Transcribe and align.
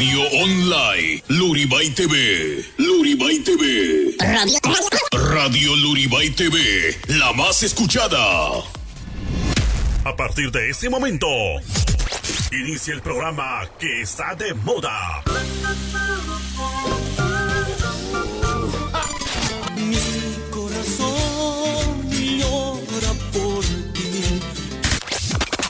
Radio 0.00 0.22
Online, 0.32 1.22
Luribay 1.28 1.90
TV, 1.90 2.64
Luribay 2.78 3.38
TV. 3.40 4.16
Radio, 4.18 4.58
Radio 5.28 5.76
Luribay 5.76 6.30
TV, 6.30 6.96
la 7.08 7.34
más 7.34 7.62
escuchada. 7.62 8.18
A 10.06 10.16
partir 10.16 10.50
de 10.52 10.70
ese 10.70 10.88
momento, 10.88 11.28
inicia 12.50 12.94
el 12.94 13.02
programa 13.02 13.68
que 13.78 14.00
está 14.00 14.34
de 14.36 14.54
moda. 14.54 15.22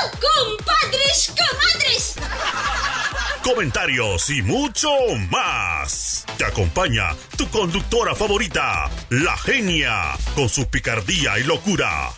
¡Compadres, 0.00 1.32
comadres! 1.36 2.14
Comentarios 3.42 4.30
y 4.30 4.42
mucho 4.42 4.90
más. 5.30 6.24
Te 6.36 6.44
acompaña 6.44 7.16
tu 7.36 7.48
conductora 7.48 8.14
favorita, 8.14 8.90
la 9.10 9.36
genia, 9.38 10.16
con 10.34 10.48
su 10.48 10.66
picardía 10.68 11.38
y 11.38 11.44
locura. 11.44 12.10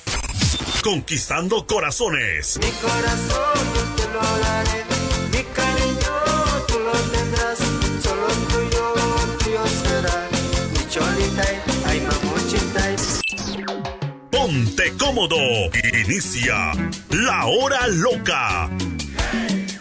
Conquistando 0.82 1.66
corazones. 1.66 2.58
Mi 2.58 2.70
corazón 2.72 3.96
te 3.96 4.08
lo 4.08 4.38
daré, 4.40 4.84
cómodo. 15.10 15.36
Inicia 16.06 16.72
la 17.10 17.46
hora 17.46 17.88
loca. 17.88 18.70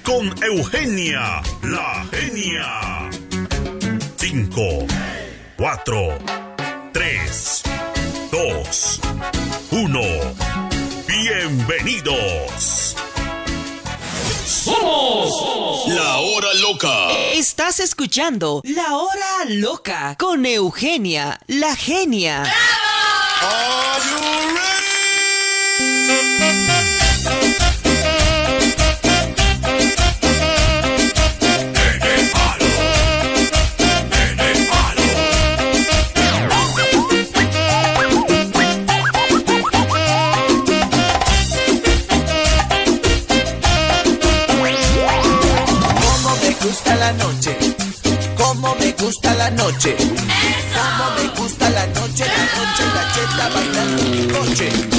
Con 0.04 0.34
Eugenia, 0.44 1.44
la 1.62 2.04
genia. 2.12 3.10
5, 4.18 4.88
4, 5.56 6.20
3, 6.94 7.64
2, 8.32 9.00
1. 9.70 10.02
Bienvenidos. 11.08 12.96
¡Somos! 14.48 15.88
La 15.90 16.18
hora 16.18 16.54
loca. 16.56 17.12
Estás 17.34 17.80
escuchando 17.80 18.62
La 18.64 18.96
Hora 18.96 19.46
Loca 19.48 20.16
con 20.18 20.46
Eugenia, 20.46 21.40
la 21.48 21.76
genia. 21.76 22.44
Cómo 23.40 24.69
gusta 49.00 49.34
la 49.36 49.50
noche, 49.52 49.96
cómo 49.98 51.12
me 51.16 51.40
gusta 51.40 51.70
la 51.70 51.86
noche, 51.88 52.26
la 52.26 52.44
noche, 52.58 52.84
la 52.94 53.12
cheta 53.14 53.50
bailando 53.54 54.04
mi 54.04 54.28
coche. 54.28 54.99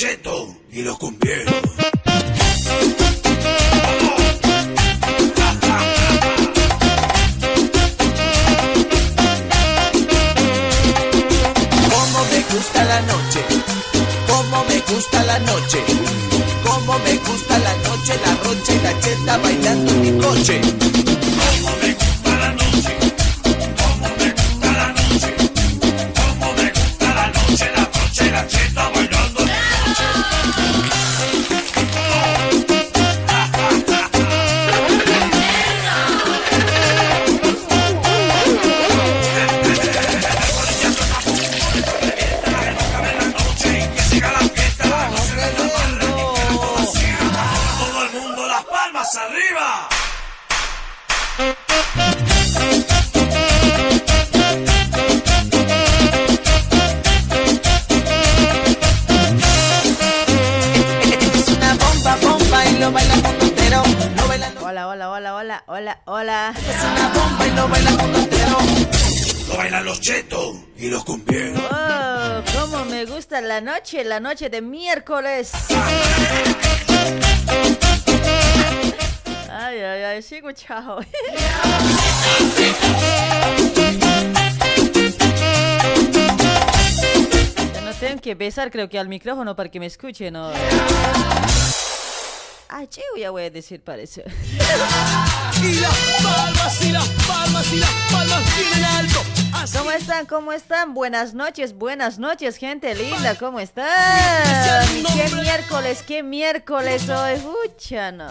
Y 0.00 0.82
los 0.82 0.96
cumbieros. 0.96 1.52
Cómo 11.90 12.24
me 12.30 12.40
gusta 12.42 12.84
la 12.84 13.00
noche, 13.00 13.40
cómo 14.28 14.64
me 14.66 14.78
gusta 14.82 15.24
la 15.24 15.38
noche, 15.40 15.84
cómo 16.62 16.98
me 17.00 17.16
gusta 17.16 17.58
la 17.58 17.74
noche, 17.78 18.14
la 18.24 18.34
rocha 18.44 18.72
y 18.72 18.80
la 18.80 19.00
cheta 19.00 19.38
bailando 19.38 19.90
en 19.90 20.00
mi 20.00 20.22
coche. 20.22 20.87
La 73.96 74.20
noche 74.20 74.50
de 74.50 74.60
miércoles. 74.60 75.50
Ay, 79.50 79.78
ay, 79.80 80.02
ay, 80.02 80.22
sigo 80.22 80.52
chao. 80.52 81.00
No 87.82 87.94
tengo 87.98 88.20
que 88.20 88.34
besar, 88.34 88.70
creo 88.70 88.88
que 88.88 88.98
al 88.98 89.08
micrófono 89.08 89.56
para 89.56 89.70
que 89.70 89.80
me 89.80 89.86
escuchen, 89.86 90.34
¿no? 90.34 90.50
Ah, 92.68 92.84
chivo, 92.86 93.16
ya 93.18 93.30
voy 93.30 93.44
a 93.44 93.50
decir, 93.50 93.82
parece. 93.82 94.22
Y 95.62 95.80
las 95.80 95.98
palmas, 96.22 96.82
y 96.84 96.92
palmas, 97.26 97.72
y 97.72 97.76
las 97.78 97.90
palmas 98.10 98.42
alto. 98.98 99.37
¿Cómo 99.66 99.90
están? 99.90 100.26
¿Cómo 100.26 100.52
están? 100.52 100.94
Buenas 100.94 101.34
noches, 101.34 101.74
buenas 101.74 102.18
noches, 102.18 102.56
gente 102.56 102.94
linda. 102.94 103.34
¿Cómo 103.34 103.58
están? 103.60 103.88
¿Qué 105.14 105.34
miércoles? 105.34 106.04
¿Qué 106.06 106.22
miércoles 106.22 107.08
hoy? 107.08 107.40
Ucha, 107.66 108.12
no. 108.12 108.28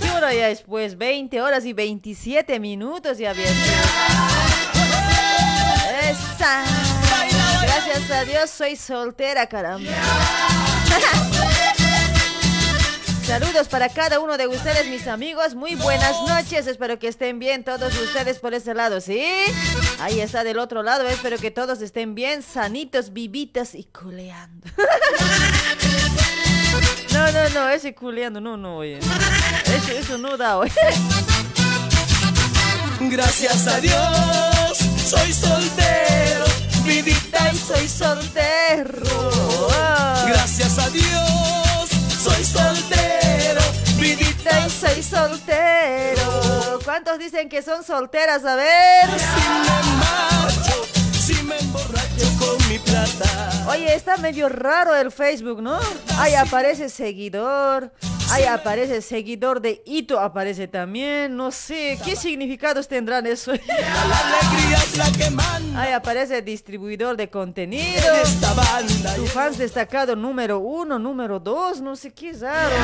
¿Qué 0.00 0.10
hora 0.10 0.34
ya 0.34 0.50
es? 0.50 0.62
Pues 0.62 0.98
20 0.98 1.40
horas 1.40 1.64
y 1.64 1.72
27 1.72 2.60
minutos 2.60 3.18
ya 3.18 3.32
bien. 3.32 3.48
Esa. 6.02 6.64
Gracias 7.62 8.10
a 8.10 8.24
Dios 8.24 8.50
soy 8.50 8.76
soltera, 8.76 9.46
caramba. 9.46 9.90
Saludos 13.32 13.66
para 13.68 13.88
cada 13.88 14.20
uno 14.20 14.36
de 14.36 14.46
ustedes, 14.46 14.88
mis 14.88 15.06
amigos. 15.06 15.54
Muy 15.54 15.74
buenas 15.74 16.20
noches. 16.28 16.66
Espero 16.66 16.98
que 16.98 17.08
estén 17.08 17.38
bien 17.38 17.64
todos 17.64 17.98
ustedes 17.98 18.38
por 18.38 18.52
ese 18.52 18.74
lado, 18.74 19.00
¿sí? 19.00 19.24
Ahí 20.00 20.20
está 20.20 20.44
del 20.44 20.58
otro 20.58 20.82
lado. 20.82 21.08
Espero 21.08 21.38
que 21.38 21.50
todos 21.50 21.80
estén 21.80 22.14
bien, 22.14 22.42
sanitos, 22.42 23.14
vivitas 23.14 23.74
y 23.74 23.84
culeando. 23.84 24.68
No, 27.14 27.30
no, 27.30 27.48
no, 27.50 27.68
ese 27.68 27.94
culeando, 27.94 28.40
no, 28.40 28.56
no, 28.56 28.78
oye. 28.78 28.98
Eso, 28.98 29.92
eso 29.92 30.18
no 30.18 30.36
da, 30.36 30.58
oye. 30.58 30.72
Gracias 33.00 33.66
a 33.66 33.78
Dios, 33.80 34.78
soy 35.06 35.32
soltero, 35.32 36.44
vidita 36.84 37.52
y 37.52 37.56
Soy 37.56 37.88
soltero. 37.88 39.02
Gracias 40.26 40.78
a 40.78 40.88
Dios, 40.88 41.71
soy 42.22 42.44
soltero, 42.44 43.60
vidita 43.98 44.68
soy 44.68 45.02
soltero. 45.02 46.78
¿Cuántos 46.84 47.18
dicen 47.18 47.48
que 47.48 47.62
son 47.62 47.82
solteras? 47.82 48.44
A 48.44 48.54
ver. 48.54 49.08
Si 51.58 51.66
me 51.66 51.72
marcho, 51.72 52.06
si 52.08 52.18
me 52.18 52.24
emborracho 52.24 52.26
con 52.38 52.68
mi 52.68 52.78
plata. 52.78 53.64
Oye, 53.68 53.94
está 53.94 54.16
medio 54.16 54.48
raro 54.48 54.94
el 54.94 55.10
Facebook, 55.10 55.62
¿no? 55.62 55.78
Ahí 56.18 56.34
aparece 56.34 56.88
seguidor. 56.88 57.92
Ahí 58.30 58.44
aparece 58.44 59.02
seguidor 59.02 59.60
de 59.60 59.82
Ito, 59.84 60.18
aparece 60.18 60.66
también. 60.66 61.36
No 61.36 61.50
sé, 61.50 61.98
¿qué 62.02 62.16
significados 62.16 62.88
tendrán 62.88 63.26
eso? 63.26 63.52
Ahí 65.76 65.92
aparece 65.92 66.40
distribuidor 66.40 67.16
de 67.16 67.28
contenido. 67.28 68.06
Tu 69.16 69.26
fans 69.26 69.58
destacado 69.58 70.16
número 70.16 70.60
uno, 70.60 70.98
número 70.98 71.38
dos, 71.40 71.82
no 71.82 71.94
sé 71.94 72.14
qué 72.14 72.30
es 72.30 72.40
raro. 72.40 72.74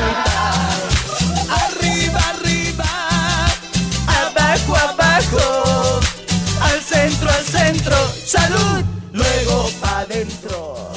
Arriba, 1.49 2.19
arriba, 2.29 2.85
abajo, 4.07 4.75
abajo, 4.75 5.99
al 6.71 6.81
centro, 6.81 7.29
al 7.29 7.45
centro, 7.45 7.95
salud, 8.25 8.83
luego 9.11 9.69
pa' 9.81 10.05
dentro. 10.05 10.91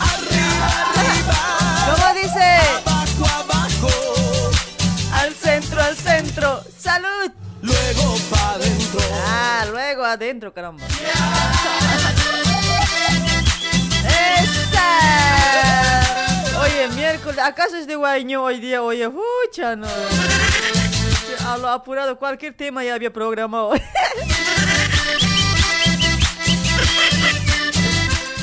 Arriba, 0.00 0.68
arriba, 0.94 1.94
¿Cómo 1.94 2.14
dice? 2.14 2.58
abajo, 2.84 3.24
abajo, 3.42 4.50
Al 5.14 5.34
centro, 5.34 5.82
al 5.82 5.96
centro. 5.96 6.62
¡Salud! 6.78 7.30
luego 7.62 8.16
pa' 8.30 8.58
dentro. 8.58 9.00
Ah, 9.26 9.64
luego 9.70 10.04
adentro, 10.04 10.52
caramba. 10.52 10.84
¡Esa! 15.66 16.60
Oye, 16.60 16.88
miércoles, 16.88 17.38
¿acaso 17.42 17.76
es 17.76 17.86
de 17.86 17.96
Guaño 17.96 18.42
hoy 18.44 18.60
día? 18.60 18.82
Oye, 18.82 19.08
pucha, 19.10 19.76
no. 19.76 19.86
A 21.46 21.58
lo 21.58 21.68
apurado, 21.68 22.18
cualquier 22.18 22.56
tema 22.56 22.82
ya 22.84 22.94
había 22.94 23.12
programado. 23.12 23.72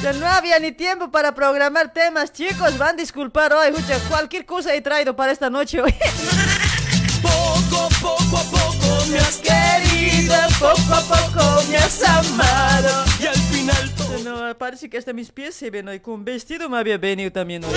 Ya 0.03 0.11
no 0.11 0.27
había 0.27 0.59
ni 0.59 0.73
tiempo 0.73 1.09
para 1.09 1.33
programar 1.33 1.93
temas, 1.93 2.33
chicos. 2.33 2.77
Van 2.77 2.89
a 2.89 2.93
disculpar 2.97 3.53
hoy, 3.53 3.71
pucha, 3.71 3.97
cualquier 4.09 4.45
cosa 4.45 4.75
he 4.75 4.81
traído 4.81 5.15
para 5.15 5.31
esta 5.31 5.49
noche 5.49 5.81
hoy. 5.81 5.95
Poco, 7.21 7.87
poco 8.01 8.37
a 8.37 8.43
poco 8.43 9.05
me 9.09 9.17
has 9.17 9.37
querido, 9.37 10.35
poco 10.59 10.93
a 10.93 11.01
poco 11.01 11.63
me 11.69 11.77
has 11.77 12.03
amado. 12.03 13.05
Y 13.17 13.27
al 13.27 13.35
final 13.35 13.91
todo 13.95 14.19
No, 14.49 14.57
parece 14.57 14.89
que 14.89 14.97
hasta 14.97 15.13
mis 15.13 15.31
pies 15.31 15.55
se 15.55 15.69
ven 15.69 15.87
hoy. 15.87 16.01
Con 16.01 16.25
vestido 16.25 16.67
me 16.67 16.79
había 16.79 16.97
venido 16.97 17.31
también 17.31 17.63
hoy. 17.63 17.71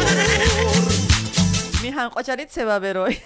Mi 1.81 1.93
hancocharit 1.93 2.49
se 2.49 2.65
va 2.65 2.75
a 2.75 2.79
ver 2.81 2.99
hoy. 2.99 3.21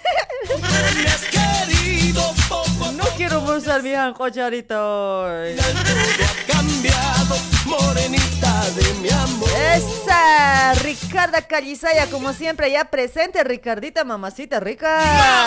me 0.61 1.07
has 1.07 1.23
querido, 1.23 2.21
poco 2.47 2.85
a 2.85 2.91
No 2.91 3.05
quiero 3.17 3.41
mostrar 3.41 3.81
mi 3.81 3.95
hancocharita 3.95 4.85
hoy. 4.85 5.55
Cambiado, 6.81 7.37
morenita 7.65 8.69
de 8.71 8.93
mi 8.95 9.09
amor. 9.09 9.49
Esa 9.73 10.73
Ricarda 10.81 11.41
Calizaya, 11.41 12.07
como 12.07 12.33
siempre, 12.33 12.71
ya 12.71 12.85
presente. 12.85 13.43
Ricardita, 13.43 14.03
mamacita 14.03 14.59
rica. 14.59 15.45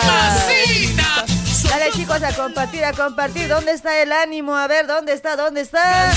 Dale 1.69 1.91
chicos 1.91 2.21
a 2.23 2.33
compartir, 2.33 2.85
a 2.85 2.93
compartir. 2.93 3.47
¿Dónde 3.49 3.71
está 3.71 4.01
el 4.01 4.11
ánimo? 4.11 4.55
A 4.55 4.67
ver, 4.67 4.87
¿dónde 4.87 5.13
está? 5.13 5.35
¿Dónde 5.35 5.61
está? 5.61 6.13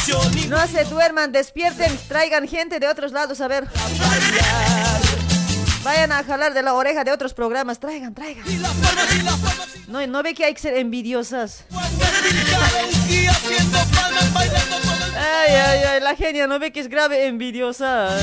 No 0.49 0.67
se 0.67 0.85
duerman, 0.85 1.32
despierten, 1.32 1.99
traigan 2.09 2.47
gente 2.47 2.79
de 2.79 2.87
otros 2.88 3.12
lados, 3.12 3.41
a 3.41 3.49
ver. 3.49 3.67
Vayan 5.82 6.12
a 6.12 6.23
jalar 6.23 6.55
de 6.55 6.62
la 6.62 6.75
oreja 6.75 7.03
de 7.03 7.12
otros 7.12 7.35
programas, 7.35 7.81
traigan, 7.81 8.15
traigan. 8.15 8.44
No, 9.88 10.06
no 10.06 10.23
ve 10.23 10.35
que 10.35 10.44
hay 10.44 10.55
que 10.55 10.61
ser 10.61 10.76
envidiosas. 10.76 11.65
Ay, 15.19 15.55
ay, 15.55 15.82
ay, 15.85 16.00
la 16.00 16.15
genia 16.15 16.47
no 16.47 16.59
ve 16.59 16.70
que 16.70 16.81
es 16.81 16.88
grave 16.88 17.26
envidiosa. 17.26 18.09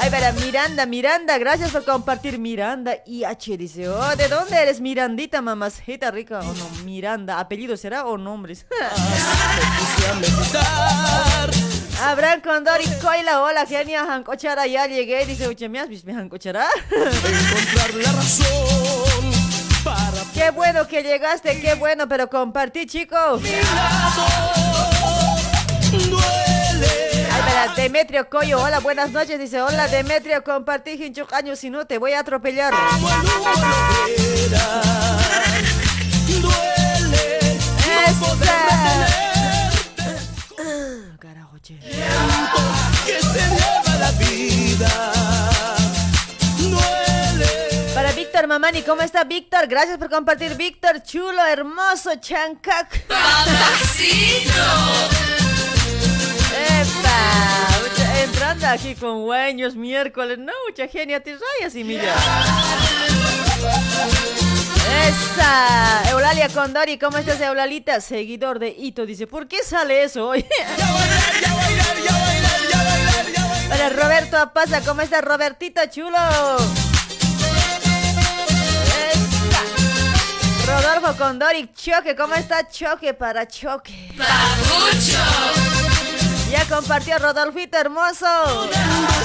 Ay, 0.00 0.10
para 0.10 0.30
Miranda, 0.32 0.86
Miranda, 0.86 1.38
gracias 1.38 1.72
por 1.72 1.84
compartir 1.84 2.38
Miranda 2.38 2.98
IH. 3.04 3.56
Dice, 3.56 3.88
oh, 3.88 4.16
¿de 4.16 4.28
dónde 4.28 4.56
eres 4.56 4.80
Mirandita, 4.80 5.42
mamacita 5.42 6.12
rica? 6.12 6.38
O 6.38 6.54
no, 6.54 6.68
Miranda, 6.84 7.40
¿apellido 7.40 7.76
será 7.76 8.06
o 8.06 8.16
nombres? 8.16 8.64
Abraham 12.00 12.40
Condori, 12.42 12.84
Coila, 13.02 13.42
hola, 13.42 13.66
genia, 13.66 14.06
Jancochara, 14.06 14.68
ya 14.68 14.86
llegué. 14.86 15.26
Dice, 15.26 15.48
oye, 15.48 15.68
¿me 15.68 15.80
has 15.80 15.88
visto 15.88 16.06
mi 16.06 16.14
Jancochara? 16.14 16.68
Encontrar 16.90 17.94
la 17.94 18.12
razón 18.12 18.46
para 18.46 19.07
Qué 20.38 20.50
bueno 20.52 20.86
que 20.86 21.02
llegaste, 21.02 21.60
qué 21.60 21.74
bueno, 21.74 22.06
pero 22.06 22.30
compartí, 22.30 22.86
chico. 22.86 23.16
duele. 25.90 27.26
Ay, 27.32 27.42
para 27.44 27.74
Demetrio 27.74 28.28
Coyo, 28.30 28.62
hola, 28.62 28.78
buenas 28.78 29.10
noches. 29.10 29.36
Dice, 29.40 29.60
hola, 29.60 29.88
Demetrio, 29.88 30.44
compartí 30.44 30.92
hinchuc 30.92 31.32
años, 31.32 31.58
si 31.58 31.70
no 31.70 31.88
te 31.88 31.98
voy 31.98 32.12
a 32.12 32.20
atropellar. 32.20 32.72
Retener 32.72 33.18
Carajo, 41.18 41.58
che. 41.58 41.80
que 43.06 43.20
se 43.20 43.40
lleva 43.40 43.96
la 43.98 44.10
vida. 44.12 45.17
Víctor 48.38 48.50
Mamani, 48.50 48.82
¿cómo 48.82 49.02
está 49.02 49.24
Víctor? 49.24 49.66
Gracias 49.66 49.98
por 49.98 50.08
compartir, 50.08 50.54
Víctor. 50.54 51.02
Chulo, 51.02 51.44
hermoso, 51.44 52.14
chancac. 52.20 52.94
¡Epa! 52.94 53.80
Entrando 58.22 58.68
aquí 58.68 58.94
con 58.94 59.24
hueños 59.24 59.74
miércoles. 59.74 60.38
No, 60.38 60.52
mucha 60.68 60.86
genia, 60.86 61.20
te 61.20 61.32
rayas 61.32 61.74
y 61.74 61.82
mira. 61.82 62.14
Esa. 65.08 66.08
Eulalia 66.10 66.48
Condori, 66.48 66.96
¿cómo 66.96 67.18
estás, 67.18 67.40
Eulalita? 67.40 68.00
Seguidor 68.00 68.60
de 68.60 68.68
Ito, 68.68 69.04
dice, 69.04 69.26
¿por 69.26 69.48
qué 69.48 69.64
sale 69.64 70.04
eso 70.04 70.28
hoy? 70.28 70.46
Para 73.68 73.88
Roberto 73.88 74.38
Apaza, 74.38 74.80
¿cómo 74.82 75.00
estás, 75.00 75.24
Robertito 75.24 75.80
chulo? 75.90 76.16
Rodolfo 80.68 81.16
Condori, 81.16 81.70
Choque, 81.72 82.14
¿cómo 82.14 82.34
está 82.34 82.68
Choque 82.68 83.14
para 83.14 83.48
Choque? 83.48 84.12
Ya 86.50 86.64
compartió 86.66 87.18
Rodolfito 87.18 87.78
hermoso. 87.78 88.26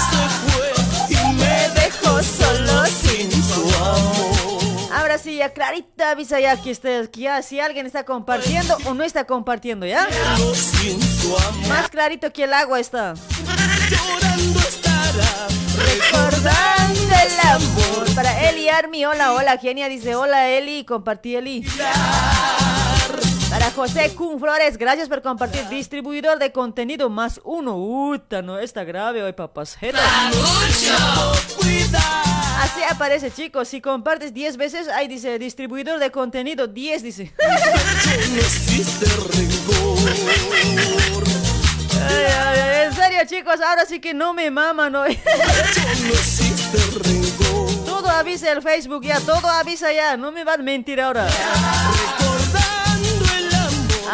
Se 0.09 0.29
fue 0.51 0.73
y 1.09 1.33
me 1.33 1.69
dejó 1.81 2.23
solo 2.23 2.85
sin 2.85 3.29
su 3.31 3.75
amor. 3.75 4.91
Ahora 4.93 5.17
sí, 5.17 5.35
ya 5.35 5.49
clarita 5.49 6.11
avisa 6.11 6.39
ya 6.39 6.55
que, 6.61 6.71
estés, 6.71 7.09
que 7.09 7.21
ya 7.21 7.41
si 7.41 7.59
alguien 7.59 7.85
está 7.85 8.05
compartiendo 8.05 8.77
o 8.85 8.93
no 8.93 9.03
está 9.03 9.25
compartiendo, 9.25 9.85
¿ya? 9.85 10.07
Solo 10.37 10.55
sin 10.55 11.01
su 11.01 11.35
amor. 11.35 11.67
Más 11.67 11.89
clarito 11.89 12.31
que 12.31 12.45
el 12.45 12.53
agua 12.53 12.79
está. 12.79 13.15
Llorando 13.89 14.59
estará. 14.59 15.62
Recordando 15.77 17.01
el 17.01 17.39
amor. 17.49 18.15
Para 18.15 18.49
Eli 18.49 18.69
Army, 18.69 19.05
hola, 19.05 19.33
hola, 19.33 19.57
genia, 19.57 19.89
dice 19.89 20.15
hola 20.15 20.49
Eli, 20.49 20.85
compartí 20.85 21.35
Eli. 21.35 21.65
Para 23.49 23.69
José 23.71 24.13
Kun 24.15 24.39
Flores, 24.39 24.77
gracias 24.77 25.07
por 25.07 25.21
compartir. 25.21 25.67
Distribuidor 25.69 26.39
de 26.39 26.51
contenido 26.51 27.09
más 27.09 27.39
uno. 27.43 27.77
Uta, 27.77 28.41
no 28.41 28.57
está 28.57 28.83
grave 28.83 29.21
hoy, 29.23 29.33
papasjeta. 29.33 29.99
Así 32.59 32.81
aparece, 32.89 33.31
chicos. 33.31 33.67
Si 33.67 33.79
compartes 33.79 34.33
10 34.33 34.57
veces, 34.57 34.87
ahí 34.87 35.07
dice 35.07 35.37
distribuidor 35.37 35.99
de 35.99 36.09
contenido 36.11 36.67
10, 36.67 37.03
dice. 37.03 37.33
No. 39.73 41.22
En 42.09 42.93
serio, 42.93 43.19
chicos, 43.25 43.59
ahora 43.61 43.85
sí 43.85 43.99
que 43.99 44.13
no 44.13 44.33
me 44.33 44.49
maman 44.51 44.95
hoy. 44.95 45.17
Todo 47.85 48.09
avisa 48.09 48.51
el 48.51 48.61
Facebook 48.61 49.03
ya, 49.05 49.19
todo 49.19 49.47
avisa 49.49 49.91
ya. 49.93 50.17
No 50.17 50.31
me 50.31 50.43
van 50.43 50.59
a 50.59 50.63
mentir 50.63 50.99
ahora. 51.01 51.27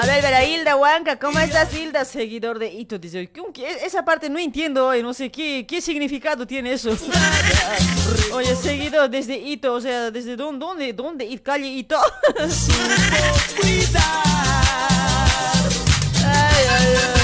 A 0.01 0.05
ver, 0.05 0.21
ver, 0.21 0.47
Hilda 0.47 0.75
Huanca, 0.77 1.17
¿cómo 1.19 1.39
estás, 1.39 1.73
Hilda? 1.73 2.05
Seguidor 2.05 2.57
de 2.59 2.67
Ito. 2.71 2.97
Dice, 2.99 3.29
¿cómo 3.35 3.51
que- 3.51 3.67
esa 3.85 4.05
parte 4.05 4.29
no 4.29 4.39
entiendo 4.39 4.87
hoy, 4.87 5.03
no 5.03 5.13
sé 5.13 5.29
qué, 5.31 5.65
qué 5.67 5.81
significado 5.81 6.45
tiene 6.47 6.71
eso. 6.73 6.91
Oye, 8.33 8.55
seguidor 8.55 9.09
desde 9.09 9.35
Ito, 9.37 9.73
o 9.73 9.81
sea, 9.81 10.09
¿desde 10.11 10.35
dónde? 10.37 10.65
¿Dónde? 10.65 10.93
¿Dónde? 10.93 11.25
¿Y 11.25 11.37
calle 11.39 11.67
Ito? 11.67 11.97
Ay, 16.25 16.65
ay, 16.69 16.95
ay. 17.15 17.18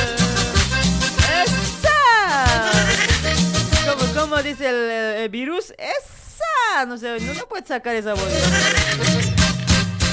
¡Esa! 4.26 4.28
¿Cómo, 4.28 4.30
cómo 4.30 4.44
dice 4.44 4.68
el, 4.70 4.76
el- 5.22 5.30
virus? 5.30 5.72
¡Esa! 5.78 6.86
No 6.86 6.98
sé, 6.98 7.20
no, 7.22 7.34
no 7.34 7.48
puedes 7.48 7.68
sacar 7.68 7.96
esa 7.96 8.14
voz. 8.14 8.24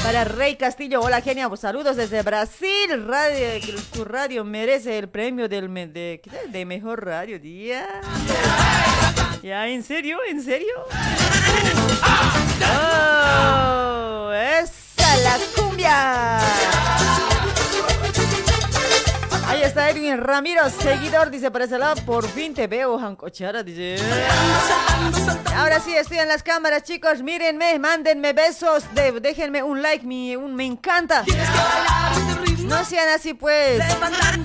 Para 0.03 0.25
Rey 0.25 0.57
Castillo, 0.57 1.01
hola 1.01 1.21
genia, 1.21 1.49
pues, 1.49 1.61
saludos 1.61 1.97
desde 1.97 2.23
Brasil. 2.23 3.05
Radio, 3.07 3.49
tu 3.93 4.05
radio 4.05 4.45
merece 4.45 4.99
el 4.99 5.09
premio 5.09 5.49
del 5.49 5.69
de 5.73 6.65
mejor 6.67 7.05
radio 7.05 7.39
día. 7.39 7.87
¿Ya? 9.43 9.67
¿En 9.69 9.83
serio? 9.83 10.19
¿En 10.29 10.43
serio? 10.43 10.75
¡Oh! 12.65 14.33
¡Esa 14.33 15.17
la 15.19 15.39
cumbia! 15.57 16.39
Ahí 19.53 19.63
está 19.65 19.91
Edwin 19.91 20.17
Ramiro, 20.19 20.63
seguidor, 20.71 21.31
dice 21.31 21.51
por 21.51 21.61
ese 21.61 21.79
lado, 21.79 21.97
por 22.07 22.27
fin 22.27 22.55
te 22.55 22.67
veo, 22.67 22.99
Jancochara, 22.99 23.63
dice. 23.63 23.97
Ahora 25.55 25.79
sí, 25.79 25.95
estoy 25.95 26.19
en 26.21 26.29
las 26.29 26.43
cámaras, 26.43 26.85
chicos, 26.85 27.23
mírenme, 27.23 27.79
mándenme 27.79 28.33
besos, 28.33 28.85
de- 28.95 29.21
déjenme 29.21 29.63
un 29.63 29.83
like, 29.83 30.07
mi, 30.07 30.35
un 30.37 30.55
me 30.55 30.65
encanta. 30.65 31.23
No 32.61 32.83
sean 32.87 33.09
así 33.11 33.35
pues, 33.35 33.83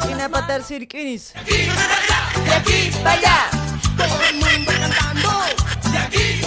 sin 0.06 0.20
apatar 0.20 0.62
cirquinis. 0.64 1.34
De 1.46 2.54
aquí 2.54 2.92
para 3.02 3.12
allá. 3.14 3.38
Todo 3.96 4.24
el 4.30 4.36
mundo 4.36 4.72
cantando. 4.78 5.30
De 5.92 5.98
aquí. 6.00 6.42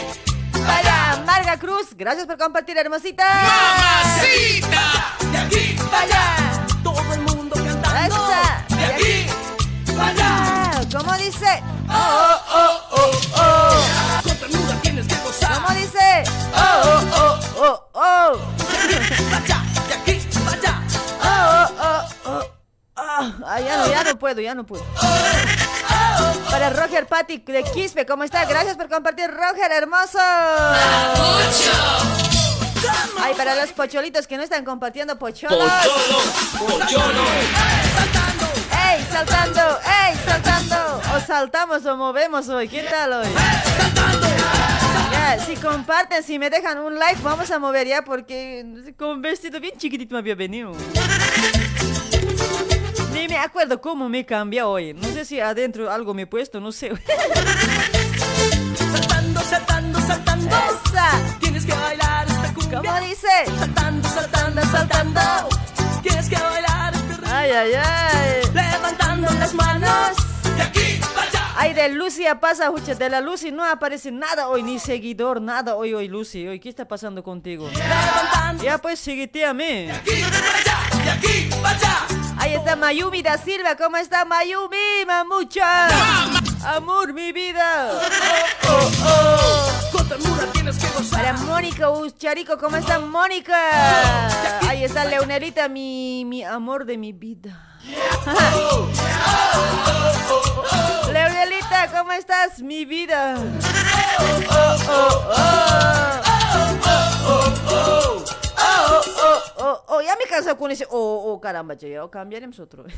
Para 0.66 1.22
Marga 1.24 1.56
Cruz, 1.58 1.88
gracias 1.96 2.26
por 2.26 2.36
compartir, 2.36 2.76
hermosita. 2.76 3.24
De 5.32 5.38
aquí. 5.38 5.76
Para 5.90 6.02
allá. 6.02 6.66
¿Cómo 10.92 11.14
dice? 11.16 11.62
Oh, 11.88 12.40
oh, 12.52 12.80
oh, 12.90 13.10
oh. 13.36 14.22
Con 14.24 14.36
ternura 14.36 14.74
tienes 14.82 15.06
que 15.06 15.14
gozar. 15.22 15.54
¿Cómo 15.54 15.70
dice? 15.78 16.24
Oh, 16.52 17.00
oh, 17.14 17.38
oh, 17.56 17.60
oh, 17.60 17.90
oh. 17.94 18.38
Vaya. 19.30 19.62
De 19.86 19.94
aquí. 19.94 20.20
Vaya. 20.44 20.82
Oh, 21.22 21.66
oh, 21.80 22.02
oh, 22.26 22.42
oh. 22.96 23.32
Ah, 23.46 23.60
ya 23.60 23.76
no, 23.76 23.86
ya 23.88 24.02
no 24.04 24.18
puedo, 24.18 24.40
ya 24.40 24.54
no 24.54 24.66
puedo. 24.66 24.84
Para 26.50 26.70
Roger 26.70 27.06
Patti 27.06 27.38
de 27.38 27.62
Quispe, 27.62 28.04
¿cómo 28.04 28.24
está? 28.24 28.44
Gracias 28.44 28.76
por 28.76 28.88
compartir, 28.88 29.30
Roger, 29.30 29.70
hermoso. 29.70 30.18
Ay, 33.22 33.34
para 33.36 33.54
los 33.54 33.70
pocholitos 33.70 34.26
que 34.26 34.36
no 34.36 34.42
están 34.42 34.64
compartiendo 34.64 35.16
pocholos. 35.18 35.70
¡Ey, 38.90 39.06
saltando! 39.08 39.60
¡Ey, 39.84 40.16
saltando! 40.26 41.00
O 41.14 41.20
saltamos 41.20 41.86
o 41.86 41.96
movemos 41.96 42.48
hoy. 42.48 42.66
¿Qué 42.66 42.82
tal 42.82 43.12
hoy? 43.12 43.28
Ya, 45.12 45.38
si 45.38 45.54
comparten, 45.54 46.24
si 46.24 46.40
me 46.40 46.50
dejan 46.50 46.78
un 46.78 46.98
like, 46.98 47.20
vamos 47.22 47.48
a 47.52 47.60
mover 47.60 47.86
ya 47.86 48.02
porque 48.02 48.64
con 48.98 49.10
un 49.10 49.22
vestido 49.22 49.60
bien 49.60 49.74
chiquitito 49.78 50.14
me 50.14 50.18
había 50.18 50.34
venido. 50.34 50.72
Ni 53.12 53.28
me 53.28 53.38
acuerdo 53.38 53.80
cómo 53.80 54.08
me 54.08 54.26
cambia 54.26 54.66
hoy. 54.66 54.92
No 54.92 55.06
sé 55.08 55.24
si 55.24 55.38
adentro 55.38 55.88
algo 55.88 56.12
me 56.12 56.22
he 56.22 56.26
puesto, 56.26 56.58
no 56.58 56.72
sé. 56.72 56.90
Saltando, 58.74 59.40
saltando, 59.42 60.00
saltando. 60.00 60.48
¡Esa! 60.48 61.38
Tienes 61.38 61.64
que 61.64 61.74
bailar 61.74 62.26
esta 62.26 62.52
cumbia. 62.52 62.80
¿Cómo 62.80 63.00
dice? 63.06 63.28
Saltando, 63.56 64.08
saltando, 64.08 64.62
saltando. 64.62 65.20
Tienes 66.02 66.28
que 66.28 66.34
bailar. 66.34 66.69
Ay, 67.50 67.56
ay, 67.56 67.74
ay. 67.74 68.42
Levantando 68.54 69.28
las 69.32 69.54
manos. 69.54 70.16
De 70.56 70.62
aquí. 70.62 71.00
Vaya. 71.16 71.52
Ay, 71.56 71.74
de 71.74 71.88
Lucia 71.88 72.38
pasa, 72.38 72.68
Jucha, 72.68 72.94
de 72.94 73.10
la 73.10 73.20
Lucy 73.20 73.50
no 73.50 73.64
aparece 73.64 74.12
nada 74.12 74.46
hoy, 74.46 74.62
ni 74.62 74.78
seguidor, 74.78 75.42
nada 75.42 75.74
hoy, 75.74 75.92
hoy, 75.92 76.06
Lucy. 76.06 76.46
Hoy, 76.46 76.60
¿qué 76.60 76.68
está 76.68 76.86
pasando 76.86 77.24
contigo? 77.24 77.68
Levantando. 77.68 78.62
Ya 78.62 78.78
pues, 78.78 79.00
seguiteame. 79.00 79.86
De 79.86 79.92
aquí. 79.92 80.22
Vaya. 80.22 81.04
De 81.04 81.10
aquí. 81.10 81.50
Vaya. 81.60 82.19
Ahí 82.40 82.54
está 82.54 82.74
Mayumi 82.74 83.22
da 83.22 83.36
Silva, 83.36 83.76
¿cómo 83.76 83.98
está 83.98 84.24
Mayumi, 84.24 85.04
mamucha? 85.06 85.88
Amor, 86.64 87.12
mi 87.12 87.32
vida. 87.32 88.00
Oh, 88.66 88.90
oh, 89.04 89.06
oh. 89.06 89.90
Para 91.10 91.34
Mónica 91.34 91.90
Ucharico, 91.90 92.56
¿cómo 92.56 92.76
está 92.76 92.98
Mónica? 92.98 93.54
Ahí 94.66 94.84
está 94.84 95.04
Leonerita, 95.04 95.68
mi, 95.68 96.24
mi 96.24 96.42
amor 96.42 96.86
de 96.86 96.96
mi 96.96 97.12
vida. 97.12 97.60
Leonelita, 101.12 101.90
¿cómo 101.92 102.12
estás, 102.12 102.60
mi 102.62 102.86
vida? 102.86 103.36
Cansé 110.40 110.56
con 110.56 110.70
ese. 110.70 110.86
Oh, 110.90 111.32
oh, 111.32 111.40
caramba, 111.40 111.76
che, 111.76 111.90
ya 111.90 112.08
cambiaremos 112.08 112.60
otro. 112.60 112.84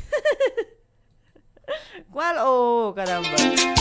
¿Cuál? 2.11 2.37
Oh, 2.39 2.93
caramba. 2.95 3.35
Tendría 3.37 3.73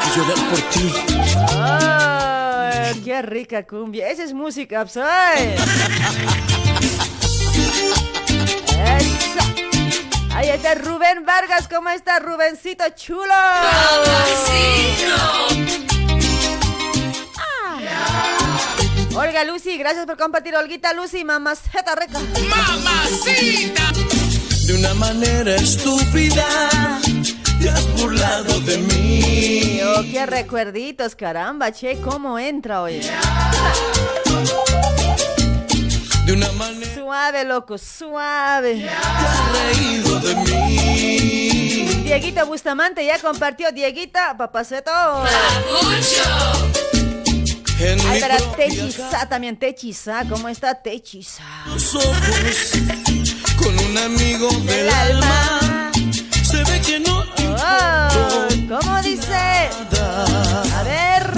que 0.00 0.08
llorar 0.16 0.38
por 0.50 0.60
ti. 0.70 0.92
Ay, 1.56 3.00
qué 3.04 3.22
rica 3.22 3.64
cumbia. 3.66 4.08
Esa 4.08 4.24
es 4.24 4.32
música, 4.32 4.86
¿sabes? 4.86 5.60
Ahí 10.34 10.48
está 10.48 10.74
Rubén 10.74 11.24
Vargas. 11.24 11.68
¿Cómo 11.68 11.88
está 11.90 12.18
Rubencito 12.18 12.82
chulo? 12.96 13.30
Ah. 13.30 14.02
Olga 19.16 19.44
Lucy, 19.44 19.76
gracias 19.78 20.06
por 20.06 20.16
compartir. 20.16 20.56
Olguita 20.56 20.92
Lucy, 20.92 21.24
mamaceta 21.24 21.94
rica. 21.94 22.18
De 24.66 24.74
una 24.74 24.94
manera 24.94 25.54
estúpida 25.54 26.44
te 27.60 27.70
has 27.70 27.86
burlado 28.00 28.58
de 28.60 28.78
mí. 28.78 29.80
Oh, 29.84 30.02
qué 30.10 30.26
recuerditos, 30.26 31.14
caramba, 31.14 31.70
che, 31.70 32.00
cómo 32.00 32.38
entra 32.38 32.82
hoy. 32.82 33.00
De 36.26 36.32
una 36.32 36.50
manera 36.52 36.94
Suave, 36.94 37.44
loco, 37.44 37.78
suave. 37.78 38.76
te 38.80 38.88
has 38.88 39.76
reído 39.76 40.18
de 40.20 40.34
mí. 40.36 42.02
Dieguito 42.02 42.44
Bustamante 42.46 43.04
ya 43.04 43.18
compartió. 43.18 43.70
Dieguita, 43.70 44.36
papaceto. 44.36 44.90
En 47.80 48.00
Ay, 48.06 48.20
para 48.20 48.36
Techiza 48.56 49.28
también, 49.28 49.56
Techiza. 49.58 50.24
¿Cómo 50.28 50.48
está 50.48 50.74
Techiza? 50.80 51.42
los 51.66 51.94
ojos 51.94 52.14
con 53.56 53.78
un 53.78 53.98
amigo 53.98 54.48
del 54.50 54.66
Del 54.66 54.88
alma. 54.90 55.58
alma. 55.58 55.92
Se 56.42 56.62
ve 56.64 56.80
que 56.80 57.00
no 57.00 57.24
Oh, 57.66 58.48
¿Cómo 58.68 59.02
dice? 59.02 59.70
nada. 59.92 60.62
A 60.80 60.82
ver, 60.82 61.32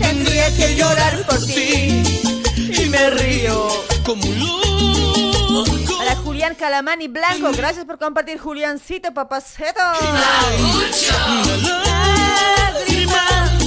tendría 0.00 0.54
que 0.56 0.76
llorar 0.76 1.24
por 1.26 1.38
ti. 1.46 2.02
Y 2.56 2.86
me 2.88 3.10
río 3.10 3.68
como 4.04 4.22
un 4.24 4.38
loco. 4.38 5.98
Para 5.98 6.16
Julián 6.16 6.54
Calamani 6.54 7.08
Blanco, 7.08 7.52
gracias 7.52 7.84
por 7.84 7.98
compartir, 7.98 8.38
Juliancito, 8.38 9.12
lágrima 11.84 13.22
has 13.28 13.61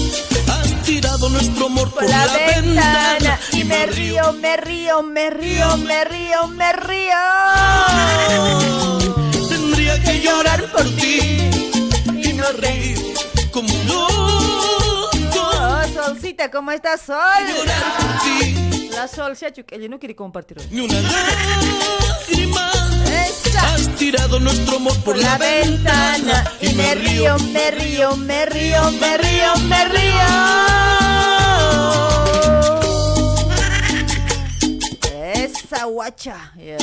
tirado 0.85 1.29
nuestro 1.29 1.65
amor 1.65 1.91
por 1.91 2.07
la 2.07 2.27
ventana 2.27 3.39
y 3.51 3.63
me 3.63 3.87
río, 3.87 4.33
me 4.33 4.55
río, 4.57 5.01
me 5.01 5.29
río, 5.31 5.77
me 5.77 6.05
río, 6.05 6.47
me 6.47 6.73
río. 6.73 7.17
Tendría 9.49 10.01
que 10.03 10.21
llorar 10.21 10.63
por 10.71 10.83
ti 10.95 11.49
y 12.23 12.33
no 12.33 12.51
reír 12.59 12.99
como 13.51 13.73
loco. 13.87 15.09
Oh, 15.37 15.81
Solcita, 15.93 16.51
¿cómo 16.51 16.71
estás, 16.71 17.01
Sol? 17.01 17.17
Llorar 17.47 17.97
por 17.97 18.23
ti, 18.23 18.89
La 18.93 19.07
Sol 19.07 19.35
se 19.35 19.47
ha 19.47 19.49
hecho 19.49 19.65
que 19.65 19.75
ella 19.75 19.89
no 19.89 19.97
quiere 19.99 20.15
compartir 20.15 20.57
ni 20.69 20.81
una 20.81 21.01
lágrima. 21.01 22.84
Has 23.59 23.87
tirado 23.95 24.39
nuestro 24.39 24.77
amor 24.77 24.93
por 25.03 25.15
Por 25.15 25.17
la 25.17 25.37
ventana 25.37 26.43
y 26.61 26.73
me 26.73 26.95
río, 26.95 27.37
me 27.39 27.71
río, 27.71 28.15
me 28.17 28.45
río, 28.45 28.91
me 28.91 29.17
río, 29.17 29.55
me 29.67 29.85
río. 29.85 30.25
Esa 35.33 35.85
guacha. 35.85 36.51
Yeah. 36.57 36.77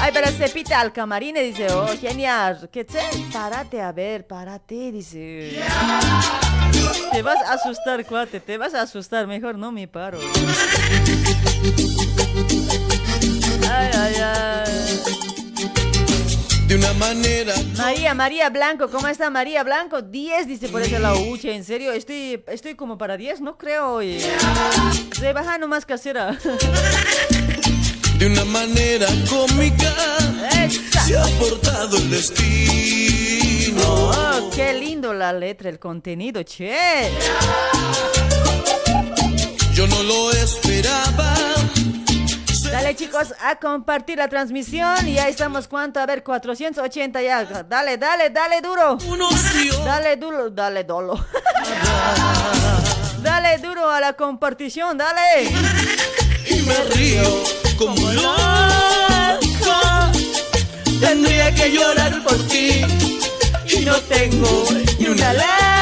Ay, 0.00 0.10
pero 0.12 0.32
Cepita 0.32 0.80
al 0.80 0.92
camarín 0.92 1.36
y 1.36 1.42
dice, 1.42 1.68
oh, 1.70 1.86
genial, 1.96 2.68
¿qué 2.72 2.84
te? 2.84 2.98
Párate 3.32 3.80
a 3.80 3.92
ver, 3.92 4.26
párate, 4.26 4.90
dice. 4.90 5.62
Te 7.12 7.22
vas 7.22 7.40
a 7.46 7.52
asustar, 7.52 8.04
cuate, 8.04 8.40
te 8.40 8.58
vas 8.58 8.74
a 8.74 8.82
asustar, 8.82 9.28
mejor 9.28 9.56
no 9.56 9.70
me 9.70 9.86
paro. 9.86 10.18
De 16.68 16.76
una 16.76 16.92
manera 16.94 17.54
María, 17.76 18.14
María 18.14 18.48
Blanco, 18.50 18.88
¿cómo 18.88 19.08
está 19.08 19.28
María 19.30 19.62
Blanco? 19.64 20.00
10 20.00 20.46
dice 20.46 20.68
por 20.68 20.80
ese 20.80 20.98
lado. 20.98 21.20
Uche, 21.28 21.54
en 21.54 21.64
serio, 21.64 21.92
estoy, 21.92 22.42
estoy 22.46 22.74
como 22.76 22.96
para 22.96 23.16
10, 23.16 23.40
no 23.40 23.58
creo. 23.58 23.94
oye. 23.94 24.20
Se 25.18 25.32
baja 25.32 25.58
nomás 25.58 25.84
casera. 25.84 26.38
De 28.18 28.26
una 28.26 28.44
manera 28.44 29.08
cómica 29.28 29.92
Esa. 30.64 31.04
se 31.04 31.18
ha 31.18 31.24
portado 31.40 31.96
el 31.96 32.10
destino. 32.10 33.82
Oh, 33.84 34.50
qué 34.54 34.72
lindo 34.72 35.12
la 35.12 35.32
letra, 35.32 35.68
el 35.68 35.78
contenido, 35.80 36.42
che. 36.44 37.10
Yo 39.74 39.86
no 39.88 40.02
lo 40.04 40.32
esperaba. 40.32 41.34
Chicos 42.94 43.34
a 43.40 43.56
compartir 43.56 44.18
la 44.18 44.28
transmisión 44.28 45.08
y 45.08 45.14
ya 45.14 45.28
estamos, 45.28 45.66
¿cuánto? 45.66 45.98
A 45.98 46.06
ver, 46.06 46.22
480 46.22 47.22
ya. 47.22 47.44
Dale, 47.44 47.96
dale, 47.96 48.30
dale 48.30 48.60
duro. 48.60 48.98
Dale 49.84 50.16
duro, 50.16 50.50
dale 50.50 50.84
dolo. 50.84 51.14
dale 53.22 53.58
duro 53.58 53.90
a 53.90 53.98
la 53.98 54.12
compartición, 54.12 54.98
dale. 54.98 55.50
y 56.46 56.62
me 56.62 56.74
río 56.94 57.22
como 57.78 58.12
loco. 58.12 58.30
Tendría 61.00 61.52
que 61.54 61.72
llorar 61.72 62.22
por 62.22 62.36
ti 62.48 62.84
y 63.68 63.80
no 63.84 63.96
tengo 64.02 64.64
ni 64.98 65.06
una 65.06 65.32
lágrima. 65.32 65.81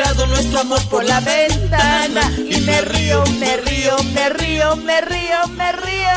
Tirado 0.00 0.26
nuestro 0.28 0.60
amor 0.60 0.80
por 0.88 1.04
la 1.04 1.20
ventana 1.20 2.32
y 2.38 2.58
me 2.62 2.80
río, 2.80 3.22
me 3.38 3.58
río, 3.58 3.98
me 4.14 4.30
río, 4.30 4.74
me 4.76 5.02
río, 5.02 5.46
me 5.48 5.72
río. 5.72 6.08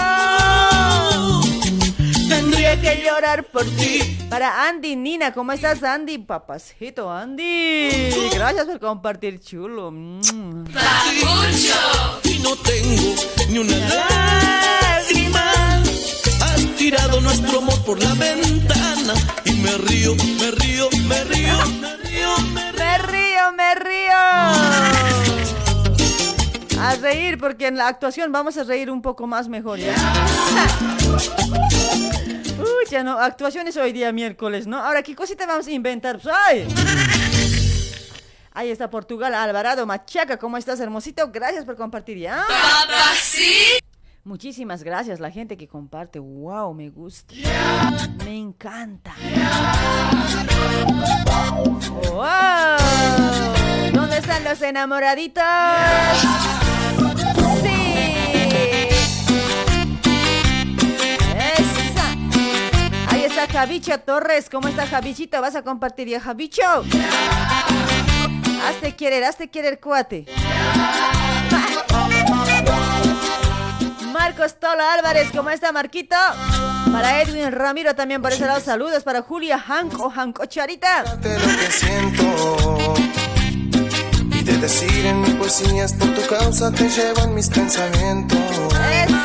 Tendría 2.29 2.79
que 2.79 3.03
llorar 3.05 3.43
por 3.43 3.65
ti. 3.65 4.17
Para 4.29 4.69
Andy, 4.69 4.95
Nina, 4.95 5.33
¿cómo 5.33 5.51
estás, 5.51 5.83
Andy? 5.83 6.17
Papacito, 6.19 7.11
Andy. 7.11 8.29
Gracias 8.33 8.67
por 8.67 8.79
compartir, 8.79 9.41
chulo. 9.41 9.91
Mm. 9.91 10.63
y 12.23 12.39
no 12.39 12.55
tengo 12.55 13.15
ni 13.49 13.57
una 13.57 13.77
lágrima. 13.89 15.83
Tirado 16.83 17.21
nuestro 17.21 17.59
amor 17.59 17.81
por 17.85 17.97
la 18.03 18.13
ventana 18.15 19.13
y 19.45 19.53
me 19.53 19.77
río, 19.77 20.15
me 20.15 20.51
río, 20.51 20.89
me 21.07 21.23
río, 21.23 21.57
me 21.79 21.95
río, 21.95 22.37
me 22.51 22.71
río. 22.73 22.83
Me 22.83 22.97
río, 22.97 23.53
me 23.53 23.75
río. 23.75 24.17
A 26.81 26.95
reír, 27.01 27.37
porque 27.37 27.67
en 27.67 27.77
la 27.77 27.87
actuación 27.87 28.33
vamos 28.33 28.57
a 28.57 28.65
reír 28.65 28.91
un 28.91 29.01
poco 29.01 29.25
más 29.27 29.47
mejor, 29.47 29.79
¿ya? 29.79 29.95
Uy, 32.59 32.85
ya 32.91 33.01
no, 33.01 33.17
actuaciones 33.17 33.77
hoy 33.77 33.93
día 33.93 34.11
miércoles, 34.11 34.67
¿no? 34.67 34.77
Ahora, 34.77 35.03
¿qué 35.03 35.15
cosita 35.15 35.45
vamos 35.45 35.67
a 35.67 35.71
inventar? 35.71 36.19
Pues, 36.19 36.35
¡ay! 36.35 36.67
Ahí 38.51 38.71
está 38.71 38.89
Portugal, 38.89 39.33
Alvarado, 39.33 39.85
Machaca, 39.85 40.35
¿cómo 40.35 40.57
estás, 40.57 40.81
hermosito? 40.81 41.31
Gracias 41.31 41.63
por 41.63 41.77
compartir, 41.77 42.17
¿ya? 42.17 42.45
Muchísimas 44.25 44.83
gracias, 44.83 45.19
la 45.19 45.31
gente 45.31 45.57
que 45.57 45.67
comparte. 45.67 46.17
Wow, 46.17 46.73
me 46.73 46.89
gusta. 46.89 47.33
Me 48.23 48.37
encanta. 48.37 49.13
Wow. 52.09 52.77
¿Dónde 53.93 54.17
están 54.19 54.45
los 54.45 54.61
enamoraditos? 54.61 55.43
Sí. 57.61 58.07
Esa. 61.57 62.11
Ahí 63.09 63.23
está 63.25 63.45
Javicho 63.51 63.99
Torres. 63.99 64.49
¿Cómo 64.49 64.69
está 64.69 64.87
Javichito? 64.87 65.41
¿Vas 65.41 65.57
a 65.57 65.63
compartir 65.63 66.07
ya, 66.07 66.21
Javicho? 66.21 66.61
Hazte 68.65 68.95
querer, 68.95 69.25
hazte 69.25 69.49
querer, 69.49 69.81
cuate. 69.81 70.27
Marcos 74.23 74.55
Tolo 74.57 74.81
Álvarez, 74.81 75.27
¿cómo 75.35 75.49
está 75.49 75.73
Marquito? 75.73 76.15
Para 76.93 77.21
Edwin 77.21 77.51
Ramiro 77.51 77.93
también 77.93 78.21
por 78.21 78.31
ese 78.31 78.45
lado, 78.45 78.61
saludos 78.61 79.03
para 79.03 79.21
Julia 79.21 79.59
Hank 79.59 79.99
o 79.99 80.09
Hanko 80.09 80.45
Charita. 80.45 81.03
lo 81.03 81.19
que 81.19 81.69
siento 81.69 82.77
y 84.31 84.43
de 84.45 84.57
decir 84.59 85.05
en 85.07 85.19
mi 85.19 85.29
poesía 85.31 85.83
es 85.83 85.91
por 85.91 86.07
tu 86.15 86.25
causa 86.27 86.71
te 86.71 86.87
llevan 86.87 87.35
mis 87.35 87.49
pensamientos. 87.49 88.39
¡Eso! 88.39 89.17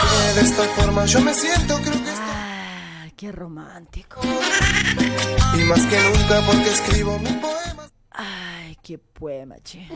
Porque 0.00 0.34
de 0.34 0.40
esta 0.42 0.62
forma 0.80 1.04
yo 1.06 1.20
me 1.20 1.34
siento, 1.34 1.78
creo 1.80 2.04
que 2.04 2.10
Ah, 2.28 3.08
qué 3.16 3.32
romántico. 3.32 4.20
y 4.22 5.64
más 5.64 5.80
que 5.80 6.00
nunca 6.00 6.42
porque 6.46 6.70
escribo 6.70 7.18
mis 7.18 7.32
poemas. 7.32 7.85
Ay, 8.18 8.78
qué 8.82 8.98
poema, 8.98 9.56
che. 9.62 9.86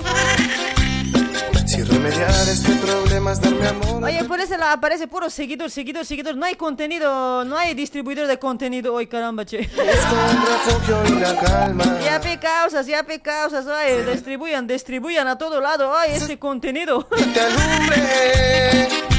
Si 1.67 1.83
remediar 1.83 2.31
este 2.49 2.73
problema 2.75 3.33
es 3.33 3.41
darme 3.41 3.67
amor. 3.67 4.05
Oye, 4.05 4.25
por 4.25 4.39
lado 4.39 4.73
aparece 4.73 5.07
puro 5.09 5.31
seguidor, 5.31 5.71
seguidor, 5.71 6.05
seguidor. 6.05 6.37
No 6.37 6.45
hay 6.45 6.55
contenido, 6.55 7.45
no 7.45 7.57
hay 7.57 7.75
distribuidor 7.75 8.27
de 8.27 8.39
contenido 8.39 8.93
hoy, 8.93 9.07
caramba, 9.07 9.47
che. 9.47 9.59
Busco 9.59 10.17
un 10.31 10.47
refugio 10.47 11.17
y 11.17 11.21
la 11.21 11.39
calma. 11.39 11.85
Ya 12.05 12.21
pe 12.21 12.39
causas, 12.39 12.87
ya 12.87 13.03
pe 13.05 13.21
causas, 13.21 13.67
oye, 13.67 14.05
distribuyan, 14.05 14.67
distribuyan 14.67 15.27
a 15.27 15.39
todo 15.39 15.61
lado, 15.61 15.91
oye, 15.91 16.17
este 16.17 16.39
contenido. 16.39 17.09
y 17.17 17.23
te 17.23 17.41
alumbre. 17.41 19.10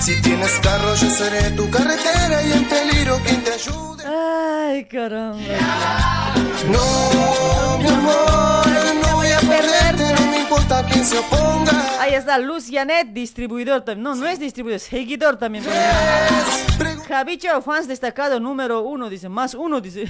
Si 0.00 0.20
tienes 0.22 0.58
carro, 0.60 0.94
yo 0.94 1.10
seré 1.10 1.50
tu 1.50 1.68
carretera 1.70 2.42
y 2.42 2.52
en 2.52 2.64
peligro 2.64 3.18
quien 3.24 3.44
te 3.44 3.52
ayude. 3.52 4.04
Ay, 4.06 4.84
caramba. 4.86 5.38
No, 6.72 7.78
mi 7.78 7.88
amor, 7.88 8.66
no 9.02 9.16
voy 9.16 9.28
a 9.28 9.38
perderte, 9.40 10.14
no 10.14 10.30
me 10.30 10.40
importa 10.40 10.86
quién 10.86 11.04
se 11.04 11.18
oponga. 11.18 12.00
Ahí 12.00 12.14
está 12.14 12.38
Luz 12.38 12.68
Janet, 12.70 13.08
distribuidor 13.12 13.82
también. 13.82 14.02
No, 14.04 14.14
no 14.14 14.26
es 14.26 14.40
distribuidor, 14.40 14.76
es 14.76 14.84
seguidor 14.84 15.36
también. 15.36 15.64
Javicho, 17.06 17.60
fans 17.60 17.86
destacado 17.86 18.40
número 18.40 18.80
uno, 18.80 19.10
dice, 19.10 19.28
más 19.28 19.54
uno, 19.54 19.82
dice. 19.82 20.06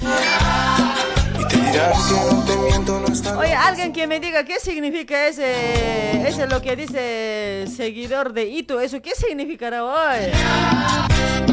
Oye, 3.39 3.55
alguien 3.55 3.93
que 3.93 4.07
me 4.07 4.21
diga 4.21 4.45
qué 4.45 4.59
significa 4.61 5.27
ese, 5.27 6.27
ese 6.27 6.47
lo 6.47 6.61
que 6.61 6.77
dice 6.77 7.67
seguidor 7.75 8.33
de 8.33 8.47
Ito, 8.47 8.81
eso, 8.81 9.01
¿qué 9.01 9.15
significará 9.15 9.85
hoy? 9.85 10.31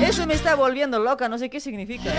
Eso 0.01 0.25
me 0.25 0.33
está 0.33 0.55
volviendo 0.55 0.99
loca, 0.99 1.29
no 1.29 1.37
sé 1.37 1.49
qué 1.49 1.59
significa. 1.59 2.11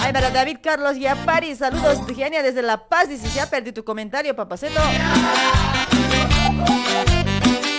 Ay, 0.00 0.12
para 0.12 0.30
David 0.30 0.58
Carlos 0.62 0.96
y 0.96 1.06
a 1.06 1.16
Paris, 1.16 1.58
saludos, 1.58 1.98
Genia 2.14 2.42
desde 2.42 2.62
La 2.62 2.88
Paz, 2.88 3.08
dice, 3.08 3.28
ya 3.34 3.48
perdí 3.48 3.72
tu 3.72 3.84
comentario, 3.84 4.34
papaceto. 4.34 4.80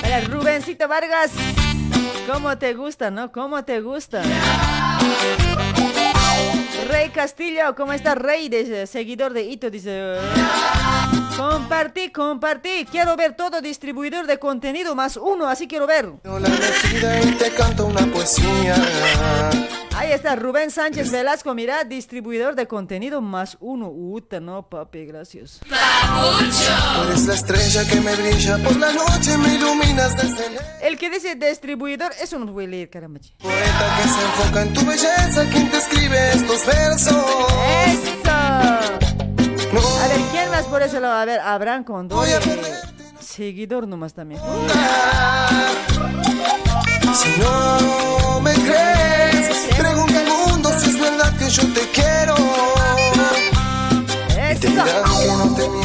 Para 0.02 0.21
Rubencito 0.21 0.88
Vargas, 0.88 1.32
¿cómo 2.32 2.58
te 2.58 2.73
gusta, 2.73 3.12
no? 3.12 3.32
¿Cómo 3.32 3.63
te 3.63 3.82
gusta? 3.82 4.21
Rey 6.89 7.10
Castillo, 7.10 7.75
¿cómo 7.75 7.93
está 7.93 8.15
Rey? 8.15 8.49
Dice, 8.49 8.88
seguidor 8.88 9.32
de 9.34 9.43
Ito, 9.43 9.69
dice. 9.69 10.15
Compartí, 11.39 12.12
compartí. 12.12 12.86
Quiero 12.91 13.15
ver 13.15 13.34
todo 13.34 13.62
distribuidor 13.62 14.28
de 14.28 14.38
contenido 14.39 14.93
más 14.93 15.15
uno, 15.15 15.47
así 15.47 15.67
quiero 15.67 15.88
ver. 15.88 16.12
y 16.25 17.32
te 17.32 17.52
canto 17.52 17.86
una 17.86 18.06
poesía. 18.08 18.75
Ahí 19.95 20.12
está 20.12 20.36
Rubén 20.36 20.69
Sánchez 20.69 21.12
Velasco, 21.12 21.54
mira, 21.54 21.86
distribuidor 21.86 22.56
de 22.56 22.67
contenido 22.67 23.21
más 23.21 23.58
uno. 23.62 23.89
Uta, 23.89 24.41
no, 24.41 24.67
papi, 24.67 25.06
gracias. 25.06 25.62
Eres 27.08 27.25
la 27.25 27.34
estrella 27.34 27.88
que 27.88 28.02
me 28.02 28.15
brilla 28.15 28.58
por 28.58 28.75
la 28.75 28.91
noche, 28.91 29.38
me 29.38 29.56
iluminas 29.56 30.17
desde 30.17 30.45
el 30.45 30.60
El 30.82 30.97
que 30.97 31.10
dice 31.10 31.36
distribuidor, 31.36 32.12
eso 32.21 32.38
no 32.38 32.47
voy 32.47 32.65
a 32.65 32.67
leer, 32.67 32.89
caramba. 32.89 33.19
poeta 33.38 33.97
que 34.02 34.10
se 34.10 34.25
enfoca 34.25 34.62
en 34.62 34.73
tu 34.73 34.86
belleza, 34.86 35.49
quien 35.52 35.71
te 35.71 35.78
escribe 35.78 36.32
estos 36.34 36.65
versos. 36.65 37.25
¡Eso! 37.88 39.09
No 39.71 39.79
A 39.79 40.08
ver, 40.08 40.19
¿quién 40.32 40.49
más 40.49 40.65
por 40.65 40.82
ese 40.82 40.99
lado? 40.99 41.15
A 41.15 41.25
ver, 41.25 41.39
Abraham 41.39 41.84
Condor. 41.84 42.27
Seguidor 43.19 43.88
nomás 43.88 44.13
también. 44.13 44.41
Si 47.13 47.29
no 47.39 48.39
me 48.41 48.53
crees, 48.53 49.75
pregunta 49.77 50.19
al 50.19 50.27
mundo 50.27 50.71
si 50.79 50.89
es 50.89 50.99
verdad 50.99 51.38
que 51.38 51.49
yo 51.49 51.63
te 51.73 51.82
quiero. 51.91 52.36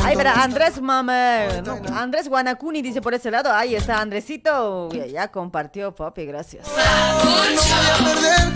Ay, 0.05 0.17
para 0.17 0.43
Andrés 0.43 0.81
Mama, 0.81 1.47
no, 1.65 1.81
Andrés 1.97 2.29
Guanacuni 2.29 2.83
dice 2.83 3.01
por 3.01 3.15
ese 3.15 3.31
lado. 3.31 3.53
Ahí 3.53 3.75
está 3.75 4.01
Andresito. 4.01 4.89
Ya, 4.91 5.07
ya 5.07 5.29
compartió, 5.29 5.95
papi, 5.95 6.27
gracias. 6.27 6.67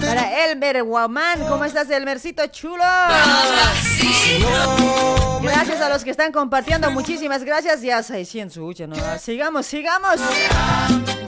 Para 0.01 0.45
Elmer 0.45 0.83
Guamán, 0.83 1.41
¿cómo 1.49 1.65
estás, 1.65 1.91
Elmercito 1.91 2.47
chulo? 2.49 2.85
Gracias 5.43 5.81
a 5.81 5.89
los 5.89 6.05
que 6.05 6.11
están 6.11 6.33
compartiendo, 6.33 6.91
muchísimas 6.91 7.45
gracias. 7.45 7.83
Ya 7.83 8.03
600, 8.03 8.57
ucha, 8.59 8.87
¿no? 8.87 8.97
Sigamos, 9.19 9.67
sigamos. 9.67 10.17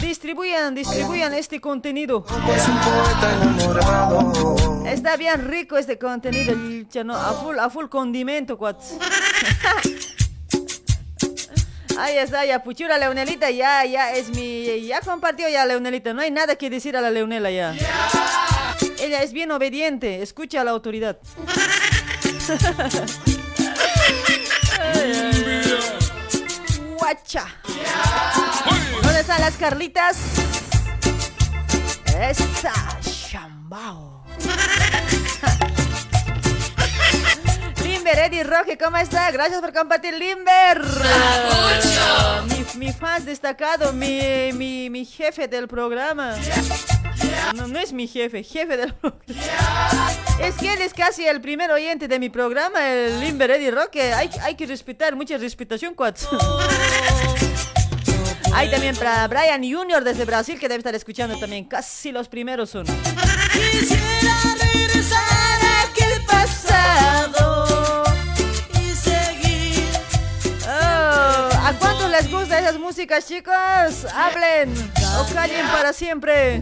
Distribuyan, 0.00 0.74
distribuyan 0.74 1.34
este 1.34 1.60
contenido. 1.60 2.24
es 2.26 2.68
un 2.68 2.78
poeta 2.80 3.32
enamorado. 3.42 4.86
Está 4.86 5.16
bien 5.16 5.46
rico 5.48 5.76
este 5.76 5.98
contenido. 5.98 6.54
A 7.14 7.32
full, 7.34 7.58
a 7.58 7.70
full 7.70 7.86
condimento, 7.86 8.58
Ahí 11.98 12.16
está, 12.16 12.46
ya 12.46 12.62
puchura 12.62 12.96
Leonelita, 12.96 13.50
ya, 13.50 13.84
ya 13.84 14.12
es 14.14 14.30
mi, 14.30 14.86
ya 14.86 15.00
compartió 15.02 15.48
ya 15.50 15.66
Leonelita, 15.66 16.14
no 16.14 16.22
hay 16.22 16.30
nada 16.30 16.56
que 16.56 16.70
decir 16.70 16.96
a 16.96 17.02
la 17.02 17.10
Leonela 17.10 17.50
ya. 17.50 17.74
Ella 18.98 19.22
es 19.22 19.34
bien 19.34 19.50
obediente, 19.50 20.22
escucha 20.22 20.62
a 20.62 20.64
la 20.64 20.70
autoridad. 20.70 21.18
Guacha. 26.98 27.44
¿Dónde 29.02 29.20
están 29.20 29.40
las 29.40 29.56
Carlitas? 29.56 30.16
Esa, 32.18 32.72
Shambao. 33.02 34.24
Limber, 38.00 38.18
Eddie 38.18 38.44
Roque, 38.44 38.78
¿cómo 38.78 38.96
está? 38.96 39.30
Gracias 39.30 39.60
por 39.60 39.74
compartir, 39.74 40.14
Limber. 40.14 40.80
Mi, 42.48 42.86
mi 42.86 42.92
fan 42.94 43.22
destacado, 43.26 43.92
mi, 43.92 44.50
mi, 44.54 44.88
mi 44.88 45.04
jefe 45.04 45.48
del 45.48 45.68
programa. 45.68 46.34
No, 47.54 47.68
no 47.68 47.78
es 47.78 47.92
mi 47.92 48.08
jefe, 48.08 48.42
jefe 48.42 48.78
del 48.78 48.94
programa. 48.94 50.10
Es 50.40 50.54
que 50.54 50.72
él 50.72 50.80
es 50.80 50.94
casi 50.94 51.26
el 51.26 51.42
primer 51.42 51.70
oyente 51.70 52.08
de 52.08 52.18
mi 52.18 52.30
programa, 52.30 52.88
el 52.90 53.20
Limber 53.20 53.50
Eddie 53.50 53.70
Roque. 53.70 54.14
Hay, 54.14 54.30
hay 54.40 54.54
que 54.54 54.64
respetar, 54.64 55.14
mucha 55.14 55.36
respetación, 55.36 55.92
cuates. 55.94 56.26
Hay 58.54 58.70
también 58.70 58.96
para 58.96 59.28
Brian 59.28 59.62
Junior 59.62 60.02
desde 60.02 60.24
Brasil 60.24 60.58
que 60.58 60.68
debe 60.68 60.78
estar 60.78 60.94
escuchando 60.94 61.38
también. 61.38 61.66
Casi 61.66 62.12
los 62.12 62.28
primeros 62.28 62.70
son. 62.70 62.86
Músicas, 72.90 73.24
chicos? 73.28 74.04
Hablen 74.12 74.74
o 75.16 75.32
callen 75.32 75.64
para 75.68 75.92
siempre. 75.92 76.60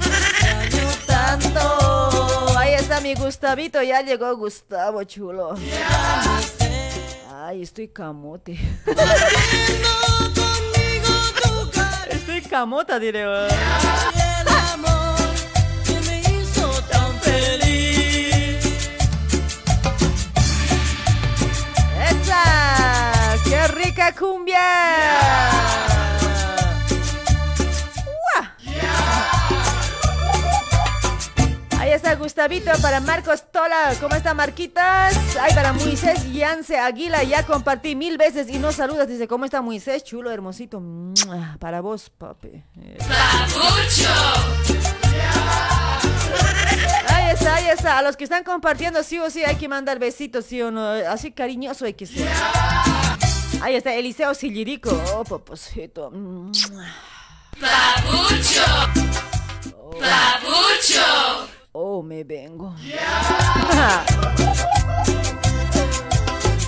Tanto. 1.06 2.54
Ahí 2.58 2.74
está 2.74 3.00
mi 3.00 3.14
Gustavito, 3.14 3.82
ya 3.82 4.02
llegó 4.02 4.36
Gustavo, 4.36 5.02
chulo. 5.04 5.54
Ay, 7.32 7.62
estoy 7.62 7.88
camote. 7.88 8.58
Estoy 12.10 12.42
camota, 12.42 12.98
diré. 12.98 13.24
¡Esa! 22.10 23.34
¡Qué 23.44 23.68
rica 23.68 24.14
cumbia! 24.14 24.58
¡Uah! 24.58 25.87
Ahí 31.88 31.94
está 31.94 32.14
Gustavito 32.16 32.70
para 32.82 33.00
Marcos 33.00 33.50
Tola. 33.50 33.94
¿Cómo 33.98 34.14
está 34.14 34.34
Marquitas? 34.34 35.16
Ay, 35.40 35.54
para 35.54 35.72
Moisés 35.72 36.30
Yance 36.34 36.78
Aguila. 36.78 37.22
Ya 37.22 37.46
compartí 37.46 37.96
mil 37.96 38.18
veces 38.18 38.50
y 38.50 38.58
no 38.58 38.72
saludas. 38.72 39.08
Dice, 39.08 39.26
¿cómo 39.26 39.46
está 39.46 39.62
Moisés? 39.62 40.04
Chulo, 40.04 40.30
hermosito. 40.30 40.82
Para 41.58 41.80
vos, 41.80 42.10
papi. 42.10 42.48
Eh. 42.48 42.98
Ahí 47.08 47.30
está, 47.30 47.54
ahí 47.54 47.68
está. 47.68 47.98
A 47.98 48.02
los 48.02 48.18
que 48.18 48.24
están 48.24 48.44
compartiendo, 48.44 49.02
sí 49.02 49.18
o 49.18 49.30
sí, 49.30 49.42
hay 49.42 49.56
que 49.56 49.66
mandar 49.66 49.98
besitos, 49.98 50.44
sí 50.44 50.60
o 50.60 50.70
no. 50.70 50.90
Así 50.90 51.32
cariñoso 51.32 51.86
hay 51.86 51.94
que 51.94 52.04
ser. 52.04 52.28
Ahí 53.62 53.76
está 53.76 53.94
Eliseo 53.94 54.34
Sillirico. 54.34 54.90
Oh, 55.14 55.24
paposito. 55.24 56.12
Oh, 56.12 56.52
me 62.02 62.24
vengo. 62.24 62.74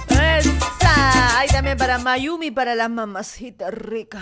Esa. 0.09 1.38
Ahí 1.38 1.49
también 1.49 1.77
para 1.77 1.99
Mayumi, 1.99 2.53
para 2.53 2.77
la 2.77 2.88
mamacita 2.88 3.70
rica. 3.70 4.20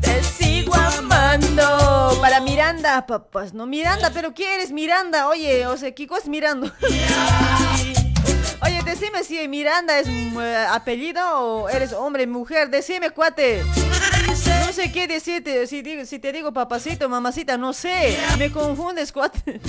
Te 0.00 0.22
sigo 0.24 0.74
amando. 0.74 2.18
Para 2.20 2.40
Miranda, 2.40 3.06
papás. 3.06 3.54
No, 3.54 3.66
Miranda, 3.66 4.10
pero 4.12 4.34
¿qué 4.34 4.56
eres 4.56 4.72
Miranda? 4.72 5.28
Oye, 5.28 5.64
o 5.66 5.76
sea, 5.76 5.92
Kiko 5.92 6.16
es 6.16 6.26
Mirando. 6.28 6.72
Oye, 8.62 8.82
decime 8.84 9.22
si 9.22 9.46
Miranda 9.46 9.96
es 10.00 10.08
eh, 10.08 10.66
apellido 10.70 11.22
o 11.38 11.68
eres 11.68 11.92
hombre, 11.92 12.26
mujer. 12.26 12.68
Decime, 12.68 13.10
cuate. 13.10 13.62
No 14.46 14.72
sé 14.72 14.92
qué 14.92 15.06
decirte. 15.08 15.66
Si, 15.66 15.82
digo- 15.82 16.04
si 16.04 16.18
te 16.18 16.32
digo 16.32 16.52
papacito, 16.52 17.08
mamacita, 17.08 17.56
no 17.56 17.72
sé. 17.72 18.18
Me 18.38 18.50
confundes, 18.52 19.12
cuate. 19.12 19.60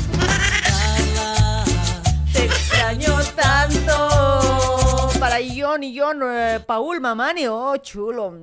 Te 2.33 2.45
extraño 2.45 3.17
tanto. 3.35 5.09
Para 5.19 5.37
John 5.55 5.83
y 5.83 5.97
John, 5.99 6.19
eh, 6.23 6.59
Paul 6.65 7.01
Mamani. 7.01 7.47
Oh, 7.47 7.75
chulo. 7.77 8.33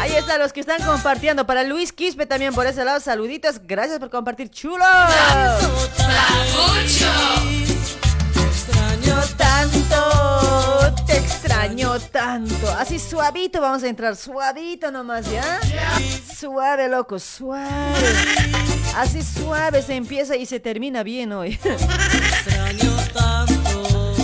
Ahí 0.00 0.12
están 0.16 0.40
los 0.40 0.52
que 0.52 0.60
están 0.60 0.82
compartiendo. 0.82 1.46
Para 1.46 1.62
Luis 1.64 1.92
Quispe 1.92 2.26
también 2.26 2.54
por 2.54 2.66
ese 2.66 2.84
lado. 2.84 3.00
Saluditos. 3.00 3.60
Gracias 3.64 3.98
por 3.98 4.10
compartir. 4.10 4.50
Chulo. 4.50 4.84
extraño 8.34 9.16
tanto. 9.36 10.37
Te 11.28 11.34
extraño 11.34 11.98
tanto. 12.00 12.70
Así 12.78 12.98
suavito 12.98 13.60
vamos 13.60 13.82
a 13.82 13.88
entrar. 13.88 14.16
Suavito 14.16 14.90
nomás, 14.90 15.30
¿ya? 15.30 15.60
Suave, 16.34 16.88
loco. 16.88 17.18
Suave. 17.18 17.68
Así 18.96 19.22
suave 19.22 19.82
se 19.82 19.94
empieza 19.94 20.36
y 20.36 20.46
se 20.46 20.58
termina 20.58 21.02
bien 21.02 21.32
hoy. 21.32 21.58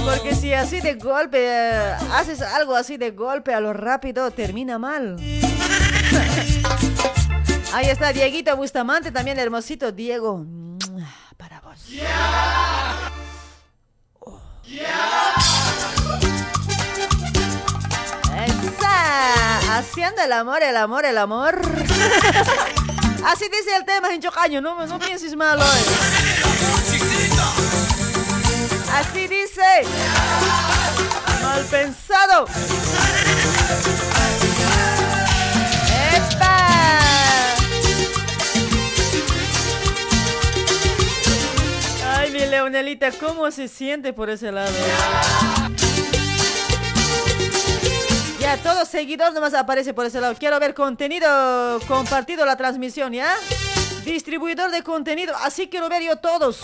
Porque 0.04 0.34
si 0.34 0.54
así 0.54 0.80
de 0.80 0.94
golpe 0.94 1.38
eh, 1.40 1.94
haces 2.12 2.40
algo 2.40 2.74
así 2.74 2.96
de 2.96 3.10
golpe 3.10 3.52
a 3.52 3.60
lo 3.60 3.74
rápido, 3.74 4.30
termina 4.30 4.78
mal. 4.78 5.16
Ahí 7.72 7.86
está 7.86 8.12
Dieguito 8.12 8.56
Bustamante, 8.56 9.10
también 9.10 9.38
el 9.38 9.44
hermosito 9.44 9.92
Diego. 9.92 10.46
Para 11.36 11.60
vos. 11.60 11.86
Oh. 14.20 14.40
Esa. 14.64 16.53
Haciendo 19.70 20.22
el 20.22 20.32
amor, 20.32 20.62
el 20.62 20.76
amor, 20.76 21.04
el 21.04 21.18
amor. 21.18 21.60
Así 23.26 23.46
dice 23.46 23.76
el 23.76 23.84
tema, 23.84 24.12
Hinchocaño, 24.12 24.60
no, 24.60 24.86
no 24.86 24.98
pienses 24.98 25.34
malo. 25.34 25.62
Así 28.92 29.26
dice. 29.26 29.62
Mal 31.42 31.64
pensado. 31.64 32.46
¡Epa! 36.14 36.56
Ay, 42.16 42.30
mi 42.30 42.40
Leonelita, 42.40 43.10
¿cómo 43.12 43.50
se 43.50 43.68
siente 43.68 44.12
por 44.12 44.30
ese 44.30 44.52
lado? 44.52 44.72
Ya, 48.44 48.58
todo 48.58 48.84
seguidor 48.84 49.32
nomás 49.32 49.54
aparece 49.54 49.94
por 49.94 50.04
ese 50.04 50.20
lado. 50.20 50.34
Quiero 50.38 50.60
ver 50.60 50.74
contenido 50.74 51.80
compartido 51.88 52.44
la 52.44 52.58
transmisión, 52.58 53.14
¿ya? 53.14 53.34
Distribuidor 54.04 54.70
de 54.70 54.82
contenido, 54.82 55.34
así 55.42 55.68
quiero 55.68 55.88
ver 55.88 56.02
yo 56.02 56.16
todos. 56.16 56.60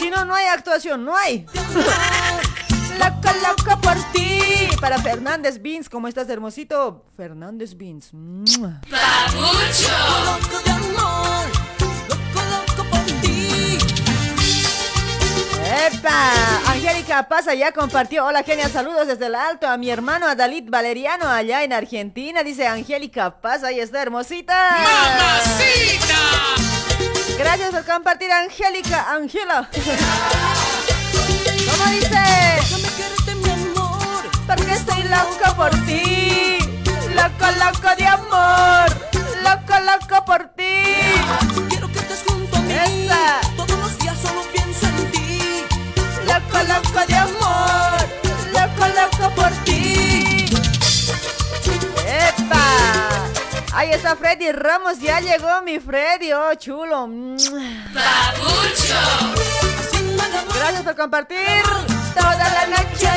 Si 0.00 0.10
no, 0.10 0.24
no 0.24 0.34
hay 0.34 0.46
actuación, 0.46 1.04
no 1.04 1.16
hay. 1.16 1.46
Loco, 2.98 3.30
loco 3.46 3.80
por 3.80 3.94
ti. 4.10 4.40
Para 4.80 4.98
Fernández 4.98 5.62
Beans, 5.62 5.88
¿cómo 5.88 6.08
estás, 6.08 6.28
hermosito? 6.30 7.04
Fernández 7.16 7.76
Beans. 7.76 8.12
¡mua! 8.12 8.80
Loco 8.90 10.58
de 10.64 10.70
amor, 10.72 11.46
¡Epa! 15.86 16.32
Angélica 16.66 17.28
Pasa 17.28 17.54
ya 17.54 17.72
compartió. 17.72 18.24
Hola, 18.26 18.42
genia. 18.42 18.68
Saludos 18.68 19.06
desde 19.06 19.26
el 19.26 19.34
alto 19.34 19.68
a 19.68 19.76
mi 19.76 19.90
hermano 19.90 20.26
Adalit 20.26 20.68
Valeriano 20.68 21.28
allá 21.28 21.62
en 21.62 21.72
Argentina. 21.72 22.42
Dice 22.42 22.66
Angélica 22.66 23.40
Pasa. 23.40 23.68
Ahí 23.68 23.78
está, 23.80 24.02
hermosita. 24.02 24.54
¡Mamacita! 24.70 26.16
Gracias 27.38 27.70
por 27.70 27.84
compartir, 27.84 28.32
Angélica. 28.32 29.12
Angela. 29.12 29.68
¿Cómo 31.70 31.90
dice? 31.92 32.08
Déjame 32.08 32.88
quererte, 32.96 33.34
mi 33.36 33.50
amor. 33.50 34.24
Porque 34.46 34.72
estoy 34.72 35.02
loco 35.04 35.56
por 35.56 35.70
ti. 35.86 36.58
Loco, 37.14 37.46
loco 37.58 37.96
de 37.96 38.06
amor. 38.06 38.88
Loco, 39.42 39.74
loco 39.84 40.24
por 40.24 40.48
ti. 40.56 40.84
Quiero 41.68 41.86
que 41.92 41.98
estés 41.98 42.24
junto 42.26 42.56
a 42.56 42.60
mí. 42.60 42.72
Esa. 42.72 43.57
Loco, 46.28 46.58
loco 46.68 47.06
de 47.06 47.16
amor. 47.16 47.98
Loco, 48.52 48.84
loco 48.94 49.34
por 49.34 49.50
ti. 49.64 50.46
¡Epa! 52.06 52.66
Ahí 53.72 53.90
está 53.90 54.14
Freddy 54.14 54.52
Ramos. 54.52 55.00
Ya 55.00 55.20
llegó 55.20 55.62
mi 55.62 55.80
Freddy. 55.80 56.32
Oh, 56.32 56.54
chulo. 56.54 57.04
Amor 57.04 57.36
Gracias 60.54 60.82
por 60.82 60.96
compartir. 60.96 61.62
Toda 62.14 62.36
la 62.36 62.66
noche. 62.66 63.10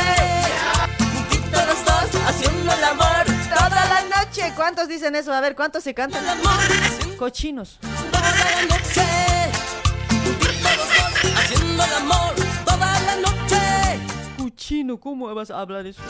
los 1.52 1.86
dos, 1.86 2.21
haciendo 2.28 2.74
el 2.74 2.84
amor. 2.84 3.26
Toda 3.54 3.86
la 3.86 4.02
noche. 4.24 4.54
¿Cuántos 4.56 4.88
dicen 4.88 5.15
eso? 5.15 5.34
A 5.34 5.41
ver, 5.41 5.56
¿cuántos 5.56 5.84
se 5.84 5.93
cantan? 5.93 6.24
Cochinos. 7.17 7.80
toda 8.12 8.32
la 8.32 8.62
noche. 8.69 9.52
Los 10.63 10.88
dos, 10.88 11.38
haciendo 11.38 11.84
el 11.84 11.93
amor. 11.93 12.20
Cochino, 14.71 14.97
¿cómo 15.01 15.36
vas 15.36 15.51
a 15.51 15.60
hablar 15.60 15.86
eso? 15.86 16.01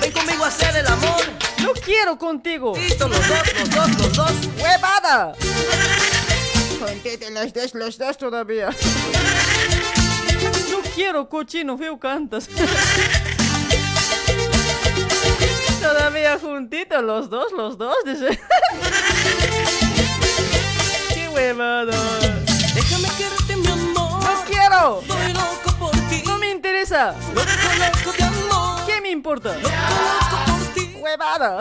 Ven 0.00 0.12
conmigo 0.12 0.44
a 0.44 0.46
hacer 0.46 0.76
el 0.76 0.86
amor. 0.86 1.20
No 1.60 1.72
quiero 1.72 2.16
contigo. 2.16 2.74
Juntitos 2.76 3.10
los 3.10 3.28
dos, 3.28 3.54
los 3.58 3.70
dos, 3.70 3.90
los 3.98 4.12
dos. 4.12 4.32
¡Huevada! 4.62 5.32
Contete 6.78 7.28
los 7.32 7.52
dos, 7.52 7.74
los 7.74 7.98
dos 7.98 8.18
todavía. 8.18 8.70
No 10.70 10.78
quiero, 10.94 11.28
cochino, 11.28 11.76
feo 11.76 11.98
cantas. 11.98 12.48
Todavía 15.82 16.38
juntitos, 16.38 17.02
los 17.02 17.28
dos, 17.28 17.50
los 17.50 17.76
dos, 17.76 17.96
dice. 18.06 18.38
¡Qué 21.12 21.28
huevada! 21.30 21.98
Déjame 22.76 23.08
quererte, 23.18 23.56
mi 23.56 23.66
amor. 23.66 24.22
¡No 24.22 24.44
quiero! 24.46 25.02
Interesa! 26.90 27.14
¿Qué 28.86 29.00
me 29.00 29.10
importa? 29.10 29.56
¡Huevada! 30.98 31.58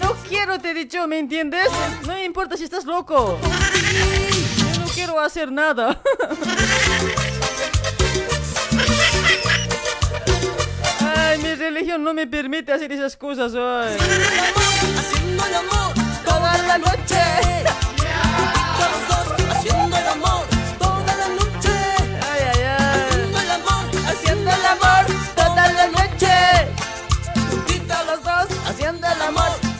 No 0.00 0.14
quiero, 0.28 0.58
te 0.58 0.70
he 0.70 0.74
dicho, 0.74 1.06
¿me 1.06 1.18
entiendes? 1.18 1.68
No 2.02 2.08
me 2.14 2.24
importa 2.24 2.56
si 2.56 2.64
estás 2.64 2.84
loco. 2.84 3.38
Yo 4.56 4.80
no 4.80 4.86
quiero 4.88 5.20
hacer 5.20 5.50
nada. 5.50 6.00
Ay, 11.16 11.38
mi 11.38 11.54
religión 11.54 12.04
no 12.04 12.12
me 12.12 12.26
permite 12.26 12.72
hacer 12.72 12.92
esas 12.92 13.16
cosas 13.16 13.54
hoy. 13.54 13.96
Toda 16.24 16.58
la 16.66 16.78
noche. 16.78 17.16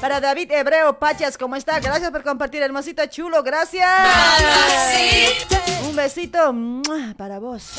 Para 0.00 0.20
David 0.20 0.50
Hebreo 0.50 0.98
Pachas, 0.98 1.38
¿cómo 1.38 1.56
está? 1.56 1.80
Gracias 1.80 2.10
por 2.10 2.22
compartir, 2.22 2.62
hermosito 2.62 3.04
chulo. 3.06 3.42
Gracias. 3.42 3.88
Un 5.84 5.96
besito 5.96 6.54
para 7.16 7.38
vos. 7.38 7.72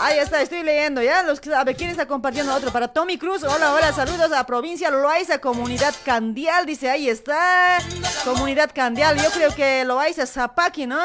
Ahí 0.00 0.18
está, 0.18 0.42
estoy 0.42 0.62
leyendo 0.62 1.02
ya. 1.02 1.22
Los 1.22 1.40
que, 1.40 1.54
a 1.54 1.64
ver, 1.64 1.76
¿quién 1.76 1.90
está 1.90 2.06
compartiendo 2.06 2.54
otro? 2.54 2.70
Para 2.70 2.88
Tommy 2.88 3.18
Cruz. 3.18 3.42
Hola, 3.44 3.72
hola, 3.72 3.92
saludos 3.92 4.32
a 4.32 4.44
Provincia 4.44 4.90
Loaiza, 4.90 5.38
Comunidad 5.38 5.94
Candial. 6.04 6.66
Dice, 6.66 6.90
ahí 6.90 7.08
está. 7.08 7.78
Comunidad 8.24 8.70
Candial. 8.74 9.16
Yo 9.16 9.30
creo 9.30 9.54
que 9.54 9.84
Loaiza 9.84 10.26
Zapaki, 10.26 10.86
¿no? 10.86 11.00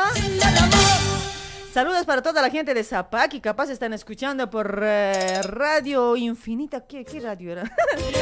Saludos 1.74 2.04
para 2.06 2.22
toda 2.22 2.42
la 2.42 2.50
gente 2.50 2.74
de 2.74 2.84
Zapaki. 2.84 3.40
Capaz 3.40 3.70
están 3.70 3.94
escuchando 3.94 4.50
por 4.50 4.82
eh, 4.84 5.42
Radio 5.44 6.18
Infinita. 6.18 6.82
¿Qué, 6.82 7.06
radio 7.24 7.54
era? 7.54 7.72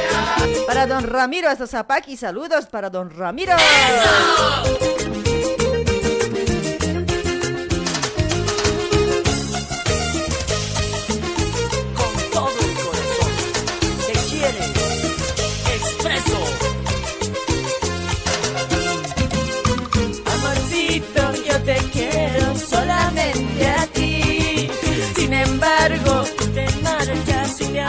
para 0.68 0.86
don 0.86 1.02
Ramiro 1.02 1.48
hasta 1.48 1.66
Zapaki. 1.66 2.16
Saludos 2.16 2.66
para 2.66 2.90
don 2.90 3.10
Ramiro. 3.10 3.54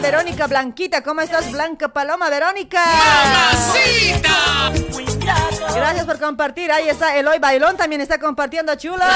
Verónica 0.00 0.46
Blanquita. 0.46 1.02
¿Cómo 1.02 1.20
estás, 1.20 1.50
Blanca 1.52 1.88
Paloma? 1.88 2.28
Verónica. 2.30 2.80
¡Mamacita! 3.54 4.72
Gracias 5.74 6.04
por 6.04 6.18
compartir. 6.18 6.70
Ahí 6.72 6.88
está 6.88 7.16
Eloy 7.16 7.38
Bailón 7.38 7.76
también 7.76 8.00
está 8.00 8.18
compartiendo, 8.18 8.74
chula. 8.76 9.08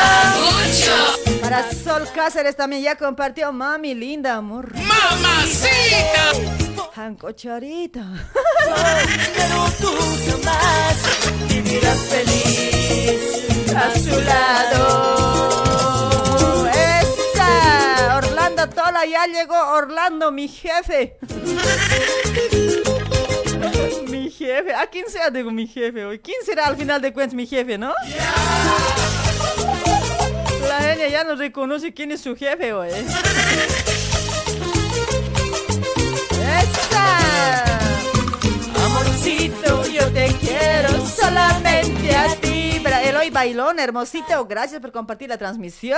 Para 1.41 1.71
Sol 1.73 2.09
Cáceres 2.15 2.57
también 2.57 2.83
ya 2.83 2.97
compartió. 2.97 3.53
Mami, 3.53 3.95
linda, 3.95 4.35
amor. 4.35 4.73
¡Mamacita! 4.75 6.33
Hanco 6.97 7.33
Chorito. 7.33 8.01
Pero 9.37 9.71
tú 9.81 9.93
jamás 10.31 10.97
vivirás 11.49 11.99
feliz 12.09 13.75
A 13.77 13.99
su 13.99 14.21
lado. 14.23 15.66
Tola, 18.69 19.05
ya 19.07 19.27
llegó 19.27 19.55
Orlando, 19.73 20.33
mi 20.33 20.49
jefe. 20.49 21.17
mi 24.09 24.31
jefe. 24.31 24.75
¿A 24.75 24.87
quién 24.87 25.07
sea, 25.09 25.31
digo, 25.31 25.51
mi 25.51 25.67
jefe 25.67 26.05
hoy? 26.05 26.19
¿Quién 26.19 26.39
será 26.45 26.67
al 26.67 26.77
final 26.77 27.01
de 27.01 27.13
cuentas 27.13 27.35
mi 27.35 27.47
jefe, 27.47 27.79
no? 27.79 27.95
La 30.69 30.81
genia 30.81 31.09
ya 31.09 31.25
no 31.25 31.37
reconoce 31.37 31.95
quién 31.95 32.13
es 32.13 32.21
su 32.21 32.37
jefe 32.37 32.73
hoy. 32.73 32.91
¡Esa! 36.51 37.65
Amorcito, 38.85 39.87
yo 39.87 40.13
te 40.13 40.35
quiero 40.41 41.07
solamente 41.07 42.15
a 42.15 42.35
ti. 42.37 42.67
Eloy 43.07 43.31
Bailón, 43.31 43.79
hermosito, 43.79 44.47
gracias 44.47 44.81
por 44.81 44.91
compartir 44.91 45.29
la 45.29 45.39
transmisión. 45.39 45.97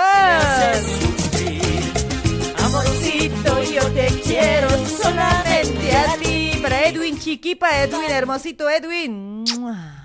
Amorcito, 2.69 3.63
yo 3.63 3.83
te 3.93 4.09
quiero 4.23 4.69
solamente 4.87 5.97
a 5.97 6.19
ti. 6.19 6.59
Para 6.61 6.87
Edwin 6.87 7.19
Chiquipa, 7.19 7.83
Edwin, 7.83 8.11
hermosito 8.11 8.69
Edwin. 8.69 9.45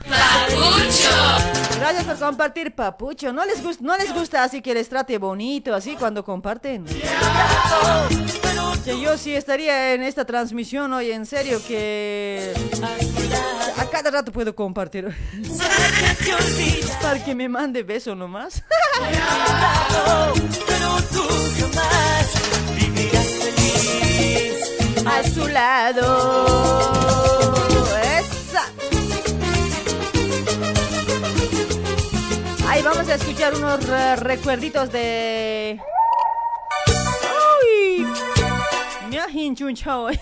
¡Mua! 0.07 1.53
Gracias 1.79 2.03
por 2.05 2.17
compartir, 2.17 2.73
papucho. 2.73 3.33
No 3.33 3.45
les 3.45 3.61
gusta, 3.61 3.83
no 3.83 3.97
les 3.97 4.13
gusta 4.13 4.43
así 4.43 4.61
que 4.61 4.73
les 4.73 4.87
trate 4.87 5.17
bonito, 5.17 5.75
así 5.75 5.95
cuando 5.97 6.23
comparten. 6.23 6.85
Que 8.85 8.99
yo 8.99 9.17
sí 9.17 9.35
estaría 9.35 9.93
en 9.93 10.03
esta 10.03 10.25
transmisión 10.25 10.93
hoy, 10.93 11.11
en 11.11 11.25
serio 11.25 11.61
que 11.65 12.53
a 13.77 13.85
cada 13.85 14.11
rato 14.11 14.31
puedo 14.31 14.55
compartir. 14.55 15.13
Para 17.01 17.23
que 17.23 17.35
me 17.35 17.49
mande 17.49 17.83
beso 17.83 18.15
nomás. 18.15 18.63
Pero 20.67 21.01
tú 21.11 21.27
jamás 21.59 22.33
vivirás 22.75 23.27
feliz. 23.27 25.05
A 25.05 25.23
su 25.29 25.47
lado. 25.47 27.32
Vamos 33.03 33.21
a 33.21 33.25
escuchar 33.25 33.53
unos 33.55 33.85
recuerditos 34.21 34.89
de. 34.93 35.77
¡Uy! 37.61 38.07
Me 39.09 39.19
ha. 39.19 40.07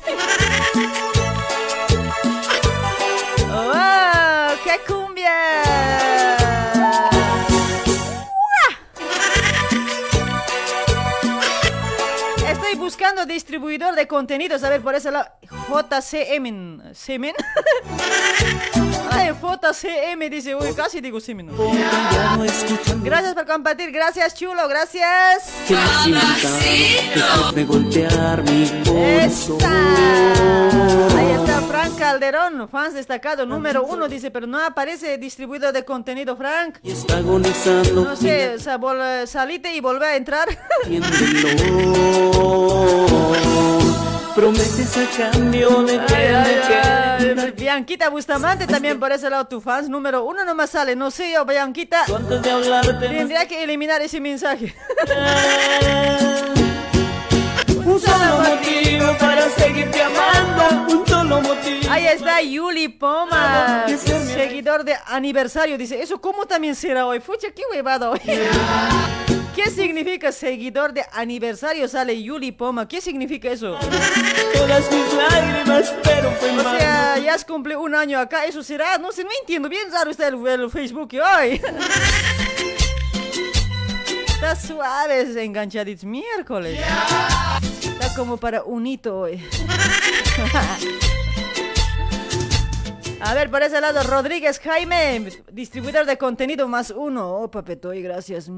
¡Oh! 3.53 4.53
¡Qué 4.63 4.79
cumbia! 4.87 6.40
Buscando 12.91 13.25
distribuidor 13.25 13.95
de 13.95 14.05
contenidos. 14.05 14.63
A 14.65 14.69
ver, 14.69 14.81
por 14.81 14.95
eso 14.95 15.11
la 15.11 15.37
JCM. 15.69 16.93
¿Semen? 16.93 17.33
Ay, 19.11 19.31
JCM 19.31 20.29
dice, 20.29 20.55
uy, 20.55 20.73
casi 20.73 21.01
digo 21.01 21.19
semen. 21.19 21.49
Gracias 23.03 23.33
por 23.33 23.45
compartir, 23.45 23.91
gracias 23.91 24.33
chulo, 24.35 24.67
gracias. 24.67 25.51
que 25.67 25.75
me 27.55 27.63
golpear 27.65 28.41
mi. 28.43 28.69
Ahí 31.17 31.31
está 31.31 31.61
Frank 31.67 31.97
Calderón, 31.97 32.69
fans 32.69 32.93
destacado 32.93 33.45
número 33.45 33.83
uno, 33.83 34.07
dice, 34.07 34.31
pero 34.31 34.47
no 34.47 34.63
aparece 34.63 35.17
distribuidor 35.17 35.73
de 35.73 35.83
contenido, 35.83 36.37
Frank. 36.37 36.77
No 37.93 38.15
sé, 38.15 38.57
salite 39.27 39.75
y 39.75 39.81
volvé 39.81 40.05
a 40.05 40.15
entrar. 40.15 40.47
Prometes 44.35 44.97
a 44.97 45.31
cambio 45.31 45.83
de 45.83 45.99
que 46.05 46.15
Ay, 46.15 47.35
me 47.35 47.41
ay. 47.41 47.51
Bianquita 47.51 48.09
Bustamante 48.09 48.65
también 48.65 48.99
por 48.99 49.11
ese 49.11 49.29
lado, 49.29 49.45
tu 49.45 49.59
fans 49.59 49.89
número 49.89 50.23
uno 50.23 50.45
nomás 50.45 50.69
sale. 50.69 50.95
No 50.95 51.11
sé 51.11 51.31
yo, 51.33 51.45
Bianquita. 51.45 52.05
Antes 52.05 52.41
de 52.41 52.51
hablarte 52.51 53.07
Tendría 53.07 53.45
que 53.47 53.61
eliminar 53.63 54.01
ese 54.01 54.19
mensaje. 54.21 54.73
Un 57.85 57.99
solo 57.99 58.37
motivo 58.37 59.17
para 59.19 59.49
seguirte 59.49 60.01
amando. 60.01 60.95
Un 60.95 61.07
solo 61.07 61.41
motivo. 61.41 61.91
Ahí 61.91 62.05
está 62.07 62.41
Yuli 62.41 62.87
Poma, 62.87 63.85
seguidor 63.87 64.83
de 64.85 64.95
aniversario. 65.07 65.77
Dice, 65.77 66.01
¿eso 66.01 66.21
cómo 66.21 66.45
también 66.45 66.75
será 66.75 67.05
hoy? 67.05 67.19
Fucha, 67.19 67.49
qué 67.51 67.63
huevada 67.71 68.11
hoy. 68.11 68.21
¿Qué 69.55 69.69
significa 69.69 70.31
seguidor 70.31 70.93
de 70.93 71.03
aniversario? 71.11 71.87
Sale 71.87 72.21
Yuli 72.21 72.51
Poma. 72.51 72.87
¿Qué 72.87 73.01
significa 73.01 73.49
eso? 73.49 73.77
Todas 74.53 74.89
mis 74.91 75.13
lágrimas, 75.13 75.93
pero 76.03 76.29
O 76.29 76.77
sea, 76.77 77.17
ya 77.17 77.33
has 77.33 77.43
cumplido 77.43 77.81
un 77.81 77.93
año 77.93 78.17
acá, 78.19 78.45
eso 78.45 78.63
será, 78.63 78.97
no 78.97 79.11
sé, 79.11 79.23
no 79.23 79.29
entiendo, 79.41 79.67
bien 79.67 79.91
raro 79.91 80.09
está 80.11 80.27
el, 80.27 80.35
el 80.47 80.69
Facebook 80.69 81.11
hoy. 81.13 81.61
Está 84.41 84.55
suave, 84.55 85.21
es 85.21 85.35
enganchadito 85.35 86.07
miércoles. 86.07 86.79
Está 87.79 88.11
como 88.15 88.37
para 88.37 88.63
un 88.63 88.87
hito 88.87 89.19
hoy. 89.19 89.39
A 93.23 93.33
ver, 93.35 93.51
por 93.51 93.61
ese 93.61 93.79
lado, 93.79 94.01
Rodríguez 94.03 94.59
Jaime, 94.59 95.31
distribuidor 95.51 96.05
de 96.05 96.17
contenido 96.17 96.67
más 96.67 96.89
uno. 96.89 97.29
Oh, 97.33 97.51
papetoy, 97.51 98.01
gracias. 98.01 98.49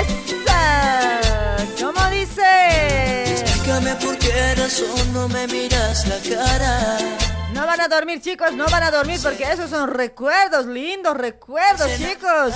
¡Esa! 0.00 1.20
¿Cómo 1.78 2.10
dice? 2.10 3.32
Explícame 3.32 3.94
por 3.96 4.16
qué 4.18 4.54
razón 4.54 5.12
no 5.12 5.28
me 5.28 5.46
miras 5.46 6.06
la 6.08 6.16
cara. 6.36 6.98
No 7.52 7.66
van 7.66 7.80
a 7.82 7.88
dormir, 7.88 8.22
chicos, 8.22 8.52
no 8.54 8.66
van 8.66 8.82
a 8.82 8.90
dormir 8.90 9.20
porque 9.22 9.44
esos 9.44 9.68
son 9.68 9.90
recuerdos, 9.90 10.64
lindos 10.66 11.16
recuerdos, 11.16 11.88
chicos. 11.98 12.54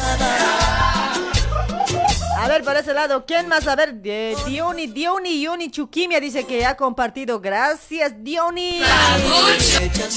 A 2.38 2.49
ver, 2.49 2.62
por 2.62 2.77
ese 2.77 2.92
lado, 2.92 3.25
¿quién 3.25 3.49
más? 3.49 3.66
A 3.66 3.75
ver, 3.75 3.94
de 3.94 4.37
Dioni, 4.46 4.87
Dioni, 4.88 5.40
Yoni 5.40 5.70
Chukimia 5.70 6.20
dice 6.20 6.44
que 6.44 6.66
ha 6.66 6.77
compartido. 6.77 7.40
Gracias, 7.40 8.12
Dioni. 8.18 8.81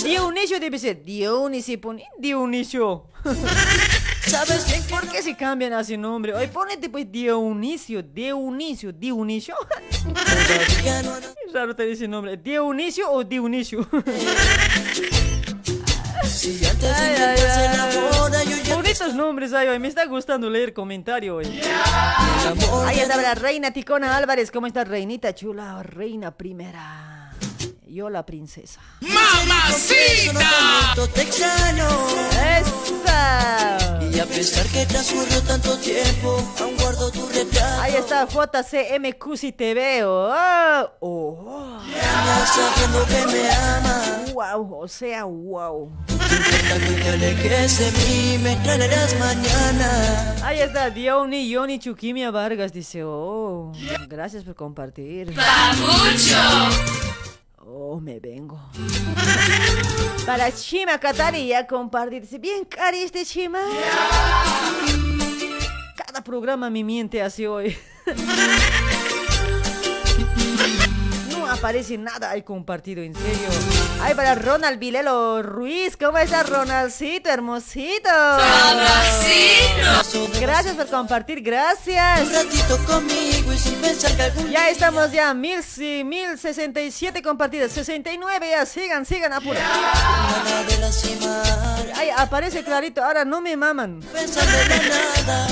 Dionisio 0.04 0.60
dice, 0.60 0.96
Dionisio, 0.96 1.80
pone 1.80 2.06
Dionisio. 2.18 3.06
¿Sabes 4.26 4.68
bien 4.68 4.84
¿Por 4.84 5.08
qué 5.10 5.24
se 5.24 5.36
cambian 5.36 5.74
así 5.74 5.98
nombre? 5.98 6.34
Oye, 6.34 6.50
ponete 6.50 6.90
pues 6.90 7.10
Dionisio, 7.10 8.04
Dionisio, 8.04 8.92
Dionisio. 8.92 9.56
raro 11.54 11.76
te 11.76 11.86
dice 11.86 12.08
nombre, 12.08 12.38
Dionisio 12.38 13.12
o 13.12 13.24
Dionisio. 13.24 13.88
Si 16.40 16.66
antes 16.66 16.90
Ay, 16.96 17.16
de 17.16 17.24
ay, 17.26 17.38
se 17.38 17.66
enamora, 17.66 18.44
yo 18.44 18.58
ya 18.64 18.79
Bonitos 18.90 19.14
nombres 19.14 19.54
hay 19.54 19.68
hoy, 19.68 19.78
me 19.78 19.88
está 19.88 20.04
gustando 20.08 20.50
leer 20.50 20.74
comentario 20.74 21.36
hoy. 21.36 21.62
amor 22.48 22.88
Ahí 22.88 23.00
está 23.00 23.18
la 23.18 23.36
reina 23.36 23.72
Ticona 23.72 24.18
Álvarez, 24.18 24.50
¿cómo 24.50 24.66
está 24.66 24.84
reinita 24.84 25.36
chula? 25.36 25.84
Reina 25.84 26.36
primera. 26.36 27.32
Yo 27.86 28.10
la 28.10 28.26
princesa. 28.26 28.82
¡Mamacita! 29.02 30.42
¡Esa! 32.58 34.00
Y 34.12 34.20
a 34.20 34.26
pesar 34.26 34.66
que 34.66 34.88
transcurrió 34.88 35.40
tanto 35.44 35.78
tiempo, 35.78 36.44
aún 36.60 36.76
guardo 36.78 37.12
tu 37.12 37.28
retrato. 37.28 37.82
Ahí 37.82 37.94
está 37.94 38.26
JCMQ 38.28 39.38
si 39.38 39.52
te 39.52 39.76
veo. 39.76 40.32
Oh, 40.32 40.92
oh. 41.00 41.80
Ya 41.94 42.46
sabiendo 42.48 43.06
que 43.06 43.38
me 43.38 43.52
ama. 43.52 44.19
Wow, 44.40 44.84
o 44.84 44.88
sea, 44.88 45.26
wow. 45.26 45.92
Ahí 50.42 50.60
está 50.62 50.90
Diony 50.90 51.50
Yoni 51.50 51.78
Chukimia 51.78 52.32
Vargas, 52.32 52.72
dice, 52.72 53.04
oh, 53.04 53.74
gracias 54.08 54.46
por 54.46 54.56
compartir. 54.56 55.36
Oh, 57.58 58.00
me 58.00 58.22
vengo. 58.22 58.58
Para 60.26 60.54
Chima 60.54 60.98
Katari 61.00 61.48
ya 61.48 61.68
compartir. 61.68 62.22
Dice, 62.22 62.38
bien 62.38 62.64
cari 62.64 63.00
este 63.00 63.26
Chima. 63.26 63.60
Cada 65.98 66.24
programa 66.24 66.70
me 66.70 66.82
miente 66.86 67.22
así 67.22 67.46
hoy. 67.46 67.76
Aparece 71.60 71.98
nada 71.98 72.32
ahí 72.32 72.42
compartido, 72.42 73.04
en 73.04 73.14
serio. 73.14 73.50
Ay, 74.02 74.16
para 74.16 74.34
Ronald 74.34 74.80
Vilelo 74.80 75.44
Ruiz, 75.44 75.98
¿cómo 75.98 76.18
está 76.18 76.42
Ronaldcito, 76.44 77.30
hermosito? 77.30 78.10
Gracias 80.40 80.76
por 80.76 80.88
compartir, 80.88 81.42
gracias. 81.42 82.22
Un 82.22 82.32
ratito 82.34 82.78
conmigo 82.86 83.52
y 83.52 83.58
sin 83.58 83.76
pensar 83.76 84.16
que 84.16 84.22
algún 84.24 84.50
Ya 84.50 84.70
estamos 84.70 85.12
ya, 85.12 85.34
mil, 85.34 85.62
sí, 85.62 86.04
mil 86.06 86.38
sesenta 86.40 86.80
y 86.80 86.92
siete 86.92 87.22
compartidas, 87.22 87.74
69 87.74 88.48
ya, 88.50 88.66
sigan, 88.66 89.06
sigan, 89.06 89.34
apura. 89.34 89.60
nada 89.60 90.64
de 90.64 90.78
lastimar. 90.78 91.92
Ay, 91.96 92.10
aparece 92.16 92.64
clarito, 92.64 93.04
ahora 93.04 93.26
no 93.26 93.42
me 93.42 93.58
maman. 93.58 94.00
Pensar 94.14 94.48
de 94.48 94.66
la 94.70 94.78
nada, 94.78 95.48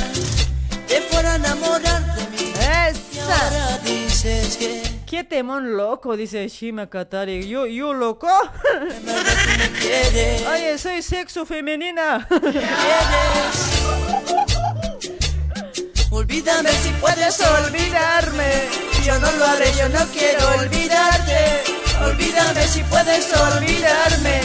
te 0.87 1.01
fuera 1.01 1.33
a 1.33 1.35
enamorar 1.35 2.15
de 2.15 2.21
mí. 2.29 2.53
Y 2.55 3.19
Esa. 3.19 3.45
ahora 3.45 3.77
dices 3.83 4.55
que 4.55 4.96
Qué 5.07 5.23
temón 5.23 5.75
loco, 5.77 6.17
dice 6.17 6.49
Shima 6.49 6.89
Katari. 6.89 7.47
Yo, 7.47 7.65
yo 7.65 7.93
loco. 7.93 8.27
Oye, 10.51 10.77
soy 10.77 11.01
sexo 11.01 11.45
femenina. 11.45 12.27
Olvídame 16.11 16.71
si 16.71 16.89
puedes 16.99 17.39
olvidarme. 17.39 18.65
Yo 19.05 19.17
no 19.19 19.31
lo 19.31 19.45
haré, 19.45 19.71
yo 19.79 19.87
no 19.87 20.05
quiero 20.11 20.45
olvidarte. 20.59 21.63
Olvídame 22.03 22.67
si 22.67 22.83
puedes 22.83 23.33
olvidarme. 23.33 24.41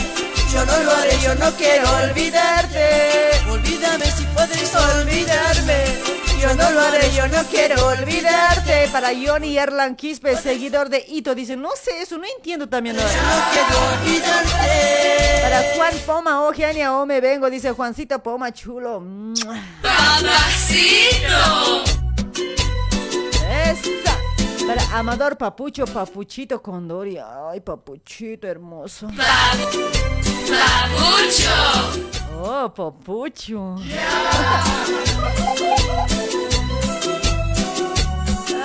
Yo 0.52 0.64
no 0.64 0.78
lo 0.84 0.92
haré, 0.92 1.18
yo 1.24 1.34
no 1.34 1.50
quiero 1.56 1.90
olvidarte. 2.04 3.30
Olvídame 3.50 4.06
si 4.06 4.22
puedes 4.26 4.72
olvidarme. 4.76 6.22
Yo 6.42 6.56
no 6.56 6.70
lo 6.72 6.80
haré, 6.80 7.08
yo 7.14 7.28
no 7.28 7.44
quiero 7.44 7.86
olvidarte. 7.86 8.88
Para 8.90 9.10
Johnny 9.10 9.56
Erlan 9.56 9.94
Quispe, 9.94 10.36
seguidor 10.36 10.88
de 10.88 11.04
Ito, 11.06 11.36
dice, 11.36 11.56
no 11.56 11.70
sé 11.80 12.02
eso, 12.02 12.18
no 12.18 12.24
entiendo 12.36 12.68
también. 12.68 12.96
¿no? 12.96 13.02
No 13.02 13.08
quiero 13.52 13.78
olvidarte. 13.94 15.40
Para 15.40 15.62
Juan 15.76 15.94
Poma, 16.04 16.42
oh 16.42 16.52
genia, 16.52 16.96
oh 16.96 17.06
me 17.06 17.20
vengo, 17.20 17.48
dice 17.48 17.70
Juancito 17.70 18.20
Poma, 18.20 18.52
chulo. 18.52 19.04
Para 24.66 24.98
Amador 24.98 25.36
Papucho, 25.36 25.84
Papuchito 25.86 26.62
Condori. 26.62 27.18
Ay, 27.18 27.60
Papuchito 27.60 28.46
hermoso. 28.46 29.08
Oh, 32.40 32.72
Papucho. 32.74 33.76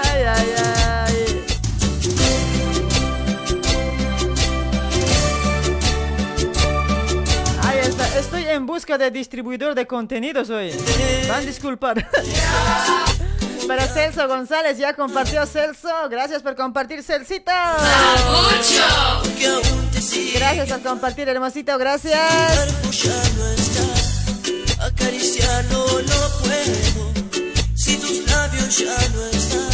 Ay, 0.04 0.24
ay, 0.24 0.56
ay. 0.58 1.43
Ahí 7.64 7.80
está. 7.80 8.20
Estoy 8.20 8.43
en 8.45 8.66
busca 8.66 8.98
de 8.98 9.12
distribuidor 9.12 9.76
de 9.76 9.86
contenidos 9.86 10.50
hoy. 10.50 10.72
Van 11.28 11.39
a 11.39 11.45
disculpar. 11.45 12.10
Para 13.68 13.86
Celso 13.88 14.28
González, 14.28 14.78
ya 14.78 14.93
compartió 14.93 15.45
Celso. 15.45 15.89
Gracias 16.09 16.41
por 16.41 16.55
compartir, 16.55 17.03
sigue. 20.01 20.39
Gracias 20.39 20.70
por 20.70 20.82
compartir, 20.82 21.28
hermosito. 21.28 21.78
Gracias. 21.78 22.18
Acariciarlo 24.80 25.86
no 25.86 26.30
puedo. 26.41 27.11
Si 27.76 27.97
tus 27.97 28.30
labios 28.30 28.78
ya 28.78 28.95
no 29.13 29.26
están. 29.26 29.70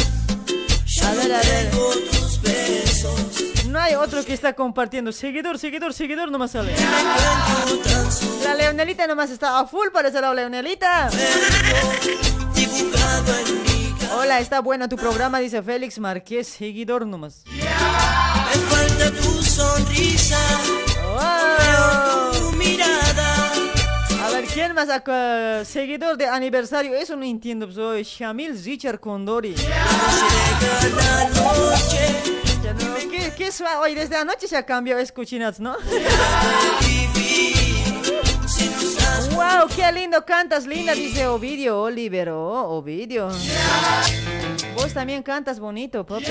Ya 0.85 1.09
A 1.09 1.13
ver, 1.13 1.27
no 1.29 1.35
a 1.35 1.37
ver. 1.39 1.69
tengo 1.69 1.89
tus 2.11 2.41
besos. 2.41 3.65
No 3.67 3.79
hay 3.79 3.95
otro 3.95 4.23
que 4.25 4.33
está 4.33 4.53
compartiendo. 4.53 5.11
Seguidor, 5.11 5.59
seguidor, 5.59 5.93
seguidor, 5.93 6.31
nomás 6.31 6.51
sale. 6.51 6.73
La 8.43 8.55
Leonelita 8.55 9.05
nomás 9.07 9.29
está 9.29 9.59
a 9.59 9.67
full 9.67 9.89
para 9.93 10.09
ese 10.09 10.19
lado, 10.21 10.33
Leonelita. 10.33 11.09
Dibujado 12.55 13.35
en 13.39 13.63
mi 13.63 13.67
cara. 13.67 13.82
Hola, 14.11 14.39
está 14.39 14.59
bueno 14.59 14.89
tu 14.89 14.95
programa, 14.95 15.39
dice 15.39 15.61
Félix 15.61 15.99
Márquez. 15.99 16.47
Seguidor 16.47 17.05
nomás. 17.07 17.43
Me 17.45 17.61
falta 18.69 19.11
tu 19.11 19.43
sonrisa. 19.43 20.37
Wow. 21.03 22.39
Tu 22.39 22.51
mirada. 22.57 23.51
A 24.23 24.29
ver, 24.31 24.45
¿quién 24.45 24.73
más 24.73 24.89
acá? 24.89 25.63
Seguidor 25.65 26.17
de 26.17 26.27
aniversario. 26.27 26.95
Eso 26.95 27.15
no 27.15 27.23
entiendo. 27.23 27.71
Soy 27.71 28.03
Shamil 28.03 28.57
Zichar 28.57 28.99
Condori. 28.99 29.53
¿Qué, 33.11 33.31
qué? 33.37 33.49
Oye, 33.81 33.95
desde 33.95 34.17
anoche 34.17 34.47
se 34.47 34.57
ha 34.57 34.65
cambiado. 34.65 34.99
Vivir. 36.81 37.53
Si 37.53 37.91
no 37.91 38.22
wow, 39.43 39.67
qué 39.67 39.91
lindo 39.91 40.23
cantas, 40.25 40.65
linda, 40.65 40.93
dice 40.93 41.27
Ovidio 41.27 41.81
Oliver. 41.81 42.29
Oh, 42.29 42.77
Ovidio. 42.77 43.29
Vos 44.75 44.93
también 44.93 45.23
cantas 45.23 45.59
bonito, 45.59 46.05
papi. 46.05 46.25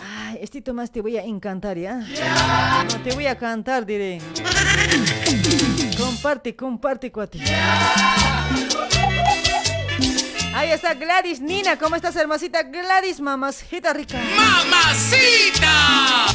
Ay, 0.00 0.38
estito 0.40 0.74
más 0.74 0.90
te 0.90 1.00
voy 1.00 1.16
a 1.16 1.22
encantar, 1.22 1.76
¿ya? 1.78 1.96
No, 1.96 3.00
te 3.02 3.14
voy 3.14 3.26
a 3.26 3.36
cantar, 3.36 3.84
diré. 3.84 4.20
Comparte, 5.98 6.54
comparte, 6.54 7.10
cuate. 7.10 7.40
Ahí 10.54 10.70
está 10.70 10.94
Gladys 10.94 11.40
Nina. 11.40 11.78
¿Cómo 11.78 11.96
estás, 11.96 12.16
hermosita? 12.16 12.62
Gladys, 12.62 13.20
mamacita 13.20 13.92
rica. 13.92 14.18
¡Mamacita! 14.36 16.26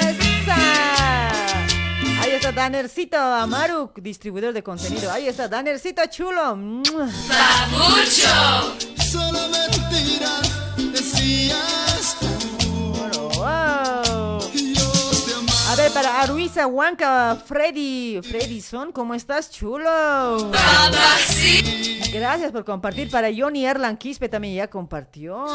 ¡Esa! 0.00 1.05
Ahí 2.36 2.40
está 2.40 2.52
Danercito 2.52 3.16
Amaru, 3.16 3.90
distribuidor 3.96 4.52
de 4.52 4.62
contenido. 4.62 5.10
Ahí 5.10 5.26
está 5.26 5.48
Danercito 5.48 6.02
chulo. 6.10 6.54
¡Mua! 6.54 7.08
Solo 9.10 9.38
mentiras 9.48 10.52
decías. 10.92 12.18
A 15.66 15.74
ver, 15.78 15.90
para 15.92 16.20
Aruisa 16.20 16.66
Huanca, 16.66 17.38
Freddy, 17.42 18.20
Freddy 18.22 18.60
Son, 18.60 18.92
¿cómo 18.92 19.14
estás, 19.14 19.50
chulo? 19.50 20.52
Gracias 22.12 22.52
por 22.52 22.66
compartir. 22.66 23.10
Para 23.10 23.30
Johnny 23.34 23.64
Erlan 23.64 23.96
Quispe 23.96 24.28
también 24.28 24.56
ya 24.56 24.68
compartió. 24.68 25.46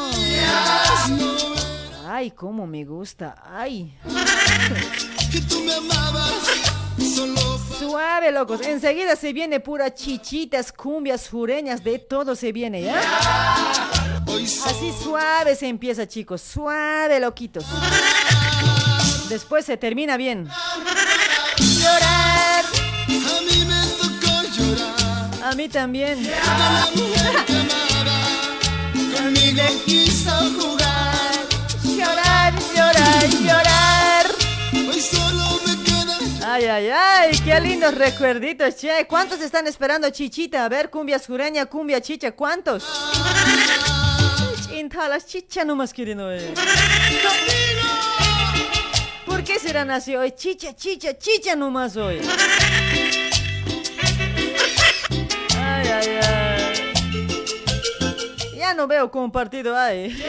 Ay, 2.08 2.32
cómo 2.32 2.66
me 2.66 2.84
gusta. 2.84 3.36
Ay. 3.46 3.96
Que 5.32 5.40
tú 5.40 5.60
me 5.60 5.72
amabas, 5.72 6.30
solo 7.16 7.58
Suave, 7.78 8.30
locos. 8.32 8.60
Enseguida 8.60 9.16
se 9.16 9.32
viene 9.32 9.60
pura 9.60 9.94
chichitas, 9.94 10.72
cumbias, 10.72 11.28
jureñas, 11.28 11.82
de 11.82 11.98
todo 11.98 12.36
se 12.36 12.52
viene, 12.52 12.82
¿ya? 12.82 13.00
Así 14.26 14.92
suave 15.02 15.56
se 15.56 15.68
empieza, 15.68 16.06
chicos. 16.06 16.42
Suave, 16.42 17.18
loquitos. 17.18 17.64
Después 19.30 19.64
se 19.64 19.76
termina 19.78 20.16
bien. 20.18 20.46
Llorar. 21.58 22.64
a 22.64 23.40
mí 23.40 23.64
me 23.66 23.86
tocó 24.00 24.42
llorar. 24.56 25.44
A 25.44 25.54
mí 25.54 25.68
también. 25.68 26.22
La 26.24 26.88
mujer 26.94 27.44
que 27.46 27.52
amaba 27.54 28.20
conmigo 29.16 29.62
quiso 29.86 30.30
jugar. 30.60 31.32
Llorar, 31.84 32.54
llorar, 32.74 33.28
llorar. 33.30 33.91
Ay, 36.54 36.66
ay, 36.66 36.90
ay, 36.90 37.30
qué 37.42 37.58
lindos 37.62 37.94
recuerditos, 37.94 38.76
che. 38.76 39.06
¿Cuántos 39.06 39.40
están 39.40 39.66
esperando 39.66 40.10
chichita? 40.10 40.66
A 40.66 40.68
ver, 40.68 40.90
cumbia 40.90 41.18
sureña, 41.18 41.64
cumbia 41.64 42.02
chicha, 42.02 42.32
¿cuántos? 42.32 42.84
Intalas 44.70 45.24
chicha 45.24 45.64
nomás 45.64 45.94
quieren 45.94 46.20
oír. 46.20 46.52
¿Por 49.24 49.42
qué 49.42 49.58
serán 49.58 49.90
así 49.90 50.14
hoy? 50.14 50.32
Chicha, 50.32 50.76
chicha, 50.76 51.16
chicha 51.16 51.56
nomás 51.56 51.96
hoy. 51.96 52.20
Ay, 55.56 55.88
ay, 55.88 56.18
ay. 56.22 56.92
Ya 58.58 58.74
no 58.74 58.86
veo 58.86 59.10
compartido 59.10 59.74
ahí. 59.74 60.22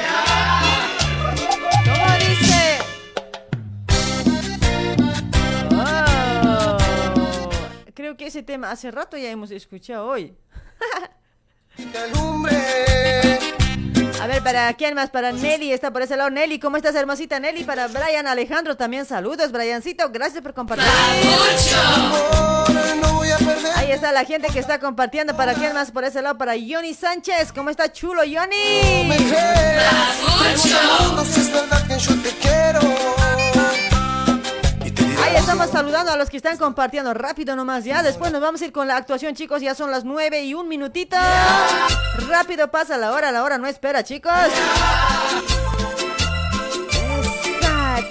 Creo 7.94 8.18
que 8.18 8.28
ese 8.28 8.42
tema 8.44 8.72
hace 8.72 8.90
rato 8.92 9.18
ya 9.18 9.30
hemos 9.30 9.52
escuchado 9.52 10.08
hoy. 10.08 10.36
A 14.22 14.28
ver, 14.28 14.42
¿para 14.42 14.74
quién 14.74 14.96
más? 14.96 15.10
Para 15.10 15.32
Nelly, 15.32 15.74
está 15.74 15.92
por 15.92 16.02
ese 16.02 16.16
lado. 16.16 16.30
Nelly, 16.30 16.58
¿cómo 16.58 16.78
estás, 16.78 16.96
hermosita 16.96 17.40
Nelly? 17.40 17.66
Para 17.66 17.88
Brian 17.88 18.26
Alejandro 18.26 18.78
también 18.78 19.06
saludos. 19.06 19.52
Briancito, 19.52 20.10
gracias 20.12 20.42
por 20.42 20.54
compartir. 20.54 20.88
Amor, 21.86 22.70
no 23.02 23.14
voy 23.16 23.30
a 23.32 23.38
perder. 23.38 23.74
Ahí 23.76 23.92
está 23.92 24.12
la 24.12 24.24
gente 24.24 24.48
que 24.48 24.60
está 24.60 24.80
compartiendo. 24.80 25.36
¿Para 25.36 25.54
quién 25.54 25.74
más? 25.74 25.92
Por 25.92 26.06
ese 26.06 26.22
lado, 26.22 26.38
para 26.38 26.54
Johnny 26.54 26.94
Sánchez. 26.94 27.52
¿Cómo 27.52 27.70
está 27.70 27.92
chulo, 27.92 28.22
Johnny? 28.22 29.04
Ahí 35.24 35.38
estamos 35.38 35.70
saludando 35.70 36.12
a 36.12 36.18
los 36.18 36.30
que 36.30 36.36
están 36.36 36.58
compartiendo. 36.58 37.14
Rápido 37.14 37.56
nomás, 37.56 37.86
ya. 37.86 38.04
Después 38.04 38.34
nos 38.34 38.42
vamos 38.42 38.62
a 38.62 38.66
ir 38.66 38.74
con 38.74 38.90
la 38.90 38.98
actuación, 38.98 39.36
chicos. 39.36 39.62
Ya 39.62 39.74
son 39.74 39.90
las 39.90 40.04
9 40.04 40.44
y 40.44 40.54
un 40.54 40.68
minutito. 40.68 41.16
Rápido 42.28 42.70
pasa 42.70 42.98
la 42.98 43.14
hora. 43.14 43.32
La 43.32 43.44
hora 43.44 43.58
no 43.58 43.66
espera, 43.68 44.04
chicos. 44.04 44.34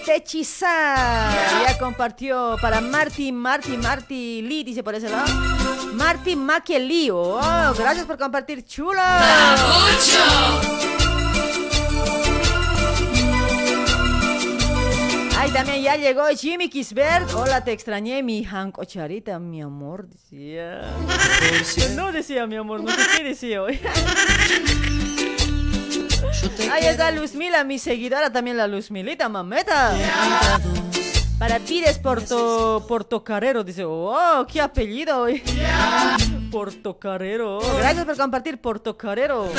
Techiza. 0.06 0.96
Ya 1.66 1.78
compartió 1.78 2.56
para 2.62 2.80
Marty, 2.80 3.30
Marty, 3.30 3.76
Marty 3.76 4.40
Lee, 4.42 4.64
dice 4.64 4.82
por 4.82 4.94
ese 4.94 5.10
lado. 5.10 5.30
Marty 5.92 6.34
Maquieli. 6.34 7.10
Oh, 7.10 7.74
gracias 7.76 8.06
por 8.06 8.16
compartir, 8.16 8.64
chulo. 8.64 9.02
También 15.52 15.82
ya 15.82 15.96
llegó 15.96 16.26
Jimmy 16.28 16.68
Kisbert. 16.70 17.32
Hola, 17.34 17.62
te 17.62 17.72
extrañé, 17.72 18.22
mi 18.22 18.44
Hanko 18.44 18.84
Charita, 18.84 19.38
mi 19.38 19.60
amor, 19.60 20.08
decía. 20.08 20.82
No 21.94 22.10
decía 22.12 22.46
mi 22.46 22.56
amor, 22.56 22.82
no 22.82 22.90
sé 22.90 23.00
qué 23.16 23.24
decía 23.24 23.62
hoy. 23.62 23.78
Ahí 26.72 26.86
está 26.86 27.10
Luzmila, 27.10 27.64
mi 27.64 27.78
seguidora 27.78 28.32
también, 28.32 28.56
la 28.56 28.66
Luzmilita, 28.66 29.28
mameta. 29.28 29.94
Para 31.38 31.58
Pides 31.58 31.98
Porto, 31.98 32.84
Portocarrero, 32.88 33.64
dice, 33.64 33.84
oh, 33.84 34.46
qué 34.50 34.60
apellido 34.60 35.22
hoy. 35.22 35.42
Portocarrero. 36.50 37.60
Gracias 37.78 38.04
por 38.04 38.16
compartir, 38.16 38.60
Portocarrero. 38.60 39.50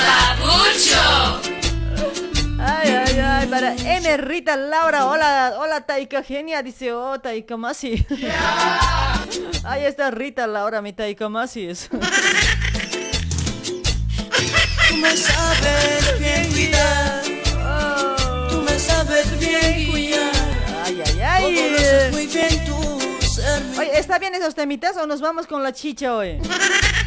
Ay, 2.66 2.88
ay, 2.88 3.18
ay, 3.20 3.46
para 3.48 3.74
M. 3.74 4.16
Rita 4.16 4.56
Laura, 4.56 5.06
hola, 5.06 5.54
hola 5.58 5.82
Taika 5.82 6.22
Genia, 6.22 6.62
dice, 6.62 6.92
oh, 6.92 7.20
Taika 7.20 7.56
Masi. 7.56 8.06
Ahí 9.64 9.84
está 9.84 10.10
Rita 10.10 10.46
Laura, 10.46 10.80
mi 10.80 10.92
Taika 10.94 11.28
Masi 11.28 11.66
es. 11.66 11.90
Tú 14.88 14.96
me 14.96 15.16
sabes 15.16 16.18
bien 16.20 16.52
cuidar, 16.52 17.22
tú 18.48 18.62
me 18.62 18.78
sabes 18.78 19.38
bien 19.40 19.90
cuidar. 19.90 20.32
Ay, 20.84 21.02
ay, 21.04 21.20
ay. 21.20 21.42
muy 22.12 22.26
bien 22.26 22.48
ser. 23.28 23.62
Oye, 23.78 23.98
¿está 23.98 24.18
bien 24.18 24.34
esos 24.34 24.54
temitas 24.54 24.96
o 24.96 25.06
nos 25.06 25.20
vamos 25.20 25.46
con 25.46 25.62
la 25.62 25.72
chicha 25.72 26.14
hoy? 26.14 26.38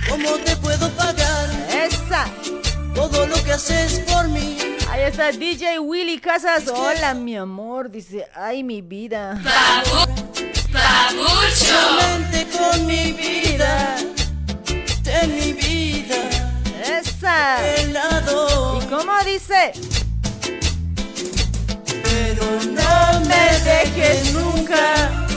¿Cómo 0.10 0.32
te 0.46 0.56
puedo 0.58 0.90
pagar 0.92 1.50
Esa. 1.72 2.26
todo 2.94 3.26
lo 3.26 3.42
que 3.44 3.54
haces 3.54 4.00
por 4.12 4.28
mí? 4.28 4.57
Ahí 4.98 5.04
está 5.04 5.32
DJ 5.32 5.78
Willy 5.78 6.18
Casas. 6.18 6.68
Hola, 6.70 7.14
mi 7.14 7.38
amor. 7.38 7.92
Dice, 7.92 8.28
ay, 8.34 8.64
mi 8.64 8.82
vida. 8.82 9.40
Solamente 11.54 12.48
con 12.58 12.84
mi 12.88 13.12
vida, 13.12 13.96
de 15.04 15.28
mi 15.28 15.54
vida, 15.54 16.16
Esa. 17.00 17.64
el 17.76 17.94
lado. 17.94 18.80
¿Y 18.82 18.86
cómo 18.88 19.14
dice? 19.24 19.72
Pero 22.04 22.46
no 22.64 23.20
me 23.28 23.60
dejes 23.70 24.34
nunca. 24.34 25.28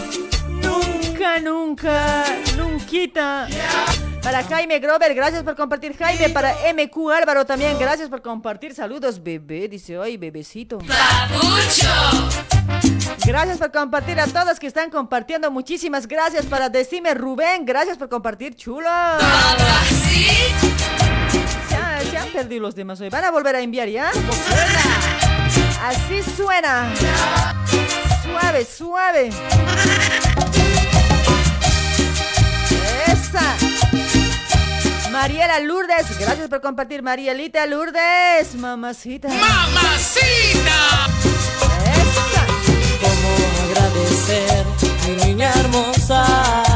Nunca, 0.49 1.39
nunca. 1.39 2.25
Nunquita. 2.57 3.47
Para 4.23 4.45
Jaime 4.45 4.79
Grover, 4.79 5.15
gracias 5.15 5.43
por 5.43 5.57
compartir, 5.57 5.97
Jaime. 5.97 6.29
Para 6.29 6.55
MQ 6.75 7.11
Álvaro 7.11 7.47
también, 7.47 7.79
gracias 7.79 8.09
por 8.09 8.23
compartir. 8.23 8.75
Saludos, 8.75 9.23
bebé. 9.23 9.69
Dice, 9.69 9.99
ay, 9.99 10.17
bebecito. 10.17 10.79
Gracias 13.27 13.59
por 13.59 13.73
compartir 13.73 14.21
a 14.21 14.27
todos 14.27 14.59
que 14.59 14.67
están 14.67 14.91
compartiendo. 14.91 15.51
Muchísimas 15.51 16.07
gracias 16.07 16.47
para 16.47 16.69
Decime 16.69 17.15
Rubén. 17.15 17.65
Gracias 17.65 17.97
por 17.97 18.09
compartir, 18.09 18.55
chulo. 18.57 18.91
Se 21.69 21.77
han, 21.77 22.05
se 22.11 22.19
han 22.19 22.29
perdido 22.29 22.63
los 22.63 22.75
demás 22.75 23.01
hoy. 23.01 23.09
Van 23.09 23.25
a 23.25 23.31
volver 23.31 23.57
a 23.57 23.61
enviar, 23.61 23.89
¿ya? 23.89 24.11
Así 25.83 26.23
suena. 26.37 26.93
Suave, 28.23 28.65
suave. 28.67 29.31
Esa. 33.07 33.70
Mariela 35.21 35.61
Lourdes, 35.61 36.19
gracias 36.19 36.49
por 36.49 36.63
compartir. 36.63 37.03
Marielita 37.03 37.67
Lourdes, 37.67 38.55
mamacita. 38.55 39.29
¡Mamacita! 39.29 41.09
Esa. 41.85 42.47
¿Cómo 43.03 43.29
agradecer, 43.69 44.65
mi 45.07 45.27
niña 45.27 45.53
hermosa? 45.57 46.70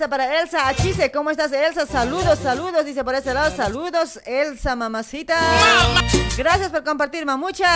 Está 0.00 0.08
para 0.08 0.40
Elsa 0.40 0.66
Achise. 0.66 1.10
¿Cómo 1.10 1.30
estás, 1.30 1.52
Elsa? 1.52 1.84
Saludos, 1.84 2.38
saludos. 2.38 2.86
Dice 2.86 3.04
por 3.04 3.14
ese 3.14 3.34
lado. 3.34 3.54
Saludos, 3.54 4.18
Elsa, 4.24 4.74
mamacita. 4.74 5.38
Gracias 6.38 6.70
por 6.70 6.82
compartir, 6.84 7.26
mamucha. 7.26 7.68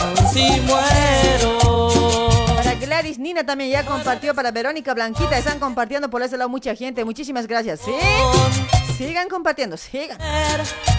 Aun 0.00 0.28
si 0.32 0.60
muero. 0.62 2.28
Para 2.56 2.74
Gladys 2.74 3.20
Nina 3.20 3.46
también 3.46 3.70
ya 3.70 3.86
compartió. 3.86 4.34
Para 4.34 4.50
Verónica 4.50 4.92
Blanquita. 4.92 5.38
Están 5.38 5.60
compartiendo 5.60 6.10
por 6.10 6.20
ese 6.20 6.36
lado 6.36 6.48
mucha 6.50 6.74
gente. 6.74 7.04
Muchísimas 7.04 7.46
gracias. 7.46 7.80
¿Sí? 7.80 7.92
Sigan 8.96 9.28
compartiendo, 9.28 9.76
sigan. 9.76 10.18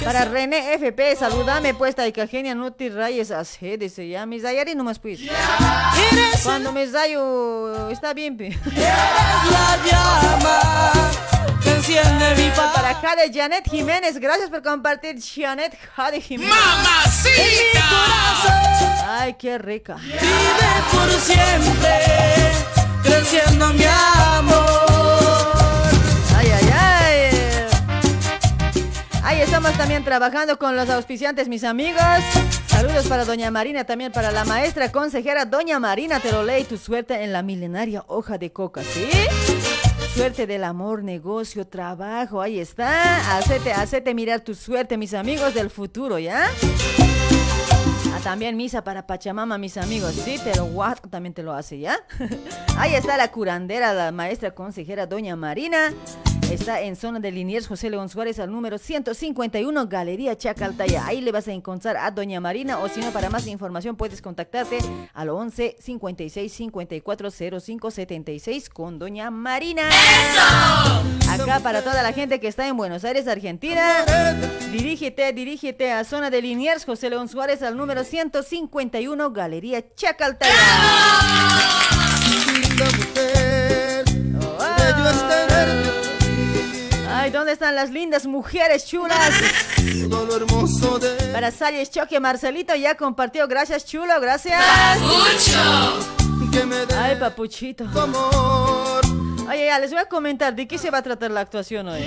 Para 0.04 0.26
René 0.26 0.74
FP, 0.74 1.16
saludame 1.16 1.74
puesta 1.74 2.06
y 2.08 2.12
Cagenia 2.12 2.54
Nuti 2.56 2.90
Rayes 2.90 3.32
así, 3.32 3.78
dice 3.78 4.08
ya, 4.08 4.26
mis 4.26 4.44
dayari 4.44 4.76
nomás 4.76 5.00
pues. 5.00 5.22
Cuando 6.44 6.72
me 6.72 6.86
dayo 6.88 7.90
está 7.90 8.14
bien, 8.14 8.36
pe. 8.38 8.58
La 8.76 9.80
llama 9.86 10.92
que 11.64 11.72
enciende 11.72 12.36
mi 12.36 12.50
paz. 12.50 12.74
Para 12.74 12.96
Jade 12.96 13.32
Janet 13.34 13.70
Jiménez, 13.70 14.18
gracias 14.20 14.50
por 14.50 14.62
compartir, 14.62 15.18
Janet 15.22 15.78
Jade 15.96 16.20
Jiménez. 16.20 16.54
¡Mamacita! 16.54 17.90
Ay, 19.08 19.36
qué 19.36 19.58
rica. 19.58 19.96
Vive 19.96 20.84
por 20.92 21.10
siempre, 21.22 22.00
creciendo 23.04 23.74
mi 23.74 23.86
amor. 23.86 24.93
También 29.72 30.04
trabajando 30.04 30.60
con 30.60 30.76
los 30.76 30.90
auspiciantes, 30.90 31.48
mis 31.48 31.64
amigos. 31.64 32.02
Saludos 32.68 33.08
para 33.08 33.24
Doña 33.24 33.50
Marina, 33.50 33.86
también 33.86 34.12
para 34.12 34.32
la 34.32 34.44
maestra 34.44 34.92
consejera 34.92 35.46
Doña 35.46 35.80
Marina 35.80 36.20
Teroley, 36.20 36.66
tu 36.66 36.78
suerte 36.78 37.24
en 37.24 37.32
la 37.32 37.42
milenaria 37.44 38.04
hoja 38.08 38.38
de 38.38 38.52
coca, 38.52 38.84
¿sí? 38.84 39.10
Suerte 40.16 40.46
del 40.48 40.66
amor, 40.66 41.04
negocio, 41.04 41.66
trabajo, 41.66 42.42
ahí 42.42 42.60
está. 42.60 43.38
Hacete, 43.38 43.72
hacete 43.72 44.14
mirar 44.14 44.42
tu 44.42 44.54
suerte, 44.54 44.98
mis 44.98 45.14
amigos 45.14 45.54
del 45.54 45.70
futuro, 45.70 46.20
¿ya? 46.20 46.46
Ah, 48.14 48.20
también 48.22 48.58
misa 48.58 48.84
para 48.84 49.08
Pachamama, 49.08 49.58
mis 49.58 49.78
amigos. 49.78 50.14
Sí, 50.14 50.40
te 50.44 50.56
lo 50.58 50.66
guardo, 50.66 51.10
también 51.10 51.34
te 51.34 51.42
lo 51.42 51.54
hace, 51.54 51.80
¿ya? 51.80 51.98
Ahí 52.78 52.96
está 52.96 53.16
la 53.16 53.32
curandera, 53.32 53.94
la 53.94 54.12
maestra 54.12 54.52
consejera 54.52 55.08
Doña 55.08 55.38
Marina. 55.38 55.94
Está 56.52 56.82
en 56.82 56.96
zona 56.96 57.20
de 57.20 57.32
Liniers 57.32 57.68
José 57.68 57.90
León 57.90 58.10
Suárez 58.10 58.40
al 58.40 58.52
número 58.52 58.78
151, 58.78 59.88
Galería 59.88 60.38
Chacaltaya. 60.38 61.06
Ahí 61.06 61.22
le 61.22 61.32
vas 61.32 61.48
a 61.48 61.52
encontrar 61.52 61.98
a 61.98 62.12
Doña 62.12 62.40
Marina 62.40 62.80
o 62.80 62.90
si 62.90 63.00
no, 63.00 63.12
para 63.12 63.30
más 63.30 63.48
información 63.48 63.96
puedes 63.96 64.22
contactarte 64.22 64.78
al 65.14 65.30
11 65.30 65.78
56 65.80 66.54
54 66.54 67.32
05 67.32 67.92
76 67.92 68.70
con 68.70 69.00
Doña 69.00 69.32
Marina. 69.32 69.90
Acá 71.30 71.60
para 71.62 71.82
toda 71.84 72.04
la 72.04 72.14
gente 72.14 72.40
que 72.40 72.48
está 72.48 72.68
en 72.68 72.78
Buenos 72.78 73.04
Aires, 73.04 73.28
Argentina. 73.28 74.06
Dirígete, 74.72 75.34
dirígete 75.34 75.92
a 75.92 76.04
zona 76.04 76.30
de 76.30 76.42
Liniers 76.42 76.86
José 76.86 77.10
León 77.10 77.28
Suárez 77.28 77.62
al 77.64 77.78
número 77.78 78.04
151, 78.04 79.32
Galería 79.32 79.84
Chacaltaya. 79.96 80.54
Tenerte 82.78 83.54
Ay, 87.24 87.32
¿dónde 87.32 87.54
están 87.54 87.74
las 87.74 87.90
lindas 87.90 88.26
mujeres 88.26 88.86
chulas? 88.86 89.32
todo 90.10 90.26
lo 90.26 90.36
hermoso 90.36 91.00
de 91.00 91.32
Para 91.32 91.52
Salles 91.52 91.90
Choque, 91.90 92.20
Marcelito 92.20 92.76
ya 92.76 92.96
compartió. 92.96 93.48
Gracias, 93.48 93.86
chulo, 93.86 94.20
gracias. 94.20 94.62
dé 96.52 96.96
Ay, 96.98 97.16
papuchito. 97.18 97.86
Oye, 99.50 99.68
ya 99.68 99.80
les 99.80 99.92
voy 99.92 100.02
a 100.02 100.06
comentar 100.10 100.54
de 100.54 100.68
qué 100.68 100.78
se 100.78 100.92
va 100.92 100.98
a 100.98 101.02
tratar 101.02 101.32
la 101.32 101.40
actuación 101.40 101.88
hoy. 101.88 102.04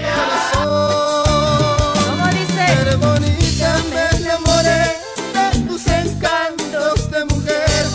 ¿Cómo 0.52 2.26
dice? 2.32 2.96
bonita, 2.96 3.78
me 3.88 4.18
enamoré 4.18 4.98
de 5.32 5.60
tus 5.66 5.86
encantos 5.86 7.10
de 7.10 7.24
mujer. 7.24 7.86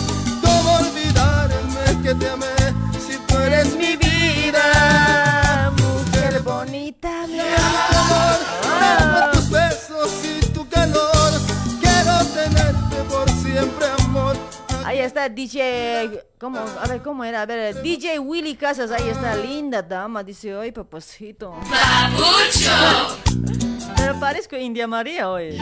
¿Cómo 0.42 0.74
olvidarme 0.74 2.02
que 2.02 2.14
te 2.16 2.30
amé 2.30 2.51
está 15.12 15.28
DJ, 15.28 16.24
¿cómo? 16.40 16.58
A 16.58 16.86
ver, 16.86 17.02
¿cómo 17.02 17.22
era? 17.22 17.42
A 17.42 17.46
ver, 17.46 17.82
DJ 17.82 18.18
Willy 18.18 18.54
Casas, 18.54 18.90
ahí 18.90 19.10
está, 19.10 19.36
linda 19.36 19.82
dama, 19.82 20.24
dice, 20.24 20.54
ay, 20.54 20.72
papacito. 20.72 21.54
Pero 23.96 24.18
parezco 24.18 24.56
India 24.56 24.86
María 24.86 25.28
hoy. 25.30 25.58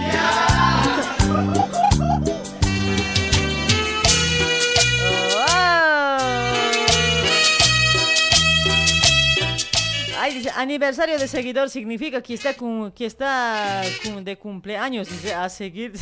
Aniversario 10.57 11.19
de 11.19 11.29
seguidor 11.29 11.71
significa 11.71 12.23
que 12.23 12.35
está, 12.35 12.55
cum- 12.55 12.91
que 12.93 13.07
está 13.07 13.83
de 14.23 14.37
cumpleaños, 14.37 15.09
a 15.37 15.49
seguir. 15.49 15.93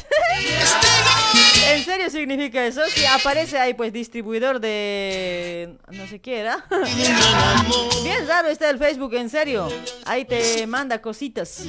¿En 1.70 1.84
serio 1.84 2.08
significa 2.10 2.64
eso? 2.66 2.80
Si 2.88 3.04
aparece 3.04 3.58
ahí, 3.58 3.74
pues, 3.74 3.92
distribuidor 3.92 4.58
de... 4.60 5.76
no 5.90 6.06
sé 6.06 6.18
qué 6.20 6.40
era. 6.40 6.64
Bien 8.02 8.26
raro 8.26 8.48
está 8.48 8.70
el 8.70 8.78
Facebook, 8.78 9.14
en 9.14 9.28
serio. 9.28 9.68
Ahí 10.06 10.24
te 10.24 10.66
manda 10.66 11.02
cositas. 11.02 11.62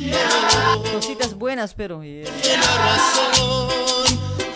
Cositas 0.94 1.34
buenas, 1.34 1.74
pero... 1.74 2.02
yeah. 2.04 2.26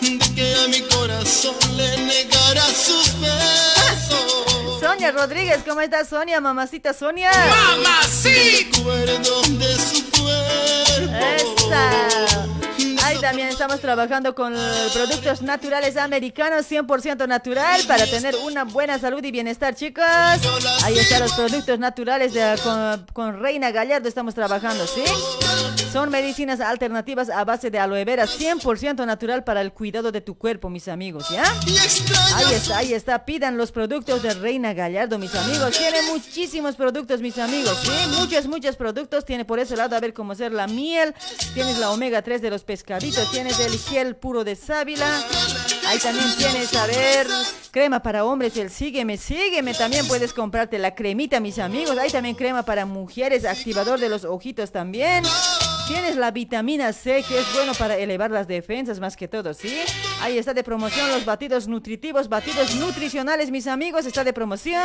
de 0.00 0.18
que 0.34 0.54
a 0.64 0.68
mi 0.68 0.80
corazón 0.82 1.54
le 1.76 1.96
negara 1.98 2.62
sus 2.62 3.20
besos. 3.20 4.53
Sonia 4.84 5.12
Rodríguez, 5.12 5.62
¿cómo 5.66 5.80
estás, 5.80 6.08
Sonia? 6.10 6.42
Mamacita 6.42 6.92
Sonia. 6.92 7.30
Cuerpo. 10.10 11.14
Esa. 11.66 12.33
Ahí 13.04 13.18
también 13.20 13.48
estamos 13.48 13.80
trabajando 13.80 14.34
con 14.34 14.54
productos 14.92 15.42
naturales 15.42 15.96
americanos, 15.96 16.66
100% 16.70 17.26
natural, 17.28 17.80
para 17.86 18.06
tener 18.06 18.34
una 18.36 18.64
buena 18.64 18.98
salud 18.98 19.22
y 19.22 19.30
bienestar, 19.30 19.74
chicos. 19.74 20.04
Ahí 20.84 20.98
están 20.98 21.20
los 21.20 21.32
productos 21.34 21.78
naturales 21.78 22.32
de- 22.32 22.58
con, 22.62 23.06
con 23.12 23.40
Reina 23.40 23.70
Gallardo, 23.70 24.08
estamos 24.08 24.34
trabajando, 24.34 24.86
¿sí? 24.86 25.02
Son 25.92 26.10
medicinas 26.10 26.60
alternativas 26.60 27.30
a 27.30 27.44
base 27.44 27.70
de 27.70 27.78
aloe 27.78 28.04
vera, 28.04 28.24
100% 28.26 29.06
natural 29.06 29.44
para 29.44 29.60
el 29.60 29.72
cuidado 29.72 30.10
de 30.10 30.20
tu 30.20 30.36
cuerpo, 30.36 30.68
mis 30.70 30.88
amigos, 30.88 31.28
¿ya? 31.30 31.44
Ahí 32.34 32.52
está, 32.54 32.78
ahí 32.78 32.94
está. 32.94 33.24
Pidan 33.24 33.56
los 33.56 33.70
productos 33.70 34.22
de 34.22 34.34
Reina 34.34 34.72
Gallardo, 34.74 35.18
mis 35.18 35.34
amigos. 35.34 35.76
Tiene 35.78 36.02
muchísimos 36.10 36.74
productos, 36.74 37.20
mis 37.20 37.38
amigos. 37.38 37.78
¿sí? 37.82 37.90
Muchos, 38.18 38.46
muchos 38.46 38.76
productos. 38.76 39.24
Tiene 39.24 39.44
por 39.44 39.60
ese 39.60 39.76
lado, 39.76 39.94
a 39.94 40.00
ver 40.00 40.12
cómo 40.14 40.34
ser 40.34 40.52
la 40.52 40.66
miel. 40.66 41.14
Tienes 41.54 41.78
la 41.78 41.90
omega 41.92 42.22
3 42.22 42.42
de 42.42 42.50
los 42.50 42.64
Tienes 42.98 43.58
el 43.60 43.78
gel 43.78 44.16
puro 44.16 44.44
de 44.44 44.56
sábila. 44.56 45.06
Ahí 45.86 45.98
también 45.98 46.26
tienes, 46.36 46.74
a 46.74 46.86
ver, 46.86 47.26
crema 47.70 48.02
para 48.02 48.24
hombres, 48.24 48.56
el 48.56 48.70
sígueme, 48.70 49.16
sígueme. 49.16 49.74
También 49.74 50.06
puedes 50.06 50.32
comprarte 50.32 50.78
la 50.78 50.94
cremita, 50.94 51.40
mis 51.40 51.58
amigos. 51.58 51.98
Hay 51.98 52.10
también 52.10 52.34
crema 52.34 52.62
para 52.64 52.86
mujeres, 52.86 53.44
activador 53.44 53.98
de 53.98 54.08
los 54.08 54.24
ojitos 54.24 54.72
también. 54.72 55.24
Tienes 55.86 56.16
la 56.16 56.30
vitamina 56.30 56.92
C, 56.92 57.22
que 57.28 57.38
es 57.38 57.52
bueno 57.54 57.74
para 57.74 57.96
elevar 57.96 58.30
las 58.30 58.48
defensas 58.48 59.00
más 59.00 59.16
que 59.16 59.28
todo, 59.28 59.52
¿sí? 59.52 59.80
Ahí 60.22 60.38
está 60.38 60.54
de 60.54 60.64
promoción 60.64 61.10
los 61.10 61.26
batidos 61.26 61.68
nutritivos, 61.68 62.28
batidos 62.28 62.74
nutricionales, 62.76 63.50
mis 63.50 63.66
amigos, 63.66 64.06
está 64.06 64.24
de 64.24 64.32
promoción. 64.32 64.82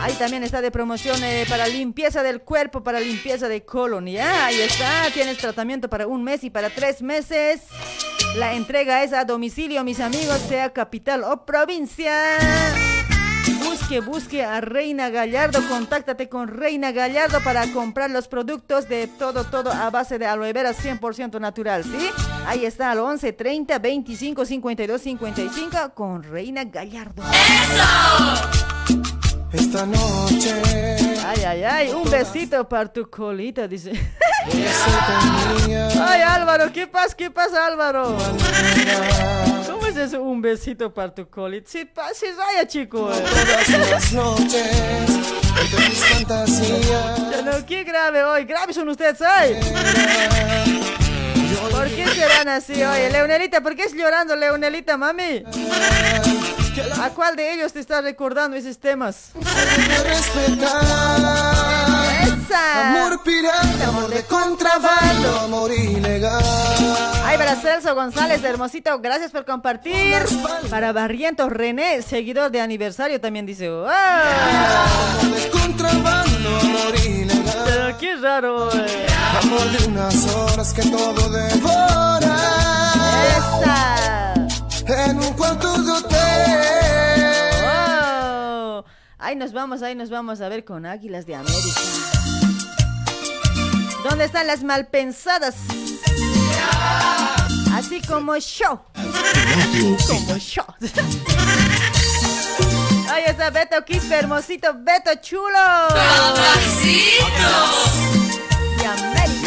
Ahí 0.00 0.14
también 0.14 0.42
está 0.42 0.62
de 0.62 0.70
promoción 0.70 1.22
eh, 1.22 1.44
para 1.46 1.68
limpieza 1.68 2.22
del 2.22 2.40
cuerpo, 2.40 2.82
para 2.82 3.00
limpieza 3.00 3.48
de 3.48 3.64
colon, 3.66 4.06
¿ya? 4.06 4.46
Ahí 4.46 4.58
está, 4.58 5.10
tienes 5.12 5.36
tratamiento 5.36 5.90
para 5.90 6.06
un 6.06 6.24
mes 6.24 6.42
y 6.42 6.48
para 6.48 6.70
tres 6.70 7.02
meses. 7.02 7.60
La 8.36 8.54
entrega 8.54 9.04
es 9.04 9.12
a 9.12 9.26
domicilio, 9.26 9.84
mis 9.84 10.00
amigos, 10.00 10.38
sea 10.48 10.72
capital 10.72 11.22
o 11.24 11.44
provincia. 11.44 12.12
Busque, 13.62 14.00
busque 14.00 14.42
a 14.42 14.62
Reina 14.62 15.10
Gallardo, 15.10 15.60
contáctate 15.68 16.30
con 16.30 16.48
Reina 16.48 16.92
Gallardo 16.92 17.40
para 17.44 17.70
comprar 17.72 18.10
los 18.10 18.26
productos 18.26 18.88
de 18.88 19.06
todo, 19.06 19.44
todo 19.44 19.70
a 19.70 19.90
base 19.90 20.18
de 20.18 20.24
aloe 20.24 20.52
vera 20.54 20.72
100% 20.72 21.38
natural, 21.38 21.84
¿sí? 21.84 22.08
Ahí 22.46 22.64
está 22.64 22.90
al 22.92 23.00
11 23.00 23.34
30 23.34 23.78
25 23.78 24.46
52 24.46 25.00
55 25.02 25.94
con 25.94 26.22
Reina 26.22 26.64
Gallardo. 26.64 27.22
Esta 29.52 29.84
noche 29.86 30.54
Ay, 31.26 31.42
ay, 31.44 31.62
ay, 31.64 31.88
un 31.90 32.08
besito 32.10 32.68
para 32.68 32.92
tu 32.92 33.08
colita, 33.08 33.68
dice. 33.68 33.92
Ay, 36.00 36.20
Álvaro, 36.22 36.72
¿qué 36.72 36.86
pasa? 36.88 37.14
¿Qué 37.16 37.30
pasa, 37.30 37.66
Álvaro? 37.66 38.16
¿Cómo 39.70 39.86
es 39.86 39.96
eso? 39.96 40.22
Un 40.22 40.40
besito 40.42 40.92
para 40.92 41.14
tu 41.14 41.28
colita. 41.28 41.68
Sí, 41.70 41.84
pa- 41.84 42.12
sí, 42.14 42.26
vaya, 42.36 42.66
chico. 42.66 43.08
Todas 43.10 43.68
las 43.90 44.12
noches 44.12 44.66
entre 45.60 45.88
mis 45.88 46.04
fantasías. 46.04 47.20
Pero 47.44 47.66
qué 47.66 47.84
grave 47.84 48.24
hoy. 48.24 48.44
Graves 48.44 48.74
son 48.74 48.88
ustedes 48.88 49.20
hoy. 49.20 49.56
¿Por 51.70 51.88
qué 51.90 52.06
serán 52.08 52.48
así 52.48 52.82
hoy? 52.82 53.10
Leonelita, 53.12 53.60
¿por 53.60 53.76
qué 53.76 53.84
es 53.84 53.92
llorando, 53.94 54.34
Leonelita, 54.34 54.96
mami? 54.96 55.44
¿A 57.00 57.10
cuál 57.10 57.36
de 57.36 57.52
ellos 57.54 57.72
te 57.72 57.80
está 57.80 58.00
recordando 58.00 58.56
esos 58.56 58.78
temas? 58.78 59.30
¡Esa! 62.22 62.90
Amor 62.90 63.22
pirata, 63.22 63.86
amor 63.88 64.08
de 64.10 64.22
contrabando, 64.24 65.38
amor 65.40 65.72
ilegal. 65.72 66.42
Ay, 67.24 67.38
para 67.38 67.56
Celso 67.56 67.94
González, 67.94 68.42
hermosito, 68.44 68.98
gracias 69.00 69.30
por 69.30 69.44
compartir. 69.44 70.18
Para 70.68 70.92
Barrientos 70.92 71.50
René, 71.50 72.02
seguidor 72.02 72.50
de 72.50 72.60
aniversario, 72.60 73.20
también 73.20 73.46
dice. 73.46 73.68
¡Wow! 73.70 73.86
Amor 73.88 75.34
de 75.34 75.48
contrabando, 75.50 76.48
amor 76.60 76.94
ilegal. 77.06 77.64
Pero 77.64 77.98
qué 77.98 78.16
raro. 78.16 78.70
eh. 78.74 79.06
Amor 79.42 79.70
de 79.70 79.86
unas 79.86 80.26
horas 80.34 80.72
que 80.74 80.82
todo 80.82 81.28
devora. 81.30 82.36
¡Esa! 83.36 84.19
En 84.92 85.18
un 85.18 85.32
cuarto 85.34 85.80
de 85.82 85.92
hotel. 85.92 86.18
¡Wow! 87.62 88.84
Ahí 89.18 89.36
nos 89.36 89.52
vamos, 89.52 89.82
ahí 89.82 89.94
nos 89.94 90.10
vamos 90.10 90.40
a 90.40 90.48
ver 90.48 90.64
con 90.64 90.84
Águilas 90.84 91.26
de 91.26 91.36
América. 91.36 91.80
¿Dónde 94.02 94.24
están 94.24 94.48
las 94.48 94.64
malpensadas? 94.64 95.54
Así 97.72 98.02
como 98.02 98.36
yo. 98.36 98.84
Como 100.08 100.36
yo. 100.38 100.66
Ahí 103.12 103.22
está 103.26 103.50
Beto 103.50 103.84
Quispe, 103.84 104.16
hermosito, 104.16 104.74
Beto 104.74 105.12
chulo. 105.22 105.86
De 108.76 108.86
América. 108.86 109.39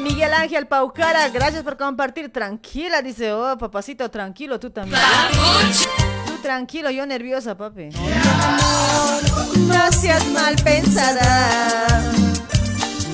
Miguel 0.00 0.32
Ángel 0.32 0.66
Paucara, 0.66 1.28
gracias 1.28 1.62
por 1.62 1.76
compartir. 1.76 2.32
Tranquila, 2.32 3.02
dice, 3.02 3.32
oh, 3.32 3.56
papacito, 3.58 4.10
tranquilo, 4.10 4.58
tú 4.60 4.70
también. 4.70 5.00
Tú 6.26 6.36
tranquilo, 6.42 6.90
yo 6.90 7.06
nerviosa, 7.06 7.56
papi. 7.56 7.88
No 9.56 9.92
seas 9.92 10.26
mal 10.28 10.56
pensada. 10.56 12.12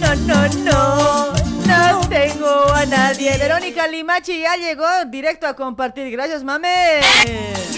No, 0.01 0.15
no, 0.15 0.49
no. 0.65 1.33
No 1.67 2.01
tengo 2.09 2.75
a 2.75 2.85
nadie. 2.85 3.39
Verónica 3.39 3.87
Limachi 3.89 4.41
ya 4.41 4.57
llegó 4.57 4.87
directo 5.07 5.47
a 5.47 5.55
compartir. 5.55 6.11
Gracias, 6.11 6.45
mame. 6.45 7.01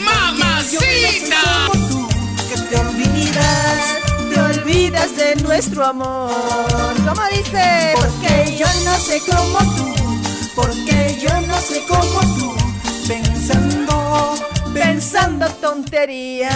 ¡Mamacita! 0.05 1.71
Que 2.49 2.61
te 2.63 2.77
olvidas, 2.77 3.99
olvidas 4.67 5.17
de 5.17 5.37
nuestro 5.37 5.87
amor. 5.87 6.33
¿Cómo 6.97 7.23
dice? 7.31 7.95
porque 7.95 8.57
yo 8.59 8.67
no 8.85 8.97
sé 8.97 9.21
como 9.21 9.59
tú, 9.77 9.95
porque 10.57 11.17
yo 11.21 11.41
no 11.43 11.57
sé 11.61 11.85
como 11.87 12.21
tú, 12.37 12.57
pensando, 13.07 14.35
Pensando 14.75 15.49
tonterías. 15.61 16.53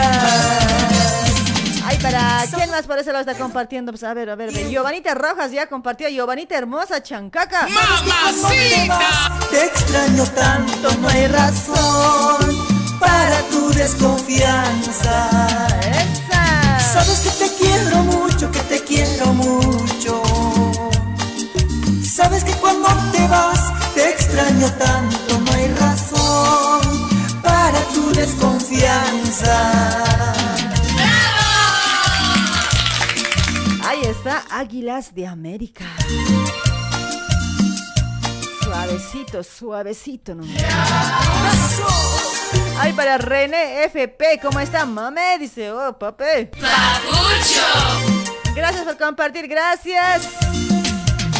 Ay, 1.84 1.96
para 2.02 2.44
quién 2.52 2.70
más 2.70 2.86
por 2.86 2.98
eso 2.98 3.12
lo 3.12 3.20
está 3.20 3.34
compartiendo. 3.34 3.92
Pues 3.92 4.02
a 4.02 4.12
ver, 4.12 4.28
a 4.28 4.34
ver, 4.34 4.52
ver. 4.52 4.68
Giovanita 4.68 5.14
Rojas 5.14 5.52
ya 5.52 5.68
compartió. 5.68 6.08
Giovanita 6.08 6.58
hermosa, 6.58 7.02
chancaca. 7.02 7.66
Te 9.50 9.64
extraño 9.64 10.24
tanto, 10.34 10.92
no 11.00 11.08
hay 11.08 11.28
razón 11.28 12.66
para 12.98 13.40
tu 13.50 13.70
desconfianza. 13.70 15.28
Esa. 15.80 16.29
Sabes 16.92 17.20
que 17.20 17.30
te 17.30 17.54
quiero 17.56 18.02
mucho, 18.02 18.50
que 18.50 18.60
te 18.60 18.82
quiero 18.82 19.32
mucho. 19.32 20.22
Sabes 22.02 22.42
que 22.42 22.52
cuando 22.54 22.88
te 23.12 23.28
vas 23.28 23.72
te 23.94 24.10
extraño 24.10 24.66
tanto, 24.72 25.38
no 25.38 25.52
hay 25.52 25.68
razón 25.74 26.80
para 27.42 27.80
tu 27.94 28.12
desconfianza. 28.12 30.04
Ahí 33.84 34.02
está, 34.02 34.42
Águilas 34.50 35.14
de 35.14 35.28
América. 35.28 35.84
Suavecito, 38.64 39.44
suavecito, 39.44 40.34
¿no? 40.34 40.42
Ay, 42.78 42.92
para 42.92 43.18
René 43.18 43.84
FP, 43.84 44.40
¿cómo 44.42 44.60
está, 44.60 44.86
mame? 44.86 45.38
Dice, 45.38 45.70
oh, 45.70 45.98
papi. 45.98 46.48
Gracias 48.54 48.84
por 48.84 48.96
compartir, 48.96 49.48
gracias. 49.48 50.28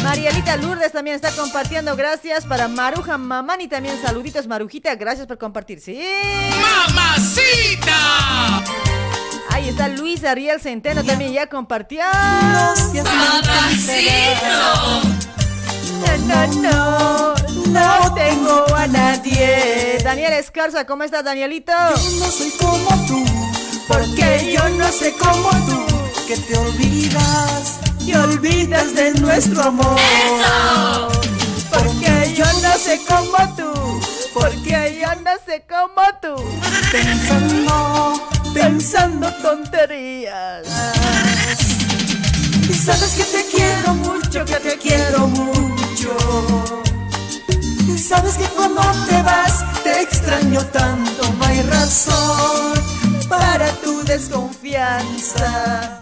Marielita 0.03 0.57
Lourdes 0.57 0.91
también 0.91 1.15
está 1.15 1.31
compartiendo, 1.31 1.95
gracias. 1.95 2.45
Para 2.45 2.67
Maruja 2.67 3.17
Mamani 3.17 3.67
también, 3.67 3.99
saluditos, 4.01 4.47
Marujita, 4.47 4.95
gracias 4.95 5.27
por 5.27 5.37
compartir, 5.37 5.79
sí. 5.79 6.01
¡Mamacita! 6.59 8.63
Ahí 9.49 9.69
está 9.69 9.87
Luis 9.89 10.23
Ariel 10.23 10.59
Centeno 10.59 11.03
también 11.03 11.33
ya 11.33 11.47
compartió. 11.47 12.01
No, 12.03 12.73
no, 16.27 16.47
no, 16.61 17.33
no 17.71 18.13
tengo 18.13 18.65
a 18.75 18.87
nadie. 18.87 19.97
Daniel 20.03 20.33
Escarza, 20.33 20.85
¿cómo 20.85 21.03
estás, 21.03 21.23
Danielito? 21.23 21.71
Yo 21.71 22.19
no 22.19 22.25
soy 22.31 22.51
como 22.59 23.05
tú, 23.07 23.23
porque 23.87 24.53
yo 24.55 24.69
no 24.69 24.87
sé 24.91 25.13
como 25.13 25.49
tú, 25.65 25.85
que 26.27 26.37
te 26.37 26.57
olvidas, 26.57 27.79
te 28.05 28.17
olvidas 28.17 28.93
de 28.95 29.13
nuestro 29.13 29.63
amor. 29.63 29.99
Porque 31.71 32.33
yo 32.35 32.45
no 32.61 32.73
sé 32.77 32.99
como 33.07 33.55
tú, 33.55 34.01
porque 34.33 34.99
yo 35.01 35.21
no 35.21 35.31
sé 35.45 35.63
como 35.67 36.03
tú. 36.21 36.43
Pensando, 36.91 38.13
Pensando 38.53 39.33
tonterías. 39.41 40.67
y 42.69 42.73
sabes 42.73 43.13
que 43.13 43.23
te 43.23 43.45
quiero 43.49 43.93
mucho, 43.93 44.43
que 44.45 44.55
te 44.55 44.77
quiero 44.77 45.27
mucho. 45.27 46.81
Sabes 48.01 48.35
que 48.35 48.45
cuando 48.55 48.81
te 49.07 49.21
vas 49.21 49.63
te 49.83 50.01
extraño 50.01 50.65
tanto, 50.65 51.33
no 51.33 51.45
hay 51.45 51.61
razón 51.61 52.73
para 53.29 53.71
tu 53.73 54.03
desconfianza. 54.03 56.01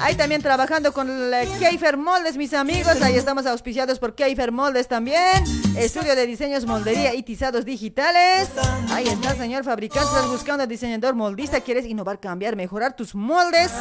Ahí 0.00 0.14
también 0.14 0.42
trabajando 0.42 0.92
con 0.92 1.08
el 1.08 1.48
Keifer 1.58 1.96
Moldes, 1.96 2.36
mis 2.36 2.52
amigos. 2.54 3.00
Ahí 3.02 3.16
estamos 3.16 3.46
auspiciados 3.46 3.98
por 3.98 4.14
Keifer 4.14 4.52
Moldes 4.52 4.88
también. 4.88 5.44
Estudio 5.76 6.14
de 6.14 6.26
diseños, 6.26 6.66
moldería 6.66 7.14
y 7.14 7.22
tizados 7.22 7.64
digitales. 7.64 8.50
Ahí 8.90 9.08
está, 9.08 9.34
señor 9.34 9.64
fabricante. 9.64 10.08
Estás 10.08 10.28
buscando 10.28 10.66
diseñador 10.66 11.14
moldista. 11.14 11.60
¿Quieres 11.60 11.86
innovar, 11.86 12.20
cambiar, 12.20 12.56
mejorar 12.56 12.94
tus 12.96 13.14
moldes? 13.14 13.72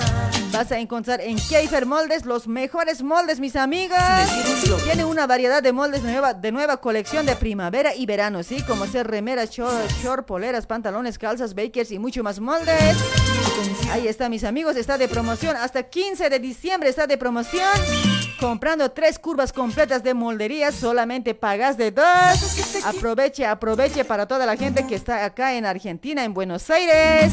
Vas 0.52 0.72
a 0.72 0.80
encontrar 0.80 1.22
en 1.22 1.38
Keifer 1.38 1.86
Moldes 1.86 2.26
los 2.26 2.48
mejores 2.48 3.02
moldes, 3.02 3.40
mis 3.40 3.56
amigos. 3.56 3.98
Tiene 4.86 5.06
una 5.06 5.28
variedad 5.28 5.62
de 5.64 5.74
moldes 5.74 6.04
nueva, 6.04 6.34
de 6.34 6.52
nueva 6.52 6.78
colección 6.78 7.26
de 7.26 7.36
primavera 7.36 7.96
y 7.96 8.06
verano, 8.06 8.44
¿sí? 8.44 8.62
Como 8.64 8.86
ser 8.86 9.08
remeras, 9.08 9.50
short, 9.50 9.92
short, 10.02 10.26
poleras, 10.26 10.68
pantalones, 10.68 11.18
calzas, 11.18 11.54
bakers 11.56 11.92
y 11.92 12.00
mucho 12.00 12.24
más 12.24 12.40
moldes. 12.40 12.98
Ahí 13.92 14.08
está, 14.08 14.30
mis 14.30 14.44
amigos. 14.44 14.76
Está 14.76 14.98
de 14.98 15.08
promoción 15.08 15.56
hasta 15.56 15.84
15 15.84 16.30
de 16.30 16.40
diciembre. 16.40 16.90
Está 16.90 17.08
de 17.08 17.18
promoción. 17.18 18.33
Comprando 18.48 18.92
tres 18.92 19.18
curvas 19.20 19.54
completas 19.54 20.04
de 20.04 20.14
moldería, 20.14 20.74
solamente 20.74 21.34
pagas 21.34 21.78
de 21.78 21.92
dos. 21.92 22.84
Aproveche, 22.84 23.46
aproveche 23.46 24.04
para 24.04 24.28
toda 24.28 24.46
la 24.46 24.58
gente 24.58 24.86
que 24.86 24.96
está 24.96 25.24
acá 25.24 25.54
en 25.54 25.66
Argentina, 25.66 26.26
en 26.26 26.34
Buenos 26.34 26.70
Aires. 26.70 27.32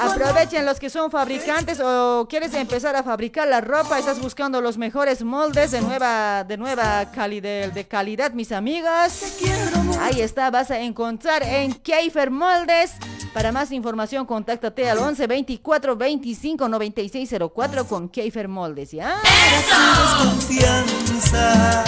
Aprovechen 0.00 0.64
los 0.64 0.80
que 0.80 0.88
son 0.88 1.10
fabricantes 1.10 1.80
o 1.84 2.26
quieres 2.30 2.54
empezar 2.54 2.96
a 2.96 3.02
fabricar 3.02 3.46
la 3.46 3.60
ropa. 3.60 3.98
Estás 3.98 4.20
buscando 4.22 4.62
los 4.62 4.78
mejores 4.78 5.22
moldes 5.22 5.70
de 5.72 5.82
nueva, 5.82 6.44
de 6.44 6.56
nueva 6.56 7.10
cali- 7.12 7.42
de, 7.42 7.86
calidad, 7.86 8.32
mis 8.32 8.50
amigos. 8.50 8.88
Ahí 10.00 10.22
está, 10.22 10.50
vas 10.50 10.70
a 10.70 10.78
encontrar 10.80 11.42
en 11.42 11.74
Keifer 11.74 12.30
Moldes. 12.30 12.92
Para 13.34 13.52
más 13.52 13.70
información, 13.72 14.24
contáctate 14.24 14.88
al 14.88 14.98
11 14.98 15.26
24 15.26 15.94
25 15.96 16.66
96 16.68 17.34
04 17.54 17.84
con 17.86 18.08
Keifer 18.08 18.48
Moldes, 18.48 18.90
¿ya? 18.92 19.20
Confianza. 20.38 21.84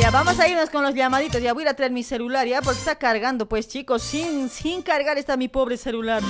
Ya 0.00 0.10
vamos 0.10 0.38
a 0.40 0.48
irnos 0.48 0.68
con 0.68 0.82
los 0.82 0.94
llamaditos. 0.94 1.40
Ya 1.40 1.52
voy 1.52 1.64
a 1.66 1.74
traer 1.74 1.92
mi 1.92 2.02
celular, 2.02 2.46
ya, 2.46 2.60
porque 2.60 2.80
está 2.80 2.96
cargando, 2.96 3.46
pues, 3.48 3.68
chicos. 3.68 4.02
Sin, 4.02 4.48
sin 4.48 4.82
cargar 4.82 5.16
está 5.16 5.36
mi 5.36 5.46
pobre 5.46 5.76
celular. 5.76 6.22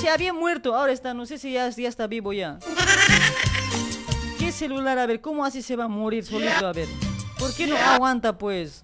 Se 0.00 0.10
había 0.10 0.32
muerto, 0.32 0.74
ahora 0.74 0.92
está, 0.92 1.14
no 1.14 1.26
sé 1.26 1.38
si 1.38 1.52
ya, 1.52 1.68
ya 1.70 1.88
está 1.88 2.08
vivo 2.08 2.32
ya. 2.32 2.58
¿Qué 4.38 4.50
celular? 4.50 4.98
A 4.98 5.06
ver, 5.06 5.20
¿cómo 5.20 5.44
así 5.44 5.62
se 5.62 5.76
va 5.76 5.84
a 5.84 5.88
morir 5.88 6.24
solito? 6.24 6.66
A 6.66 6.72
ver. 6.72 6.88
¿Por 7.38 7.54
qué 7.54 7.68
no 7.68 7.76
aguanta, 7.76 8.36
pues? 8.36 8.82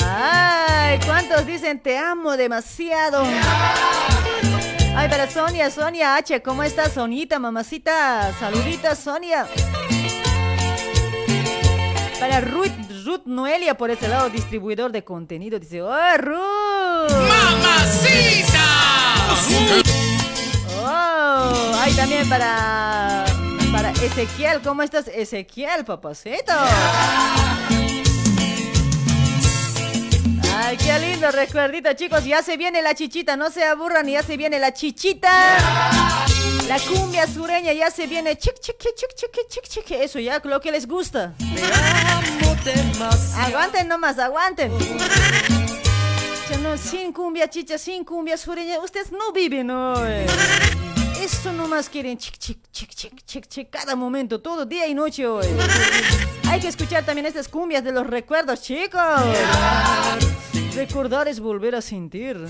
Ay, 0.00 0.98
¿cuántos 1.04 1.44
dicen 1.46 1.78
te 1.78 1.98
amo 1.98 2.38
demasiado? 2.38 3.22
Ay, 4.94 5.08
para 5.08 5.28
Sonia, 5.30 5.70
Sonia 5.70 6.16
H, 6.16 6.42
¿cómo 6.42 6.62
estás, 6.62 6.92
Sonita, 6.92 7.38
mamacita? 7.38 8.32
Saluditos, 8.38 8.98
Sonia. 8.98 9.46
Para 12.20 12.40
Ruth, 12.40 12.70
Ruth 13.04 13.22
Noelia, 13.24 13.76
por 13.76 13.90
ese 13.90 14.06
lado, 14.06 14.28
distribuidor 14.28 14.92
de 14.92 15.02
contenido, 15.02 15.58
dice, 15.58 15.82
¡Oh, 15.82 16.16
Ruth! 16.18 17.10
¡Mamacita! 17.10 18.58
¡Oh! 20.84 21.72
Ay, 21.80 21.94
también 21.94 22.28
para... 22.28 23.24
Para 23.72 23.90
Ezequiel, 23.92 24.60
¿cómo 24.60 24.82
estás, 24.82 25.08
Ezequiel, 25.08 25.86
papacito? 25.86 26.52
Ay, 30.64 30.76
qué 30.76 30.96
lindo 31.00 31.28
recuerdito, 31.32 31.92
chicos. 31.94 32.24
Ya 32.24 32.40
se 32.40 32.56
viene 32.56 32.82
la 32.82 32.94
chichita, 32.94 33.36
no 33.36 33.50
se 33.50 33.64
aburran, 33.64 34.06
ya 34.06 34.22
se 34.22 34.36
viene 34.36 34.60
la 34.60 34.72
chichita. 34.72 35.28
La 36.68 36.78
cumbia 36.78 37.26
sureña 37.26 37.72
ya 37.72 37.90
se 37.90 38.06
viene. 38.06 38.38
Chic, 38.38 38.60
chic, 38.60 38.76
chic, 38.78 38.94
chic, 39.16 39.48
chic, 39.48 39.68
chic. 39.68 39.90
Eso 39.90 40.20
ya, 40.20 40.40
lo 40.44 40.60
que 40.60 40.70
les 40.70 40.86
gusta. 40.86 41.34
Aguanten 43.38 43.88
nomás, 43.88 44.18
aguanten. 44.20 44.70
No, 46.62 46.76
sin 46.76 47.12
cumbia 47.12 47.48
chicha, 47.50 47.76
sin 47.76 48.04
cumbia 48.04 48.36
sureña, 48.36 48.78
ustedes 48.78 49.10
no 49.10 49.32
viven, 49.32 49.66
¿no? 49.66 49.94
Esto 51.22 51.52
nomás 51.52 51.88
quieren 51.88 52.18
chic, 52.18 52.36
chic, 52.36 52.58
chic, 52.72 52.90
chic, 52.90 53.24
chic, 53.24 53.46
chic, 53.46 53.70
cada 53.70 53.94
momento, 53.94 54.40
todo 54.40 54.66
día 54.66 54.88
y 54.88 54.94
noche 54.94 55.24
hoy. 55.24 55.46
Hay 56.50 56.58
que 56.58 56.66
escuchar 56.66 57.04
también 57.04 57.26
estas 57.26 57.46
cumbias 57.46 57.84
de 57.84 57.92
los 57.92 58.04
recuerdos, 58.04 58.60
chicos. 58.60 59.00
Recordar 60.74 61.28
es 61.28 61.38
volver 61.38 61.76
a 61.76 61.80
sentir. 61.80 62.44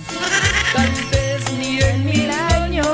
Tal 0.73 0.91
vez 1.11 1.53
ni 1.59 1.81
en 1.83 2.05
mil 2.07 2.31
años. 2.31 2.87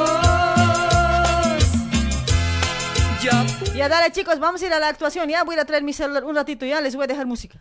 Ya 3.23 3.47
Ya 3.77 3.89
dale, 3.89 4.11
chicos, 4.11 4.41
vamos 4.41 4.61
a 4.63 4.67
ir 4.67 4.73
a 4.73 4.81
la 4.81 4.89
actuación. 4.89 5.29
Ya 5.29 5.45
voy 5.45 5.61
a 5.61 5.65
traer 5.65 5.85
mi 5.85 5.93
celular 5.93 6.25
un 6.25 6.35
ratito, 6.35 6.67
ya 6.67 6.81
les 6.81 6.97
voy 6.97 7.05
a 7.05 7.07
dejar 7.07 7.27
música. 7.27 7.57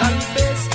Tal 0.00 0.14
vez 0.34 0.73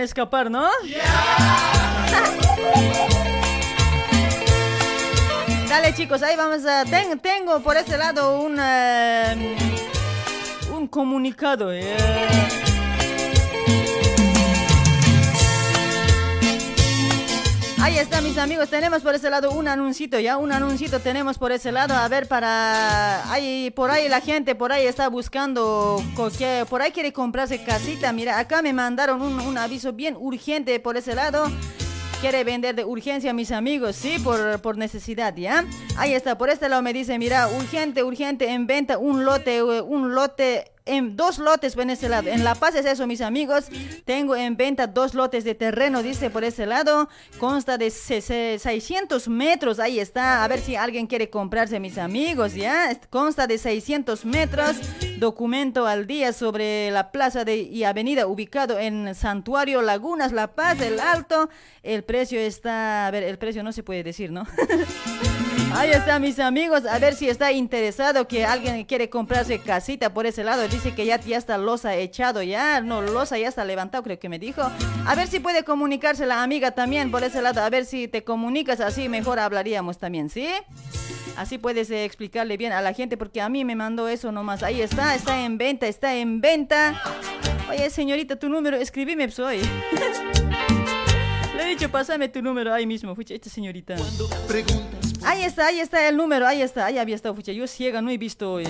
escapar, 0.00 0.50
¿no? 0.50 0.68
Dale 5.68 5.94
chicos, 5.94 6.22
ahí 6.22 6.36
vamos 6.36 6.64
a... 6.66 6.84
ten- 6.84 7.18
tengo 7.18 7.60
por 7.60 7.76
este 7.76 7.98
lado 7.98 8.40
un... 8.40 8.56
eh, 8.60 9.56
un 10.72 10.86
comunicado. 10.86 11.72
eh. 11.72 11.96
Está, 18.06 18.20
mis 18.20 18.38
amigos. 18.38 18.68
Tenemos 18.68 19.02
por 19.02 19.14
ese 19.14 19.28
lado 19.30 19.50
un 19.50 19.66
anuncito, 19.66 20.18
ya 20.20 20.36
un 20.36 20.52
anuncito 20.52 21.00
tenemos 21.00 21.38
por 21.38 21.50
ese 21.50 21.72
lado. 21.72 21.94
A 21.94 22.06
ver, 22.08 22.28
para. 22.28 23.30
Ahí, 23.32 23.72
por 23.72 23.90
ahí 23.90 24.08
la 24.08 24.20
gente 24.20 24.54
por 24.54 24.72
ahí 24.72 24.86
está 24.86 25.08
buscando. 25.08 26.02
Por 26.68 26.82
ahí 26.82 26.92
quiere 26.92 27.12
comprarse 27.12 27.62
casita. 27.64 28.12
Mira, 28.12 28.38
acá 28.38 28.62
me 28.62 28.72
mandaron 28.72 29.20
un, 29.20 29.40
un 29.40 29.58
aviso 29.58 29.92
bien 29.92 30.16
urgente 30.18 30.78
por 30.78 30.96
ese 30.96 31.14
lado. 31.14 31.50
Quiere 32.20 32.44
vender 32.44 32.74
de 32.74 32.84
urgencia, 32.84 33.34
mis 33.34 33.50
amigos, 33.52 33.94
sí, 33.94 34.18
por, 34.24 34.60
por 34.60 34.78
necesidad, 34.78 35.36
¿ya? 35.36 35.66
Ahí 35.98 36.14
está, 36.14 36.38
por 36.38 36.48
este 36.48 36.66
lado 36.66 36.80
me 36.80 36.94
dice, 36.94 37.18
mira, 37.18 37.46
urgente, 37.48 38.02
urgente, 38.02 38.48
en 38.48 38.66
venta 38.66 38.96
un 38.96 39.26
lote, 39.26 39.58
eh, 39.58 39.82
un 39.82 40.14
lote, 40.14 40.64
en 40.86 41.16
dos 41.16 41.38
lotes 41.38 41.76
en 41.76 41.90
ese 41.90 42.08
lado. 42.08 42.28
En 42.28 42.44
La 42.44 42.54
Paz 42.54 42.74
es 42.76 42.86
eso, 42.86 43.06
mis 43.06 43.20
amigos. 43.20 43.66
Tengo 44.04 44.34
en 44.36 44.56
venta 44.56 44.86
dos 44.86 45.14
lotes 45.14 45.44
de 45.44 45.54
terreno, 45.54 46.02
dice 46.02 46.30
por 46.30 46.44
ese 46.44 46.64
lado. 46.64 47.08
Consta 47.38 47.76
de 47.76 47.90
se- 47.90 48.20
se- 48.20 48.58
600 48.58 49.28
metros, 49.28 49.78
ahí 49.78 49.98
está. 50.00 50.42
A 50.44 50.48
ver 50.48 50.60
si 50.60 50.76
alguien 50.76 51.06
quiere 51.06 51.28
comprarse, 51.28 51.78
mis 51.80 51.98
amigos, 51.98 52.54
¿ya? 52.54 52.98
Consta 53.10 53.46
de 53.46 53.58
600 53.58 54.24
metros. 54.24 54.76
Documento 55.18 55.86
al 55.86 56.06
día 56.06 56.32
sobre 56.32 56.90
la 56.90 57.10
plaza 57.10 57.44
de, 57.44 57.56
y 57.56 57.84
avenida 57.84 58.26
ubicado 58.26 58.78
en 58.78 59.14
Santuario 59.14 59.82
Lagunas, 59.82 60.32
La 60.32 60.54
Paz, 60.54 60.80
El 60.80 61.00
Alto. 61.00 61.50
El 61.82 62.04
precio 62.04 62.38
está, 62.40 63.06
a 63.06 63.10
ver, 63.10 63.22
el 63.24 63.38
precio 63.38 63.62
no 63.62 63.72
se 63.72 63.82
puede 63.82 64.02
decir, 64.02 64.30
¿no? 64.30 64.44
Ahí 65.76 65.90
está, 65.90 66.18
mis 66.18 66.38
amigos. 66.38 66.86
A 66.86 66.98
ver 66.98 67.14
si 67.14 67.28
está 67.28 67.52
interesado 67.52 68.26
que 68.26 68.46
alguien 68.46 68.82
quiere 68.86 69.10
comprarse 69.10 69.58
casita 69.58 70.14
por 70.14 70.24
ese 70.24 70.42
lado. 70.42 70.66
Dice 70.68 70.94
que 70.94 71.04
ya, 71.04 71.20
ya 71.20 71.36
está 71.36 71.58
losa 71.58 71.94
echado, 71.96 72.42
ya. 72.42 72.80
No, 72.80 73.02
losa 73.02 73.36
ya 73.36 73.48
está 73.48 73.62
levantado, 73.62 74.02
creo 74.02 74.18
que 74.18 74.30
me 74.30 74.38
dijo. 74.38 74.62
A 75.06 75.14
ver 75.14 75.28
si 75.28 75.38
puede 75.38 75.64
comunicarse 75.64 76.24
la 76.24 76.42
amiga 76.42 76.70
también 76.70 77.10
por 77.10 77.22
ese 77.24 77.42
lado. 77.42 77.60
A 77.62 77.68
ver 77.68 77.84
si 77.84 78.08
te 78.08 78.24
comunicas 78.24 78.80
así, 78.80 79.10
mejor 79.10 79.38
hablaríamos 79.38 79.98
también, 79.98 80.30
¿sí? 80.30 80.48
Así 81.36 81.58
puedes 81.58 81.90
eh, 81.90 82.06
explicarle 82.06 82.56
bien 82.56 82.72
a 82.72 82.80
la 82.80 82.94
gente 82.94 83.18
porque 83.18 83.42
a 83.42 83.50
mí 83.50 83.62
me 83.62 83.76
mandó 83.76 84.08
eso 84.08 84.32
nomás. 84.32 84.62
Ahí 84.62 84.80
está, 84.80 85.14
está 85.14 85.44
en 85.44 85.58
venta, 85.58 85.86
está 85.86 86.14
en 86.14 86.40
venta. 86.40 87.02
Oye, 87.68 87.90
señorita, 87.90 88.36
tu 88.36 88.48
número, 88.48 88.78
escribime, 88.78 89.30
soy. 89.30 89.60
Le 91.54 91.62
he 91.62 91.66
dicho, 91.66 91.90
pásame 91.90 92.30
tu 92.30 92.40
número 92.40 92.72
ahí 92.72 92.86
mismo, 92.86 93.14
esta 93.28 93.50
señorita. 93.50 93.96
Ahí 95.26 95.42
está, 95.42 95.66
ahí 95.66 95.80
está 95.80 96.08
el 96.08 96.16
número, 96.16 96.46
ahí 96.46 96.62
está, 96.62 96.86
ahí 96.86 96.98
había 96.98 97.16
estado, 97.16 97.34
fucha, 97.34 97.50
yo 97.50 97.66
ciega, 97.66 98.00
no 98.00 98.10
he 98.10 98.16
visto 98.16 98.52
hoy. 98.52 98.64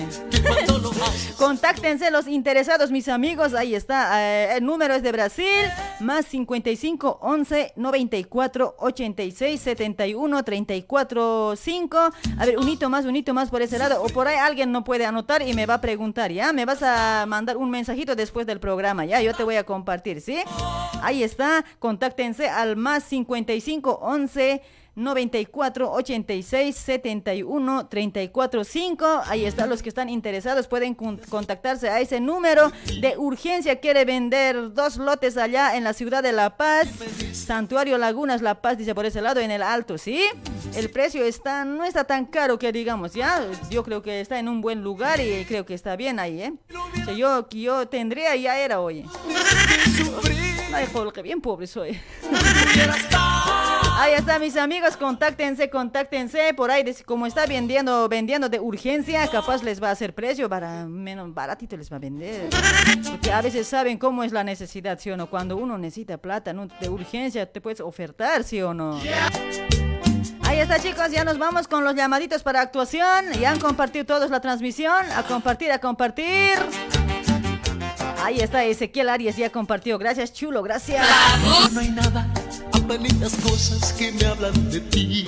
Contáctense 1.37 2.09
los 2.09 2.27
interesados, 2.27 2.89
mis 2.89 3.07
amigos, 3.09 3.53
ahí 3.53 3.75
está, 3.75 4.19
eh, 4.23 4.57
el 4.57 4.65
número 4.65 4.95
es 4.95 5.03
de 5.03 5.11
Brasil, 5.11 5.45
más 5.99 6.25
55 6.25 7.19
11 7.21 7.73
94 7.75 8.75
86 8.79 9.61
71 9.61 10.43
34 10.43 11.53
5. 11.55 11.97
A 12.39 12.45
ver, 12.47 12.57
un 12.57 12.67
hito 12.67 12.89
más, 12.89 13.05
un 13.05 13.15
hito 13.15 13.35
más 13.35 13.51
por 13.51 13.61
ese 13.61 13.77
lado, 13.77 14.01
o 14.01 14.07
por 14.07 14.27
ahí 14.27 14.37
alguien 14.37 14.71
no 14.71 14.83
puede 14.83 15.05
anotar 15.05 15.43
y 15.43 15.53
me 15.53 15.67
va 15.67 15.75
a 15.75 15.81
preguntar, 15.81 16.31
¿ya? 16.31 16.53
Me 16.53 16.65
vas 16.65 16.81
a 16.81 17.25
mandar 17.27 17.57
un 17.57 17.69
mensajito 17.69 18.15
después 18.15 18.47
del 18.47 18.59
programa, 18.59 19.05
¿ya? 19.05 19.21
Yo 19.21 19.35
te 19.35 19.43
voy 19.43 19.57
a 19.57 19.63
compartir, 19.63 20.21
¿sí? 20.21 20.39
Ahí 21.03 21.21
está, 21.21 21.63
contáctense 21.77 22.49
al 22.49 22.77
más 22.77 23.03
55 23.03 23.99
11 24.01 24.63
94 24.97 25.91
86 25.91 26.75
71 26.75 27.87
34 27.87 28.63
5. 28.63 29.21
Ahí 29.27 29.45
están 29.45 29.69
los 29.69 29.81
que 29.83 29.89
están 29.89 30.09
interesados. 30.09 30.67
Pueden 30.67 30.95
con- 30.95 31.17
contactarse 31.29 31.87
a 31.89 32.01
ese 32.01 32.19
número 32.19 32.71
de 32.99 33.15
urgencia. 33.17 33.79
Quiere 33.79 34.03
vender 34.05 34.73
dos 34.73 34.97
lotes 34.97 35.37
allá 35.37 35.75
en 35.77 35.83
la 35.83 35.93
ciudad 35.93 36.23
de 36.23 36.31
La 36.33 36.57
Paz. 36.57 36.87
Santuario 37.31 37.97
Lagunas 37.97 38.41
La 38.41 38.61
Paz, 38.61 38.77
dice 38.79 38.95
por 38.95 39.05
ese 39.05 39.21
lado, 39.21 39.39
en 39.39 39.51
el 39.51 39.61
alto, 39.61 39.97
¿sí? 39.97 40.19
El 40.75 40.89
precio 40.89 41.23
está, 41.23 41.63
no 41.63 41.83
está 41.85 42.03
tan 42.03 42.25
caro 42.25 42.57
que 42.57 42.71
digamos, 42.71 43.13
¿ya? 43.13 43.41
Yo 43.69 43.83
creo 43.83 44.01
que 44.01 44.19
está 44.19 44.39
en 44.39 44.47
un 44.49 44.61
buen 44.61 44.81
lugar 44.83 45.19
y 45.21 45.45
creo 45.45 45.65
que 45.65 45.73
está 45.75 45.95
bien 45.95 46.19
ahí, 46.19 46.41
¿eh? 46.41 46.53
Yo, 47.15 47.47
que 47.47 47.61
yo 47.61 47.87
tendría, 47.87 48.35
ya 48.35 48.59
era, 48.59 48.81
oye. 48.81 49.05
Ay, 50.73 50.85
joder, 50.91 51.13
que 51.13 51.21
bien 51.21 51.39
pobre 51.39 51.67
soy. 51.67 51.97
Ahí 53.99 54.13
está, 54.13 54.37
mis 54.37 54.55
amigos, 54.57 54.95
contáctense, 54.95 55.71
contáctense. 55.71 56.53
Por 56.53 56.69
ahí, 56.69 56.85
como 57.03 57.25
está 57.25 57.47
vendiendo, 57.47 58.07
vendiendo 58.07 58.47
de 58.47 58.59
urgencia, 58.59 59.27
capaz 59.27 59.63
les 59.63 59.81
va 59.81 59.89
a 59.89 59.91
hacer 59.91 60.13
precio 60.13 60.47
para 60.47 60.85
menos 60.85 61.33
baratito 61.33 61.75
les 61.75 61.91
va 61.91 61.95
a 61.95 61.99
vender. 61.99 62.47
Porque 63.09 63.31
a 63.31 63.41
veces 63.41 63.67
saben 63.67 63.97
cómo 63.97 64.23
es 64.23 64.31
la 64.31 64.43
necesidad, 64.43 64.99
¿sí 64.99 65.09
o 65.09 65.17
no? 65.17 65.31
Cuando 65.31 65.57
uno 65.57 65.79
necesita 65.79 66.19
plata 66.19 66.53
de 66.53 66.89
urgencia, 66.89 67.51
te 67.51 67.59
puedes 67.59 67.81
ofertar, 67.81 68.43
¿sí 68.43 68.61
o 68.61 68.71
no? 68.71 68.99
Ahí 70.43 70.59
está, 70.59 70.79
chicos, 70.79 71.09
ya 71.11 71.23
nos 71.23 71.39
vamos 71.39 71.67
con 71.67 71.83
los 71.83 71.95
llamaditos 71.95 72.43
para 72.43 72.61
actuación. 72.61 73.33
Ya 73.39 73.49
han 73.49 73.59
compartido 73.59 74.05
todos 74.05 74.29
la 74.29 74.41
transmisión. 74.41 75.11
A 75.15 75.23
compartir, 75.23 75.71
a 75.71 75.79
compartir. 75.79 76.53
Ahí 78.23 78.41
está 78.41 78.63
Ezequiel 78.63 79.09
Arias, 79.09 79.37
ya 79.37 79.49
compartió. 79.49 79.97
Gracias, 79.97 80.33
chulo, 80.33 80.61
gracias. 80.61 81.03
No 81.71 81.79
hay 81.79 81.89
nada, 81.89 82.31
apenas 82.71 83.33
cosas 83.43 83.93
que 83.93 84.11
me 84.11 84.25
hablan 84.25 84.69
de 84.71 84.79
ti. 84.79 85.25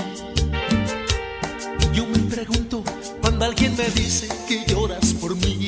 Yo 1.94 2.06
me 2.06 2.20
pregunto 2.30 2.84
cuando 3.22 3.46
alguien 3.46 3.76
me 3.76 3.90
dice 3.90 4.28
que 4.48 4.66
lloras 4.66 5.14
por 5.14 5.36
mí. 5.36 5.59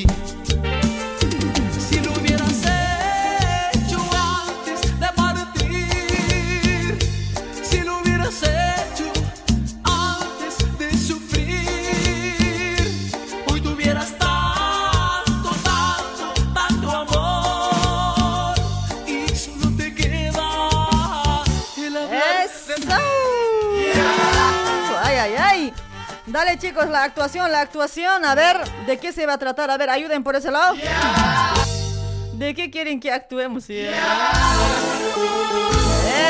Dale, 26.32 26.58
chicos, 26.58 26.88
la 26.88 27.04
actuación, 27.04 27.52
la 27.52 27.60
actuación. 27.60 28.24
A 28.24 28.34
ver, 28.34 28.56
¿de 28.86 28.96
qué 28.96 29.12
se 29.12 29.26
va 29.26 29.34
a 29.34 29.38
tratar? 29.38 29.70
A 29.70 29.76
ver, 29.76 29.90
ayuden 29.90 30.24
por 30.24 30.34
ese 30.34 30.50
lado. 30.50 30.74
¿De 32.32 32.54
qué 32.54 32.70
quieren 32.70 33.00
que 33.00 33.12
actuemos? 33.12 33.64
sí? 33.64 33.78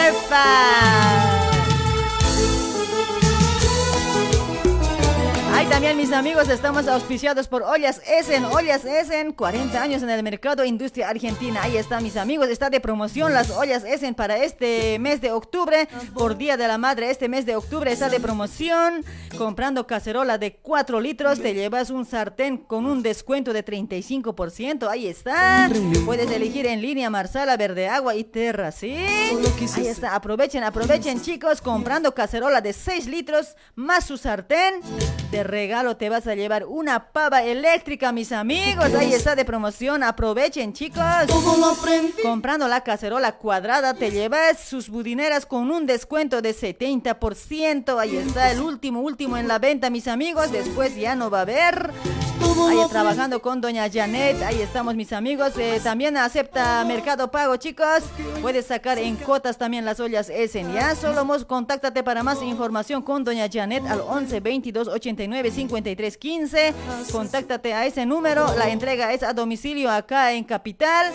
¡Epa! 0.08 1.51
Ay, 5.62 5.68
también 5.68 5.96
mis 5.96 6.10
amigos, 6.10 6.48
estamos 6.48 6.88
auspiciados 6.88 7.46
por 7.46 7.62
Ollas 7.62 8.02
Essen. 8.04 8.44
Ollas 8.46 8.84
Essen, 8.84 9.30
40 9.30 9.80
años 9.80 10.02
en 10.02 10.10
el 10.10 10.20
mercado 10.24 10.64
industria 10.64 11.08
argentina. 11.08 11.62
Ahí 11.62 11.76
está, 11.76 12.00
mis 12.00 12.16
amigos, 12.16 12.48
está 12.48 12.68
de 12.68 12.80
promoción 12.80 13.32
las 13.32 13.48
Ollas 13.50 13.84
Essen 13.84 14.16
para 14.16 14.38
este 14.38 14.98
mes 14.98 15.20
de 15.20 15.30
octubre, 15.30 15.88
por 16.14 16.36
Día 16.36 16.56
de 16.56 16.66
la 16.66 16.78
Madre. 16.78 17.12
Este 17.12 17.28
mes 17.28 17.46
de 17.46 17.54
octubre 17.54 17.92
está 17.92 18.08
de 18.08 18.18
promoción. 18.18 19.04
Comprando 19.38 19.86
cacerola 19.86 20.36
de 20.36 20.56
4 20.56 21.00
litros, 21.00 21.40
te 21.40 21.54
llevas 21.54 21.90
un 21.90 22.06
sartén 22.06 22.56
con 22.56 22.84
un 22.84 23.00
descuento 23.00 23.52
de 23.52 23.64
35%. 23.64 24.88
Ahí 24.88 25.06
está. 25.06 25.70
Puedes 26.04 26.28
elegir 26.32 26.66
en 26.66 26.82
línea 26.82 27.08
Marsala, 27.08 27.56
Verde 27.56 27.86
Agua 27.86 28.16
y 28.16 28.24
Terra, 28.24 28.72
¿sí? 28.72 28.96
Ahí 29.76 29.86
está, 29.86 30.16
aprovechen, 30.16 30.64
aprovechen, 30.64 31.22
chicos. 31.22 31.62
Comprando 31.62 32.12
cacerola 32.12 32.60
de 32.60 32.72
6 32.72 33.06
litros 33.06 33.54
más 33.76 34.06
su 34.06 34.16
sartén. 34.16 34.80
De 35.30 35.44
regalo 35.52 35.96
te 35.96 36.08
vas 36.08 36.26
a 36.26 36.34
llevar 36.34 36.64
una 36.64 37.12
pava 37.12 37.42
eléctrica, 37.42 38.10
mis 38.10 38.32
amigos. 38.32 38.92
Ahí 38.94 39.12
está 39.12 39.36
de 39.36 39.44
promoción. 39.44 40.02
Aprovechen, 40.02 40.72
chicos. 40.72 41.04
Comprando 42.22 42.66
la 42.66 42.80
cacerola 42.80 43.32
cuadrada, 43.32 43.94
te 43.94 44.10
llevas 44.10 44.58
sus 44.58 44.88
budineras 44.88 45.46
con 45.46 45.70
un 45.70 45.86
descuento 45.86 46.40
de 46.42 46.54
70%. 46.54 47.98
Ahí 48.00 48.16
está 48.16 48.50
el 48.50 48.60
último, 48.60 49.00
último 49.00 49.36
en 49.36 49.46
la 49.46 49.58
venta, 49.58 49.90
mis 49.90 50.08
amigos. 50.08 50.50
Después 50.50 50.96
ya 50.96 51.14
no 51.14 51.30
va 51.30 51.40
a 51.40 51.42
haber. 51.42 51.92
Ahí 52.68 52.78
trabajando 52.90 53.40
con 53.40 53.60
doña 53.60 53.88
Janet, 53.90 54.42
ahí 54.42 54.60
estamos 54.60 54.94
mis 54.94 55.12
amigos. 55.12 55.52
Eh, 55.56 55.80
también 55.82 56.16
acepta 56.16 56.84
Mercado 56.84 57.30
Pago, 57.30 57.56
chicos. 57.56 58.02
Puedes 58.40 58.66
sacar 58.66 58.98
en 58.98 59.16
cuotas 59.16 59.56
también 59.58 59.84
las 59.84 60.00
ollas 60.00 60.28
Essen, 60.28 60.72
¿ya? 60.72 60.94
Solo 60.94 61.24
mos, 61.24 61.44
contáctate 61.44 62.02
para 62.02 62.22
más 62.22 62.42
información 62.42 63.02
con 63.02 63.24
doña 63.24 63.48
Janet 63.50 63.86
al 63.86 64.00
11 64.00 64.40
22 64.40 64.88
89 64.88 65.41
53 65.50 66.16
15. 66.16 66.74
Contáctate 67.10 67.74
a 67.74 67.86
ese 67.86 68.06
número. 68.06 68.54
La 68.56 68.68
entrega 68.68 69.12
es 69.12 69.22
a 69.22 69.32
domicilio 69.32 69.90
acá 69.90 70.32
en 70.32 70.44
Capital. 70.44 71.12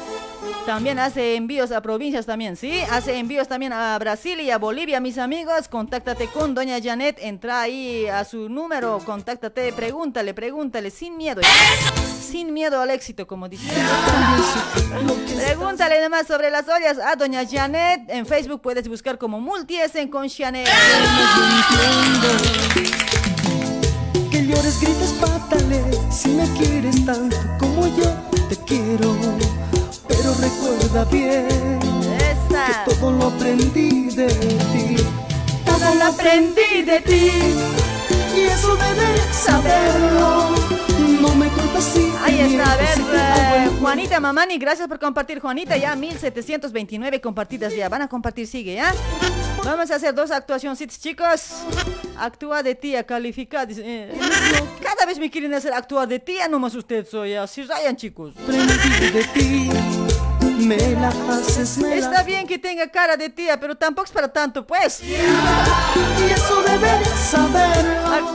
También 0.65 0.99
hace 0.99 1.36
envíos 1.36 1.71
a 1.71 1.82
provincias 1.82 2.25
también, 2.25 2.55
¿sí? 2.55 2.82
Hace 2.91 3.17
envíos 3.17 3.47
también 3.47 3.73
a 3.73 3.97
Brasil 3.99 4.39
y 4.41 4.51
a 4.51 4.57
Bolivia, 4.57 4.99
mis 4.99 5.17
amigos. 5.17 5.67
Contáctate 5.67 6.28
con 6.28 6.53
doña 6.53 6.80
Janet. 6.82 7.17
Entra 7.21 7.61
ahí 7.61 8.05
a 8.07 8.23
su 8.25 8.49
número. 8.49 8.99
Contáctate, 9.05 9.71
pregúntale, 9.73 10.34
pregúntale, 10.34 10.91
sin 10.91 11.17
miedo. 11.17 11.41
Sin 12.19 12.53
miedo 12.53 12.82
al 12.82 12.91
éxito, 12.91 13.25
como 13.25 13.47
dice. 13.47 13.71
Pregúntale 15.36 15.99
además 15.99 16.28
sobre 16.28 16.51
las 16.51 16.67
ollas 16.67 16.97
a 16.99 17.15
doña 17.15 17.43
Janet. 17.49 18.01
En 18.09 18.25
Facebook 18.25 18.61
puedes 18.61 18.88
buscar 18.88 19.17
como 19.17 19.39
Multiesen 19.39 20.09
con 20.09 20.28
Janet. 20.28 20.67
Llores, 24.47 24.79
grites, 24.79 25.13
pátale 25.19 25.83
Si 26.09 26.29
me 26.29 26.45
quieres 26.53 27.05
tanto 27.05 27.35
como 27.59 27.85
yo 27.87 28.09
te 28.47 28.55
quiero. 28.65 29.13
Pero 30.07 30.33
recuerda 30.39 31.03
bien 31.11 31.79
Que 32.49 32.93
todo 32.95 33.11
lo 33.11 33.27
aprendí 33.27 34.09
de 34.09 34.27
ti. 34.27 34.95
Todo 35.65 35.95
lo 35.95 36.05
aprendí 36.05 36.81
de 36.85 37.01
ti. 37.01 37.31
Y 38.37 38.39
eso 38.39 38.77
debes 38.77 39.35
saberlo 39.35 40.55
Ahí 42.23 42.39
está, 42.39 42.73
a 42.73 42.78
ver, 42.78 42.99
eh. 42.99 43.69
Juanita 43.80 44.19
Mamani, 44.19 44.57
gracias 44.57 44.88
por 44.88 44.99
compartir, 44.99 45.39
Juanita, 45.39 45.78
ya 45.78 45.95
1729 45.95 47.21
compartidas 47.21 47.75
ya, 47.75 47.89
van 47.89 48.01
a 48.01 48.07
compartir, 48.07 48.47
sigue, 48.47 48.75
¿ya? 48.75 48.93
Vamos 49.63 49.91
a 49.91 49.95
hacer 49.95 50.13
dos 50.13 50.32
actuaciones, 50.32 50.99
chicos. 50.99 51.63
Actúa 52.17 52.63
de 52.63 52.75
tía, 52.75 53.03
califica, 53.05 53.65
dice, 53.65 53.82
eh, 53.86 54.13
cada 54.82 55.05
vez 55.05 55.19
me 55.19 55.30
quieren 55.30 55.53
hacer 55.53 55.73
actuar 55.73 56.07
de 56.07 56.19
tía, 56.19 56.47
nomás 56.47 56.73
usted 56.75 57.05
soy, 57.05 57.36
así 57.36 57.63
rayan, 57.63 57.95
chicos. 57.95 58.34
De 58.36 60.16
Me 60.57 60.77
la 60.77 61.09
haces, 61.09 61.77
me 61.77 61.89
la 61.89 61.95
Está 61.95 62.23
bien 62.23 62.47
que 62.47 62.57
tenga 62.57 62.87
cara 62.87 63.15
de 63.15 63.29
tía, 63.29 63.59
pero 63.59 63.75
tampoco 63.75 64.05
es 64.05 64.11
para 64.11 64.27
tanto, 64.31 64.65
pues. 64.65 65.01
Y 65.03 65.13
eso 65.13 66.63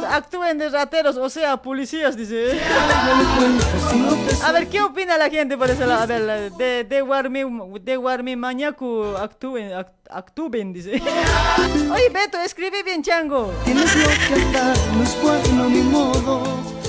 actúen 0.09 0.59
de 0.59 0.69
rateros, 0.69 1.17
o 1.17 1.29
sea, 1.29 1.57
policías, 1.57 2.17
dice. 2.17 2.59
A 4.45 4.53
ver, 4.53 4.69
¿qué 4.69 4.81
opina 4.83 5.17
la 5.19 5.29
gente 5.31 5.57
por 5.57 5.71
eso? 5.71 5.85
A 5.93 6.07
ver, 6.07 6.53
de, 6.53 6.85
de 6.85 7.03
Warmi, 7.03 7.43
de 7.81 7.99
Warmi 7.99 8.37
Mañaco, 8.37 9.17
actúen, 9.17 9.71
act- 9.73 9.93
actúen, 10.11 10.73
dice. 10.73 11.03
Oye, 11.93 12.09
Beto, 12.11 12.39
escribe 12.41 12.83
bien, 12.83 13.03
chango. 13.03 13.53
Tienes 13.65 13.95
lo 13.97 14.09
que 14.09 14.43
atar, 14.43 14.77
no 14.97 15.03
es 15.03 15.23
bueno 15.23 15.69
ni 15.69 15.83
modo 15.83 16.82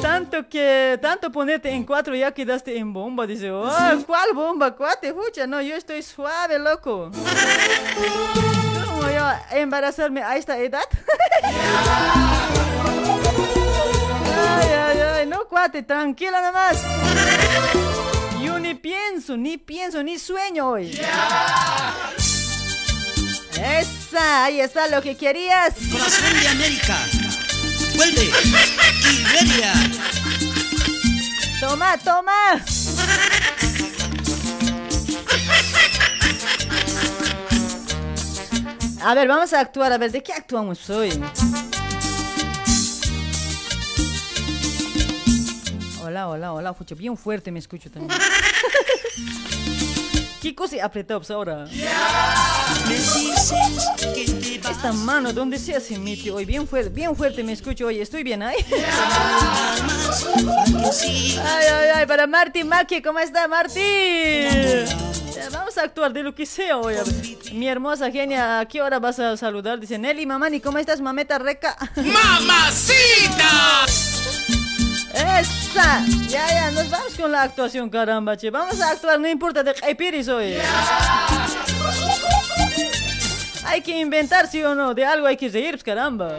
Tanto 0.00 0.48
que, 0.48 0.98
tanto 1.02 1.30
ponerte 1.32 1.70
en 1.70 1.84
cuatro 1.84 2.14
ya 2.14 2.32
quedaste 2.32 2.76
en 2.78 2.92
bomba, 2.92 3.26
dice. 3.26 3.50
Oh, 3.50 3.68
¿cuál 4.06 4.32
bomba? 4.32 4.74
Cuate, 4.76 5.12
fucha, 5.12 5.46
no, 5.46 5.60
yo 5.60 5.74
estoy 5.74 6.02
suave, 6.02 6.58
loco. 6.58 7.10
¿Cómo 8.84 9.02
yo 9.10 9.24
embarazarme 9.50 10.22
a 10.22 10.36
esta 10.36 10.58
edad? 10.58 10.82
Ay, 14.40 14.68
ay, 14.70 14.98
ay, 15.00 15.26
no, 15.26 15.44
cuate, 15.48 15.82
tranquila 15.82 16.40
nomás. 16.40 16.80
Yo 18.42 18.58
ni 18.58 18.74
pienso, 18.74 19.36
ni 19.36 19.58
pienso, 19.58 20.02
ni 20.02 20.18
sueño 20.18 20.70
hoy. 20.70 20.98
Esa, 23.60 24.44
ahí 24.44 24.60
está 24.60 24.86
lo 24.88 25.02
que 25.02 25.16
querías. 25.16 25.74
Corazón 25.90 26.40
de 26.40 26.48
América. 26.48 26.96
Vuelve. 27.96 28.30
Toma, 31.60 31.98
toma. 31.98 32.32
A 39.02 39.14
ver, 39.14 39.28
vamos 39.28 39.52
a 39.52 39.60
actuar. 39.60 39.92
A 39.92 39.98
ver, 39.98 40.12
¿de 40.12 40.22
qué 40.22 40.32
actuamos 40.32 40.88
hoy? 40.90 41.10
Hola, 46.02 46.28
hola, 46.28 46.52
hola. 46.52 46.74
Fucha, 46.74 46.94
bien 46.94 47.16
fuerte 47.16 47.50
me 47.50 47.58
escucho 47.58 47.90
también. 47.90 48.18
¿Qué 50.40 50.54
cosa 50.54 50.76
apretados 50.84 51.30
ahora? 51.30 51.66
Esta 54.70 54.92
mano, 54.92 55.32
¿dónde 55.32 55.58
se 55.58 55.74
hace 55.74 55.98
metió 55.98 56.36
hoy? 56.36 56.44
Bien 56.44 56.66
fuerte, 56.68 56.90
bien 56.90 57.16
fuerte 57.16 57.42
me 57.42 57.52
escucho 57.52 57.86
hoy. 57.86 58.00
Estoy 58.00 58.22
bien 58.22 58.42
ahí. 58.42 58.56
Ay, 61.44 61.66
ay, 61.66 61.88
ay, 61.94 62.06
para 62.06 62.26
Marty 62.28 62.62
Maki, 62.64 63.02
¿cómo 63.02 63.18
está 63.18 63.48
Marty? 63.48 63.80
Ya, 65.34 65.48
Vamos 65.50 65.76
a 65.78 65.82
actuar 65.82 66.12
de 66.12 66.22
lo 66.22 66.34
que 66.34 66.46
sea 66.46 66.76
hoy. 66.78 66.94
a 66.94 67.02
ver. 67.02 67.14
Mi 67.52 67.66
hermosa 67.68 68.10
genia, 68.10 68.60
¿a 68.60 68.66
qué 68.66 68.80
hora 68.82 68.98
vas 69.00 69.18
a 69.18 69.36
saludar? 69.36 69.80
Dice 69.80 69.98
Nelly, 69.98 70.26
mamani, 70.26 70.60
¿cómo 70.60 70.78
estás, 70.78 71.00
mameta 71.00 71.38
reca? 71.38 71.76
¡Mamacita! 71.96 73.86
¡Esa! 75.14 76.04
Ya, 76.28 76.46
ya, 76.48 76.70
nos 76.70 76.90
vamos 76.90 77.14
con 77.14 77.32
la 77.32 77.42
actuación, 77.42 77.88
caramba, 77.90 78.36
che. 78.36 78.50
Vamos 78.50 78.80
a 78.80 78.90
actuar, 78.90 79.18
no 79.18 79.28
importa 79.28 79.62
de 79.62 79.74
qué 79.74 79.94
piris 79.94 80.28
hoy. 80.28 80.56
Hay 83.64 83.82
que 83.82 83.98
inventar, 83.98 84.48
sí 84.48 84.62
o 84.62 84.74
no, 84.74 84.94
de 84.94 85.04
algo 85.04 85.26
hay 85.26 85.36
que 85.36 85.48
reír, 85.48 85.72
pues, 85.72 85.84
caramba. 85.84 86.38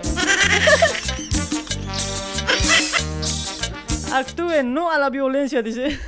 Actúen, 4.12 4.74
no 4.74 4.92
a 4.92 4.98
la 4.98 5.10
violencia, 5.10 5.62
dice. 5.62 6.00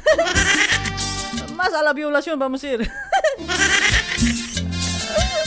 Más 1.55 1.73
a 1.73 1.83
la 1.83 1.93
violación 1.93 2.39
vamos 2.39 2.63
a 2.63 2.67
ir. 2.67 2.91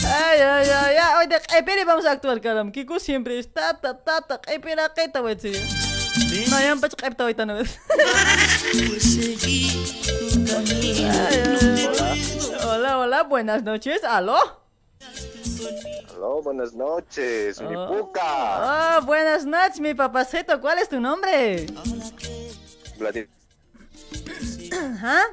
Ay, 0.07 0.39
ay, 0.39 0.69
ay, 0.69 0.95
ay, 1.01 1.13
hoy 1.19 1.27
de 1.27 1.35
Epiri 1.57 1.83
vamos 1.83 2.05
a 2.05 2.11
actuar, 2.11 2.39
caramba. 2.39 2.71
Kiko 2.71 2.99
siempre 2.99 3.37
está, 3.39 3.73
ta, 3.79 3.97
ta, 3.97 4.21
ta, 4.21 4.39
Epira, 4.47 4.91
¿qué 4.95 5.09
te 5.09 5.19
voy 5.19 5.33
a 5.33 5.35
decir? 5.35 5.94
No, 6.49 6.59
ya 6.59 6.71
empezó 6.71 6.95
a 7.01 7.23
ahorita. 7.23 7.45
Hola, 12.65 12.97
hola, 12.99 13.23
buenas 13.23 13.63
noches. 13.63 14.03
¿Aló? 14.03 14.37
Aló, 16.15 16.41
buenas 16.41 16.73
noches, 16.73 17.61
mi 17.61 17.75
Oh. 17.75 17.87
puca. 17.87 18.97
Oh, 18.99 19.01
buenas 19.05 19.45
noches, 19.45 19.79
mi 19.79 19.93
papacito. 19.93 20.59
¿Cuál 20.61 20.79
es 20.79 20.89
tu 20.89 20.99
nombre? 20.99 21.65
Vladimir. 22.97 23.29
¿Ah? 25.01 25.23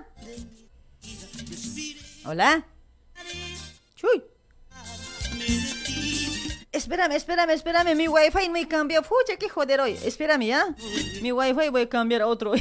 ¿Hola? 2.24 2.64
Chuy. 3.96 4.22
Espérame, 6.72 7.12
espérame, 7.16 7.50
espérame. 7.50 7.94
Mi 7.94 8.08
wifi 8.08 8.48
me 8.48 8.66
cambió. 8.66 9.02
Fucha, 9.02 9.36
qué 9.38 9.48
joder 9.48 9.80
hoy. 9.82 9.98
Espérame, 10.04 10.46
¿ya? 10.46 10.74
Mi 11.20 11.30
wifi 11.30 11.68
voy 11.68 11.82
a 11.82 11.88
cambiar 11.88 12.22
a 12.22 12.26
otro. 12.26 12.52
A 12.54 12.58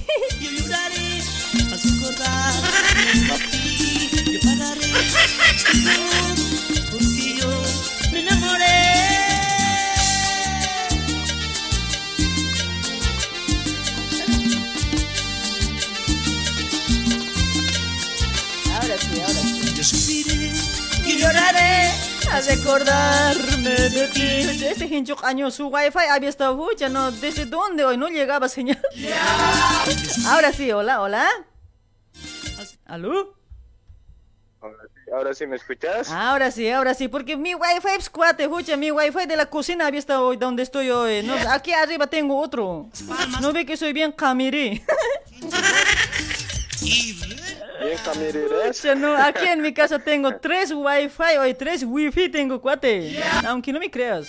de 2.98 3.46
ti. 3.50 4.10
Yo 4.32 4.40
pagaré 4.42 4.88
porque 6.92 7.38
yo 7.40 7.50
me 8.12 8.20
enamoré. 8.20 8.80
Ahora 18.74 18.98
sí, 18.98 19.22
ahora 19.22 19.42
sí. 19.42 19.74
Yo 19.74 19.84
sufriré 19.84 20.52
Y 21.06 21.18
lloraré 21.18 22.11
a 22.32 22.40
recordarme 22.42 23.70
de 23.90 24.08
ti. 24.08 24.66
Este 24.66 24.86
hincho 24.86 25.16
año 25.24 25.52
su 25.52 25.68
wifi 25.68 26.00
había 26.10 26.30
estado 26.30 26.56
fucha, 26.58 26.88
no, 26.90 27.12
¿desde 27.12 27.46
dónde 27.46 27.84
hoy? 27.84 27.98
No 27.98 28.08
llegaba 28.08 28.48
señal. 28.48 28.82
Ahora 30.28 30.54
sí, 30.54 30.72
hola, 30.72 31.02
hola. 31.02 31.28
¿Aló? 32.86 33.36
Ahora 34.62 34.78
sí- 34.84 35.12
Ahora 35.14 35.34
sí 35.34 35.46
me 35.46 35.58
escuchas. 35.58 36.10
Ahora 36.10 36.52
sí, 36.52 36.70
ahora 36.70 36.94
sí, 36.94 37.10
porque 37.10 37.36
mi 37.36 37.54
wifi 37.54 37.88
es 38.00 38.10
cuate, 38.10 38.48
fucha, 38.48 38.78
mi 38.78 38.92
wifi 38.92 39.26
de 39.26 39.36
la 39.36 39.48
cocina 39.48 39.88
había 39.88 40.00
estado 40.00 40.26
hoy 40.28 40.38
donde 40.38 40.64
estoy 40.64 40.90
hoy. 40.90 41.22
No, 41.24 41.34
aquí 41.50 41.74
arriba 41.74 42.08
tengo 42.08 42.40
otro. 42.40 42.90
No 43.42 43.52
ve 43.52 43.66
que 43.66 43.76
soy 43.76 43.92
bien 43.92 44.14
camirí. 44.14 44.82
Pucha, 48.66 48.96
no, 48.96 49.16
aquí 49.16 49.46
en 49.46 49.62
mi 49.62 49.74
casa 49.74 50.00
tengo 50.00 50.38
tres 50.38 50.72
wifi, 50.72 51.38
hoy 51.40 51.54
tres 51.54 51.84
wifi 51.84 52.30
tengo 52.30 52.62
cuate. 52.62 53.22
Aunque 53.46 53.72
no 53.74 53.80
me 53.80 53.90
creas. 53.90 54.28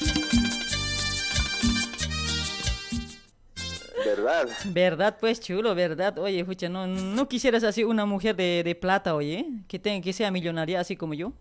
verdad. 4.05 4.49
Verdad, 4.65 5.17
pues 5.19 5.41
chulo, 5.41 5.75
verdad. 5.75 6.19
Oye, 6.19 6.45
fucha, 6.45 6.69
no, 6.69 6.87
no 6.87 7.29
quisieras 7.29 7.65
así 7.65 7.85
una 7.85 8.05
mujer 8.05 8.37
de, 8.37 8.63
de 8.65 8.75
plata, 8.75 9.15
oye, 9.15 9.47
que 9.69 9.79
tenga 9.79 10.03
que 10.03 10.13
sea 10.13 10.31
millonaria 10.31 10.81
así 10.81 10.97
como 10.97 11.15
yo. 11.15 11.33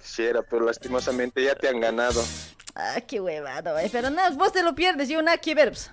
Quisiera, 0.00 0.42
pero 0.42 0.64
lastimosamente 0.64 1.42
ya 1.44 1.54
te 1.54 1.68
han 1.68 1.80
ganado. 1.80 2.24
Ah, 2.74 3.00
qué 3.06 3.20
huevado, 3.20 3.74
oye, 3.74 3.88
pero 3.90 4.10
no, 4.10 4.22
vos 4.36 4.52
te 4.52 4.62
lo 4.62 4.74
pierdes, 4.74 5.08
yo 5.08 5.20
nada 5.20 5.38
que 5.38 5.54
ver. 5.54 5.70
pues. 5.70 5.90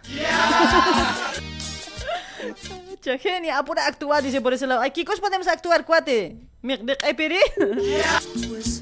Genia, 3.20 3.58
apura 3.58 3.86
actuar, 3.86 4.24
dice 4.24 4.42
por 4.42 4.54
ese 4.54 4.68
lado. 4.68 4.82
Ay, 4.82 4.92
¿qué 4.92 5.06
cosa 5.06 5.22
podemos 5.22 5.48
actuar, 5.48 5.86
cuate? 5.86 6.38
¿Me, 6.62 6.78
me 6.78 6.96
pere? 6.96 7.40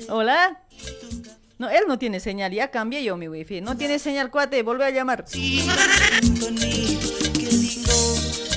Hola. 0.09 0.59
No, 1.59 1.69
él 1.69 1.83
no 1.87 1.99
tiene 1.99 2.19
señal, 2.19 2.51
ya 2.51 2.71
cambié 2.71 3.03
yo 3.03 3.15
mi 3.15 3.27
wifi. 3.27 3.61
No 3.61 3.77
tiene 3.77 3.99
señal, 3.99 4.31
cuate, 4.31 4.63
vuelve 4.63 4.85
a 4.85 4.89
llamar. 4.89 5.25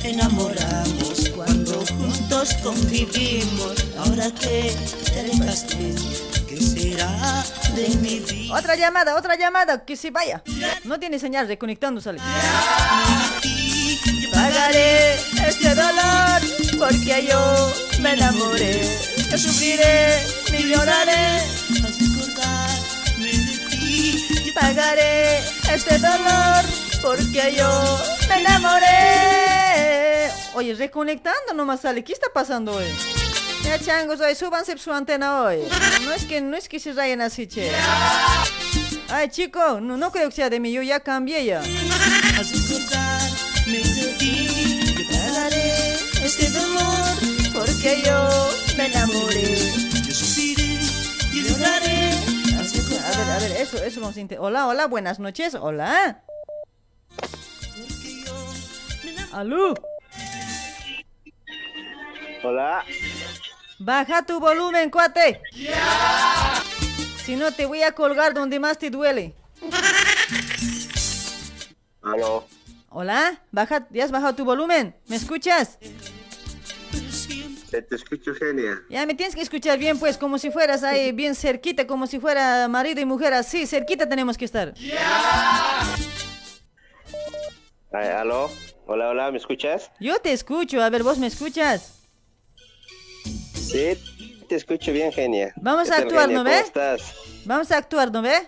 enamoramos 0.04 1.30
cuando 1.34 1.84
juntos 1.86 2.54
convivimos. 2.62 3.84
Ahora 3.98 4.30
que 4.30 4.74
te 5.04 6.46
¿qué 6.48 6.60
será 6.60 7.44
de 7.74 7.88
mi 7.96 8.20
vida? 8.20 8.54
Otra 8.58 8.76
llamada, 8.76 9.16
otra 9.16 9.36
llamada, 9.36 9.84
que 9.84 9.96
se 9.96 10.10
vaya. 10.10 10.42
No 10.84 10.98
tiene 10.98 11.18
señal, 11.18 11.48
reconectando 11.48 12.00
sale. 12.00 12.20
Pagaré 14.36 15.14
este 15.48 15.74
dolor 15.74 16.42
porque 16.78 17.26
yo 17.26 17.72
me 18.02 18.12
enamoré. 18.12 18.82
Yo 19.30 19.38
sufriré 19.38 20.22
y 20.52 20.68
lloraré. 20.68 21.40
Pagaré 24.54 25.38
este 25.72 25.98
dolor 25.98 26.64
porque 27.00 27.54
yo 27.56 27.98
me 28.28 28.40
enamoré. 28.42 30.30
Oye, 30.52 30.74
reconectando 30.74 31.54
nomás 31.54 31.80
sale. 31.80 32.04
¿Qué 32.04 32.12
está 32.12 32.26
pasando 32.32 32.74
hoy? 32.74 32.84
Ya 33.64 33.78
changos, 33.80 34.20
hoy 34.20 34.34
súbanse 34.34 34.76
su 34.76 34.92
antena 34.92 35.44
hoy. 35.44 35.60
No 36.04 36.12
es 36.12 36.26
que, 36.26 36.42
no 36.42 36.58
es 36.58 36.68
que 36.68 36.78
se 36.78 36.92
rayen 36.92 37.22
así, 37.22 37.46
che. 37.46 37.72
Ay, 39.08 39.30
chico, 39.30 39.80
no, 39.80 39.96
no 39.96 40.12
creo 40.12 40.28
que 40.28 40.36
sea 40.36 40.50
de 40.50 40.60
mí, 40.60 40.72
yo 40.72 40.82
ya 40.82 41.00
cambié 41.00 41.42
ya. 41.46 41.62
Este 46.26 46.50
dolor 46.50 47.06
porque 47.54 48.02
yo 48.04 48.50
me 48.76 48.86
enamoré. 48.86 49.58
Yo 50.04 50.12
sufriré 50.12 50.80
y 51.32 51.42
lloraré. 51.42 52.10
A 53.04 53.10
ver, 53.16 53.30
a 53.30 53.38
ver, 53.38 53.52
eso, 53.52 53.76
eso 53.82 54.00
vamos 54.00 54.16
a 54.16 54.20
intentar. 54.20 54.44
Hola, 54.44 54.66
hola, 54.66 54.86
buenas 54.88 55.20
noches, 55.20 55.54
hola. 55.54 56.24
Aló, 59.32 59.74
Hola. 62.42 62.84
baja 63.78 64.22
tu 64.22 64.40
volumen, 64.40 64.90
cuate. 64.90 65.40
Si 67.24 67.36
no, 67.36 67.52
te 67.52 67.66
voy 67.66 67.82
a 67.82 67.92
colgar 67.92 68.34
donde 68.34 68.58
más 68.58 68.78
te 68.78 68.90
duele. 68.90 69.36
Aló. 72.02 72.48
Hola, 72.88 73.42
baja, 73.52 73.86
¿ya 73.90 74.04
has 74.04 74.10
bajado 74.10 74.34
tu 74.34 74.44
volumen? 74.44 74.96
¿Me 75.06 75.16
escuchas? 75.16 75.78
Se 77.70 77.82
te 77.82 77.96
escucho, 77.96 78.32
genia. 78.34 78.80
Ya 78.88 79.04
me 79.06 79.14
tienes 79.14 79.34
que 79.34 79.42
escuchar 79.42 79.78
bien, 79.78 79.98
pues, 79.98 80.16
como 80.18 80.38
si 80.38 80.50
fueras 80.50 80.82
ahí 80.84 81.12
bien 81.12 81.34
cerquita, 81.34 81.86
como 81.86 82.06
si 82.06 82.20
fuera 82.20 82.68
marido 82.68 83.00
y 83.00 83.04
mujer 83.04 83.34
así, 83.34 83.66
cerquita 83.66 84.08
tenemos 84.08 84.38
que 84.38 84.44
estar. 84.44 84.72
Ay, 87.92 88.08
aló. 88.08 88.50
Hola, 88.86 89.08
hola, 89.08 89.32
¿me 89.32 89.38
escuchas? 89.38 89.90
Yo 89.98 90.18
te 90.20 90.32
escucho, 90.32 90.80
a 90.80 90.90
ver, 90.90 91.02
vos 91.02 91.18
me 91.18 91.26
escuchas. 91.26 91.94
Sí, 93.54 93.98
te 94.48 94.54
escucho 94.54 94.92
bien, 94.92 95.10
genia. 95.12 95.52
Vamos 95.56 95.88
¿Qué 95.88 95.94
a 95.94 95.98
actuar, 95.98 96.28
genia? 96.28 96.36
¿no 96.38 96.44
¿Cómo 96.44 96.54
ve? 96.56 96.60
estás? 96.60 97.14
Vamos 97.44 97.70
a 97.72 97.78
actuar, 97.78 98.12
¿no 98.12 98.22
ve? 98.22 98.46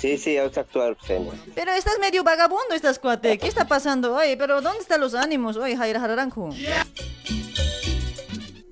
Sí, 0.00 0.16
sí, 0.16 0.36
vamos 0.38 0.56
a 0.56 0.60
actuar, 0.62 0.96
genia. 1.02 1.32
Pero 1.54 1.72
estás 1.72 1.98
medio 2.00 2.24
vagabundo, 2.24 2.74
estás 2.74 2.98
cuate. 2.98 3.36
¿Qué 3.36 3.46
está 3.46 3.66
pasando? 3.66 4.14
Oye, 4.14 4.36
pero 4.38 4.62
¿dónde 4.62 4.80
están 4.80 5.00
los 5.00 5.14
ánimos? 5.14 5.58
Oye, 5.58 5.76
Jaira 5.76 6.00
Jararanjo. 6.00 6.48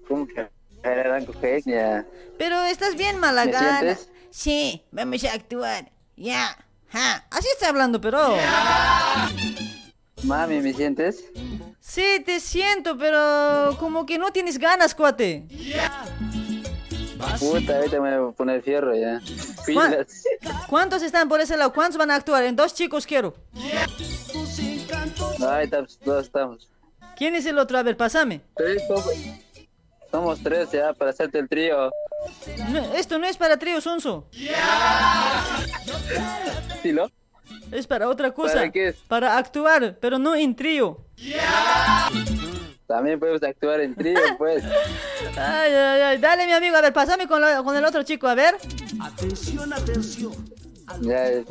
¿Cómo 0.09 0.27
que? 0.27 0.49
Aranco, 0.83 1.35
genia. 1.39 2.07
Pero 2.39 2.63
estás 2.65 2.97
bien 2.97 3.19
mala 3.19 3.45
¿Me 3.45 3.53
gana. 3.53 3.79
sientes? 3.81 4.09
Sí, 4.31 4.83
vamos 4.91 5.23
a 5.25 5.35
actuar. 5.35 5.91
Ya. 6.17 6.57
Ja. 6.89 7.27
Así 7.31 7.49
está 7.53 7.69
hablando, 7.69 8.01
pero. 8.01 8.35
Mami, 10.23 10.61
¿me 10.61 10.73
sientes? 10.73 11.25
Sí, 11.79 12.23
te 12.25 12.41
siento, 12.41 12.97
pero 12.97 13.77
como 13.79 14.07
que 14.07 14.19
no 14.19 14.31
tienes 14.31 14.57
ganas, 14.59 14.95
cuate. 14.95 15.47
Puta, 17.39 17.77
ahorita 17.77 18.01
me 18.01 18.19
voy 18.19 18.31
a 18.31 18.33
poner 18.33 18.63
fierro 18.63 18.95
ya. 18.95 19.21
¿Cuán- 19.73 19.91
Pilas. 19.93 20.25
¿Cuántos 20.69 21.03
están 21.03 21.29
por 21.29 21.41
ese 21.41 21.57
lado? 21.57 21.73
¿Cuántos 21.73 21.99
van 21.99 22.11
a 22.11 22.15
actuar? 22.17 22.45
En 22.45 22.57
dos 22.57 22.75
chicos 22.75 23.07
quiero. 23.07 23.35
Ahí 25.49 25.65
estamos, 25.65 25.99
todos 26.05 26.27
estamos. 26.27 26.69
¿Quién 27.17 27.35
es 27.35 27.47
el 27.47 27.59
otro? 27.59 27.79
A 27.79 27.83
ver, 27.83 27.97
pásame. 27.97 28.41
Tres, 28.57 28.83
somos, 28.87 29.05
somos 30.11 30.41
tres 30.43 30.71
ya 30.71 30.93
para 30.93 31.11
hacerte 31.11 31.39
el 31.39 31.49
trío. 31.49 31.91
No, 32.71 32.95
esto 32.95 33.19
no 33.19 33.27
es 33.27 33.37
para 33.37 33.59
trío 33.59 33.81
Sonso. 33.81 34.29
¿Sí, 36.83 36.93
lo? 36.93 37.11
Es 37.73 37.87
para 37.87 38.09
otra 38.09 38.31
cosa. 38.33 38.55
¿Para 38.55 38.71
qué 38.71 38.89
es? 38.89 38.97
Para 39.09 39.37
actuar, 39.39 39.97
pero 40.01 40.19
no 40.19 40.35
en 40.37 40.55
trío. 40.55 41.05
También 42.89 43.21
podemos 43.21 43.43
actuar 43.43 43.81
en 43.81 43.95
trío, 43.95 44.19
pues. 44.39 44.65
Ay, 45.37 45.73
ay, 45.73 46.01
ay. 46.01 46.19
Dale, 46.19 46.47
mi 46.47 46.53
amigo. 46.53 46.75
A 46.77 46.81
ver, 46.81 46.93
pásame 46.93 47.29
con, 47.29 47.41
la- 47.41 47.63
con 47.63 47.77
el 47.77 47.85
otro 47.85 48.03
chico. 48.03 48.27
A 48.27 48.35
ver. 48.35 48.57
Atención, 49.01 49.73
atención. 49.73 50.33
Ya, 51.03 51.31
ya. 51.31 51.43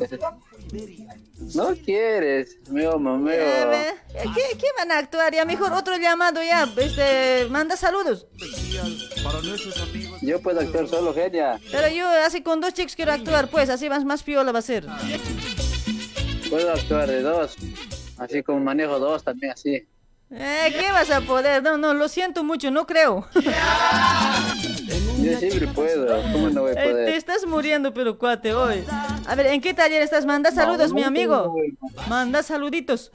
No 1.53 1.75
quieres, 1.85 2.57
mío, 2.71 2.97
mameo. 2.97 3.71
¿Qué, 4.11 4.57
qué 4.57 4.65
van 4.79 4.91
a 4.91 4.97
actuar? 4.97 5.31
Ya 5.31 5.45
mejor 5.45 5.71
otro 5.73 5.95
llamado 5.95 6.41
ya. 6.41 6.67
Este, 6.75 7.45
manda 7.51 7.77
saludos. 7.77 8.25
Para 9.23 9.39
nuestros 9.41 9.79
amigos. 9.79 10.19
Yo 10.21 10.41
puedo 10.41 10.59
actuar 10.59 10.87
solo, 10.87 11.13
genia. 11.13 11.59
Pero 11.71 11.87
yo 11.89 12.09
así 12.25 12.41
con 12.41 12.59
dos 12.61 12.73
chicos 12.73 12.95
quiero 12.95 13.11
actuar, 13.13 13.47
pues. 13.49 13.69
Así 13.69 13.87
más, 13.89 14.03
más 14.03 14.23
piola 14.23 14.51
va 14.51 14.59
a 14.59 14.63
ser. 14.63 14.87
Puedo 16.49 16.71
actuar 16.73 17.07
de 17.07 17.21
dos. 17.21 17.55
Así 18.17 18.41
como 18.41 18.59
manejo 18.59 18.97
dos 18.97 19.23
también, 19.23 19.51
así. 19.51 19.87
Eh, 20.29 20.73
¿Qué 20.77 20.91
vas 20.91 21.09
a 21.09 21.21
poder? 21.21 21.63
No, 21.63 21.77
no, 21.77 21.93
lo 21.93 22.09
siento 22.09 22.43
mucho, 22.43 22.69
no 22.69 22.85
creo. 22.85 23.25
Yo 23.33 23.41
siempre 25.39 25.67
puedo. 25.67 26.21
¿Cómo 26.33 26.49
no 26.49 26.61
voy 26.63 26.71
a 26.71 26.73
Eh, 26.73 26.75
te 26.87 26.91
poder? 26.91 27.09
estás 27.09 27.45
muriendo, 27.45 27.93
pero 27.93 28.17
cuate, 28.17 28.53
hoy. 28.53 28.83
A 29.25 29.35
ver, 29.35 29.45
¿en 29.47 29.61
qué 29.61 29.73
taller 29.73 30.01
estás? 30.01 30.25
Manda 30.25 30.51
saludos, 30.51 30.93
mi 30.93 31.03
amigo. 31.03 31.55
Manda 32.09 32.43
saluditos. 32.43 33.11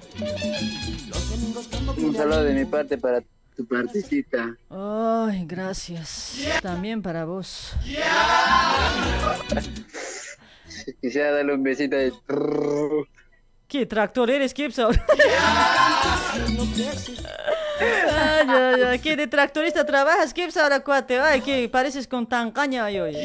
Un 1.99 2.17
saludo 2.17 2.45
de 2.45 2.55
mi 2.55 2.65
parte 2.65 2.97
para 2.97 3.23
tu 3.57 3.67
partecita. 3.67 4.57
Ay, 4.71 5.45
gracias. 5.47 6.39
También 6.63 7.03
para 7.03 7.27
vos. 7.27 7.73
Quisiera 11.01 11.31
darle 11.33 11.55
un 11.55 11.63
besito 11.63 11.95
de... 11.97 12.13
¿Qué 13.73 13.87
tractor 13.87 14.31
eres, 14.31 14.53
Kips? 14.53 14.79
ahora? 14.81 15.03
Ay, 17.81 18.47
ay, 18.51 18.83
ay, 18.83 18.99
¿Qué 18.99 19.17
de 19.17 19.27
tractorista 19.27 19.87
trabajas, 19.87 20.35
Kips, 20.35 20.59
ahora, 20.59 20.81
cuate? 20.81 21.19
Ay, 21.19 21.41
que 21.41 21.71
pareces 21.71 22.07
con 22.07 22.29
tan 22.29 22.51
caña 22.51 22.85
hoy. 22.85 22.99
hoy. 23.01 23.17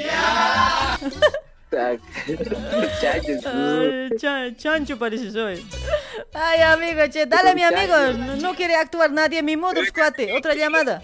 Chachos. 1.70 3.46
Ay, 3.46 4.10
cha- 4.18 4.56
chancho 4.56 4.98
pareces 4.98 5.36
hoy. 5.36 5.68
Ay, 6.34 6.62
amigo, 6.62 7.06
che, 7.10 7.26
dale, 7.26 7.54
mi 7.54 7.64
amigo. 7.64 7.94
No, 8.18 8.38
no 8.38 8.56
quiere 8.56 8.76
actuar 8.78 9.12
nadie, 9.12 9.44
mi 9.44 9.58
modo, 9.58 9.82
cuate. 9.94 10.32
Otra 10.32 10.56
llamada. 10.56 11.02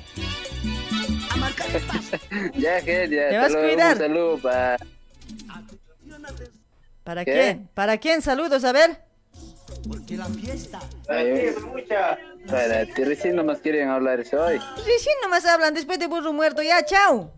Ya, 2.53 2.79
genia. 2.79 3.27
Te 3.29 3.37
vas 3.39 3.53
a 3.53 3.59
cuidar. 3.59 3.91
Un 3.95 3.99
saludo 3.99 4.37
para... 4.37 4.77
¿Para 7.03 7.25
¿Qué? 7.25 7.33
quién? 7.33 7.69
¿Para 7.73 7.97
quién? 7.97 8.21
Saludos, 8.21 8.63
a 8.63 8.71
ver. 8.71 9.11
Porque 9.87 10.17
la 10.17 10.25
fiesta. 10.25 10.79
Para 12.47 12.85
ti, 12.85 13.03
recién 13.03 13.35
nomás 13.35 13.59
quieren 13.59 13.89
hablar 13.89 14.19
eso 14.19 14.41
hoy. 14.41 14.59
Recién 14.77 15.15
nomás 15.21 15.45
hablan 15.45 15.73
después 15.73 15.99
de 15.99 16.07
burro 16.07 16.33
muerto. 16.33 16.61
Ya, 16.61 16.83
chao. 16.85 17.33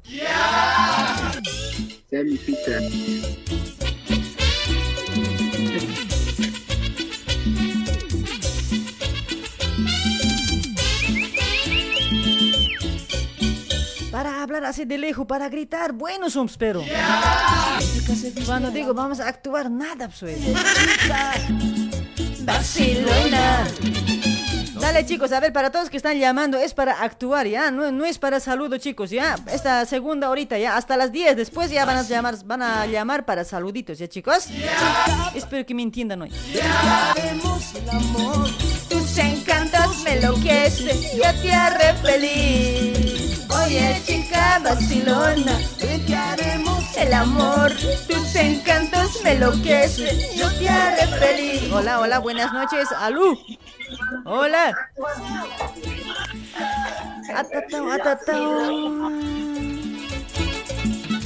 Sea 2.09 2.23
mi 2.23 2.37
pizza. 2.37 2.79
Para 14.11 14.43
hablar 14.43 14.63
así 14.65 14.85
de 14.85 14.97
lejos, 14.97 15.25
para 15.25 15.49
gritar. 15.49 15.91
Bueno 15.93 16.29
somos, 16.29 16.57
pero. 16.57 16.83
Cuando 18.45 18.71
digo 18.71 18.93
vamos 18.93 19.19
a 19.19 19.27
actuar, 19.27 19.69
nada, 19.69 20.07
pues. 20.07 20.39
Barcelona. 22.45 23.67
Dale 24.79 25.05
chicos, 25.05 25.31
a 25.31 25.39
ver, 25.39 25.51
para 25.51 25.71
todos 25.71 25.89
que 25.89 25.97
están 25.97 26.19
llamando, 26.19 26.57
es 26.57 26.73
para 26.73 27.01
actuar, 27.01 27.47
¿ya? 27.47 27.71
No, 27.71 27.91
no 27.91 28.05
es 28.05 28.19
para 28.19 28.39
saludo, 28.39 28.77
chicos, 28.77 29.09
¿ya? 29.09 29.35
Esta 29.51 29.83
segunda 29.85 30.29
horita, 30.29 30.59
¿ya? 30.59 30.77
Hasta 30.77 30.95
las 30.95 31.11
10, 31.11 31.35
después 31.35 31.71
ya 31.71 31.85
van 31.85 31.97
a 31.97 32.03
llamar, 32.03 32.35
van 32.45 32.61
a 32.61 32.85
llamar 32.85 33.25
para 33.25 33.43
saluditos, 33.43 33.97
¿ya 33.97 34.07
chicos? 34.07 34.47
Espero 35.33 35.65
que 35.65 35.73
me 35.73 35.81
entiendan 35.81 36.21
hoy. 36.21 36.31
Tus 38.89 39.17
encantos 39.17 40.03
me 40.03 40.17
enloquecen, 40.17 41.01
yo 41.17 41.41
te 41.41 41.51
haré 41.51 41.93
feliz. 41.95 43.45
Oye, 43.49 44.01
chica 44.05 44.59
Barcelona, 44.63 45.57
¿qué 45.79 46.15
haremos? 46.15 46.74
El 46.97 47.13
amor, 47.13 47.71
tus 48.07 48.35
encantos 48.35 49.21
me 49.23 49.33
enloquecen, 49.33 50.17
yo 50.35 50.49
te 50.57 50.69
haré 50.69 51.07
feliz. 51.07 51.71
Hola, 51.71 51.99
hola, 51.99 52.19
buenas 52.19 52.53
noches, 52.53 52.87
Alú. 52.97 53.37
Hola. 54.23 54.75
Atatao, 57.35 57.91
atatao. 57.91 59.11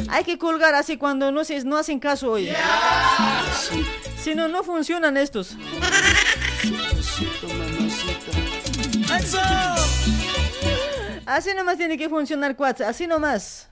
Hay 0.09 0.23
que 0.23 0.37
colgar 0.39 0.73
así 0.73 0.97
cuando 0.97 1.31
no, 1.31 1.43
se, 1.43 1.63
no 1.63 1.77
hacen 1.77 1.99
caso 1.99 2.31
hoy. 2.31 2.51
Si 4.19 4.33
no, 4.33 4.47
no 4.47 4.63
funcionan 4.63 5.17
estos. 5.17 5.55
Así 11.25 11.53
nomás 11.55 11.77
tiene 11.77 11.95
que 11.95 12.09
funcionar 12.09 12.55
Quats, 12.55 12.81
así 12.81 13.05
nomás. 13.05 13.69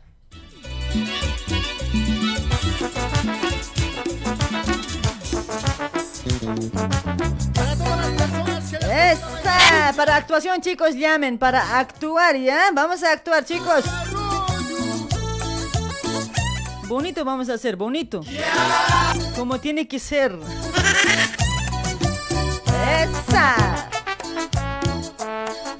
Esa, 8.89 9.93
para 9.95 10.15
actuación 10.15 10.61
chicos, 10.61 10.95
llamen, 10.95 11.37
para 11.37 11.77
actuar, 11.77 12.37
¿ya? 12.37 12.71
Vamos 12.73 13.03
a 13.03 13.11
actuar 13.11 13.43
chicos. 13.43 13.83
Bonito 16.87 17.25
vamos 17.25 17.49
a 17.49 17.55
hacer, 17.55 17.75
bonito. 17.75 18.21
Como 19.35 19.59
tiene 19.59 19.89
que 19.89 19.99
ser. 19.99 20.39
Esa. 23.01 23.89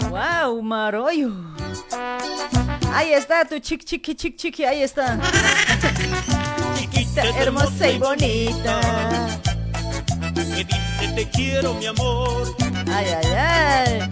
Wow, 0.10 0.62
marollo. 0.62 1.32
Ahí 2.94 3.14
está 3.14 3.46
tu 3.46 3.60
chic 3.60 3.86
chiqui 3.86 4.16
chic 4.16 4.36
chiqui, 4.36 4.66
ahí 4.66 4.84
está. 4.84 5.18
Chiquita, 6.76 7.24
hermosa 7.40 7.88
y 7.88 8.00
bonita. 8.00 8.82
Que 10.38 10.64
dice 10.64 11.14
te 11.16 11.30
quiero 11.30 11.74
mi 11.74 11.86
amor. 11.88 12.56
Ay, 12.92 13.08
ay, 13.08 13.26
ay. 13.36 14.10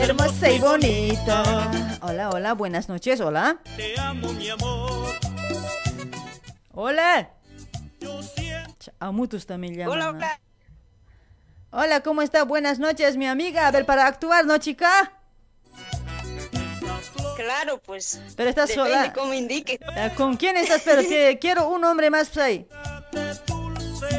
Hermosa 0.00 0.50
y 0.50 0.58
bonita. 0.58 1.70
Hola, 2.00 2.30
hola, 2.30 2.54
buenas 2.54 2.88
noches, 2.88 3.20
hola. 3.20 3.58
Te 3.76 3.98
amo 4.00 4.32
mi 4.32 4.48
amor. 4.48 5.10
Hola. 6.72 7.30
Ch- 8.00 8.92
Amutus 8.98 9.46
también 9.46 9.74
llaman. 9.74 9.92
Hola, 9.98 10.10
hola. 10.10 10.40
Hola, 11.70 12.00
¿cómo 12.02 12.22
está? 12.22 12.44
Buenas 12.44 12.78
noches, 12.78 13.16
mi 13.18 13.26
amiga. 13.26 13.66
A 13.66 13.70
ver, 13.70 13.84
para 13.84 14.06
actuar, 14.06 14.46
¿no, 14.46 14.56
chica? 14.58 15.12
Claro, 17.36 17.80
pues. 17.84 18.20
Pero 18.36 18.48
estás 18.48 18.72
sola. 18.72 19.12
cómo 19.12 19.34
indique. 19.34 19.78
¿Con 20.16 20.36
quién 20.36 20.56
estás? 20.56 20.82
Pero 20.84 21.02
te- 21.08 21.38
quiero 21.38 21.68
un 21.68 21.84
hombre 21.84 22.08
más 22.10 22.34
ahí. 22.38 22.66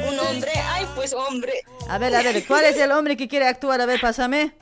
Un 0.08 0.20
hombre, 0.20 0.52
ay, 0.56 0.86
pues 0.96 1.14
hombre. 1.14 1.54
A 1.90 1.98
ver, 1.98 2.16
a 2.16 2.22
ver, 2.22 2.46
¿cuál 2.46 2.66
es 2.66 2.78
el 2.78 2.92
hombre 2.92 3.18
que 3.18 3.28
quiere 3.28 3.48
actuar? 3.48 3.82
A 3.82 3.86
ver, 3.86 4.00
pásame. 4.00 4.54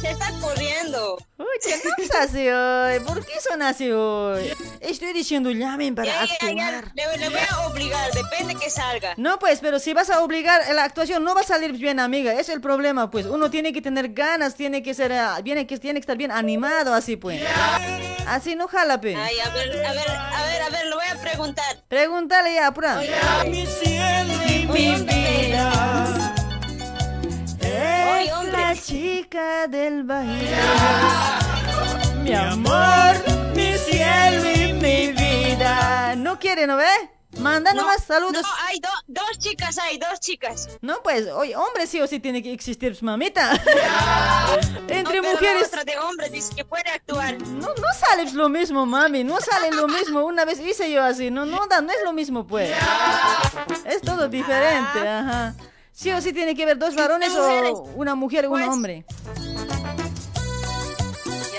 Se 0.00 0.10
está 0.10 0.30
corriendo. 0.40 1.18
Uy, 1.36 1.46
¿qué 1.62 1.74
pasa 1.96 2.22
así 2.22 2.48
hoy? 2.48 3.00
¿Por 3.00 3.24
qué 3.26 3.38
son 3.40 3.60
así 3.60 3.90
hoy? 3.90 4.50
Estoy 4.80 5.12
diciendo 5.12 5.50
llamen 5.50 5.94
para 5.94 6.06
Ya, 6.08 6.24
ya, 6.24 6.54
ya, 6.54 6.68
actuar. 6.68 6.92
Le, 6.94 7.18
le 7.18 7.28
voy 7.28 7.38
a 7.50 7.66
obligar, 7.66 8.10
depende 8.12 8.54
que 8.54 8.70
salga. 8.70 9.12
No, 9.18 9.38
pues, 9.38 9.60
pero 9.60 9.78
si 9.78 9.92
vas 9.92 10.08
a 10.08 10.22
obligar 10.22 10.62
la 10.74 10.84
actuación 10.84 11.22
no 11.22 11.34
va 11.34 11.42
a 11.42 11.44
salir 11.44 11.72
bien, 11.72 12.00
amiga. 12.00 12.32
Es 12.32 12.48
el 12.48 12.62
problema, 12.62 13.10
pues. 13.10 13.26
Uno 13.26 13.50
tiene 13.50 13.74
que 13.74 13.82
tener 13.82 14.14
ganas, 14.14 14.54
tiene 14.54 14.82
que 14.82 14.94
ser, 14.94 15.12
ah, 15.12 15.38
que 15.44 15.78
tiene 15.78 16.00
que 16.00 16.00
estar 16.00 16.16
bien 16.16 16.30
animado, 16.30 16.94
así 16.94 17.16
pues. 17.16 17.42
Así 18.26 18.54
no 18.54 18.68
jala, 18.68 19.00
pe. 19.00 19.16
Ay, 19.16 19.38
a 19.40 19.50
ver, 19.50 19.84
a 19.84 19.92
ver, 19.92 20.10
a 20.10 20.44
ver, 20.46 20.62
a 20.62 20.68
ver, 20.70 20.86
lo 20.86 20.96
voy 20.96 21.06
a 21.06 21.20
preguntar. 21.20 21.82
Pregúntale 21.88 22.54
ya, 22.54 22.68
apura. 22.68 23.02
Mi 23.46 23.66
cielo 23.66 24.34
y 24.48 24.66
mi 24.66 25.02
vida. 25.02 26.19
Es 28.00 28.52
la 28.52 28.74
chica 28.74 29.66
del 29.66 30.04
baile. 30.04 30.56
Mi 32.22 32.32
amor, 32.34 33.16
mi 33.54 33.76
cielo 33.76 34.50
y 34.50 34.72
mi 34.74 35.12
vida. 35.12 36.14
No 36.16 36.38
quiere, 36.38 36.66
¿no 36.66 36.76
ve? 36.76 36.86
Manda 37.38 37.72
nomás 37.72 38.02
saludos. 38.04 38.42
No, 38.42 38.48
hay 38.66 38.80
do- 38.80 38.88
dos 39.06 39.38
chicas, 39.38 39.78
hay 39.78 39.98
dos 39.98 40.18
chicas. 40.18 40.68
No, 40.80 41.00
pues, 41.02 41.28
oye, 41.28 41.54
hombre 41.54 41.86
sí 41.86 42.00
o 42.00 42.06
sí 42.06 42.18
tiene 42.18 42.42
que 42.42 42.52
existir, 42.52 42.96
mamita. 43.02 43.52
Entre 44.88 45.02
No, 45.02 45.10
pero 45.10 45.22
la 45.22 45.30
mujeres. 45.32 45.68
otra 45.68 45.84
de 45.84 45.98
hombre 45.98 46.28
dice 46.30 46.54
que 46.56 46.64
puede 46.64 46.90
actuar. 46.90 47.40
No, 47.42 47.68
no 47.68 47.92
sale 47.98 48.30
lo 48.32 48.48
mismo, 48.48 48.84
mami. 48.84 49.22
No 49.24 49.40
sale 49.40 49.70
lo 49.70 49.86
mismo. 49.98 50.24
Una 50.24 50.44
vez 50.44 50.58
hice 50.60 50.90
yo 50.90 51.02
así. 51.04 51.30
No, 51.30 51.46
no, 51.46 51.66
da, 51.68 51.80
no 51.80 51.90
es 51.92 51.98
lo 52.04 52.12
mismo, 52.12 52.46
pues. 52.46 52.70
Es 53.86 54.02
todo 54.02 54.28
diferente, 54.28 55.08
ajá. 55.08 55.54
Sí 56.00 56.10
o 56.12 56.20
sí 56.22 56.32
tiene 56.32 56.54
que 56.54 56.64
ver 56.64 56.78
dos 56.78 56.94
varones 56.94 57.30
o 57.36 57.82
una 57.94 58.14
mujer 58.14 58.44
y 58.44 58.46
un 58.46 58.52
Pues, 58.54 58.68
hombre. 58.68 59.04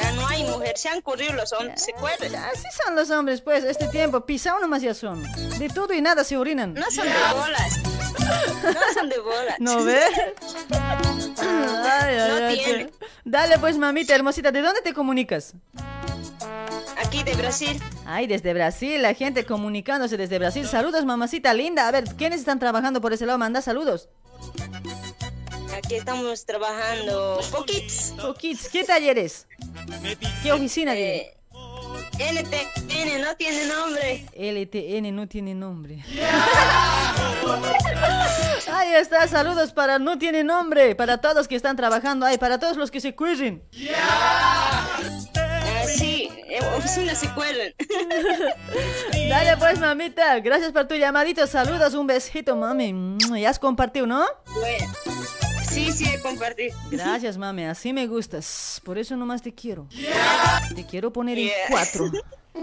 Ya 0.01 0.11
no 0.13 0.27
hay 0.27 0.43
mujer, 0.45 0.75
se 0.79 0.89
han 0.89 1.01
corrido 1.01 1.33
los 1.33 1.53
hombres, 1.53 1.83
¿se 1.83 1.91
acuerdan? 1.91 2.33
Así 2.45 2.65
son 2.83 2.95
los 2.95 3.11
hombres, 3.11 3.39
pues, 3.41 3.63
este 3.63 3.87
tiempo. 3.89 4.25
Pisado 4.25 4.59
nomás 4.59 4.81
ya 4.81 4.95
son. 4.95 5.21
De 5.59 5.69
todo 5.69 5.93
y 5.93 6.01
nada 6.01 6.23
se 6.23 6.37
orinan. 6.37 6.73
No 6.73 6.89
son 6.89 7.05
de 7.05 7.13
bolas. 7.39 7.79
No 8.63 8.93
son 8.95 9.09
de 9.09 9.19
bolas. 9.19 9.55
¿No 9.59 9.83
ve? 9.83 10.01
Ay, 11.93 12.15
ay, 12.17 12.41
No 12.57 12.63
tiene. 12.63 12.89
Dale, 13.23 13.59
pues, 13.59 13.77
mamita 13.77 14.15
hermosita. 14.15 14.51
¿De 14.51 14.61
dónde 14.63 14.81
te 14.81 14.91
comunicas? 14.93 15.53
Aquí 17.11 17.23
de 17.23 17.33
Brasil. 17.33 17.77
Ay, 18.05 18.25
desde 18.25 18.53
Brasil, 18.53 19.01
la 19.01 19.13
gente 19.13 19.45
comunicándose 19.45 20.15
desde 20.15 20.39
Brasil. 20.39 20.65
Saludos, 20.65 21.03
mamacita 21.03 21.53
linda. 21.53 21.89
A 21.89 21.91
ver, 21.91 22.05
¿quiénes 22.15 22.39
están 22.39 22.57
trabajando 22.57 23.01
por 23.01 23.11
ese 23.11 23.25
lado? 23.25 23.37
Manda 23.37 23.61
saludos. 23.61 24.07
Aquí 25.75 25.95
estamos 25.95 26.45
trabajando 26.45 27.41
poquitos. 27.51 28.13
Poquitos. 28.21 28.69
¿Qué 28.69 28.85
talleres? 28.85 29.45
¿Qué 30.41 30.53
oficina 30.53 30.95
Eh, 30.95 31.35
tiene? 32.15 32.43
NTN 32.43 33.21
no 33.21 33.35
tiene 33.35 33.65
nombre. 33.65 34.25
LTN 34.33 35.11
no 35.13 35.27
tiene 35.27 35.53
nombre. 35.53 36.05
Ahí 38.71 38.93
está, 38.93 39.27
saludos 39.27 39.73
para 39.73 39.99
no 39.99 40.17
tiene 40.17 40.45
nombre, 40.45 40.95
para 40.95 41.17
todos 41.19 41.49
que 41.49 41.57
están 41.57 41.75
trabajando 41.75 42.25
ahí, 42.25 42.37
para 42.37 42.57
todos 42.57 42.77
los 42.77 42.89
que 42.89 43.01
se 43.01 43.13
cuiden. 43.15 43.63
Sí, 46.51 46.57
eh, 46.65 46.77
oficina 46.77 47.15
se 47.15 47.27
acuerdan. 47.27 47.73
Dale 49.29 49.57
pues, 49.57 49.79
mamita, 49.79 50.39
gracias 50.39 50.71
por 50.71 50.87
tu 50.87 50.95
llamadito, 50.95 51.45
saludos, 51.47 51.93
un 51.93 52.07
besito, 52.07 52.55
mami. 52.55 53.17
Ya 53.39 53.49
has 53.49 53.59
compartido, 53.59 54.07
¿no? 54.07 54.25
Bueno, 54.59 54.93
sí, 55.69 55.91
sí, 55.91 56.05
he 56.13 56.19
compartido. 56.19 56.77
Gracias, 56.89 57.37
mami, 57.37 57.65
así 57.65 57.93
me 57.93 58.07
gustas, 58.07 58.81
por 58.83 58.97
eso 58.97 59.15
nomás 59.15 59.41
te 59.41 59.53
quiero. 59.53 59.87
Te 60.75 60.85
quiero 60.85 61.11
poner 61.13 61.37
en 61.37 61.45
Yeah. 61.45 61.55
cuatro. 61.69 62.11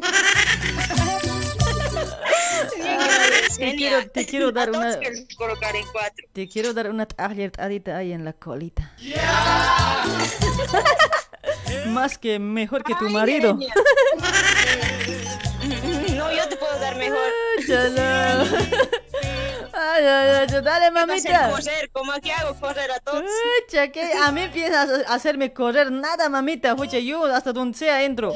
Sí, 3.50 3.60
te 3.64 3.74
quiero- 3.76 4.10
te 4.10 4.26
quiero 4.26 4.52
dar 4.52 4.70
una- 4.70 4.98
colocar 5.36 5.74
en 5.74 5.84
cuatro. 5.90 6.26
Te 6.32 6.48
quiero 6.48 6.72
dar 6.74 6.90
una 6.90 7.06
tallertadita 7.06 7.96
ahí 7.96 8.12
en 8.12 8.24
la 8.24 8.32
colita. 8.32 8.92
Más 11.88 12.18
que 12.18 12.38
mejor 12.38 12.84
que 12.84 12.94
tu 12.94 13.06
Ay, 13.06 13.12
marido. 13.12 13.58
No, 16.16 16.32
yo 16.32 16.48
te 16.48 16.56
puedo 16.56 16.78
dar 16.80 16.96
mejor. 16.96 17.18
Chala. 17.66 18.44
Ay, 19.72 20.04
ay, 20.04 20.46
ay, 20.50 20.62
dale, 20.62 20.90
mamita. 20.90 21.50
correr, 21.50 21.90
como 21.92 22.12
aquí 22.12 22.30
hago 22.30 22.58
correr 22.58 22.90
a 22.90 22.98
todos. 22.98 23.22
Pucha, 23.22 23.88
que 23.88 24.12
a 24.12 24.32
mí 24.32 24.42
empiezas 24.42 25.06
a 25.06 25.14
hacerme 25.14 25.52
correr 25.52 25.92
nada, 25.92 26.28
mamita. 26.28 26.74
Pucha, 26.74 26.98
yo 26.98 27.24
hasta 27.26 27.52
donde 27.52 27.78
sea 27.78 28.02
entro. 28.02 28.32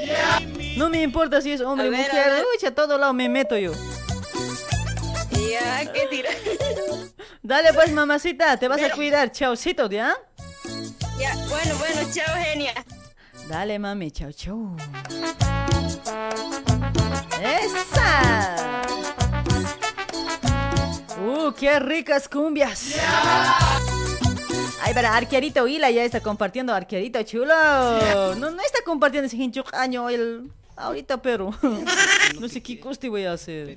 No 0.77 0.89
me 0.91 1.03
importa 1.03 1.41
si 1.41 1.53
es 1.53 1.61
hombre 1.61 1.89
o 1.89 1.91
mujer. 1.91 2.13
ver. 2.13 2.45
Pucha, 2.55 2.69
a 2.69 2.75
todo 2.75 2.97
lado 2.99 3.13
me 3.13 3.29
meto 3.29 3.57
yo. 3.59 3.73
Ya, 5.33 5.93
qué 5.93 6.07
tira. 6.09 6.31
Dale 7.43 7.73
pues, 7.73 7.91
mamacita, 7.91 8.57
te 8.57 8.69
vas 8.69 8.83
a 8.83 8.91
cuidar. 8.91 9.33
Chaucito, 9.33 9.89
¿ya? 9.91 10.15
Ya, 11.19 11.35
bueno, 11.49 11.77
bueno, 11.79 12.09
chao, 12.15 12.35
genia. 12.37 12.73
Dale, 13.53 13.79
mami, 13.79 14.11
chau, 14.11 14.33
chau. 14.33 14.77
¡Esa! 17.39 18.83
¡Uh, 21.21 21.53
qué 21.53 21.79
ricas 21.79 22.31
cumbias! 22.31 22.95
Ay, 24.81 24.95
para 24.95 25.15
Arquerito 25.15 25.69
Hila 25.69 25.91
ya 25.91 26.03
está 26.03 26.21
compartiendo, 26.21 26.73
Arquerito 26.73 27.23
chulo. 27.25 27.55
No, 28.37 28.51
no 28.51 28.63
está 28.63 28.79
compartiendo 28.87 29.27
ese 29.27 29.37
hinchuk 29.37 29.75
año 29.75 30.09
el... 30.09 30.51
Ahorita, 30.75 31.21
pero... 31.21 31.51
No 32.41 32.49
sé 32.49 32.63
qué 32.63 32.81
coste 32.81 33.11
voy 33.11 33.27
a 33.27 33.35
hacer. 33.35 33.77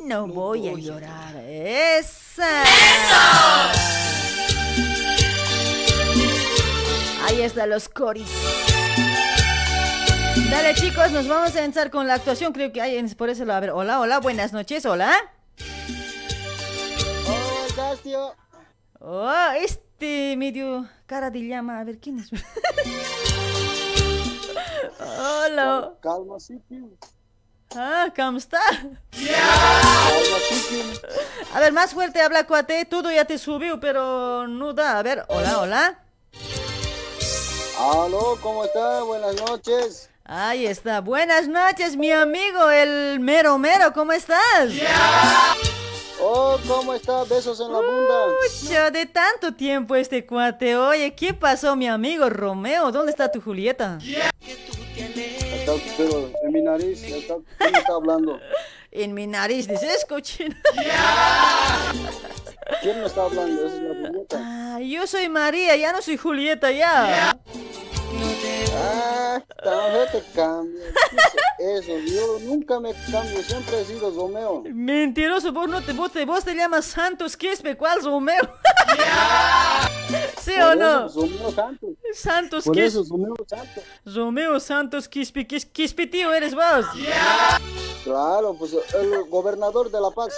No 0.00 0.26
voy 0.26 0.68
a 0.68 0.74
llorar. 0.74 1.36
¡Esa! 1.36 2.64
Ahí 7.24 7.40
están 7.42 7.70
los 7.70 7.88
coris. 7.88 8.28
Dale 10.50 10.74
chicos, 10.74 11.10
nos 11.10 11.26
vamos 11.26 11.56
a 11.56 11.64
empezar 11.64 11.90
con 11.90 12.06
la 12.06 12.14
actuación. 12.14 12.52
Creo 12.52 12.72
que 12.72 12.80
hay 12.82 12.96
en- 12.96 13.12
por 13.14 13.30
eso 13.30 13.44
lo 13.44 13.54
a 13.54 13.60
ver. 13.60 13.70
Hola, 13.70 14.00
hola, 14.00 14.20
buenas 14.20 14.52
noches, 14.52 14.84
hola. 14.86 15.12
Hola, 17.26 17.96
tío. 18.02 18.34
Oh, 19.00 19.32
este 19.58 20.36
medio 20.36 20.86
cara 21.06 21.30
de 21.30 21.46
llama. 21.46 21.80
A 21.80 21.84
ver, 21.84 21.98
¿quién 21.98 22.18
es? 22.20 22.30
hola. 25.00 25.92
Calma, 26.02 26.36
tío. 26.68 26.88
Ah, 27.76 28.12
¿cómo 28.14 28.38
está? 28.38 28.60
A 31.52 31.60
ver, 31.60 31.72
más 31.72 31.92
fuerte 31.92 32.20
habla, 32.22 32.46
cuate. 32.46 32.84
Todo 32.84 33.10
ya 33.10 33.24
te 33.24 33.36
subió, 33.38 33.80
pero 33.80 34.46
no 34.46 34.72
da. 34.72 34.98
A 34.98 35.02
ver, 35.02 35.24
hola, 35.28 35.58
hola. 35.60 35.98
Aló, 37.78 38.38
¿cómo 38.40 38.64
está? 38.64 39.02
Buenas 39.02 39.34
noches. 39.40 40.08
Ahí 40.24 40.66
está. 40.66 41.00
Buenas 41.00 41.48
noches, 41.48 41.96
mi 41.96 42.10
amigo, 42.10 42.70
el 42.70 43.20
mero 43.20 43.58
mero. 43.58 43.92
¿Cómo 43.92 44.12
estás? 44.12 44.72
Oh, 46.20 46.56
¿cómo 46.66 46.94
está? 46.94 47.24
Besos 47.24 47.60
en 47.60 47.72
la 47.72 47.78
bunda. 47.78 48.26
Pucha, 48.60 48.90
de 48.90 49.06
tanto 49.06 49.54
tiempo 49.54 49.96
este 49.96 50.24
cuate. 50.24 50.76
Oye, 50.76 51.14
¿qué 51.14 51.34
pasó, 51.34 51.76
mi 51.76 51.88
amigo 51.88 52.30
Romeo? 52.30 52.92
¿Dónde 52.92 53.10
está 53.10 53.30
tu 53.30 53.40
Julieta? 53.40 53.98
Está, 54.00 55.72
pero 55.96 56.30
en 56.44 56.52
mi 56.52 56.62
nariz, 56.62 57.02
está, 57.02 57.34
¿quién 57.58 57.74
está 57.74 57.94
hablando? 57.94 58.38
En 58.94 59.12
mi 59.12 59.26
nariz, 59.26 59.66
dices, 59.66 60.06
cochino. 60.08 60.54
¿Quién 62.80 63.00
me 63.00 63.06
está 63.06 63.24
hablando? 63.24 63.66
Esa 63.66 63.76
es 63.76 63.82
la 63.82 63.94
Julieta. 64.08 64.38
Ah, 64.40 64.78
yo 64.80 65.06
soy 65.08 65.28
María, 65.28 65.74
ya 65.74 65.92
no 65.92 66.00
soy 66.00 66.16
Julieta, 66.16 66.70
ya. 66.70 67.36
Ah, 68.76 69.42
no 69.64 70.06
te 70.12 70.22
cambias. 70.32 70.92
¿Qué 71.58 71.74
es 71.78 71.84
Eso, 71.88 71.98
yo 71.98 72.38
nunca 72.42 72.78
me 72.78 72.92
cambio, 73.10 73.42
siempre 73.42 73.80
he 73.80 73.84
sido 73.84 74.12
Romeo. 74.12 74.62
Mentiroso, 74.72 75.52
vos, 75.52 75.68
no 75.68 75.82
te, 75.82 75.92
vos, 75.92 76.12
te, 76.12 76.24
vos 76.24 76.44
te 76.44 76.54
llamas 76.54 76.84
Santos 76.84 77.36
Quispe, 77.36 77.76
¿cuál 77.76 78.00
Romeo? 78.02 78.48
¿Sí 80.40 80.52
o 80.52 80.68
Por 80.68 80.76
no? 80.76 81.06
eso, 81.06 81.20
Romeo 81.20 81.50
Santos. 81.52 81.90
Santos 82.14 82.64
Por 82.64 82.74
Quispe. 82.74 82.86
eso, 82.88 83.04
Romeo 83.10 83.34
Santos. 83.48 83.84
Romeo 84.04 84.60
Santos 84.60 85.08
Quispe, 85.08 85.46
Quis, 85.46 85.66
Quispe 85.66 86.06
tío 86.06 86.32
eres 86.32 86.54
vos. 86.54 86.86
Claro, 88.04 88.54
pues 88.54 88.72
el 88.94 89.24
gobernador 89.30 89.90
de 89.90 89.98
La 90.00 90.10
Paz. 90.10 90.34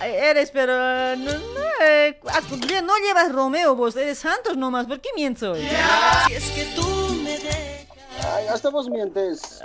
Eres, 0.00 0.50
pero 0.52 0.72
no, 1.16 1.32
no, 1.32 1.60
eh, 1.82 2.18
ah, 2.28 2.40
ya 2.68 2.82
no 2.82 2.96
llevas 2.98 3.32
Romeo 3.32 3.74
vos, 3.74 3.96
eres 3.96 4.18
Santos 4.18 4.56
nomás, 4.56 4.86
¿por 4.86 5.00
qué 5.00 5.10
miento? 5.16 5.54
Si 5.56 6.32
es 6.32 6.50
que 6.52 6.64
tú 6.76 6.86
me 7.22 7.36
dejas. 7.38 7.86
Ay, 8.32 8.46
hasta 8.46 8.70
vos 8.70 8.88
mientes. 8.88 9.60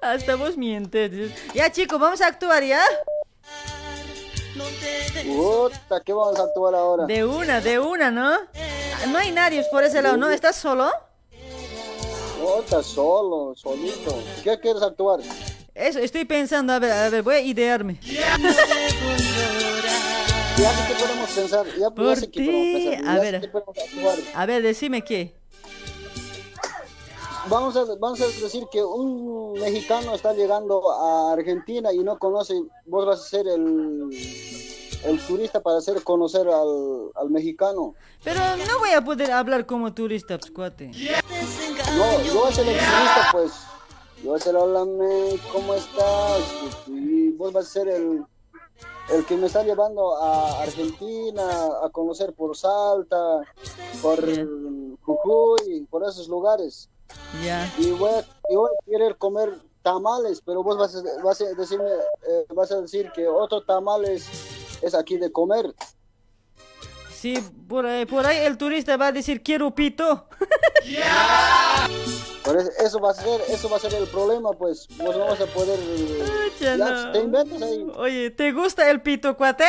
Hasta 0.00 0.34
vos 0.34 0.56
mientes. 0.56 1.30
Ya 1.54 1.70
chicos, 1.70 1.98
vamos 2.00 2.20
a 2.20 2.26
actuar 2.26 2.62
ya. 2.64 2.82
Puta, 5.24 6.00
¿qué 6.04 6.12
vamos 6.12 6.38
a 6.38 6.42
actuar 6.42 6.74
ahora? 6.74 7.06
De 7.06 7.24
una, 7.24 7.60
de 7.60 7.78
una, 7.78 8.10
¿no? 8.10 8.32
Ah, 8.32 9.06
No 9.08 9.18
hay 9.18 9.30
nadie 9.30 9.64
por 9.70 9.84
ese 9.84 10.02
lado, 10.02 10.16
¿no? 10.16 10.30
¿Estás 10.30 10.56
solo? 10.56 10.90
Puta, 12.40 12.82
solo, 12.82 13.54
solito. 13.56 14.18
¿Qué 14.42 14.58
quieres 14.58 14.82
actuar? 14.82 15.20
Eso, 15.74 15.98
estoy 16.00 16.24
pensando, 16.26 16.72
a 16.74 16.78
ver, 16.78 16.92
a 16.92 17.08
ver, 17.08 17.22
voy 17.22 17.34
a 17.36 17.40
idearme. 17.40 17.98
Ya 18.02 18.38
sé 20.70 20.86
que 20.88 20.94
podemos 21.00 21.30
pensar. 21.30 21.66
Ya, 21.66 21.72
ya 21.78 21.90
Por 21.90 21.94
podemos 22.04 22.30
ti, 22.30 22.46
pensar. 22.86 23.08
a 23.08 23.14
ya 23.16 23.20
ver. 23.22 23.52
A 24.34 24.46
ver, 24.46 24.62
decime 24.62 25.02
qué. 25.02 25.34
Vamos 27.48 27.74
a, 27.76 27.84
vamos 27.98 28.20
a 28.20 28.26
decir 28.26 28.64
que 28.70 28.84
un 28.84 29.54
mexicano 29.54 30.14
está 30.14 30.32
llegando 30.32 30.92
a 30.92 31.32
Argentina 31.32 31.92
y 31.92 31.98
no 31.98 32.16
conoce, 32.18 32.54
vos 32.86 33.04
vas 33.04 33.20
a 33.20 33.24
ser 33.24 33.48
el, 33.48 34.10
el 35.04 35.20
turista 35.26 35.60
para 35.60 35.78
hacer 35.78 36.04
conocer 36.04 36.46
al, 36.46 37.10
al 37.16 37.30
mexicano. 37.30 37.94
Pero 38.22 38.38
no 38.68 38.78
voy 38.78 38.90
a 38.90 39.00
poder 39.02 39.32
hablar 39.32 39.66
como 39.66 39.92
turista, 39.92 40.38
pues, 40.38 40.52
cuate. 40.52 40.88
No, 41.96 42.22
yo 42.24 42.34
voy 42.34 42.50
a 42.50 42.54
ser 42.54 42.68
el 42.68 42.76
turista, 42.76 43.28
pues. 43.32 43.52
Yo 44.22 44.30
voy 44.30 44.38
a 44.38 44.42
ser, 44.42 44.54
hola, 44.54 44.84
me, 44.84 45.36
¿cómo 45.52 45.74
estás? 45.74 46.42
Y 46.86 47.32
vos 47.32 47.52
vas 47.52 47.66
a 47.66 47.70
ser 47.70 47.88
el, 47.88 48.24
el 49.12 49.26
que 49.26 49.36
me 49.36 49.48
está 49.48 49.64
llevando 49.64 50.16
a 50.16 50.62
Argentina 50.62 51.42
a 51.82 51.90
conocer 51.90 52.32
por 52.32 52.56
Salta, 52.56 53.40
por 54.00 54.24
Jujuy, 55.02 55.86
por 55.90 56.04
esos 56.04 56.28
lugares. 56.28 56.88
Ya. 57.44 57.68
Y 57.76 57.90
voy 57.90 58.10
a, 58.10 58.20
y 58.48 58.54
voy 58.54 58.70
a 58.70 58.90
querer 58.90 59.16
comer 59.16 59.58
tamales, 59.82 60.40
pero 60.46 60.62
vos 60.62 60.78
vas 60.78 60.94
a, 60.94 61.02
vas 61.24 61.40
a 61.40 61.46
decirme, 61.54 61.90
eh, 61.90 62.46
vas 62.54 62.70
a 62.70 62.80
decir 62.80 63.10
que 63.12 63.26
otro 63.26 63.62
tamales 63.62 64.28
es 64.82 64.94
aquí 64.94 65.16
de 65.16 65.32
comer. 65.32 65.74
Sí, 67.12 67.38
por 67.68 67.86
ahí, 67.86 68.06
por 68.06 68.24
ahí 68.24 68.38
el 68.38 68.56
turista 68.56 68.96
va 68.96 69.08
a 69.08 69.12
decir, 69.12 69.42
quiero 69.42 69.74
pito. 69.74 70.26
Por 72.44 72.56
eso, 72.58 72.70
eso 72.84 72.98
va 73.00 73.10
a 73.12 73.14
ser, 73.14 73.40
eso 73.48 73.68
va 73.70 73.76
a 73.76 73.80
ser 73.80 73.94
el 73.94 74.06
problema, 74.08 74.50
pues 74.52 74.88
vos 74.96 75.16
no 75.16 75.26
vas 75.26 75.40
a 75.40 75.46
poder. 75.46 75.78
Ya 76.60 76.76
ya, 76.76 76.84
no. 76.90 77.12
te 77.12 77.18
inventas 77.20 77.62
ahí. 77.62 77.86
Oye, 77.96 78.30
¿te 78.30 78.52
gusta 78.52 78.90
el 78.90 79.00
pito, 79.00 79.36
cuate? 79.36 79.64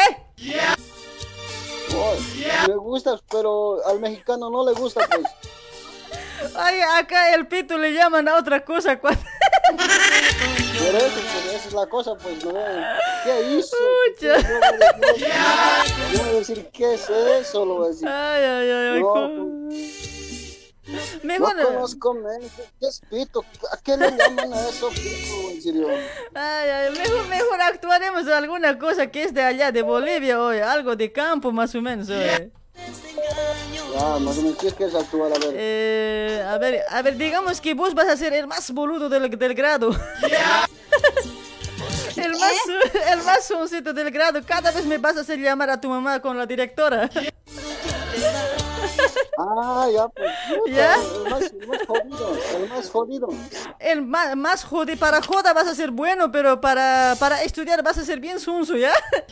Oh, 1.95 2.15
me 2.67 2.75
gusta, 2.75 3.19
pero 3.29 3.85
al 3.85 3.99
mexicano 3.99 4.49
no 4.49 4.65
le 4.65 4.73
gusta, 4.73 5.07
pues. 5.07 5.25
Ay, 6.55 6.79
acá 6.97 7.33
el 7.35 7.47
pito 7.47 7.77
le 7.77 7.93
llaman 7.93 8.27
a 8.27 8.35
otra 8.37 8.65
cosa, 8.65 8.99
cuate. 8.99 9.23
Por 9.69 9.77
eso, 10.95 11.09
pues, 11.13 11.55
esa 11.55 11.67
es 11.67 11.73
la 11.73 11.85
cosa, 11.87 12.15
pues, 12.15 12.43
¿no? 12.43 12.51
¿Qué 13.23 13.55
hizo? 13.55 13.77
Pucha. 14.17 14.39
Yo 16.11 16.19
voy 16.19 16.29
a- 16.29 16.33
decir, 16.39 16.67
¿qué 16.73 16.95
es 16.95 17.07
eso? 17.09 17.65
Lo 17.65 17.75
voy 17.75 17.85
a 17.85 17.89
decir. 17.89 18.07
Ay, 18.07 18.43
ay, 18.43 18.69
ay, 18.71 18.87
ay. 18.95 18.99
No, 19.01 19.07
¿cómo? 19.13 19.69
Mejor 21.23 21.55
no 21.55 21.63
conozco, 21.67 22.13
men. 22.13 22.41
¿Qué 22.79 22.87
es 22.87 23.01
pito? 23.09 23.43
¿A 23.71 23.77
qué 23.77 23.97
le 23.97 24.11
llaman 24.11 24.53
a 24.53 24.69
eso 24.69 24.89
pito? 24.93 25.49
En 25.51 25.61
serio. 25.61 25.87
Ay, 26.33 26.69
ay, 26.69 26.91
mejor, 26.97 27.27
mejor 27.27 27.61
actuaremos 27.61 28.27
alguna 28.27 28.77
cosa 28.77 29.07
que 29.07 29.23
es 29.23 29.33
de 29.33 29.41
allá, 29.41 29.71
de 29.71 29.81
Bolivia, 29.81 30.41
oye. 30.41 30.61
Algo 30.61 30.95
de 30.95 31.11
campo, 31.11 31.51
más 31.51 31.73
o 31.75 31.81
menos, 31.81 32.09
oye. 32.09 32.51
Ya, 33.93 34.17
más 34.19 34.37
o 34.37 34.41
menos, 34.41 34.57
¿qué 34.57 34.71
quieres 34.71 34.95
actuar? 34.95 35.31
A 35.31 35.39
ver. 35.39 35.53
Eh, 35.55 36.43
a 36.47 36.57
ver, 36.57 36.81
a 36.89 37.01
ver, 37.01 37.17
digamos 37.17 37.61
que 37.61 37.73
vos 37.73 37.93
vas 37.93 38.07
a 38.07 38.17
ser 38.17 38.33
el 38.33 38.47
más 38.47 38.71
boludo 38.71 39.09
del, 39.09 39.29
del 39.37 39.53
grado. 39.53 39.91
El 42.17 42.31
más, 42.31 42.53
el 43.11 43.23
más 43.23 43.45
soncito 43.45 43.93
del 43.93 44.11
grado. 44.11 44.41
Cada 44.45 44.71
vez 44.71 44.85
me 44.85 44.97
vas 44.97 45.17
a 45.17 45.21
hacer 45.21 45.39
llamar 45.39 45.69
a 45.69 45.81
tu 45.81 45.89
mamá 45.89 46.19
con 46.21 46.37
la 46.37 46.45
directora. 46.45 47.09
Ah, 49.39 49.87
ya, 49.91 50.07
pues. 50.09 50.31
puta, 50.47 50.71
¿Ya? 50.71 50.95
El 50.95 51.29
más, 51.29 51.41
el 51.51 51.67
más 51.67 51.87
jodido, 51.87 52.37
el 52.55 52.69
más 52.69 52.89
jodido. 52.89 53.29
El 53.79 54.01
más, 54.03 54.35
más 54.35 54.63
jode, 54.63 54.95
para 54.95 55.21
joda 55.21 55.53
vas 55.53 55.67
a 55.67 55.75
ser 55.75 55.91
bueno, 55.91 56.31
pero 56.31 56.61
para, 56.61 57.15
para 57.19 57.41
estudiar 57.41 57.81
vas 57.81 57.97
a 57.97 58.05
ser 58.05 58.19
bien 58.19 58.39
sunso, 58.39 58.77
¿ya? 58.77 58.93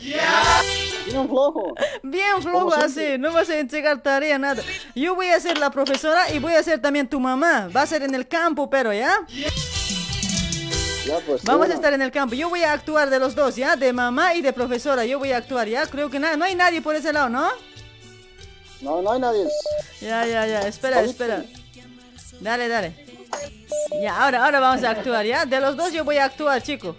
Bien 1.06 1.28
flojo. 1.28 1.74
Bien 2.02 2.42
flojo 2.42 2.74
así, 2.74 2.94
siempre. 2.94 3.18
no 3.18 3.32
vas 3.32 3.48
a 3.48 3.58
entregar 3.58 4.02
tarea, 4.02 4.38
nada. 4.38 4.62
Yo 4.94 5.14
voy 5.14 5.28
a 5.28 5.40
ser 5.40 5.58
la 5.58 5.70
profesora 5.70 6.30
y 6.32 6.38
voy 6.38 6.54
a 6.54 6.62
ser 6.62 6.80
también 6.80 7.08
tu 7.08 7.20
mamá. 7.20 7.68
Va 7.74 7.82
a 7.82 7.86
ser 7.86 8.02
en 8.02 8.14
el 8.14 8.26
campo, 8.26 8.68
pero, 8.68 8.92
¿ya? 8.92 9.14
Ya, 11.06 11.18
pues. 11.26 11.42
Vamos 11.44 11.68
a 11.70 11.74
estar 11.74 11.92
en 11.92 12.02
el 12.02 12.10
campo. 12.12 12.34
Yo 12.34 12.48
voy 12.48 12.62
a 12.62 12.72
actuar 12.72 13.10
de 13.10 13.18
los 13.18 13.34
dos, 13.34 13.56
¿ya? 13.56 13.74
De 13.76 13.92
mamá 13.92 14.34
y 14.34 14.42
de 14.42 14.52
profesora. 14.52 15.04
Yo 15.04 15.18
voy 15.18 15.32
a 15.32 15.38
actuar, 15.38 15.68
¿ya? 15.68 15.86
Creo 15.86 16.08
que 16.10 16.18
na- 16.20 16.36
no 16.36 16.44
hay 16.44 16.54
nadie 16.54 16.80
por 16.80 16.94
ese 16.94 17.12
lado, 17.12 17.28
¿no? 17.28 17.48
No, 18.80 19.02
no 19.02 19.12
hay 19.12 19.20
nadie. 19.20 19.44
Ya, 20.00 20.26
ya, 20.26 20.46
ya. 20.46 20.60
Espera, 20.68 21.02
espera. 21.02 21.44
Dale, 22.40 22.68
dale. 22.68 22.92
Ya, 24.00 24.22
ahora, 24.24 24.44
ahora 24.44 24.60
vamos 24.60 24.84
a 24.84 24.90
actuar, 24.90 25.24
¿ya? 25.26 25.44
De 25.44 25.60
los 25.60 25.76
dos 25.76 25.92
yo 25.92 26.04
voy 26.04 26.18
a 26.18 26.24
actuar, 26.26 26.62
chico. 26.62 26.96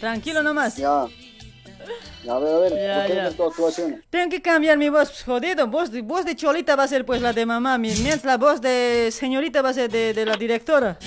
Tranquilo 0.00 0.42
nomás. 0.42 0.76
Ya. 0.76 1.02
A 1.02 2.38
ver, 2.38 2.54
a 2.54 2.58
ver, 2.58 2.72
Ya, 2.72 3.06
¿qué 3.06 3.14
ya. 3.14 3.28
es 3.28 3.36
tu 3.36 3.44
actuación? 3.44 4.02
Tengo 4.10 4.30
que 4.30 4.40
cambiar 4.42 4.76
mi 4.78 4.88
voz, 4.88 5.22
jodido. 5.24 5.66
Voz 5.66 5.90
de, 5.90 6.02
voz 6.02 6.24
de 6.24 6.36
cholita 6.36 6.76
va 6.76 6.84
a 6.84 6.88
ser 6.88 7.04
pues 7.04 7.20
la 7.20 7.32
de 7.32 7.44
mamá, 7.46 7.78
mi- 7.78 7.94
mientras 7.96 8.24
la 8.24 8.36
voz 8.36 8.60
de 8.60 9.08
señorita 9.12 9.60
va 9.62 9.70
a 9.70 9.74
ser 9.74 9.90
de, 9.90 10.14
de 10.14 10.24
la 10.26 10.36
directora. 10.36 10.98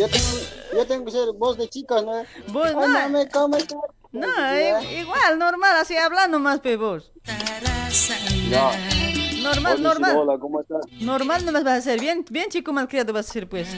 Yo 0.00 0.08
tengo, 0.08 0.28
yo 0.72 0.86
tengo 0.86 1.04
que 1.04 1.10
ser 1.10 1.28
voz 1.36 1.58
de 1.58 1.68
chicas, 1.68 2.02
¿no? 2.02 2.24
Vos, 2.48 2.68
Ay, 2.68 2.74
no. 3.10 3.18
No, 4.12 4.26
i- 4.26 5.00
igual, 5.00 5.38
normal, 5.38 5.76
así 5.76 5.94
hablando 5.94 6.38
más, 6.38 6.60
pe 6.60 6.78
vos. 6.78 7.12
Ya. 8.48 8.70
Normal, 9.42 9.74
Oye, 9.74 9.82
normal. 9.82 10.16
Hola, 10.16 10.38
¿cómo 10.38 10.62
estás? 10.62 10.80
Normal 11.02 11.44
no 11.44 11.52
vas 11.52 11.66
a 11.66 11.80
ser, 11.82 12.00
bien, 12.00 12.24
bien 12.30 12.48
chico 12.48 12.72
malcriado 12.72 13.12
vas 13.12 13.28
a 13.28 13.32
ser, 13.34 13.46
pues. 13.46 13.68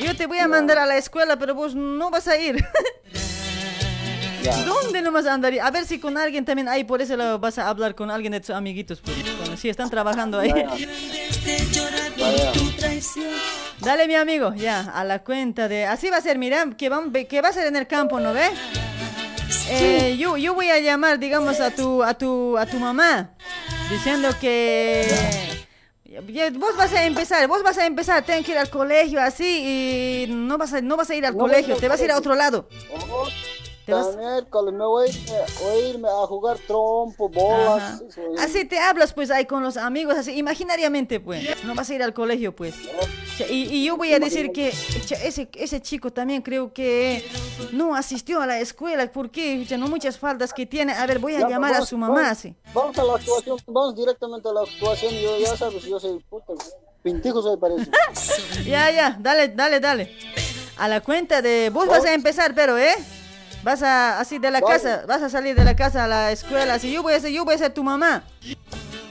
Yo 0.00 0.16
te 0.16 0.26
voy 0.26 0.38
a 0.38 0.48
mandar 0.48 0.78
a 0.78 0.86
la 0.86 0.96
escuela, 0.96 1.38
pero 1.38 1.54
vos 1.54 1.76
no 1.76 2.10
vas 2.10 2.26
a 2.26 2.36
ir. 2.36 2.56
¿Dónde 4.66 5.02
no 5.02 5.12
vas 5.12 5.26
a 5.26 5.34
andar? 5.34 5.56
A 5.60 5.70
ver 5.70 5.86
si 5.86 6.00
con 6.00 6.18
alguien 6.18 6.44
también 6.44 6.68
ahí, 6.68 6.82
por 6.82 7.00
eso 7.00 7.16
lo 7.16 7.38
vas 7.38 7.58
a 7.58 7.68
hablar 7.68 7.94
con 7.94 8.10
alguien 8.10 8.32
de 8.32 8.40
tus 8.40 8.50
amiguitos, 8.50 9.00
pues. 9.00 9.16
Bueno, 9.38 9.56
si 9.56 9.68
están 9.68 9.88
trabajando 9.88 10.40
ahí. 10.40 10.50
Dale, 13.80 14.06
mi 14.06 14.14
amigo, 14.14 14.54
ya, 14.54 14.80
a 14.94 15.04
la 15.04 15.20
cuenta 15.20 15.68
de... 15.68 15.84
Así 15.86 16.08
va 16.10 16.18
a 16.18 16.20
ser, 16.20 16.38
mira, 16.38 16.64
que, 16.76 16.88
van, 16.88 17.12
que 17.12 17.40
va 17.40 17.48
a 17.48 17.52
ser 17.52 17.66
en 17.66 17.76
el 17.76 17.86
campo, 17.86 18.20
¿no 18.20 18.32
ves? 18.32 18.52
Eh, 19.68 20.16
yo, 20.18 20.36
yo 20.36 20.54
voy 20.54 20.70
a 20.70 20.78
llamar, 20.78 21.18
digamos, 21.18 21.60
a 21.60 21.70
tu, 21.70 22.02
a 22.02 22.14
tu, 22.14 22.56
a 22.58 22.66
tu 22.66 22.78
mamá, 22.78 23.30
diciendo 23.90 24.28
que... 24.40 25.06
Vos 26.52 26.76
vas 26.76 26.92
a 26.92 27.04
empezar, 27.04 27.48
vos 27.48 27.62
vas 27.64 27.76
a 27.76 27.86
empezar, 27.86 28.24
tenés 28.24 28.46
que 28.46 28.52
ir 28.52 28.58
al 28.58 28.70
colegio 28.70 29.20
así 29.20 30.24
y 30.24 30.26
no 30.28 30.56
vas 30.58 30.72
a, 30.72 30.80
no 30.80 30.96
vas 30.96 31.10
a 31.10 31.14
ir 31.16 31.26
al 31.26 31.32
No 31.32 31.40
colegio, 31.40 31.76
te 31.76 31.88
vas 31.88 32.00
a 32.00 32.04
ir 32.04 32.12
a 32.12 32.16
otro 32.16 32.36
lado. 32.36 32.68
Te 33.84 33.92
vas- 33.92 34.16
me 34.16 34.84
voy 34.84 35.08
a 35.10 35.76
irme, 35.88 36.08
voy 36.08 36.24
a 36.24 36.26
jugar 36.26 36.58
trompo, 36.66 37.28
bolas. 37.28 38.00
Eso, 38.08 38.22
Así 38.38 38.64
te 38.64 38.78
hablas 38.78 39.12
pues 39.12 39.30
ahí 39.30 39.44
con 39.44 39.62
los 39.62 39.76
amigos, 39.76 40.16
así 40.16 40.32
imaginariamente 40.32 41.20
pues. 41.20 41.62
No 41.64 41.74
vas 41.74 41.90
a 41.90 41.94
ir 41.94 42.02
al 42.02 42.14
colegio 42.14 42.54
pues. 42.56 42.74
Y, 43.50 43.64
y 43.64 43.84
yo 43.84 43.96
voy 43.96 44.12
a 44.14 44.18
decir 44.18 44.52
que 44.52 44.68
ese, 44.68 45.48
ese 45.54 45.80
chico 45.82 46.12
también 46.12 46.40
creo 46.40 46.72
que 46.72 47.28
no 47.72 47.94
asistió 47.94 48.40
a 48.40 48.46
la 48.46 48.58
escuela 48.60 49.10
porque 49.12 49.66
no 49.78 49.88
muchas 49.88 50.18
faltas 50.18 50.52
que 50.54 50.64
tiene. 50.66 50.92
A 50.94 51.06
ver, 51.06 51.18
voy 51.18 51.34
a 51.34 51.40
Ya, 51.40 51.48
llamar 51.48 51.74
a 51.74 51.84
su 51.84 51.98
mamá 51.98 52.14
vamos, 52.14 52.30
así. 52.30 52.54
Vamos 52.72 52.98
a 52.98 53.04
la 53.04 53.14
actuación, 53.16 53.58
vamos 53.66 53.96
directamente 53.96 54.48
a 54.48 54.52
la 54.52 54.60
actuación. 54.62 55.12
Yo 55.14 55.38
ya 55.38 55.56
sabes, 55.56 55.82
yo 55.84 56.00
soy 56.00 56.18
puta, 56.30 56.54
pintijo 57.02 57.42
soy 57.42 57.56
parece. 57.58 57.90
Ya, 58.64 58.90
ya, 58.90 59.16
dale, 59.20 59.48
dale, 59.48 59.78
dale. 59.80 60.16
A 60.78 60.88
la 60.88 61.00
cuenta 61.02 61.42
de... 61.42 61.70
Vos 61.70 61.86
vas 61.86 62.04
a 62.04 62.14
empezar, 62.14 62.54
pero, 62.54 62.78
¿eh? 62.78 62.94
Vas 63.64 63.82
a, 63.82 64.20
así 64.20 64.38
de 64.38 64.50
la 64.50 64.60
Vale. 64.60 64.74
casa, 64.74 65.04
vas 65.08 65.22
a 65.22 65.30
salir 65.30 65.56
de 65.56 65.64
la 65.64 65.74
casa 65.74 66.04
a 66.04 66.06
la 66.06 66.30
escuela, 66.32 66.74
así 66.74 66.92
yo 66.92 67.02
voy 67.02 67.14
a 67.14 67.20
ser, 67.20 67.32
yo 67.32 67.44
voy 67.46 67.54
a 67.54 67.58
ser 67.58 67.72
tu 67.72 67.82
mamá. 67.82 68.22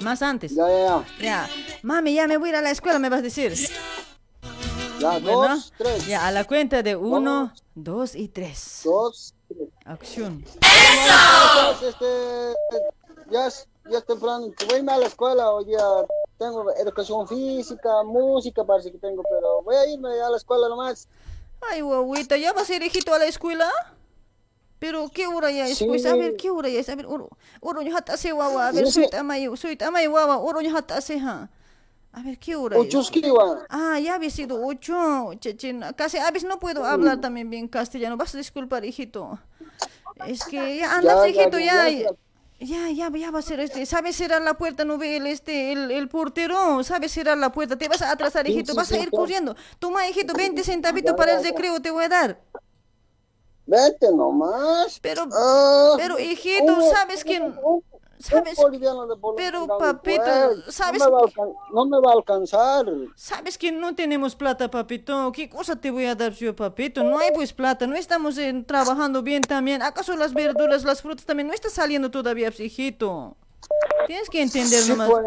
Más 0.01 0.21
antes. 0.21 0.53
Ya, 0.53 0.67
ya, 0.69 0.77
ya. 0.85 1.03
Ya. 1.19 1.49
Mami, 1.81 2.13
ya 2.13 2.27
me 2.27 2.38
voy 2.38 2.49
a 2.49 2.51
ir 2.51 2.55
a 2.57 2.61
la 2.61 2.69
escuela, 2.69 2.99
me 2.99 3.09
vas 3.09 3.19
a 3.19 3.23
decir. 3.23 3.53
Ya, 4.99 5.17
Bueno, 5.19 5.49
dos, 5.49 5.73
tres. 5.77 6.05
Ya, 6.05 6.27
a 6.27 6.31
la 6.31 6.43
cuenta 6.43 6.84
de 6.84 6.95
uno, 6.95 7.51
dos 7.73 8.15
y 8.15 8.27
tres. 8.27 8.81
Dos, 8.84 9.34
Acción. 9.85 10.45
¡Eso! 10.61 11.88
Este, 11.88 12.53
ya, 13.31 13.47
es, 13.47 13.67
ya 13.89 13.97
es 13.97 14.05
temprano. 14.05 14.51
Voy 14.67 14.75
a 14.75 14.77
irme 14.77 14.91
a 14.91 14.97
la 14.97 15.07
escuela. 15.07 15.49
Hoy 15.51 15.65
ya 15.71 15.84
tengo 16.38 16.71
educación 16.75 17.27
física, 17.27 18.03
música, 18.05 18.63
parece 18.63 18.91
que 18.91 18.97
tengo, 18.99 19.23
pero 19.23 19.61
voy 19.63 19.75
a 19.75 19.88
irme 19.88 20.09
a 20.21 20.30
la 20.30 20.38
escuela 20.38 20.69
nomás. 20.69 21.07
Ay, 21.61 21.81
guaguita, 21.81 22.38
¿ya 22.38 22.53
vas 22.53 22.69
a 22.69 22.75
ir, 22.75 22.84
hijito, 22.84 23.13
a 23.13 23.19
la 23.19 23.25
escuela? 23.25 23.69
Pero, 24.84 25.07
¿qué 25.07 25.27
hora 25.27 25.49
ya 25.49 25.65
es? 25.65 25.77
Sí. 25.77 25.85
Pues, 25.85 26.05
a 26.05 26.14
ver, 26.14 26.35
¿qué 26.35 26.49
hora 26.49 26.68
ya 26.68 26.77
es? 26.77 26.89
A 26.89 26.95
ver, 26.95 27.07
yo 27.07 27.95
hasta 27.95 28.15
hace 28.15 28.34
guagua. 28.34 28.68
A 28.68 28.72
ver, 28.73 28.91
soy 28.91 29.07
tamayo, 29.10 29.55
soy 29.55 29.77
tamayo 29.77 30.11
guagua, 30.11 30.77
hasta 30.77 30.97
hace, 30.97 31.22
ja. 31.22 31.49
A 32.11 32.22
ver, 32.22 32.38
¿qué 32.38 32.57
hora 32.57 32.76
es? 32.76 32.81
Ochuskiwa. 32.81 33.65
Ah, 33.69 33.97
ya 34.01 34.15
había 34.15 34.30
sido 34.30 34.61
ocho, 34.61 35.35
chechina. 35.39 35.93
Casi, 35.93 36.18
a 36.18 36.30
veces 36.31 36.49
no 36.49 36.60
puedo 36.60 36.84
hablar 36.84 37.22
también 37.22 37.49
bien 37.49 37.69
castellano. 37.69 38.18
Vas 38.18 38.35
a 38.35 38.38
disculpar, 38.38 38.84
hijito. 38.84 39.39
Es 40.27 40.43
que 40.43 40.76
ya 40.80 40.97
andas, 40.97 41.30
hijito, 41.30 41.57
ya, 41.60 41.88
ya. 41.88 42.10
ya. 42.60 42.89
Ya, 42.89 43.10
ya, 43.10 43.31
va 43.31 43.39
a 43.39 43.41
ser 43.41 43.61
este. 43.61 43.85
¿Sabes 43.85 44.18
cerrar 44.18 44.41
la 44.41 44.55
puerta? 44.55 44.84
No 44.84 44.97
ve 44.97 45.15
el, 45.15 45.27
este, 45.27 45.72
el, 45.72 45.91
el 45.91 46.10
portero. 46.10 46.84
¿Sabes 46.84 47.14
cerrar 47.14 47.38
la 47.38 47.53
puerta? 47.53 47.77
Te 47.77 47.88
vas 47.88 48.01
a 48.01 48.11
atrasar, 48.11 48.47
hijito. 48.49 48.76
vas 48.76 48.91
a 48.91 48.99
ir 48.99 49.11
corriendo. 49.11 49.55
Toma, 49.80 50.07
hijito, 50.10 50.34
20 50.34 50.61
centavitos 50.65 51.15
para 51.15 51.38
el 51.38 51.43
recreo 51.43 51.81
te 51.81 51.89
voy 51.89 52.03
a 52.03 52.10
dar. 52.10 52.41
Vete 53.65 54.11
nomás. 54.11 54.99
Pero, 55.02 55.23
Ah, 55.31 55.94
pero, 55.98 56.19
hijito, 56.19 56.73
un- 56.73 56.90
¿sabes 56.91 57.23
que 57.23 57.40
un- 57.40 57.84
¿Sabes? 58.19 58.57
un 58.57 58.64
boliviano 58.65 59.06
de 59.07 59.15
Bolivia, 59.15 59.52
Pero, 59.52 59.77
papito, 59.77 60.22
pues, 60.64 60.76
¿sabes 60.76 61.02
No 61.02 61.11
me, 61.11 61.18
alcan- 61.23 61.53
no 61.73 61.85
me 61.85 61.98
va 61.99 62.11
a 62.11 62.14
alcanzar. 62.15 62.85
¿Sabes 63.15 63.57
que 63.57 63.72
no 63.72 63.95
tenemos 63.95 64.35
plata, 64.35 64.69
papito? 64.72 65.31
¿Qué 65.34 65.49
cosa 65.49 65.76
te 65.76 65.91
voy 65.91 66.06
a 66.06 66.15
dar 66.15 66.31
yo, 66.34 66.56
papito? 66.56 67.03
No 67.03 67.18
hay 67.19 67.31
pues 67.34 67.52
plata, 67.53 67.85
no 67.88 67.95
estamos 67.95 68.38
eh, 68.38 68.64
trabajando 68.65 69.22
bien 69.23 69.41
también. 69.41 69.81
¿Acaso 69.81 70.15
las 70.15 70.34
verduras, 70.34 70.84
las 70.85 71.02
frutas 71.02 71.26
también 71.26 71.48
no 71.48 71.53
está 71.53 71.69
saliendo 71.69 72.11
todavía, 72.11 72.49
pues, 72.49 72.61
hijito? 72.61 73.35
Tienes 74.07 74.30
que 74.30 74.41
entender 74.41 74.81
Sí, 74.81 74.90
nomás. 74.91 75.10
pues, 75.10 75.26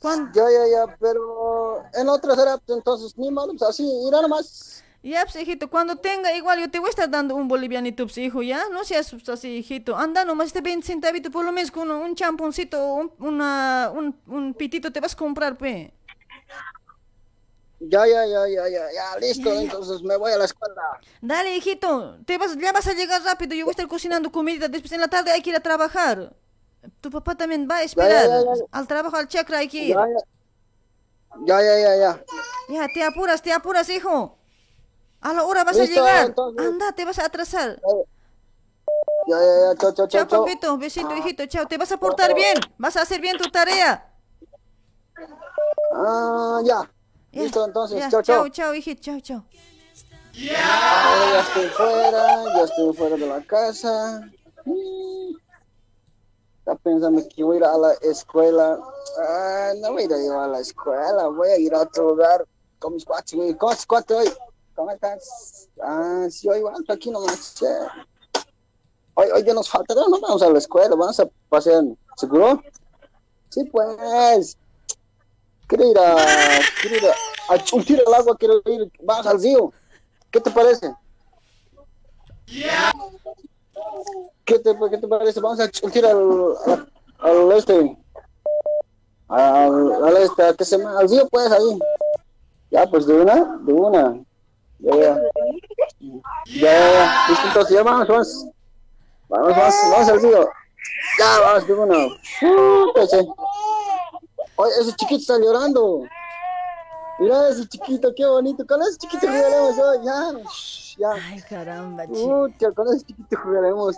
¿Cuán- 0.00 0.32
Ya, 0.34 0.42
ya, 0.50 0.66
ya, 0.86 0.96
pero 0.98 1.82
en 1.94 2.08
otras 2.08 2.36
era, 2.38 2.58
entonces, 2.68 3.16
ni 3.16 3.30
malo, 3.30 3.52
pues, 3.56 3.62
así, 3.62 3.84
irá 4.08 4.20
nomás. 4.22 4.82
Ya, 5.02 5.24
pues, 5.24 5.34
hijito, 5.36 5.68
cuando 5.68 5.96
tenga, 5.96 6.32
igual 6.36 6.60
yo 6.60 6.70
te 6.70 6.78
voy 6.78 6.86
a 6.86 6.90
estar 6.90 7.10
dando 7.10 7.34
un 7.34 7.48
bolivianito, 7.48 8.04
pues, 8.04 8.18
hijo, 8.18 8.40
¿ya? 8.42 8.68
No 8.70 8.84
seas 8.84 9.10
pues, 9.10 9.28
así, 9.28 9.56
hijito. 9.56 9.96
Anda 9.96 10.24
nomás 10.24 10.48
este 10.48 10.60
20 10.60 10.86
centavitos, 10.86 11.32
por 11.32 11.44
lo 11.44 11.50
menos 11.50 11.72
con 11.72 11.90
un 11.90 12.14
champoncito, 12.14 12.94
un, 12.94 13.12
una, 13.18 13.90
un, 13.92 14.16
un 14.28 14.54
pitito 14.54 14.92
te 14.92 15.00
vas 15.00 15.14
a 15.14 15.16
comprar, 15.16 15.58
pe. 15.58 15.92
Ya, 17.80 18.06
ya, 18.06 18.24
ya, 18.26 18.46
ya, 18.46 18.68
ya, 18.68 18.92
ya, 18.92 19.18
listo, 19.18 19.52
entonces 19.60 20.02
me 20.02 20.16
voy 20.16 20.30
a 20.30 20.38
la 20.38 20.44
escuela. 20.44 20.80
Dale, 21.20 21.56
hijito, 21.56 22.18
te 22.24 22.38
vas, 22.38 22.56
ya 22.56 22.70
vas 22.70 22.86
a 22.86 22.92
llegar 22.92 23.20
rápido. 23.24 23.56
Yo 23.56 23.64
voy 23.64 23.70
a 23.70 23.72
estar 23.72 23.88
cocinando 23.88 24.30
comida. 24.30 24.68
Después 24.68 24.92
en 24.92 25.00
la 25.00 25.08
tarde 25.08 25.32
hay 25.32 25.42
que 25.42 25.50
ir 25.50 25.56
a 25.56 25.60
trabajar. 25.60 26.32
Tu 27.00 27.10
papá 27.10 27.34
también 27.34 27.66
va 27.68 27.78
a 27.78 27.82
esperar. 27.82 28.28
ya. 28.28 28.64
Al 28.70 28.86
trabajo, 28.86 29.16
al 29.16 29.26
chakra 29.26 29.58
hay 29.58 29.68
que 29.68 29.84
ir. 29.84 29.96
Ya, 31.44 31.60
ya, 31.60 31.78
ya, 31.80 31.96
ya. 31.96 32.24
Ya, 32.68 32.86
te 32.94 33.02
apuras, 33.02 33.42
te 33.42 33.52
apuras, 33.52 33.88
hijo. 33.88 34.38
A 35.22 35.32
la 35.32 35.44
hora 35.44 35.64
vas 35.64 35.76
Listo, 35.76 36.00
a 36.00 36.04
llegar. 36.06 36.26
entonces. 36.26 36.66
Anda, 36.66 36.92
te 36.92 37.04
vas 37.04 37.18
a 37.18 37.26
atrasar. 37.26 37.80
Ya, 39.28 39.36
ya, 39.38 39.70
ya, 39.70 39.76
chao, 39.78 39.92
chao, 39.94 40.08
Chao, 40.08 40.26
chao, 40.26 40.44
papito. 40.44 40.76
Besito, 40.78 41.14
hijito. 41.16 41.46
Chao. 41.46 41.66
Te 41.66 41.78
vas 41.78 41.92
a 41.92 41.96
portar 41.96 42.34
bien. 42.34 42.58
Vas 42.76 42.96
a 42.96 43.02
hacer 43.02 43.20
bien 43.20 43.38
tu 43.38 43.48
tarea. 43.50 44.12
Ah, 45.94 46.60
ya. 46.64 46.90
Ya, 47.30 47.42
Listo, 47.42 47.64
entonces, 47.64 47.98
ya, 47.98 48.10
chao, 48.10 48.22
chao, 48.22 48.36
chao. 48.42 48.48
chao, 48.48 48.74
hijito. 48.74 49.00
Chao, 49.00 49.20
chao. 49.20 49.44
Ya 50.34 51.40
estoy 51.40 51.68
fuera, 51.68 52.44
ya 52.54 52.62
estoy 52.62 52.92
fuera 52.94 53.16
de 53.16 53.26
la 53.26 53.42
casa. 53.42 54.28
Está 56.58 56.74
pensando 56.76 57.22
que 57.28 57.44
voy 57.44 57.56
a 57.56 57.58
ir 57.60 57.64
a 57.64 57.76
la 57.78 57.92
escuela. 58.02 58.78
Ah, 59.20 59.72
no 59.80 59.92
voy 59.92 60.02
a 60.02 60.06
ir 60.06 60.32
a 60.32 60.48
la 60.48 60.58
escuela, 60.60 61.26
voy 61.28 61.48
a 61.48 61.58
ir 61.58 61.74
a 61.74 61.80
otro 61.82 62.08
lugar 62.10 62.46
con 62.78 62.94
mis 62.94 63.04
cuates. 63.04 63.34
güey. 63.34 63.54
¿Cómo 63.56 63.72
estás, 63.72 63.86
cuate, 63.86 64.14
hoy? 64.14 64.32
¿Cómo 64.74 64.90
estás? 64.90 65.68
Ah, 65.82 66.26
sí, 66.30 66.48
hoy 66.48 66.58
igual, 66.58 66.84
aquí 66.88 67.10
nomás. 67.10 67.54
che. 67.54 67.66
Hoy, 69.14 69.28
hoy 69.34 69.44
ya 69.44 69.52
nos 69.52 69.68
falta, 69.68 69.94
no 69.94 70.18
vamos 70.20 70.42
a 70.42 70.48
la 70.50 70.58
escuela, 70.58 70.96
vamos 70.96 71.20
a 71.20 71.28
pasear. 71.48 71.84
¿Seguro? 72.16 72.62
Sí, 73.50 73.64
pues. 73.64 74.56
Quiero 75.66 75.90
ir 75.90 75.98
a, 75.98 76.16
quiero 76.80 76.96
ir 76.96 77.06
a, 77.06 77.54
a 77.54 77.56
el 77.56 78.14
agua, 78.14 78.36
quiero 78.38 78.62
ir, 78.66 78.90
vamos 79.02 79.26
al 79.26 79.40
río. 79.40 79.72
¿Qué 80.30 80.40
te 80.40 80.50
parece? 80.50 80.94
¿Qué 84.44 84.58
te, 84.58 84.76
qué 84.90 84.98
te 84.98 85.08
parece? 85.08 85.40
Vamos 85.40 85.60
a 85.60 85.70
chuntir 85.70 86.04
al, 86.06 86.18
al, 86.66 86.88
al 87.18 87.52
este, 87.52 87.98
al, 89.28 90.04
al 90.04 90.16
este, 90.16 90.56
¿qué 90.56 90.64
se 90.64 90.78
llama? 90.78 90.98
Al 90.98 91.08
río, 91.08 91.28
pues, 91.28 91.50
ahí. 91.52 91.78
Ya, 92.70 92.86
pues, 92.86 93.06
de 93.06 93.20
una, 93.20 93.58
de 93.62 93.72
una. 93.72 94.24
Ya, 94.82 94.96
ya. 94.96 95.16
Ya, 96.46 96.72
ya, 96.72 97.68
ya. 97.70 97.82
Vamos, 97.82 98.08
vamos. 98.08 98.46
Vamos, 99.28 99.56
vamos, 99.56 99.74
vamos 99.90 100.08
al 100.08 100.20
río. 100.20 100.48
Ya, 101.18 101.40
vamos, 101.40 101.66
de 101.66 103.18
eh. 103.18 103.26
Oye, 104.56 104.72
ese 104.80 104.92
chiquito 104.96 105.20
está 105.20 105.38
llorando. 105.38 106.04
Mira 107.18 107.48
ese 107.50 107.68
chiquito, 107.68 108.12
qué 108.16 108.26
bonito. 108.26 108.66
Con 108.66 108.82
ese 108.82 108.98
chiquito 108.98 109.26
jugaremos 109.28 109.78
hoy, 109.78 110.04
ya. 110.04 110.32
ya. 110.98 111.12
Ay, 111.28 111.40
caramba, 111.42 112.04
Pucha, 112.04 112.72
con 112.72 112.88
ese 112.88 113.06
chiquito 113.06 113.36
jugaremos. 113.42 113.96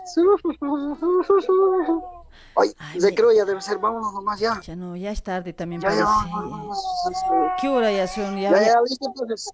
Ay, 2.57 3.01
se 3.01 3.15
creo 3.15 3.33
ya 3.33 3.45
debe 3.45 3.61
ser, 3.61 3.79
vámonos 3.79 4.13
nomás 4.13 4.39
ya. 4.39 4.61
Ya 4.61 4.77
no, 4.77 4.95
ya 4.97 5.11
es 5.11 5.23
tarde 5.23 5.53
también. 5.53 5.81
Ya, 5.81 5.91
ya, 5.95 6.05
parece. 6.05 7.27
¿Qué 7.61 7.69
hora 7.69 7.91
ya 7.93 8.07
son? 8.07 8.37
Ya, 8.39 8.51
Ya, 8.51 8.63
ya- 8.63 8.81
listo 8.89 9.07
entonces. 9.09 9.51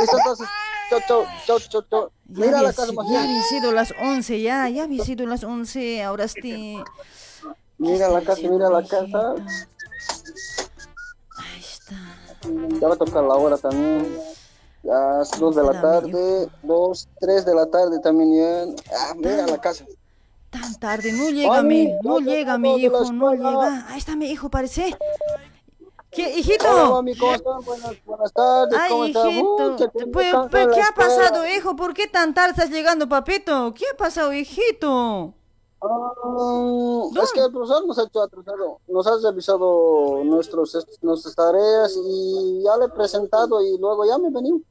Listo 0.00 0.18
entonces. 0.18 0.48
Chau, 0.90 1.00
chau, 1.08 1.24
chau, 1.46 1.58
chau, 1.60 1.82
chau. 1.90 2.10
Ya 2.26 2.44
Mira 2.46 2.58
había 2.58 2.68
la 2.68 2.74
casa 2.74 2.92
ya 3.10 3.22
había 3.22 3.42
sido 3.44 3.72
las 3.72 3.94
11, 4.00 4.40
ya, 4.42 4.68
ya 4.68 4.84
había 4.84 5.04
sido 5.04 5.26
las 5.26 5.44
11, 5.44 6.02
ahora 6.02 6.28
sí. 6.28 6.82
Mira 7.78 8.08
la 8.08 8.20
casa, 8.20 8.42
mira 8.42 8.68
la 8.68 8.82
casa. 8.86 9.34
Ahí 11.38 11.60
está. 11.60 11.96
Ya 12.80 12.88
va 12.88 12.94
a 12.94 12.98
tocar 12.98 13.24
la 13.24 13.34
hora 13.34 13.56
también. 13.56 14.18
Las 14.82 15.30
2 15.38 15.54
de 15.56 15.62
la 15.62 15.80
tarde, 15.80 16.48
2, 16.62 17.08
3 17.20 17.44
de 17.46 17.54
la 17.54 17.66
tarde 17.66 18.00
también 18.00 18.34
ya. 18.34 18.82
Ah, 18.98 19.14
mira 19.16 19.46
la 19.46 19.58
casa. 19.60 19.84
Tan 20.52 20.74
tarde, 20.78 21.12
no 21.12 21.30
llega 21.30 21.56
Ay, 21.56 21.64
mi, 21.64 21.92
no 22.02 22.18
llega 22.20 22.58
mi 22.58 22.76
hijo, 22.76 23.10
no 23.10 23.32
llega. 23.32 23.86
Ahí 23.88 23.98
está 23.98 24.16
mi 24.16 24.30
hijo, 24.30 24.50
parece. 24.50 24.94
¿Qué, 26.10 26.26
Hola, 26.26 26.38
hijito? 26.38 26.90
mami, 26.92 27.16
¿cómo 27.16 27.34
están? 27.34 27.64
Buenas, 27.64 28.04
buenas 28.04 28.32
tardes, 28.34 28.78
Ay, 28.78 28.90
¿cómo 28.90 29.06
hijito. 29.06 29.76
Pues, 30.12 30.34
pues, 30.50 30.68
¿Qué 30.74 30.82
ha 30.82 30.94
pasado, 30.94 31.46
hijo? 31.48 31.74
¿Por 31.74 31.94
qué 31.94 32.06
tan 32.06 32.34
tarde 32.34 32.50
estás 32.50 32.68
llegando, 32.68 33.08
papito? 33.08 33.72
¿Qué 33.72 33.84
ha 33.90 33.96
pasado, 33.96 34.34
hijito? 34.34 35.32
Ah, 35.80 37.22
es 37.22 37.32
que 37.32 37.40
el 37.40 37.50
profesor 37.50 37.86
nos 37.86 37.98
ha 37.98 38.04
hecho 38.04 38.22
atrasado, 38.22 38.78
nos 38.86 39.06
ha 39.06 39.16
revisado 39.22 40.22
nuestros, 40.22 40.86
nuestras 41.00 41.34
tareas 41.34 41.96
y 41.96 42.62
ya 42.62 42.76
le 42.76 42.84
he 42.84 42.88
presentado 42.90 43.60
y 43.64 43.78
luego 43.78 44.04
ya 44.04 44.18
me 44.18 44.30
vení. 44.30 44.62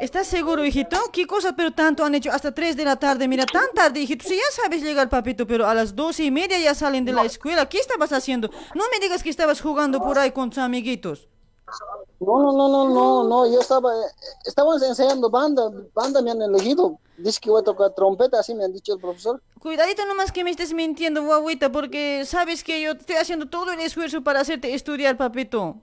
¿Estás 0.00 0.26
seguro, 0.26 0.64
hijito? 0.64 0.96
¿Qué 1.12 1.26
cosas 1.26 1.54
pero 1.56 1.72
tanto 1.72 2.04
han 2.04 2.14
hecho 2.14 2.30
hasta 2.32 2.52
3 2.52 2.76
de 2.76 2.84
la 2.84 2.96
tarde? 2.96 3.28
Mira, 3.28 3.46
tan 3.46 3.66
tarde, 3.74 4.00
hijito. 4.00 4.26
Si 4.26 4.34
ya 4.34 4.42
sabes 4.50 4.82
llegar, 4.82 5.08
papito, 5.08 5.46
pero 5.46 5.66
a 5.66 5.74
las 5.74 5.94
doce 5.94 6.24
y 6.24 6.30
media 6.30 6.58
ya 6.58 6.74
salen 6.74 7.04
de 7.04 7.12
la 7.12 7.24
escuela. 7.24 7.68
¿Qué 7.68 7.78
estabas 7.78 8.12
haciendo? 8.12 8.50
No 8.74 8.84
me 8.92 8.98
digas 9.00 9.22
que 9.22 9.30
estabas 9.30 9.60
jugando 9.60 10.00
por 10.00 10.18
ahí 10.18 10.32
con 10.32 10.50
tus 10.50 10.58
amiguitos. 10.58 11.28
No, 12.20 12.42
no, 12.42 12.52
no, 12.52 12.68
no, 12.68 12.88
no, 12.88 13.28
no, 13.28 13.52
yo 13.52 13.60
estaba, 13.60 13.92
eh, 13.94 14.06
estábamos 14.46 14.82
enseñando 14.82 15.28
banda, 15.28 15.70
banda 15.92 16.22
me 16.22 16.30
han 16.30 16.40
elegido, 16.40 16.98
dice 17.18 17.40
que 17.40 17.50
voy 17.50 17.60
a 17.60 17.64
tocar 17.64 17.94
trompeta, 17.94 18.38
así 18.38 18.54
me 18.54 18.64
han 18.64 18.72
dicho 18.72 18.94
el 18.94 19.00
profesor. 19.00 19.42
Cuidadito 19.58 20.06
nomás 20.06 20.30
que 20.30 20.44
me 20.44 20.50
estés 20.50 20.72
mintiendo, 20.72 21.24
guaguita, 21.24 21.72
porque 21.72 22.24
sabes 22.24 22.62
que 22.62 22.80
yo 22.80 22.92
estoy 22.92 23.16
haciendo 23.16 23.48
todo 23.48 23.72
el 23.72 23.80
esfuerzo 23.80 24.22
para 24.22 24.40
hacerte 24.40 24.74
estudiar, 24.74 25.16
papito. 25.16 25.76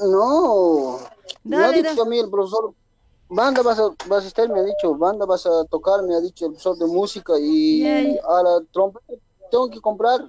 No, 0.00 0.98
me 1.44 1.56
ha 1.56 1.60
Dale, 1.60 1.76
dicho 1.78 1.88
dale. 1.90 2.00
a 2.02 2.04
mí 2.06 2.18
el 2.18 2.30
profesor, 2.30 2.72
banda 3.28 3.62
vas 3.62 3.78
a, 3.78 3.90
vas 4.06 4.24
a 4.24 4.28
estar, 4.28 4.48
me 4.48 4.60
ha 4.60 4.62
dicho, 4.62 4.94
banda 4.96 5.26
vas 5.26 5.46
a 5.46 5.64
tocar, 5.66 6.02
me 6.02 6.14
ha 6.14 6.20
dicho 6.20 6.46
el 6.46 6.52
profesor 6.52 6.78
de 6.78 6.86
música 6.86 7.34
y 7.38 7.84
a 8.18 8.42
la 8.42 8.60
trompeta 8.72 9.12
tengo 9.50 9.68
que 9.70 9.80
comprar. 9.80 10.20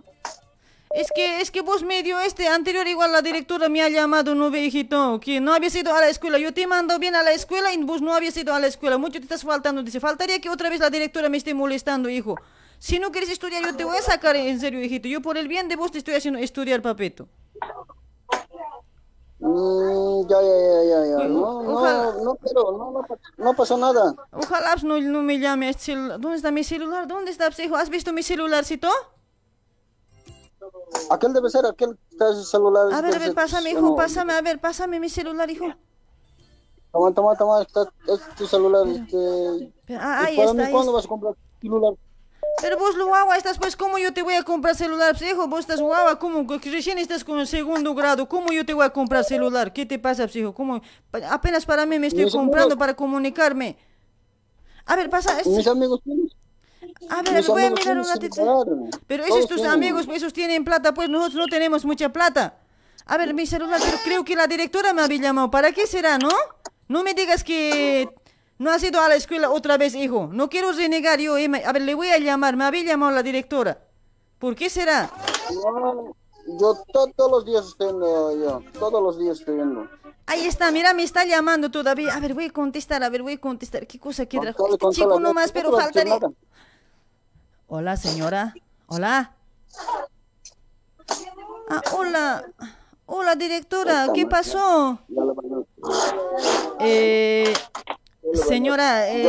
Es 0.94 1.10
que, 1.16 1.40
es 1.40 1.52
que 1.52 1.62
vos 1.62 1.84
medio 1.84 2.20
este 2.20 2.50
anterior 2.50 2.86
igual 2.86 3.14
la 3.14 3.22
directora 3.22 3.70
me 3.70 3.82
ha 3.82 3.88
llamado, 3.88 4.36
no 4.36 4.52
ve, 4.52 4.66
hijito, 4.66 5.22
que 5.22 5.40
no 5.40 5.54
habías 5.54 5.74
ido 5.76 5.96
a 5.96 6.02
la 6.02 6.10
escuela. 6.10 6.38
Yo 6.38 6.54
te 6.54 6.68
mando 6.68 7.00
bien 7.00 7.16
a 7.16 7.24
la 7.24 7.32
escuela 7.32 7.74
y 7.74 7.82
vos 7.82 8.02
no 8.02 8.14
habías 8.14 8.36
ido 8.36 8.54
a 8.54 8.60
la 8.60 8.68
escuela. 8.68 8.98
Mucho 8.98 9.14
te 9.14 9.24
estás 9.24 9.44
faltando. 9.44 9.84
Dice, 9.84 10.02
faltaría 10.02 10.42
que 10.42 10.50
otra 10.50 10.70
vez 10.70 10.82
la 10.82 10.90
directora 10.90 11.30
me 11.30 11.38
esté 11.38 11.54
molestando, 11.54 12.10
hijo. 12.10 12.36
Si 12.78 13.00
no 13.00 13.10
quieres 13.10 13.30
estudiar, 13.30 13.64
yo 13.64 13.74
te 13.74 13.86
voy 13.86 13.96
a 13.96 14.02
sacar 14.02 14.36
en 14.36 14.60
serio, 14.60 14.84
hijito. 14.84 15.08
Yo 15.08 15.22
por 15.22 15.38
el 15.38 15.48
bien 15.48 15.70
de 15.70 15.78
vos 15.78 15.92
te 15.92 16.00
estoy 16.00 16.16
haciendo 16.16 16.40
estudiar, 16.42 16.82
papito. 16.82 17.30
Mm, 19.44 20.28
ya, 20.30 20.40
ya, 20.40 20.58
ya, 20.68 20.84
ya, 20.84 21.06
ya, 21.18 21.28
no, 21.28 21.64
no, 21.64 22.24
no, 22.24 22.36
pero 22.36 22.72
no, 22.78 22.92
no, 22.92 23.02
no 23.38 23.54
pasó 23.56 23.76
nada. 23.76 24.14
Ojalá 24.32 24.74
pues, 24.74 24.84
no, 24.84 25.02
no 25.02 25.24
me 25.24 25.40
llame 25.40 25.70
este. 25.70 25.96
¿Dónde 25.96 26.36
está 26.36 26.52
mi 26.52 26.64
celular? 26.64 27.08
¿Dónde 27.08 27.32
está, 27.32 27.50
hijo? 27.64 27.76
¿Has 27.76 27.90
visto 27.90 28.14
mi 28.14 28.22
celularcito? 28.22 28.88
Aquel 31.10 31.34
debe 31.34 31.50
ser, 31.50 31.66
aquel 31.66 31.98
celular. 32.46 32.94
A 32.94 33.02
ver, 33.02 33.16
a 33.16 33.20
debe 33.20 33.26
ver, 33.28 33.34
pásame, 33.36 33.74
no. 33.74 33.80
hijo, 33.80 33.96
pásame, 33.96 34.34
a 34.34 34.42
ver, 34.42 34.60
pásame 34.62 35.00
mi 35.00 35.10
celular, 35.10 35.50
hijo. 35.50 35.66
Toma, 36.92 37.12
toma, 37.14 37.36
toma, 37.36 37.62
está, 37.62 37.92
es 38.08 38.36
tu 38.36 38.46
celular. 38.46 38.86
Este, 38.88 39.74
Ah, 39.98 40.26
ahí 40.26 40.36
¿y 40.36 40.38
para 40.38 40.52
está, 40.52 40.54
mí 40.54 40.64
ahí 40.64 40.72
cuándo 40.72 40.92
está. 40.92 40.98
vas 40.98 41.06
a 41.06 41.10
comprar 41.10 41.34
tu 41.34 41.68
celular? 41.68 41.94
Pero 42.60 42.78
vos 42.78 42.96
lo 42.96 43.08
guagua 43.08 43.38
estás, 43.38 43.58
pues, 43.58 43.76
¿cómo 43.76 43.98
yo 43.98 44.14
te 44.14 44.22
voy 44.22 44.34
a 44.34 44.44
comprar 44.44 44.76
celular? 44.76 45.16
Pues, 45.18 45.32
hijo, 45.32 45.48
vos 45.48 45.62
estás 45.62 45.80
guagua, 45.82 46.20
¿cómo? 46.20 46.46
Recién 46.64 46.98
estás 46.98 47.24
con 47.24 47.40
el 47.40 47.48
segundo 47.48 47.96
grado, 47.96 48.28
¿cómo 48.28 48.52
yo 48.52 48.66
te 48.66 48.74
voy 48.74 48.86
a 48.86 48.90
comprar 48.90 49.24
celular? 49.24 49.72
¿Qué 49.74 49.86
te 49.86 49.98
pasa, 49.98 50.24
pues, 50.24 50.36
hijo? 50.36 50.54
¿Cómo? 50.54 50.82
Apenas 51.30 51.66
para 51.66 51.86
mí 51.86 51.98
me 51.98 52.08
estoy 52.08 52.26
Mis 52.26 52.34
comprando 52.34 52.66
amigos- 52.74 52.80
para 52.80 52.94
comunicarme. 52.96 53.78
A 54.86 54.96
ver, 54.96 55.10
pasa. 55.10 55.40
es- 55.40 55.48
Mis 55.48 55.66
amigos. 55.68 56.02
A 57.10 57.22
ver, 57.22 57.34
mis 57.36 57.48
voy 57.48 57.64
a 57.64 57.70
mirar 57.72 57.98
un 57.98 58.08
ratito. 58.08 58.66
Pero 59.08 59.24
esos 59.24 59.48
tus 59.48 59.58
tienen. 59.58 59.72
amigos, 59.72 60.06
pues, 60.06 60.18
esos 60.18 60.34
tienen 60.34 60.64
plata, 60.66 60.94
pues 60.94 61.10
nosotros 61.10 61.36
no 61.36 61.48
tenemos 61.48 61.86
mucha 61.86 62.10
plata. 62.10 62.58
A 63.06 63.18
ver, 63.18 63.34
mi 63.34 63.46
celular, 63.46 63.80
pero 63.84 63.98
creo 64.04 64.24
que 64.26 64.36
la 64.36 64.46
directora 64.48 64.94
me 64.94 65.02
había 65.02 65.20
llamado. 65.22 65.50
¿Para 65.50 65.72
qué 65.72 65.88
será, 65.88 66.18
no? 66.18 66.30
No 66.88 67.04
me 67.04 67.14
digas 67.14 67.44
que 67.44 68.10
no 68.62 68.70
has 68.72 68.84
ido 68.84 69.02
a 69.02 69.10
la 69.10 69.16
escuela 69.16 69.50
otra 69.50 69.76
vez, 69.78 69.96
hijo. 69.96 70.30
No 70.32 70.48
quiero 70.48 70.72
renegar 70.72 71.20
yo. 71.20 71.36
eh, 71.36 71.50
A 71.66 71.72
ver, 71.74 71.82
le 71.82 71.96
voy 71.96 72.10
a 72.10 72.20
llamar. 72.20 72.56
Me 72.56 72.64
había 72.64 72.84
llamado 72.84 73.12
la 73.12 73.24
directora. 73.24 73.80
¿Por 74.38 74.56
qué 74.56 74.70
será? 74.70 75.10
No, 75.52 76.16
yo 76.60 76.76
to- 76.94 77.08
todos 77.16 77.32
los 77.32 77.46
días 77.46 77.66
estoy 77.66 77.88
viendo, 77.88 78.38
yo, 78.38 78.64
todos 78.80 79.02
los 79.02 79.18
días 79.18 79.40
estoy 79.40 79.56
viendo. 79.56 79.88
Ahí 80.28 80.46
está, 80.46 80.72
mira, 80.72 80.94
me 80.94 81.02
está 81.02 81.26
llamando 81.26 81.72
todavía. 81.72 82.16
A 82.16 82.20
ver, 82.20 82.36
voy 82.36 82.46
a 82.46 82.52
contestar, 82.52 83.02
a 83.04 83.10
ver, 83.10 83.24
voy 83.24 83.34
a 83.34 83.42
contestar. 83.42 83.88
¿Qué 83.88 84.00
cosa 84.00 84.28
que 84.28 84.40
trajo? 84.40 84.68
Este 84.68 84.90
chico 84.92 85.20
no- 85.20 85.30
nomás, 85.30 85.48
no 85.48 85.54
pero 85.54 85.72
faltaría. 85.72 86.20
Hola, 87.68 87.98
señora. 87.98 88.54
Hola. 88.88 89.34
Ah, 91.68 91.82
hola. 91.94 92.46
Hola, 93.08 93.36
directora. 93.36 94.08
¿Qué 94.14 94.26
pasó? 94.28 95.00
Eh, 96.80 97.54
señora, 98.48 99.10
eh, 99.10 99.24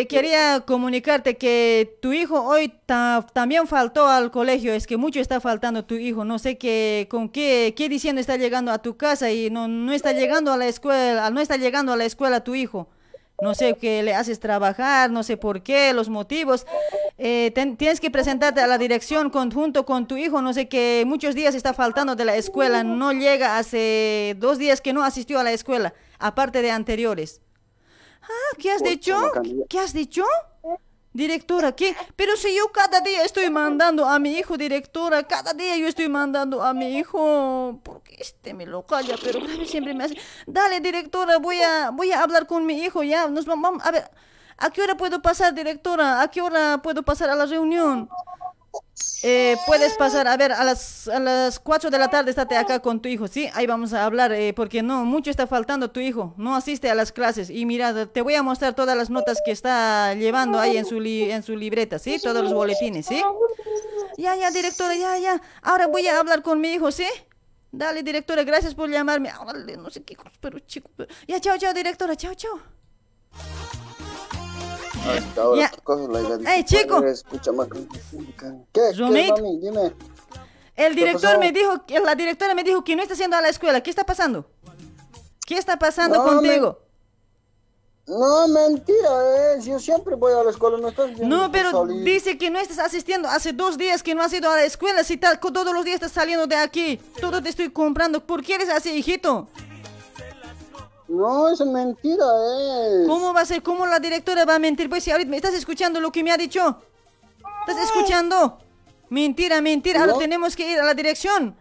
eh, 0.00 0.06
quería 0.06 0.60
comunicarte 0.66 1.36
que 1.36 1.98
tu 2.00 2.12
hijo 2.12 2.42
hoy 2.42 2.72
ta- 2.86 3.26
también 3.32 3.66
faltó 3.66 4.06
al 4.08 4.30
colegio. 4.30 4.72
Es 4.72 4.86
que 4.86 4.96
mucho 4.96 5.20
está 5.20 5.40
faltando 5.40 5.84
tu 5.84 5.94
hijo. 5.94 6.24
No 6.24 6.38
sé 6.38 6.56
qué, 6.58 7.06
con 7.10 7.28
qué, 7.28 7.74
qué 7.76 7.88
diciendo 7.88 8.20
está 8.20 8.36
llegando 8.36 8.72
a 8.72 8.78
tu 8.78 8.96
casa 8.96 9.30
y 9.30 9.50
no, 9.50 9.68
no 9.68 9.92
está 9.92 10.12
llegando 10.12 10.52
a 10.52 10.56
la 10.56 10.66
escuela, 10.66 11.30
no 11.30 11.40
está 11.40 11.56
llegando 11.56 11.92
a 11.92 11.96
la 11.96 12.04
escuela 12.04 12.42
tu 12.42 12.54
hijo. 12.54 12.88
No 13.40 13.54
sé 13.54 13.74
qué 13.80 14.02
le 14.02 14.14
haces 14.16 14.40
trabajar, 14.40 15.12
no 15.12 15.22
sé 15.22 15.36
por 15.36 15.62
qué, 15.62 15.92
los 15.92 16.08
motivos. 16.08 16.66
Eh, 17.18 17.52
ten- 17.54 17.76
tienes 17.76 18.00
que 18.00 18.10
presentarte 18.10 18.60
a 18.60 18.66
la 18.66 18.78
dirección 18.78 19.30
conjunto 19.30 19.84
con 19.86 20.08
tu 20.08 20.16
hijo. 20.16 20.42
No 20.42 20.52
sé 20.52 20.68
qué, 20.68 21.04
muchos 21.06 21.36
días 21.36 21.54
está 21.54 21.72
faltando 21.72 22.16
de 22.16 22.24
la 22.24 22.34
escuela. 22.34 22.82
No 22.82 23.12
llega 23.12 23.58
hace 23.58 24.34
dos 24.38 24.58
días 24.58 24.80
que 24.80 24.92
no 24.92 25.04
asistió 25.04 25.38
a 25.38 25.44
la 25.44 25.52
escuela, 25.52 25.94
aparte 26.18 26.62
de 26.62 26.72
anteriores. 26.72 27.40
Ah, 28.28 28.56
¿qué 28.58 28.70
has 28.72 28.82
dicho? 28.82 29.16
¿Qué 29.68 29.78
has 29.78 29.92
dicho? 29.92 30.24
Directora, 31.12 31.72
¿qué? 31.74 31.96
Pero 32.16 32.36
si 32.36 32.54
yo 32.54 32.70
cada 32.70 33.00
día 33.00 33.24
estoy 33.24 33.50
mandando 33.50 34.06
a 34.06 34.18
mi 34.18 34.32
hijo, 34.38 34.56
directora, 34.56 35.24
cada 35.26 35.52
día 35.54 35.76
yo 35.76 35.88
estoy 35.88 36.08
mandando 36.08 36.62
a 36.62 36.74
mi 36.74 36.96
hijo, 36.98 37.80
porque 37.82 38.16
este 38.20 38.54
me 38.54 38.66
lo 38.66 38.86
calla, 38.86 39.16
pero 39.22 39.40
siempre 39.66 39.94
me 39.94 40.04
hace. 40.04 40.16
Dale, 40.46 40.80
directora, 40.80 41.38
voy 41.38 41.60
a, 41.62 41.90
voy 41.90 42.12
a 42.12 42.22
hablar 42.22 42.46
con 42.46 42.66
mi 42.66 42.74
hijo, 42.84 43.02
ya, 43.02 43.26
nos 43.28 43.46
vam- 43.46 43.62
vamos, 43.62 43.84
a 43.84 43.90
ver, 43.90 44.10
¿a 44.58 44.70
qué 44.70 44.82
hora 44.82 44.96
puedo 44.96 45.20
pasar, 45.22 45.54
directora? 45.54 46.20
¿A 46.22 46.28
qué 46.30 46.40
hora 46.42 46.78
puedo 46.82 47.02
pasar 47.02 47.30
a 47.30 47.34
la 47.34 47.46
reunión? 47.46 48.14
Eh, 49.24 49.56
puedes 49.66 49.94
pasar, 49.96 50.28
a 50.28 50.36
ver, 50.36 50.52
a 50.52 50.62
las, 50.62 51.08
a 51.08 51.18
las 51.18 51.58
4 51.58 51.90
de 51.90 51.98
la 51.98 52.08
tarde 52.08 52.30
estate 52.30 52.56
acá 52.56 52.78
con 52.80 53.00
tu 53.00 53.08
hijo, 53.08 53.26
¿sí? 53.26 53.50
Ahí 53.54 53.66
vamos 53.66 53.92
a 53.92 54.04
hablar, 54.04 54.32
eh, 54.32 54.52
porque 54.54 54.80
no, 54.82 55.04
mucho 55.04 55.28
está 55.30 55.48
faltando 55.48 55.90
tu 55.90 55.98
hijo, 55.98 56.34
no 56.36 56.54
asiste 56.54 56.88
a 56.88 56.94
las 56.94 57.10
clases. 57.10 57.50
Y 57.50 57.66
mira, 57.66 58.06
te 58.06 58.22
voy 58.22 58.34
a 58.36 58.42
mostrar 58.44 58.74
todas 58.74 58.96
las 58.96 59.10
notas 59.10 59.40
que 59.44 59.50
está 59.50 60.14
llevando 60.14 60.60
ahí 60.60 60.76
en 60.76 60.84
su, 60.84 61.00
li- 61.00 61.30
en 61.32 61.42
su 61.42 61.56
libreta, 61.56 61.98
¿sí? 61.98 62.18
Todos 62.20 62.42
los 62.44 62.54
boletines, 62.54 63.06
¿sí? 63.06 63.20
Ya, 64.16 64.36
ya, 64.36 64.50
directora, 64.52 64.94
ya, 64.94 65.18
ya. 65.18 65.42
Ahora 65.62 65.88
voy 65.88 66.06
a 66.06 66.18
hablar 66.20 66.42
con 66.42 66.60
mi 66.60 66.72
hijo, 66.72 66.92
¿sí? 66.92 67.06
Dale, 67.72 68.02
directora, 68.04 68.44
gracias 68.44 68.74
por 68.74 68.88
llamarme. 68.88 69.30
Órale, 69.40 69.76
no 69.76 69.90
sé 69.90 70.02
qué 70.02 70.16
pero 70.40 70.58
chico. 70.60 70.90
Ya, 71.26 71.40
chao, 71.40 71.58
chao, 71.58 71.74
directora, 71.74 72.14
chao, 72.16 72.34
chao. 72.34 72.60
Hasta 75.08 75.42
ahora 75.42 75.70
la 76.40 76.54
Ey, 76.54 76.64
chico. 76.64 77.02
Escucha, 77.04 77.50
¿Qué? 78.72 78.90
¿Qué, 78.94 79.00
mami? 79.00 79.58
Dime. 79.60 79.92
El 80.76 80.94
¿Qué 80.94 81.00
director 81.00 81.38
me 81.38 81.50
dijo, 81.50 81.82
la 82.04 82.14
directora 82.14 82.54
me 82.54 82.62
dijo 82.62 82.84
que 82.84 82.94
no 82.94 83.02
está 83.02 83.14
haciendo 83.14 83.36
a 83.36 83.40
la 83.40 83.48
escuela. 83.48 83.80
¿Qué 83.82 83.90
está 83.90 84.04
pasando? 84.04 84.48
¿Qué 85.44 85.56
está 85.58 85.78
pasando 85.78 86.18
No, 86.18 86.24
contigo? 86.24 86.78
No, 88.06 88.48
mentira, 88.48 89.54
eh. 89.56 89.60
Yo 89.62 89.78
siempre 89.78 90.14
voy 90.14 90.32
a 90.32 90.42
la 90.42 90.50
escuela, 90.50 90.78
no 90.78 90.88
estás 90.88 91.14
viendo 91.14 91.36
No, 91.36 91.52
pero 91.52 91.72
salir. 91.72 92.04
dice 92.04 92.38
que 92.38 92.50
no 92.50 92.58
estás 92.58 92.78
asistiendo. 92.78 93.28
Hace 93.28 93.52
dos 93.52 93.76
días 93.76 94.02
que 94.02 94.14
no 94.14 94.22
has 94.22 94.32
ido 94.32 94.50
a 94.50 94.56
la 94.56 94.64
escuela. 94.64 95.04
Si 95.04 95.16
tal, 95.16 95.38
todos 95.40 95.74
los 95.74 95.84
días 95.84 95.96
estás 95.96 96.12
saliendo 96.12 96.46
de 96.46 96.56
aquí. 96.56 97.00
Todo 97.20 97.42
te 97.42 97.50
estoy 97.50 97.70
comprando. 97.70 98.24
¿Por 98.24 98.42
qué 98.42 98.54
eres 98.54 98.70
así, 98.70 98.90
hijito? 98.90 99.48
No, 101.08 101.48
es 101.48 101.60
mentira, 101.60 102.24
eh. 102.58 103.04
¿Cómo 103.06 103.32
va 103.32 103.40
a 103.40 103.46
ser? 103.46 103.62
¿Cómo 103.62 103.86
la 103.86 103.98
directora 103.98 104.44
va 104.44 104.56
a 104.56 104.58
mentir? 104.58 104.90
Pues 104.90 105.04
si 105.04 105.10
ahorita 105.10 105.30
me 105.30 105.36
estás 105.36 105.54
escuchando 105.54 106.00
lo 106.00 106.12
que 106.12 106.22
me 106.22 106.30
ha 106.30 106.36
dicho. 106.36 106.82
¿Estás 107.66 107.82
escuchando? 107.84 108.58
Mentira, 109.08 109.60
mentira. 109.62 110.00
Ahora 110.00 110.12
No. 110.12 110.18
tenemos 110.18 110.54
que 110.54 110.70
ir 110.70 110.78
a 110.78 110.84
la 110.84 110.92
dirección. 110.94 111.56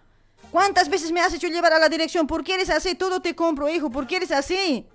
¿Cuántas 0.52 0.90
veces 0.90 1.12
me 1.12 1.22
has 1.22 1.34
hecho 1.34 1.48
llevar 1.48 1.74
a 1.74 1.80
la 1.80 1.88
dirección? 1.90 2.28
¿Por 2.28 2.44
qué 2.44 2.56
eres 2.56 2.70
así? 2.70 2.96
Todo 2.96 3.22
te 3.22 3.36
compro, 3.36 3.70
hijo. 3.70 3.90
¿Por 3.90 4.06
qué 4.06 4.18
eres 4.18 4.32
así? 4.32 4.86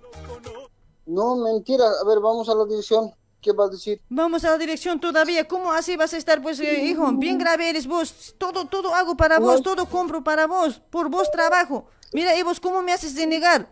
No, 1.05 1.35
mentira. 1.35 1.85
A 1.85 2.07
ver, 2.07 2.19
vamos 2.19 2.47
a 2.49 2.55
la 2.55 2.65
dirección. 2.65 3.11
¿Qué 3.41 3.51
va 3.51 3.65
a 3.65 3.69
decir? 3.69 4.01
Vamos 4.07 4.45
a 4.45 4.51
la 4.51 4.57
dirección 4.57 4.99
todavía. 4.99 5.47
¿Cómo 5.47 5.71
así 5.71 5.97
vas 5.97 6.13
a 6.13 6.17
estar, 6.17 6.41
pues, 6.41 6.59
eh, 6.59 6.85
hijo? 6.85 7.11
Bien 7.13 7.37
grave 7.37 7.69
eres 7.69 7.85
vos. 7.87 8.33
Todo, 8.37 8.65
todo 8.65 8.95
hago 8.95 9.17
para 9.17 9.37
vos. 9.39 9.61
Todo 9.61 9.85
compro 9.87 10.23
para 10.23 10.47
vos. 10.47 10.79
Por 10.89 11.09
vos 11.09 11.29
trabajo. 11.29 11.85
Mira, 12.13 12.35
y 12.37 12.43
vos, 12.43 12.59
¿cómo 12.59 12.81
me 12.81 12.93
haces 12.93 13.15
denegar? 13.15 13.67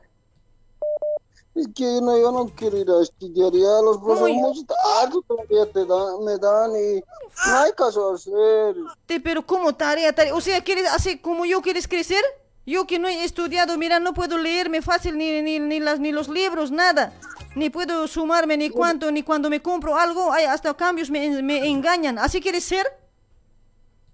Es 1.62 1.68
que 1.76 2.02
no, 2.02 2.18
yo 2.18 2.32
no 2.32 2.48
quiero 2.56 2.78
ir 2.78 2.90
a 2.90 3.02
estudiar 3.04 3.52
ya, 3.54 3.82
los 3.84 3.98
profesores 4.00 4.36
mucho 4.36 4.62
tarde 4.66 5.16
todavía 5.28 5.72
te 5.72 5.86
dan, 5.86 6.24
me 6.26 6.38
dan 6.38 6.72
y 6.72 7.02
no 7.50 7.58
hay 7.60 7.72
caso 7.74 8.14
hacer. 8.14 8.76
Te- 9.06 9.20
Pero 9.20 9.46
como 9.46 9.74
tarea, 9.76 10.12
tarea, 10.14 10.34
o 10.34 10.42
sea, 10.42 10.64
¿quieres 10.64 10.90
hacer 10.92 11.22
como 11.22 11.46
yo 11.46 11.62
quieres 11.62 11.88
crecer? 11.88 12.24
Yo 12.66 12.86
que 12.88 13.00
no 13.00 13.08
he 13.08 13.24
estudiado, 13.24 13.78
mira, 13.78 14.00
no 14.00 14.14
puedo 14.14 14.38
leerme 14.38 14.82
fácil 14.82 15.18
ni, 15.18 15.42
ni, 15.42 15.60
ni, 15.60 15.80
las, 15.80 16.00
ni 16.00 16.12
los 16.12 16.30
libros, 16.30 16.72
nada. 16.72 17.14
Ni 17.56 17.70
puedo 17.70 18.08
sumarme 18.08 18.56
ni 18.56 18.70
cuánto, 18.70 19.12
ni 19.12 19.24
cuando 19.24 19.50
me 19.50 19.62
compro 19.62 19.98
algo, 19.98 20.32
hay 20.32 20.46
hasta 20.46 20.74
cambios 20.76 21.10
me, 21.10 21.42
me 21.42 21.68
engañan. 21.70 22.18
¿Así 22.18 22.40
quieres 22.40 22.64
ser? 22.64 22.86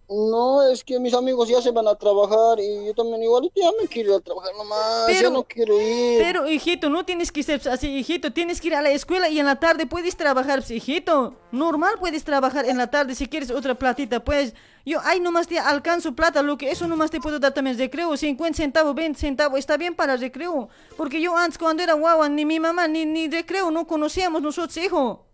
No, 0.09 0.63
es 0.63 0.85
que 0.85 0.99
mis 1.01 1.13
amigos 1.13 1.49
ya 1.49 1.61
se 1.61 1.71
van 1.71 1.85
a 1.85 1.95
trabajar 1.95 2.61
y 2.61 2.85
yo 2.85 2.93
también 2.93 3.23
igual 3.23 3.51
ya 3.53 3.69
me 3.79 3.89
quiero 3.89 4.11
ir 4.11 4.15
a 4.15 4.19
trabajar 4.21 4.55
nomás, 4.55 5.07
ya 5.21 5.29
no 5.29 5.43
quiero 5.43 5.81
ir. 5.81 6.19
Pero, 6.19 6.47
hijito, 6.47 6.89
no 6.89 7.03
tienes 7.03 7.29
que 7.29 7.43
ser 7.43 7.67
así, 7.67 7.87
hijito. 7.87 8.31
Tienes 8.31 8.61
que 8.61 8.67
ir 8.67 8.75
a 8.75 8.81
la 8.81 8.91
escuela 8.91 9.27
y 9.27 9.37
en 9.37 9.45
la 9.45 9.59
tarde 9.59 9.85
puedes 9.85 10.15
trabajar, 10.15 10.63
hijito. 10.69 11.35
Normal 11.51 11.95
puedes 11.99 12.23
trabajar 12.23 12.65
en 12.69 12.77
la 12.77 12.87
tarde 12.87 13.15
si 13.15 13.27
quieres 13.27 13.51
otra 13.51 13.75
platita, 13.75 14.23
pues. 14.23 14.53
Yo, 14.85 15.01
ay, 15.03 15.19
nomás 15.19 15.49
te 15.49 15.59
alcanzo 15.59 16.15
plata, 16.15 16.41
lo 16.41 16.57
que 16.57 16.71
eso 16.71 16.87
nomás 16.87 17.11
te 17.11 17.19
puedo 17.19 17.39
dar 17.39 17.53
también 17.53 17.77
recreo. 17.77 18.15
50 18.15 18.55
centavos, 18.55 18.95
20 18.95 19.19
centavos, 19.19 19.59
está 19.59 19.75
bien 19.75 19.93
para 19.93 20.15
recreo. 20.15 20.69
Porque 20.95 21.19
yo 21.19 21.35
antes 21.35 21.57
cuando 21.57 21.83
era 21.83 21.91
guagua, 21.93 22.29
ni 22.29 22.45
mi 22.45 22.61
mamá, 22.61 22.87
ni, 22.87 23.05
ni 23.05 23.27
recreo, 23.27 23.69
no 23.71 23.85
conocíamos 23.85 24.41
nosotros, 24.41 24.77
hijo. 24.77 25.26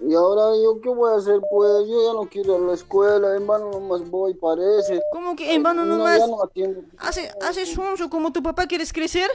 Y 0.00 0.14
ahora 0.14 0.56
yo 0.62 0.80
qué 0.80 0.88
voy 0.90 1.12
a 1.12 1.16
hacer 1.16 1.40
pues, 1.50 1.88
yo 1.88 2.06
ya 2.06 2.12
no 2.12 2.28
quiero 2.28 2.56
ir 2.56 2.62
a 2.64 2.66
la 2.68 2.74
escuela, 2.74 3.36
en 3.36 3.46
vano 3.46 3.70
nomás 3.70 4.08
voy, 4.08 4.32
parece. 4.34 5.00
¿Cómo 5.12 5.34
que 5.34 5.52
en 5.54 5.62
vano 5.62 5.84
No, 5.84 5.96
nomás? 5.98 6.18
ya 6.20 6.26
no 6.28 6.42
atiendo. 6.42 6.82
Hace, 6.98 7.30
haces 7.42 7.72
sonso 7.72 8.08
como 8.08 8.32
tu 8.32 8.42
papá 8.42 8.66
quieres 8.66 8.92
crecer. 8.92 9.28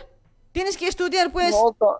Tienes 0.54 0.78
que 0.78 0.88
estudiar, 0.88 1.32
pues. 1.34 1.52
No, 1.52 1.76
ta- 1.78 2.00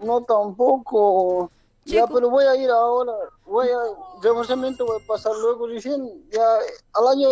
no 0.00 0.22
tampoco. 0.24 1.50
Ya, 1.86 2.06
pero 2.06 2.30
voy 2.30 2.44
a 2.44 2.56
ir 2.56 2.70
ahora. 2.70 3.12
Voy 3.46 3.68
a, 3.68 3.78
reforzamiento 4.22 4.84
voy 4.86 5.00
a 5.02 5.06
pasar 5.06 5.32
luego 5.36 5.66
recién. 5.66 6.26
Ya, 6.30 6.46
al 6.94 7.08
año, 7.08 7.28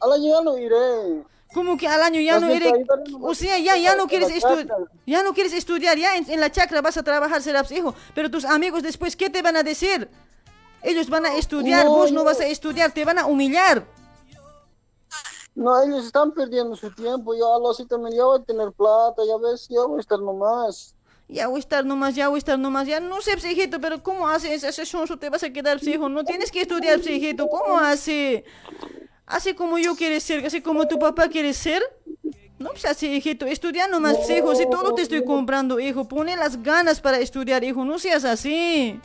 al 0.00 0.12
año 0.12 0.24
ya 0.34 0.40
no 0.42 0.56
iré. 0.58 1.24
¿Cómo 1.54 1.76
que 1.76 1.88
al 1.88 2.02
año 2.02 2.20
ya 2.20 2.38
no 2.40 2.48
no 2.48 3.26
O 3.26 3.34
sea, 3.34 3.58
ya, 3.58 3.76
ya 3.76 3.96
no 3.96 4.06
quieres 4.06 4.30
estudiar. 4.30 4.68
Ya 5.06 5.22
no 5.22 5.32
quieres 5.32 5.52
estudiar, 5.52 5.96
ya 5.96 6.16
en, 6.16 6.28
en 6.30 6.40
la 6.40 6.50
chacra 6.50 6.82
vas 6.82 6.96
a 6.96 7.02
trabajar, 7.02 7.42
serás 7.42 7.70
hijo. 7.72 7.94
Pero 8.14 8.30
tus 8.30 8.44
amigos 8.44 8.82
después, 8.82 9.16
¿qué 9.16 9.30
te 9.30 9.42
van 9.42 9.56
a 9.56 9.62
decir? 9.62 10.08
Ellos 10.82 11.08
van 11.08 11.26
a 11.26 11.36
estudiar, 11.36 11.86
No, 11.86 11.92
vos 11.92 12.12
no 12.12 12.20
no. 12.20 12.24
vas 12.24 12.40
a 12.40 12.46
estudiar, 12.46 12.92
te 12.92 13.04
van 13.04 13.18
a 13.18 13.26
humillar. 13.26 13.86
No, 15.54 15.82
ellos 15.82 16.04
están 16.04 16.32
perdiendo 16.32 16.76
su 16.76 16.90
tiempo. 16.90 17.34
Yo 17.34 17.54
a 17.54 17.58
los 17.58 17.78
también 17.88 18.14
ya 18.14 18.24
voy 18.24 18.40
a 18.40 18.44
tener 18.44 18.72
plata, 18.72 19.22
ya 19.26 19.36
ves, 19.38 19.66
ya 19.68 19.80
voy 19.86 19.98
a 19.98 20.00
estar 20.00 20.20
nomás. 20.20 20.94
Ya 21.28 21.48
voy 21.48 21.56
a 21.56 21.60
estar 21.60 21.84
nomás, 21.84 22.14
ya 22.14 22.28
voy 22.28 22.36
a 22.36 22.38
estar 22.38 22.58
nomás, 22.58 22.86
ya 22.86 23.00
no 23.00 23.20
sé, 23.20 23.32
pues, 23.32 23.46
hijito, 23.46 23.80
pero 23.80 24.00
¿cómo 24.00 24.28
haces 24.28 24.62
sonso? 24.88 25.18
Te 25.18 25.28
vas 25.28 25.42
a 25.42 25.50
quedar, 25.50 25.78
pues, 25.78 25.88
hijo. 25.88 26.08
No 26.08 26.24
tienes 26.24 26.52
que 26.52 26.60
estudiar, 26.60 26.96
pues, 27.00 27.08
hijito. 27.08 27.48
¿Cómo 27.48 27.78
hace? 27.78 28.44
Así 29.26 29.54
como 29.54 29.76
yo 29.78 29.96
quieres 29.96 30.22
ser, 30.22 30.46
así 30.46 30.60
como 30.60 30.86
tu 30.86 30.98
papá 30.98 31.28
quiere 31.28 31.52
ser. 31.52 31.82
No, 32.58 32.70
pues 32.70 32.84
así, 32.86 33.08
hijito, 33.08 33.44
estudia 33.44 33.86
nomás, 33.88 34.16
pues, 34.18 34.30
hijo. 34.30 34.54
Si 34.54 34.68
todo 34.70 34.94
te 34.94 35.02
estoy 35.02 35.24
comprando, 35.24 35.78
hijo. 35.78 36.06
Pone 36.08 36.36
las 36.36 36.62
ganas 36.62 37.00
para 37.00 37.18
estudiar, 37.18 37.62
hijo. 37.64 37.84
No 37.84 37.98
seas 37.98 38.24
así. 38.24 38.98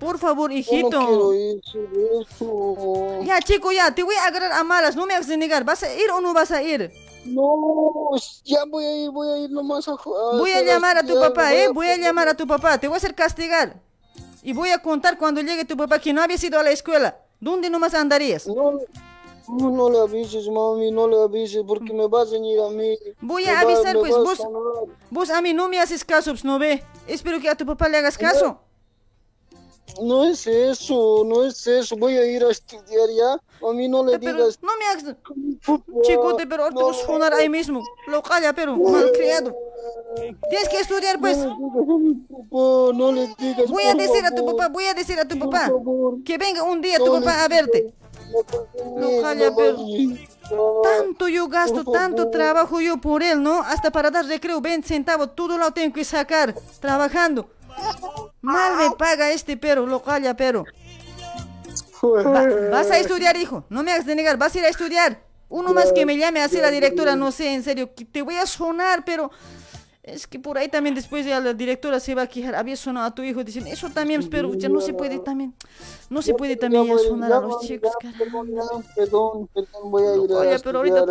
Por 0.00 0.18
favor, 0.18 0.50
hijito. 0.50 1.00
no 1.00 1.30
quiero 1.30 2.20
eso. 2.22 3.20
Ya, 3.22 3.38
chico, 3.40 3.70
ya, 3.70 3.94
te 3.94 4.02
voy 4.02 4.14
a 4.16 4.24
agarrar 4.24 4.52
a 4.52 4.64
malas, 4.64 4.96
no 4.96 5.06
me 5.06 5.14
hagas 5.14 5.28
negar. 5.28 5.62
¿Vas 5.62 5.82
a 5.82 5.94
ir 5.94 6.10
o 6.10 6.20
no 6.20 6.32
vas 6.32 6.50
a 6.50 6.62
ir? 6.62 6.90
No, 7.26 8.10
ya 8.44 8.64
voy 8.64 8.84
a 8.86 8.96
ir, 9.04 9.10
voy 9.10 9.28
a 9.28 9.38
ir 9.44 9.50
nomás 9.50 9.86
a 9.88 9.92
ju- 9.92 10.38
Voy 10.38 10.50
a 10.52 10.62
llamar 10.62 10.96
a 10.96 11.02
tu 11.04 11.20
papá, 11.20 11.52
¿eh? 11.54 11.68
Voy 11.68 11.86
a 11.86 11.96
llamar 11.98 12.28
a 12.28 12.34
tu 12.34 12.46
papá, 12.46 12.78
te 12.78 12.88
voy 12.88 12.94
a 12.94 12.96
hacer 12.96 13.14
castigar. 13.14 13.78
Y 14.42 14.54
voy 14.54 14.70
a 14.70 14.78
contar 14.78 15.18
cuando 15.18 15.42
llegue 15.42 15.66
tu 15.66 15.76
papá 15.76 15.98
que 15.98 16.14
no 16.14 16.22
habías 16.22 16.42
ido 16.42 16.58
a 16.58 16.62
la 16.62 16.70
escuela. 16.70 17.18
¿Dónde 17.38 17.68
nomás 17.68 17.92
andarías? 17.92 18.46
No, 18.46 18.78
no, 19.58 19.70
no 19.70 19.90
le 19.90 19.98
avises, 19.98 20.48
mami, 20.48 20.90
no 20.90 21.08
le 21.08 21.22
avises, 21.22 21.62
porque 21.66 21.92
me 21.92 22.06
vas 22.06 22.28
a 22.28 22.32
venir 22.32 22.60
a 22.60 22.70
mí. 22.70 22.96
Voy 23.20 23.44
a 23.44 23.60
avisar, 23.60 23.98
pues, 23.98 24.14
vos, 24.16 24.40
vos 25.10 25.30
a 25.30 25.40
mí 25.42 25.52
no 25.52 25.68
me 25.68 25.78
haces 25.78 26.04
caso, 26.04 26.30
pues, 26.32 26.44
no 26.44 26.58
ve. 26.58 26.82
Espero 27.06 27.40
que 27.40 27.48
a 27.48 27.54
tu 27.56 27.66
papá 27.66 27.88
le 27.88 27.98
hagas 27.98 28.16
caso. 28.16 28.58
No 30.00 30.24
es 30.24 30.46
eso, 30.46 31.24
no 31.26 31.44
es 31.44 31.66
eso, 31.66 31.96
voy 31.96 32.16
a 32.16 32.24
ir 32.24 32.44
a 32.44 32.50
estudiar 32.50 33.08
ya. 33.16 33.68
A 33.68 33.72
mí 33.72 33.88
no 33.88 34.04
le 34.04 34.18
digas. 34.18 34.58
No 34.62 34.70
me 34.78 34.86
hagas. 34.86 35.16
Chicote, 36.02 36.46
pero 36.46 36.68
te 36.68 36.82
vas 36.82 37.02
a 37.02 37.06
sonar 37.06 37.34
ahí 37.34 37.48
mismo. 37.48 37.82
Lo 38.06 38.22
calla, 38.22 38.52
pero 38.52 38.76
malcriado. 38.76 39.54
Tienes 40.48 40.68
que 40.68 40.80
estudiar, 40.80 41.18
pues. 41.18 41.38
No 41.38 43.12
le 43.12 43.34
digas. 43.36 43.68
Voy 43.68 43.82
a 43.82 43.94
decir 43.94 44.24
a 44.24 44.34
tu 44.34 44.46
papá, 44.46 44.68
voy 44.68 44.84
a 44.84 44.94
decir 44.94 45.18
a 45.18 45.26
tu 45.26 45.38
papá 45.38 45.70
que 46.24 46.38
venga 46.38 46.62
un 46.62 46.80
día 46.80 46.98
tu 46.98 47.06
No 47.06 47.20
papá 47.20 47.44
a 47.44 47.48
verte. 47.48 47.92
No 48.96 49.08
pero 49.56 49.76
vayas. 49.76 50.28
tanto 50.82 51.28
yo 51.28 51.48
gasto, 51.48 51.84
tanto 51.84 52.30
trabajo 52.30 52.80
yo 52.80 52.98
por 52.98 53.22
él, 53.22 53.42
¿no? 53.42 53.60
Hasta 53.62 53.90
para 53.90 54.10
dar 54.10 54.24
recreo 54.26 54.60
20 54.60 54.86
centavos, 54.86 55.34
todo 55.34 55.56
lo 55.58 55.70
tengo 55.72 55.94
que 55.94 56.04
sacar, 56.04 56.54
trabajando. 56.80 57.50
Mal 58.40 58.76
me 58.76 58.90
paga 58.96 59.30
este 59.30 59.56
perro, 59.56 59.86
lo 59.86 60.02
calla, 60.02 60.34
pero. 60.36 60.64
Va- 62.02 62.70
vas 62.70 62.90
a 62.90 62.98
estudiar, 62.98 63.36
hijo, 63.36 63.64
no 63.68 63.82
me 63.82 63.92
hagas 63.92 64.06
de 64.06 64.14
negar, 64.14 64.36
vas 64.38 64.54
a 64.54 64.58
ir 64.58 64.64
a 64.64 64.68
estudiar. 64.68 65.22
Uno 65.48 65.72
más 65.74 65.92
que 65.92 66.06
me 66.06 66.16
llame 66.16 66.40
así 66.42 66.58
la 66.58 66.70
directora, 66.70 67.16
no 67.16 67.32
sé, 67.32 67.52
en 67.52 67.62
serio, 67.64 67.92
que 67.94 68.04
te 68.04 68.22
voy 68.22 68.36
a 68.36 68.46
sonar, 68.46 69.04
pero 69.04 69.30
es 70.12 70.26
que 70.26 70.38
por 70.38 70.58
ahí 70.58 70.68
también 70.68 70.94
después 70.94 71.24
ya 71.24 71.40
la 71.40 71.54
directora 71.54 72.00
se 72.00 72.14
va 72.14 72.22
a 72.22 72.26
quejar. 72.26 72.54
Había 72.54 72.76
sonado 72.76 73.06
a 73.06 73.14
tu 73.14 73.22
hijo 73.22 73.42
diciendo, 73.44 73.70
eso 73.70 73.88
también, 73.90 74.28
pero 74.30 74.52
ya 74.54 74.68
no 74.68 74.80
se 74.80 74.92
puede 74.92 75.18
también, 75.18 75.54
no 76.08 76.22
se 76.22 76.34
puede 76.34 76.56
también 76.56 76.86
ya 76.86 76.98
sonar 76.98 77.32
a 77.32 77.40
los 77.40 77.60
chicos, 77.60 77.90
ya, 78.02 78.10
Perdón, 78.94 79.48
perdón, 79.54 79.90
voy 79.90 80.02
a 80.02 80.16
ir 80.16 80.32
a 80.32 80.38
Oye, 80.38 80.58
pero 80.62 80.78
ahorita, 80.78 81.04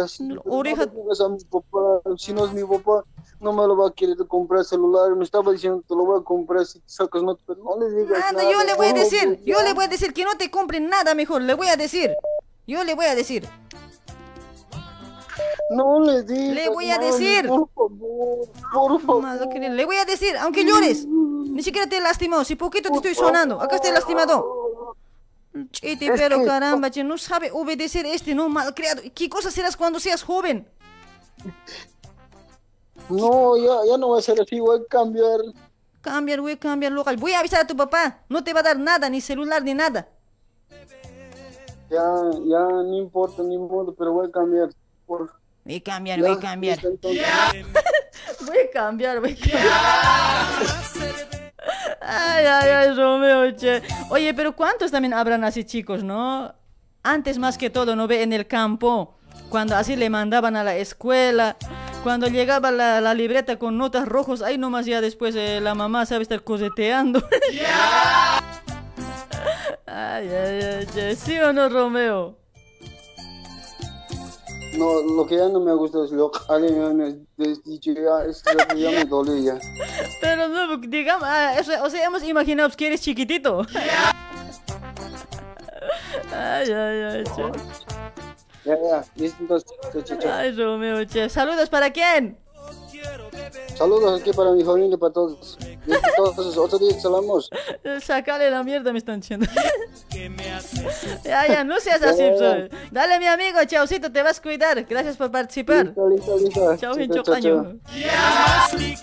oreja- 0.46 0.86
No 0.86 2.18
si 2.18 2.34
no 2.34 2.46
es 2.46 2.54
mi 2.54 2.64
papá, 2.64 3.04
no 3.40 3.54
me 3.54 3.66
lo 3.68 3.78
va 3.78 3.88
a 3.90 3.92
querer 3.92 4.18
comprar 4.28 4.66
celular. 4.66 5.16
Me 5.16 5.24
estaba 5.24 5.52
diciendo, 5.52 5.84
te 5.88 5.96
lo 5.96 6.06
voy 6.06 6.20
a 6.20 6.24
comprar 6.24 6.66
si 6.66 6.82
sacas 6.86 7.24
nota, 7.24 7.42
pero 7.48 7.64
no 7.64 7.80
le 7.80 7.96
digas 7.96 8.20
Nada, 8.34 8.44
yo 8.52 8.64
le 8.64 8.76
voy 8.76 8.88
a 8.88 8.94
decir, 8.94 9.40
yo 9.46 9.62
le 9.64 9.74
voy 9.74 9.86
a 9.86 9.88
decir 9.88 10.14
que 10.14 10.26
no 10.26 10.36
te 10.38 10.52
compren 10.52 10.90
nada 10.90 11.16
mejor, 11.16 11.42
le 11.42 11.54
voy 11.54 11.68
a 11.68 11.76
decir. 11.78 12.14
Yo 12.68 12.84
le 12.84 12.94
voy 12.94 13.06
a 13.06 13.16
decir. 13.16 13.48
No 15.70 16.00
le 16.00 16.24
digas. 16.24 16.56
Le 16.56 16.70
voy 16.70 16.90
a 16.90 16.96
mami, 16.96 17.06
decir. 17.12 17.48
Por 17.48 17.70
favor, 17.70 18.50
por 18.74 19.02
favor. 19.02 19.48
Le 19.56 19.86
voy 19.86 19.98
a 19.98 20.06
decir, 20.06 20.36
aunque 20.38 20.66
llores. 20.66 21.06
Ni 21.06 21.62
siquiera 21.64 21.88
te 21.88 22.00
lastimó, 22.00 22.44
si 22.44 22.56
poquito 22.56 22.90
te 22.90 22.96
estoy 22.96 23.16
sonando. 23.16 23.62
Acá 23.62 23.76
estoy 23.76 23.92
lastimado. 23.92 24.96
Chete, 25.72 26.12
pero 26.16 26.44
caramba, 26.46 26.90
che, 26.90 27.04
no 27.04 27.18
sabe 27.18 27.52
obedecer 27.52 28.06
este, 28.06 28.34
no 28.36 28.50
malcriado. 28.50 29.02
¿Qué 29.14 29.30
cosa 29.30 29.52
serás 29.52 29.76
cuando 29.76 30.00
seas 30.00 30.24
joven? 30.24 30.68
No, 33.10 33.58
ya, 33.58 33.86
ya 33.90 33.98
no 33.98 34.10
va 34.10 34.20
a 34.20 34.22
ser 34.22 34.40
así, 34.40 34.60
voy 34.60 34.80
a 34.80 34.86
cambiar. 34.86 35.40
Cambiar, 36.02 36.42
voy 36.42 36.54
a 36.54 36.60
cambiar 36.60 36.92
local. 36.92 37.18
Voy 37.18 37.34
a 37.34 37.40
avisar 37.40 37.62
a 37.62 37.68
tu 37.68 37.76
papá. 37.76 38.20
No 38.30 38.44
te 38.44 38.54
va 38.54 38.62
a 38.62 38.64
dar 38.64 38.80
nada, 38.80 39.10
ni 39.10 39.20
celular, 39.20 39.64
ni 39.64 39.74
nada. 39.74 40.08
Ya, 41.90 42.06
ya, 42.46 42.60
no 42.60 42.98
importa, 42.98 43.42
ni 43.42 43.58
modo, 43.58 43.94
pero 43.94 44.14
voy 44.14 44.28
a 44.28 44.32
cambiar. 44.32 44.70
Por... 45.08 45.39
Voy 45.70 45.76
a 45.76 45.84
cambiar, 45.84 46.20
voy 46.20 46.32
a 46.32 46.40
cambiar. 46.40 46.80
Voy 46.82 47.20
a 48.58 48.72
cambiar, 48.74 49.20
voy 49.20 49.34
a 49.34 49.36
cambiar. 49.36 49.68
Ay, 52.02 52.46
ay, 52.46 52.70
ay, 52.70 52.96
Romeo, 52.96 53.52
che. 53.56 53.84
Oye, 54.10 54.34
pero 54.34 54.56
¿cuántos 54.56 54.90
también 54.90 55.14
habrán 55.14 55.44
así 55.44 55.64
chicos, 55.64 56.04
no? 56.04 56.56
Antes 57.04 57.38
más 57.38 57.60
que 57.60 57.70
todo, 57.70 57.96
¿no 57.96 58.08
ve? 58.08 58.24
En 58.24 58.34
el 58.34 58.48
campo, 58.48 59.16
cuando 59.50 59.76
así 59.76 59.96
le 59.96 60.10
mandaban 60.10 60.56
a 60.56 60.64
la 60.64 60.76
escuela, 60.76 61.56
cuando 62.02 62.26
llegaba 62.26 62.72
la, 62.72 63.00
la 63.00 63.14
libreta 63.14 63.60
con 63.60 63.78
notas 63.78 64.08
rojos, 64.08 64.42
ahí 64.42 64.58
nomás 64.58 64.88
ya 64.88 65.02
después 65.02 65.36
eh, 65.36 65.60
la 65.62 65.76
mamá 65.76 66.08
sabe 66.08 66.24
estar 66.24 66.44
coseteando. 66.44 67.20
ay, 69.86 70.30
ay, 70.30 70.62
ay, 70.64 70.88
che. 70.92 71.16
¿Sí 71.16 71.38
o 71.38 71.54
no, 71.54 71.70
Romeo? 71.70 72.39
No, 74.78 75.02
lo 75.02 75.26
que 75.26 75.36
ya 75.36 75.50
no 75.50 75.60
me 75.60 75.74
gusta 75.74 76.06
es 76.06 76.12
lo 76.12 76.32
que 76.32 76.40
alguien 76.48 76.98
me 76.98 77.16
ya, 77.38 78.26
es 78.26 78.44
lo 78.46 78.68
que 78.68 78.80
ya 78.80 78.92
me 78.92 79.06
duele 79.06 79.44
ya. 79.44 79.60
Pero 80.22 80.48
no, 80.48 80.78
digamos, 80.78 81.28
ah, 81.28 81.56
o 81.84 81.90
sea, 81.90 82.06
hemos 82.06 82.24
imaginado 82.24 82.70
que 82.78 82.88
eres 82.88 83.02
chiquitito. 83.02 83.66
Ay, 86.32 86.72
ay, 86.72 87.02
ay, 87.04 87.24
che. 87.24 87.44
Ya, 88.66 88.76
ya, 88.76 89.06
listo. 89.16 89.58
Ay, 90.32 90.52
Romeo, 90.52 91.06
che. 91.06 91.28
¿Saludos 91.30 91.70
para 91.70 91.92
quién? 91.92 92.38
Saludos 93.78 94.22
aquí 94.22 94.32
para 94.34 94.52
mi 94.52 94.64
familia, 94.64 94.98
para 94.98 95.14
todos. 95.14 95.58
Listo, 95.86 96.30
entonces, 96.30 96.58
otro 96.58 96.78
día 96.80 97.00
salamos. 97.00 97.50
Sácale 98.02 98.50
la 98.52 98.62
mierda, 98.64 98.92
me 98.92 99.00
están 99.00 99.22
diciendo. 99.22 99.46
Ya, 101.24 101.48
ya, 101.48 101.64
no 101.64 101.80
seas 101.80 102.02
así. 102.02 102.24
Dale, 102.92 103.20
mi 103.20 103.28
amigo, 103.28 103.60
chaucito, 103.66 104.12
te 104.12 104.22
vas 104.22 104.40
a 104.40 104.42
cuidar. 104.42 104.84
Gracias 104.84 105.16
por 105.16 105.32
participar. 105.32 105.86
Listo, 105.86 106.10
listo, 106.10 106.38
listo. 106.38 106.60
Chao, 106.60 106.76
Chao, 106.78 106.96
bien 106.96 107.10
chao, 107.12 107.24
chao. 107.24 107.36
chocaño. 107.36 107.80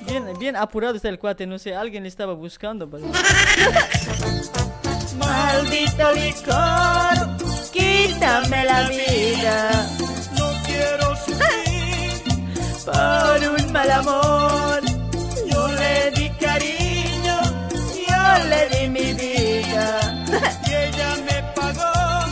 Bien, 0.06 0.38
bien 0.38 0.56
apurado 0.56 0.96
está 0.96 1.08
el 1.08 1.18
cuate, 1.18 1.46
no 1.46 1.58
sé, 1.58 1.74
alguien 1.74 2.02
le 2.02 2.10
estaba 2.10 2.34
buscando. 2.34 2.90
pues. 2.90 3.02
Maldito 5.18 6.12
licor, 6.12 7.36
quítame 7.72 8.64
la 8.64 8.88
vida. 8.88 9.70
No 10.38 10.50
quiero 10.66 11.15
Por 12.86 12.94
un 12.94 13.72
mal 13.72 13.90
amor, 13.90 14.80
yo 15.44 15.66
le 15.66 16.12
di 16.12 16.30
cariño, 16.38 17.42
yo 18.08 18.44
le 18.48 18.68
di 18.68 18.88
mi 18.88 19.12
vida. 19.12 20.24
y 20.68 20.72
ella 20.72 21.16
me 21.26 21.42
pagó. 21.56 22.26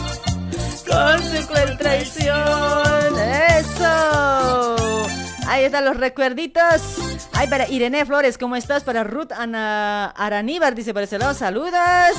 Con 0.87 1.21
su 1.21 1.45
cruel 1.45 1.77
traición. 1.77 3.19
¡Eso! 3.19 5.05
Ahí 5.45 5.65
están 5.65 5.83
los 5.83 5.97
recuerditos. 5.97 6.99
Ay, 7.33 7.47
para 7.47 7.67
Irene 7.67 8.05
Flores, 8.05 8.37
¿cómo 8.37 8.55
estás? 8.55 8.85
Para 8.85 9.03
Ruth 9.03 9.33
Ana 9.33 10.05
Araníbar, 10.11 10.73
dice 10.73 10.93
por 10.93 11.03
ese 11.03 11.19
lado, 11.19 11.33
saludos. 11.33 12.15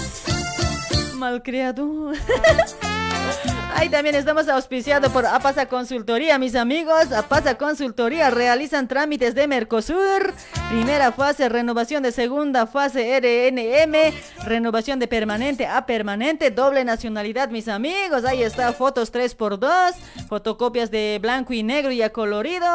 Malcriado. 1.15 2.13
Ahí 3.79 3.91
también 3.91 4.15
estamos 4.15 4.49
auspiciados 4.49 5.13
por 5.13 5.27
Apasa 5.27 5.67
Consultoría, 5.67 6.39
mis 6.39 6.55
amigos. 6.55 7.13
Apasa 7.13 7.57
Consultoría 7.59 8.31
realizan 8.31 8.89
trámites 8.89 9.35
de 9.35 9.47
Mercosur. 9.47 10.33
Primera 10.71 11.13
fase, 11.13 11.51
renovación 11.51 12.03
de 12.03 12.11
segunda 12.11 12.67
fase 12.67 13.21
RNM. 13.21 14.15
Renovación 14.47 14.99
de 14.99 15.07
permanente 15.09 15.67
a 15.67 15.85
permanente. 15.85 16.51
Doble 16.51 16.85
nacionalidad, 16.87 17.51
mis 17.51 17.69
amigos. 17.69 18.25
Ahí 18.25 18.43
está, 18.43 18.73
fotos 18.73 19.13
3x2. 19.13 19.93
Fotocopias 20.27 20.91
de 20.91 21.19
blanco 21.21 21.53
y 21.53 21.63
negro 21.63 21.93
y 21.93 22.01
a 22.01 22.11
colorido. 22.11 22.67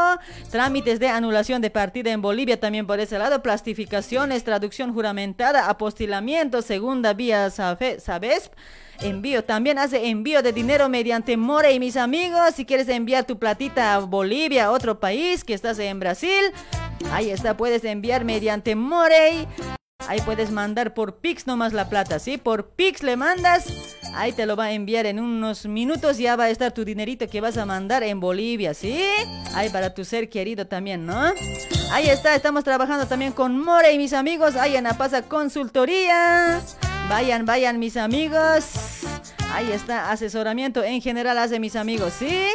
Trámites 0.51 0.99
de 0.99 1.07
anulación 1.07 1.63
de 1.63 1.71
partida 1.71 2.11
en 2.11 2.21
Bolivia 2.21 2.59
también 2.59 2.85
por 2.85 2.99
ese 2.99 3.17
lado. 3.17 3.41
Plastificaciones, 3.41 4.43
traducción 4.43 4.93
juramentada, 4.93 5.67
apostilamiento, 5.67 6.61
segunda 6.61 7.13
vía 7.13 7.49
Sabe- 7.49 7.99
Sabesp. 7.99 8.53
Envío, 9.01 9.43
también 9.43 9.79
hace 9.79 10.09
envío 10.09 10.43
de 10.43 10.53
dinero 10.53 10.87
mediante 10.87 11.35
More 11.35 11.73
y 11.73 11.79
mis 11.79 11.97
amigos. 11.97 12.53
Si 12.55 12.65
quieres 12.65 12.87
enviar 12.87 13.25
tu 13.25 13.39
platita 13.39 13.95
a 13.95 13.99
Bolivia, 13.99 14.71
otro 14.71 14.99
país, 14.99 15.43
que 15.43 15.55
estás 15.55 15.79
en 15.79 15.99
Brasil, 15.99 16.51
ahí 17.11 17.31
está, 17.31 17.57
puedes 17.57 17.83
enviar 17.83 18.25
mediante 18.25 18.75
Morey. 18.75 19.47
Ahí 20.07 20.21
puedes 20.21 20.51
mandar 20.51 20.93
por 20.93 21.17
Pix 21.17 21.47
nomás 21.47 21.73
la 21.73 21.89
plata, 21.89 22.19
¿sí? 22.19 22.37
Por 22.37 22.71
Pix 22.71 23.01
le 23.01 23.17
mandas, 23.17 23.65
ahí 24.15 24.33
te 24.33 24.45
lo 24.45 24.55
va 24.55 24.65
a 24.65 24.71
enviar 24.73 25.05
en 25.05 25.19
unos 25.19 25.65
minutos, 25.65 26.17
ya 26.17 26.35
va 26.35 26.45
a 26.45 26.49
estar 26.49 26.71
tu 26.71 26.83
dinerito 26.83 27.27
que 27.27 27.39
vas 27.39 27.57
a 27.57 27.65
mandar 27.65 28.03
en 28.03 28.19
Bolivia, 28.19 28.73
¿sí? 28.73 29.01
Ahí 29.53 29.69
para 29.69 29.93
tu 29.93 30.03
ser 30.03 30.29
querido 30.29 30.67
también, 30.67 31.05
¿no? 31.05 31.33
Ahí 31.91 32.09
está, 32.09 32.35
estamos 32.35 32.63
trabajando 32.63 33.07
también 33.07 33.31
con 33.31 33.57
More 33.59 33.93
y 33.93 33.97
mis 33.97 34.13
amigos, 34.13 34.55
ahí 34.55 34.75
en 34.75 34.87
Apasa 34.87 35.23
Consultoría. 35.23 36.61
Vayan, 37.11 37.45
vayan 37.45 37.77
mis 37.77 37.97
amigos. 37.97 39.01
Ahí 39.51 39.69
está, 39.73 40.11
asesoramiento 40.11 40.81
en 40.81 41.01
general 41.01 41.37
hace 41.39 41.59
mis 41.59 41.75
amigos, 41.75 42.13
¿sí? 42.13 42.47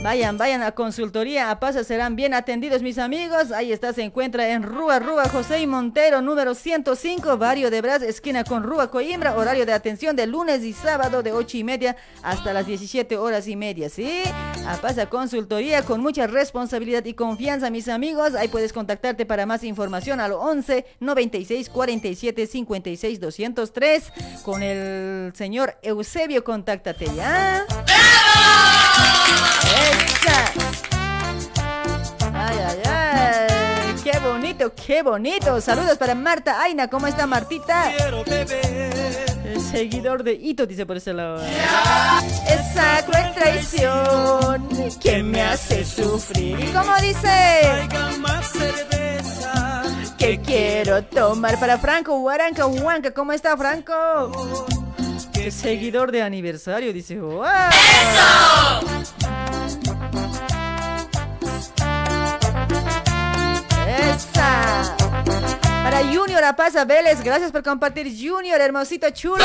Vayan, 0.00 0.38
vayan 0.38 0.62
a 0.62 0.72
consultoría, 0.72 1.50
a 1.50 1.58
paso 1.58 1.82
serán 1.82 2.14
bien 2.14 2.32
atendidos 2.32 2.82
mis 2.82 2.98
amigos. 2.98 3.50
Ahí 3.50 3.72
está, 3.72 3.92
se 3.92 4.02
encuentra 4.02 4.48
en 4.50 4.62
Rúa, 4.62 5.00
Rúa, 5.00 5.28
José 5.28 5.60
y 5.60 5.66
Montero, 5.66 6.22
número 6.22 6.54
105, 6.54 7.36
barrio 7.36 7.68
de 7.68 7.80
Bras, 7.80 8.02
esquina 8.02 8.44
con 8.44 8.62
Rúa, 8.62 8.92
Coimbra. 8.92 9.36
Horario 9.36 9.66
de 9.66 9.72
atención 9.72 10.14
de 10.14 10.28
lunes 10.28 10.62
y 10.62 10.72
sábado 10.72 11.24
de 11.24 11.32
8 11.32 11.56
y 11.56 11.64
media 11.64 11.96
hasta 12.22 12.52
las 12.52 12.66
17 12.66 13.16
horas 13.16 13.48
y 13.48 13.56
media, 13.56 13.88
¿sí? 13.88 14.22
A 14.68 14.76
pasa 14.76 15.06
consultoría 15.06 15.82
con 15.82 16.00
mucha 16.00 16.28
responsabilidad 16.28 17.04
y 17.04 17.14
confianza, 17.14 17.68
mis 17.68 17.88
amigos. 17.88 18.36
Ahí 18.36 18.46
puedes 18.46 18.72
contactarte 18.72 19.26
para 19.26 19.46
más 19.46 19.64
información 19.64 20.20
al 20.20 20.32
11 20.32 20.86
96 21.00 21.70
47 21.70 22.46
56 22.46 23.20
203 23.20 24.12
con 24.44 24.62
el 24.62 25.32
señor 25.34 25.76
Eusebio. 25.82 26.44
Contáctate 26.44 27.06
ya. 27.16 27.66
¡Ay, 32.34 32.56
ay, 32.66 32.82
ay! 32.84 33.94
¡Qué 34.02 34.18
bonito, 34.20 34.72
qué 34.86 35.02
bonito! 35.02 35.60
Saludos 35.60 35.98
para 35.98 36.14
Marta 36.14 36.62
Aina. 36.62 36.88
¿Cómo 36.88 37.06
está 37.06 37.26
Martita? 37.26 37.92
El 39.44 39.60
seguidor 39.60 40.22
de 40.22 40.34
Ito 40.34 40.66
dice 40.66 40.86
por 40.86 40.96
ese 40.96 41.12
lado. 41.12 41.42
Esa 42.46 43.04
cruel 43.06 43.32
traición 43.34 44.68
que 45.00 45.22
me 45.22 45.42
hace 45.42 45.84
sufrir. 45.84 46.58
¿Y 46.60 46.72
cómo 46.72 46.94
dice? 47.00 47.88
Que 50.18 50.40
quiero 50.40 51.04
tomar 51.04 51.58
para 51.60 51.78
Franco 51.78 52.18
Huaranca 52.18 52.66
Huanca. 52.66 53.12
¿Cómo 53.12 53.32
está 53.32 53.56
Franco? 53.56 54.32
Seguidor 55.50 56.12
de 56.12 56.22
aniversario 56.22 56.92
dice. 56.92 57.18
¡Wow! 57.18 57.44
¡Esa! 63.86 64.96
Para 65.82 66.02
Junior 66.04 66.44
Apaza 66.44 66.84
Vélez, 66.84 67.22
gracias 67.22 67.50
por 67.50 67.62
compartir 67.62 68.06
Junior, 68.08 68.60
hermosito 68.60 69.08
chulo. 69.10 69.44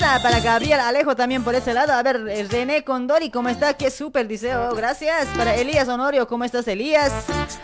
Esa, 0.00 0.22
para 0.22 0.40
Gabriel 0.40 0.80
Alejo 0.80 1.14
también 1.14 1.44
por 1.44 1.54
ese 1.54 1.74
lado. 1.74 1.92
A 1.92 2.02
ver, 2.02 2.24
eh, 2.26 2.46
René 2.48 2.84
Condori, 2.84 3.28
¿cómo 3.28 3.50
está? 3.50 3.74
Qué 3.74 3.90
súper, 3.90 4.26
dice. 4.26 4.56
Oh, 4.56 4.74
gracias. 4.74 5.28
Para 5.36 5.54
Elías 5.54 5.88
Honorio, 5.88 6.26
¿cómo 6.26 6.44
estás, 6.44 6.66
Elías? 6.68 7.12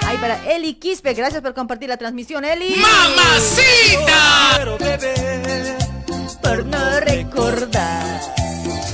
Ay, 0.01 0.19
para 0.19 0.37
Eli 0.53 0.75
Quispe, 0.75 1.15
gracias 1.15 1.41
por 1.41 1.55
compartir 1.55 1.89
la 1.89 1.97
transmisión, 1.97 2.45
Eli. 2.45 2.75
Quiero 4.55 4.77
beber 4.77 5.79
por 6.43 6.67
no 6.67 7.01
recordar 7.01 8.21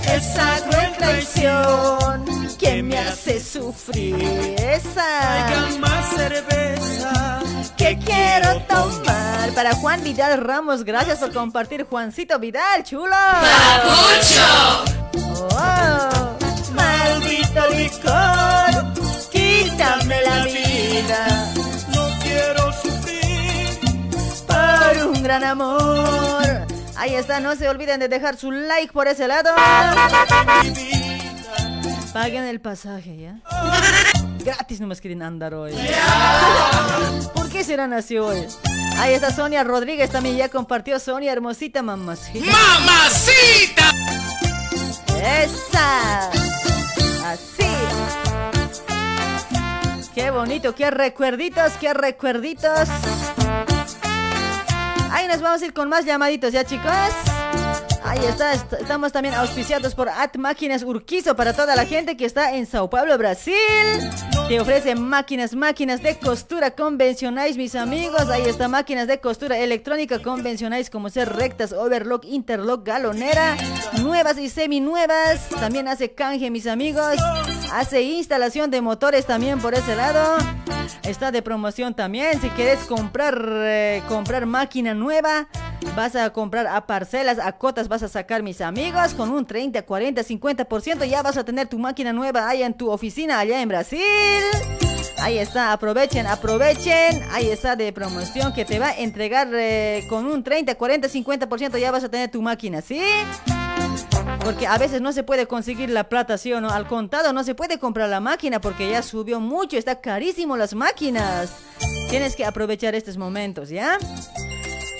esa 0.06 0.60
cruel 0.60 0.92
traición 0.96 2.56
que 2.60 2.80
me 2.84 2.96
hace 2.96 3.40
sufrir. 3.40 4.14
Esa 4.56 5.48
Traigan 5.48 5.80
más 5.80 6.14
cerveza 6.14 7.42
que 7.82 7.98
quiero 7.98 8.60
tomar. 8.62 9.50
Para 9.54 9.74
Juan 9.74 10.02
Vidal 10.04 10.38
Ramos, 10.38 10.84
gracias 10.84 11.18
por 11.18 11.32
compartir, 11.32 11.84
Juancito 11.84 12.38
Vidal, 12.38 12.84
chulo. 12.84 13.16
Oh. 15.14 16.36
Maldito 16.74 17.68
licor, 17.74 19.30
quítame 19.30 20.22
la 20.22 20.44
vida 20.44 21.52
No 21.92 22.08
quiero 22.22 22.72
sufrir 22.72 23.78
por 24.46 25.06
un 25.08 25.22
gran 25.22 25.44
amor. 25.44 26.66
Ahí 26.96 27.14
está, 27.14 27.40
no 27.40 27.56
se 27.56 27.68
olviden 27.68 27.98
de 28.00 28.08
dejar 28.08 28.36
su 28.36 28.50
like 28.52 28.92
por 28.92 29.08
ese 29.08 29.26
lado. 29.26 29.50
Paguen 32.12 32.44
el 32.44 32.60
pasaje, 32.60 33.16
¿ya? 33.16 33.40
Gratis 34.44 34.80
nomás 34.80 35.00
quieren 35.00 35.22
andar 35.22 35.54
hoy. 35.54 35.72
¿Por 37.32 37.48
qué 37.48 37.64
serán 37.64 37.92
así 37.94 38.18
hoy? 38.18 38.46
Ahí 38.98 39.14
está 39.14 39.30
Sonia 39.30 39.64
Rodríguez, 39.64 40.10
también 40.10 40.36
ya 40.36 40.50
compartió 40.50 40.98
Sonia, 40.98 41.32
hermosita 41.32 41.82
mamacita. 41.82 42.44
¡Mamacita! 42.44 43.92
¡Esa! 45.24 46.28
Así. 47.30 47.66
Qué 50.14 50.30
bonito, 50.30 50.74
qué 50.74 50.90
recuerditos, 50.90 51.72
qué 51.80 51.94
recuerditos. 51.94 52.88
Ahí 55.10 55.26
nos 55.28 55.40
vamos 55.40 55.62
a 55.62 55.64
ir 55.64 55.72
con 55.72 55.88
más 55.88 56.04
llamaditos, 56.04 56.52
¿ya 56.52 56.64
chicos? 56.64 56.92
Ahí 58.12 58.26
está, 58.26 58.52
est- 58.52 58.74
estamos 58.74 59.10
también 59.10 59.34
auspiciados 59.34 59.94
por 59.94 60.06
At 60.10 60.36
Máquinas 60.36 60.82
Urquizo 60.82 61.34
para 61.34 61.54
toda 61.54 61.74
la 61.74 61.86
gente 61.86 62.14
que 62.14 62.26
está 62.26 62.54
en 62.54 62.66
Sao 62.66 62.90
Paulo, 62.90 63.16
Brasil. 63.16 63.54
Te 64.48 64.60
ofrece 64.60 64.94
máquinas, 64.94 65.54
máquinas 65.54 66.02
de 66.02 66.18
costura 66.18 66.72
convencionales, 66.72 67.56
mis 67.56 67.74
amigos. 67.74 68.28
Ahí 68.28 68.42
está, 68.42 68.68
máquinas 68.68 69.06
de 69.08 69.18
costura 69.18 69.56
electrónica 69.56 70.18
convencionales 70.18 70.90
como 70.90 71.08
ser 71.08 71.32
rectas, 71.34 71.72
overlock, 71.72 72.26
interlock, 72.26 72.84
galonera, 72.86 73.56
nuevas 74.02 74.36
y 74.36 74.50
seminuevas. 74.50 75.48
También 75.58 75.88
hace 75.88 76.12
canje, 76.12 76.50
mis 76.50 76.66
amigos. 76.66 77.16
Hace 77.72 78.02
instalación 78.02 78.70
de 78.70 78.82
motores 78.82 79.24
también 79.24 79.58
por 79.58 79.72
ese 79.72 79.96
lado. 79.96 80.36
Está 81.02 81.30
de 81.32 81.40
promoción 81.40 81.94
también. 81.94 82.38
Si 82.42 82.50
quieres 82.50 82.80
comprar, 82.80 83.40
eh, 83.48 84.02
comprar 84.06 84.44
máquina 84.44 84.92
nueva, 84.92 85.48
vas 85.96 86.14
a 86.16 86.30
comprar 86.30 86.66
a 86.66 86.86
parcelas, 86.86 87.38
a 87.38 87.52
cotas, 87.52 87.88
vas 87.88 88.01
a 88.02 88.08
sacar, 88.08 88.42
mis 88.42 88.60
amigos, 88.60 89.14
con 89.14 89.30
un 89.30 89.46
30, 89.46 89.82
40, 89.82 90.22
50%. 90.22 91.04
Ya 91.06 91.22
vas 91.22 91.36
a 91.36 91.44
tener 91.44 91.68
tu 91.68 91.78
máquina 91.78 92.12
nueva 92.12 92.48
allá 92.48 92.66
en 92.66 92.74
tu 92.74 92.90
oficina, 92.90 93.38
allá 93.38 93.60
en 93.60 93.68
Brasil. 93.68 94.02
Ahí 95.18 95.38
está, 95.38 95.72
aprovechen, 95.72 96.26
aprovechen. 96.26 97.22
Ahí 97.30 97.48
está 97.48 97.76
de 97.76 97.92
promoción 97.92 98.52
que 98.52 98.64
te 98.64 98.78
va 98.78 98.88
a 98.88 98.98
entregar 98.98 99.48
eh, 99.52 100.04
con 100.08 100.26
un 100.26 100.42
30, 100.42 100.74
40, 100.74 101.08
50% 101.08 101.78
ya 101.78 101.90
vas 101.90 102.04
a 102.04 102.08
tener 102.08 102.30
tu 102.30 102.42
máquina, 102.42 102.80
¿sí? 102.80 103.00
Porque 104.44 104.66
a 104.66 104.76
veces 104.78 105.00
no 105.00 105.12
se 105.12 105.22
puede 105.22 105.46
conseguir 105.46 105.90
la 105.90 106.08
plata, 106.08 106.36
¿sí 106.38 106.52
o 106.52 106.60
no? 106.60 106.70
Al 106.70 106.88
contado 106.88 107.32
no 107.32 107.44
se 107.44 107.54
puede 107.54 107.78
comprar 107.78 108.08
la 108.08 108.20
máquina 108.20 108.60
porque 108.60 108.90
ya 108.90 109.02
subió 109.02 109.38
mucho, 109.38 109.76
está 109.76 110.00
carísimo 110.00 110.56
las 110.56 110.74
máquinas. 110.74 111.54
Tienes 112.10 112.34
que 112.34 112.44
aprovechar 112.44 112.94
estos 112.94 113.16
momentos, 113.16 113.68
¿ya? 113.68 113.98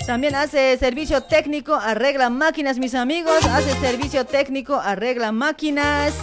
También 0.05 0.35
hace 0.35 0.77
servicio 0.77 1.21
técnico, 1.21 1.73
arregla 1.73 2.29
máquinas, 2.29 2.77
mis 2.77 2.93
amigos. 2.93 3.45
Hace 3.45 3.71
servicio 3.79 4.25
técnico, 4.25 4.75
arregla 4.75 5.31
máquinas. 5.31 6.13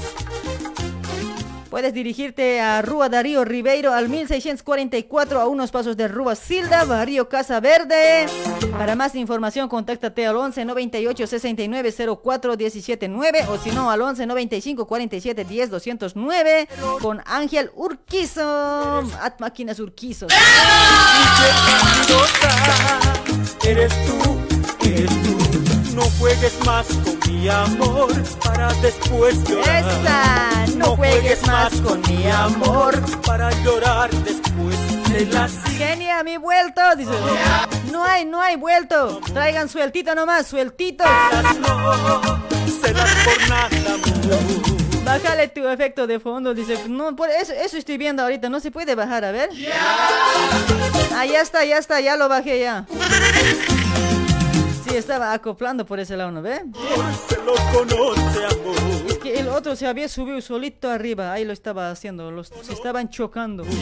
Puedes 1.70 1.94
dirigirte 1.94 2.60
a 2.60 2.82
Rúa 2.82 3.08
Darío 3.08 3.44
Ribeiro 3.44 3.92
al 3.94 4.08
1644 4.08 5.40
a 5.40 5.46
unos 5.46 5.70
pasos 5.70 5.96
de 5.96 6.08
Rúa 6.08 6.34
Silda, 6.34 6.84
Barrio 6.84 7.28
Casa 7.28 7.60
Verde. 7.60 8.26
Para 8.76 8.96
más 8.96 9.14
información, 9.14 9.68
contáctate 9.68 10.26
al 10.26 10.36
11 10.36 10.64
98 10.64 11.28
69 11.28 11.94
04 12.20 12.56
17 12.56 13.08
9 13.08 13.44
o 13.48 13.56
si 13.56 13.70
no 13.70 13.88
al 13.88 14.02
11 14.02 14.26
95 14.26 14.84
47 14.84 15.44
10 15.44 15.70
209 15.70 16.68
con 17.00 17.22
Ángel 17.24 17.70
Urquizo. 17.76 18.42
At 19.20 19.38
Máquinas 19.38 19.78
Urquizo. 19.78 20.26
Eres 23.64 23.92
tú, 24.06 24.38
eres 24.84 25.22
tú. 25.22 25.49
No 25.94 26.02
juegues 26.18 26.54
más 26.64 26.86
con 26.86 27.18
mi 27.32 27.48
amor 27.48 28.12
para 28.44 28.72
después 28.74 29.42
llorar. 29.44 29.84
Esa, 29.84 30.66
no 30.76 30.96
juegues 30.96 31.46
más 31.46 31.72
con 31.80 32.00
mi 32.08 32.30
amor 32.30 33.00
para 33.22 33.50
llorar 33.62 34.10
después 34.10 34.76
de 35.10 35.26
las 35.26 35.52
Genia, 35.76 36.22
mi 36.22 36.36
vuelto, 36.36 36.80
dice. 36.96 37.10
No 37.90 38.04
hay, 38.04 38.24
no 38.24 38.40
hay 38.40 38.56
vuelto. 38.56 39.20
Traigan 39.32 39.68
sueltito 39.68 40.14
nomás, 40.14 40.46
sueltito. 40.46 41.04
serás 42.80 43.14
por 43.24 43.48
nada, 43.48 43.94
amor. 43.94 44.80
Bájale 45.04 45.48
tu 45.48 45.66
efecto 45.66 46.06
de 46.06 46.20
fondo, 46.20 46.54
dice. 46.54 46.78
No, 46.88 47.16
por 47.16 47.30
eso, 47.30 47.52
eso 47.52 47.76
estoy 47.76 47.98
viendo 47.98 48.22
ahorita, 48.22 48.48
no 48.48 48.60
se 48.60 48.70
puede 48.70 48.94
bajar, 48.94 49.24
a 49.24 49.32
ver. 49.32 49.50
Ah, 51.14 51.26
ya 51.26 51.40
está, 51.40 51.64
ya 51.64 51.78
está, 51.78 52.00
ya 52.00 52.16
lo 52.16 52.28
bajé 52.28 52.60
ya. 52.60 52.86
Sí, 54.90 54.96
estaba 54.96 55.32
acoplando 55.32 55.86
por 55.86 56.00
ese 56.00 56.16
lado, 56.16 56.32
¿no 56.32 56.42
ve? 56.42 56.62
Se 57.28 57.36
lo 57.36 57.54
conoce, 57.72 58.44
amor. 58.46 58.74
Es 59.08 59.18
que 59.18 59.38
el 59.38 59.48
otro 59.48 59.76
se 59.76 59.86
había 59.86 60.08
subido 60.08 60.40
solito 60.40 60.90
arriba, 60.90 61.32
ahí 61.32 61.44
lo 61.44 61.52
estaba 61.52 61.90
haciendo, 61.90 62.30
los, 62.32 62.48
se 62.48 62.72
estaban 62.72 63.08
chocando. 63.08 63.62
Con 63.64 63.72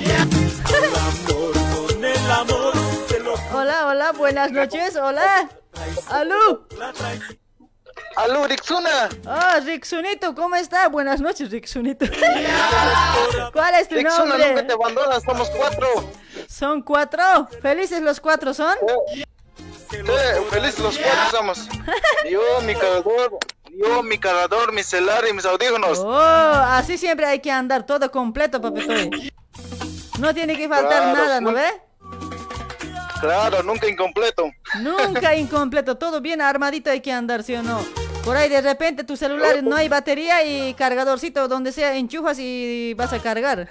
el 2.05 2.31
amor 2.31 2.75
se 3.09 3.21
lo 3.21 3.33
Hola, 3.55 3.87
hola, 3.87 4.13
buenas 4.13 4.53
noches, 4.53 4.97
hola. 4.97 5.49
¡Aló! 6.11 6.67
¡Aló, 8.17 8.47
Rixuna! 8.47 9.09
Ah, 9.27 9.61
Rixunito, 9.65 10.35
¿cómo 10.35 10.57
está? 10.57 10.89
Buenas 10.89 11.21
noches, 11.21 11.51
Rixunito. 11.51 12.05
¿Cuál 13.53 13.75
es 13.77 13.89
tu 13.89 13.95
Rixuna, 13.95 14.25
nombre? 14.27 14.49
nunca 14.49 14.67
te 14.67 14.73
abandonas, 14.75 15.23
somos 15.23 15.49
cuatro. 15.51 15.87
¿Son 16.49 16.83
cuatro? 16.83 17.49
¿Felices 17.63 18.03
los 18.03 18.21
cuatro 18.21 18.53
son? 18.53 18.75
Sí, 19.91 19.97
felices 20.51 20.81
los 20.81 20.99
cuatro 20.99 21.31
somos. 21.31 21.69
Yo, 22.31 22.41
mi 22.63 22.75
cargador, 22.75 23.39
yo, 23.71 24.03
mi 24.03 24.19
cargador, 24.19 24.73
mi 24.73 24.83
celular 24.83 25.25
y 25.29 25.33
mis 25.33 25.45
audífonos. 25.45 25.99
Oh, 26.01 26.15
así 26.19 26.99
siempre 26.99 27.27
hay 27.27 27.41
que 27.41 27.51
andar 27.51 27.87
todo 27.87 28.11
completo, 28.11 28.61
papetoy. 28.61 29.33
No 30.19 30.35
tiene 30.35 30.57
que 30.57 30.69
faltar 30.69 31.03
Claro, 31.03 31.17
nada, 31.17 31.41
¿no 31.41 31.51
sí. 31.51 31.55
ve? 31.55 31.83
Claro, 33.21 33.63
nunca 33.63 33.89
incompleto. 33.89 34.51
Nunca 34.81 35.35
incompleto, 35.35 35.97
todo 35.97 36.21
bien 36.21 36.41
armadito 36.41 36.91
hay 36.91 37.01
que 37.01 37.13
andar, 37.13 37.43
¿sí 37.43 37.55
o 37.55 37.63
no? 37.63 37.85
Por 38.29 38.37
ahí 38.37 38.51
de 38.51 38.61
repente 38.61 39.05
tu 39.05 39.17
celular 39.17 39.63
no 39.63 39.75
hay 39.75 39.89
batería 39.89 40.45
y 40.45 40.75
cargadorcito 40.75 41.49
donde 41.49 41.73
sea 41.73 41.97
enchufas 41.97 42.39
y 42.39 42.93
vas 42.93 43.11
a 43.15 43.21
cargar. 43.21 43.71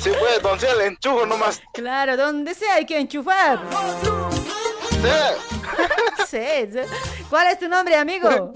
Si 0.00 0.10
puedes, 0.10 0.40
don 0.40 0.56
el 0.60 0.80
enchujo 0.92 1.26
nomás. 1.26 1.60
Claro, 1.72 2.16
donde 2.16 2.54
sea 2.54 2.74
hay 2.74 2.86
que 2.86 2.96
enchufar. 3.00 3.58
Sí, 6.28 6.38
sí. 6.70 6.78
¿Cuál 7.28 7.48
es 7.48 7.58
tu 7.58 7.68
nombre, 7.68 7.96
amigo? 7.96 8.28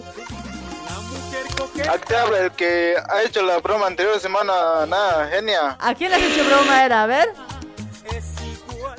Habla 2.12 2.39
el 2.39 2.52
que 2.52 2.94
ha 3.10 3.24
hecho 3.24 3.43
la 3.43 3.59
broma 3.59 3.89
anterior 3.89 4.20
semana, 4.20 4.86
nada, 4.86 5.27
genia. 5.31 5.77
¿A 5.81 5.93
quién 5.97 6.12
le 6.12 6.16
has 6.16 6.23
hecho 6.23 6.44
broma 6.44 6.85
era? 6.85 7.02
A 7.02 7.06
ver. 7.06 7.35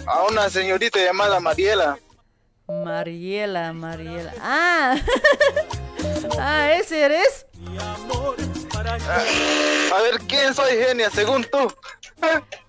A 0.06 0.24
una 0.24 0.50
señorita 0.50 1.00
llamada 1.00 1.40
Mariela. 1.40 1.98
Mariela, 2.70 3.74
Mariela. 3.74 4.34
Ah, 4.42 4.96
ah, 6.40 6.72
ese 6.74 7.02
eres. 7.02 7.48
A 9.92 10.02
ver, 10.02 10.20
¿quién 10.28 10.54
soy, 10.54 10.78
genia, 10.78 11.10
según 11.10 11.44
tú? 11.46 11.74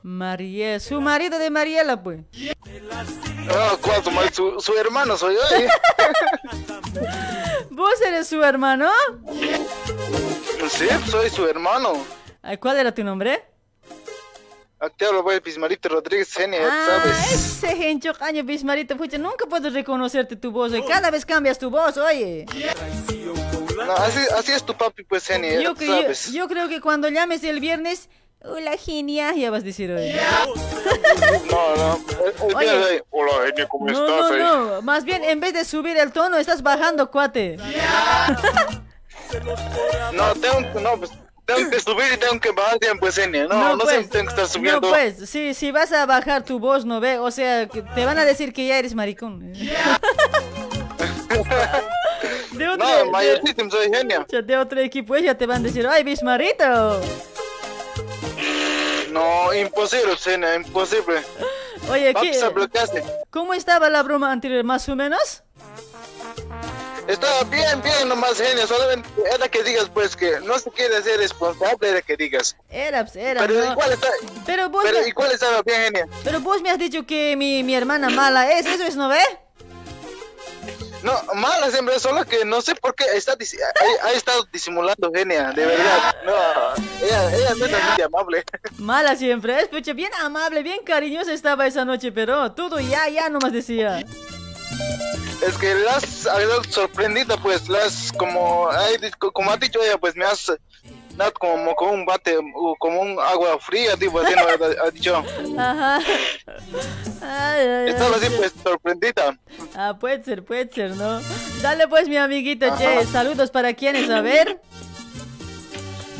Mariela, 0.02 0.80
su 0.80 1.00
marido 1.00 1.38
de 1.38 1.50
Mariela, 1.50 2.02
pues. 2.02 2.20
No, 3.44 3.78
¿cuál? 3.82 4.02
Su, 4.32 4.54
su, 4.54 4.60
su 4.60 4.78
hermano 4.78 5.16
soy 5.16 5.34
yo. 5.34 5.56
¿eh? 5.56 5.68
¿Vos 7.70 8.00
eres 8.00 8.26
su 8.26 8.42
hermano? 8.42 8.90
Sí, 10.68 10.86
soy 11.10 11.28
su 11.30 11.46
hermano. 11.46 11.92
¿Cuál 12.58 12.78
era 12.78 12.92
tu 12.92 13.04
nombre? 13.04 13.49
Te 14.96 15.04
habla, 15.04 15.22
pues, 15.22 15.42
Bismarito 15.42 15.90
Rodríguez, 15.90 16.32
genia, 16.32 16.60
Ah, 16.62 16.86
¿sabes? 17.02 17.32
ese 17.34 17.76
gencho 17.76 18.14
caño 18.14 18.42
bismarito, 18.44 18.96
pucha, 18.96 19.18
nunca 19.18 19.44
puedo 19.46 19.68
reconocerte 19.68 20.36
tu 20.36 20.50
voz, 20.50 20.72
oye. 20.72 20.82
cada 20.88 21.10
vez 21.10 21.26
cambias 21.26 21.58
tu 21.58 21.68
voz, 21.68 21.98
oye. 21.98 22.46
No, 23.76 23.92
así, 23.92 24.20
así 24.38 24.52
es 24.52 24.64
tu 24.64 24.74
papi, 24.74 25.04
pues, 25.04 25.26
genia, 25.26 25.60
Yo, 25.60 25.74
yo, 26.32 26.48
creo 26.48 26.68
que 26.68 26.80
cuando 26.80 27.10
llames 27.10 27.44
el 27.44 27.60
viernes, 27.60 28.08
hola 28.42 28.74
genia, 28.78 29.34
ya 29.34 29.50
vas 29.50 29.62
a 29.62 29.66
decir 29.66 29.90
hoy. 29.92 30.12
No, 31.50 31.76
no. 31.76 32.00
el- 32.24 32.50
el 32.50 32.56
Oye. 32.56 32.78
de 32.78 33.04
Hola, 33.10 33.32
genia, 33.48 33.68
¿cómo 33.68 33.86
No, 33.86 33.92
estás? 33.92 34.30
no, 34.30 34.34
eh? 34.34 34.38
no, 34.38 34.82
más 34.82 35.04
bien 35.04 35.22
en 35.24 35.40
vez 35.40 35.52
de 35.52 35.66
subir 35.66 35.98
el 35.98 36.10
tono, 36.10 36.38
estás 36.38 36.62
bajando, 36.62 37.10
cuate. 37.10 37.58
No, 40.12 40.32
tengo, 40.34 40.80
no, 40.80 40.98
pues, 40.98 41.10
tengo 41.54 41.70
que 41.70 41.80
subir 41.80 42.12
y 42.14 42.16
tengo 42.16 42.40
que 42.40 42.50
bajar 42.52 42.78
bien, 42.80 42.98
pues, 42.98 43.14
genia. 43.16 43.46
No, 43.46 43.76
no, 43.76 43.86
siempre 43.86 44.08
tengo 44.08 44.24
que 44.26 44.30
estar 44.30 44.46
subiendo. 44.48 44.80
No, 44.80 44.88
pues, 44.88 45.28
sí, 45.28 45.54
si 45.54 45.70
vas 45.70 45.92
a 45.92 46.06
bajar 46.06 46.44
tu 46.44 46.58
voz, 46.58 46.84
¿no 46.84 47.00
ve? 47.00 47.18
O 47.18 47.30
sea, 47.30 47.66
que 47.68 47.82
te 47.82 48.04
van 48.04 48.18
a 48.18 48.24
decir 48.24 48.52
que 48.52 48.66
ya 48.66 48.78
eres 48.78 48.94
maricón. 48.94 49.52
De 52.52 52.68
otro, 52.68 52.86
No, 53.04 53.10
mayorcísimo 53.10 53.70
soy 53.70 53.90
genia. 53.90 54.26
de, 54.28 54.42
de 54.42 54.56
otro 54.58 54.80
equipo, 54.80 55.16
ya 55.16 55.34
te 55.34 55.46
van 55.46 55.62
a 55.62 55.66
decir, 55.68 55.86
ay, 55.86 56.02
bismarito. 56.04 57.00
No, 59.10 59.52
imposible, 59.54 60.06
pues, 60.08 60.24
genia, 60.24 60.54
imposible. 60.56 61.22
Oye, 61.90 62.14
¿qué. 62.20 62.38
¿cómo 63.30 63.54
estaba 63.54 63.88
la 63.88 64.02
broma 64.02 64.30
anterior, 64.30 64.62
más 64.64 64.88
o 64.88 64.96
menos? 64.96 65.42
Estaba 67.10 67.42
bien, 67.44 67.82
bien 67.82 68.08
nomás, 68.08 68.38
genia. 68.40 68.66
Solamente 68.66 69.08
era 69.34 69.48
que 69.48 69.62
digas, 69.64 69.90
pues, 69.92 70.14
que 70.14 70.38
no 70.40 70.58
se 70.58 70.70
quiere 70.70 71.02
ser 71.02 71.18
responsable, 71.18 71.88
era 71.88 72.02
que 72.02 72.16
digas. 72.16 72.56
Era, 72.70 73.04
pues, 73.04 73.16
era, 73.16 73.40
Pero 73.46 73.54
¿no? 73.64 73.72
igual 73.72 73.92
está, 73.92 74.08
Pero 74.46 74.68
vos, 74.70 74.84
pero 74.84 75.00
me, 75.00 75.08
igual 75.08 75.32
estaba 75.32 75.62
bien, 75.62 75.82
genia. 75.82 76.06
pero 76.22 76.40
vos 76.40 76.62
me 76.62 76.70
has 76.70 76.78
dicho 76.78 77.04
que 77.04 77.34
mi, 77.36 77.64
mi 77.64 77.74
hermana 77.74 78.10
mala 78.10 78.52
es, 78.52 78.64
¿eso 78.66 78.84
es, 78.84 78.94
no 78.94 79.08
ve? 79.08 79.18
No, 81.02 81.12
mala 81.34 81.70
siempre, 81.70 81.98
solo 81.98 82.24
que 82.26 82.44
no 82.44 82.60
sé 82.60 82.74
por 82.74 82.94
qué 82.94 83.04
está, 83.14 83.32
ha, 83.32 84.06
ha 84.06 84.12
estado 84.12 84.46
disimulando, 84.52 85.10
genia, 85.12 85.50
de 85.52 85.66
verdad. 85.66 86.14
No, 86.24 86.32
ella, 87.04 87.34
ella 87.36 87.54
no 87.56 87.64
es 87.66 87.96
de 87.96 88.02
amable. 88.04 88.44
Mala 88.78 89.16
siempre, 89.16 89.60
es, 89.60 89.68
pucha, 89.68 89.94
bien 89.94 90.12
amable, 90.20 90.62
bien 90.62 90.84
cariñosa 90.84 91.32
estaba 91.32 91.66
esa 91.66 91.84
noche, 91.84 92.12
pero 92.12 92.52
todo 92.52 92.78
ya, 92.78 93.08
ya 93.08 93.30
nomás 93.30 93.52
decía. 93.52 94.04
Es 95.46 95.56
que 95.56 95.74
la 95.74 95.96
has 95.96 96.26
agarrado 96.26 96.62
sorprendida, 96.64 97.36
pues, 97.38 97.68
las 97.68 98.12
como, 98.12 98.68
ay, 98.70 98.96
como 99.32 99.50
ha 99.50 99.56
dicho 99.56 99.80
ella, 99.82 99.96
pues 99.96 100.14
me 100.14 100.24
has 100.26 100.52
dado 101.16 101.32
como, 101.32 101.74
como 101.74 101.92
un 101.92 102.04
bate, 102.04 102.36
como 102.78 103.00
un 103.00 103.18
agua 103.18 103.58
fría, 103.58 103.96
tipo, 103.96 104.20
así, 104.20 104.34
¿no? 104.34 104.42
ha, 104.42 104.86
ha 104.86 104.90
dicho. 104.90 105.16
Ajá. 105.58 105.98
Ay, 107.22 107.66
ay, 107.66 107.88
Estaba 107.88 108.16
así, 108.16 108.26
pues, 108.36 108.52
sorprendida. 108.62 109.38
Ah, 109.74 109.96
puede 109.98 110.22
ser, 110.22 110.44
puede 110.44 110.68
ser, 110.70 110.90
¿no? 110.96 111.20
Dale 111.62 111.88
pues, 111.88 112.06
mi 112.06 112.18
amiguito, 112.18 112.66
che, 112.76 112.86
Ajá. 112.86 113.06
saludos 113.06 113.50
para 113.50 113.72
quienes, 113.72 114.10
a 114.10 114.20
ver. 114.20 114.60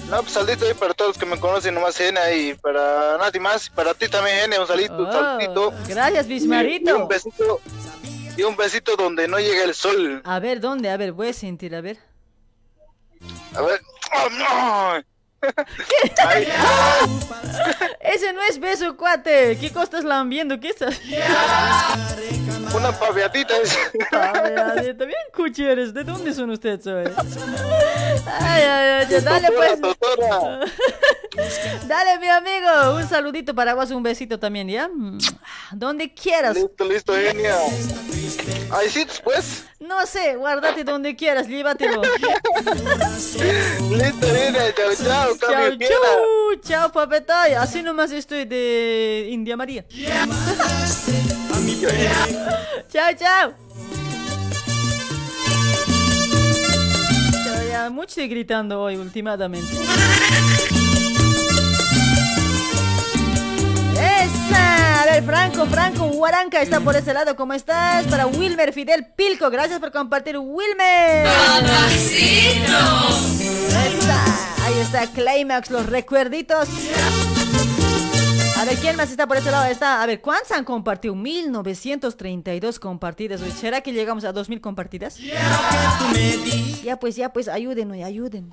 No, 0.09 0.23
pues 0.23 0.33
saludito 0.33 0.65
ahí 0.65 0.75
para 0.75 0.93
todos 0.95 1.11
los 1.11 1.19
que 1.19 1.27
me 1.27 1.39
conocen, 1.39 1.75
nomás 1.75 1.97
Genia, 1.97 2.35
y 2.35 2.55
para 2.55 3.17
nadie 3.19 3.39
más, 3.39 3.67
y 3.69 3.71
para 3.71 3.95
ti 3.95 4.09
también, 4.09 4.39
Genia, 4.41 4.61
un 4.61 4.67
saludito, 4.67 4.95
un 4.97 5.07
Oh, 5.07 5.13
saludito. 5.13 5.73
gracias, 5.87 6.27
Bismarito. 6.27 6.91
Y 6.91 6.93
un 6.95 7.07
besito, 7.07 7.61
y 8.41 8.43
un 8.43 8.57
besito 8.57 8.97
donde 8.97 9.29
no 9.29 9.39
llega 9.39 9.65
el 9.65 9.75
sol. 9.75 10.23
A 10.25 10.39
ver, 10.39 10.61
¿dónde? 10.61 10.89
A 10.89 10.97
ver, 10.97 11.13
voy 11.13 11.29
a 11.29 11.33
sentir, 11.35 11.75
a 11.75 11.83
ver. 11.83 11.99
A 13.55 13.61
ver. 13.61 13.81
Ay, 14.11 15.05
Ese 18.01 18.33
no 18.33 18.43
es 18.43 18.59
beso, 18.59 18.97
cuate. 18.97 19.57
¿Qué 19.59 19.73
costas 19.73 20.05
lambiendo? 20.05 20.61
¿Qué 20.61 20.69
estás? 20.69 21.01
una 22.75 22.93
paviatita 22.93 23.57
es. 23.57 23.77
Paviadita, 24.11 25.05
bien 25.05 25.19
cucheres. 25.35 25.95
¿De 25.95 26.05
dónde 26.05 26.33
son 26.33 26.51
ustedes 26.51 26.87
hoy? 26.87 27.05
Ay, 28.27 28.63
ay, 28.63 29.07
ay. 29.09 29.21
Dale, 29.23 29.49
pues. 29.53 29.81
Dale, 31.89 32.19
mi 32.19 32.29
amigo. 32.29 32.97
Un 32.97 33.09
saludito 33.09 33.55
para 33.55 33.75
vos, 33.75 33.91
un 33.91 34.03
besito 34.03 34.39
también, 34.39 34.69
¿ya? 34.69 34.91
Donde 35.73 36.13
quieras. 36.13 36.57
Listo, 36.57 36.85
listo, 36.85 37.15
genia. 37.15 37.57
Ahí 38.71 38.89
sí, 38.89 39.07
pues. 39.25 39.65
No 39.91 40.07
sé, 40.07 40.37
guárdate 40.37 40.85
donde 40.85 41.17
quieras, 41.17 41.49
llévatelo. 41.49 42.01
Listo, 42.01 42.23
genia. 44.29 44.73
Chao, 44.73 44.95
chao. 44.95 45.37
Chao, 45.37 45.77
chau, 45.77 46.57
chao, 46.63 46.93
papetay. 46.93 47.55
Así 47.55 47.83
nomás 47.83 48.13
estoy 48.13 48.45
de 48.45 49.27
India 49.31 49.57
María. 49.57 49.85
chao, 52.89 53.13
chao. 53.19 53.53
Chao, 57.45 57.63
ya, 57.69 57.91
mucho 57.91 58.11
estoy 58.11 58.29
gritando 58.29 58.81
hoy, 58.81 58.95
últimamente. 58.97 59.73
Esa, 64.01 64.90
Franco, 65.23 65.67
Franco, 65.67 66.05
Huaranca 66.07 66.63
está 66.63 66.81
por 66.81 66.97
ese 66.97 67.13
lado, 67.13 67.37
¿cómo 67.37 67.53
estás? 67.53 68.07
Para 68.07 68.27
Wilmer 68.27 68.73
Fidel 68.73 69.07
Pilco, 69.17 69.51
gracias 69.51 69.79
por 69.79 69.93
compartir, 69.93 70.39
Wilmer. 70.39 71.27
Esa, 73.69 74.65
ahí 74.65 74.79
está 74.81 75.07
Climax, 75.09 75.71
los 75.71 75.87
recuerditos. 75.87 76.69
A 78.59 78.65
ver, 78.65 78.77
¿quién 78.77 78.97
más 78.97 79.11
está 79.11 79.27
por 79.27 79.37
ese 79.37 79.51
lado? 79.51 79.71
Está, 79.71 80.03
a 80.03 80.07
ver, 80.07 80.21
¿cuántos 80.21 80.53
han 80.53 80.65
compartido? 80.65 81.15
1932 81.15 82.79
compartidas. 82.79 83.41
¿Será 83.59 83.81
que 83.81 83.93
llegamos 83.93 84.25
a 84.25 84.33
2000 84.33 84.61
compartidas? 84.61 85.19
Ya 86.83 86.99
pues, 86.99 87.17
ya 87.17 87.33
pues, 87.33 87.49
ayúdenos, 87.49 87.97
ayuden. 88.05 88.53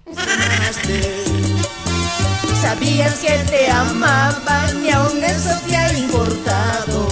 Sabías 2.61 3.19
que 3.19 3.37
te 3.49 3.69
amaban 3.69 4.83
y 4.83 4.89
aún 4.89 5.23
eso 5.23 5.49
te 5.67 5.75
ha 5.75 5.93
importado. 5.93 7.07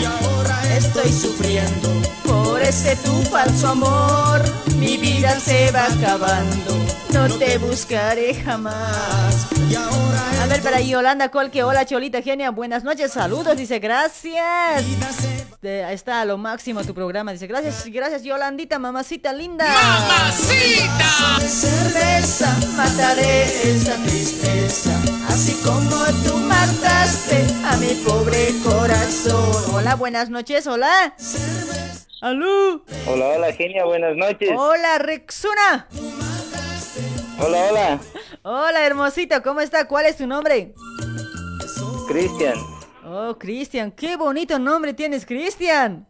Y 0.00 0.04
ahora 0.04 0.76
estoy 0.76 1.12
sufriendo 1.12 1.88
por 2.24 2.62
ese 2.62 2.96
tu 2.96 3.22
falso 3.22 3.68
amor. 3.68 4.42
Mi 4.76 4.96
vida 4.96 5.38
se 5.40 5.70
va 5.72 5.86
acabando, 5.86 6.74
no 7.12 7.28
te 7.38 7.58
buscaré 7.58 8.34
jamás. 8.34 9.48
Y 9.68 9.74
ahora 9.74 10.42
A 10.42 10.46
ver, 10.46 10.62
para 10.62 10.80
Yolanda 10.80 11.28
Colque, 11.28 11.62
hola 11.62 11.84
Cholita 11.84 12.22
Genia, 12.22 12.50
buenas 12.50 12.84
noches, 12.84 13.12
saludos, 13.12 13.56
dice, 13.58 13.78
gracias. 13.78 14.84
Está, 15.62 16.22
a 16.22 16.24
lo 16.24 16.38
máximo 16.38 16.82
tu 16.84 16.94
programa, 16.94 17.32
dice, 17.32 17.46
gracias, 17.46 17.84
gracias 17.86 18.22
Yolandita, 18.22 18.78
mamacita 18.78 19.32
linda. 19.34 19.66
cerveza 21.42 21.99
mataré 22.80 23.44
esa 23.44 23.94
tristeza, 24.04 24.90
así 25.28 25.52
como 25.62 25.90
tú 26.24 26.34
mataste 26.38 27.44
a 27.62 27.76
mi 27.76 27.92
pobre 28.06 28.48
corazón. 28.64 29.74
Hola, 29.74 29.96
buenas 29.96 30.30
noches, 30.30 30.66
hola. 30.66 31.14
Aló. 32.22 32.82
Hola, 33.06 33.26
hola, 33.36 33.52
genia, 33.52 33.84
buenas 33.84 34.16
noches. 34.16 34.48
Hola, 34.56 34.96
Rexuna. 34.98 35.88
Hola, 37.38 37.66
hola, 37.70 38.00
Hola, 38.42 38.86
hermosita, 38.86 39.42
¿cómo 39.42 39.60
está? 39.60 39.86
¿Cuál 39.86 40.06
es 40.06 40.16
tu 40.16 40.26
nombre? 40.26 40.74
Cristian. 42.08 42.54
Oh, 43.04 43.36
Cristian, 43.38 43.92
qué 43.92 44.16
bonito 44.16 44.58
nombre 44.58 44.94
tienes, 44.94 45.26
Cristian. 45.26 46.06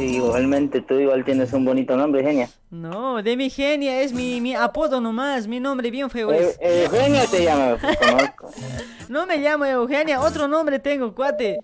Igualmente 0.00 0.80
tú 0.80 0.94
igual 0.98 1.24
tienes 1.24 1.52
un 1.52 1.64
bonito 1.64 1.96
nombre, 1.96 2.22
genia. 2.22 2.48
No, 2.70 3.22
de 3.22 3.36
mi 3.36 3.50
genia 3.50 4.00
es 4.02 4.12
mi, 4.12 4.40
mi 4.40 4.54
apodo 4.54 5.00
nomás, 5.00 5.46
mi 5.46 5.60
nombre 5.60 5.90
bien 5.90 6.08
feo 6.10 6.32
Eh, 6.32 6.56
es. 6.60 6.86
Eugenia 6.86 7.26
te 7.26 7.44
llama, 7.44 7.76
pues, 7.80 7.96
conozco. 7.98 8.50
No 9.08 9.26
me 9.26 9.38
llamo 9.38 9.64
Eugenia, 9.64 10.20
otro 10.20 10.46
nombre 10.46 10.78
tengo, 10.78 11.14
cuate. 11.14 11.58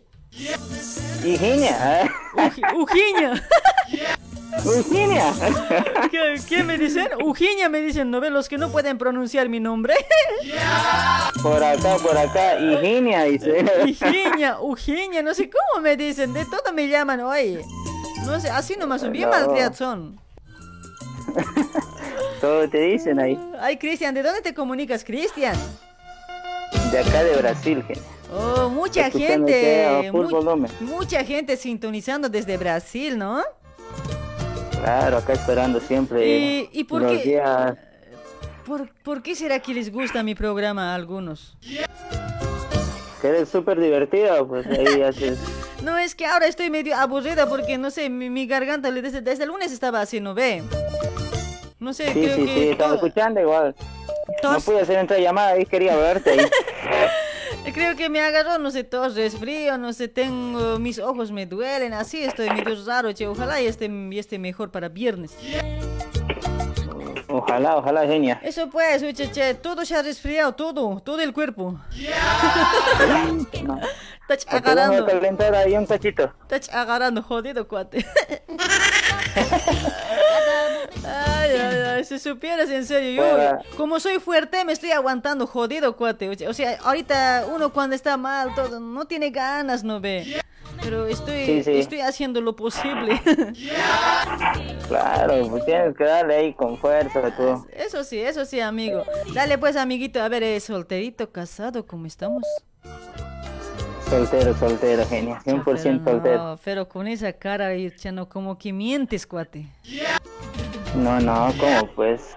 ¿Y 1.25 1.37
genia? 1.39 2.03
¿eh? 2.03 2.11
Ujiña. 2.77 3.43
Eugenia. 4.65 5.33
¿Qué, 6.11 6.35
qué 6.49 6.63
me 6.65 6.77
dicen? 6.79 7.09
Ujiña 7.25 7.69
me 7.69 7.81
dicen, 7.81 8.11
¿no 8.11 8.21
ves? 8.21 8.33
Los 8.33 8.49
que 8.49 8.59
no 8.59 8.71
pueden 8.71 8.99
pronunciar 8.99 9.49
mi 9.49 9.61
nombre. 9.61 9.95
Por 11.43 11.63
acá, 11.63 11.97
por 12.03 12.17
acá, 12.17 12.59
Higinia 12.59 13.25
dice. 13.25 13.65
Ujiña, 13.85 14.61
Ujiña, 14.61 15.23
no 15.23 15.35
sé 15.35 15.49
cómo 15.51 15.83
me 15.83 15.97
dicen, 15.97 16.33
de 16.33 16.45
todo 16.47 16.73
me 16.75 16.89
llaman, 16.89 17.21
oye. 17.21 17.65
No 18.27 18.41
sé, 18.41 18.51
así 18.51 18.75
nomás 18.77 19.01
son, 19.01 19.13
bien 19.13 19.31
No. 19.31 19.37
malcriados 19.37 19.77
son. 19.77 20.19
Todo 22.41 22.69
te 22.69 22.79
dicen 22.81 23.19
ahí. 23.19 23.39
Ay, 23.61 23.77
Cristian, 23.79 24.15
¿de 24.15 24.23
dónde 24.23 24.43
te 24.43 24.55
comunicas, 24.55 25.05
Cristian? 25.05 25.57
De 26.91 26.99
acá 26.99 27.25
de 27.25 27.37
Brasil, 27.37 27.83
genia. 27.87 28.03
Oh, 28.33 28.69
mucha 28.69 29.09
gente, 29.11 29.87
a 29.87 30.11
full 30.11 30.25
mu- 30.25 30.31
volumen. 30.31 30.71
mucha 30.81 31.23
gente 31.25 31.57
sintonizando 31.57 32.29
desde 32.29 32.57
Brasil, 32.57 33.17
¿no? 33.17 33.43
Claro, 34.83 35.19
acá 35.19 35.33
esperando 35.33 35.81
siempre. 35.81 36.27
¿Y- 36.27 36.69
y 36.73 36.85
por 36.85 37.07
qué? 37.07 37.19
días. 37.23 37.75
¿Por, 38.67 38.91
por 39.03 39.23
qué 39.23 39.35
será 39.37 39.61
que 39.61 39.73
les 39.73 39.93
gusta 39.93 40.23
mi 40.25 40.35
programa 40.35 40.93
a 40.93 40.95
algunos? 40.97 41.57
Que 43.23 43.29
eres 43.29 43.49
súper 43.49 43.81
divertido, 43.81 44.47
pues 44.47 44.67
ahí 44.67 45.03
haces. 45.03 45.39
No, 45.83 45.99
es 45.99 46.15
que 46.15 46.27
ahora 46.27 46.47
estoy 46.47 46.71
medio 46.71 46.97
aburrida 46.97 47.49
porque, 47.49 47.79
no 47.79 47.91
sé, 47.91 48.09
mi, 48.11 48.31
mi 48.31 48.47
garganta 48.47 48.91
desde, 48.91 49.21
desde 49.21 49.45
el 49.45 49.49
lunes 49.51 49.73
estaba 49.73 50.01
así, 50.01 50.21
¿no 50.21 50.35
ve? 50.35 50.63
No 51.79 51.93
sé, 51.93 52.13
Sí, 52.13 52.21
creo 52.21 52.37
sí, 52.37 52.47
que... 52.47 52.77
sí, 52.79 52.85
escuchando 52.95 53.41
igual. 53.41 53.75
No 54.43 54.61
pude 54.61 54.81
hacer 54.81 54.99
otra 54.99 55.19
llamada 55.19 55.59
y 55.59 55.67
quería 55.67 55.97
verte. 55.97 56.51
Creo 57.75 57.97
que 57.97 58.09
me 58.09 58.21
agarró, 58.21 58.59
no 58.59 58.71
sé, 58.71 58.85
tos, 58.85 59.17
resfrío, 59.17 59.77
no 59.77 59.93
sé, 59.93 60.07
tengo, 60.09 60.79
mis 60.79 60.99
ojos 61.01 61.33
me 61.33 61.47
duelen, 61.47 61.93
así 61.95 62.23
estoy 62.23 62.49
medio 62.49 62.77
raro, 62.87 63.13
che, 63.13 63.27
ojalá 63.27 63.61
y 63.61 63.67
esté, 63.67 63.87
y 63.87 64.19
esté 64.19 64.39
mejor 64.39 64.71
para 64.71 64.89
viernes. 64.89 65.37
Ojalá, 67.29 67.77
ojalá, 67.77 68.07
genia. 68.07 68.41
Eso 68.43 68.71
pues, 68.71 69.03
oye, 69.03 69.31
che, 69.31 69.55
todo 69.55 69.85
se 69.85 69.97
ha 69.97 70.03
resfriado, 70.03 70.55
todo, 70.55 71.01
todo 71.01 71.21
el 71.21 71.33
cuerpo. 71.33 71.79
No. 73.65 73.81
Estás 74.29 74.47
agarrando, 74.53 75.07
calentar 75.07 75.55
ahí 75.55 75.77
un 75.77 75.87
cachito. 75.87 76.33
estás 76.51 76.69
agarrando, 76.75 77.23
jodido 77.23 77.67
cuate. 77.69 78.05
Ay, 81.09 81.51
ay, 81.53 81.77
ay, 81.97 82.05
si 82.05 82.19
supieras 82.19 82.69
en 82.71 82.85
serio, 82.85 83.23
yo, 83.23 83.31
Fuera. 83.31 83.61
como 83.77 84.01
soy 84.01 84.19
fuerte, 84.19 84.65
me 84.65 84.73
estoy 84.73 84.91
aguantando, 84.91 85.47
jodido 85.47 85.97
cuate. 85.97 86.29
O 86.49 86.53
sea, 86.55 86.79
ahorita 86.83 87.47
uno 87.55 87.73
cuando 87.73 87.95
está 87.95 88.17
mal, 88.17 88.55
todo, 88.57 88.81
no 88.81 89.05
tiene 89.05 89.31
ganas, 89.31 89.85
no 89.85 90.01
ve. 90.01 90.41
Pero 90.83 91.07
estoy, 91.07 91.47
Sí, 91.47 91.63
sí. 91.65 91.79
estoy 91.79 92.01
haciendo 92.01 92.41
lo 92.41 92.57
posible. 92.57 93.21
Claro, 94.89 95.49
pues 95.51 95.65
tienes 95.65 95.97
que 95.97 96.05
darle 96.05 96.37
ahí 96.37 96.55
con 96.55 96.79
fuerza 96.79 97.35
tú. 97.37 97.67
Eso 97.73 98.05
sí, 98.05 98.21
eso 98.21 98.45
sí, 98.45 98.61
amigo. 98.61 99.03
Dale 99.35 99.59
pues, 99.59 99.75
amiguito, 99.77 100.23
a 100.23 100.29
ver, 100.29 100.45
eh, 100.45 100.61
solterito, 100.61 101.33
casado, 101.33 101.85
¿cómo 101.87 102.07
estamos? 102.07 102.45
Soltero, 104.09 104.55
soltero, 104.55 105.05
genia. 105.07 105.41
100% 105.45 106.05
soltero. 106.05 106.39
No, 106.39 106.59
pero 106.65 106.89
con 106.89 107.09
esa 107.09 107.33
cara, 107.33 107.71
chano, 107.97 108.29
como 108.29 108.57
que 108.57 108.73
mientes, 108.73 109.27
cuate. 109.27 109.67
No, 110.97 111.19
no, 111.21 111.53
¿cómo 111.59 111.89
pues? 111.95 112.37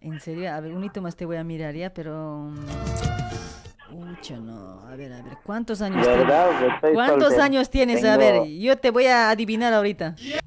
En 0.00 0.18
serio, 0.20 0.52
a 0.52 0.60
ver, 0.60 0.72
un 0.72 0.82
hito 0.84 1.02
más 1.02 1.14
te 1.14 1.26
voy 1.26 1.36
a 1.36 1.44
mirar 1.44 1.74
ya, 1.74 1.90
pero... 1.90 2.48
mm, 2.50 4.12
Ucha, 4.12 4.36
no. 4.38 4.80
A 4.88 4.96
ver, 4.96 5.12
a 5.12 5.22
ver, 5.22 5.36
¿cuántos 5.44 5.82
años 5.82 6.06
¿Verdad? 6.06 6.48
tienes? 6.58 6.80
Pues 6.80 6.94
¿Cuántos 6.94 7.22
soltero. 7.24 7.42
años 7.42 7.70
tienes? 7.70 8.04
A 8.04 8.16
ver, 8.16 8.44
yo 8.46 8.76
te 8.78 8.90
voy 8.90 9.06
a 9.06 9.30
adivinar 9.30 9.72
ahorita. 9.74 10.14
Yo 10.16 10.38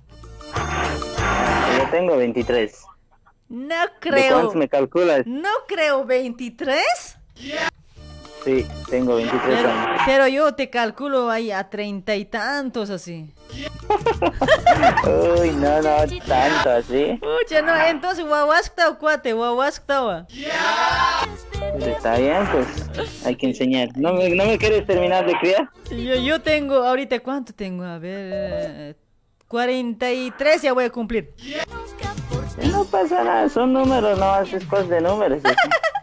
tengo 1.92 2.18
23. 2.18 2.84
No 3.50 3.76
¿De 3.76 3.90
creo. 4.00 4.34
cuántos 4.34 4.56
me 4.56 4.68
calculas? 4.68 5.26
No 5.26 5.50
creo, 5.68 6.06
¿23? 6.06 6.76
Sí, 8.44 8.66
tengo 8.90 9.16
23 9.16 9.42
Pero, 9.46 9.70
años. 9.70 10.02
pero 10.06 10.28
yo 10.28 10.54
te 10.56 10.70
calculo 10.70 11.30
ahí 11.30 11.52
a 11.52 11.70
treinta 11.70 12.16
y 12.16 12.24
tantos 12.26 12.90
así. 12.90 13.34
Uy, 15.40 15.50
no, 15.52 15.82
no, 15.82 15.98
tanto 16.26 16.70
así. 16.70 17.20
Pucha, 17.20 17.62
no, 17.62 17.76
entonces 17.88 18.26
guaguascta 18.26 18.90
o 18.90 18.98
cuate, 18.98 19.34
guaguascta. 19.34 20.26
Pues 21.74 21.88
está 21.88 22.18
bien, 22.18 22.48
pues 22.52 23.26
hay 23.26 23.36
que 23.36 23.48
enseñar. 23.48 23.90
¿No 23.96 24.14
me, 24.14 24.30
no 24.30 24.46
me 24.46 24.58
quieres 24.58 24.86
terminar 24.88 25.26
de 25.26 25.34
criar? 25.40 25.70
Yo, 25.90 26.16
yo 26.16 26.42
tengo, 26.42 26.76
ahorita, 26.76 27.20
¿cuánto 27.20 27.54
tengo? 27.54 27.84
A 27.84 27.98
ver, 28.00 28.32
eh, 28.34 28.96
43 29.48 30.62
ya 30.62 30.74
voy 30.74 30.86
a 30.86 30.90
cumplir. 30.92 31.34
No 32.72 32.86
pasa 32.86 33.24
nada, 33.24 33.50
son 33.50 33.74
números, 33.74 34.18
no 34.18 34.32
haces 34.32 34.64
cosas 34.66 34.90
de 34.90 35.02
números. 35.02 35.40
eso. 35.44 35.54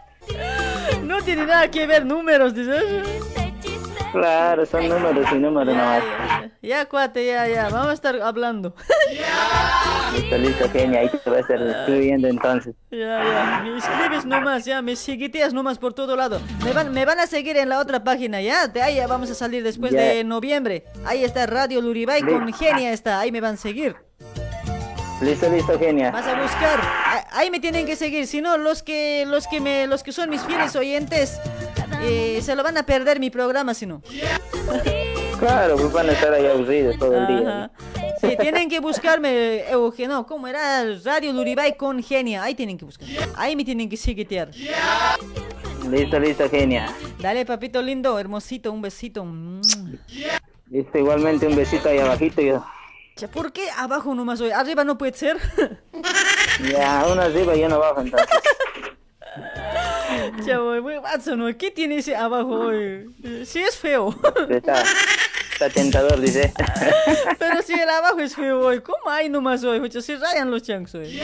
No 1.07 1.21
tiene 1.21 1.45
nada 1.45 1.71
que 1.71 1.87
ver 1.87 2.05
números, 2.05 2.53
dices. 2.53 2.83
Claro, 4.11 4.65
son 4.65 4.89
números 4.89 5.25
y 5.31 5.35
números 5.35 5.75
nomás. 5.75 6.03
Ya, 6.61 6.85
cuate, 6.85 7.25
ya, 7.25 7.47
ya. 7.47 7.69
Vamos 7.69 7.89
a 7.89 7.93
estar 7.93 8.19
hablando. 8.21 8.75
Listo, 10.13 10.37
listo, 10.37 10.69
genia, 10.69 11.01
ahí 11.01 11.09
te 11.09 11.29
voy 11.29 11.37
a 11.37 11.41
estar 11.41 11.61
escribiendo 11.61 12.27
entonces. 12.27 12.75
Ya, 12.91 13.23
ya. 13.23 13.61
Me 13.63 13.77
escribes 13.77 14.25
nomás, 14.25 14.65
ya. 14.65 14.81
Me 14.81 14.95
seguiteas 14.95 15.53
nomás 15.53 15.77
por 15.77 15.93
todo 15.93 16.15
lado. 16.15 16.41
Me 16.63 16.73
van, 16.73 16.91
me 16.91 17.05
van 17.05 17.19
a 17.19 17.27
seguir 17.27 17.57
en 17.57 17.69
la 17.69 17.79
otra 17.79 18.03
página, 18.03 18.41
ya. 18.41 18.67
De 18.67 18.81
ahí 18.81 18.95
ya 18.95 19.07
vamos 19.07 19.29
a 19.31 19.35
salir 19.35 19.63
después 19.63 19.91
de 19.91 20.23
noviembre. 20.23 20.85
Ahí 21.05 21.23
está 21.23 21.45
Radio 21.45 21.81
Luribay 21.81 22.21
con. 22.21 22.51
Genia 22.53 22.91
está. 22.91 23.19
Ahí 23.19 23.31
me 23.31 23.39
van 23.39 23.53
a 23.53 23.57
seguir. 23.57 23.95
Listo, 25.21 25.49
listo, 25.49 25.79
genia. 25.79 26.11
Vas 26.11 26.27
a 26.27 26.41
buscar. 26.41 26.79
Ah, 26.81 27.25
Ahí 27.31 27.51
me 27.51 27.59
tienen 27.59 27.85
que 27.85 27.95
seguir. 27.95 28.27
Si 28.27 28.41
no, 28.41 28.57
los 28.57 28.83
que, 28.83 29.25
los 29.27 29.47
que 29.47 29.59
me, 29.59 29.87
los 29.87 30.03
que 30.03 30.11
son 30.11 30.29
mis 30.29 30.41
fieles 30.41 30.75
oyentes, 30.75 31.39
eh, 32.01 32.39
se 32.41 32.55
lo 32.55 32.63
van 32.63 32.77
a 32.77 32.83
perder 32.83 33.19
mi 33.19 33.29
programa, 33.29 33.73
si 33.73 33.85
no. 33.85 34.01
Claro, 35.39 35.75
pues 35.75 35.91
van 35.91 36.09
a 36.09 36.13
estar 36.13 36.33
ahí 36.33 36.45
aburridos 36.45 36.97
todo 36.97 37.15
el 37.15 37.27
día. 37.27 37.65
Ajá. 37.65 37.71
Sí, 38.19 38.35
tienen 38.39 38.69
que 38.69 38.79
buscarme, 38.79 39.69
Eugenio, 39.69 40.25
¿cómo 40.25 40.47
era? 40.47 40.83
Radio 41.03 41.31
Luribay 41.33 41.77
con 41.77 42.01
Genia. 42.01 42.41
Ahí 42.43 42.55
tienen 42.55 42.77
que 42.77 42.85
buscar. 42.85 43.07
Ahí 43.35 43.55
me 43.55 43.63
tienen 43.63 43.87
que 43.87 43.97
seguitear. 43.97 44.49
Listo, 45.91 46.19
listo, 46.19 46.49
genia. 46.49 46.93
Dale, 47.19 47.45
papito 47.45 47.81
lindo, 47.81 48.17
hermosito, 48.17 48.71
un 48.71 48.81
besito. 48.81 49.23
Mm. 49.23 49.61
Listo, 50.71 50.97
igualmente 50.97 51.47
un 51.47 51.55
besito 51.55 51.87
ahí 51.89 51.99
abajito. 51.99 52.41
Yo. 52.41 52.65
¿Por 53.25 53.51
qué 53.51 53.67
abajo 53.75 54.13
nomás 54.13 54.39
hoy? 54.41 54.51
Arriba 54.51 54.83
no 54.83 54.97
puede 54.97 55.13
ser. 55.13 55.37
Ya, 56.71 57.05
uno 57.11 57.21
arriba 57.21 57.55
y 57.55 57.63
uno 57.63 57.75
abajo 57.75 58.01
entonces. 58.01 58.27
Chavo, 60.43 60.81
guaso, 60.81 61.35
¿no? 61.35 61.55
¿Qué 61.55 61.69
tiene 61.69 61.97
ese 61.97 62.15
abajo 62.15 62.49
hoy? 62.49 63.13
Eh, 63.23 63.43
Sí 63.45 63.59
es 63.59 63.77
feo. 63.77 64.15
Está, 64.49 64.83
está 65.53 65.69
tentador, 65.69 66.19
dice. 66.19 66.51
Pero 67.39 67.61
si 67.61 67.73
el 67.73 67.87
abajo 67.87 68.19
es 68.19 68.35
feo 68.35 68.59
hoy, 68.59 68.81
¿cómo 68.81 69.09
hay 69.11 69.29
nomás 69.29 69.63
hoy? 69.63 69.79
Muchachos, 69.79 70.05
se 70.05 70.17
rayan 70.17 70.49
los 70.49 70.63
chanks 70.63 70.95
hoy. 70.95 71.21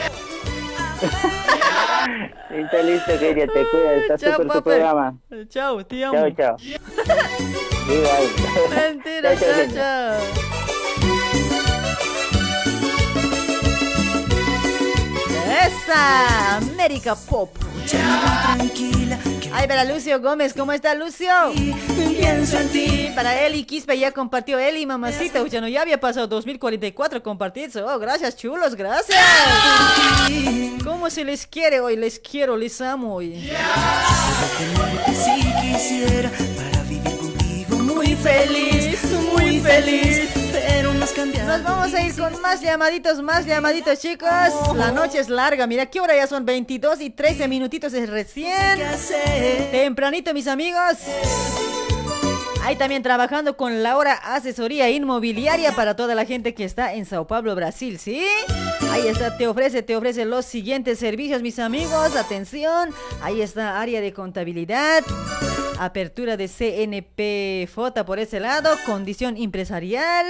Listo, 2.51 2.83
listo, 2.83 3.19
genia, 3.19 3.47
te 3.47 3.69
cuidas. 3.69 4.01
Está 4.01 4.17
Chao, 4.17 4.31
súper 4.33 4.51
tu 4.51 4.63
programa. 4.63 5.15
Chao, 5.49 5.85
te 5.85 6.05
amo. 6.05 6.13
Chao, 6.13 6.29
chao. 6.35 6.57
Igual. 7.87 8.23
Mentira, 8.69 9.35
Chao, 9.35 9.67
chao, 9.73 10.19
Esa, 15.53 16.57
América 16.57 17.15
Pop. 17.15 17.55
Ay, 19.53 19.67
para 19.67 19.83
Lucio 19.83 20.19
Gómez, 20.19 20.53
¿cómo 20.53 20.71
está 20.71 20.95
Lucio? 20.95 21.31
Pienso 22.17 22.59
en 22.59 22.69
ti. 22.69 23.11
Para 23.13 23.45
Eli 23.45 23.63
Quispe 23.63 23.97
ya 23.99 24.11
compartió 24.11 24.57
Eli, 24.57 24.85
mamacita. 24.85 25.45
Ya 25.47 25.61
no, 25.61 25.67
ya 25.67 25.81
había 25.81 25.99
pasado 25.99 26.25
2044 26.27 27.21
compartidos. 27.21 27.75
Oh, 27.75 27.99
gracias, 27.99 28.35
chulos, 28.35 28.73
gracias. 28.75 29.19
¿Cómo 30.83 31.09
se 31.09 31.23
les 31.23 31.45
quiere 31.45 31.79
hoy? 31.81 31.97
Les 31.97 32.19
quiero, 32.19 32.57
les 32.57 32.81
amo 32.81 33.15
hoy. 33.15 33.51
Si 35.07 35.53
quisiera 35.61 36.31
para 36.31 36.83
vivir 36.83 37.17
contigo 37.17 37.77
muy 37.77 38.15
feliz, 38.15 38.99
muy 39.33 39.59
feliz, 39.59 40.22
Nos 41.15 41.63
vamos 41.63 41.93
a 41.93 42.01
ir 42.01 42.15
con 42.15 42.41
más 42.41 42.59
llamaditos, 42.59 43.21
más 43.21 43.45
llamaditos, 43.45 43.99
chicos. 43.99 44.29
La 44.75 44.91
noche 44.91 45.19
es 45.19 45.29
larga. 45.29 45.67
Mira, 45.67 45.85
¿qué 45.85 46.01
hora 46.01 46.15
ya 46.15 46.25
son? 46.25 46.43
22 46.43 47.01
y 47.01 47.11
13 47.11 47.47
minutitos 47.47 47.93
es 47.93 48.09
recién. 48.09 48.79
Tempranito, 49.71 50.33
mis 50.33 50.47
amigos. 50.47 50.97
Ahí 52.63 52.77
también 52.77 53.03
trabajando 53.03 53.57
con 53.57 53.83
Laura 53.83 54.13
Asesoría 54.13 54.89
Inmobiliaria 54.89 55.75
para 55.75 55.95
toda 55.95 56.15
la 56.15 56.25
gente 56.25 56.55
que 56.55 56.63
está 56.63 56.93
en 56.93 57.05
Sao 57.05 57.27
Paulo, 57.27 57.53
Brasil, 57.53 57.99
¿sí? 57.99 58.25
Ahí 58.89 59.07
está, 59.07 59.37
te 59.37 59.47
ofrece, 59.47 59.83
te 59.83 59.95
ofrece 59.95 60.25
los 60.25 60.45
siguientes 60.45 60.97
servicios, 60.97 61.41
mis 61.41 61.59
amigos. 61.59 62.15
Atención, 62.15 62.89
ahí 63.21 63.41
está 63.41 63.79
área 63.79 64.01
de 64.01 64.13
contabilidad, 64.13 65.03
apertura 65.77 66.37
de 66.37 66.47
CNP 66.47 67.67
FOTA 67.71 68.05
por 68.05 68.17
ese 68.17 68.39
lado, 68.39 68.71
condición 68.85 69.37
empresarial. 69.37 70.25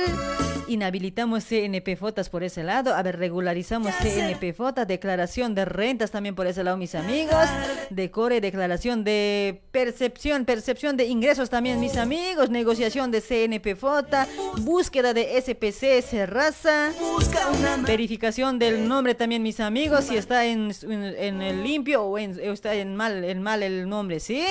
Inhabilitamos 0.68 1.44
CNP 1.46 1.96
FOTAS 1.96 2.30
por 2.30 2.44
ese 2.44 2.64
lado. 2.64 2.96
A 2.96 3.04
ver, 3.04 3.18
regularizamos 3.20 3.92
CNP. 4.02 4.54
Declaración 4.88 5.56
de 5.56 5.66
rentas 5.66 6.12
también 6.12 6.36
por 6.36 6.48
ese 6.48 6.64
lado, 6.64 6.78
mis 6.78 6.96
amigos. 6.96 7.46
Decore, 7.90 8.42
declaración 8.42 9.04
de 9.04 9.62
percepción, 9.72 10.46
percepción 10.46 10.98
de 10.98 11.06
ingresos 11.06 11.50
también, 11.50 11.80
mis 11.80 11.98
amigos. 11.98 12.50
Negociación 12.50 13.12
de 13.12 13.22
CNP 13.22 13.76
FOTA. 13.76 14.28
Búsqueda 14.62 15.14
de 15.14 15.38
SPC 15.42 16.02
Serraza. 16.02 16.92
Verificación 17.86 18.60
del 18.60 18.88
nombre 18.88 19.16
también, 19.16 19.44
mis 19.44 19.60
amigos. 19.60 20.06
Si 20.06 20.16
está 20.18 20.46
en, 20.46 20.72
en- 20.84 21.04
en 21.04 21.42
el 21.42 21.64
limpio 21.64 22.04
o 22.04 22.18
en- 22.18 22.40
está 22.40 22.74
en 22.76 22.96
mal, 22.96 23.24
en 23.24 23.42
mal 23.42 23.64
el 23.64 23.88
nombre, 23.90 24.20
¿sí? 24.20 24.44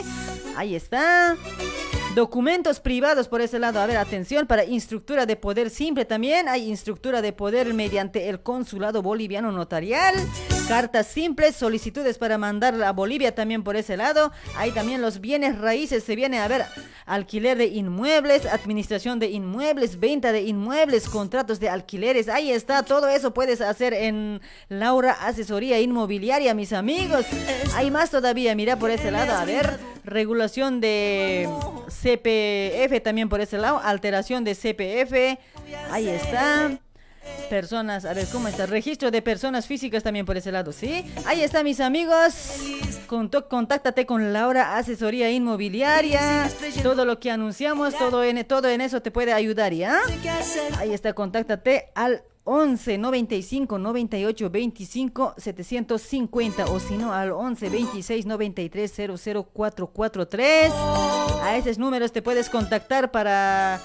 Ahí 0.56 0.74
está. 0.74 1.36
Documentos 2.14 2.78
privados 2.78 3.26
por 3.26 3.40
ese 3.40 3.58
lado. 3.58 3.80
A 3.80 3.86
ver, 3.86 3.96
atención, 3.96 4.46
para 4.46 4.66
instructura 4.66 5.24
de 5.24 5.34
poder 5.34 5.70
simple 5.70 6.04
también. 6.04 6.46
Hay 6.46 6.68
instructura 6.68 7.22
de 7.22 7.32
poder 7.32 7.72
mediante 7.72 8.28
el 8.28 8.40
consulado 8.40 9.00
boliviano 9.00 9.50
notarial. 9.50 10.14
Cartas 10.68 11.06
simples, 11.06 11.56
solicitudes 11.56 12.18
para 12.18 12.36
mandar 12.36 12.80
a 12.82 12.92
Bolivia 12.92 13.34
también 13.34 13.62
por 13.62 13.76
ese 13.76 13.96
lado. 13.96 14.30
Hay 14.56 14.72
también 14.72 15.00
los 15.00 15.22
bienes 15.22 15.58
raíces. 15.58 16.04
Se 16.04 16.14
viene 16.14 16.38
a 16.38 16.48
ver 16.48 16.66
alquiler 17.06 17.56
de 17.56 17.66
inmuebles, 17.66 18.44
administración 18.44 19.18
de 19.18 19.30
inmuebles, 19.30 19.98
venta 19.98 20.32
de 20.32 20.42
inmuebles, 20.42 21.08
contratos 21.08 21.60
de 21.60 21.70
alquileres. 21.70 22.28
Ahí 22.28 22.52
está, 22.52 22.82
todo 22.82 23.08
eso 23.08 23.32
puedes 23.32 23.62
hacer 23.62 23.94
en 23.94 24.42
Laura 24.68 25.12
Asesoría 25.12 25.80
Inmobiliaria, 25.80 26.52
mis 26.52 26.74
amigos. 26.74 27.24
Hay 27.74 27.90
más 27.90 28.10
todavía, 28.10 28.54
mira 28.54 28.78
por 28.78 28.90
ese 28.90 29.10
lado. 29.10 29.32
A 29.32 29.44
ver, 29.46 29.80
regulación 30.04 30.80
de 30.80 31.48
CPF 32.02 33.00
también 33.02 33.28
por 33.28 33.40
ese 33.40 33.58
lado, 33.58 33.80
alteración 33.82 34.44
de 34.44 34.54
CPF. 34.54 35.38
Ahí 35.90 36.08
está. 36.08 36.78
Personas, 37.48 38.04
a 38.04 38.14
ver, 38.14 38.26
¿cómo 38.32 38.48
está? 38.48 38.66
Registro 38.66 39.12
de 39.12 39.22
personas 39.22 39.66
físicas 39.66 40.02
también 40.02 40.26
por 40.26 40.36
ese 40.36 40.50
lado, 40.50 40.72
¿sí? 40.72 41.04
Ahí 41.24 41.42
está, 41.42 41.62
mis 41.62 41.78
amigos. 41.78 42.58
Contáctate 43.48 44.06
con 44.06 44.32
Laura 44.32 44.76
Asesoría 44.76 45.30
Inmobiliaria. 45.30 46.50
Todo 46.82 47.04
lo 47.04 47.20
que 47.20 47.30
anunciamos, 47.30 47.96
todo 47.96 48.24
en, 48.24 48.44
todo 48.44 48.68
en 48.68 48.80
eso 48.80 49.02
te 49.02 49.12
puede 49.12 49.32
ayudar, 49.32 49.72
¿ya? 49.72 50.00
Ahí 50.78 50.92
está, 50.92 51.12
contáctate 51.12 51.90
al 51.94 52.24
11 52.44 52.98
95 52.98 53.78
98 53.78 54.50
25 54.50 55.34
750 55.36 56.64
o 56.66 56.80
si 56.80 56.96
no 56.96 57.12
al 57.12 57.32
11 57.32 57.68
26 57.68 58.26
93 58.26 58.92
00 58.92 59.42
443. 59.44 60.72
A 61.42 61.56
esos 61.56 61.78
números 61.78 62.12
te 62.12 62.22
puedes 62.22 62.50
contactar 62.50 63.10
para 63.10 63.80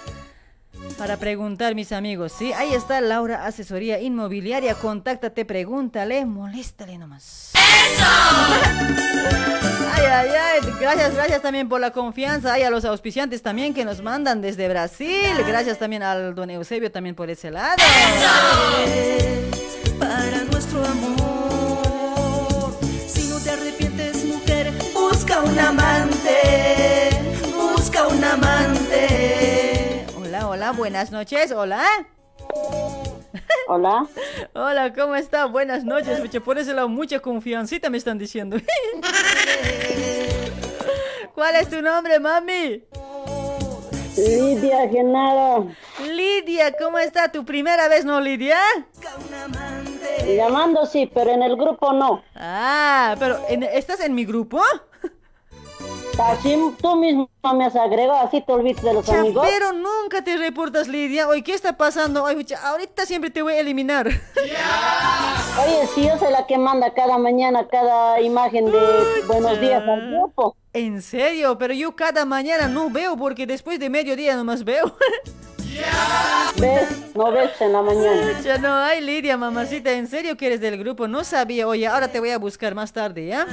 para 0.98 1.18
preguntar, 1.18 1.76
mis 1.76 1.92
amigos, 1.92 2.32
¿sí? 2.32 2.54
Ahí 2.54 2.74
está 2.74 3.02
Laura 3.02 3.46
Asesoría 3.46 4.00
Inmobiliaria. 4.00 4.76
Contáctate, 4.76 5.46
pregúntale, 5.46 6.26
moléstale 6.26 6.98
nomás. 6.98 7.57
Ay, 9.96 10.06
ay, 10.06 10.30
ay. 10.30 10.60
Gracias, 10.80 11.16
gracias 11.16 11.42
también 11.42 11.68
por 11.68 11.82
la 11.82 11.92
confianza. 11.92 12.54
Ay, 12.54 12.64
a 12.64 12.70
los 12.70 12.86
auspiciantes 12.86 13.42
también 13.42 13.74
que 13.74 13.84
nos 13.86 14.02
mandan 14.02 14.42
desde 14.42 14.68
Brasil. 14.70 15.36
Gracias 15.48 15.80
también 15.80 16.04
al 16.04 16.36
don 16.36 16.50
Eusebio 16.50 16.92
también 16.92 17.16
por 17.16 17.30
ese 17.30 17.52
lado. 17.52 17.76
Para 20.00 20.44
nuestro 20.52 20.86
amor, 20.86 22.78
si 23.08 23.28
no 23.30 23.40
te 23.40 23.50
arrepientes, 23.50 24.26
mujer, 24.26 24.72
busca 24.94 25.42
un 25.42 25.60
amante, 25.60 27.10
busca 27.56 28.08
un 28.08 28.24
amante. 28.24 30.06
Hola, 30.16 30.48
hola, 30.48 30.72
buenas 30.72 31.12
noches. 31.12 31.52
Hola. 31.52 31.84
Hola. 33.68 34.08
Hola, 34.54 34.94
¿cómo 34.94 35.16
está? 35.16 35.46
Buenas 35.46 35.84
noches. 35.84 36.20
Mucha- 36.20 36.40
Por 36.40 36.58
ese 36.58 36.74
lado, 36.74 36.88
mucha 36.90 37.20
confiancita 37.20 37.90
me 37.90 37.98
están 37.98 38.18
diciendo. 38.18 38.58
¿Cuál 41.34 41.56
es 41.56 41.70
tu 41.70 41.82
nombre, 41.82 42.20
mami? 42.20 42.84
Lidia 44.18 44.90
Genaro. 44.90 45.68
Lidia, 46.12 46.74
¿cómo 46.78 46.98
está? 46.98 47.32
¿Tu 47.32 47.46
primera 47.46 47.88
vez, 47.88 48.04
no, 48.06 48.20
Lidia? 48.20 48.58
Llamando 50.26 50.86
sí, 50.86 51.10
pero 51.14 51.30
en 51.32 51.44
el 51.44 51.56
grupo 51.56 51.94
no. 51.94 52.24
Ah, 52.36 53.16
pero 53.20 53.38
¿en- 53.50 53.64
¿estás 53.64 54.00
en 54.02 54.16
mi 54.16 54.26
grupo? 54.26 54.62
Así 56.20 56.58
tú 56.82 56.96
mismo 56.96 57.30
me 57.56 57.66
has 57.66 57.76
agregado, 57.76 58.20
así 58.20 58.42
te 58.42 58.52
olvidas 58.52 58.84
de 58.84 58.94
los 58.94 59.08
amigos. 59.10 59.46
Pero 59.48 59.74
nunca 59.74 60.24
te 60.24 60.36
reportas, 60.38 60.88
Lidia. 60.88 61.28
Oye, 61.28 61.44
¿qué 61.44 61.54
está 61.54 61.78
pasando? 61.78 62.24
Oye, 62.24 62.46
ahorita 62.56 63.06
siempre 63.06 63.30
te 63.30 63.42
voy 63.42 63.54
a 63.54 63.60
eliminar. 63.60 64.08
Oye, 64.08 65.88
si 65.94 66.08
yo 66.08 66.18
soy 66.18 66.32
la 66.32 66.46
que 66.48 66.58
manda 66.58 66.94
cada 66.94 67.18
mañana 67.18 67.68
cada 67.68 68.20
imagen 68.22 68.72
de 68.72 68.80
buenos 69.28 69.60
días 69.60 69.84
al 69.88 70.10
grupo. 70.12 70.56
En 70.74 71.02
serio, 71.02 71.58
pero 71.58 71.74
yo 71.74 71.96
cada 71.96 72.26
mañana 72.26 72.68
no 72.68 72.90
veo 72.90 73.16
porque 73.18 73.48
después 73.48 73.80
de 73.80 73.90
mediodía 73.90 74.36
nomás 74.36 74.64
veo. 74.64 74.96
¿Ves? 76.60 76.88
No 77.16 77.32
ves 77.32 77.52
en 77.62 77.74
la 77.74 77.82
mañana. 77.84 78.40
Ya 78.44 78.58
no 78.58 78.74
hay 78.76 79.02
Lidia, 79.02 79.38
mamacita, 79.38 79.92
en 79.92 80.08
serio 80.08 80.36
que 80.38 80.48
eres 80.48 80.60
del 80.62 80.78
grupo, 80.78 81.08
no 81.08 81.24
sabía. 81.24 81.68
Oye, 81.68 81.86
ahora 81.88 82.08
te 82.08 82.20
voy 82.20 82.32
a 82.32 82.38
buscar 82.40 82.74
más 82.74 82.92
tarde, 82.94 83.28
¿ya? 83.28 83.46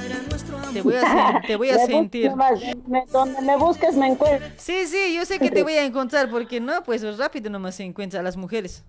Te 0.73 0.81
voy 0.83 0.95
a, 0.97 1.43
te 1.47 1.57
voy 1.57 1.71
a 1.71 1.77
Me 1.77 1.87
sentir. 1.87 2.31
busques 2.31 2.37
más, 2.37 2.61
me- 2.87 3.05
donde 3.13 3.41
me 3.43 3.57
busques 3.57 3.95
me 3.95 4.07
encuentro. 4.09 4.47
Sí, 4.57 4.87
sí, 4.87 5.15
yo 5.15 5.25
sé 5.27 5.39
que 5.39 5.51
te 5.51 5.63
voy 5.63 5.75
a 5.75 5.85
encontrar 5.85 6.31
porque 6.31 6.61
no, 6.61 6.83
pues 6.83 7.03
rápido 7.19 7.51
nomás 7.51 7.75
se 7.75 7.85
encuentra 7.85 8.21
a 8.21 8.23
las 8.23 8.37
mujeres. 8.37 8.85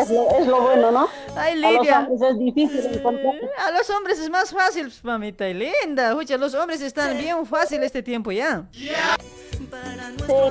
Es 0.00 0.10
lo, 0.10 0.30
es 0.38 0.46
lo 0.46 0.60
bueno, 0.62 0.90
¿no? 0.90 1.08
Ay, 1.36 1.52
A 1.52 1.70
los 1.70 1.80
Lidia. 1.80 1.98
hombres 2.00 2.22
es 2.30 2.38
difícil 2.38 2.86
encontrar. 2.94 3.34
A 3.66 3.70
los 3.72 3.88
hombres 3.90 4.18
es 4.18 4.30
más 4.30 4.50
fácil, 4.50 4.92
mamita 5.02 5.48
y 5.48 5.54
linda. 5.54 6.08
Escucha, 6.10 6.36
los 6.36 6.54
hombres 6.54 6.80
están 6.82 7.16
bien 7.18 7.44
fácil 7.46 7.82
este 7.82 8.02
tiempo 8.02 8.32
ya. 8.32 8.64
Sí, 8.72 8.90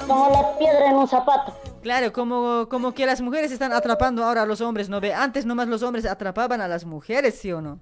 como 0.07 0.29
la 0.29 0.57
piedra 0.57 0.87
en 0.89 0.95
un 0.97 1.07
zapato. 1.07 1.55
Claro, 1.81 2.13
como, 2.13 2.67
como 2.69 2.93
que 2.93 3.05
las 3.05 3.21
mujeres 3.21 3.51
están 3.51 3.73
atrapando 3.73 4.23
ahora 4.23 4.43
a 4.43 4.45
los 4.45 4.61
hombres, 4.61 4.87
¿no 4.87 5.01
ve? 5.01 5.13
Antes 5.13 5.45
nomás 5.45 5.67
los 5.67 5.81
hombres 5.81 6.05
atrapaban 6.05 6.61
a 6.61 6.67
las 6.67 6.85
mujeres, 6.85 7.39
¿sí 7.39 7.51
o 7.51 7.59
no? 7.59 7.79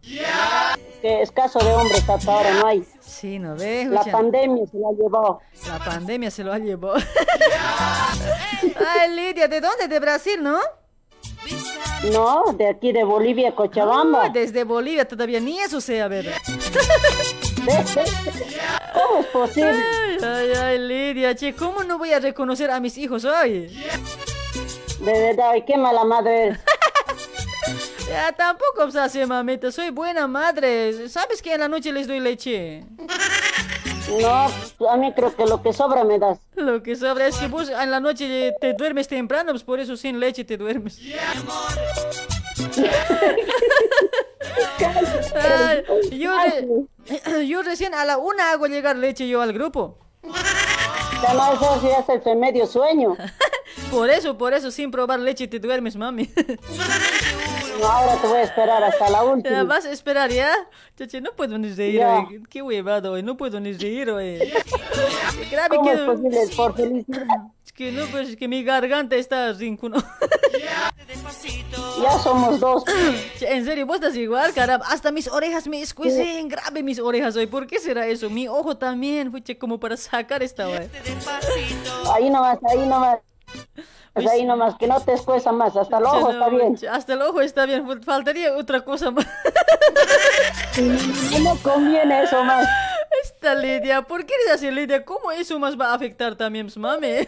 Que 1.02 1.22
escaso 1.22 1.60
de 1.60 1.74
hombres 1.74 2.08
hasta 2.08 2.32
ahora 2.32 2.54
no 2.54 2.68
hay. 2.68 2.86
Sí, 3.02 3.40
¿no 3.40 3.56
ve? 3.56 3.88
La 3.90 4.04
pandemia 4.04 4.66
se 4.68 4.78
la 4.78 4.88
ha 4.88 4.92
llevado. 4.94 5.40
La 5.68 5.80
pandemia 5.80 6.32
se 6.32 6.44
lo 6.44 6.54
ha 6.54 6.60
llevado. 6.60 6.96
Ay, 9.00 9.16
Lidia, 9.16 9.48
¿de 9.48 9.60
dónde? 9.60 9.88
De 9.88 10.00
Brasil, 10.00 10.42
¿no? 10.42 10.60
No, 12.12 12.54
de 12.54 12.70
aquí 12.70 12.94
de 12.94 13.04
Bolivia, 13.04 13.54
Cochabamba. 13.54 14.30
Desde 14.30 14.64
Bolivia 14.64 15.06
todavía 15.06 15.40
ni 15.40 15.60
eso 15.60 15.82
sé, 15.82 16.02
a 16.02 16.08
ver. 16.08 16.34
¿Cómo 17.66 19.20
es 19.22 19.26
posible? 19.28 19.72
Ay, 19.72 20.18
ay, 20.24 20.52
ay, 20.56 20.80
Lidia, 20.80 21.36
che, 21.36 21.54
¿cómo 21.54 21.84
no 21.84 21.98
voy 21.98 22.14
a 22.14 22.20
reconocer 22.20 22.72
a 22.72 22.80
mis 22.80 22.98
hijos 22.98 23.26
hoy? 23.26 23.68
De 25.00 25.12
verdad, 25.12 25.54
qué 25.66 25.78
mala 25.78 26.04
madre 26.04 26.48
eres. 26.48 26.60
Ya, 28.10 28.32
tampoco 28.32 28.86
os 28.86 28.96
hace, 28.96 29.24
mamita, 29.28 29.72
soy 29.72 29.92
buena 29.92 30.26
madre. 30.26 31.08
¿Sabes 31.10 31.44
que 31.44 31.54
en 31.54 31.60
la 31.60 31.68
noche 31.68 31.92
les 31.92 32.08
doy 32.08 32.20
leche? 32.20 32.84
No, 34.20 34.90
a 34.90 34.98
mí 34.98 35.14
creo 35.14 35.36
que 35.36 35.46
lo 35.46 35.62
que 35.62 35.72
sobra 35.72 36.04
me 36.04 36.18
das. 36.18 36.40
Lo 36.56 36.82
que 36.82 36.96
sobra 36.96 37.28
es 37.28 37.38
que 37.38 37.48
vos 37.48 37.70
en 37.70 37.92
la 37.92 38.00
noche 38.00 38.56
te 38.60 38.74
duermes 38.74 39.08
temprano, 39.08 39.52
pues 39.52 39.64
por 39.64 39.80
eso 39.80 39.96
sin 39.96 40.20
leche 40.20 40.44
te 40.44 40.58
duermes. 40.58 41.00
Ay, 45.36 45.84
yo, 46.20 46.32
re- 46.38 47.48
yo 47.48 47.62
recién 47.62 47.94
a 47.94 48.06
la 48.06 48.18
una 48.18 48.52
hago 48.52 48.68
llegar 48.68 48.96
leche 48.96 49.28
yo 49.28 49.42
al 49.42 49.54
grupo. 49.54 49.98
Ya 51.22 51.34
no, 51.34 51.54
eso 51.54 51.80
sí 51.82 51.88
es 51.88 52.26
el 52.26 52.38
medio 52.38 52.66
sueño. 52.66 53.16
Por 53.92 54.10
eso, 54.10 54.38
por 54.38 54.54
eso, 54.54 54.70
sin 54.72 54.92
probar 54.92 55.20
leche 55.20 55.48
te 55.48 55.58
duermes, 55.60 55.96
mami. 55.96 56.30
No, 57.80 57.88
ahora 57.88 58.16
te 58.18 58.28
voy 58.28 58.38
a 58.38 58.42
esperar 58.44 58.84
hasta 58.84 59.10
la 59.10 59.20
Ya, 59.24 59.24
última. 59.24 59.64
vas 59.64 59.86
a 59.86 59.92
esperar, 59.92 60.30
¿ya? 60.32 60.52
Chache, 60.98 61.22
no 61.22 61.32
puedo 61.32 61.58
ni 61.58 61.72
reír 61.72 61.96
Ya. 62.00 62.20
hoy. 62.20 62.44
Qué 62.50 62.62
huevado 62.62 63.14
hoy, 63.14 63.24
no 63.24 63.38
puedo 63.38 63.60
ni 63.60 63.74
reír 63.74 64.10
hoy. 64.12 64.38
Grave 65.50 65.78
¿Cómo 65.78 65.84
que... 65.90 65.94
es 65.94 66.00
posible 66.02 66.40
por 66.56 66.76
felicidad? 66.76 67.26
Que 67.80 67.94
no, 67.94 68.06
pues 68.08 68.28
es 68.28 68.36
que 68.36 68.50
mi 68.50 68.62
garganta 68.62 69.16
está 69.16 69.54
rincuno. 69.54 70.04
Ya 72.04 72.18
somos 72.20 72.60
dos. 72.60 72.84
En 73.42 73.64
serio, 73.66 73.86
vos 73.86 73.96
estás 73.96 74.16
igual, 74.16 74.54
caramba. 74.54 74.86
Hasta 74.90 75.12
mis 75.12 75.28
orejas 75.30 75.66
me 75.68 75.82
escuecen 75.82 76.50
grave 76.50 76.84
mis 76.84 77.00
orejas 77.00 77.36
hoy. 77.38 77.48
¿Por 77.48 77.68
qué 77.68 77.80
será 77.80 78.06
eso? 78.08 78.30
Mi 78.30 78.48
ojo 78.50 78.76
también, 78.78 79.32
fuche, 79.32 79.58
como 79.58 79.80
para 79.80 79.96
sacar 79.96 80.44
esta 80.44 80.68
hoy. 80.68 80.90
Ahí 82.14 82.30
nomás, 82.30 82.58
ahí 82.70 82.80
nomás. 82.86 83.20
Pues 84.14 84.28
ahí 84.28 84.46
nomás, 84.46 84.76
que 84.78 84.88
no 84.88 85.00
te 85.02 85.14
escueza 85.14 85.52
más. 85.52 85.76
Hasta 85.78 85.98
el 86.00 86.04
ojo 86.06 86.32
está 86.32 86.50
bien. 86.50 86.76
Hasta 86.92 87.14
el 87.14 87.22
ojo 87.22 87.42
está 87.42 87.66
bien. 87.66 87.86
fal- 87.88 88.04
Faltaría 88.04 88.56
otra 88.58 88.82
cosa 88.82 89.12
más. 89.12 89.26
No 91.42 91.56
conviene 91.64 92.24
eso 92.24 92.44
más. 92.44 92.68
Esta 93.24 93.56
Lidia, 93.56 94.02
¿por 94.04 94.26
qué 94.26 94.34
eres 94.36 94.56
así, 94.56 94.70
Lidia? 94.72 95.04
¿Cómo 95.04 95.32
eso 95.32 95.58
más 95.60 95.80
va 95.80 95.92
a 95.92 95.94
afectar 95.96 96.36
también, 96.36 96.68
pues, 96.68 96.78
mami? 96.78 97.28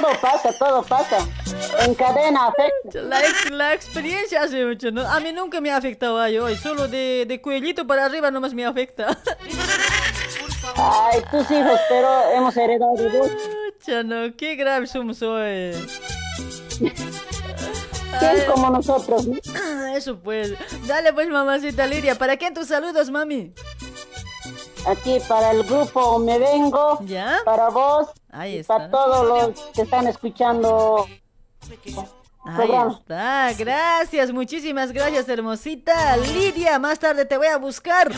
Todo 0.00 0.20
pasa, 0.20 0.52
todo 0.58 0.82
pasa. 0.82 1.18
En 1.80 1.94
cadena 1.94 2.48
afecta. 2.48 3.00
La, 3.02 3.20
ex- 3.24 3.50
la 3.50 3.74
experiencia 3.74 4.42
hace 4.42 4.64
mucho, 4.64 4.90
¿no? 4.90 5.02
A 5.08 5.20
mí 5.20 5.32
nunca 5.32 5.60
me 5.60 5.70
ha 5.70 5.76
afectado 5.76 6.20
ahí 6.20 6.36
hoy. 6.38 6.56
Solo 6.56 6.88
de, 6.88 7.24
de 7.28 7.40
cuellito 7.40 7.86
para 7.86 8.04
arriba 8.04 8.30
nomás 8.30 8.52
me 8.54 8.66
afecta. 8.66 9.16
Ay, 10.76 11.22
tus 11.30 11.48
hijos, 11.50 11.78
pero 11.88 12.30
hemos 12.32 12.56
heredado 12.56 12.94
de 12.96 13.08
vos. 13.16 13.30
Chano, 13.86 14.34
qué 14.36 14.56
grave 14.56 14.86
somos 14.86 15.22
hoy. 15.22 15.72
¿Quién 18.18 18.46
como 18.50 18.70
nosotros? 18.70 19.26
no? 19.26 19.36
Eso 19.94 20.18
pues. 20.18 20.54
Dale 20.86 21.12
pues, 21.12 21.28
mamacita 21.28 21.86
Lidia. 21.86 22.14
¿Para 22.16 22.36
quién 22.36 22.54
tus 22.54 22.68
saludos, 22.68 23.10
mami? 23.10 23.52
Aquí 24.86 25.18
para 25.28 25.52
el 25.52 25.64
grupo 25.64 26.18
Me 26.18 26.38
Vengo. 26.38 26.98
¿Ya? 27.04 27.38
Para 27.44 27.70
vos. 27.70 28.08
Ahí 28.30 28.58
está. 28.58 28.76
Para 28.76 28.90
todos 28.90 29.26
los 29.26 29.60
que 29.72 29.82
están 29.82 30.06
escuchando. 30.06 31.06
Ahí 32.46 32.70
está, 32.90 33.52
gracias, 33.56 34.30
muchísimas 34.30 34.92
gracias, 34.92 35.26
hermosita 35.30 36.14
Lidia. 36.18 36.78
Más 36.78 36.98
tarde 36.98 37.24
te 37.24 37.38
voy 37.38 37.46
a 37.46 37.56
buscar. 37.56 38.12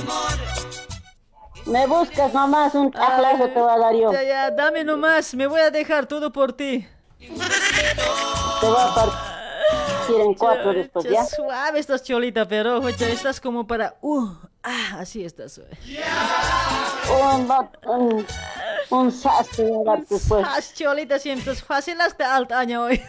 Me 1.65 1.87
buscas 1.87 2.35
nomás, 2.35 2.75
un 2.75 2.87
aplauso 2.97 3.49
te 3.49 3.61
voy 3.61 3.71
a 3.71 3.79
dar 3.79 3.95
yo. 3.95 4.13
Ya, 4.13 4.23
ya, 4.25 4.51
dame 4.51 4.83
nomás, 4.83 5.33
me 5.35 5.47
voy 5.47 5.61
a 5.61 5.71
dejar 5.71 6.07
todo 6.07 6.33
por 6.33 6.53
ti. 6.53 6.87
Te 7.19 8.67
voy 8.67 8.77
a 8.81 8.95
partir 8.95 9.26
en 10.09 10.35
cuatro 10.35 10.73
después, 10.73 11.05
Che, 11.05 11.13
¿ya? 11.13 11.25
Suave 11.25 11.79
estás 11.79 12.03
cholita, 12.03 12.47
pero 12.47 12.81
oye, 12.81 13.13
estás 13.13 13.41
como 13.41 13.67
para... 13.67 13.97
Uh, 14.01 14.29
ah, 14.63 14.99
así 14.99 15.25
estás. 15.25 15.61
Un, 17.11 17.49
un, 17.87 18.27
un 18.91 19.13
sas 19.13 19.49
te 19.51 19.65
voy 19.65 19.81
a 19.81 19.91
dar 19.91 20.07
después. 20.07 20.47
Ah, 20.49 20.59
cholita, 20.75 21.19
sientes 21.19 21.63
fácil 21.63 22.01
hasta 22.01 22.35
alt 22.35 22.53
año 22.53 22.85
hoy. 22.85 23.03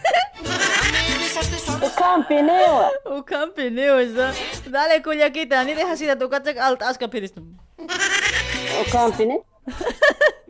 O 1.82 1.94
campineo. 1.98 2.90
O 3.04 3.24
campineo, 3.24 3.98
está. 3.98 4.32
Dale, 4.68 5.02
cuyaquita, 5.02 5.62
ni 5.64 5.74
dejas 5.74 6.00
ir 6.00 6.10
a 6.10 6.18
tu 6.18 6.28
casa 6.28 6.50
alt 6.60 6.82
aska 6.82 7.08
piristum. 7.08 7.56
O 7.78 8.90
campine. 8.90 9.42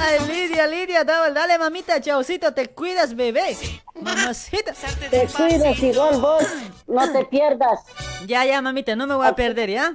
Ay, 0.00 0.18
Lidia, 0.28 0.66
Lidia, 0.66 1.04
dale, 1.04 1.32
dale, 1.34 1.58
mamita, 1.58 2.00
chaucito, 2.00 2.52
te 2.52 2.68
cuidas, 2.70 3.14
bebé. 3.14 3.56
Mamacita. 4.00 4.72
Te 5.10 5.26
cuidas 5.28 5.78
igual 5.78 6.20
vos. 6.20 6.42
No 6.86 7.10
te 7.12 7.24
pierdas. 7.26 7.80
Ya, 8.26 8.44
ya, 8.44 8.60
mamita, 8.62 8.96
no 8.96 9.06
me 9.06 9.14
voy 9.14 9.26
a 9.26 9.34
perder, 9.34 9.70
¿ya? 9.70 9.92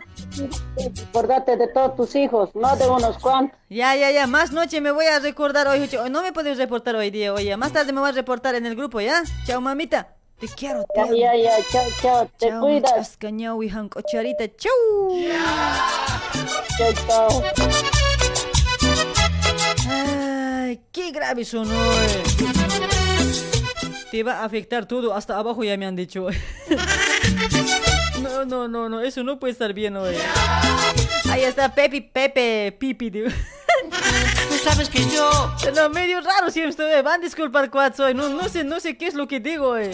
Acordate 1.09 1.57
de 1.57 1.67
todos 1.67 1.95
tus 1.95 2.15
hijos, 2.15 2.49
no 2.55 2.75
de 2.75 2.87
unos 2.87 3.17
cuantos. 3.17 3.57
Ya, 3.69 3.95
ya, 3.95 4.11
ya, 4.11 4.27
más 4.27 4.51
noche 4.51 4.79
me 4.81 4.91
voy 4.91 5.05
a 5.05 5.19
recordar 5.19 5.67
hoy. 5.67 5.89
No 6.09 6.21
me 6.21 6.31
puedes 6.33 6.57
reportar 6.57 6.95
hoy 6.95 7.09
día, 7.09 7.33
oye. 7.33 7.55
Más 7.57 7.73
tarde 7.73 7.91
me 7.91 7.99
voy 7.99 8.09
a 8.09 8.13
reportar 8.13 8.55
en 8.55 8.65
el 8.65 8.75
grupo, 8.75 9.01
¿ya? 9.01 9.23
Chao, 9.45 9.59
mamita. 9.61 10.15
Te 10.39 10.47
quiero, 10.47 10.83
te 10.93 10.99
Ya, 10.99 11.03
amo. 11.03 11.13
ya, 11.15 11.35
ya, 11.35 11.51
chao, 11.69 11.83
chao. 12.01 12.29
Te 12.37 12.47
Chao, 12.49 12.61
cuidas. 12.61 13.17
Chao, 16.77 16.93
chao. 17.07 17.89
Ay, 20.69 20.81
qué 20.91 21.09
grave 21.11 21.43
sonó. 21.45 21.73
eh. 21.73 22.23
Te 24.11 24.21
va 24.21 24.33
a 24.41 24.45
afectar 24.45 24.85
todo, 24.85 25.15
hasta 25.15 25.35
abajo 25.35 25.63
ya 25.63 25.75
me 25.77 25.87
han 25.87 25.95
dicho. 25.95 26.27
No, 28.21 28.43
no, 28.45 28.67
no, 28.67 28.89
no, 28.89 28.99
eso 29.01 29.23
no 29.23 29.39
puede 29.39 29.53
estar 29.53 29.73
bien 29.73 29.95
hoy. 29.95 30.13
Ahí 31.31 31.41
está 31.43 31.73
Pepi, 31.73 32.01
Pepe, 32.01 32.75
Pipi. 32.77 33.11
Tú 34.49 34.57
sabes 34.63 34.89
que 34.89 34.99
yo 35.09 35.29
No, 35.75 35.89
medio 35.89 36.21
raro 36.21 36.49
siempre 36.51 36.71
estoy. 36.71 37.01
Van 37.01 37.19
a 37.21 37.23
disculpar 37.23 37.69
cuál 37.69 37.93
soy. 37.95 38.13
No, 38.13 38.29
no 38.29 38.47
sé, 38.49 38.63
no 38.63 38.79
sé 38.79 38.97
qué 38.97 39.07
es 39.07 39.13
lo 39.13 39.27
que 39.27 39.39
digo. 39.39 39.77
eh. 39.77 39.91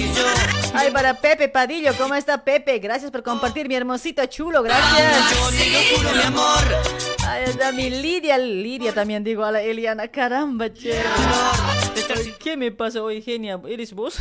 Ay, 0.73 0.91
para 0.91 1.13
Pepe 1.13 1.47
Padillo, 1.49 1.91
¿cómo 1.97 2.15
está 2.15 2.43
Pepe? 2.43 2.79
Gracias 2.79 3.11
por 3.11 3.23
compartir, 3.23 3.67
mi 3.67 3.75
hermosito 3.75 4.25
chulo, 4.25 4.61
gracias. 4.63 5.31
yo 5.31 5.97
juro 5.97 6.09
mi 6.15 6.23
amor. 6.23 6.63
Ahí 7.27 7.43
está 7.45 7.71
mi 7.71 7.89
Lidia, 7.89 8.37
Lidia 8.37 8.93
también 8.93 9.23
digo, 9.23 9.43
a 9.45 9.51
la 9.51 9.61
Eliana, 9.61 10.07
caramba, 10.09 10.71
che. 10.73 11.01
¿Qué 12.39 12.55
me 12.57 12.71
pasa 12.71 13.01
hoy, 13.01 13.21
genia? 13.21 13.59
¿Eres 13.67 13.93
vos? 13.93 14.19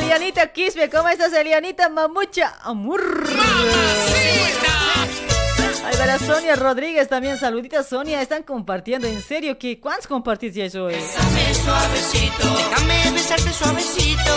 Elianita 0.00 0.52
Quispe, 0.52 0.88
¿cómo 0.90 1.08
estás, 1.08 1.32
Elianita 1.32 1.88
Mamucha? 1.88 2.54
Amor. 2.62 3.02
Ay, 5.84 5.96
para 5.98 6.18
Sonia 6.18 6.56
Rodríguez 6.56 7.08
también, 7.08 7.36
saluditas 7.36 7.88
Sonia, 7.88 8.22
están 8.22 8.42
compartiendo, 8.42 9.06
en 9.06 9.20
serio, 9.20 9.58
¿qué? 9.58 9.78
¿cuántos 9.78 10.06
compartís 10.06 10.54
ya 10.54 10.64
hoy? 10.80 10.94
Bésame 10.94 11.54
suavecito, 11.54 12.56
déjame 12.56 13.10
besarte 13.12 13.52
suavecito. 13.52 14.32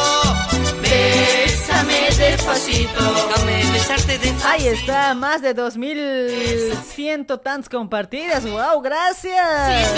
Bésame 0.81 2.09
despacito, 2.17 3.01
déjame 3.01 3.71
besarte 3.71 4.17
despacito. 4.17 4.47
Ahí 4.47 4.67
está, 4.67 5.13
más 5.13 5.41
de 5.41 5.53
2100 5.53 7.25
tantos 7.25 7.69
compartidas, 7.69 8.43
wow, 8.43 8.81
gracias. 8.81 9.93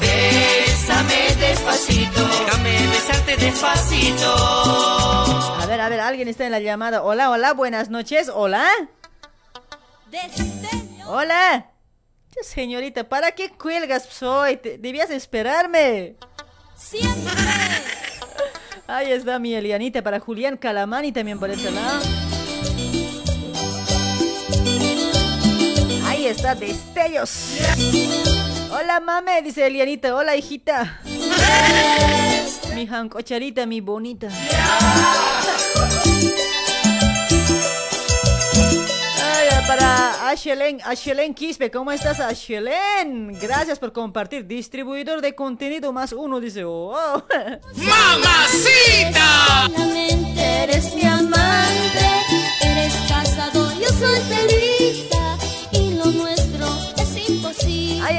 Bésame 0.00 1.34
despacito, 1.40 2.20
déjame 2.20 2.86
besarte 2.86 3.36
despacito. 3.36 4.34
A 5.60 5.66
ver, 5.66 5.80
a 5.80 5.88
ver, 5.88 6.00
alguien 6.00 6.28
está 6.28 6.44
en 6.46 6.52
la 6.52 6.60
llamada. 6.60 7.02
Hola, 7.02 7.30
hola, 7.30 7.54
buenas 7.54 7.90
noches, 7.90 8.30
hola. 8.32 8.68
Hola. 11.06 11.66
Señorita, 12.42 13.08
¿para 13.08 13.32
qué 13.32 13.50
cuelgas 13.50 14.06
soy? 14.10 14.56
Te- 14.56 14.78
debías 14.78 15.10
esperarme. 15.10 16.16
Siempre. 16.76 17.32
Ahí 18.86 19.12
está 19.12 19.38
mi 19.38 19.54
Elianita 19.54 20.02
para 20.02 20.20
Julián 20.20 20.56
Calamani 20.56 21.12
también 21.12 21.38
por 21.38 21.50
ese 21.50 21.70
lado. 21.70 22.00
Ahí 26.06 26.26
está, 26.26 26.54
destellos. 26.54 27.56
Hola, 28.72 29.00
mame, 29.00 29.42
dice 29.42 29.66
Elianita. 29.66 30.14
Hola, 30.14 30.36
hijita. 30.36 31.00
Mi 32.74 32.86
jancocharita, 32.86 33.66
mi 33.66 33.80
bonita. 33.80 34.28
Para 39.70 40.28
Ashelen, 40.28 40.80
Ashelen 40.84 41.32
Quispe, 41.32 41.70
¿cómo 41.70 41.92
estás, 41.92 42.18
Ashelen? 42.18 43.38
Gracias 43.40 43.78
por 43.78 43.92
compartir. 43.92 44.44
Distribuidor 44.44 45.20
de 45.20 45.36
contenido 45.36 45.92
más 45.92 46.12
uno, 46.12 46.40
dice. 46.40 46.64
Oh. 46.64 46.92
¡Mamacita! 47.76 49.22
Solamente 49.70 50.42
eres 50.64 50.92
mi 50.92 51.04
amante, 51.04 52.08
eres 52.62 52.94
casado, 53.08 53.72
yo 53.80 53.88
soy 53.90 54.20
feliz 54.22 55.09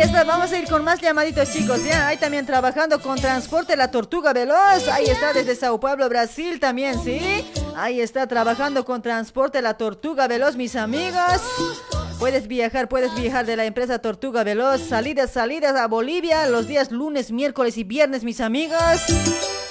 Está, 0.02 0.23
vamos 0.23 0.52
a 0.52 0.57
ir 0.57 0.68
con 0.68 0.84
más 0.84 0.99
llamaditos, 0.99 1.53
chicos. 1.53 1.84
Ya, 1.84 2.07
ahí 2.07 2.18
también 2.18 2.44
trabajando 2.44 2.99
con 2.99 3.22
Transporte 3.22 3.76
La 3.76 3.91
Tortuga 3.91 4.34
Veloz. 4.34 4.88
Ahí 4.91 5.06
está 5.06 5.32
desde 5.32 5.56
Sao 5.56 5.80
Paulo, 5.80 6.10
Brasil 6.10 6.60
también, 6.60 7.02
¿sí? 7.03 7.45
Ahí 7.76 8.02
está 8.02 8.26
trabajando 8.26 8.84
con 8.84 9.03
Transporte 9.03 9.61
La 9.61 9.76
Tortuga 9.76 10.28
Veloz, 10.28 10.56
mis 10.56 10.76
amigos. 10.76 11.41
Puedes 12.18 12.48
viajar, 12.48 12.90
puedes 12.90 13.14
viajar 13.14 13.45
de 13.45 13.56
la 13.56 13.65
empresa 13.65 13.99
Tortuga 13.99 14.44
Veloz. 14.44 14.82
Salidas, 14.82 15.30
salidas 15.32 15.76
a 15.76 15.86
Bolivia 15.88 16.48
los 16.48 16.68
días 16.68 16.90
lunes, 16.91 17.32
miércoles 17.32 17.78
y 17.78 17.84
viernes, 17.84 18.23
mis 18.23 18.41
amigos. 18.41 18.80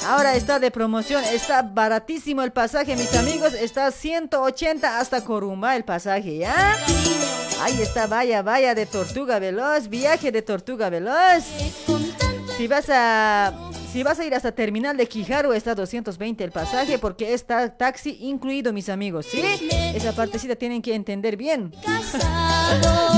Ahora 0.07 0.37
está 0.37 0.61
de 0.61 0.71
promoción, 0.71 1.25
está 1.25 1.63
baratísimo 1.63 2.43
el 2.43 2.53
pasaje, 2.53 2.95
mis 2.95 3.15
amigos. 3.17 3.53
Está 3.55 3.91
180 3.91 5.01
hasta 5.01 5.25
Corumba 5.25 5.75
el 5.75 5.85
pasaje, 5.85 6.39
¿ya? 6.39 6.77
Ahí 7.61 7.83
está, 7.83 8.07
vaya, 8.07 8.43
vaya 8.43 8.75
de 8.75 8.87
Tortuga 8.87 9.39
Veloz, 9.39 9.89
viaje 9.89 10.33
de 10.33 10.43
Tortuga 10.43 10.89
Veloz. 10.89 11.45
Si 12.57 12.67
vas 12.67 12.87
a 12.89 13.71
si 13.93 14.05
vas 14.05 14.21
a 14.21 14.25
ir 14.25 14.35
hasta 14.35 14.53
terminal 14.53 14.97
de 14.97 15.07
Quijaru 15.07 15.53
está 15.53 15.75
220 15.75 16.45
el 16.45 16.53
pasaje 16.53 16.99
porque 16.99 17.35
está 17.35 17.77
taxi 17.77 18.19
incluido, 18.21 18.73
mis 18.73 18.89
amigos, 18.89 19.27
¿sí? 19.27 19.43
Esa 19.95 20.13
partecita 20.13 20.55
tienen 20.55 20.81
que 20.81 20.95
entender 20.95 21.37
bien. 21.37 21.73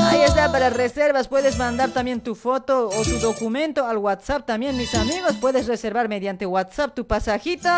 Ahí 0.09 0.23
está 0.23 0.51
para 0.51 0.71
reservas, 0.71 1.29
puedes 1.29 1.59
mandar 1.59 1.91
también 1.91 2.21
tu 2.21 2.35
foto 2.35 2.89
o 2.89 3.03
tu 3.03 3.19
documento 3.19 3.87
al 3.87 3.99
WhatsApp 3.99 4.47
también, 4.47 4.77
mis 4.79 4.95
amigos. 4.95 5.37
Puedes 5.41 5.67
reservar 5.67 6.09
mediante 6.09 6.47
WhatsApp 6.47 6.95
tu 6.95 7.07
pasajito 7.07 7.69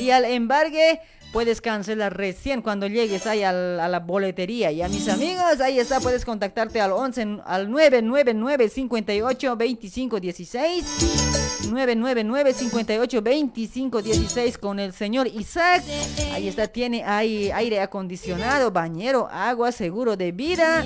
y 0.00 0.10
al 0.10 0.24
embargue 0.24 1.00
puedes 1.32 1.60
cancelar 1.60 2.16
recién 2.16 2.62
cuando 2.62 2.86
llegues 2.86 3.26
ahí 3.26 3.42
a 3.42 3.52
la 3.52 4.00
boletería. 4.00 4.70
Y 4.70 4.82
a 4.82 4.88
mis 4.88 5.08
amigos, 5.08 5.60
ahí 5.60 5.78
está, 5.78 6.00
puedes 6.00 6.24
contactarte 6.24 6.80
al 6.80 6.92
11, 6.92 7.38
al 7.44 7.70
999 7.70 8.68
58 8.68 9.56
25 9.56 10.20
16. 10.20 10.84
999 11.70 12.52
58 12.52 13.22
25 13.22 14.02
16 14.02 14.58
con 14.58 14.78
el 14.78 14.92
señor 14.92 15.26
Isaac. 15.26 15.82
Ahí 16.32 16.48
está, 16.48 16.66
tiene 16.66 17.04
ahí 17.04 17.50
aire 17.50 17.80
acondicionado, 17.80 18.70
bañero, 18.70 19.28
agua, 19.30 19.72
seguro 19.72 20.16
de 20.16 20.32
vida. 20.32 20.84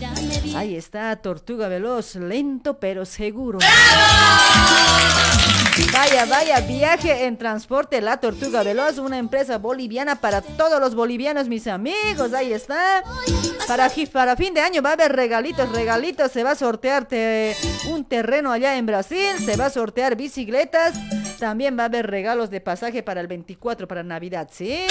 Ahí 0.54 0.76
está, 0.76 1.16
Tortuga 1.16 1.68
Veloz, 1.68 2.14
lento 2.16 2.78
pero 2.78 3.04
seguro. 3.04 3.58
Vaya, 5.92 6.24
vaya, 6.26 6.60
viaje 6.60 7.26
en 7.26 7.36
transporte 7.36 8.00
La 8.00 8.16
Tortuga 8.18 8.62
Veloz, 8.62 8.98
una 8.98 9.18
empresa 9.18 9.58
boliviana 9.58 10.16
para 10.20 10.40
todos 10.40 10.80
los 10.80 10.94
bolivianos, 10.94 11.48
mis 11.48 11.66
amigos. 11.66 12.32
Ahí 12.32 12.52
está. 12.52 13.02
Para, 13.66 14.36
fin 14.36 14.54
de 14.54 14.60
año 14.60 14.80
va 14.82 14.90
a 14.90 14.92
haber 14.94 15.12
regalitos, 15.12 15.70
regalitos. 15.72 16.32
Se 16.32 16.42
va 16.44 16.52
a 16.52 16.54
sortear 16.54 17.06
te- 17.06 17.54
un 17.90 18.04
terreno 18.04 18.52
allá 18.52 18.76
en 18.76 18.86
Brasil, 18.86 19.36
se 19.44 19.56
va 19.56 19.66
a 19.66 19.70
sortear 19.70 20.16
bicicletas. 20.16 20.94
También 21.38 21.76
va 21.78 21.82
a 21.84 21.86
haber 21.86 22.06
regalos 22.06 22.48
de 22.50 22.60
pasaje 22.60 23.02
para 23.02 23.20
el 23.20 23.26
24 23.26 23.86
para 23.86 24.02
Navidad, 24.02 24.48
¿sí? 24.52 24.84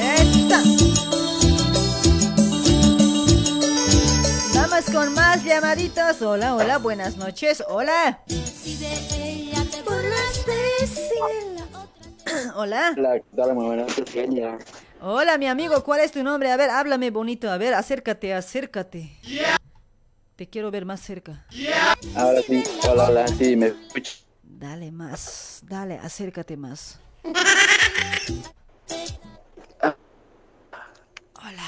Esta. 0.00 0.62
Con 4.94 5.12
más 5.12 5.44
llamaditos. 5.44 6.22
Hola, 6.22 6.54
hola, 6.54 6.78
buenas 6.78 7.16
noches. 7.16 7.64
Hola. 7.68 8.20
Hola. 12.54 12.94
Hola. 12.96 13.20
Hola, 15.00 15.38
mi 15.38 15.48
amigo, 15.48 15.82
¿cuál 15.82 16.00
es 16.00 16.12
tu 16.12 16.22
nombre? 16.22 16.52
A 16.52 16.56
ver, 16.56 16.70
háblame 16.70 17.10
bonito. 17.10 17.50
A 17.50 17.58
ver, 17.58 17.74
acércate, 17.74 18.32
acércate. 18.34 19.10
Te 20.36 20.48
quiero 20.48 20.70
ver 20.70 20.84
más 20.84 21.00
cerca. 21.00 21.44
Ahora 22.14 22.40
sí, 22.42 22.62
hola, 22.88 23.08
hola, 23.08 23.26
sí, 23.28 23.56
me 23.56 23.66
escucho. 23.66 24.12
Dale 24.44 24.92
más, 24.92 25.58
dale, 25.64 25.98
acércate 25.98 26.56
más. 26.56 27.00
Ahora, 31.34 31.64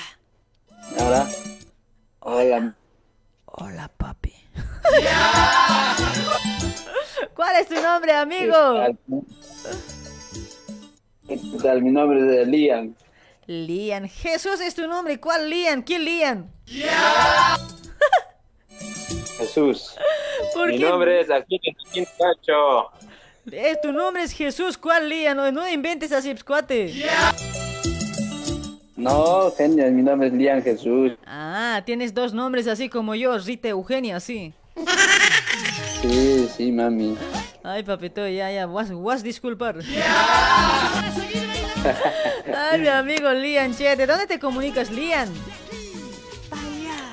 hola. 0.96 1.28
Hola, 2.20 2.76
papi. 3.96 4.34
¿Cuál 7.34 7.56
es 7.56 7.68
tu 7.68 7.74
nombre, 7.74 8.12
amigo? 8.12 8.54
¿Qué 11.28 11.38
tal? 11.62 11.82
Mi 11.82 11.90
nombre 11.90 12.42
es 12.42 12.48
Lian. 12.48 12.96
Lian. 13.46 14.08
Jesús 14.08 14.60
es 14.60 14.74
tu 14.74 14.86
nombre. 14.86 15.20
¿Cuál 15.20 15.50
Lian? 15.50 15.82
¿Quién 15.82 16.04
Lian? 16.04 16.50
Jesús. 19.38 19.94
¿Por 20.54 20.68
Mi 20.68 20.78
qué? 20.78 20.84
nombre 20.88 21.20
es 21.20 21.30
aquí 21.30 21.58
que 21.58 21.74
Cacho. 22.04 22.90
Eh, 23.50 23.76
tu 23.82 23.92
nombre 23.92 24.22
es 24.22 24.32
Jesús. 24.32 24.78
¿Cuál 24.78 25.08
Lian? 25.08 25.36
No, 25.36 25.50
no 25.52 25.68
inventes 25.68 26.12
así, 26.12 26.34
cuate. 26.36 26.92
No, 28.96 29.52
genial, 29.56 29.92
mi 29.92 30.02
nombre 30.02 30.28
es 30.28 30.34
Lian 30.34 30.62
Jesús. 30.62 31.12
Ah, 31.26 31.82
tienes 31.84 32.14
dos 32.14 32.32
nombres 32.32 32.66
así 32.66 32.88
como 32.88 33.14
yo, 33.14 33.36
Rita 33.38 33.68
Eugenia, 33.68 34.20
sí. 34.20 34.54
Sí, 36.00 36.48
sí, 36.56 36.72
mami. 36.72 37.16
Ay, 37.62 37.82
papito, 37.82 38.26
ya, 38.26 38.50
ya, 38.50 38.66
vas, 38.66 38.90
vas 38.92 39.22
disculpar. 39.22 39.76
Ay, 42.54 42.80
mi 42.80 42.88
amigo 42.88 43.30
Lian, 43.32 43.74
che, 43.74 43.96
¿de 43.96 44.06
dónde 44.06 44.26
te 44.26 44.38
comunicas, 44.38 44.90
Lian? 44.90 45.28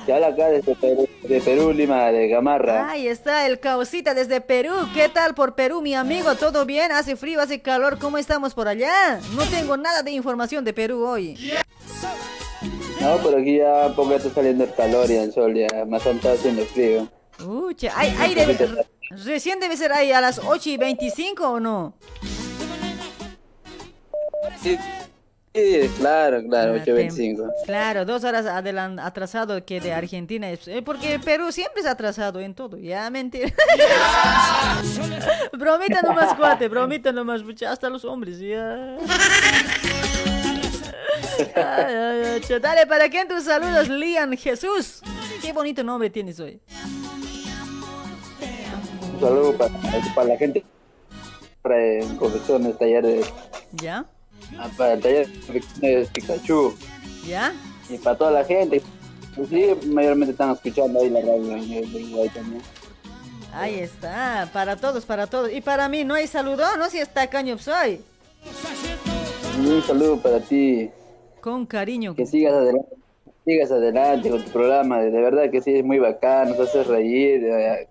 Te 0.06 0.12
habla 0.12 0.26
acá 0.28 0.48
desde 0.50 0.74
Perú, 0.74 1.08
de 1.22 1.40
Perú, 1.40 1.72
Lima, 1.72 2.12
de 2.12 2.28
Gamarra. 2.28 2.90
Ahí 2.90 3.06
está 3.08 3.46
el 3.46 3.58
causita 3.58 4.12
desde 4.12 4.42
Perú. 4.42 4.74
¿Qué 4.92 5.08
tal 5.08 5.34
por 5.34 5.54
Perú, 5.54 5.80
mi 5.80 5.94
amigo? 5.94 6.34
¿Todo 6.34 6.66
bien? 6.66 6.92
¿Hace 6.92 7.16
frío? 7.16 7.40
¿Hace 7.40 7.62
calor? 7.62 7.98
¿Cómo 7.98 8.18
estamos 8.18 8.52
por 8.52 8.68
allá? 8.68 9.18
No 9.34 9.44
tengo 9.46 9.78
nada 9.78 10.02
de 10.02 10.10
información 10.10 10.62
de 10.62 10.74
Perú 10.74 11.06
hoy. 11.06 11.52
No, 13.00 13.16
por 13.18 13.34
aquí 13.38 13.56
ya 13.58 13.88
poco 13.96 14.14
está 14.14 14.28
saliendo 14.30 14.64
el 14.64 14.74
calor 14.74 15.10
y 15.10 15.14
el 15.16 15.32
sol, 15.32 15.54
ya 15.54 15.84
más 15.86 16.04
está 16.04 16.32
haciendo 16.32 16.64
frío. 16.66 17.08
Uy, 17.46 17.74
ay, 17.94 18.14
ay, 18.18 18.34
debe- 18.34 18.86
recién 19.24 19.58
debe 19.58 19.76
ser 19.76 19.92
ahí 19.92 20.12
a 20.12 20.20
las 20.20 20.38
8 20.38 20.68
y 20.70 20.76
25 20.76 21.48
o 21.48 21.60
no? 21.60 21.94
Sí, 24.62 24.78
claro, 25.98 26.42
claro, 26.48 26.74
Ah, 26.74 26.82
8.25. 26.84 27.48
Claro, 27.64 28.04
dos 28.04 28.24
horas 28.24 28.44
atrasado 28.98 29.64
que 29.64 29.80
de 29.80 29.92
Argentina. 29.92 30.50
es- 30.50 30.66
eh, 30.66 30.82
Porque 30.82 31.20
Perú 31.20 31.52
siempre 31.52 31.80
es 31.82 31.86
atrasado 31.86 32.40
en 32.40 32.54
todo. 32.54 32.76
Ya, 32.76 33.08
mentira. 33.10 33.52
bromita 35.52 36.02
nomás, 36.02 36.34
cuate. 36.34 36.66
Bromita 36.68 37.12
nomás. 37.12 37.44
mucha- 37.44 37.70
Hasta 37.70 37.88
los 37.88 38.04
hombres, 38.04 38.40
ya. 38.40 38.96
Ay, 41.54 41.94
ay, 41.94 42.40
ay, 42.50 42.60
Dale, 42.60 42.86
¿para 42.86 43.08
quién 43.08 43.28
tus 43.28 43.44
saludos, 43.44 43.88
Lian 43.88 44.36
Jesús? 44.36 45.02
Qué 45.40 45.52
bonito 45.52 45.84
nombre 45.84 46.10
tienes 46.10 46.40
hoy. 46.40 46.60
Un 49.14 49.20
saludo 49.20 49.56
para, 49.56 49.72
para 50.14 50.28
la 50.28 50.36
gente 50.36 50.64
para 51.62 51.80
el 51.80 52.16
confecciones, 52.16 52.76
taller 52.78 53.04
de, 53.06 53.24
¿Ya? 53.72 54.04
Ah, 54.58 54.70
para 54.76 54.94
el 54.94 55.00
taller 55.00 55.28
de 55.80 56.08
Pikachu 56.12 56.74
¿Ya? 57.26 57.52
y 57.88 57.98
para 57.98 58.16
toda 58.16 58.30
la 58.30 58.44
gente. 58.44 58.82
Pues 59.36 59.48
sí, 59.48 59.66
mayormente 59.88 60.32
están 60.32 60.52
escuchando 60.52 61.00
ahí 61.00 61.10
la 61.10 61.20
radio 61.20 61.56
en 61.56 61.72
el 61.72 61.94
Uruguay 61.94 62.28
también. 62.32 62.62
Ahí 63.52 63.78
está. 63.80 64.48
Para 64.52 64.76
todos, 64.76 65.04
para 65.04 65.26
todos. 65.26 65.52
Y 65.52 65.60
para 65.60 65.88
mí, 65.88 66.04
¿no 66.04 66.14
hay 66.14 66.26
saludo? 66.26 66.64
¿No? 66.76 66.88
Si 66.90 66.98
está 66.98 67.26
caño 67.28 67.56
soy. 67.58 68.00
Un 69.58 69.82
saludo 69.82 70.18
para 70.18 70.40
ti, 70.40 70.90
Con 71.40 71.64
cariño. 71.66 72.14
que 72.14 72.26
sigas 72.26 72.52
adelante. 72.54 72.94
Sigas 73.44 73.70
adelante 73.70 74.30
con 74.30 74.42
tu 74.42 74.50
programa, 74.50 75.00
de 75.02 75.10
verdad 75.10 75.50
que 75.50 75.60
sí 75.60 75.76
es 75.76 75.84
muy 75.84 75.98
bacán, 75.98 76.48
nos 76.50 76.60
hace 76.60 76.82
reír. 76.82 77.44
eh, 77.44 77.86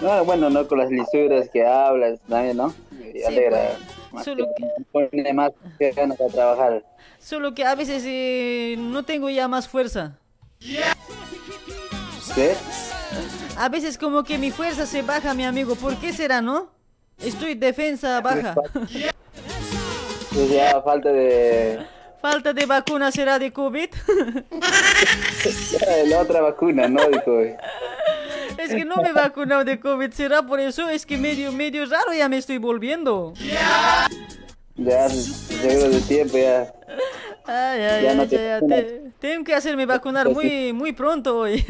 No, 0.00 0.24
bueno, 0.24 0.48
no 0.48 0.68
con 0.68 0.78
las 0.78 0.90
lisuras 0.90 1.48
que 1.50 1.66
hablas, 1.66 2.20
¿no? 2.28 2.72
Y 3.12 3.22
alegra, 3.24 3.76
más 4.12 4.24
Solo 4.24 4.46
que- 4.56 4.66
pone 4.92 5.32
más 5.32 5.52
ganas 5.78 6.20
a 6.20 6.26
trabajar. 6.28 6.84
Solo 7.18 7.54
que 7.54 7.64
a 7.64 7.74
veces 7.74 8.02
eh, 8.06 8.76
no 8.78 9.04
tengo 9.04 9.28
ya 9.30 9.48
más 9.48 9.68
fuerza. 9.68 10.18
¿Qué? 12.34 12.54
A 13.56 13.68
veces 13.68 13.98
como 13.98 14.22
que 14.24 14.38
mi 14.38 14.50
fuerza 14.50 14.86
se 14.86 15.02
baja, 15.02 15.34
mi 15.34 15.44
amigo. 15.44 15.74
¿Por 15.74 15.96
qué 15.96 16.12
será, 16.12 16.40
no? 16.40 16.70
Estoy 17.18 17.54
defensa 17.54 18.20
baja. 18.20 18.54
Ya 20.50 20.80
falta 20.82 21.10
de 21.12 21.80
Falta 22.22 22.52
de 22.52 22.66
vacuna 22.66 23.10
será 23.10 23.38
de 23.38 23.52
COVID. 23.52 23.88
la 26.06 26.18
otra 26.20 26.40
vacuna, 26.42 26.86
¿no? 26.88 27.06
Dijo, 27.08 27.32
Es 28.60 28.74
que 28.74 28.84
no 28.84 28.96
me 28.96 29.08
he 29.08 29.12
vacunado 29.12 29.64
de 29.64 29.80
COVID. 29.80 30.10
¿Será 30.12 30.42
por 30.42 30.60
eso? 30.60 30.88
Es 30.88 31.06
que 31.06 31.16
medio, 31.16 31.50
medio 31.52 31.84
raro 31.86 32.12
ya 32.12 32.28
me 32.28 32.36
estoy 32.38 32.58
volviendo. 32.58 33.32
ya, 34.76 35.08
seguro 35.08 35.88
de 35.90 36.00
tiempo 36.02 36.36
ya. 36.38 36.72
Ay, 37.46 37.80
ay, 37.82 38.02
Ya 38.04 38.10
ay, 38.10 38.16
no 38.16 38.26
te 38.28 38.36
ya, 38.36 38.60
ya, 38.60 38.66
te- 38.66 39.02
tengo 39.18 39.44
que 39.44 39.54
hacerme 39.54 39.86
vacunar 39.86 40.28
muy, 40.30 40.72
muy 40.72 40.92
pronto 40.92 41.38
hoy. 41.38 41.64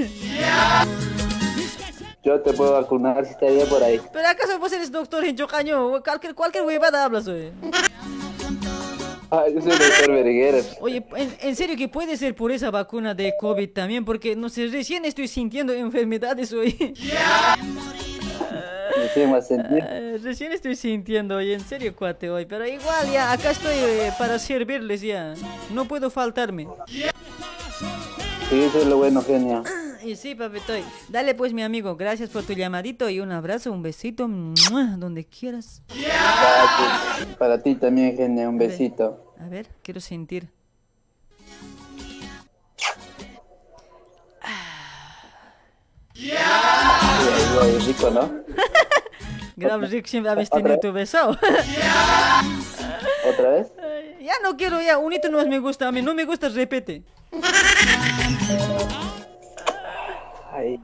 Yo 2.22 2.38
te 2.40 2.52
puedo 2.52 2.72
vacunar 2.72 3.24
si 3.24 3.32
estaría 3.32 3.64
por 3.64 3.82
ahí. 3.82 3.98
Pero 4.12 4.28
acaso 4.28 4.58
vos 4.58 4.70
eres 4.72 4.92
doctor 4.92 5.24
en 5.24 5.36
Chocaño. 5.36 6.02
Cualquier, 6.02 6.34
cualquier 6.34 6.64
huevada 6.64 7.04
hablas 7.04 7.26
hoy. 7.28 7.50
Ay, 9.30 9.54
yo 9.54 9.60
soy 9.60 9.72
el 9.72 9.78
doctor. 9.78 10.78
Oye, 10.80 11.04
en, 11.16 11.36
en 11.40 11.56
serio 11.56 11.76
que 11.76 11.88
puede 11.88 12.16
ser 12.16 12.34
por 12.34 12.50
esa 12.50 12.70
vacuna 12.70 13.14
de 13.14 13.34
COVID 13.38 13.70
también, 13.70 14.04
porque 14.04 14.34
no 14.34 14.48
sé, 14.48 14.66
recién 14.66 15.04
estoy 15.04 15.28
sintiendo 15.28 15.72
enfermedades 15.72 16.52
hoy. 16.52 16.94
Recién 18.96 19.30
vas 19.30 19.44
a 19.44 19.48
sentir. 19.48 19.84
Eh, 19.88 20.18
recién 20.22 20.52
estoy 20.52 20.76
sintiendo 20.76 21.36
hoy, 21.36 21.52
en 21.52 21.60
serio, 21.60 21.94
cuate, 21.94 22.28
hoy. 22.28 22.44
Pero 22.46 22.66
igual 22.66 23.10
ya, 23.12 23.32
acá 23.32 23.52
estoy 23.52 23.74
eh, 23.74 24.12
para 24.18 24.38
servirles 24.38 25.00
ya. 25.00 25.34
No 25.72 25.86
puedo 25.86 26.10
faltarme. 26.10 26.66
Sí, 26.88 28.62
eso 28.62 28.80
es 28.80 28.86
lo 28.86 28.98
bueno, 28.98 29.22
genio. 29.22 29.62
Y 30.04 30.16
sí, 30.16 30.34
papetoy. 30.34 30.82
Dale 31.08 31.34
pues, 31.34 31.52
mi 31.52 31.62
amigo, 31.62 31.96
gracias 31.96 32.30
por 32.30 32.44
tu 32.44 32.52
llamadito 32.52 33.08
y 33.08 33.20
un 33.20 33.32
abrazo, 33.32 33.72
un 33.72 33.82
besito, 33.82 34.28
¡mua! 34.28 34.96
donde 34.96 35.24
quieras. 35.24 35.82
Para 35.88 36.76
ti, 36.76 37.34
para 37.38 37.62
ti 37.62 37.74
también, 37.74 38.16
genio, 38.16 38.48
un 38.48 38.58
besito. 38.58 39.34
A 39.38 39.48
ver, 39.48 39.68
quiero 39.82 40.00
sentir. 40.00 40.48
Ay, 47.62 47.78
rico, 47.86 48.10
¿no? 48.10 48.30
Gracias, 49.56 49.90
Rick, 49.90 50.06
siempre 50.06 50.32
habéis 50.32 50.48
tenido 50.48 50.78
tu 50.78 50.92
beso. 50.92 51.30
¿Otra 53.28 53.50
vez? 53.50 53.72
ya 54.20 54.34
no 54.42 54.56
quiero, 54.56 54.80
ya, 54.80 54.98
unito 54.98 55.28
no 55.28 55.44
me 55.46 55.58
gusta 55.58 55.88
a 55.88 55.92
mí, 55.92 56.00
no 56.00 56.14
me 56.14 56.24
gusta, 56.24 56.48
repete. 56.48 57.02
Ay. 60.60 60.80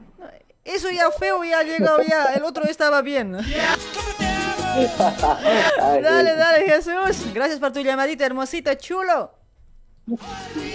Eso 0.63 0.89
ya 0.91 1.09
feo, 1.11 1.43
ya 1.45 1.63
llegado, 1.63 2.01
ya, 2.01 2.33
el 2.35 2.43
otro 2.43 2.65
estaba 2.65 3.01
bien. 3.01 3.31
Dale, 5.77 6.35
dale, 6.35 6.65
Jesús. 6.65 7.33
Gracias 7.33 7.59
por 7.59 7.71
tu 7.71 7.79
llamadita, 7.81 8.25
hermosito, 8.25 8.73
chulo. 8.75 9.31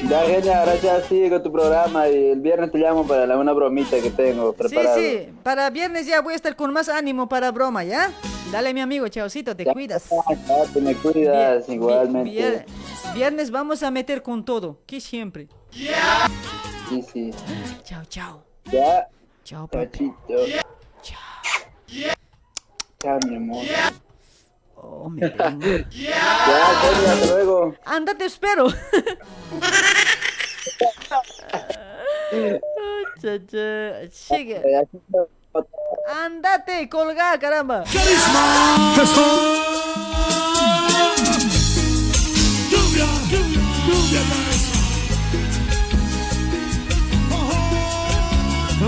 Ya, 0.09 0.23
genia, 0.27 0.63
gracias, 0.65 1.07
sigue 1.07 1.31
con 1.31 1.43
tu 1.43 1.51
programa 1.51 2.07
y 2.09 2.31
el 2.33 2.41
viernes 2.41 2.71
te 2.71 2.79
llamo 2.79 3.07
para 3.07 3.27
la, 3.27 3.39
una 3.39 3.53
bromita 3.53 3.99
que 4.01 4.11
tengo 4.11 4.51
Sí, 4.53 4.57
preparada. 4.59 4.97
sí, 4.97 5.29
para 5.43 5.71
viernes 5.71 6.07
ya 6.07 6.21
voy 6.21 6.35
a 6.35 6.37
estar 6.37 6.55
con 6.55 6.71
más 6.73 6.89
ánimo 6.91 7.29
para 7.31 7.51
broma, 7.51 7.83
¿ya? 7.85 8.13
Dale, 8.51 8.75
mi 8.75 8.81
amigo, 8.83 9.09
chaucito, 9.09 9.57
te 9.57 9.65
cuidas. 9.65 10.05
Ya, 10.11 10.65
te 10.73 10.81
me 10.83 10.95
cuidas 10.97 11.67
igualmente. 11.69 12.31
Vier- 12.31 12.65
viernes 13.15 13.51
vamos 13.51 13.83
a 13.83 13.91
meter 13.91 14.23
con 14.23 14.45
todo, 14.45 14.81
que 14.87 15.01
siempre. 15.01 15.49
Sí, 16.91 17.03
sí. 17.11 17.31
Chao, 17.85 18.05
chao. 18.07 18.45
Ya. 18.71 19.07
Chao, 19.45 19.67
papito. 19.67 20.47
Chao, 23.03 23.19
mi 23.27 23.37
amor. 23.37 23.65
Oh, 24.77 25.09
me. 25.09 25.21
Ya, 25.29 25.51
genia, 25.91 27.13
hasta 27.13 27.27
luego. 27.27 27.75
Anda, 27.85 28.15
te 28.15 28.25
espero. 28.27 28.69
Sigue. 34.11 34.63
Andate, 36.25 36.89
colga, 36.89 37.39
caramba. 37.39 37.85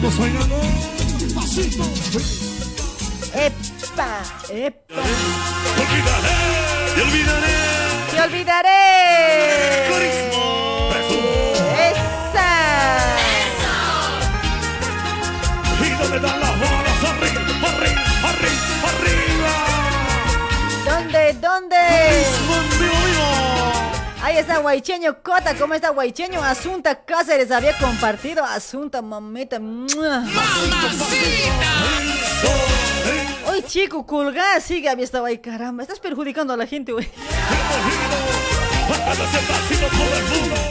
Vamos 0.04 0.18
bailando. 0.18 0.56
Pasito. 1.34 1.82
Epa, 3.32 4.22
epa. 4.50 5.02
Olvidaré, 5.80 6.36
y 6.94 7.00
olvidaré. 7.00 7.54
Te 8.10 8.20
olvidaré. 8.20 10.33
Ahí 24.34 24.40
está 24.40 24.58
Guaycheño 24.58 25.22
Cota, 25.22 25.54
¿cómo 25.54 25.74
está 25.74 25.90
Guaycheño? 25.90 26.42
Asunta 26.42 27.04
Cáceres 27.04 27.52
había 27.52 27.72
compartido. 27.78 28.44
Asunta, 28.44 29.00
mamita. 29.00 29.60
¡mua! 29.60 30.24
Oye, 33.46 33.62
chico, 33.62 34.04
colgá, 34.04 34.60
sigue, 34.60 34.88
había 34.88 35.04
estado 35.04 35.26
ahí, 35.26 35.38
caramba. 35.38 35.84
Estás 35.84 36.00
perjudicando 36.00 36.52
a 36.52 36.56
la 36.56 36.66
gente, 36.66 36.90
güey. 36.90 37.08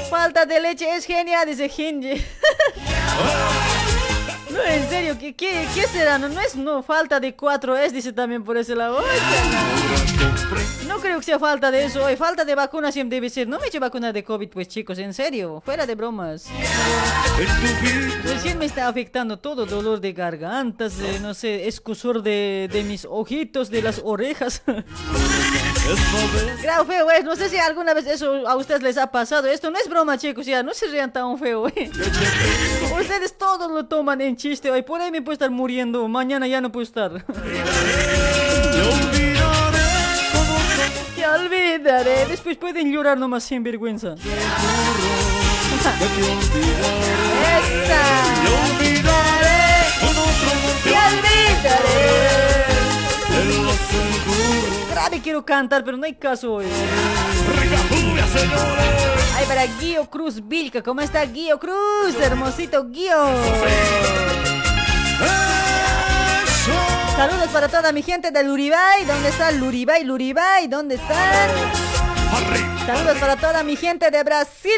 Falta 0.09 0.45
de 0.45 0.59
leche 0.59 0.93
es 0.93 1.05
genial, 1.05 1.47
dice 1.47 1.69
Genji. 1.69 2.21
No, 4.53 4.63
en 4.63 4.87
serio, 4.89 5.17
¿qué, 5.19 5.33
qué, 5.33 5.67
qué 5.73 5.87
será? 5.87 6.17
No, 6.19 6.29
no 6.29 6.39
es 6.39 6.55
no, 6.55 6.83
falta 6.83 7.19
de 7.19 7.35
4 7.35 7.77
es, 7.77 7.93
dice 7.93 8.13
también 8.13 8.43
por 8.43 8.55
ese 8.55 8.75
lado. 8.75 8.99
No 10.87 10.99
creo 10.99 11.17
que 11.17 11.23
sea 11.23 11.39
falta 11.39 11.71
de 11.71 11.85
eso, 11.85 12.05
oye, 12.05 12.15
falta 12.15 12.45
de 12.45 12.53
vacuna 12.53 12.91
siempre 12.91 13.17
debe 13.17 13.29
ser. 13.29 13.47
No 13.47 13.57
me 13.57 13.65
he 13.65 13.67
hecho 13.69 13.79
vacuna 13.79 14.13
de 14.13 14.23
COVID, 14.23 14.49
pues 14.49 14.67
chicos, 14.67 14.99
en 14.99 15.13
serio, 15.13 15.61
fuera 15.65 15.87
de 15.87 15.95
bromas. 15.95 16.47
Recién 18.23 18.59
me 18.59 18.65
está 18.65 18.87
afectando 18.87 19.39
todo, 19.39 19.65
dolor 19.65 19.99
de 19.99 20.13
gargantas, 20.13 20.97
de, 20.97 21.19
no 21.19 21.33
sé, 21.33 21.67
escusor 21.67 22.21
de, 22.21 22.69
de 22.71 22.83
mis 22.83 23.05
ojitos, 23.05 23.71
de 23.71 23.81
las 23.81 24.01
orejas. 24.03 24.61
Grau 26.61 26.85
feo, 26.85 27.05
güey. 27.05 27.23
No 27.23 27.35
sé 27.35 27.49
si 27.49 27.57
alguna 27.57 27.93
vez 27.93 28.07
eso 28.07 28.47
a 28.47 28.55
ustedes 28.55 28.81
les 28.81 28.97
ha 28.97 29.07
pasado. 29.07 29.47
Esto 29.47 29.69
no 29.69 29.77
es 29.77 29.89
broma, 29.89 30.17
chicos. 30.17 30.45
Ya, 30.45 30.63
no 30.63 30.73
se 30.73 30.87
rían 30.87 31.11
tan 31.11 31.37
feo, 31.37 31.61
güey. 31.61 31.91
Ustedes 32.99 33.37
todos 33.37 33.69
lo 33.71 33.85
toman 33.85 34.21
en 34.21 34.37
chiste, 34.37 34.69
güey. 34.69 34.83
Por 34.83 35.01
ahí 35.01 35.11
me 35.11 35.21
puedo 35.21 35.33
estar 35.33 35.51
muriendo. 35.51 36.07
Mañana 36.07 36.47
ya 36.47 36.61
no 36.61 36.71
puedo 36.71 36.83
estar. 36.83 37.25
Te 41.15 41.27
olvidaré. 41.27 42.25
Después 42.27 42.57
pueden 42.57 42.91
llorar 42.91 43.17
nomás 43.17 43.43
sin 43.43 43.63
vergüenza. 43.63 44.15
¡Esa! 44.15 45.93
olvidaré, 48.63 49.59
te 50.83 50.89
olvidaré. 50.89 52.13
Grave 54.93 55.21
quiero 55.21 55.43
cantar, 55.43 55.83
pero 55.83 55.97
no 55.97 56.05
hay 56.05 56.13
caso 56.13 56.53
hoy. 56.53 56.67
Ay, 59.35 59.45
para 59.47 59.65
Guío 59.65 60.07
Cruz 60.07 60.47
Vilca. 60.47 60.83
¿Cómo 60.83 61.01
está 61.01 61.25
Guío 61.25 61.59
Cruz? 61.59 62.15
Hermosito 62.21 62.87
Guío. 62.91 63.25
Saludos 67.15 67.47
para 67.51 67.69
toda 67.69 67.91
mi 67.91 68.03
gente 68.03 68.29
de 68.29 68.43
Luribay. 68.43 69.03
¿Dónde 69.05 69.29
está 69.29 69.51
Luribay? 69.51 70.03
Luribay, 70.03 70.67
¿dónde 70.67 70.93
están? 70.95 72.02
Saludos 72.85 73.17
para 73.19 73.35
toda 73.35 73.63
mi 73.63 73.75
gente 73.75 74.09
de 74.09 74.23
Brasil. 74.23 74.71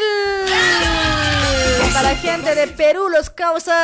Para 1.92 2.14
gente 2.16 2.54
de 2.54 2.66
Perú, 2.68 3.08
los 3.08 3.30
causas. 3.30 3.74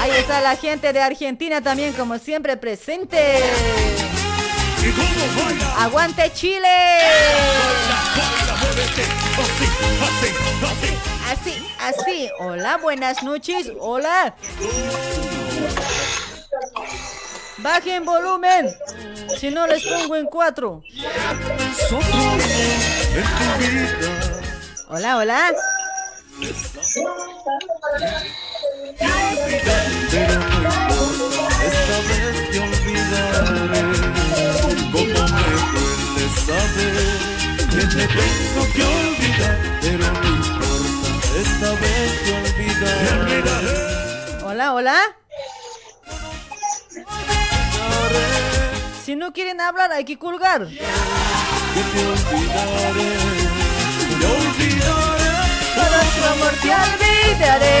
Ahí 0.00 0.10
está 0.18 0.40
la 0.40 0.56
gente 0.56 0.92
de 0.92 1.00
Argentina 1.00 1.62
también, 1.62 1.92
como 1.92 2.18
siempre, 2.18 2.56
presente. 2.56 3.42
¡Aguante 5.78 6.32
Chile! 6.32 6.68
Así, 11.30 11.66
así. 11.80 12.30
Hola, 12.40 12.78
buenas 12.78 13.22
noches. 13.22 13.70
Hola. 13.78 14.34
Bajen 17.58 18.04
volumen. 18.04 18.68
Si 19.38 19.50
no, 19.50 19.66
les 19.66 19.84
pongo 19.84 20.16
en 20.16 20.26
cuatro. 20.26 20.82
Hola, 24.88 25.16
hola. 25.16 25.54
Hola, 44.44 44.72
hola. 44.74 45.18
Si 49.04 49.16
no 49.16 49.32
quieren 49.32 49.60
hablar, 49.60 49.90
hay 49.92 50.04
que 50.04 50.18
colgar. 50.18 50.66
Que 50.68 50.76
te 50.76 52.06
olvidaré 52.06 53.08
Te 54.18 54.26
olvidaré 54.26 55.30
Por 55.74 55.90
otro 56.04 56.24
amor 56.32 56.54
te 56.60 56.68
olvidaré. 56.68 57.78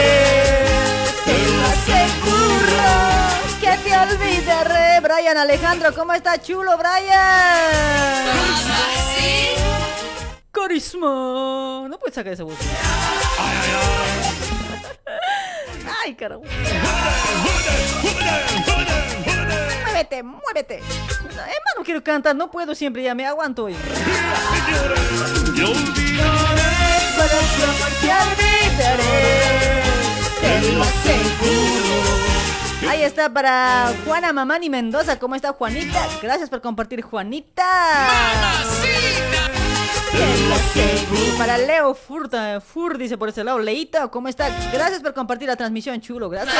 Te 1.24 1.36
lo 1.52 1.60
aseguro 1.66 3.18
que 3.60 3.76
te 3.88 3.96
olvidaré. 3.96 5.00
Brian 5.00 5.36
Alejandro, 5.36 5.94
¿cómo 5.94 6.14
está 6.14 6.40
chulo, 6.40 6.76
Brian? 6.78 8.28
Carisma. 10.50 11.86
No 11.88 11.98
puedes 11.98 12.14
sacar 12.14 12.32
esa 12.32 12.44
voz. 12.44 12.56
Ay, 16.04 16.14
carajo. 16.18 16.42
Muévete, 19.98 20.22
muévete. 20.22 20.80
No, 21.24 21.42
hermano, 21.42 21.84
quiero 21.84 22.04
cantar, 22.04 22.36
no 22.36 22.48
puedo 22.52 22.72
siempre, 22.72 23.02
ya 23.02 23.16
me 23.16 23.26
aguanto 23.26 23.68
aseguro. 30.82 31.98
Ahí 32.88 33.02
está 33.02 33.28
para 33.28 33.92
Juana 34.04 34.32
Mamani 34.32 34.70
Mendoza. 34.70 35.18
¿Cómo 35.18 35.34
está 35.34 35.52
Juanita? 35.52 36.06
Gracias 36.22 36.48
por 36.48 36.60
compartir, 36.60 37.02
Juanita. 37.02 37.64
Para 41.36 41.58
Leo 41.58 41.96
Furta, 41.96 42.60
Fur 42.60 42.98
dice 42.98 43.18
por 43.18 43.30
ese 43.30 43.42
lado. 43.42 43.58
Leito, 43.58 44.12
¿cómo 44.12 44.28
está? 44.28 44.48
Gracias 44.72 45.00
por 45.00 45.12
compartir 45.12 45.48
la 45.48 45.56
transmisión, 45.56 46.00
chulo. 46.00 46.30
Gracias. 46.30 46.54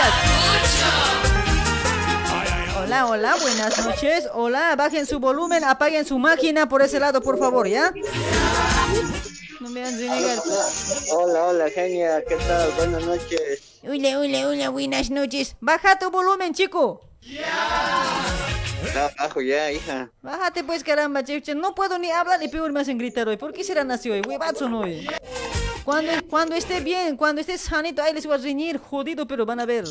Hola, 2.80 3.06
hola, 3.06 3.36
buenas 3.40 3.84
noches. 3.84 4.28
Hola, 4.32 4.76
bajen 4.76 5.04
su 5.04 5.18
volumen, 5.18 5.64
apaguen 5.64 6.06
su 6.06 6.18
máquina 6.18 6.68
por 6.68 6.80
ese 6.80 7.00
lado, 7.00 7.20
por 7.20 7.36
favor, 7.36 7.66
¿ya? 7.66 7.92
No 9.60 9.68
me 9.70 9.84
han. 9.84 9.98
Hola, 11.12 11.44
hola, 11.44 11.70
genia, 11.70 12.22
¿qué 12.24 12.36
tal? 12.36 12.70
Buenas 12.76 13.04
noches. 13.04 13.80
Hola, 13.82 14.18
hola, 14.20 14.48
hola, 14.48 14.70
buenas 14.70 15.10
noches. 15.10 15.56
Baja 15.60 15.98
tu 15.98 16.10
volumen, 16.10 16.54
chico. 16.54 17.00
Está 18.84 19.06
abajo 19.18 19.40
ya, 19.40 19.72
hija. 19.72 20.10
Bájate 20.22 20.62
pues, 20.62 20.84
caramba, 20.84 21.24
chiche. 21.24 21.56
No 21.56 21.74
puedo 21.74 21.98
ni 21.98 22.12
hablar 22.12 22.40
y 22.42 22.48
peor 22.48 22.70
me 22.70 22.80
hacen 22.80 22.96
gritar 22.96 23.26
hoy. 23.28 23.36
¿Por 23.36 23.52
qué 23.52 23.64
será 23.64 23.82
nació 23.82 24.14
hoy? 24.14 24.22
Huevazo 24.26 24.68
no 24.68 24.80
hoy. 24.80 25.06
Cuando, 25.84 26.12
cuando 26.30 26.54
esté 26.54 26.80
bien, 26.80 27.16
cuando 27.16 27.40
esté 27.40 27.58
sanito, 27.58 28.02
ahí 28.02 28.14
les 28.14 28.24
voy 28.24 28.36
a 28.36 28.38
reñir, 28.38 28.78
jodido, 28.78 29.26
pero 29.26 29.44
van 29.44 29.58
a 29.58 29.66
ver. 29.66 29.84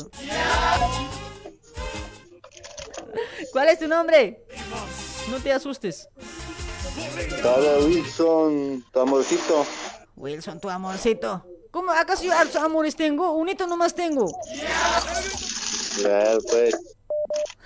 ¿Cuál 3.52 3.68
es 3.68 3.78
tu 3.78 3.88
nombre? 3.88 4.44
No 5.30 5.38
te 5.40 5.52
asustes. 5.52 6.08
Hola, 7.44 7.84
Wilson, 7.84 8.84
tu 8.92 9.00
amorcito. 9.00 9.66
Wilson, 10.16 10.60
tu 10.60 10.68
amorcito. 10.68 11.44
¿Cómo? 11.70 11.92
¿Acaso 11.92 12.24
yo 12.24 12.32
hartos 12.32 12.56
amores 12.56 12.96
tengo? 12.96 13.32
Unito 13.32 13.66
nomás 13.66 13.94
tengo. 13.94 14.26
Claro, 15.96 16.38
pues. 16.50 16.74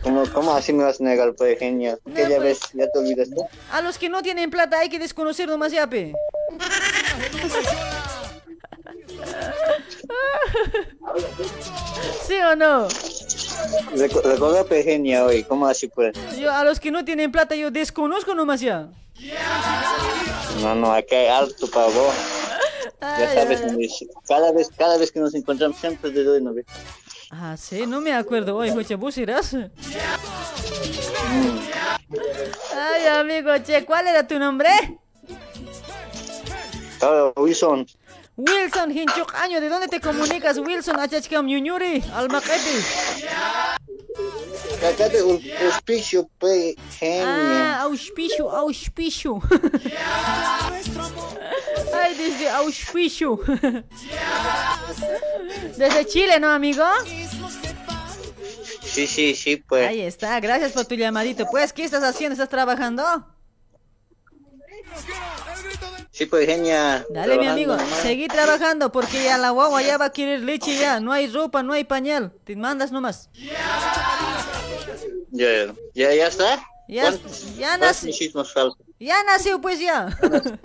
¿Cómo, 0.02 0.24
¿Cómo 0.32 0.52
así 0.52 0.73
me 0.73 0.82
vas 0.82 1.01
a 1.01 1.05
negar, 1.05 1.35
pues, 1.36 1.59
genia? 1.59 1.97
¿Qué 2.14 2.28
ya 2.28 2.40
ves? 2.40 2.60
¿Ya 2.74 2.90
te 2.90 2.98
olvidaste? 2.98 3.36
A 3.70 3.81
los 3.81 3.98
que 3.98 4.09
no 4.09 4.23
tienen 4.23 4.51
plata 4.51 4.81
hay 4.81 4.89
que 4.89 4.98
desconocer 4.98 5.48
nomás 5.48 5.70
ya, 5.70 5.89
pe. 5.89 6.12
¿Sí 12.27 12.35
o 12.35 12.57
no? 12.57 12.89
Recu- 13.97 14.23
Recuerda, 14.23 14.65
genia, 14.83 15.25
hoy. 15.25 15.45
¿Cómo 15.45 15.67
así, 15.67 15.89
pues? 15.89 16.13
Yo 16.39 16.53
a 16.53 16.65
los 16.65 16.79
que 16.81 16.91
no 16.91 17.05
tienen 17.05 17.31
plata 17.33 17.55
yo 17.55 17.71
desconozco 17.71 18.35
nomás 18.35 18.61
ya. 18.61 18.89
No, 20.61 20.75
no, 20.75 20.93
acá 20.93 21.17
hay 21.17 21.29
alto 21.29 21.69
para 21.71 21.87
vos. 21.87 22.15
Ya 23.01 23.35
sabes, 23.35 23.61
cada 24.29 24.53
vez, 24.53 24.69
cada 24.79 24.97
vez 24.97 25.11
que 25.11 25.19
nos 25.19 25.35
encontramos 25.35 25.77
siempre 25.77 26.13
te 26.13 26.23
doy, 26.23 26.41
¿no 26.41 26.55
ves? 26.55 26.67
Ah, 27.33 27.57
sí, 27.57 27.85
no 27.85 28.01
me 28.01 28.13
acuerdo. 28.13 28.57
Oye, 28.57 28.71
Joche, 28.71 28.95
¿vos 28.95 29.19
irás? 29.19 29.57
Ay, 32.77 33.07
amigo, 33.11 33.59
che, 33.59 33.85
¿cuál 33.85 34.07
era 34.07 34.25
tu 34.25 34.39
nombre? 34.39 34.69
Hola, 37.01 37.33
Wilson. 37.37 37.85
Wilson 38.37 38.91
Hinchuk 38.91 39.35
Año, 39.35 39.61
¿de 39.61 39.69
dónde 39.69 39.89
te 39.89 40.01
comunicas, 40.01 40.59
Wilson? 40.59 40.99
Achachkam 40.99 41.47
Ñuñuri, 41.47 42.03
de 45.13 45.23
un 45.23 45.41
auspicio, 45.67 46.29
pues, 46.39 46.75
genia. 46.99 47.77
Ah, 47.77 47.83
auspicio, 47.83 48.51
auspicio. 48.51 49.41
Ay, 51.95 52.15
desde 52.17 52.49
auspicio. 52.51 53.39
Desde 55.77 56.07
Chile, 56.07 56.41
¿no, 56.41 56.49
amigo? 56.51 56.85
Sí, 58.83 59.07
sí, 59.07 59.35
sí, 59.37 59.57
pues. 59.57 59.89
Ahí 59.89 60.01
está, 60.01 60.41
gracias 60.41 60.73
por 60.73 60.85
tu 60.85 60.97
llamadito. 60.97 61.47
Pues, 61.51 61.73
¿qué 61.73 61.85
estás 61.85 62.03
haciendo? 62.03 62.33
¿Estás 62.33 62.49
trabajando? 62.49 63.27
Sí, 66.13 66.27
pues, 66.27 66.47
genia. 66.47 67.05
Dale, 67.09 67.39
mi 67.39 67.47
amigo, 67.47 67.75
nomás. 67.75 67.99
seguí 68.01 68.29
trabajando 68.29 68.93
porque 68.93 69.25
ya 69.25 69.39
la 69.39 69.49
guagua 69.51 69.81
ya 69.83 69.97
va 69.97 70.07
a 70.07 70.13
querer 70.13 70.41
leche 70.41 70.77
ya. 70.79 71.01
No 71.01 71.11
hay 71.11 71.27
ropa, 71.27 71.63
no 71.63 71.73
hay 71.73 71.85
pañal. 71.85 72.33
Te 72.45 72.55
mandas 72.55 72.93
nomás. 72.93 73.31
Ya, 75.31 75.73
ya, 75.95 76.15
ya 76.15 76.27
está. 76.27 76.63
Ya, 76.87 77.05
¿Cuántos- 77.05 77.57
ya 77.57 77.79
faltan? 78.53 78.85
Ya 79.01 79.25
nació, 79.25 79.61
pues 79.61 79.81
ya. 79.81 80.09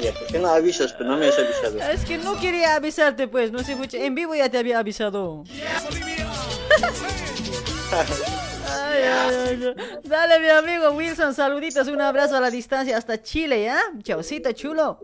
Ya, 0.00 0.14
¿Por 0.14 0.26
qué 0.28 0.38
no 0.38 0.46
avisas? 0.48 0.92
Pero 0.92 1.10
no 1.10 1.16
me 1.16 1.26
has 1.26 1.36
avisado. 1.36 1.76
Es 1.90 2.04
que 2.04 2.18
no 2.18 2.38
quería 2.38 2.76
avisarte, 2.76 3.26
pues. 3.26 3.50
No 3.50 3.64
sé 3.64 3.74
mucho. 3.74 3.96
En 3.96 4.14
vivo 4.14 4.32
ya 4.36 4.48
te 4.48 4.56
había 4.58 4.78
avisado. 4.78 5.42
Ay, 8.70 9.02
ay, 9.02 9.34
ay, 9.34 9.74
ay. 9.76 9.98
Dale, 10.04 10.38
mi 10.40 10.48
amigo 10.48 10.90
Wilson, 10.92 11.34
saluditos, 11.34 11.88
un 11.88 12.00
abrazo 12.00 12.36
a 12.36 12.40
la 12.40 12.50
distancia 12.50 12.96
hasta 12.96 13.22
Chile, 13.22 13.64
¿ya? 13.64 13.80
Chaucito, 14.02 14.52
chulo. 14.52 15.00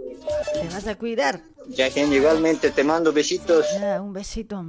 Te 0.55 0.69
vas 0.69 0.87
a 0.87 0.97
cuidar. 0.97 1.41
Ya, 1.69 1.91
genia, 1.91 2.19
igualmente 2.19 2.71
te 2.71 2.85
mando 2.85 3.13
besitos. 3.13 3.67
Ya, 3.81 4.01
un 4.03 4.13
besito. 4.13 4.63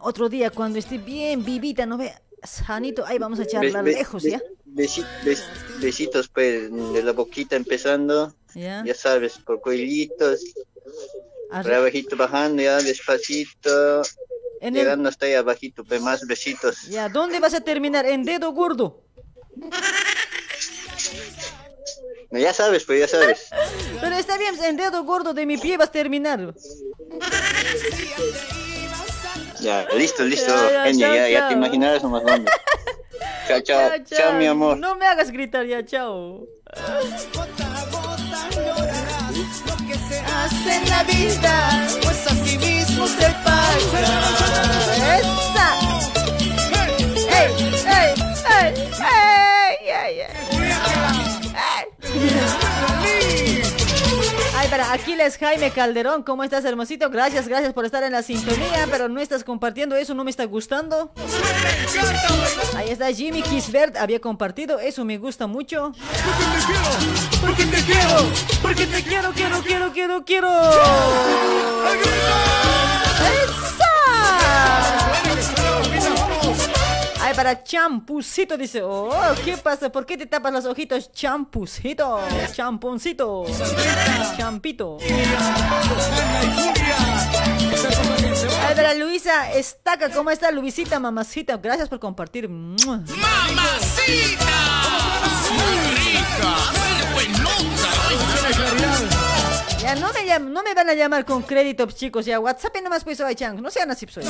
Otro 0.00 0.28
día, 0.28 0.50
cuando 0.50 0.78
esté 0.78 0.98
bien 0.98 1.44
vivita, 1.44 1.84
no 1.86 1.98
ve 1.98 2.12
sanito, 2.42 3.04
ahí 3.06 3.18
vamos 3.18 3.38
a 3.40 3.46
charlar 3.46 3.84
Bes- 3.84 3.92
bes- 3.92 3.98
lejos, 3.98 4.22
¿ya? 4.24 4.40
besi- 4.66 5.06
bes- 5.24 5.44
besitos 5.80 6.28
pues 6.28 6.70
de 6.92 7.02
la 7.02 7.12
boquita 7.12 7.54
empezando, 7.56 8.34
Ya. 8.54 8.82
ya 8.84 8.94
sabes, 8.94 9.38
por 9.38 9.60
cuellitos, 9.60 10.40
por 11.50 11.72
abajito 11.72 12.16
bajando 12.16 12.62
ya 12.62 12.78
despacito, 12.80 14.02
En 14.62 14.76
el- 14.76 14.82
llegando 14.84 15.08
hasta 15.08 15.26
ahí 15.26 15.34
abajito, 15.34 15.84
pues 15.84 16.00
más 16.00 16.26
besitos. 16.26 16.82
Ya, 16.88 17.08
¿dónde 17.08 17.40
vas 17.40 17.52
a 17.54 17.60
terminar? 17.60 18.06
¿En 18.06 18.24
dedo 18.24 18.52
gordo? 18.52 19.02
No, 22.30 22.38
ya 22.38 22.54
sabes, 22.54 22.84
pues 22.84 23.00
ya 23.00 23.08
sabes. 23.08 23.48
Pero 24.00 24.16
está 24.16 24.38
bien, 24.38 24.54
en 24.64 24.76
dedo 24.76 25.02
gordo 25.04 25.34
de 25.34 25.44
mi 25.46 25.58
pie 25.58 25.76
vas 25.76 25.88
a 25.88 25.92
terminar. 25.92 26.54
Ya, 29.60 29.86
listo, 29.96 30.24
listo, 30.24 30.52
Ya, 30.70 30.86
ya, 30.90 30.98
chao, 30.98 31.14
ya, 31.14 31.28
ya 31.28 31.38
chao. 31.40 31.48
te 31.48 31.54
imaginarás 31.54 32.02
nomás 32.02 32.22
dónde. 32.24 32.50
Chao, 33.48 33.60
chao, 33.60 33.90
chao, 34.04 34.32
mi 34.34 34.46
amor. 34.46 34.76
No 34.78 34.94
me 34.94 35.04
hagas 35.06 35.30
gritar 35.32 35.66
ya, 35.66 35.84
chao. 35.84 36.46
Hace 40.34 40.74
en 40.76 40.88
la 40.88 41.02
vida, 41.04 41.86
pues 42.02 42.16
así 43.02 43.16
mismo 43.16 43.20
se 43.20 43.28
paga. 43.44 43.76
¡Esa! 45.18 45.68
¡Ey! 47.32 47.50
¡Ey! 47.50 48.08
¡Ey! 48.32 48.68
¡Ey! 48.68 48.78
¡Ey! 49.80 50.12
¡Ey! 50.12 50.42
Ay, 51.54 52.71
para 54.72 54.90
Aquiles 54.90 55.36
Jaime 55.36 55.70
Calderón, 55.70 56.22
¿cómo 56.22 56.44
estás, 56.44 56.64
hermosito? 56.64 57.10
Gracias, 57.10 57.46
gracias 57.46 57.74
por 57.74 57.84
estar 57.84 58.02
en 58.04 58.12
la 58.12 58.22
sintonía, 58.22 58.88
pero 58.90 59.06
no 59.06 59.20
estás 59.20 59.44
compartiendo 59.44 59.96
eso, 59.96 60.14
no 60.14 60.24
me 60.24 60.30
está 60.30 60.46
gustando. 60.46 61.12
Ahí 62.74 62.88
está 62.88 63.12
Jimmy 63.12 63.42
Kisbert, 63.42 63.98
había 63.98 64.18
compartido, 64.18 64.80
eso 64.80 65.04
me 65.04 65.18
gusta 65.18 65.46
mucho. 65.46 65.92
Porque 67.42 67.66
te 67.66 67.82
quiero, 67.82 68.16
porque 68.62 68.86
te 68.86 69.02
quiero, 69.02 69.32
quiero, 69.32 69.60
quiero, 69.60 69.92
quiero, 69.92 70.24
quiero. 70.24 70.48
¡Esa! 73.44 73.92
Para 77.34 77.62
champucito 77.64 78.56
dice, 78.58 78.82
oh, 78.82 79.10
¿qué 79.44 79.56
pasa? 79.56 79.90
¿Por 79.90 80.04
qué 80.04 80.16
te 80.18 80.26
tapas 80.26 80.52
los 80.52 80.66
ojitos? 80.66 81.10
Champucito, 81.12 82.20
champoncito, 82.52 83.46
champito. 84.36 84.98
Ay, 88.66 88.74
para 88.74 88.94
Luisa 88.94 89.50
Estaca, 89.52 90.10
¿cómo 90.10 90.30
está 90.30 90.50
Luisita, 90.50 91.00
mamacita? 91.00 91.56
Gracias 91.56 91.88
por 91.88 91.98
compartir. 91.98 92.48
¡Mamacita! 92.48 93.06
¡Muy 95.50 95.78
rica! 95.96 96.91
Ya 99.82 99.96
no 99.96 100.12
me, 100.12 100.20
llam- 100.24 100.50
no 100.50 100.62
me 100.62 100.74
van 100.74 100.88
a 100.88 100.94
llamar 100.94 101.24
con 101.24 101.42
crédito, 101.42 101.86
chicos. 101.90 102.24
Ya 102.24 102.38
WhatsApp 102.38 102.76
nomás 102.82 103.02
pues 103.04 103.20
chan. 103.36 103.60
No 103.60 103.70
sean 103.70 103.90
así, 103.90 104.06
pues. 104.06 104.26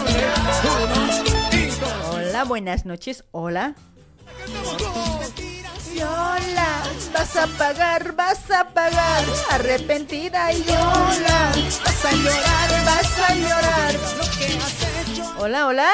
Hola, 2.11 2.45
buenas 2.45 2.87
noches. 2.87 3.25
Hola. 3.33 3.75
Yola, 5.95 6.83
vas 7.13 7.37
a 7.37 7.47
pagar, 7.47 8.13
vas 8.17 8.51
a 8.51 8.65
pagar. 8.71 9.25
Arrepentida 9.51 10.53
y 10.53 10.65
Yola, 10.65 11.53
vas 11.85 12.05
a 12.05 12.13
llorar, 12.13 12.85
vas 12.87 13.19
a 13.21 13.35
llorar. 13.35 13.95
Hola, 15.39 15.67
hola. 15.67 15.89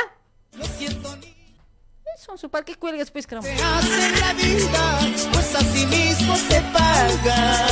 Son 2.16 2.38
su 2.38 2.48
parque 2.50 2.74
cuelgas, 2.76 3.10
pues, 3.10 3.26
caramba. 3.26 3.48
Hace 3.50 4.06
en 4.06 4.20
la 4.20 4.32
vida, 4.34 4.98
pues 5.32 5.54
así 5.56 5.86
mismo 5.86 6.36
se 6.36 6.60
paga. 6.72 7.64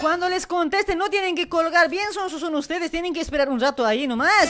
Cuando 0.00 0.28
les 0.28 0.46
contesten, 0.46 0.98
no 0.98 1.08
tienen 1.08 1.34
que 1.34 1.48
colgar. 1.48 1.88
Bien 1.88 2.12
son, 2.12 2.28
son 2.30 2.54
ustedes, 2.54 2.90
tienen 2.90 3.14
que 3.14 3.20
esperar 3.20 3.48
un 3.48 3.58
rato 3.58 3.84
ahí 3.84 4.06
nomás. 4.06 4.48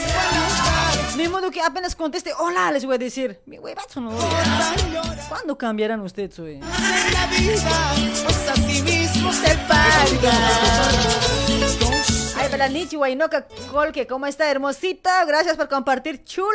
De 1.15 1.29
modo 1.29 1.49
que 1.49 1.61
apenas 1.61 1.95
conteste, 1.95 2.33
hola, 2.37 2.71
les 2.71 2.85
voy 2.85 2.95
a 2.95 2.97
decir. 2.97 3.39
Mi 3.45 3.57
huevazo 3.57 4.01
no. 4.01 4.11
¿Cuándo 5.29 5.57
cambiarán 5.57 6.01
ustedes 6.01 6.37
hoy? 6.39 6.55
En 6.55 6.61
la 6.61 7.27
vida, 7.27 7.93
pues 8.23 8.49
así 8.49 8.81
mismo 8.83 9.31
se 9.31 9.55
paga. 9.67 10.33
Nichi 12.55 12.95
Wainoka 12.95 13.45
Colque, 13.69 14.07
¿cómo 14.07 14.25
está, 14.27 14.49
hermosita? 14.49 15.25
Gracias 15.25 15.57
por 15.57 15.67
compartir, 15.67 16.23
chulo. 16.23 16.47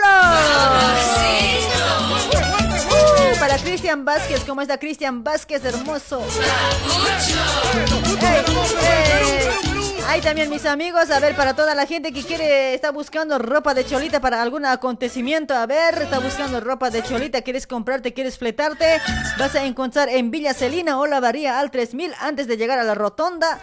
Uh, 2.91 3.39
para 3.39 3.59
Cristian 3.59 4.05
Vázquez, 4.05 4.43
¿cómo 4.45 4.63
está 4.63 4.79
Cristian 4.79 5.23
Vázquez, 5.23 5.63
hermoso? 5.63 6.25
Ay, 10.09 10.23
también 10.23 10.49
mis 10.49 10.65
amigos, 10.65 11.11
a 11.11 11.21
ver, 11.21 11.37
para 11.37 11.55
toda 11.55 11.75
la 11.75 11.87
gente 11.87 12.13
que 12.13 12.25
quiere, 12.25 12.75
está 12.75 12.91
buscando 12.91 13.39
ropa 13.39 13.75
de 13.75 13.85
cholita 13.85 14.21
para 14.21 14.41
algún 14.41 14.65
acontecimiento, 14.65 15.55
a 15.55 15.67
ver, 15.67 16.03
está 16.03 16.19
buscando 16.19 16.61
ropa 16.61 16.91
de 16.91 17.03
cholita, 17.03 17.43
quieres 17.43 17.67
comprarte, 17.67 18.15
quieres 18.15 18.39
fletarte, 18.39 19.01
vas 19.39 19.55
a 19.55 19.65
encontrar 19.65 20.09
en 20.09 20.31
Villa 20.31 20.55
Celina 20.55 20.99
o 20.99 21.07
la 21.07 21.21
Varía 21.21 21.61
al 21.61 21.71
3000 21.71 22.15
antes 22.21 22.49
de 22.49 22.57
llegar 22.57 22.79
a 22.79 22.85
la 22.85 22.95
rotonda. 22.95 23.61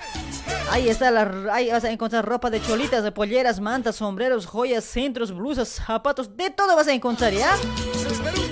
Ahí 0.72 0.90
está 0.90 1.12
la, 1.12 1.54
ahí 1.54 1.72
vas 1.72 1.84
a 1.84 1.92
encontrar 1.92 2.26
ropa 2.26 2.50
de 2.50 2.62
cholitas, 2.62 3.04
de 3.04 3.12
polleras, 3.12 3.60
mantas, 3.60 3.96
sombreros, 3.96 4.46
joyas, 4.46 4.84
centros, 4.84 5.32
blusas, 5.32 5.70
zapatos, 5.70 6.36
de 6.36 6.50
todo 6.50 6.76
vas 6.76 6.88
a 6.88 6.94
encontrar, 6.94 7.34
¿ya? 7.34 7.56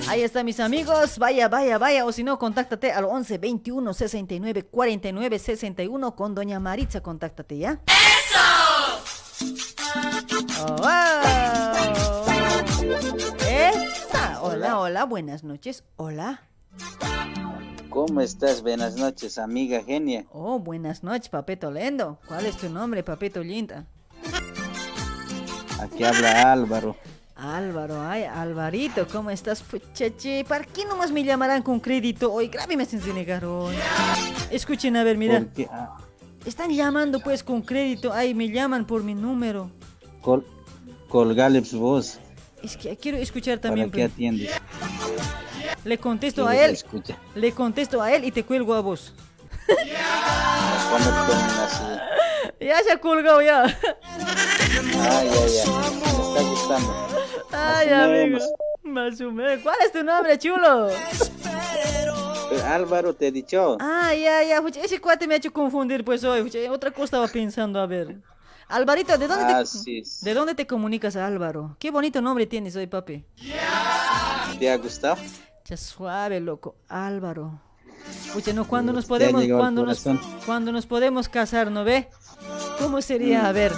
Ahí 0.08 0.22
está 0.22 0.42
mis 0.42 0.58
amigos, 0.60 1.18
vaya, 1.18 1.48
vaya, 1.48 1.78
vaya, 1.78 2.04
o 2.04 2.12
si 2.12 2.24
no, 2.24 2.38
contáctate 2.38 2.90
al 2.92 3.04
11 3.04 3.38
21 3.38 3.94
69 3.94 4.62
49 4.64 5.38
61 5.38 6.16
con 6.16 6.34
doña 6.34 6.58
Maritza, 6.58 7.00
contáctate, 7.02 7.58
¿ya? 7.58 7.80
¡Eso! 7.86 8.38
¡Esa! 13.48 14.42
Hola, 14.42 14.78
hola, 14.80 15.04
buenas 15.04 15.44
noches, 15.44 15.84
hola. 15.96 16.42
¿Cómo 17.90 18.20
estás? 18.20 18.62
Buenas 18.62 18.96
noches, 18.96 19.38
amiga 19.38 19.82
genia. 19.82 20.26
Oh, 20.32 20.58
buenas 20.58 21.02
noches, 21.02 21.28
Papeto 21.28 21.70
Lendo. 21.70 22.18
¿Cuál 22.28 22.46
es 22.46 22.56
tu 22.56 22.68
nombre, 22.68 23.02
Papeto 23.02 23.42
Linda? 23.42 23.86
Aquí 25.80 26.04
habla 26.04 26.52
Álvaro. 26.52 26.96
Álvaro, 27.36 28.00
ay, 28.00 28.24
Alvarito, 28.24 29.06
¿cómo 29.08 29.30
estás, 29.30 29.62
puchachi? 29.62 30.42
¿Para 30.44 30.64
qué 30.64 30.86
nomás 30.86 31.10
me 31.12 31.22
llamarán 31.22 31.62
con 31.62 31.80
crédito 31.80 32.32
hoy? 32.32 32.48
Grábeme 32.48 32.86
sin 32.86 33.00
negar 33.14 33.44
hoy. 33.44 33.74
Escuchen, 34.50 34.96
a 34.96 35.04
ver, 35.04 35.18
mira. 35.18 35.40
Porque, 35.40 35.68
ah, 35.70 35.98
Están 36.46 36.70
llamando 36.70 37.20
pues 37.20 37.42
con 37.42 37.60
crédito. 37.60 38.12
Ay, 38.12 38.34
me 38.34 38.48
llaman 38.50 38.86
por 38.86 39.02
mi 39.02 39.14
número. 39.14 39.70
col 40.22 40.46
colgales 41.08 41.72
vos. 41.74 42.18
Es 42.62 42.76
que 42.76 42.96
quiero 42.96 43.18
escuchar 43.18 43.60
¿Para 43.60 43.68
también. 43.70 43.90
qué 43.90 43.98
pues. 44.02 44.12
atiendes? 44.12 44.50
Le 45.86 45.98
contesto 45.98 46.44
¿Quieres 46.46 46.60
a 46.60 46.64
él. 46.66 46.72
escuchar? 46.72 47.16
Le 47.36 47.52
contesto 47.52 48.02
a 48.02 48.12
él 48.12 48.24
y 48.24 48.32
te 48.32 48.44
cuelgo 48.44 48.74
a 48.74 48.80
vos. 48.80 49.14
Ya 52.58 52.82
se 52.82 52.90
ha 52.90 52.98
colgado 52.98 53.40
ya. 53.40 53.62
Ay, 53.62 53.70
ay, 55.00 55.30
ay. 55.30 55.70
Me 55.70 56.40
está 56.40 56.42
gustando. 56.42 57.06
Ay, 57.52 57.88
amigo. 57.90 58.38
menos. 58.82 59.62
¿Cuál 59.62 59.76
es 59.84 59.92
tu 59.92 60.02
nombre, 60.02 60.36
chulo? 60.38 60.88
Álvaro 62.66 63.14
te 63.14 63.28
he 63.28 63.32
dicho. 63.32 63.76
Ah, 63.78 64.12
ya, 64.12 64.42
ya. 64.42 64.60
Ese 64.82 65.00
cuate 65.00 65.28
me 65.28 65.34
ha 65.34 65.36
hecho 65.36 65.52
confundir 65.52 66.04
pues 66.04 66.24
hoy. 66.24 66.50
Otra 66.68 66.90
cosa 66.90 67.04
estaba 67.04 67.28
pensando, 67.28 67.78
a 67.78 67.86
ver. 67.86 68.16
Alvarito, 68.68 69.16
¿de 69.16 69.28
dónde, 69.28 69.54
te, 69.84 69.98
es. 70.00 70.20
¿de 70.22 70.34
dónde 70.34 70.56
te 70.56 70.66
comunicas, 70.66 71.14
Álvaro? 71.14 71.76
Qué 71.78 71.92
bonito 71.92 72.20
nombre 72.20 72.46
tienes 72.46 72.74
hoy, 72.74 72.88
papi. 72.88 73.24
¿Te 74.58 74.68
ha 74.68 74.76
gustado? 74.78 75.18
Ya 75.68 75.76
suave, 75.76 76.40
loco. 76.40 76.76
Álvaro. 76.88 77.60
Pucha, 78.32 78.52
no, 78.52 78.68
cuando 78.68 78.92
nos 78.92 79.06
podemos, 79.06 79.44
cuando 79.48 79.84
nos, 79.84 80.04
cuando 80.44 80.70
nos 80.70 80.86
podemos 80.86 81.28
casar, 81.28 81.70
¿no 81.72 81.84
ve? 81.84 82.08
¿Cómo 82.78 83.02
sería, 83.02 83.48
a 83.48 83.52
ver, 83.52 83.72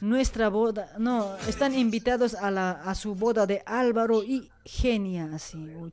nuestra 0.00 0.48
boda? 0.48 0.92
No, 0.98 1.36
están 1.48 1.74
invitados 1.74 2.34
a 2.34 2.50
la 2.50 2.70
a 2.70 2.94
su 2.94 3.14
boda 3.14 3.46
de 3.46 3.62
Álvaro 3.66 4.22
y 4.22 4.50
Genia, 4.64 5.28
así, 5.34 5.56
no. 5.56 5.90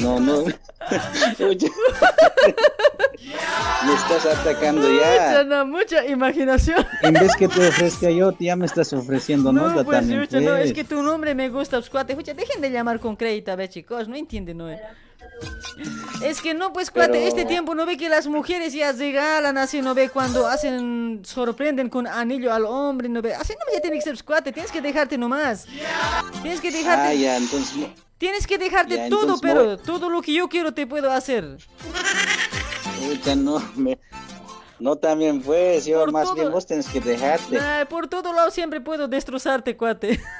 No, 0.00 0.20
no. 0.20 0.44
Me 3.86 3.94
estás 3.94 4.26
atacando 4.26 4.82
Mucha, 4.82 5.32
ya. 5.32 5.44
no, 5.44 5.66
mucha 5.66 6.04
imaginación. 6.06 6.84
En 7.02 7.14
vez 7.14 7.34
que 7.36 7.48
te 7.48 7.68
ofrezca 7.68 8.10
yo, 8.10 8.36
ya 8.38 8.56
me 8.56 8.66
estás 8.66 8.92
ofreciendo 8.92 9.52
No, 9.52 9.68
nota 9.68 9.84
pues, 9.84 10.04
pucha, 10.04 10.40
no, 10.40 10.56
es 10.56 10.62
pues. 10.62 10.72
que 10.72 10.84
tu 10.84 11.02
nombre 11.02 11.34
me 11.34 11.48
gusta, 11.48 11.78
pues, 11.78 11.90
cuate. 11.90 12.14
Pucha, 12.16 12.34
dejen 12.34 12.60
de 12.60 12.70
llamar 12.70 13.00
con 13.00 13.16
crédito, 13.16 13.52
a 13.52 13.56
ver, 13.56 13.68
chicos, 13.68 14.08
no 14.08 14.16
entienden, 14.16 14.58
¿no? 14.58 14.68
Es 16.22 16.40
que 16.40 16.54
no, 16.54 16.72
pues, 16.72 16.90
cuate, 16.90 17.12
Pero- 17.12 17.26
este 17.26 17.44
tiempo 17.44 17.74
no 17.74 17.84
ve 17.84 17.96
que 17.96 18.08
las 18.08 18.26
mujeres 18.26 18.72
ya 18.72 18.92
regalan 18.92 19.58
así, 19.58 19.82
no 19.82 19.94
ve 19.94 20.08
cuando 20.08 20.46
hacen, 20.46 21.22
sorprenden 21.24 21.88
con 21.90 22.06
anillo 22.06 22.52
al 22.52 22.64
hombre, 22.64 23.08
no 23.08 23.20
ve. 23.20 23.34
Así 23.34 23.52
no 23.52 23.72
ya 23.74 23.80
tiene 23.80 23.96
que 23.98 24.02
ser, 24.02 24.22
cuate, 24.24 24.52
tienes 24.52 24.70
que 24.72 24.80
dejarte 24.80 25.18
nomás. 25.18 25.66
Tienes 26.42 26.60
que 26.60 26.70
dejarte. 26.70 27.08
Ah, 27.08 27.14
ya, 27.14 27.36
entonces. 27.36 27.88
Tienes 28.16 28.46
que 28.46 28.56
dejarte 28.56 28.96
Ya, 28.96 29.08
todo, 29.10 29.38
pero 29.40 29.64
voy. 29.64 29.76
todo 29.84 30.08
lo 30.08 30.22
que 30.22 30.32
yo 30.32 30.48
quiero 30.48 30.72
te 30.72 30.86
puedo 30.86 31.10
hacer. 31.12 31.58
No, 33.36 33.62
me... 33.76 33.98
No, 34.78 34.96
también 34.96 35.42
pues, 35.42 35.84
yo 35.84 36.00
Por 36.00 36.12
más 36.12 36.24
todo- 36.24 36.34
bien 36.36 36.50
vos 36.52 36.66
tienes 36.66 36.86
que 36.88 37.00
dejarte. 37.00 37.58
Ay, 37.58 37.84
por 37.84 38.08
todo 38.08 38.32
lado 38.32 38.50
siempre 38.50 38.80
puedo 38.80 39.08
destrozarte, 39.08 39.76
cuate. 39.76 40.20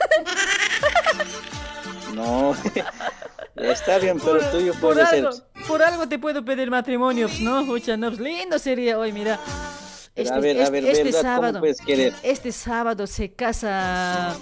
No, 2.14 2.54
está 3.56 3.98
bien, 3.98 4.18
pero 4.18 4.40
tuyo 4.50 4.72
Por 4.72 4.94
puede 4.94 5.06
ser. 5.06 5.26
algo, 5.26 5.42
por 5.66 5.82
algo 5.82 6.08
te 6.08 6.18
puedo 6.18 6.44
pedir 6.44 6.70
matrimonio, 6.70 7.28
¿no? 7.40 7.64
Pucha, 7.66 7.96
no, 7.96 8.08
pues, 8.08 8.20
lindo 8.20 8.58
sería 8.58 8.98
hoy, 8.98 9.12
mira. 9.12 9.38
Pero 10.14 10.34
a 10.34 10.38
ver, 10.38 10.62
a 10.62 10.70
ver, 10.70 10.84
este 10.84 11.04
¿verdad? 11.04 11.36
¿Cómo 11.36 11.50
sábado, 11.50 11.62
este 12.22 12.52
sábado 12.52 13.06
se 13.06 13.32
casa 13.32 14.36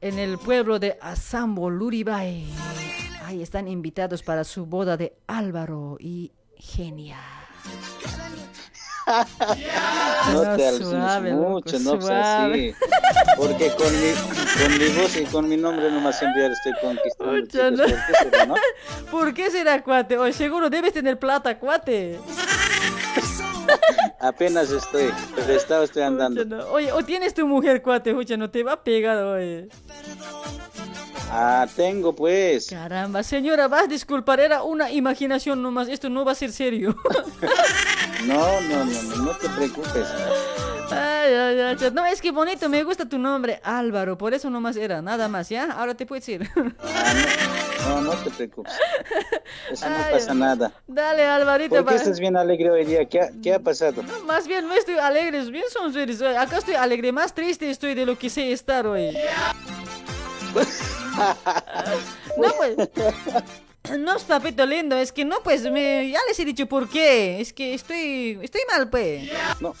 en 0.00 0.18
el 0.18 0.38
pueblo 0.38 0.78
de 0.78 0.98
Asambo, 1.00 1.70
Luribay. 1.70 2.46
Ahí 3.24 3.42
están 3.42 3.68
invitados 3.68 4.22
para 4.22 4.42
su 4.44 4.66
boda 4.66 4.96
de 4.96 5.14
Álvaro 5.26 5.96
y 6.00 6.32
Genia. 6.56 7.18
No 9.08 10.44
No, 10.44 10.56
te 10.56 10.68
alucines 10.68 10.90
suave, 10.90 11.30
loco, 11.30 11.48
mucho, 11.48 11.78
no 11.78 12.00
suave. 12.00 12.70
así. 12.70 12.84
Porque 13.36 13.70
con 13.74 13.92
mi, 14.00 14.12
con 14.62 14.78
mi 14.78 14.88
voz 15.00 15.16
y 15.16 15.24
con 15.24 15.48
mi 15.48 15.56
nombre 15.56 15.90
nomás 15.90 16.18
siempre 16.18 16.46
estoy 16.46 16.72
conquistando. 16.82 17.86
No. 17.86 17.86
¿por 17.86 18.04
qué 18.06 18.14
será, 18.22 18.46
no? 18.46 18.54
¿Por 19.10 19.34
qué 19.34 19.50
será, 19.50 19.82
cuate? 19.82 20.18
Hoy 20.18 20.32
seguro 20.32 20.68
debes 20.68 20.92
tener 20.92 21.18
plata, 21.18 21.58
cuate. 21.58 22.18
Apenas 24.20 24.70
estoy, 24.70 25.10
pero 25.36 25.52
estaba 25.52 25.84
estoy 25.84 26.02
andando. 26.02 26.70
Oye, 26.72 26.92
o 26.92 27.02
tienes 27.04 27.32
tu 27.34 27.46
mujer, 27.46 27.82
cuate, 27.82 28.10
escucha, 28.10 28.36
no 28.36 28.50
te 28.50 28.62
va 28.62 28.72
a 28.72 28.82
pegar, 28.82 29.16
oye. 29.18 29.68
Ah, 31.30 31.66
tengo 31.76 32.14
pues. 32.14 32.68
Caramba, 32.68 33.22
señora, 33.22 33.68
vas 33.68 33.84
a 33.84 33.86
disculpar, 33.86 34.40
era 34.40 34.62
una 34.62 34.90
imaginación 34.90 35.62
nomás, 35.62 35.88
esto 35.88 36.08
no 36.08 36.24
va 36.24 36.32
a 36.32 36.34
ser 36.34 36.52
serio. 36.52 36.96
No, 38.26 38.60
no, 38.62 38.84
no, 38.84 39.02
no, 39.02 39.16
no 39.16 39.30
te 39.36 39.48
preocupes. 39.48 40.08
Ay, 40.90 41.32
ay, 41.32 41.60
ay. 41.60 41.76
No, 41.92 42.04
es 42.04 42.20
que 42.20 42.32
bonito, 42.32 42.68
me 42.68 42.82
gusta 42.82 43.08
tu 43.08 43.16
nombre, 43.16 43.60
Álvaro, 43.62 44.18
por 44.18 44.34
eso 44.34 44.50
nomás 44.50 44.76
era, 44.76 45.00
nada 45.00 45.28
más, 45.28 45.48
¿ya? 45.48 45.70
Ahora 45.70 45.94
te 45.94 46.04
puedes 46.04 46.28
ir. 46.28 46.50
No, 47.86 48.00
no 48.02 48.10
te 48.10 48.30
preocupes. 48.30 48.72
Eso 49.70 49.88
no 49.88 49.96
pasa 50.10 50.34
nada. 50.34 50.72
Dale, 50.88 51.24
Alvarito. 51.24 51.76
¿Por 51.76 51.86
qué 51.86 51.94
estás 51.94 52.18
bien 52.18 52.36
alegre 52.36 52.70
hoy 52.70 52.84
día? 52.84 53.04
¿Qué 53.04 53.20
ha, 53.20 53.30
qué 53.40 53.54
ha 53.54 53.60
pasado? 53.60 54.02
Más 54.26 54.48
bien 54.48 54.66
no 54.66 54.74
estoy 54.74 54.96
alegre, 54.96 55.42
bien 55.44 55.64
son. 55.72 55.96
Acá 56.36 56.58
estoy 56.58 56.74
alegre, 56.74 57.12
más 57.12 57.32
triste 57.32 57.70
estoy 57.70 57.94
de 57.94 58.04
lo 58.04 58.18
que 58.18 58.28
sé 58.28 58.50
estar 58.52 58.86
hoy. 58.86 59.16
No, 62.36 62.52
pues. 62.56 62.76
No, 63.98 64.16
papito 64.18 64.66
lindo, 64.66 64.96
es 64.96 65.12
que 65.12 65.24
no, 65.24 65.36
pues, 65.42 65.62
me, 65.70 66.10
ya 66.10 66.18
les 66.28 66.38
he 66.38 66.44
dicho 66.44 66.66
por 66.66 66.88
qué. 66.88 67.40
Es 67.40 67.52
que 67.52 67.74
estoy, 67.74 68.38
estoy 68.42 68.60
mal, 68.70 68.90
pues. 68.90 69.30
No. 69.60 69.74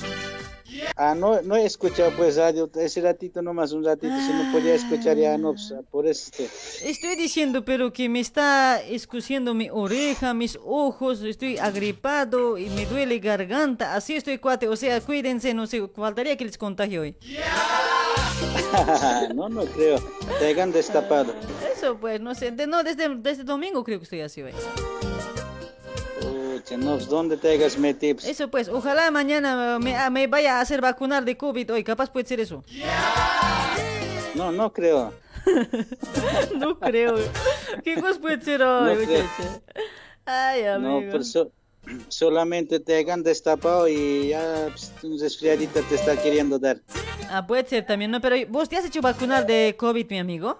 Ah, 0.96 1.14
no, 1.14 1.40
no 1.42 1.56
he 1.56 1.64
escuchado 1.64 2.12
pues 2.16 2.36
radio 2.36 2.70
ese 2.76 3.00
ratito 3.00 3.40
nomás, 3.40 3.72
un 3.72 3.84
ratito, 3.84 4.14
si 4.20 4.32
no 4.32 4.52
podía 4.52 4.74
escuchar 4.74 5.16
ya, 5.16 5.38
no, 5.38 5.52
pues, 5.52 5.72
por 5.90 6.06
eso 6.06 6.30
este. 6.30 6.88
Estoy 6.88 7.16
diciendo, 7.16 7.64
pero 7.64 7.92
que 7.92 8.08
me 8.08 8.20
está 8.20 8.80
escuciendo 8.82 9.54
mi 9.54 9.70
oreja, 9.70 10.34
mis 10.34 10.58
ojos, 10.62 11.22
estoy 11.22 11.58
agripado 11.58 12.58
y 12.58 12.68
me 12.70 12.86
duele 12.86 13.18
garganta. 13.18 13.94
Así 13.94 14.14
estoy, 14.14 14.38
cuate. 14.38 14.68
O 14.68 14.76
sea, 14.76 15.00
cuídense, 15.00 15.54
no 15.54 15.66
sé, 15.66 15.86
faltaría 15.94 16.36
que 16.36 16.44
les 16.44 16.58
contagie 16.58 16.98
hoy. 16.98 17.16
no, 19.34 19.48
no 19.48 19.64
creo, 19.64 19.98
te 20.38 20.46
hayan 20.46 20.72
destapado. 20.72 21.34
Eso, 21.74 21.96
pues, 21.98 22.20
no 22.20 22.34
sé. 22.34 22.50
de- 22.50 22.66
no, 22.66 22.82
desde, 22.82 23.08
desde 23.16 23.44
domingo 23.44 23.82
creo 23.84 23.98
que 23.98 24.04
estoy 24.04 24.20
así 24.20 24.42
no, 26.76 26.92
pues, 26.96 27.08
¿dónde 27.08 27.36
te 27.36 27.50
hayas 27.50 27.78
metido? 27.78 28.18
Eso, 28.24 28.48
pues, 28.50 28.68
ojalá 28.68 29.10
mañana 29.10 29.78
me, 29.78 30.10
me 30.10 30.26
vaya 30.26 30.58
a 30.58 30.60
hacer 30.60 30.80
vacunar 30.80 31.24
de 31.24 31.36
COVID 31.36 31.72
hoy. 31.72 31.84
Capaz 31.84 32.10
puede 32.10 32.26
ser 32.26 32.40
eso. 32.40 32.62
No, 34.34 34.52
no 34.52 34.72
creo. 34.72 35.12
No 36.56 36.78
creo. 36.78 37.14
¿Qué 37.84 37.94
cosa 38.00 38.20
puede 38.20 38.40
ser 38.42 38.62
hoy, 38.62 39.06
No? 39.06 39.24
Ay, 40.26 40.62
No, 40.64 40.72
amigo. 40.96 41.10
pero 41.12 41.24
so- 41.24 41.50
solamente 42.08 42.80
te 42.80 42.96
hayan 42.96 43.22
destapado 43.22 43.88
y 43.88 44.28
ya 44.28 44.68
pues, 44.68 44.92
un 45.02 45.18
resfriadita 45.18 45.80
te 45.82 45.94
está 45.94 46.20
queriendo 46.20 46.58
dar. 46.58 46.80
Ah, 47.30 47.46
puede 47.46 47.66
ser 47.66 47.86
también, 47.86 48.10
¿no? 48.10 48.20
Pero 48.20 48.36
¿vos 48.48 48.68
te 48.68 48.76
has 48.76 48.84
hecho 48.84 49.00
vacunar 49.00 49.46
de 49.46 49.74
COVID, 49.76 50.08
mi 50.10 50.18
amigo? 50.18 50.58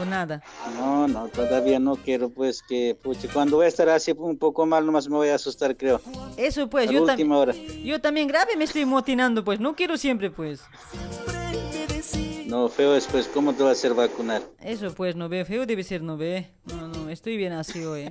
¿O 0.00 0.04
nada? 0.04 0.42
No, 0.76 1.08
no, 1.08 1.28
todavía 1.28 1.78
no 1.78 1.96
quiero, 1.96 2.30
pues 2.30 2.62
que, 2.62 2.96
cuando 3.32 3.56
voy 3.56 3.66
a 3.66 3.68
estar 3.68 3.88
así 3.88 4.12
un 4.16 4.38
poco 4.38 4.64
mal, 4.64 4.86
nomás 4.86 5.08
me 5.08 5.16
voy 5.16 5.28
a 5.28 5.34
asustar, 5.34 5.76
creo. 5.76 6.00
Eso, 6.36 6.70
pues, 6.70 6.88
A 6.88 6.92
yo 6.92 7.04
también. 7.04 7.84
Yo 7.84 8.00
también 8.00 8.28
grave 8.28 8.56
me 8.56 8.64
estoy 8.64 8.84
motinando, 8.84 9.44
pues. 9.44 9.58
No 9.60 9.74
quiero 9.74 9.96
siempre, 9.96 10.30
pues. 10.30 10.62
No, 12.46 12.68
feo 12.68 12.94
es, 12.94 13.06
pues, 13.06 13.28
¿cómo 13.28 13.52
te 13.52 13.62
vas 13.62 13.70
a 13.70 13.72
hacer 13.72 13.94
vacunar? 13.94 14.42
Eso, 14.60 14.94
pues, 14.94 15.16
no 15.16 15.28
ve. 15.28 15.44
Feo 15.44 15.66
debe 15.66 15.82
ser, 15.82 16.02
no 16.02 16.16
ve. 16.16 16.50
No, 16.64 16.88
no, 16.88 17.10
estoy 17.10 17.36
bien 17.36 17.52
así 17.52 17.84
hoy. 17.84 18.10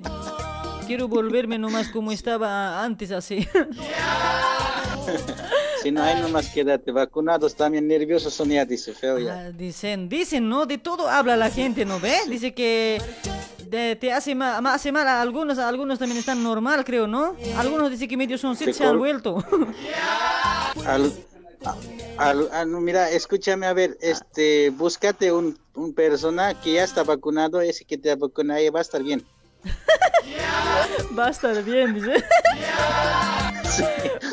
Quiero 0.90 1.06
volverme 1.06 1.56
nomás 1.56 1.88
como 1.88 2.10
estaba 2.10 2.82
antes, 2.82 3.12
así. 3.12 3.46
Si 5.80 5.92
no 5.92 6.02
hay, 6.02 6.20
nomás 6.20 6.48
quédate 6.48 6.90
vacunados, 6.90 7.54
también 7.54 7.86
nerviosos 7.86 8.34
son 8.34 8.48
ya, 8.48 8.64
dice, 8.64 8.92
feo 8.92 9.16
ya. 9.20 9.34
Ah, 9.34 9.50
dicen, 9.52 10.08
dicen, 10.08 10.48
¿no? 10.48 10.66
De 10.66 10.78
todo 10.78 11.08
habla 11.08 11.36
la 11.36 11.48
gente, 11.48 11.84
¿no 11.84 12.00
ve? 12.00 12.16
Dice 12.28 12.52
que 12.54 13.00
de- 13.68 13.94
te 13.94 14.12
hace 14.12 14.34
mal, 14.34 14.66
hace 14.66 14.90
mal 14.90 15.06
a 15.06 15.20
algunos, 15.22 15.58
a 15.58 15.68
algunos 15.68 16.00
también 16.00 16.18
están 16.18 16.42
normal, 16.42 16.84
creo, 16.84 17.06
¿no? 17.06 17.36
Algunos 17.56 17.88
dicen 17.88 18.08
que 18.08 18.16
medio 18.16 18.36
son 18.36 18.56
se 18.56 18.84
han 18.84 18.98
vuelto. 18.98 19.44
Al- 20.86 21.12
al- 22.18 22.48
al- 22.52 22.68
no, 22.72 22.80
mira, 22.80 23.10
escúchame, 23.12 23.64
a 23.66 23.72
ver, 23.74 23.96
este, 24.00 24.70
búscate 24.70 25.30
un, 25.30 25.56
un 25.74 25.94
persona 25.94 26.60
que 26.60 26.72
ya 26.72 26.82
está 26.82 27.04
vacunado, 27.04 27.60
ese 27.60 27.84
que 27.84 27.96
te 27.96 28.12
vacuna, 28.16 28.56
va 28.74 28.80
a 28.80 28.82
estar 28.82 29.04
bien. 29.04 29.24
Va 31.18 31.26
a 31.26 31.30
estar 31.30 31.62
bien, 31.62 31.94
dice. 31.94 32.14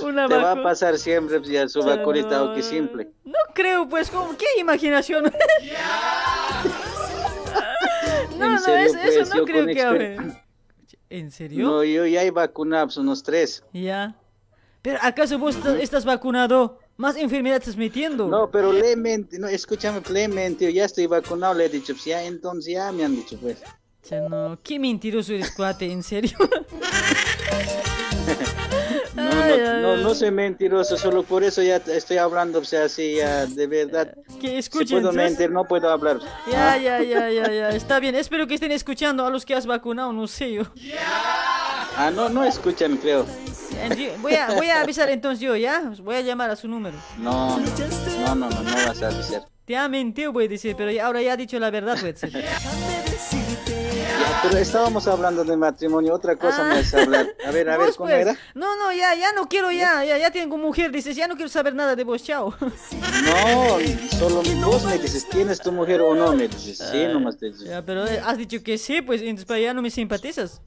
Una 0.03 0.27
te 0.27 0.35
va 0.35 0.51
a 0.53 0.63
pasar 0.63 0.97
siempre 0.97 1.39
pues, 1.39 1.49
ya 1.51 1.67
su 1.67 1.79
Pero 1.79 1.97
vacunita, 1.97 2.39
no, 2.39 2.53
que 2.53 2.61
simple. 2.63 3.11
No 3.25 3.37
creo, 3.53 3.87
pues, 3.89 4.09
¿cómo? 4.09 4.35
¿qué 4.37 4.45
imaginación? 4.59 5.25
no, 8.37 8.49
no, 8.51 8.59
serio, 8.59 8.85
eso, 8.87 8.97
eso 8.99 9.19
pues, 9.19 9.35
no 9.35 9.45
creo 9.45 9.65
que 9.67 9.81
hable. 9.81 10.17
¿En 11.09 11.31
serio? 11.31 11.65
No, 11.65 11.83
yo 11.83 12.05
ya 12.05 12.23
he 12.23 12.31
vacunado 12.31 12.87
pues, 12.87 12.97
unos 12.97 13.23
tres. 13.23 13.63
Ya. 13.73 14.15
Pero 14.81 14.99
¿acaso 15.01 15.39
vos 15.39 15.55
estás- 15.55 15.79
estás 15.79 16.05
vacunado? 16.05 16.79
¿Más 16.97 17.15
enfermedad 17.15 17.57
estás 17.59 17.77
metiendo? 17.77 18.27
No, 18.27 18.49
pero 18.49 18.73
le 18.73 18.95
mente, 18.95 19.37
no, 19.37 19.47
escúchame, 19.47 20.01
le 20.09 20.27
mente, 20.27 20.65
yo 20.65 20.71
ya 20.71 20.85
estoy 20.85 21.05
vacunado, 21.05 21.53
le 21.53 21.65
he 21.65 21.69
dicho, 21.69 21.93
pues 21.93 22.05
ya, 22.05 22.23
entonces 22.23 22.73
ya 22.73 22.91
me 22.91 23.05
han 23.05 23.15
dicho, 23.15 23.37
pues. 23.39 23.59
Ya 24.09 24.21
no, 24.21 24.57
qué 24.63 24.79
mentiroso 24.79 25.33
eres, 25.33 25.51
cuate, 25.51 25.91
en 25.91 26.03
serio. 26.03 26.37
No, 29.15 29.23
no, 29.23 29.81
no, 29.81 29.97
no 29.97 30.13
soy 30.15 30.29
mentiroso, 30.29 30.95
solo 30.95 31.23
por 31.23 31.43
eso 31.43 31.63
ya 31.63 31.77
estoy 31.77 32.17
hablando, 32.17 32.59
o 32.59 32.63
sea, 32.63 32.83
así, 32.83 33.15
ya, 33.15 33.47
de 33.47 33.65
verdad. 33.65 34.13
Que 34.39 34.49
Si 34.49 34.55
escuchen. 34.57 34.99
puedo 35.01 35.11
¿sabes? 35.11 35.31
mentir, 35.31 35.49
no 35.49 35.65
puedo 35.65 35.89
hablar. 35.89 36.19
Ya, 36.51 36.77
ya, 36.77 37.01
ya, 37.01 37.29
ya, 37.31 37.51
ya. 37.51 37.69
Está 37.69 37.99
bien. 37.99 38.13
Espero 38.15 38.45
que 38.45 38.53
estén 38.53 38.71
escuchando 38.71 39.25
a 39.25 39.31
los 39.31 39.43
que 39.43 39.55
has 39.55 39.65
vacunado, 39.65 40.13
no 40.13 40.27
sé 40.27 40.53
yo. 40.53 40.63
Ah, 41.95 42.11
no, 42.13 42.29
no 42.29 42.43
escuchan, 42.43 42.97
creo. 42.97 43.25
Voy 44.21 44.35
a, 44.35 44.51
voy 44.53 44.69
a 44.69 44.81
avisar 44.81 45.09
entonces 45.09 45.39
yo, 45.39 45.55
¿ya? 45.55 45.91
Voy 45.99 46.15
a 46.15 46.21
llamar 46.21 46.51
a 46.51 46.55
su 46.55 46.67
número. 46.67 46.97
No, 47.17 47.57
no, 47.59 48.35
no, 48.35 48.49
no, 48.49 48.61
no 48.61 48.73
vas 48.85 49.01
a 49.01 49.07
avisar. 49.07 49.41
Te 49.65 49.75
ha 49.75 49.89
mentido, 49.89 50.31
voy 50.31 50.45
a 50.45 50.47
decir, 50.47 50.75
pero 50.77 50.91
ahora 51.03 51.21
ya 51.23 51.33
ha 51.33 51.37
dicho 51.37 51.57
la 51.59 51.71
verdad, 51.71 51.97
voy 51.99 52.09
a 52.09 52.13
decir. 52.13 52.31
Pero 54.43 54.57
estábamos 54.57 55.07
hablando 55.07 55.43
de 55.43 55.57
matrimonio, 55.57 56.13
otra 56.13 56.35
cosa 56.35 56.63
me 56.63 56.75
vas 56.75 56.93
a 56.93 57.01
hablar. 57.01 57.27
A 57.45 57.51
ver, 57.51 57.69
a 57.69 57.77
ver, 57.77 57.93
¿cómo 57.95 58.09
pues. 58.09 58.21
era? 58.21 58.37
No, 58.53 58.75
no, 58.77 58.91
ya, 58.93 59.15
ya 59.15 59.31
no 59.33 59.47
quiero, 59.47 59.71
ya, 59.71 60.03
ya, 60.03 60.17
ya 60.17 60.31
tengo 60.31 60.57
mujer, 60.57 60.91
dices, 60.91 61.15
ya 61.15 61.27
no 61.27 61.35
quiero 61.35 61.49
saber 61.49 61.73
nada 61.73 61.95
de 61.95 62.03
vos, 62.03 62.23
chao. 62.23 62.53
No, 62.61 63.77
solo 64.17 64.43
vos 64.65 64.83
me 64.85 64.97
dices, 64.97 65.27
¿tienes 65.29 65.59
tu 65.59 65.71
mujer 65.71 66.01
o 66.01 66.13
no? 66.13 66.33
Me 66.33 66.47
dices, 66.47 66.77
sí, 66.91 67.05
nomás 67.07 67.37
te 67.37 67.47
dices. 67.47 67.67
Ya, 67.67 67.81
pero 67.81 68.05
eh, 68.07 68.21
has 68.23 68.37
dicho 68.37 68.61
que 68.63 68.77
sí, 68.77 69.01
pues 69.01 69.21
entonces 69.21 69.45
para 69.45 69.59
ya 69.59 69.73
no 69.73 69.81
me 69.81 69.89
simpatizas. 69.89 70.61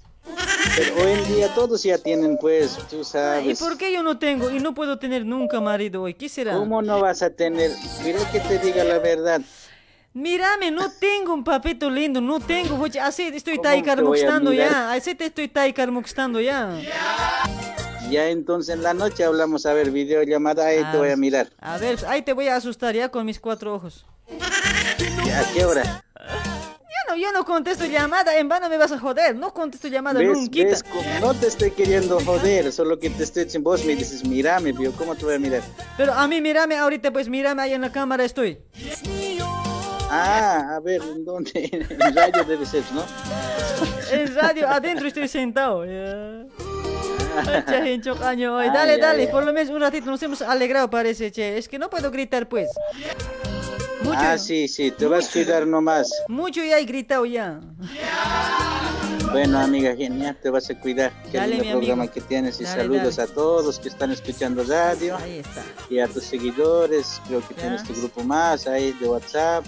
Pero 0.77 0.95
hoy 0.97 1.13
en 1.13 1.35
día 1.35 1.49
todos 1.55 1.83
ya 1.83 1.99
tienen, 1.99 2.37
pues, 2.39 2.77
tú 2.91 3.01
¿Y 3.01 3.05
sabes. 3.05 3.59
por 3.59 3.79
qué 3.79 3.93
yo 3.93 4.03
no 4.03 4.19
tengo 4.19 4.51
y 4.51 4.61
no 4.61 4.75
puedo 4.75 4.99
tener 4.99 5.25
nunca 5.25 5.61
marido 5.61 6.03
hoy? 6.03 6.15
¿Qué 6.15 6.29
será? 6.29 6.55
¿Cómo 6.55 6.83
no 6.83 7.01
vas 7.01 7.23
a 7.23 7.31
tener? 7.31 7.71
Quiero 8.03 8.21
que 8.31 8.41
te 8.41 8.59
diga 8.59 8.85
la 8.85 8.99
verdad. 8.99 9.41
Mírame, 10.13 10.73
no 10.73 10.91
tengo 10.91 11.33
un 11.33 11.45
papito 11.45 11.89
lindo, 11.89 12.21
no 12.21 12.41
tengo, 12.41 12.77
voy- 12.77 12.91
así 13.01 13.23
estoy 13.33 13.57
¿Cómo 13.57 13.63
taikar 13.69 13.99
te 13.99 14.03
voy 14.03 14.19
a 14.19 14.23
moxtando 14.25 14.51
mirar? 14.51 14.71
ya, 14.71 14.93
así 14.93 15.15
te 15.15 15.27
estoy 15.27 15.47
taikar 15.49 15.93
moxtando 15.93 16.41
ya. 16.41 16.77
Ya 18.11 18.27
entonces 18.29 18.75
en 18.75 18.83
la 18.83 18.93
noche 18.93 19.23
hablamos 19.23 19.67
a 19.67 19.73
ver 19.73 19.93
videollamada, 19.93 20.67
ahí 20.67 20.81
Ah. 20.85 20.91
te 20.91 20.99
voy 20.99 21.11
a 21.11 21.17
mirar. 21.17 21.49
A 21.61 21.79
ver, 21.79 22.01
ahí 22.09 22.23
te 22.23 22.33
voy 22.33 22.49
a 22.49 22.57
asustar 22.57 22.93
ya 22.93 23.09
con 23.09 23.25
mis 23.25 23.39
cuatro 23.39 23.73
ojos. 23.73 24.05
¿A 24.29 25.53
qué 25.55 25.65
hora? 25.65 26.05
yo 27.19 27.33
no 27.33 27.45
contesto 27.45 27.85
llamada, 27.87 28.39
en 28.39 28.49
vano 28.49 28.69
me 28.69 28.79
vas 28.79 28.93
a 28.93 28.99
joder. 28.99 29.35
No 29.37 29.53
contesto 29.53 29.89
llamada 29.89 30.21
¿Ves, 30.21 30.29
nunca. 30.29 30.63
ves 30.65 30.85
no 31.21 31.35
te 31.35 31.49
estoy 31.49 31.73
queriendo 31.73 32.19
joder, 32.21 32.73
solo 32.73 32.99
que 32.99 33.11
te 33.11 33.25
estoy 33.25 33.45
diciendo, 33.45 33.69
vos 33.69 33.85
me 33.85 33.95
dices, 33.97 34.25
mírame, 34.25 34.73
vio, 34.73 34.93
¿cómo 34.93 35.15
te 35.17 35.25
voy 35.25 35.35
a 35.35 35.39
mirar? 35.39 35.63
Pero 35.97 36.13
a 36.15 36.27
mí 36.29 36.41
mírame 36.41 36.77
ahorita, 36.77 37.13
pues 37.13 37.29
mírame 37.29 37.63
ahí 37.63 37.75
en 37.75 37.81
la 37.83 37.91
cámara 37.93 38.25
estoy. 38.25 38.61
Ah, 40.11 40.75
a 40.77 40.81
ver, 40.81 41.01
¿en 41.03 41.25
dónde? 41.25 41.51
En 41.91 42.15
radio 42.15 42.45
debe 42.45 42.67
ser, 42.67 42.83
¿no? 42.93 43.05
En 44.13 44.35
radio, 44.35 44.69
adentro 44.69 45.07
estoy 45.07 45.29
sentado. 45.29 45.85
ya. 45.85 46.45
Che, 47.67 48.01
caño, 48.19 48.57
hoy. 48.57 48.67
Dale, 48.71 48.93
ay, 48.95 49.01
dale, 49.01 49.23
ay. 49.23 49.29
por 49.29 49.45
lo 49.45 49.53
menos 49.53 49.73
un 49.73 49.81
ratito 49.81 50.07
nos 50.07 50.21
hemos 50.23 50.43
alegrado, 50.43 50.91
parece, 50.91 51.31
che. 51.31 51.57
Es 51.59 51.69
que 51.69 51.79
no 51.79 51.89
puedo 51.89 52.11
gritar, 52.11 52.49
pues. 52.49 52.69
Mucho, 54.03 54.19
Ah, 54.19 54.37
sí, 54.39 54.67
sí, 54.67 54.91
te 54.91 55.07
vas 55.07 55.29
a 55.29 55.33
cuidar 55.33 55.67
nomás. 55.67 56.11
mucho 56.29 56.65
ya 56.65 56.79
he 56.79 56.85
gritado 56.85 57.25
ya. 57.27 57.61
Bueno, 59.31 59.61
amiga, 59.61 59.95
genial, 59.95 60.37
te 60.43 60.51
vas 60.51 60.69
a 60.71 60.75
cuidar. 60.81 61.13
Qué 61.31 61.39
Dale, 61.39 61.51
lindo 61.57 61.65
mi 61.67 61.71
programa 61.73 62.03
amigo. 62.03 62.15
que 62.15 62.21
tienes 62.23 62.61
y 62.61 62.65
Dale, 62.65 62.83
saludos 62.83 63.17
dale. 63.17 63.31
a 63.31 63.35
todos 63.35 63.79
que 63.79 63.89
están 63.89 64.11
escuchando 64.11 64.65
radio. 64.65 65.17
Ahí 65.19 65.39
está. 65.39 65.63
Y 65.89 66.01
a 66.01 66.09
tus 66.09 66.25
seguidores, 66.25 67.21
creo 67.29 67.47
que 67.47 67.55
tienes 67.55 67.85
tu 67.85 67.95
grupo 67.95 68.25
más 68.25 68.67
ahí 68.67 68.93
de 69.01 69.07
WhatsApp. 69.09 69.65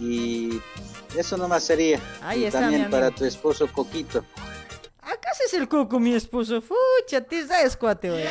Y 0.00 0.60
eso 1.16 1.36
nomás 1.36 1.64
sería. 1.64 2.00
Ahí 2.22 2.42
y 2.42 2.44
está, 2.46 2.60
también 2.60 2.90
para 2.90 3.10
tu 3.10 3.24
esposo 3.24 3.66
Coquito. 3.70 4.24
¿Acaso 5.02 5.42
es 5.46 5.54
el 5.54 5.68
coco, 5.68 5.98
mi 6.00 6.14
esposo? 6.14 6.62
Fucha, 6.62 7.20
te 7.20 7.46
sabes, 7.46 7.76
cuate, 7.76 8.10
hoy. 8.10 8.22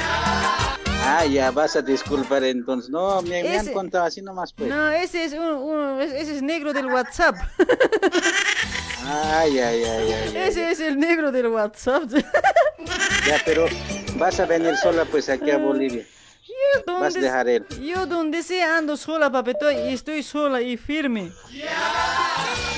Ah, 1.04 1.26
ya 1.26 1.52
vas 1.52 1.76
a 1.76 1.82
disculpar 1.82 2.44
entonces. 2.44 2.90
No, 2.90 3.22
me, 3.24 3.44
me 3.44 3.58
han 3.58 3.68
contado 3.74 4.06
así 4.06 4.22
nomás 4.22 4.54
pues. 4.54 4.70
No, 4.70 4.90
ese 4.90 5.24
es 5.26 5.34
un, 5.34 5.42
un- 5.42 6.02
ese 6.02 6.36
es 6.38 6.42
negro 6.42 6.74
del 6.74 6.86
WhatsApp. 6.88 7.36
Ay, 9.06 9.60
ay, 9.60 9.84
ay, 9.84 9.84
ay. 9.84 10.14
ay. 10.28 10.38
Ese 10.48 10.72
es 10.72 10.80
el 10.80 10.98
negro 11.00 11.32
del 11.32 11.48
WhatsApp. 11.48 12.04
Ya, 13.28 13.42
pero 13.46 13.66
vas 14.18 14.40
a 14.40 14.46
venir 14.46 14.76
sola 14.78 15.06
pues 15.06 15.28
aquí 15.30 15.50
a 15.52 15.58
Bolivia. 15.60 16.06
Yo 16.86 17.00
Vas 17.00 17.16
a 17.16 17.20
dejar 17.20 17.50
él. 17.50 17.66
Yo 17.82 18.06
donde 18.06 18.44
sea 18.44 18.78
ando 18.78 18.98
sola, 18.98 19.32
papito, 19.32 19.72
y 19.72 19.94
estoy 19.94 20.24
sola 20.24 20.62
y 20.62 20.78
firme. 20.78 21.32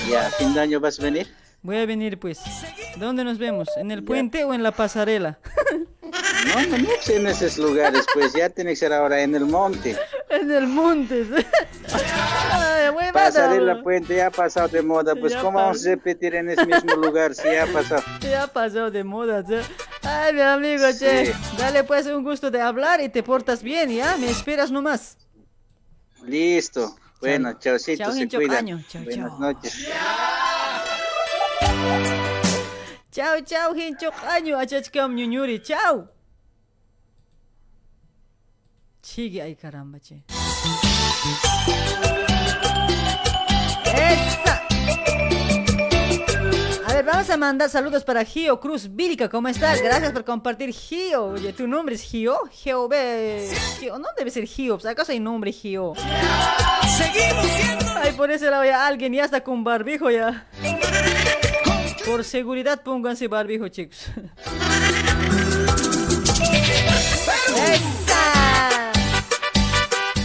Ya, 0.08 0.30
fin 0.30 0.54
de 0.54 0.60
año 0.60 0.80
vas 0.80 0.98
a 0.98 1.02
venir. 1.02 1.28
Voy 1.62 1.78
a 1.78 1.86
venir, 1.86 2.18
pues. 2.18 2.40
¿Dónde 2.96 3.24
nos 3.24 3.38
vemos? 3.38 3.68
¿En 3.76 3.90
el 3.90 4.04
puente 4.04 4.44
o 4.44 4.52
en 4.52 4.62
la 4.62 4.72
pasarela? 4.72 5.38
No, 6.46 6.66
no, 6.66 6.78
no 6.78 6.88
sé 7.00 7.16
en 7.16 7.26
esos 7.26 7.58
lugares, 7.58 8.04
pues 8.12 8.32
ya 8.32 8.48
tiene 8.50 8.70
que 8.70 8.76
ser 8.76 8.92
ahora 8.92 9.20
en 9.22 9.34
el 9.34 9.46
monte. 9.46 9.96
en 10.28 10.50
el 10.50 10.66
monte. 10.66 11.26
Ay, 12.52 12.90
Pasarela 13.12 13.74
bro. 13.74 13.82
Puente 13.82 14.16
ya 14.16 14.26
ha 14.26 14.30
pasado 14.30 14.68
de 14.68 14.82
moda, 14.82 15.14
pues 15.14 15.32
Ya 15.32 15.40
¿cómo 15.40 15.58
vamos 15.58 15.84
a 15.86 15.90
repetir 15.90 16.34
en 16.34 16.50
ese 16.50 16.66
mismo 16.66 16.94
lugar 16.96 17.34
si 17.34 17.44
ya 17.44 17.64
ha 17.64 17.66
pasado? 17.66 18.02
Ya 18.20 18.42
ha 18.44 18.46
pasado 18.46 18.90
de 18.90 19.04
moda, 19.04 19.44
che. 19.44 19.60
Ay, 20.02 20.34
mi 20.34 20.40
amigo, 20.40 20.84
che. 20.98 21.26
Sí. 21.26 21.32
Dale, 21.58 21.84
pues, 21.84 22.06
un 22.06 22.22
gusto 22.24 22.50
de 22.50 22.60
hablar 22.60 23.00
y 23.00 23.08
te 23.08 23.22
portas 23.22 23.62
bien, 23.62 23.90
¿ya? 23.90 24.16
Me 24.18 24.28
esperas 24.30 24.70
nomás. 24.70 25.16
Listo. 26.26 26.96
Bueno, 27.20 27.58
chaucito, 27.58 28.04
Chao, 28.04 28.12
se 28.12 28.28
cuidan. 28.28 28.56
caño. 28.56 28.84
Chao, 28.88 29.02
Buenas 29.04 29.30
chao. 29.30 29.38
noches. 29.38 29.88
Chao, 33.10 33.40
chao, 33.44 33.74
hincho 33.76 34.10
caño. 34.10 34.58
Achachkam 34.58 35.14
ñuñuri. 35.14 35.62
Chao. 35.62 36.10
Sigue 39.04 39.42
ay 39.42 39.54
caramba, 39.54 40.00
che. 40.00 40.22
¡Esa! 43.94 44.62
A 46.86 46.92
ver, 46.94 47.04
vamos 47.04 47.28
a 47.28 47.36
mandar 47.36 47.68
saludos 47.68 48.02
para 48.02 48.24
Gio 48.24 48.58
Cruz 48.58 48.88
Vírica. 48.90 49.28
¿Cómo 49.28 49.48
estás? 49.48 49.82
Gracias 49.82 50.10
por 50.12 50.24
compartir, 50.24 50.72
Gio. 50.72 51.26
Oye, 51.26 51.52
¿tu 51.52 51.68
nombre 51.68 51.96
es 51.96 52.02
Gio? 52.02 52.48
Gio, 52.50 52.88
ve. 52.88 53.46
Gio, 53.78 53.98
no 53.98 54.08
debe 54.16 54.30
ser 54.30 54.46
Gio. 54.46 54.78
pues, 54.78 54.86
¿Acaso 54.86 55.12
hay 55.12 55.20
nombre 55.20 55.52
Gio? 55.52 55.92
Seguimos 56.96 57.46
siendo. 57.46 57.84
Ay, 58.02 58.12
por 58.12 58.30
ese 58.30 58.50
lado 58.50 58.64
ya 58.64 58.86
alguien 58.86 59.12
ya 59.12 59.26
está 59.26 59.42
con 59.44 59.64
barbijo 59.64 60.10
ya. 60.10 60.46
Por 62.06 62.24
seguridad 62.24 62.82
pónganse 62.82 63.28
barbijo, 63.28 63.68
chicos. 63.68 64.06
¡Esa! 67.54 68.03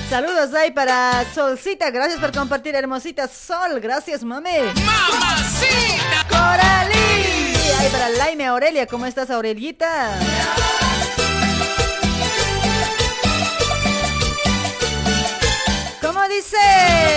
Saludos 0.10 0.56
ahí 0.56 0.72
para 0.72 1.24
Solcita, 1.36 1.92
gracias 1.92 2.20
por 2.20 2.32
compartir, 2.32 2.74
hermosita 2.74 3.28
Sol, 3.28 3.80
gracias 3.80 4.24
mami. 4.24 4.50
¡Mamacita! 4.84 6.26
¡Coralí! 6.28 7.54
Ahí 7.80 7.90
para 7.92 8.10
Laime 8.10 8.48
Aurelia, 8.48 8.88
¿cómo 8.88 9.06
estás 9.06 9.30
Aurelita? 9.30 10.18
¿Cómo 16.02 16.28
dice? 16.28 16.58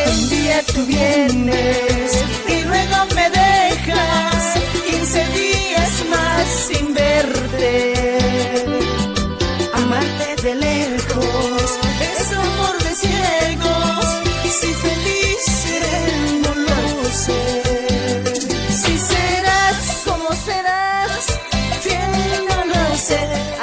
Un 0.08 0.28
día 0.28 0.62
tú 0.74 0.84
vienes 0.84 2.24
y 2.46 2.62
luego 2.62 3.06
me 3.14 3.30
dejas 3.30 4.54
15 4.84 5.24
días 5.28 6.04
más 6.10 6.46
sin 6.46 6.92
verte. 6.92 8.01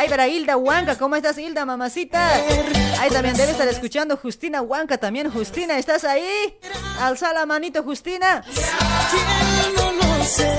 Para 0.09 0.27
Hilda 0.27 0.57
Huanca, 0.57 0.97
¿cómo 0.97 1.15
estás 1.15 1.37
Hilda, 1.37 1.65
mamacita? 1.65 2.33
Ahí 2.99 3.09
también 3.11 3.35
debe 3.37 3.51
estar 3.51 3.67
escuchando 3.67 4.17
Justina 4.17 4.61
Huanca 4.61 4.97
también. 4.97 5.29
Justina, 5.31 5.77
¿estás 5.77 6.03
ahí? 6.03 6.57
Alza 6.99 7.31
la 7.33 7.45
manito, 7.45 7.83
Justina. 7.83 8.43
Fiel 8.43 9.75
no 9.75 9.91
lo 9.91 10.23
sé. 10.23 10.49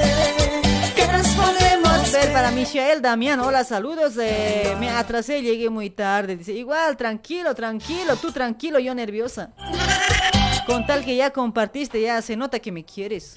¿Qué 0.94 1.06
nos 1.08 1.26
podemos 1.28 2.12
ver 2.12 2.32
para 2.32 2.50
Michelle 2.52 3.00
Damián, 3.00 3.40
hola, 3.40 3.64
saludos. 3.64 4.14
eh, 4.20 4.76
me 4.78 4.88
atrasé, 4.90 5.42
llegué 5.42 5.68
muy 5.68 5.90
tarde. 5.90 6.36
Dice, 6.36 6.52
igual, 6.52 6.96
tranquilo, 6.96 7.54
tranquilo, 7.54 8.16
tú 8.16 8.30
tranquilo, 8.32 8.78
yo 8.78 8.94
nerviosa. 8.94 9.50
Con 10.66 10.86
tal 10.86 11.04
que 11.04 11.16
ya 11.16 11.30
compartiste, 11.30 12.00
ya 12.00 12.22
se 12.22 12.36
nota 12.36 12.60
que 12.60 12.70
me 12.70 12.84
quieres. 12.84 13.36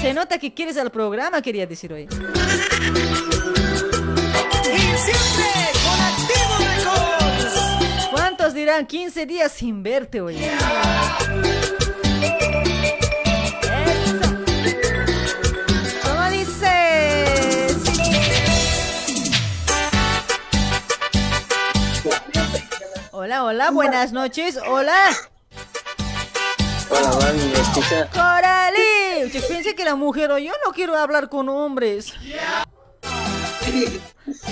Se 0.00 0.14
nota 0.14 0.38
que 0.38 0.54
quieres 0.54 0.76
al 0.78 0.90
programa, 0.90 1.42
quería 1.42 1.66
decir 1.66 1.92
hoy. 1.92 2.08
Siempre 5.04 5.52
con 5.84 6.00
Activo 6.00 6.54
Records. 6.60 8.08
¿Cuántos 8.10 8.54
dirán 8.54 8.86
15 8.86 9.26
días 9.26 9.52
sin 9.52 9.82
verte 9.82 10.22
hoy? 10.22 10.38
¿Cómo 16.02 16.30
dice? 16.30 17.66
Hola, 23.12 23.44
hola, 23.44 23.70
buenas 23.72 24.12
noches, 24.12 24.58
hola. 24.66 25.10
Hola, 26.88 27.10
mami, 27.10 27.44
¿me 27.52 27.60
escucha? 27.60 28.08
Coralí, 28.10 29.30
piensa 29.48 29.74
que 29.74 29.82
era 29.82 29.96
mujer 29.96 30.30
o 30.30 30.38
yo 30.38 30.52
no 30.64 30.72
quiero 30.72 30.96
hablar 30.96 31.28
con 31.28 31.50
hombres. 31.50 32.14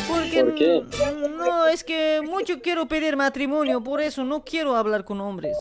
Porque 0.08 0.44
¿Por 0.44 0.54
qué? 0.54 0.82
no, 1.30 1.66
es 1.66 1.84
que 1.84 2.20
mucho 2.22 2.60
quiero 2.60 2.86
pedir 2.86 3.16
matrimonio, 3.16 3.82
por 3.82 4.00
eso 4.00 4.24
no 4.24 4.44
quiero 4.44 4.76
hablar 4.76 5.04
con 5.04 5.20
hombres. 5.20 5.56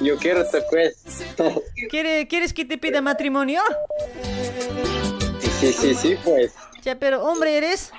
Yo 0.00 0.16
quiero 0.18 0.48
te 0.48 0.62
pues. 0.62 0.96
¿Quiere- 1.90 2.26
¿Quieres 2.28 2.52
que 2.52 2.64
te 2.64 2.76
pida 2.78 3.00
matrimonio? 3.00 3.62
Sí, 5.60 5.72
sí, 5.72 5.94
sí, 5.94 6.16
pues. 6.22 6.52
Ya, 6.82 6.98
pero 6.98 7.22
hombre 7.24 7.56
eres. 7.56 7.90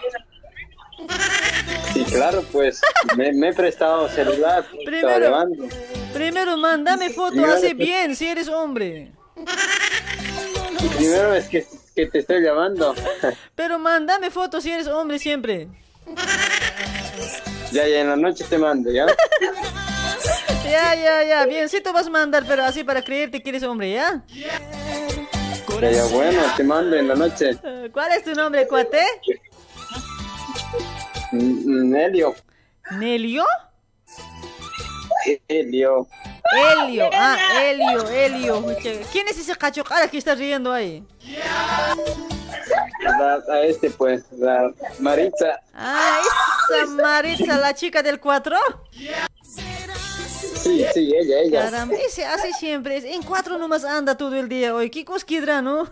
Sí, 1.94 2.04
claro, 2.06 2.44
pues. 2.52 2.82
Me, 3.18 3.32
me 3.34 3.50
he 3.50 3.54
prestado 3.54 4.08
celular. 4.10 4.66
pues, 4.72 4.86
Primero, 4.86 5.46
primero 6.14 6.58
mándame 6.58 7.10
foto, 7.10 7.32
Primero, 7.32 7.54
hace 7.54 7.74
bien 7.74 8.16
si 8.16 8.28
eres 8.28 8.48
hombre. 8.48 9.12
Primero 10.98 11.34
es 11.34 11.48
que, 11.48 11.66
que 12.00 12.12
te 12.12 12.20
estoy 12.20 12.42
llamando. 12.42 12.96
Pero 13.56 13.80
mándame 13.80 14.32
foto 14.32 14.62
si 14.62 14.72
eres 14.72 14.88
hombre 14.88 15.20
siempre. 15.20 15.68
Ya, 17.72 17.88
ya, 17.88 18.02
en 18.02 18.10
la 18.10 18.16
noche 18.16 18.46
te 18.50 18.58
mando, 18.58 18.92
¿ya? 18.92 19.06
Ya, 20.64 20.94
ya, 20.94 21.24
ya, 21.24 21.46
bien, 21.48 21.68
sí 21.68 21.82
te 21.82 21.92
vas 21.92 22.06
a 22.06 22.10
mandar, 22.12 22.46
pero 22.46 22.64
así 22.64 22.84
para 22.84 23.04
creerte 23.04 23.42
que 23.42 23.50
eres 23.50 23.64
hombre, 23.64 23.92
¿ya? 23.92 24.24
Ya, 25.82 25.92
ya, 25.92 26.06
bueno, 26.12 26.42
te 26.56 26.64
mando 26.64 26.96
en 26.96 27.08
la 27.08 27.16
noche. 27.16 27.58
¿Cuál 27.92 28.12
es 28.12 28.24
tu 28.24 28.36
nombre, 28.36 28.68
cuate? 28.68 29.02
Nelio. 31.32 32.36
¿Nelio? 32.92 33.46
Nelio. 35.48 36.08
Elio, 36.52 37.10
ah, 37.14 37.38
Elio, 37.62 38.10
Elio. 38.10 38.62
pucha. 38.62 38.92
¿Quién 39.12 39.28
es 39.28 39.38
ese 39.38 39.56
cacho 39.56 39.84
cara 39.84 40.08
que 40.08 40.18
está 40.18 40.36
riendo 40.36 40.72
ahí? 40.72 41.04
A 43.52 43.62
este 43.62 43.90
pues, 43.90 44.24
la 44.32 44.72
Maritza. 45.00 45.60
Ah, 45.74 46.22
esa 46.72 46.86
Maritza, 46.88 47.58
la 47.58 47.74
chica 47.74 48.02
del 48.02 48.20
4. 48.20 48.56
Sí, 50.60 50.86
sí, 50.94 51.14
ella, 51.16 51.40
ella. 51.40 51.64
Caramba, 51.66 51.96
ese 51.96 52.26
hace 52.26 52.52
siempre. 52.54 53.14
En 53.14 53.24
cuatro 53.24 53.58
nomás 53.58 53.86
anda 53.86 54.16
todo 54.16 54.36
el 54.36 54.50
día 54.50 54.76
hoy. 54.76 54.90
¿Qué 54.90 55.06
cosquidra, 55.06 55.62
no? 55.62 55.90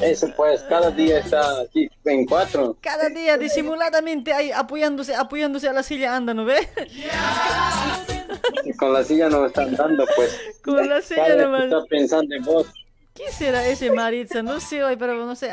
Eso 0.00 0.32
pues, 0.36 0.62
cada 0.68 0.90
día 0.90 1.18
está 1.18 1.60
aquí 1.62 1.88
en 2.04 2.26
cuatro. 2.26 2.76
Cada 2.80 3.08
día 3.08 3.36
disimuladamente 3.36 4.32
ahí 4.32 4.50
apoyándose, 4.52 5.14
apoyándose 5.14 5.68
a 5.68 5.72
la 5.72 5.82
silla 5.82 6.14
anda, 6.16 6.34
¿no 6.34 6.44
ve? 6.44 6.68
Con 8.78 8.92
la 8.92 9.02
silla 9.02 9.28
no 9.28 9.46
están 9.46 9.74
dando 9.74 10.04
pues. 10.14 10.38
Con 10.62 10.88
la 10.88 11.00
silla 11.02 11.34
nomás. 11.36 11.64
Está 11.64 11.84
pensando 11.84 12.34
en 12.34 12.44
vos. 12.44 12.66
¿Qué 13.14 13.32
será 13.32 13.66
ese 13.66 13.90
Maritza? 13.90 14.42
No 14.42 14.60
sé 14.60 14.84
hoy, 14.84 14.96
pero 14.96 15.26
no 15.26 15.34
sé. 15.34 15.50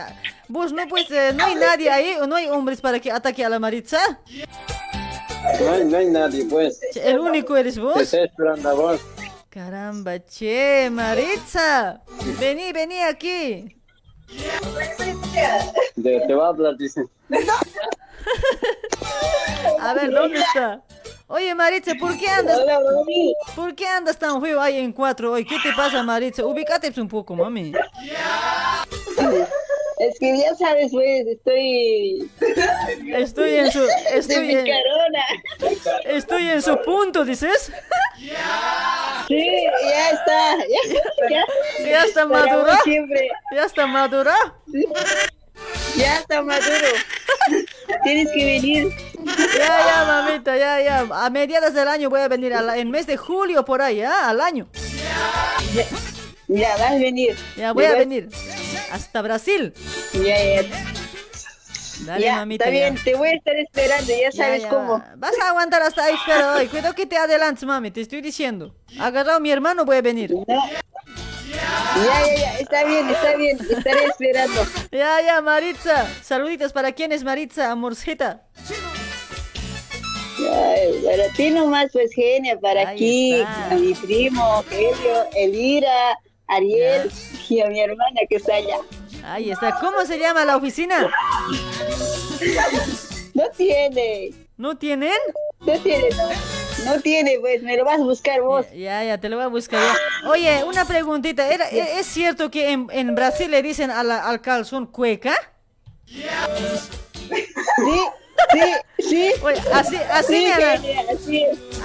Vos 0.48 0.72
no 0.72 0.88
pues, 0.88 1.10
eh, 1.10 1.32
no 1.36 1.46
hay 1.46 1.56
nadie 1.56 1.90
ahí 1.90 2.16
o 2.22 2.28
no 2.28 2.36
hay 2.36 2.48
hombres 2.48 2.80
para 2.80 3.00
que 3.00 3.12
ataque 3.12 3.44
a 3.44 3.50
la 3.50 3.58
Maritza. 3.58 3.98
No 5.60 5.72
hay, 5.72 5.86
no 5.86 5.98
hay 5.98 6.06
nadie 6.08 6.46
pues. 6.46 6.80
El 6.96 7.20
único 7.20 7.56
eres 7.58 7.76
Te 7.76 7.82
vos. 7.82 8.00
estoy 8.02 8.26
esperando 8.26 8.70
a 8.70 8.74
vos. 8.74 9.02
Caramba, 9.50 10.20
che, 10.20 10.90
Maritza. 10.92 12.02
Vení, 12.40 12.72
vení 12.74 13.02
aquí. 13.02 13.76
De, 15.96 16.22
te 16.28 16.34
va 16.34 16.46
a 16.46 16.50
hablar, 16.50 16.78
dice. 16.78 17.06
A 19.80 19.94
ver, 19.94 20.12
¿dónde 20.12 20.40
está? 20.40 20.82
Oye, 21.28 21.56
Maritza, 21.56 21.94
¿por 22.00 22.18
qué 22.18 22.28
andas? 22.28 22.60
¿Por 23.56 23.74
qué 23.74 23.88
andas 23.88 24.18
tan 24.18 24.42
feo 24.42 24.62
ahí 24.62 24.78
en 24.78 24.92
cuatro 24.92 25.32
hoy? 25.32 25.46
¿Qué 25.46 25.58
te 25.62 25.74
pasa, 25.74 26.04
Maritza? 26.04 26.46
Ubícate 26.46 26.94
un 27.02 27.08
poco, 27.08 27.36
mami. 27.36 27.74
Es 29.98 30.20
que 30.20 30.38
ya 30.38 30.54
sabes, 30.56 30.92
pues, 30.92 31.26
estoy... 31.28 32.30
Estoy 33.16 33.56
en 33.56 33.72
su... 33.72 33.88
Estoy 34.14 34.52
en, 34.52 34.66
estoy 36.06 36.50
en 36.50 36.62
su 36.62 36.82
punto, 36.82 37.24
¿dices? 37.24 37.72
Sí, 39.28 39.66
ya 39.90 40.10
está. 40.10 40.58
Ya, 40.58 41.30
ya, 41.30 41.44
¿Ya 41.90 42.04
está 42.04 42.26
madura? 42.26 42.78
siempre. 42.84 43.30
¿Ya 43.54 43.64
está 43.64 43.88
madura? 43.88 44.36
Ya 45.96 46.18
está 46.20 46.42
maduro. 46.42 46.88
Tienes 48.04 48.28
que 48.34 48.46
venir. 48.46 48.90
Ya, 49.58 49.80
ya, 49.86 50.06
mamita, 50.06 50.58
ya, 50.58 50.82
ya. 50.82 51.00
A 51.26 51.30
mediados 51.30 51.74
del 51.74 51.88
año 51.88 52.10
voy 52.10 52.20
a 52.22 52.28
venir, 52.28 52.54
a 52.54 52.62
la- 52.62 52.78
en 52.78 52.92
mes 52.92 53.08
de 53.08 53.16
julio 53.18 53.64
por 53.64 53.82
ahí, 53.82 54.02
¿ah? 54.02 54.30
Al 54.30 54.42
año. 54.42 54.68
Ya, 56.48 56.78
vas 56.78 56.92
a 56.92 56.96
venir. 56.96 57.36
Ya 57.58 57.74
voy 57.74 57.86
a 57.86 57.96
venir. 57.96 58.30
Hasta 58.92 59.22
Brasil. 59.22 59.74
Ya, 60.14 60.62
ya. 60.62 60.96
Dale, 62.06 62.26
ya, 62.26 62.36
mamita. 62.36 62.66
está 62.66 62.76
ya. 62.76 62.90
bien, 62.90 63.04
te 63.04 63.16
voy 63.16 63.30
a 63.30 63.32
estar 63.34 63.56
esperando, 63.56 64.12
ya 64.22 64.32
sabes 64.32 64.64
ya. 64.64 64.70
cómo. 64.70 65.04
Vas 65.16 65.34
a 65.42 65.50
aguantar 65.50 65.82
hasta 65.82 66.04
ahí, 66.04 66.16
pero 66.26 66.54
hoy. 66.54 66.68
Cuidado 66.68 66.94
que 66.94 67.06
te 67.06 67.18
adelantes, 67.18 67.64
mami, 67.64 67.90
te 67.92 68.02
estoy 68.02 68.22
diciendo. 68.22 68.76
Agarrado 69.00 69.40
mi 69.40 69.50
hermano, 69.52 69.86
voy 69.86 69.98
a 69.98 70.02
venir. 70.02 70.34
Ya, 70.48 70.60
ya, 71.96 72.36
ya, 72.36 72.60
está 72.60 72.84
bien, 72.84 73.10
está 73.10 73.36
bien, 73.38 73.58
estaré 73.60 74.06
esperando. 74.06 74.66
Ya, 74.92 75.22
ya, 75.22 75.42
Maritza. 75.42 76.08
Saluditos 76.22 76.74
para 76.74 76.92
quién 76.92 77.12
es 77.12 77.24
Maritza, 77.24 77.72
amorcita. 77.72 78.44
Ay, 80.38 81.02
para 81.04 81.30
ti 81.36 81.50
nomás, 81.50 81.90
pues, 81.94 82.14
genia, 82.14 82.60
para 82.60 82.90
aquí, 82.90 83.42
a 83.42 83.74
mi 83.74 83.94
primo, 83.94 84.64
Helio, 84.70 85.30
Elira, 85.34 86.20
Ariel 86.48 87.12
y 87.50 87.62
a 87.62 87.68
mi 87.68 87.80
hermana 87.82 88.22
que 88.30 88.36
está 88.38 88.56
allá. 88.56 88.78
Ahí 89.24 89.52
está. 89.52 89.80
¿Cómo 89.80 90.06
se 90.06 90.20
llama 90.20 90.46
la 90.46 90.58
oficina? 90.58 91.10
No 93.34 93.44
tiene. 93.56 94.32
¿No 94.58 94.78
tienen? 94.78 95.12
No 95.62 95.74
tiene. 95.80 96.10
No 96.86 97.02
tiene, 97.02 97.40
pues, 97.40 97.64
me 97.64 97.76
lo 97.78 97.84
vas 97.86 98.00
a 98.00 98.04
buscar 98.04 98.42
vos. 98.42 98.66
Ya, 98.72 99.04
ya, 99.04 99.18
te 99.20 99.28
lo 99.30 99.38
voy 99.38 99.46
a 99.46 99.50
buscar 99.50 99.82
ya. 99.82 100.30
Oye, 100.30 100.64
una 100.64 100.86
preguntita. 100.86 101.48
¿Era, 101.52 101.68
¿e- 101.70 102.00
¿Es 102.00 102.06
cierto 102.06 102.52
que 102.52 102.72
en, 102.72 102.88
en 102.92 103.16
Brasil 103.16 103.50
le 103.50 103.62
dicen 103.64 103.90
a 103.90 104.04
la- 104.04 104.28
al 104.28 104.42
calzón 104.42 104.86
cueca? 104.86 105.34
Sí, 106.06 106.24
sí, 108.52 109.04
sí. 109.10 109.32
Oye, 109.44 109.58
así, 109.74 109.96
así, 110.12 110.34
Sí, 110.36 110.46
me 110.46 110.64
han, 110.64 110.82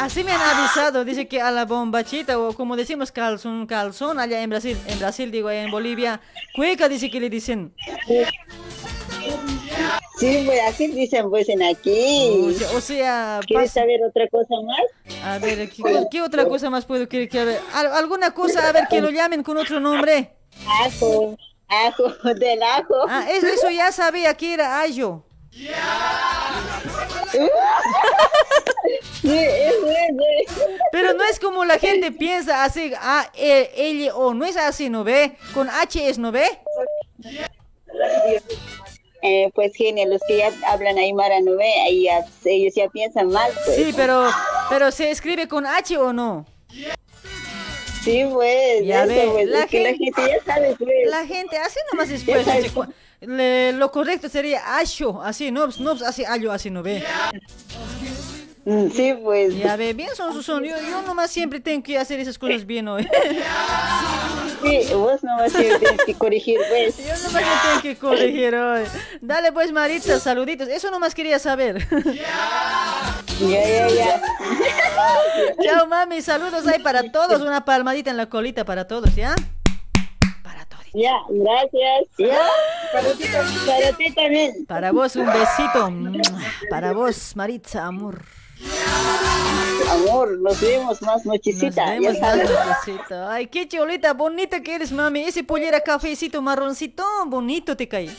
así 0.00 0.24
me 0.24 0.32
han 0.32 0.40
avisado. 0.40 1.04
Dice 1.04 1.26
que 1.28 1.40
a 1.40 1.50
la 1.50 1.64
bombachita, 1.64 2.38
o 2.38 2.52
como 2.54 2.76
decimos 2.76 3.12
calzón, 3.12 3.66
calzón 3.66 4.18
allá 4.18 4.42
en 4.42 4.50
Brasil. 4.50 4.76
En 4.86 4.98
Brasil, 4.98 5.30
digo, 5.30 5.48
allá 5.48 5.62
en 5.62 5.70
Bolivia. 5.70 6.20
Cueca 6.54 6.88
dice 6.88 7.10
que 7.10 7.20
le 7.20 7.30
dicen. 7.30 7.74
Sí, 10.18 10.42
pues 10.44 10.60
así 10.68 10.88
dicen 10.88 11.30
pues 11.30 11.48
en 11.48 11.62
aquí. 11.62 12.54
O 12.74 12.80
sea, 12.80 13.40
¿Quieres 13.46 13.70
pasa- 13.70 13.80
saber 13.80 14.00
otra 14.06 14.26
cosa 14.28 14.54
más? 14.64 15.24
A 15.24 15.38
ver, 15.38 15.68
¿qué, 15.70 15.82
qué 16.10 16.22
otra 16.22 16.44
cosa 16.46 16.68
más 16.70 16.84
puedo 16.84 17.08
querer? 17.08 17.28
que- 17.28 17.40
a 17.40 17.44
ver, 17.44 17.60
al- 17.72 17.92
¿Alguna 17.94 18.32
cosa, 18.32 18.68
a 18.68 18.72
ver, 18.72 18.86
que 18.88 19.00
lo 19.00 19.10
llamen 19.10 19.42
con 19.42 19.56
otro 19.56 19.80
nombre? 19.80 20.30
Ajo, 20.84 21.36
ajo, 21.68 22.34
del 22.34 22.62
ajo. 22.62 22.94
Ah, 23.08 23.26
eso, 23.30 23.46
eso 23.46 23.70
ya 23.70 23.90
sabía 23.92 24.34
que 24.34 24.52
era 24.54 24.80
ayo. 24.80 25.22
Pero 30.92 31.14
no 31.14 31.24
es 31.24 31.38
como 31.38 31.64
la 31.64 31.78
gente 31.78 32.12
piensa 32.12 32.64
así, 32.64 32.92
A, 32.98 33.30
E, 33.36 33.70
L, 33.76 34.10
O, 34.12 34.34
no 34.34 34.44
es 34.44 34.56
así, 34.56 34.88
¿no 34.90 35.04
ve? 35.04 35.36
Con 35.54 35.68
H 35.68 36.08
es, 36.08 36.18
¿no 36.18 36.32
ve? 36.32 36.46
Eh, 39.22 39.50
pues 39.54 39.74
genial, 39.76 40.10
los 40.10 40.22
que 40.26 40.38
ya 40.38 40.50
hablan 40.66 40.96
Aymara 40.96 41.40
no 41.40 41.56
ve, 41.56 41.70
ahí 41.82 42.04
ya- 42.04 42.24
ellos 42.44 42.74
ya 42.74 42.88
piensan 42.88 43.28
mal. 43.28 43.52
Pues. 43.64 43.76
Sí, 43.76 43.92
pero, 43.94 44.28
pero 44.70 44.90
se 44.90 45.10
escribe 45.10 45.46
con 45.46 45.66
H 45.66 45.96
o 45.98 46.12
no. 46.12 46.46
Sí, 48.02 48.24
pues, 48.32 48.86
Ya 48.86 49.04
eso, 49.04 49.12
ve, 49.12 49.28
pues, 49.32 49.46
la 49.48 49.66
que 49.66 49.80
la 49.82 49.90
gente- 49.90 50.04
gente 50.22 50.22
ya 50.38 50.44
sabe, 50.54 50.74
pues. 50.78 50.90
La 51.06 51.26
gente 51.26 51.58
así 51.58 51.78
nomás 51.92 52.08
después. 52.08 52.46
Le- 53.20 53.72
lo 53.72 53.90
correcto 53.90 54.28
sería 54.28 54.78
asho, 54.78 55.22
así, 55.22 55.50
no, 55.50 55.68
no 55.78 55.90
así 56.06 56.24
ayo, 56.24 56.50
así, 56.52 56.70
¿no 56.70 56.82
ve? 56.82 57.04
Mm, 58.64 58.90
Sí, 58.90 59.14
pues. 59.22 59.56
Ya 59.56 59.76
ve, 59.76 59.92
bien 59.94 60.10
son 60.14 60.32
sus 60.32 60.44
son. 60.46 60.62
Yo, 60.64 60.76
yo 60.80 61.02
nomás 61.02 61.30
siempre 61.30 61.60
tengo 61.60 61.82
que 61.82 61.98
hacer 61.98 62.20
esas 62.20 62.38
cosas 62.38 62.64
bien 62.66 62.88
hoy. 62.88 63.08
Sí, 64.62 64.86
vos 64.92 65.22
nomás 65.24 65.50
sí 65.52 65.68
tienes 65.80 66.04
que 66.04 66.12
corregir, 66.14 66.60
pues. 66.68 66.98
Yo 66.98 67.04
nomás 67.28 67.42
tengo 67.62 67.80
que 67.82 67.96
corregir 67.96 68.54
hoy. 68.54 68.82
Dale 69.22 69.52
pues 69.52 69.72
Maritza, 69.72 70.20
saluditos. 70.20 70.68
Eso 70.68 70.90
nomás 70.90 71.14
quería 71.14 71.38
saber. 71.38 71.88
Ya, 73.40 73.64
ya, 73.64 73.88
ya. 73.88 74.22
Chao 75.64 75.86
mami, 75.86 76.20
saludos 76.20 76.66
ahí 76.66 76.78
para 76.82 77.10
todos. 77.10 77.40
Una 77.40 77.64
palmadita 77.64 78.10
en 78.10 78.18
la 78.18 78.26
colita 78.26 78.66
para 78.66 78.86
todos, 78.86 79.14
¿ya? 79.14 79.34
Ya, 80.92 81.16
gracias. 81.28 82.08
Ya, 82.18 82.46
para 82.92 83.12
ti, 83.12 83.24
para 83.66 83.92
ti 83.96 84.12
también. 84.12 84.66
Para 84.66 84.92
vos 84.92 85.16
un 85.16 85.26
besito. 85.26 85.92
Para 86.68 86.92
vos, 86.92 87.36
Maritza, 87.36 87.86
amor. 87.86 88.22
Amor, 89.90 90.38
nos 90.38 90.60
vemos 90.60 91.00
más 91.02 91.24
nochecita, 91.24 91.94
Nos 91.96 92.20
vemos 92.20 92.20
más 92.20 92.36
besito. 92.38 93.28
Ay, 93.28 93.46
qué 93.46 93.66
cholita 93.68 94.12
bonita 94.14 94.62
que 94.62 94.74
eres, 94.74 94.92
mami. 94.92 95.22
Ese 95.22 95.44
pollera 95.44 95.80
cafecito 95.80 96.42
marroncito, 96.42 97.04
bonito 97.26 97.76
te 97.76 97.88
cae. 97.88 98.10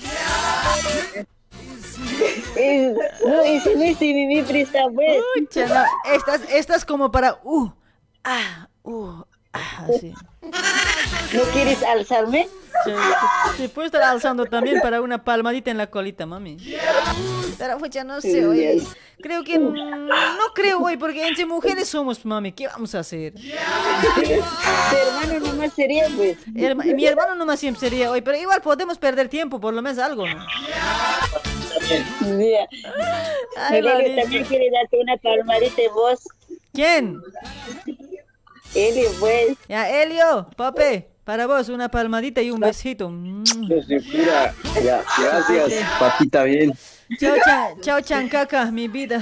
Es- 2.55 2.95
no, 3.25 3.45
y 3.45 3.59
si 3.59 3.75
no 3.75 3.83
es 3.83 4.01
mi 4.01 4.41
presta, 4.43 4.85
pues. 4.93 5.21
Pucha, 5.35 5.67
no, 5.67 6.13
Estás, 6.13 6.41
estás 6.49 6.85
como 6.85 7.11
para 7.11 7.39
uh, 7.43 7.69
ah, 8.23 8.67
uh, 8.83 9.23
ah. 9.53 9.87
¿No 11.33 11.41
quieres 11.53 11.81
alzarme? 11.83 12.47
Sí, 13.57 13.67
puedo 13.67 13.85
estar 13.85 14.01
alzando 14.03 14.45
también 14.45 14.79
para 14.81 15.01
una 15.01 15.23
palmadita 15.23 15.69
en 15.71 15.77
la 15.77 15.87
colita, 15.87 16.25
mami. 16.25 16.57
Pero 17.57 17.77
pucha, 17.77 18.03
no 18.03 18.19
sé, 18.21 18.45
oye. 18.47 18.81
Creo 19.21 19.43
que 19.43 19.59
no 19.59 19.73
creo 20.55 20.79
hoy, 20.79 20.97
porque 20.97 21.27
entre 21.27 21.45
mujeres 21.45 21.87
somos, 21.89 22.25
mami. 22.25 22.51
¿Qué 22.53 22.67
vamos 22.67 22.95
a 22.95 22.99
hacer? 22.99 23.33
Tu 24.15 24.97
hermano 24.97 25.39
nomás 25.47 25.73
sería, 25.73 26.07
pues. 26.15 26.37
Herma- 26.55 26.83
mi 26.95 27.05
hermano 27.05 27.35
nomás 27.35 27.59
siempre 27.59 27.79
sería 27.81 28.09
hoy, 28.09 28.21
pero 28.21 28.37
igual 28.37 28.61
podemos 28.61 28.97
perder 28.97 29.27
tiempo, 29.29 29.59
por 29.59 29.73
lo 29.73 29.81
menos 29.81 29.99
algo, 29.99 30.25
¿no? 30.27 30.43
Ya. 32.39 32.67
Ay, 33.57 33.81
Marita. 33.81 34.21
también 34.21 34.43
quiere 34.45 34.69
darte 34.71 34.97
una 34.99 35.17
palmadita 35.17 35.81
voz. 35.93 36.19
¿Quién? 36.73 37.21
Elio, 38.73 39.09
pues. 39.19 39.57
Ya, 39.67 39.89
Elio, 40.01 40.47
papi, 40.55 41.05
para 41.23 41.47
vos 41.47 41.69
una 41.69 41.89
palmadita 41.89 42.41
y 42.41 42.51
un 42.51 42.59
besito. 42.59 43.09
Mira, 43.09 44.53
ya, 44.83 45.03
gracias, 45.17 45.89
papita 45.99 46.43
bien. 46.43 46.73
Chao, 47.19 47.35
chan, 47.45 47.81
chao, 47.81 48.01
chancaca, 48.01 48.65
mi 48.71 48.87
vida. 48.87 49.21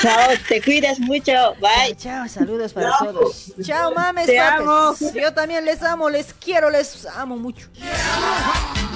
Chao, 0.00 0.30
te 0.48 0.62
cuidas 0.62 1.00
mucho. 1.00 1.32
Bye. 1.60 1.96
Chao, 1.96 2.28
saludos 2.28 2.72
para 2.72 2.92
todos. 2.98 3.52
Chao, 3.62 3.92
mames. 3.92 4.26
Te 4.26 4.36
papes. 4.36 4.60
amo. 4.60 4.94
Yo 5.14 5.32
también 5.32 5.64
les 5.64 5.82
amo, 5.82 6.08
les 6.08 6.32
quiero, 6.34 6.70
les 6.70 7.06
amo 7.06 7.36
mucho. 7.36 7.68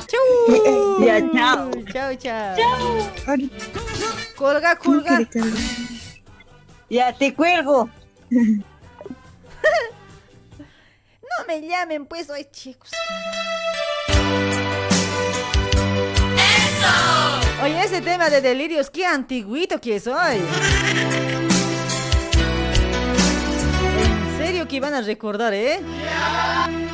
Chau. 0.06 1.04
Ya, 1.04 1.20
chao. 1.32 1.70
Chao, 1.92 2.14
chao. 2.14 2.56
Colga, 4.36 4.76
colga. 4.76 5.18
Ya 6.88 7.12
te 7.12 7.34
cuelgo. 7.34 7.90
No 11.38 11.44
me 11.46 11.60
llamen, 11.60 12.06
pues, 12.06 12.28
hoy 12.30 12.46
chicos. 12.50 12.90
Oye, 17.62 17.84
ese 17.84 18.00
tema 18.00 18.28
de 18.28 18.40
delirios, 18.40 18.90
qué 18.90 19.06
antiguito 19.06 19.80
que 19.80 20.00
soy. 20.00 20.36
En 20.36 21.47
serio 24.48 24.66
que 24.66 24.76
iban 24.76 24.94
a 24.94 25.02
recordar, 25.02 25.52
¿eh? 25.52 25.78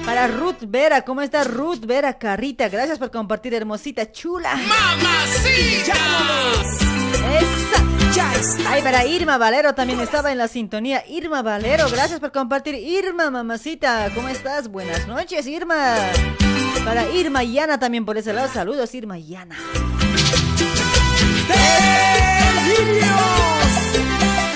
Para 0.05 0.27
Ruth 0.27 0.65
Vera, 0.67 1.03
¿cómo 1.03 1.21
está 1.23 1.45
Ruth 1.45 1.87
Vera 1.87 2.19
Carrita? 2.19 2.69
Gracias 2.69 2.99
por 2.99 3.13
compartir, 3.13 3.55
hermosita, 3.55 4.11
chula. 4.11 4.57
¡Mamacita! 4.57 5.95
Esa. 7.39 8.69
Ay, 8.69 8.83
para 8.83 9.07
Irma 9.07 9.39
Valero 9.39 9.73
también 9.73 10.01
estaba 10.01 10.33
en 10.33 10.39
la 10.39 10.49
sintonía. 10.49 11.05
Irma 11.09 11.43
Valero, 11.43 11.89
gracias 11.91 12.19
por 12.19 12.33
compartir. 12.33 12.75
Irma, 12.75 13.31
mamacita, 13.31 14.11
¿cómo 14.17 14.29
estás? 14.29 14.67
Buenas 14.67 15.07
noches, 15.07 15.47
Irma. 15.47 15.95
Para 16.85 17.09
Irma 17.11 17.45
y 17.45 17.53
Yana 17.53 17.79
también 17.79 18.05
por 18.05 18.19
ese 18.19 18.33
lado. 18.33 18.49
Saludos, 18.53 18.93
Irma 18.97 19.17
y 19.17 19.29
Yana. 19.29 19.57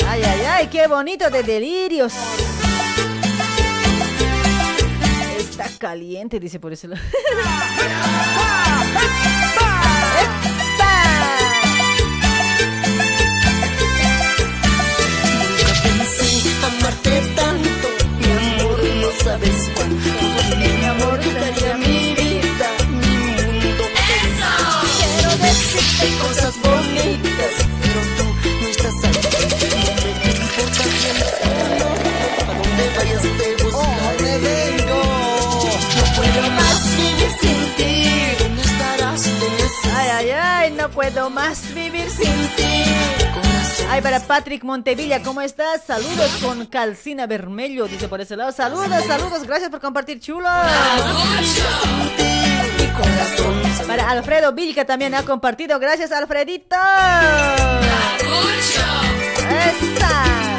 Ay, 0.08 0.22
ay, 0.24 0.40
ay, 0.50 0.66
qué 0.66 0.88
bonito 0.88 1.30
de 1.30 1.44
delirios. 1.44 2.12
Está 5.58 5.76
caliente, 5.76 6.38
dice 6.38 6.60
por. 6.60 6.72
¡Eso! 6.72 6.88
Puedo 40.88 41.30
más 41.30 41.72
vivir 41.74 42.10
sin 42.10 42.48
ti. 42.56 42.84
Ay, 43.90 44.02
para 44.02 44.20
Patrick 44.20 44.64
Montevilla, 44.64 45.22
¿cómo 45.22 45.40
estás? 45.40 45.84
Saludos 45.86 46.30
con 46.42 46.66
calcina 46.66 47.26
vermelho, 47.26 47.86
dice 47.86 48.08
por 48.08 48.20
ese 48.20 48.36
lado. 48.36 48.52
Saludos, 48.52 49.04
saludos, 49.06 49.44
gracias 49.44 49.70
por 49.70 49.80
compartir, 49.80 50.20
chulo. 50.20 50.48
Para 53.86 54.10
Alfredo 54.10 54.52
Vilca 54.52 54.84
también 54.84 55.14
ha 55.14 55.22
compartido, 55.22 55.78
gracias, 55.78 56.12
Alfredito. 56.12 56.76
¡Esa! 59.48 60.57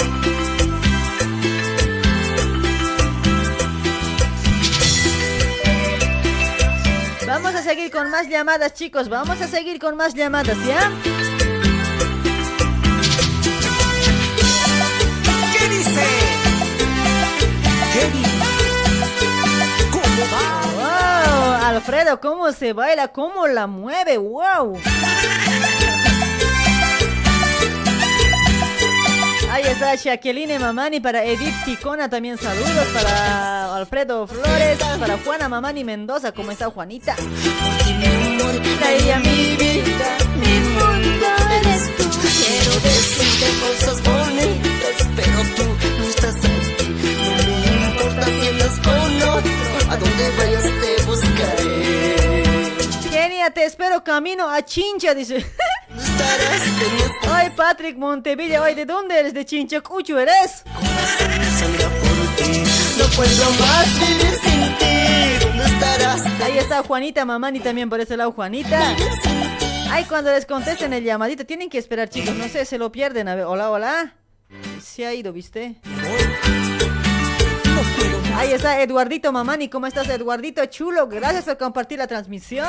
Seguir 7.70 7.92
con 7.92 8.10
más 8.10 8.28
llamadas, 8.28 8.74
chicos. 8.74 9.10
Vamos 9.10 9.40
a 9.42 9.48
seguir 9.48 9.80
con 9.80 9.96
más 9.96 10.16
llamadas, 10.16 10.58
¿ya? 10.66 10.92
¿Qué 15.54 15.70
dice? 15.70 16.08
¿Qué 17.94 18.10
dice? 18.10 18.32
¿Cómo 19.92 20.24
va? 20.34 20.48
¡Wow! 20.80 21.68
Alfredo, 21.68 22.20
¿cómo 22.20 22.52
se 22.54 22.74
baila? 22.74 23.10
¿Cómo 23.10 23.46
la 23.46 23.68
mueve? 23.68 24.18
¡Wow! 24.18 24.80
Ahí 29.60 29.66
está 29.66 29.94
Shaqueline 29.94 30.58
Mamani 30.58 31.02
para 31.02 31.22
Edith 31.26 31.54
Ticona 31.66 32.10
también 32.10 32.38
saludos 32.38 32.88
para 32.94 33.76
Alfredo 33.76 34.26
Flores, 34.26 34.80
para 34.98 35.18
Juana 35.18 35.50
Mamani 35.50 35.84
Mendoza, 35.84 36.32
¿cómo 36.32 36.52
está 36.52 36.70
Juanita? 36.70 37.14
Traía 38.80 39.20
mi 39.20 39.58
vida, 39.58 40.18
mi 40.40 40.60
mundo 40.70 41.28
eres 41.58 41.94
tú. 41.98 42.04
Quiero 42.22 42.80
decirte 42.80 43.48
cosas 43.60 44.02
bonitas, 44.02 45.08
pero 45.18 45.40
tú 45.58 45.64
no 45.98 46.04
estás 46.06 46.36
aquí. 46.38 46.88
No 46.88 47.82
me 47.82 47.88
importa 47.90 48.26
si 48.26 48.48
andas 48.48 48.80
con 48.80 49.12
otro, 49.30 49.92
a 49.92 49.98
donde 49.98 50.32
vayas 50.38 50.64
te. 50.64 50.99
Te 53.54 53.64
espero 53.66 54.04
camino 54.04 54.50
a 54.50 54.64
Chincha, 54.64 55.16
dice. 55.16 55.44
Ay, 57.32 57.50
Patrick 57.56 57.98
Montevilla, 57.98 58.64
ay, 58.64 58.76
¿de 58.76 58.86
dónde 58.86 59.18
eres? 59.18 59.34
¿De 59.34 59.46
Chinchacucho 59.46 60.20
eres? 60.20 60.64
No 62.98 63.06
puedo 63.16 63.52
más 63.60 64.00
vivir 64.00 64.36
sin 64.44 64.78
ti. 64.78 65.46
¿Dónde 65.46 65.66
estarás? 65.66 66.26
Ahí 66.44 66.58
está 66.60 66.84
Juanita 66.84 67.26
Mamani 67.26 67.60
también 67.60 67.90
por 67.90 68.00
ese 68.00 68.18
lado, 68.18 68.34
Juanita. 68.34 68.96
Ay, 69.90 70.04
cuando 70.06 70.32
les 70.32 70.46
contesten 70.46 70.94
el 70.94 71.04
llamadito, 71.04 71.46
tienen 71.46 71.70
que 71.70 71.80
esperar, 71.80 72.10
chicos. 72.10 72.36
No 72.36 72.48
sé, 72.50 72.66
se 72.66 72.78
lo 72.78 72.92
pierden. 72.92 73.30
A 73.30 73.36
ver, 73.36 73.46
hola, 73.46 73.72
hola. 73.72 74.16
Se 74.84 75.08
ha 75.08 75.14
ido, 75.14 75.34
¿viste? 75.34 75.78
Ahí 78.40 78.54
está 78.54 78.82
Eduardito 78.82 79.34
Mamani. 79.34 79.68
¿Cómo 79.68 79.86
estás, 79.86 80.08
Eduardito? 80.08 80.66
Chulo. 80.68 81.10
Gracias 81.10 81.44
por 81.44 81.58
compartir 81.58 82.00
la 82.00 82.08
transmisión. 82.08 82.66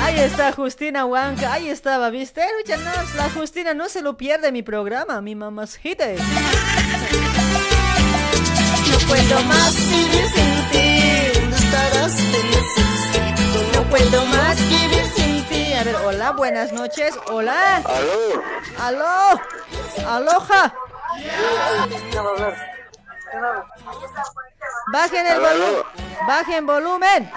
Ahí 0.00 0.18
está 0.18 0.52
Justina 0.52 1.04
Huanca. 1.04 1.52
Ahí 1.52 1.68
estaba, 1.68 2.08
¿viste? 2.08 2.40
No, 2.66 2.90
la 3.16 3.28
Justina 3.28 3.74
no 3.74 3.90
se 3.90 4.00
lo 4.00 4.16
pierde 4.16 4.50
mi 4.50 4.62
programa, 4.62 5.20
mi 5.20 5.34
mamacita. 5.34 6.06
No 8.90 8.98
puedo 9.06 9.42
más 9.42 9.76
vivir 9.90 10.24
sin 10.34 10.70
ti. 10.70 11.38
¿Dónde 11.38 11.56
estarás? 11.56 12.14
No 13.74 13.82
puedo 13.90 14.24
más. 14.24 14.71
A 15.82 15.84
ver, 15.84 15.96
hola, 15.96 16.30
buenas 16.30 16.72
noches. 16.72 17.18
Hola. 17.26 17.78
Aló. 17.78 18.40
Aló. 18.78 19.40
Aloha. 20.06 20.72
Bajen 24.92 25.26
el 25.26 25.40
volumen. 25.40 25.82
Bajen 26.28 26.66
volumen. 26.66 27.32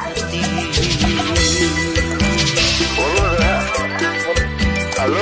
Aló. 5.00 5.18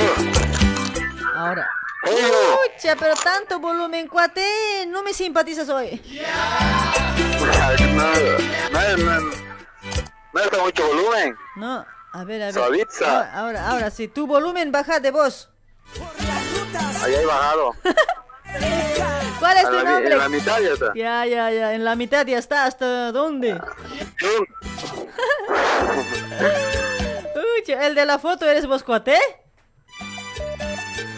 Ahora. 1.34 1.70
Escucha, 2.04 2.94
pero 2.96 3.14
tanto 3.14 3.58
volumen, 3.58 4.06
cuate. 4.06 4.84
No 4.88 5.02
me 5.02 5.14
simpatizas 5.14 5.70
hoy. 5.70 5.98
No, 8.70 8.96
no, 8.98 9.20
no, 10.34 10.62
mucho 10.62 10.86
volumen. 10.88 11.34
No, 11.56 11.86
a 12.14 12.24
ver, 12.24 12.42
a 12.42 12.46
ver. 12.46 12.54
Suaviza. 12.54 13.06
Ahora, 13.06 13.32
ahora, 13.34 13.68
ahora 13.70 13.90
sí. 13.90 14.08
Tu 14.08 14.26
volumen 14.26 14.72
baja 14.72 15.00
de 15.00 15.10
voz. 15.10 15.50
Ahí 17.02 17.14
hay 17.14 17.24
bajado. 17.26 17.72
¿Cuál 19.38 19.56
es 19.58 19.64
A 19.64 19.68
tu 19.70 19.74
la 19.76 19.82
nombre? 19.84 20.12
en 20.12 20.18
la 20.18 20.28
mitad 20.28 20.60
ya 20.60 20.70
está. 20.72 20.92
Ya, 20.94 21.26
ya, 21.26 21.50
ya. 21.50 21.74
En 21.74 21.84
la 21.84 21.96
mitad 21.96 22.24
ya 22.26 22.38
está. 22.38 22.64
¿Hasta 22.66 23.12
dónde? 23.12 23.54
Uy, 27.34 27.72
el 27.72 27.94
de 27.94 28.06
la 28.06 28.18
foto 28.18 28.46
eres 28.48 28.66
vos, 28.66 28.82
cuate. 28.82 29.18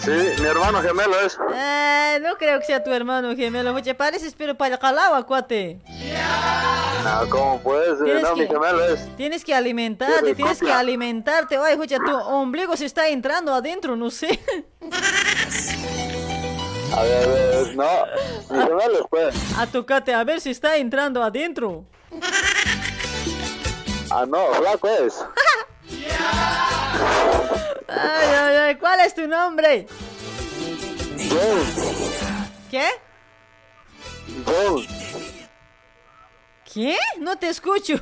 Sí, 0.07 0.41
mi 0.43 0.47
hermano 0.49 0.81
gemelo 0.83 1.21
es. 1.21 1.37
Eh, 1.55 2.19
no 2.23 2.37
creo 2.37 2.59
que 2.61 2.65
sea 2.67 2.83
tu 2.83 2.93
hermano 2.93 3.35
gemelo. 3.37 3.73
Mucho 3.73 3.95
pareces, 3.97 4.35
pero 4.39 4.55
para 4.57 4.79
Calagua, 4.79 5.27
cuate. 5.27 5.81
No, 7.05 7.29
¿cómo 7.29 7.61
puede 7.61 7.97
ser? 7.97 8.05
Tienes 8.05 8.23
No, 8.23 8.35
que- 8.35 8.41
mi 8.43 8.47
gemelo 8.47 8.85
es. 8.85 9.17
Tienes 9.17 9.45
que 9.45 9.55
alimentarte, 9.55 10.35
tienes 10.35 10.61
que 10.61 10.73
alimentarte. 10.73 11.59
Oye, 11.59 11.73
escucha, 11.73 11.97
tu 11.99 12.15
ombligo 12.17 12.77
se 12.77 12.87
está 12.87 13.09
entrando 13.09 13.53
adentro, 13.53 13.97
no 13.97 14.11
sé. 14.11 14.41
A 16.97 17.03
ver, 17.03 17.25
a 17.25 17.27
ver, 17.29 17.77
no. 17.77 17.89
Mi 18.51 18.63
gemelo 18.63 18.95
es, 19.01 19.07
pues. 19.11 19.35
A 19.59 19.67
tocate, 19.67 20.15
a 20.15 20.25
ver 20.25 20.41
si 20.41 20.51
está 20.51 20.77
entrando 20.77 21.23
adentro. 21.23 21.85
Ah, 24.11 24.25
no, 24.27 24.47
flaco 24.55 24.89
es. 24.89 25.15
Ay, 27.89 28.29
ay, 28.29 28.57
ay, 28.57 28.77
¿cuál 28.77 29.01
es 29.01 29.15
tu 29.15 29.27
nombre? 29.27 29.87
¿Qué? 32.71 32.87
John. 34.45 34.87
¿Qué? 36.73 36.97
No 37.21 37.37
te 37.37 37.49
escucho. 37.49 37.95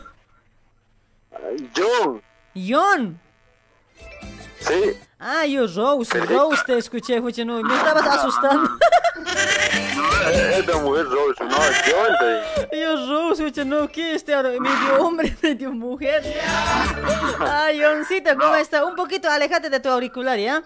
John. 1.76 2.22
John. 2.54 3.20
Sí. 4.60 4.96
Ah, 5.18 5.46
yo 5.46 5.66
Rose, 5.66 6.20
Rose 6.20 6.62
te 6.66 6.78
escuché, 6.78 7.16
escuché, 7.16 7.44
no, 7.44 7.62
me 7.62 7.76
estabas 7.76 8.06
asustando. 8.06 8.70
Es 10.30 10.66
de 10.66 10.74
mujer 10.74 11.06
Rose, 11.06 11.44
no, 11.44 11.56
John 11.56 12.16
te 12.70 12.80
Yo 12.80 13.32
escuché, 13.32 13.64
no, 13.64 13.88
¿qué 13.88 14.14
este 14.14 14.34
ahora? 14.34 14.50
Medio 14.50 15.00
hombre, 15.00 15.36
medio 15.42 15.72
mujer. 15.72 16.22
Ay, 17.40 17.80
Johncito, 17.82 18.36
¿cómo 18.38 18.54
está? 18.54 18.84
Un 18.84 18.94
poquito, 18.94 19.28
aléjate 19.30 19.70
de 19.70 19.80
tu 19.80 19.88
auricular, 19.88 20.38
¿ya? 20.38 20.62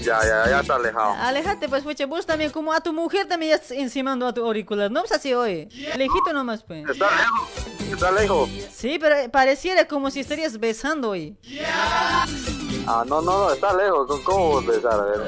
Ya, 0.00 0.18
ya, 0.24 0.48
ya 0.48 0.60
está 0.60 0.76
alejado. 0.76 1.12
Aléjate, 1.12 1.68
pues, 1.68 1.82
fuche, 1.84 2.06
vos 2.06 2.24
también, 2.24 2.50
como 2.50 2.72
a 2.72 2.80
tu 2.80 2.92
mujer 2.92 3.26
también 3.26 3.50
ya 3.50 3.56
estás 3.56 3.72
encimando 3.72 4.26
a 4.26 4.32
tu 4.32 4.44
auricular. 4.44 4.90
No, 4.90 5.00
pues 5.00 5.12
así, 5.12 5.34
oye. 5.34 5.68
Lejito 5.96 6.32
nomás, 6.32 6.62
pues. 6.62 6.88
Está 6.88 7.10
lejos, 7.10 7.92
está 7.92 8.10
lejos. 8.10 8.50
Sí, 8.72 8.98
pero 8.98 9.30
pareciera 9.30 9.86
como 9.86 10.10
si 10.10 10.20
estarías 10.20 10.58
besando, 10.58 11.10
oye. 11.10 11.36
Ah, 12.92 13.04
no, 13.06 13.20
no, 13.22 13.38
no, 13.46 13.52
está 13.52 13.72
lejos. 13.76 14.06
¿Cómo- 14.08 14.24
¿Cómo 14.24 14.46
vos 14.50 14.66
besar? 14.66 14.94
A 14.94 15.02
ver. 15.04 15.20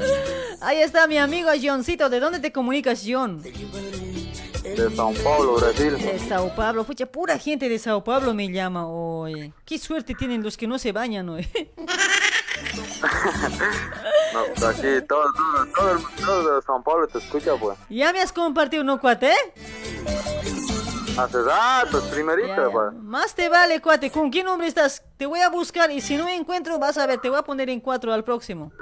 Ahí 0.61 0.81
está 0.81 1.07
mi 1.07 1.17
amigo 1.17 1.49
Johncito. 1.61 2.09
¿De 2.09 2.19
dónde 2.19 2.39
te 2.39 2.51
comunicas, 2.51 3.03
John? 3.07 3.41
De 3.41 4.89
Sao 4.95 5.13
Paulo, 5.23 5.55
Brasil. 5.55 5.97
De 5.97 6.19
Sao 6.19 6.53
Paulo. 6.55 6.83
Fucha, 6.83 7.05
pura 7.05 7.37
gente 7.37 7.69
de 7.69 7.79
Sao 7.79 8.03
Paulo 8.03 8.33
me 8.33 8.49
llama, 8.51 8.87
oye. 8.87 9.53
Qué 9.65 9.77
suerte 9.77 10.13
tienen 10.13 10.43
los 10.43 10.57
que 10.57 10.67
no 10.67 10.77
se 10.79 10.91
bañan, 10.91 11.29
oye. 11.29 11.49
No, 14.33 14.39
pues 14.55 14.63
aquí 14.63 15.05
todo, 15.07 15.23
todo, 15.33 15.65
todo, 15.75 15.91
el- 15.91 16.25
todo 16.25 16.55
de 16.55 16.61
Sao 16.63 16.81
Paulo 16.83 17.07
te 17.07 17.17
escucha, 17.19 17.55
pues. 17.55 17.77
¿Ya 17.89 18.11
me 18.13 18.19
has 18.21 18.31
compartido 18.33 18.81
uno, 18.83 18.99
cuate? 18.99 19.31
Hace 21.17 21.41
rato, 21.43 21.99
es 21.99 22.03
primerita, 22.05 22.69
pues. 22.71 22.93
Más 23.01 23.35
te 23.35 23.47
vale, 23.49 23.79
cuate. 23.81 24.09
¿Con 24.09 24.31
qué 24.31 24.43
nombre 24.43 24.67
estás? 24.67 25.03
Te 25.17 25.25
voy 25.27 25.39
a 25.41 25.49
buscar 25.49 25.91
y 25.91 26.01
si 26.01 26.17
no 26.17 26.27
encuentro, 26.27 26.79
vas 26.79 26.97
a 26.97 27.05
ver, 27.05 27.19
te 27.19 27.29
voy 27.29 27.37
a 27.37 27.43
poner 27.43 27.69
en 27.69 27.79
cuatro 27.79 28.11
al 28.13 28.23
próximo. 28.23 28.71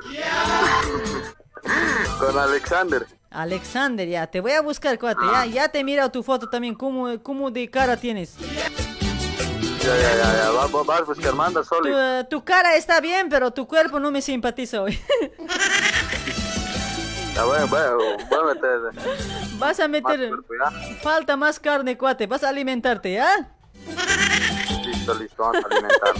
Con 2.19 2.38
Alexander. 2.38 3.06
Alexander, 3.30 4.08
ya, 4.08 4.27
te 4.27 4.40
voy 4.42 4.51
a 4.53 4.61
buscar, 4.61 4.98
cuate. 5.00 5.22
Ya, 5.32 5.45
ya 5.45 5.68
te 5.69 5.80
he 5.80 5.84
mirado 5.84 6.10
tu 6.11 6.24
foto 6.24 6.50
también, 6.50 6.74
cómo, 6.76 7.22
cómo 7.22 7.51
de 7.51 7.69
cara 7.69 7.98
tienes. 7.98 8.35
Ya, 8.38 9.95
ya, 9.98 10.16
ya, 10.16 10.34
ya. 10.43 10.51
Va- 10.51 10.68
va- 10.68 10.84
Vas 10.84 11.00
a 11.01 11.03
buscar, 11.03 11.34
manda 11.34 11.61
Tu, 11.61 11.68
solo. 11.68 12.26
tu 12.27 12.43
cara 12.43 12.76
está 12.76 13.00
bien, 13.01 13.30
pero 13.30 13.51
tu 13.51 13.68
cuerpo 13.68 14.00
no 14.00 14.11
me 14.11 14.22
simpatiza 14.22 14.82
hoy. 14.82 15.00
Bueno, 17.45 17.68
bueno, 17.68 17.98
voy 18.30 18.40
a 18.40 18.53
meter. 18.53 18.80
Vas 19.58 19.80
a 19.80 19.88
meter... 19.88 20.30
cuerpo. 20.30 20.53
Falta 21.02 21.36
más 21.38 21.60
carne, 21.60 21.98
cuate. 21.98 22.28
Vas 22.28 22.44
a 22.44 22.50
alimentarte, 22.50 23.14
¿ya? 23.14 23.50
Listo, 24.86 25.14
listo, 25.16 25.44
vamos 25.44 25.64
a 25.64 25.68
alimentar. 25.68 26.14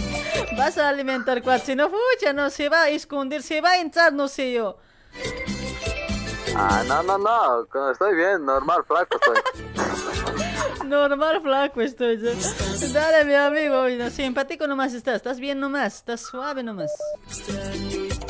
Vas 0.56 0.78
a 0.78 0.88
alimentar, 0.88 1.42
cuate. 1.42 1.66
Si 1.66 1.74
no, 1.74 1.88
fucha, 1.88 2.32
no 2.32 2.50
se 2.50 2.68
va 2.68 2.82
a 2.82 2.88
esconder, 2.88 3.42
se 3.42 3.60
va 3.60 3.70
a 3.70 3.78
entrar, 3.78 4.12
no 4.12 4.28
sé 4.28 4.52
yo. 4.52 4.78
Ah, 6.54 6.82
no, 6.86 7.02
no, 7.02 7.18
no. 7.18 7.90
Estoy 7.90 8.14
bien, 8.14 8.44
normal, 8.44 8.84
flaco 8.84 9.16
estoy. 9.16 10.31
Normal, 10.84 11.40
flaco 11.42 11.80
estoy 11.80 12.18
yo. 12.20 12.30
Dale, 12.92 13.24
mi 13.24 13.34
amigo. 13.34 13.80
oye, 13.82 14.10
Simpático 14.10 14.66
nomás 14.66 14.92
estás. 14.94 15.16
Estás 15.16 15.38
bien 15.40 15.60
nomás. 15.60 15.96
Estás 15.96 16.20
suave 16.22 16.62
nomás. 16.62 16.90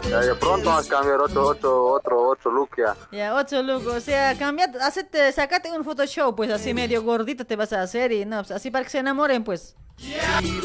Ya, 0.08 0.22
ya 0.24 0.34
pronto 0.34 0.68
vamos 0.68 0.86
a 0.86 0.88
cambiar 0.90 1.20
otro, 1.20 1.46
otro, 1.48 1.86
otro, 1.86 2.28
otro 2.28 2.50
look 2.52 2.70
ya. 2.76 2.94
Ya, 3.10 3.34
otro 3.34 3.62
look. 3.62 3.86
O 3.86 4.00
sea, 4.00 4.36
cambia, 4.36 4.70
hacete, 4.82 5.32
sacate 5.32 5.70
un 5.72 5.84
Photoshop, 5.84 6.36
pues 6.36 6.50
así 6.50 6.74
medio 6.74 7.02
gordito 7.02 7.46
te 7.46 7.56
vas 7.56 7.72
a 7.72 7.82
hacer 7.82 8.12
y 8.12 8.24
no, 8.24 8.38
pues, 8.38 8.50
así 8.50 8.70
para 8.70 8.84
que 8.84 8.90
se 8.90 8.98
enamoren, 8.98 9.42
pues. 9.44 9.74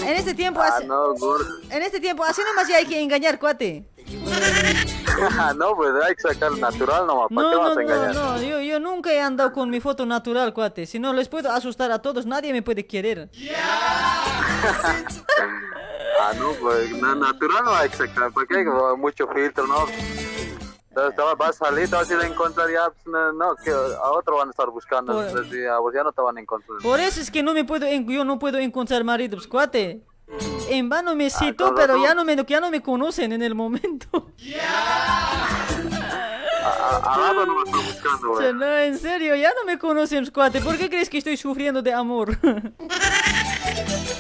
En 0.03 0.15
este 0.17 0.33
tiempo, 0.33 0.61
Ah, 0.61 0.77
así, 0.77 0.85
no, 0.87 1.13
en 1.69 1.81
este 1.83 1.99
tiempo, 1.99 2.23
así 2.23 2.41
nomás 2.47 2.67
ya 2.67 2.77
hay 2.77 2.85
que 2.85 2.99
engañar, 2.99 3.37
cuate. 3.37 3.87
no, 5.57 5.75
pues 5.75 5.91
hay 6.05 6.15
que 6.15 6.21
sacar 6.21 6.51
natural 6.57 7.07
nomás. 7.07 7.27
¿Para 7.29 7.41
No, 7.41 7.49
qué 7.49 7.55
no, 7.55 7.61
vas 7.61 7.71
a 7.71 7.75
no, 7.75 7.81
engañar? 7.81 8.15
no, 8.15 8.41
yo, 8.41 8.59
yo 8.61 8.79
nunca 8.79 9.11
he 9.11 9.19
andado 9.21 9.51
con 9.51 9.69
mi 9.69 9.79
foto 9.79 10.05
natural, 10.05 10.53
cuate. 10.53 10.85
Si 10.85 10.99
no 10.99 11.13
les 11.13 11.27
puedo 11.27 11.51
asustar 11.51 11.91
a 11.91 11.99
todos, 12.01 12.25
nadie 12.25 12.53
me 12.53 12.61
puede 12.61 12.85
querer. 12.85 13.29
Ah, 16.19 16.33
no, 16.39 16.51
pues 16.59 16.91
na- 16.99 17.13
natural 17.15 17.63
no 17.63 17.75
hay 17.75 17.89
que 17.89 17.97
sacar. 17.97 18.31
¿Para 18.31 18.47
qué? 18.47 18.65
Mucho 18.97 19.27
filtro, 19.27 19.67
¿no? 19.67 19.85
Entonces 20.89 21.15
vas- 21.37 21.61
a 21.61 21.65
salir, 21.67 21.87
te 21.87 21.95
vas 21.95 22.09
a 22.09 22.13
ir 22.15 22.19
a 22.19 22.25
encontrar 22.25 22.67
ya, 22.71 22.89
pues, 22.89 23.05
no, 23.05 23.31
no, 23.33 23.55
que 23.63 23.69
a 23.69 24.09
otro 24.11 24.37
van 24.37 24.47
a 24.47 24.51
estar 24.51 24.67
buscando. 24.71 25.13
Por- 25.13 25.27
Entonces, 25.27 25.53
ya, 25.63 25.77
pues, 25.79 25.95
ya 25.95 26.03
no 26.03 26.11
te 26.11 26.21
van 26.21 26.37
a 26.37 26.41
encontrar. 26.41 26.79
Por 26.81 26.99
eso 26.99 27.21
es 27.21 27.29
que 27.29 27.43
no 27.43 27.53
me 27.53 27.63
puedo, 27.65 27.85
yo 27.87 28.25
no 28.25 28.39
puedo 28.39 28.57
encontrar 28.57 29.03
marido, 29.03 29.37
pues, 29.37 29.47
cuate. 29.47 30.01
En 30.69 30.89
vano 30.89 31.15
me 31.15 31.29
citó, 31.29 31.67
con 31.67 31.75
pero 31.75 32.01
ya 32.03 32.13
no 32.13 32.25
me, 32.25 32.35
ya 32.47 32.59
no 32.59 32.69
me 32.69 32.81
conocen 32.81 33.31
en 33.31 33.41
el 33.41 33.55
momento. 33.55 34.31
A, 36.63 36.97
a 36.97 37.17
rato 37.17 37.45
no 37.45 37.55
me 37.55 37.63
están 37.63 37.85
buscando, 37.85 38.31
O 38.31 38.37
sea, 38.37 38.51
güey. 38.51 38.59
no, 38.59 38.77
en 38.77 38.97
serio, 38.99 39.35
ya 39.35 39.49
no 39.57 39.65
me 39.65 39.77
conocen, 39.79 40.25
cuate. 40.27 40.59
¿Por 40.61 40.77
qué 40.77 40.89
crees 40.89 41.09
que 41.09 41.17
estoy 41.19 41.37
sufriendo 41.37 41.81
de 41.81 41.93
amor? 41.93 42.37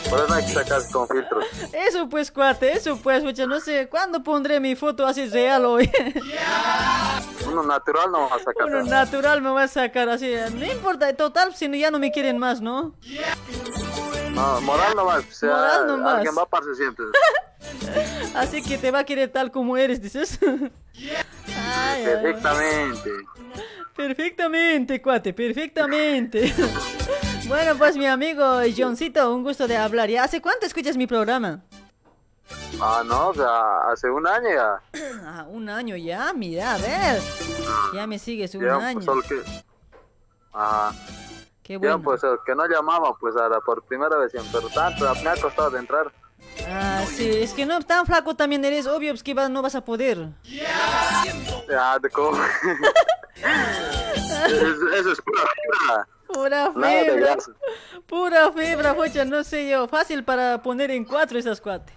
Por 0.09 0.19
eso 0.19 0.33
hay 0.33 0.45
que 0.45 0.51
sacar 0.53 0.81
con 0.91 1.07
filtros. 1.07 1.45
Eso 1.73 2.07
pues, 2.09 2.31
cuate, 2.31 2.71
eso 2.73 2.97
pues, 2.97 3.23
mucha, 3.23 3.45
no 3.45 3.59
sé, 3.59 3.87
¿cuándo 3.89 4.23
pondré 4.23 4.59
mi 4.59 4.75
foto 4.75 5.05
así 5.05 5.27
real 5.27 5.65
hoy? 5.65 5.91
Uno 7.47 7.63
natural 7.63 8.11
no 8.11 8.29
va 8.29 8.35
a 8.35 8.39
sacar. 8.39 8.65
Uno 8.67 8.83
natural 8.83 9.41
me 9.41 9.49
va 9.49 9.63
a 9.63 9.67
sacar 9.67 10.09
así, 10.09 10.33
no 10.53 10.65
importa, 10.65 11.13
total, 11.15 11.55
si 11.55 11.67
no- 11.67 11.75
ya 11.75 11.91
no 11.91 11.99
me 11.99 12.11
quieren 12.11 12.37
más, 12.37 12.61
¿no? 12.61 12.93
No, 14.31 14.61
moral 14.61 14.95
nomás. 14.95 15.23
O 15.25 15.31
sea, 15.33 15.49
Moral 15.49 15.87
nomás. 15.87 16.15
Alguien 16.15 16.35
va 16.37 16.43
a 16.43 16.75
siempre. 16.75 17.05
Así 18.35 18.61
que 18.61 18.77
te 18.77 18.91
va 18.91 18.99
a 18.99 19.03
querer 19.03 19.29
tal 19.29 19.51
como 19.51 19.75
eres, 19.77 19.99
dices. 19.99 20.37
Ay, 20.43 21.15
ay, 21.55 22.03
Perfectamente. 22.05 23.09
Perfectamente, 23.95 25.01
cuate, 25.01 25.33
perfectamente. 25.33 26.53
Bueno, 27.47 27.77
pues 27.77 27.95
mi 27.95 28.05
amigo 28.05 28.43
Johncito, 28.75 29.33
un 29.33 29.43
gusto 29.43 29.67
de 29.67 29.77
hablar. 29.77 30.09
¿Ya 30.09 30.23
hace 30.23 30.41
cuánto 30.41 30.65
escuchas 30.65 30.97
mi 30.97 31.07
programa? 31.07 31.61
Ah, 32.81 33.03
no, 33.05 33.29
o 33.29 33.33
sea, 33.33 33.89
hace 33.91 34.09
un 34.09 34.27
año 34.27 34.49
ya. 34.53 34.81
Ah, 35.23 35.45
un 35.49 35.69
año 35.69 35.95
ya, 35.95 36.31
mira, 36.33 36.73
a 36.73 36.77
ver. 36.77 37.21
Ya 37.93 38.05
me 38.07 38.19
sigues 38.19 38.53
un 38.55 38.63
Ya, 38.65 38.75
año. 38.75 38.99
pues, 39.05 39.27
que... 39.27 39.41
Ajá. 40.53 40.91
Qué 41.63 41.73
Ya, 41.73 41.79
bueno. 41.79 42.01
pues, 42.01 42.23
el 42.23 42.37
que 42.45 42.55
no 42.55 42.65
llamaba, 42.67 43.13
pues, 43.19 43.35
ahora 43.35 43.59
por 43.61 43.83
primera 43.83 44.15
vez, 44.17 44.31
pero 44.51 44.69
tanto, 44.69 45.05
me 45.23 45.29
ha 45.29 45.35
costado 45.35 45.69
de 45.71 45.79
entrar. 45.79 46.11
Ah, 46.67 47.03
sí, 47.07 47.29
es 47.29 47.53
que 47.53 47.65
no, 47.65 47.81
tan 47.81 48.05
flaco 48.05 48.35
también 48.35 48.63
eres, 48.65 48.87
obvio, 48.87 49.13
es 49.13 49.21
que 49.23 49.33
va- 49.33 49.49
no 49.49 49.61
vas 49.61 49.75
a 49.75 49.83
poder. 49.83 50.29
Ya, 50.43 51.99
de 51.99 52.09
cómo... 52.09 52.37
eso, 54.47 54.89
eso 54.93 55.11
es 55.11 55.21
pura. 55.21 55.41
Pura 56.33 56.71
fibra. 56.73 57.37
Pura 58.05 58.51
fibra, 58.51 58.93
pocha, 58.95 59.25
no 59.25 59.43
sé 59.43 59.69
yo. 59.69 59.87
Fácil 59.87 60.23
para 60.23 60.61
poner 60.61 60.91
en 60.91 61.05
cuatro 61.05 61.37
esas 61.39 61.61
cuatro. 61.61 61.95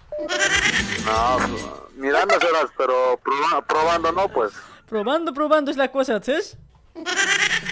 No, 1.05 1.37
pues, 1.37 1.63
mirando 1.95 2.35
serás, 2.39 2.67
pero 2.77 3.19
proba- 3.23 3.65
probando 3.65 4.11
no, 4.11 4.27
pues. 4.29 4.51
Probando, 4.87 5.33
probando 5.33 5.71
es 5.71 5.77
la 5.77 5.91
cosa, 5.91 6.21
¿sabes? 6.21 6.57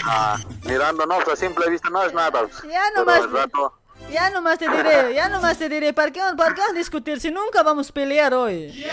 Ah, 0.05 0.37
mirando 0.63 1.05
no, 1.05 1.15
pues 1.19 1.29
a 1.29 1.35
simple 1.35 1.69
vista 1.69 1.89
no 1.89 2.03
es 2.03 2.13
nada. 2.13 2.47
Ya 2.63 2.81
Pero 2.93 3.05
nomás. 3.05 3.31
rato, 3.31 3.78
Ya 4.11 4.29
nomás 4.31 4.57
te 4.57 4.67
diré, 4.67 5.13
ya 5.13 5.29
nomás 5.29 5.57
te 5.57 5.69
diré, 5.69 5.93
¿para 5.93 6.11
qué, 6.11 6.19
para 6.35 6.53
qué 6.53 6.61
vamos 6.61 6.75
a 6.75 6.77
discutir 6.77 7.19
si 7.19 7.31
nunca 7.31 7.61
vamos 7.63 7.89
a 7.89 7.93
pelear 7.93 8.33
hoy? 8.33 8.83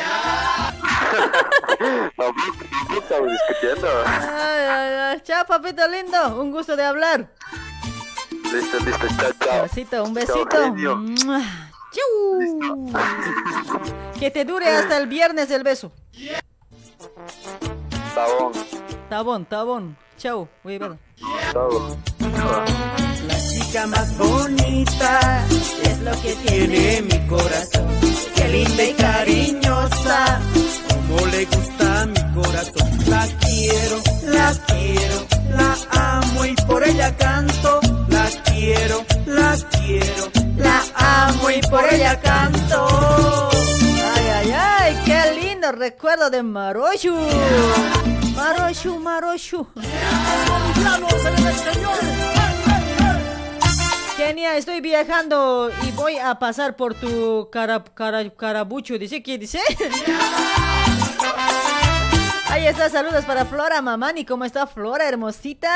tampoco 2.16 3.00
estamos 3.00 3.30
discutiendo. 3.32 3.88
Ay, 4.06 4.64
ay, 4.68 4.94
ay. 4.94 5.20
Chao, 5.22 5.46
papito 5.46 5.86
lindo, 5.88 6.40
un 6.40 6.50
gusto 6.50 6.76
de 6.76 6.84
hablar. 6.84 7.30
Listo, 8.52 8.78
listo, 8.78 9.06
chao, 9.18 9.32
chao. 9.40 9.62
Besito, 9.62 10.04
un 10.04 10.14
besito. 10.14 10.48
genio. 10.50 10.96
Mua. 10.96 11.40
Chiu. 11.90 12.92
Que 14.18 14.30
te 14.30 14.44
dure 14.44 14.68
hasta 14.68 14.98
el 14.98 15.06
viernes 15.06 15.50
el 15.50 15.62
beso. 15.62 15.92
Tabón, 18.14 18.52
Tabón, 19.08 19.44
tabón. 19.46 19.96
Chao, 20.18 20.48
voy 20.62 20.76
a 20.76 20.78
ver. 20.78 21.05
La 23.26 23.38
chica 23.48 23.86
más 23.86 24.16
bonita 24.18 25.46
es 25.82 26.00
lo 26.00 26.12
que 26.20 26.34
tiene 26.46 27.02
mi 27.02 27.26
corazón. 27.26 27.88
Qué 28.34 28.48
linda 28.48 28.84
y 28.84 28.92
cariñosa, 28.94 30.40
como 30.88 31.26
le 31.26 31.44
gusta 31.46 32.02
a 32.02 32.06
mi 32.06 32.34
corazón. 32.34 32.90
La 33.08 33.26
quiero, 33.40 33.96
la 34.24 34.54
quiero, 34.66 35.26
la 35.50 35.76
amo 35.90 36.44
y 36.44 36.54
por 36.66 36.86
ella 36.86 37.16
canto. 37.16 37.80
La 38.08 38.28
quiero, 38.44 39.04
la 39.26 39.56
quiero, 39.70 40.30
la 40.56 40.82
amo 40.94 41.50
y 41.50 41.60
por 41.68 41.84
ella 41.92 42.20
canto. 42.20 43.48
Ay, 44.14 44.28
ay, 44.34 44.52
ay, 44.52 45.02
qué 45.04 45.40
lindo 45.40 45.72
recuerdo 45.72 46.28
de 46.30 46.42
Maroyu. 46.42 47.16
Maroshu, 48.36 49.00
Maroshu. 49.00 49.66
Kenia, 54.16 54.56
estoy 54.56 54.80
viajando 54.80 55.70
y 55.86 55.90
voy 55.92 56.18
a 56.18 56.38
pasar 56.38 56.76
por 56.76 56.94
tu 56.94 57.48
cara, 57.50 57.82
cara, 57.94 58.28
carabucho. 58.30 58.98
¿Dice 58.98 59.22
qué 59.22 59.38
dice? 59.38 59.60
Ahí 62.56 62.66
está, 62.66 62.88
saludos 62.88 63.26
para 63.26 63.44
Flora 63.44 63.82
Mamani. 63.82 64.24
¿Cómo 64.24 64.46
está 64.46 64.66
Flora, 64.66 65.06
hermosita? 65.06 65.68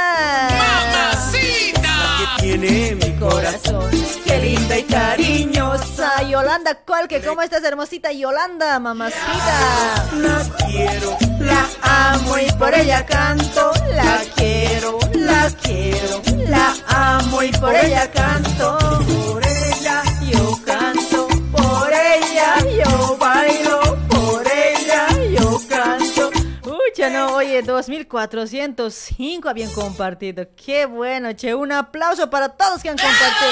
¡Mamacita! 0.49 1.91
Que 2.39 2.43
tiene 2.43 2.95
mi 2.95 3.19
corazón. 3.19 3.91
Qué 4.25 4.39
linda 4.39 4.79
y 4.79 4.85
cariñosa. 4.85 6.23
Yolanda 6.23 6.77
Colque, 6.87 7.21
¿cómo 7.21 7.43
estás, 7.43 7.63
hermosita? 7.65 8.13
Yolanda, 8.13 8.79
mamacita. 8.79 10.07
La 10.23 10.43
quiero, 10.67 11.19
La 11.41 11.67
amo 12.15 12.39
y 12.39 12.51
por 12.53 12.75
ella 12.75 13.05
canto. 13.05 13.73
La 13.91 14.19
quiero, 14.35 14.99
la 15.13 15.51
quiero. 15.63 16.23
La 16.49 16.75
amo 16.87 17.43
y 17.43 17.53
por 17.53 17.75
ella 17.75 18.11
canto. 18.11 18.79
Por 18.79 19.47
ella 19.47 20.03
yo 20.33 20.59
canto. 20.65 21.29
Por 21.53 21.93
ella 21.93 22.57
yo 22.83 23.19
bailo. 23.19 23.90
No, 27.09 27.37
oye, 27.37 27.63
2405 27.63 29.49
habían 29.49 29.73
compartido. 29.73 30.47
Qué 30.55 30.85
bueno, 30.85 31.33
che. 31.35 31.55
Un 31.55 31.73
aplauso 31.73 32.29
para 32.29 32.51
todos 32.51 32.83
que 32.83 32.91
han 32.91 32.99
compartido. 32.99 33.51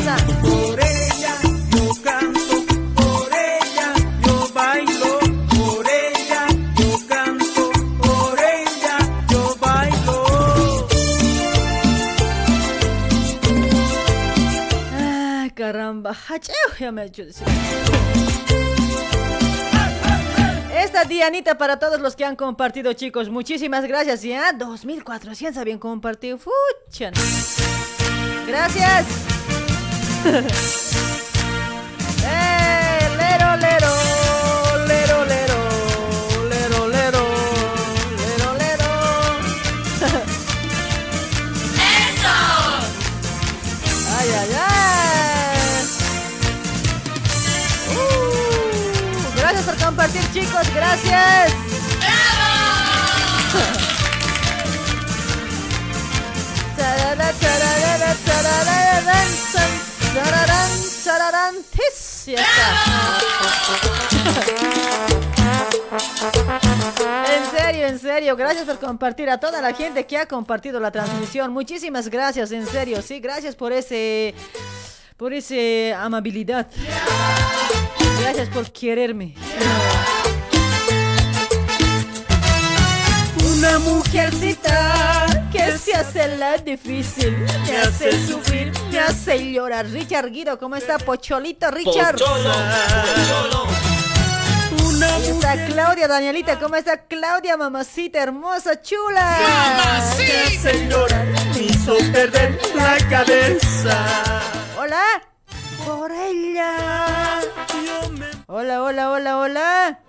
Esa. 0.00 0.37
Caramba. 15.72 16.16
Hacheo, 16.28 16.92
me. 16.92 17.10
Esta 20.74 21.04
Dianita 21.04 21.58
para 21.58 21.78
todos 21.78 22.00
los 22.00 22.16
que 22.16 22.24
han 22.24 22.36
compartido, 22.36 22.92
chicos. 22.94 23.28
Muchísimas 23.28 23.84
gracias. 23.86 24.22
Ya, 24.22 24.52
2400 24.52 25.60
habían 25.60 25.78
compartido. 25.78 26.38
Fuchan. 26.38 27.12
Gracias. 28.46 29.06
por 49.68 49.84
compartir, 49.84 50.22
chicos. 50.32 50.74
Gracias. 50.74 51.52
En 67.26 67.50
serio, 67.50 67.86
en 67.86 67.98
serio, 67.98 68.36
gracias 68.36 68.64
por 68.64 68.78
compartir 68.78 69.28
a 69.28 69.38
toda 69.38 69.60
la 69.60 69.74
gente 69.74 70.06
que 70.06 70.16
ha 70.16 70.26
compartido 70.26 70.80
la 70.80 70.90
transmisión. 70.90 71.52
Muchísimas 71.52 72.08
gracias, 72.08 72.52
en 72.52 72.66
serio, 72.66 73.02
sí, 73.02 73.20
gracias 73.20 73.54
por 73.54 73.72
ese 73.72 74.34
por 75.18 75.34
ese 75.34 75.94
amabilidad. 75.94 76.68
Gracias 78.28 78.50
por 78.50 78.70
quererme. 78.70 79.32
Una 83.56 83.78
mujercita 83.78 85.48
que 85.50 85.78
se 85.78 85.94
hace 85.94 86.36
la 86.36 86.58
difícil, 86.58 87.34
me 87.66 87.78
hace 87.78 88.26
sufrir, 88.26 88.70
me 88.92 88.98
hace 88.98 89.50
llorar. 89.50 89.86
Richard 89.86 90.30
Guido, 90.30 90.58
¿cómo 90.58 90.76
está? 90.76 90.98
Pocholito, 90.98 91.70
Richard. 91.70 92.18
Pocholo, 92.18 92.52
pocholo. 93.16 93.66
Ahí 95.06 95.28
está 95.28 95.64
Claudia, 95.64 96.06
Danielita, 96.06 96.58
¿cómo 96.58 96.76
está 96.76 97.06
Claudia, 97.06 97.56
mamacita 97.56 98.22
hermosa, 98.22 98.82
chula? 98.82 99.38
Mamacita. 99.40 100.72
Llorar, 100.86 101.26
me 101.54 101.62
hizo 101.62 101.96
perder 102.12 102.60
la 102.74 102.98
cabeza. 103.08 104.42
Hola. 104.78 105.02
Por 105.86 106.10
ella. 106.12 107.40
Hola, 108.50 108.82
hola, 108.82 109.10
hola, 109.10 109.36
hola. 109.36 110.00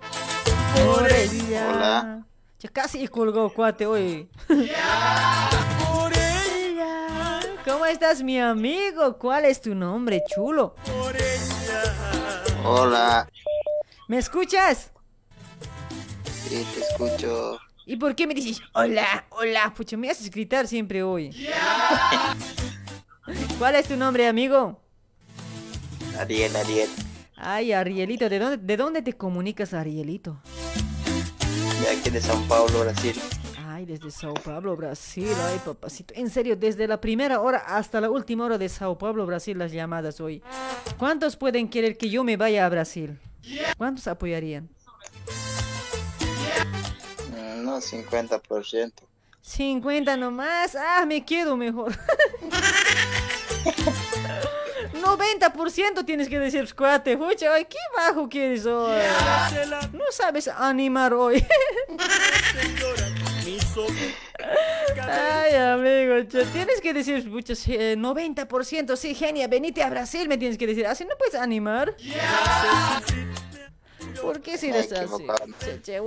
Hola. 0.88 2.26
Ya 2.58 2.70
casi 2.70 3.06
colgó 3.06 3.52
cuate 3.52 3.84
hoy. 3.84 4.30
¿Cómo 7.66 7.84
estás, 7.84 8.22
mi 8.22 8.40
amigo? 8.40 9.18
¿Cuál 9.18 9.44
es 9.44 9.60
tu 9.60 9.74
nombre, 9.74 10.22
chulo? 10.26 10.74
Hola, 12.64 13.28
¿Me 14.08 14.16
escuchas? 14.16 14.90
sí, 16.24 16.66
te 16.74 16.80
escucho. 16.80 17.58
¿Y 17.84 17.96
por 17.96 18.14
qué 18.14 18.26
me 18.26 18.32
dices 18.32 18.62
hola, 18.72 19.26
hola? 19.28 19.74
Pucha, 19.76 19.98
me 19.98 20.08
haces 20.08 20.30
gritar 20.30 20.66
siempre 20.66 21.02
hoy. 21.02 21.46
¿Cuál 23.58 23.74
es 23.74 23.86
tu 23.86 23.96
nombre, 23.96 24.26
amigo? 24.26 24.80
Ariel, 26.18 26.56
Ariel. 26.56 26.88
Ay, 27.42 27.72
Arielito, 27.72 28.28
¿de 28.28 28.38
dónde, 28.38 28.56
¿de 28.58 28.76
dónde 28.76 29.02
te 29.02 29.14
comunicas, 29.14 29.72
Arielito? 29.72 30.40
De 31.82 31.88
aquí 31.88 32.10
de 32.10 32.20
São 32.20 32.46
Paulo, 32.46 32.80
Brasil. 32.80 33.18
Ay, 33.66 33.86
desde 33.86 34.10
Sao 34.10 34.34
Paulo, 34.34 34.76
Brasil. 34.76 35.32
Ay, 35.48 35.58
papacito. 35.64 36.12
En 36.14 36.28
serio, 36.28 36.54
desde 36.54 36.86
la 36.86 37.00
primera 37.00 37.40
hora 37.40 37.58
hasta 37.66 37.98
la 38.00 38.10
última 38.10 38.44
hora 38.44 38.58
de 38.58 38.68
Sao 38.68 38.98
Paulo, 38.98 39.24
Brasil, 39.24 39.58
las 39.58 39.72
llamadas 39.72 40.20
hoy. 40.20 40.42
¿Cuántos 40.98 41.36
pueden 41.36 41.70
querer 41.70 41.96
que 41.96 42.10
yo 42.10 42.22
me 42.22 42.36
vaya 42.36 42.66
a 42.66 42.68
Brasil? 42.68 43.18
¿Cuántos 43.78 44.06
apoyarían? 44.06 44.68
Mm, 47.30 47.64
No, 47.64 47.80
50%. 47.80 48.92
50 49.40 50.16
nomás. 50.18 50.76
Ah, 50.76 51.06
me 51.06 51.24
quedo 51.24 51.56
mejor. 51.56 51.96
90% 55.00 56.04
tienes 56.04 56.28
que 56.28 56.38
decir, 56.38 56.72
cuate. 56.74 57.16
Pucha, 57.16 57.54
ay, 57.54 57.64
qué 57.64 57.78
bajo 57.96 58.28
quieres 58.28 58.66
hoy. 58.66 58.98
No 59.92 60.04
sabes 60.10 60.48
animar 60.48 61.12
hoy. 61.14 61.44
Ay, 65.02 65.54
amigo, 65.54 66.26
tienes 66.52 66.80
que 66.80 66.94
decir, 66.94 67.30
pucha, 67.30 67.54
sí, 67.54 67.74
eh, 67.74 67.96
90%, 67.96 68.96
sí, 68.96 69.14
genia, 69.14 69.48
venite 69.48 69.82
a 69.82 69.90
Brasil, 69.90 70.28
me 70.28 70.38
tienes 70.38 70.58
que 70.58 70.66
decir. 70.66 70.86
Así 70.86 71.04
no 71.04 71.16
puedes 71.18 71.34
animar. 71.34 71.94
¿Por 74.20 74.40
qué 74.40 74.58
si 74.58 74.68
eres 74.68 74.92
así? 74.92 75.26
Che, 75.64 75.80
che, 75.82 76.00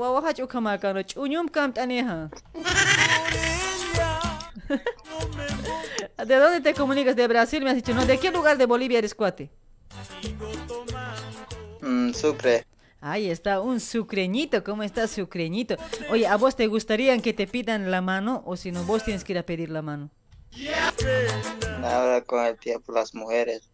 kamtaneja. 1.51 2.29
¿De 6.25 6.35
dónde 6.35 6.61
te 6.61 6.73
comunicas? 6.73 7.15
¿De 7.15 7.27
Brasil? 7.27 7.63
Me 7.63 7.71
has 7.71 7.75
dicho, 7.75 7.93
¿no? 7.93 8.05
¿De 8.05 8.17
qué 8.17 8.31
lugar 8.31 8.57
de 8.57 8.65
Bolivia 8.65 8.99
eres 8.99 9.13
cuate? 9.13 9.49
Mm, 11.81 12.13
Sucre. 12.13 12.65
Ahí 13.01 13.29
está, 13.29 13.59
un 13.59 13.81
sucreñito. 13.81 14.63
¿Cómo 14.63 14.83
está 14.83 15.07
sucreñito? 15.07 15.75
Oye, 16.09 16.25
¿a 16.25 16.37
vos 16.37 16.55
te 16.55 16.67
gustaría 16.67 17.17
que 17.19 17.33
te 17.33 17.47
pidan 17.47 17.91
la 17.91 18.01
mano 18.01 18.43
o 18.45 18.55
si 18.55 18.71
no, 18.71 18.83
vos 18.83 19.03
tienes 19.03 19.25
que 19.25 19.33
ir 19.33 19.39
a 19.39 19.43
pedir 19.43 19.69
la 19.69 19.81
mano? 19.81 20.09
Ahora 21.83 22.21
con 22.21 22.45
el 22.45 22.57
tiempo 22.57 22.93
las 22.93 23.13
mujeres. 23.13 23.69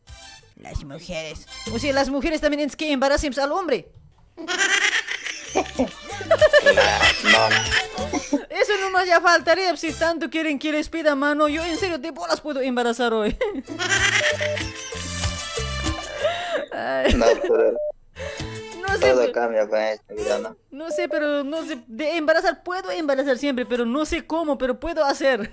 Las 0.56 0.84
mujeres. 0.84 1.46
O 1.72 1.78
sea, 1.78 1.94
las 1.94 2.10
mujeres 2.10 2.42
también 2.42 2.60
tienes 2.60 2.76
que 2.76 2.92
embarazar 2.92 3.40
al 3.40 3.52
hombre. 3.52 3.92
No, 5.56 7.50
Eso 8.50 8.74
nomás 8.82 9.08
ya 9.08 9.22
faltaría. 9.22 9.76
Si 9.78 9.94
tanto 9.94 10.30
quieren 10.30 10.60
que 10.60 10.72
les 10.72 10.90
pida 10.90 11.16
mano, 11.16 11.48
yo 11.48 11.64
en 11.64 11.78
serio 11.78 11.98
de 11.98 12.12
bolas 12.12 12.42
puedo 12.42 12.62
embarazar 12.62 13.14
hoy. 13.14 13.38
No, 17.16 17.26
pero 17.42 17.74
no 18.88 18.98
sé, 18.98 19.12
todo 19.12 19.32
cambia 19.32 19.68
con 19.68 19.80
esta 19.80 20.14
vida, 20.14 20.40
¿no? 20.40 20.56
no 20.72 20.92
sé, 20.92 21.10
pero 21.10 21.44
no 21.44 21.66
sé. 21.66 21.80
De 21.88 22.18
embarazar 22.18 22.64
puedo 22.64 22.92
embarazar 22.92 23.38
siempre, 23.38 23.66
pero 23.66 23.86
no 23.86 24.06
sé 24.06 24.26
cómo, 24.26 24.58
pero 24.58 24.80
puedo 24.80 25.04
hacer. 25.04 25.52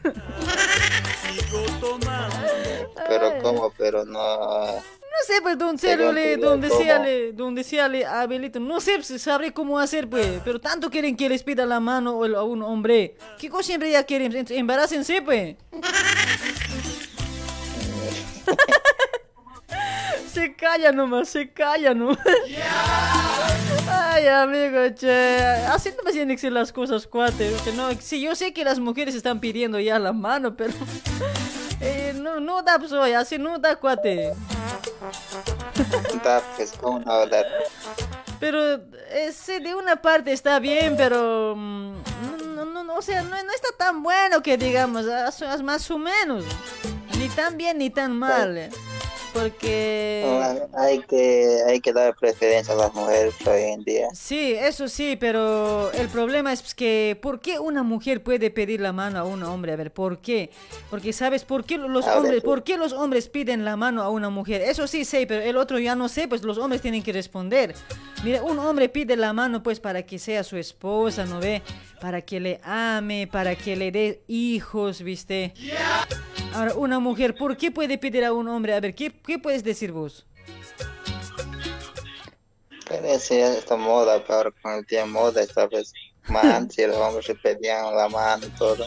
Pero 3.08 3.38
cómo, 3.42 3.72
pero 3.76 4.04
no. 4.04 4.82
Sé, 5.26 5.34
pues, 5.42 5.58
don 5.58 5.78
Sergio, 5.78 6.10
tú, 6.10 6.40
don 6.40 6.60
decíale, 6.60 7.32
don 7.32 7.54
decíale 7.54 8.04
a 8.04 8.22
Abelito, 8.22 8.60
no 8.60 8.80
sé, 8.80 8.92
pues, 8.96 9.20
sabré 9.22 9.52
cómo 9.52 9.78
hacer, 9.78 10.08
pues, 10.08 10.40
pero 10.44 10.60
tanto 10.60 10.90
quieren 10.90 11.16
que 11.16 11.28
les 11.28 11.42
pida 11.42 11.66
la 11.66 11.80
mano 11.80 12.22
a 12.24 12.42
un 12.44 12.62
hombre. 12.62 13.16
¿Qué 13.38 13.48
cosa 13.48 13.64
siempre 13.64 13.90
ya 13.90 14.04
quieren? 14.04 14.34
Em- 14.34 14.46
Embarácense, 14.48 15.22
pues. 15.22 15.56
se 20.32 20.54
calla 20.54 20.92
nomás, 20.92 21.28
se 21.28 21.50
calla 21.50 21.94
nomás. 21.94 22.18
Ay, 23.88 24.26
amigo, 24.26 24.88
che. 24.94 25.36
Así 25.68 25.90
no 25.96 26.02
me 26.04 26.12
tienen 26.12 26.36
que 26.36 26.40
ser 26.40 26.52
las 26.52 26.72
cosas, 26.72 27.06
cuate. 27.06 27.54
que 27.64 27.72
no, 27.72 27.88
sí, 28.00 28.20
yo 28.20 28.34
sé 28.34 28.52
que 28.52 28.64
las 28.64 28.78
mujeres 28.78 29.14
están 29.14 29.40
pidiendo 29.40 29.78
ya 29.80 29.98
la 29.98 30.12
mano, 30.12 30.56
pero. 30.56 30.72
Eh, 31.80 32.12
no, 32.14 32.40
no 32.40 32.62
da, 32.62 32.76
oye, 33.00 33.16
así 33.16 33.38
no 33.38 33.58
da, 33.58 33.76
cuate. 33.76 34.32
Da, 36.24 36.42
pues, 36.56 36.72
¿cómo 36.80 36.98
no 37.00 37.06
va 37.06 37.22
a 37.22 37.26
dar? 37.26 37.46
Pero 38.40 38.74
eh, 39.10 39.32
sí, 39.32 39.60
de 39.60 39.74
una 39.74 39.96
parte 39.96 40.32
está 40.32 40.58
bien, 40.58 40.96
pero 40.96 41.54
mm, 41.56 41.94
no, 42.54 42.64
no, 42.64 42.82
no, 42.84 42.94
o 42.96 43.02
sea, 43.02 43.22
no, 43.22 43.30
no 43.30 43.52
está 43.52 43.68
tan 43.78 44.02
bueno 44.02 44.42
que 44.42 44.56
digamos, 44.56 45.06
as- 45.06 45.62
más 45.62 45.90
o 45.90 45.98
menos. 45.98 46.44
Ni 47.18 47.28
tan 47.28 47.56
bien 47.56 47.78
ni 47.78 47.90
tan 47.90 48.16
mal. 48.18 48.68
Porque... 49.36 50.22
No, 50.24 50.78
hay 50.78 51.00
que 51.00 51.58
hay 51.66 51.80
que 51.80 51.92
dar 51.92 52.14
preferencia 52.14 52.72
a 52.72 52.76
las 52.76 52.94
mujeres 52.94 53.34
hoy 53.46 53.62
en 53.64 53.84
día. 53.84 54.08
Sí, 54.14 54.54
eso 54.54 54.88
sí, 54.88 55.16
pero 55.20 55.92
el 55.92 56.08
problema 56.08 56.52
es 56.52 56.74
que 56.74 57.18
¿por 57.20 57.40
qué 57.40 57.58
una 57.58 57.82
mujer 57.82 58.22
puede 58.22 58.50
pedir 58.50 58.80
la 58.80 58.92
mano 58.92 59.18
a 59.18 59.24
un 59.24 59.42
hombre? 59.42 59.72
A 59.72 59.76
ver, 59.76 59.92
¿por 59.92 60.18
qué? 60.18 60.50
Porque 60.88 61.12
sabes 61.12 61.44
por 61.44 61.64
qué 61.64 61.76
los 61.76 62.06
A 62.06 62.10
ver, 62.10 62.18
hombres, 62.18 62.40
sí. 62.40 62.46
¿por 62.46 62.64
qué 62.64 62.78
los 62.78 62.92
hombres 62.94 63.28
piden 63.28 63.64
la 63.64 63.76
mano 63.76 64.02
a 64.02 64.08
una 64.08 64.30
mujer? 64.30 64.62
Eso 64.62 64.86
sí 64.86 65.04
sé, 65.04 65.26
pero 65.26 65.42
el 65.42 65.56
otro 65.58 65.78
ya 65.78 65.94
no 65.94 66.08
sé, 66.08 66.28
pues 66.28 66.42
los 66.42 66.56
hombres 66.56 66.80
tienen 66.80 67.02
que 67.02 67.12
responder. 67.12 67.74
Mira, 68.24 68.42
un 68.42 68.58
hombre 68.58 68.88
pide 68.88 69.16
la 69.16 69.34
mano 69.34 69.62
pues 69.62 69.80
para 69.80 70.02
que 70.02 70.18
sea 70.18 70.44
su 70.44 70.56
esposa, 70.56 71.26
¿no 71.26 71.40
ve? 71.40 71.62
Para 72.00 72.22
que 72.22 72.40
le 72.40 72.60
ame, 72.62 73.28
para 73.30 73.54
que 73.54 73.76
le 73.76 73.90
dé 73.92 74.22
hijos, 74.28 75.02
¿viste? 75.02 75.52
Ahora, 76.54 76.74
una 76.74 76.98
mujer, 76.98 77.34
¿por 77.34 77.56
qué 77.56 77.70
puede 77.70 77.98
pedir 77.98 78.24
a 78.24 78.32
un 78.32 78.48
hombre? 78.48 78.74
A 78.74 78.80
ver, 78.80 78.94
¿qué, 78.94 79.12
qué 79.26 79.38
puedes 79.38 79.62
decir 79.62 79.92
vos? 79.92 80.26
Pero 82.88 83.06
está 83.06 83.76
moda, 83.76 84.22
pero 84.26 84.52
con 84.62 84.74
el 84.74 84.86
tiempo 84.86 85.20
moda 85.20 85.42
esta 85.42 85.66
vez. 85.66 85.92
Más 86.28 86.44
antes 86.44 86.88
los 86.88 86.96
hombres 86.96 87.26
se 87.26 87.34
pedían 87.34 87.94
la 87.94 88.08
mano 88.08 88.46
y 88.46 88.50
todo. 88.50 88.84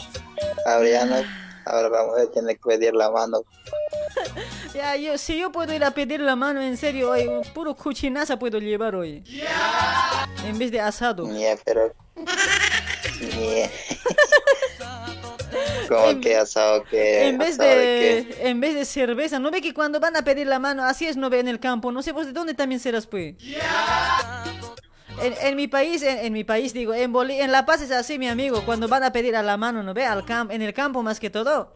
Ahora 0.66 0.88
ya 0.88 1.04
no, 1.06 1.16
ahora 1.64 1.88
la 1.88 2.04
mujer 2.04 2.28
tiene 2.28 2.54
que 2.54 2.60
pedir 2.64 2.94
la 2.94 3.10
mano. 3.10 3.42
Ya, 4.74 4.94
yo, 4.94 5.18
si 5.18 5.36
yo 5.36 5.50
puedo 5.50 5.74
ir 5.74 5.82
a 5.82 5.90
pedir 5.90 6.20
la 6.20 6.36
mano, 6.36 6.62
en 6.62 6.76
serio, 6.76 7.10
hoy, 7.10 7.26
un 7.26 7.42
puro 7.52 7.74
cuchinaza 7.74 8.38
puedo 8.38 8.60
llevar 8.60 8.94
hoy. 8.94 9.24
En 10.46 10.56
vez 10.58 10.70
de 10.70 10.80
asado. 10.80 11.26
Ni 11.26 11.42
pero. 11.64 11.92
Ni 13.20 13.62
Como 15.90 16.20
que 16.20 16.36
asado 16.36 16.84
que. 16.84 17.28
En 17.28 17.38
vez 17.38 17.54
asado 17.58 17.68
de, 17.68 18.36
en 18.42 18.60
vez 18.60 18.74
de 18.74 18.84
cerveza, 18.84 19.38
¿no 19.38 19.50
ve 19.50 19.60
que 19.60 19.74
cuando 19.74 19.98
van 20.00 20.16
a 20.16 20.22
pedir 20.22 20.46
la 20.46 20.58
mano, 20.58 20.84
así 20.84 21.06
es, 21.06 21.16
no 21.16 21.28
ve 21.30 21.40
en 21.40 21.48
el 21.48 21.58
campo? 21.58 21.90
No 21.92 22.02
sé, 22.02 22.12
vos 22.12 22.26
de 22.26 22.32
dónde 22.32 22.54
también 22.54 22.80
serás, 22.80 23.06
pues. 23.06 23.34
En, 25.22 25.34
en 25.42 25.56
mi 25.56 25.68
país, 25.68 26.02
en, 26.02 26.18
en 26.18 26.32
mi 26.32 26.44
país 26.44 26.72
digo, 26.72 26.94
en 26.94 27.12
Boli- 27.12 27.40
en 27.40 27.52
La 27.52 27.66
Paz 27.66 27.82
es 27.82 27.90
así, 27.90 28.18
mi 28.18 28.28
amigo, 28.28 28.64
cuando 28.64 28.88
van 28.88 29.02
a 29.04 29.12
pedir 29.12 29.36
a 29.36 29.42
la 29.42 29.56
mano, 29.58 29.82
¿no 29.82 29.92
ve? 29.92 30.06
Al 30.06 30.24
camp 30.24 30.50
en 30.50 30.62
el 30.62 30.72
campo 30.72 31.02
más 31.02 31.20
que 31.20 31.28
todo. 31.28 31.74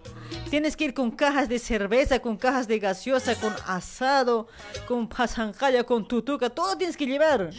Tienes 0.49 0.77
que 0.77 0.85
ir 0.85 0.95
con 0.95 1.11
cajas 1.11 1.49
de 1.49 1.59
cerveza, 1.59 2.21
con 2.21 2.37
cajas 2.37 2.69
de 2.69 2.79
gaseosa, 2.79 3.35
con 3.35 3.55
asado, 3.67 4.47
con 4.87 5.09
pasancaya, 5.09 5.85
con 5.85 6.07
tutuca, 6.09 6.49
todo 6.49 6.79
tienes 6.79 6.97
que 6.97 7.07
llevar. 7.07 7.51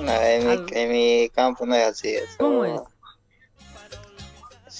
No, 0.00 0.12
en, 0.12 0.46
mi, 0.46 0.66
en 0.72 0.92
mi 0.92 1.28
campo 1.30 1.64
no 1.64 1.74
es 1.76 1.86
así. 1.86 2.16
¿Cómo 2.38 2.64
es? 2.64 2.80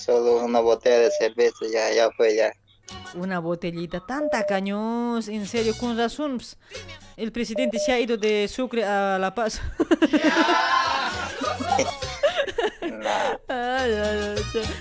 Solo 0.05 0.45
una 0.45 0.61
botella 0.61 0.99
de 0.99 1.11
cerveza, 1.11 1.65
ya, 1.73 1.91
ya 1.93 2.11
fue, 2.11 2.37
ya. 2.37 2.53
Una 3.15 3.39
botellita, 3.39 4.05
tanta 4.07 4.45
caños, 4.45 5.29
en 5.29 5.47
serio, 5.47 5.73
con 5.81 5.97
razón. 5.97 6.39
El 7.17 7.33
presidente 7.33 7.79
se 7.79 7.93
ha 7.93 7.99
ido 7.99 8.19
de 8.19 8.47
Sucre 8.49 8.85
a 8.85 9.19
La 9.19 9.35
Paz. 9.35 9.63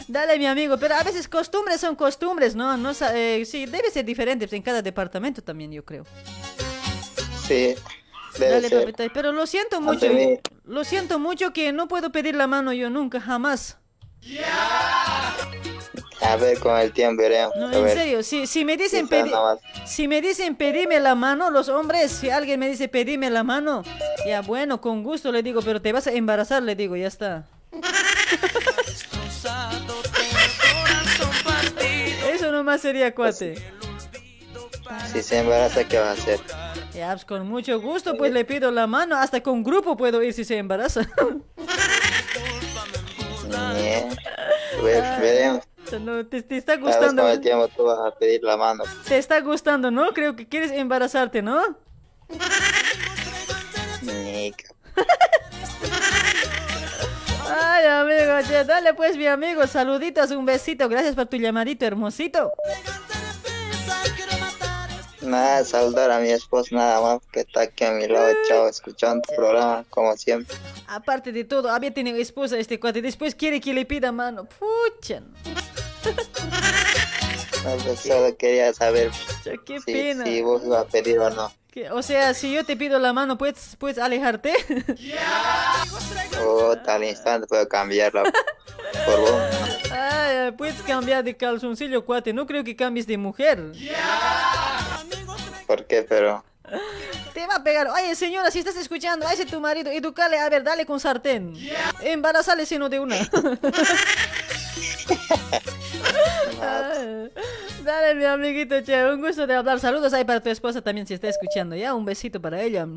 Dale, 0.08 0.38
mi 0.38 0.46
amigo, 0.46 0.78
pero 0.78 0.96
a 0.96 1.04
veces 1.04 1.30
costumbres 1.30 1.80
son 1.80 1.96
costumbres, 1.96 2.54
¿no? 2.56 2.76
no 2.76 2.92
eh, 3.14 3.46
sí, 3.46 3.66
debe 3.66 3.92
ser 3.92 4.04
diferente 4.04 4.46
pues, 4.46 4.58
en 4.58 4.62
cada 4.62 4.82
departamento 4.82 5.42
también, 5.42 5.72
yo 5.72 5.86
creo. 5.86 6.04
Sí, 7.48 7.76
Dale, 8.38 8.68
ser. 8.68 8.80
papito, 8.82 9.04
pero 9.14 9.32
lo 9.32 9.48
siento 9.48 9.80
mucho. 9.80 10.08
Lo 10.66 10.84
siento 10.84 11.18
mucho 11.18 11.54
que 11.54 11.72
no 11.72 11.88
puedo 11.88 12.12
pedir 12.12 12.36
la 12.36 12.48
mano 12.48 12.74
yo 12.74 12.90
nunca, 12.90 13.22
jamás. 13.22 13.78
A 16.22 16.36
ver, 16.38 16.58
con 16.60 16.78
el 16.80 16.94
tiempo 16.94 17.22
veremos. 17.22 17.56
No, 17.56 17.72
en 17.72 17.90
serio, 17.90 18.24
si, 18.24 18.48
si 18.48 18.64
me 18.64 18.78
dicen 18.78 19.08
pedi- 19.10 19.32
si 19.86 20.08
me 20.08 20.22
dicen 20.22 20.56
pedime 20.56 21.00
la 21.00 21.16
mano, 21.16 21.50
los 21.52 21.68
hombres, 21.70 22.12
si 22.12 22.30
alguien 22.30 22.60
me 22.60 22.70
dice 22.70 22.88
pedime 22.88 23.30
la 23.30 23.44
mano, 23.44 23.84
ya 24.26 24.42
bueno, 24.42 24.80
con 24.80 25.04
gusto 25.04 25.32
le 25.32 25.44
digo, 25.44 25.62
pero 25.62 25.82
te 25.82 25.92
vas 25.92 26.08
a 26.08 26.14
embarazar, 26.14 26.64
le 26.64 26.76
digo, 26.76 26.96
ya 26.96 27.08
está. 27.08 27.46
Eso 32.34 32.52
nomás 32.52 32.82
sería 32.82 33.14
cuate. 33.14 33.56
Si 35.12 35.22
se 35.22 35.40
embaraza, 35.40 35.84
¿qué 35.84 36.00
va 36.00 36.10
a 36.10 36.14
hacer? 36.14 36.40
Ya, 36.94 37.12
pues 37.12 37.26
con 37.26 37.48
mucho 37.48 37.80
gusto, 37.82 38.16
pues 38.18 38.32
le 38.32 38.46
pido 38.46 38.72
la 38.72 38.88
mano, 38.88 39.18
hasta 39.18 39.42
con 39.42 39.64
grupo 39.64 39.98
puedo 39.98 40.22
ir 40.24 40.34
si 40.34 40.46
se 40.46 40.58
embaraza. 40.58 41.02
Veremos. 44.84 45.64
No, 46.02 46.26
te, 46.26 46.42
te 46.42 46.58
está 46.58 46.78
gustando, 46.78 47.22
con 47.24 47.32
el 47.32 47.42
tiempo 47.42 47.68
tú 47.68 47.84
vas 47.84 48.00
a 48.00 48.18
pedir 48.18 48.42
la 48.44 48.58
mano. 48.58 48.84
te 49.08 49.18
está 49.18 49.42
gustando, 49.42 49.92
¿no? 49.92 50.12
Creo 50.14 50.36
que 50.36 50.48
quieres 50.48 50.72
embarazarte, 50.72 51.42
¿no? 51.42 51.62
Ay, 57.56 57.86
amigo, 57.86 58.66
dale 58.66 58.94
pues, 58.96 59.16
mi 59.18 59.28
amigo, 59.28 59.68
saluditos, 59.68 60.32
un 60.32 60.46
besito, 60.46 60.90
gracias 60.90 61.14
por 61.14 61.28
tu 61.28 61.38
llamadito, 61.38 61.86
hermosito. 61.86 62.52
Nada, 65.24 65.64
saludar 65.64 66.12
a 66.12 66.20
mi 66.20 66.30
esposa 66.30 66.76
nada 66.76 67.02
más 67.02 67.22
que 67.32 67.42
está 67.42 67.62
aquí 67.62 67.84
a 67.84 67.92
mi 67.92 68.08
lado, 68.08 68.34
chao, 68.48 68.68
escuchando 68.68 69.22
tu 69.28 69.36
programa 69.36 69.86
como 69.90 70.16
siempre. 70.18 70.56
Aparte 70.88 71.32
de 71.32 71.44
todo, 71.44 71.70
había 71.70 71.94
tenido 71.94 72.18
esposa 72.18 72.58
este 72.58 72.80
cuate, 72.80 73.02
después 73.02 73.36
quiere 73.36 73.62
que 73.62 73.74
le 73.74 73.86
pida 73.86 74.12
mano. 74.12 74.46
Pucha, 74.46 75.22
no. 75.22 75.34
Pues, 77.86 78.02
solo 78.02 78.36
quería 78.36 78.74
saber 78.74 79.10
qué 79.66 79.80
si, 79.80 79.94
pena. 79.94 80.26
si 80.26 80.42
vos 80.42 80.62
ibas 80.66 80.86
a 80.86 80.88
pedir 80.90 81.18
o 81.18 81.30
no. 81.30 81.50
O 81.92 82.04
sea, 82.04 82.34
si 82.34 82.54
yo 82.54 82.64
te 82.66 82.76
pido 82.78 83.00
la 83.00 83.14
mano, 83.14 83.38
¿puedes, 83.38 83.76
puedes 83.78 83.98
alejarte? 83.98 84.54
O 86.46 86.76
tal 86.78 87.06
instante 87.06 87.48
puedo 87.48 87.66
cambiarla 87.70 88.24
por 89.06 89.20
vos. 89.22 89.42
Ay, 89.92 90.52
puedes 90.58 90.82
cambiar 90.82 91.24
de 91.24 91.38
calzoncillo, 91.38 92.04
cuate, 92.04 92.34
no 92.34 92.46
creo 92.46 92.66
que 92.66 92.76
cambies 92.76 93.08
de 93.08 93.18
mujer. 93.18 93.72
¿Por 95.74 95.88
qué? 95.88 96.04
Pero 96.08 96.44
Te 97.34 97.48
va 97.48 97.56
a 97.56 97.64
pegar. 97.64 97.88
Oye, 97.88 98.14
señora, 98.14 98.52
si 98.52 98.60
estás 98.60 98.76
escuchando, 98.76 99.28
a 99.28 99.34
ese 99.34 99.48
tu 99.48 99.60
marido, 99.60 99.90
educale, 99.90 100.38
a 100.38 100.48
ver, 100.50 100.64
dale 100.64 100.86
con 100.86 101.00
sartén. 101.00 101.56
Embarazale 102.02 102.68
sino 102.68 102.90
de 102.90 103.00
una. 103.00 103.16
Dale, 107.84 108.16
mi 108.16 108.24
amiguito, 108.24 108.84
che, 108.84 109.04
un 109.04 109.20
gusto 109.20 109.48
de 109.48 109.56
hablar. 109.56 109.80
Saludos 109.80 110.14
ahí 110.14 110.24
para 110.24 110.42
tu 110.42 110.50
esposa 110.50 110.80
también 110.80 111.08
si 111.08 111.16
está 111.16 111.28
escuchando, 111.28 111.76
¿ya? 111.76 111.96
Un 111.96 112.06
besito 112.06 112.40
para 112.40 112.62
ella. 112.62 112.88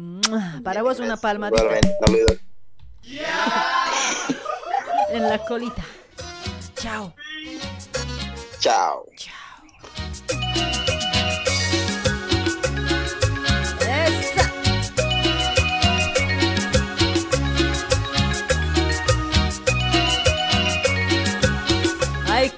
Para 0.62 0.82
vos 0.82 1.00
una 1.00 1.16
palmadita 1.16 1.80
saludos. 2.04 2.36
en 5.08 5.22
la 5.22 5.38
colita. 5.38 5.82
Chao. 6.74 7.14
Chao. 8.60 9.06
Esa. 9.12 9.35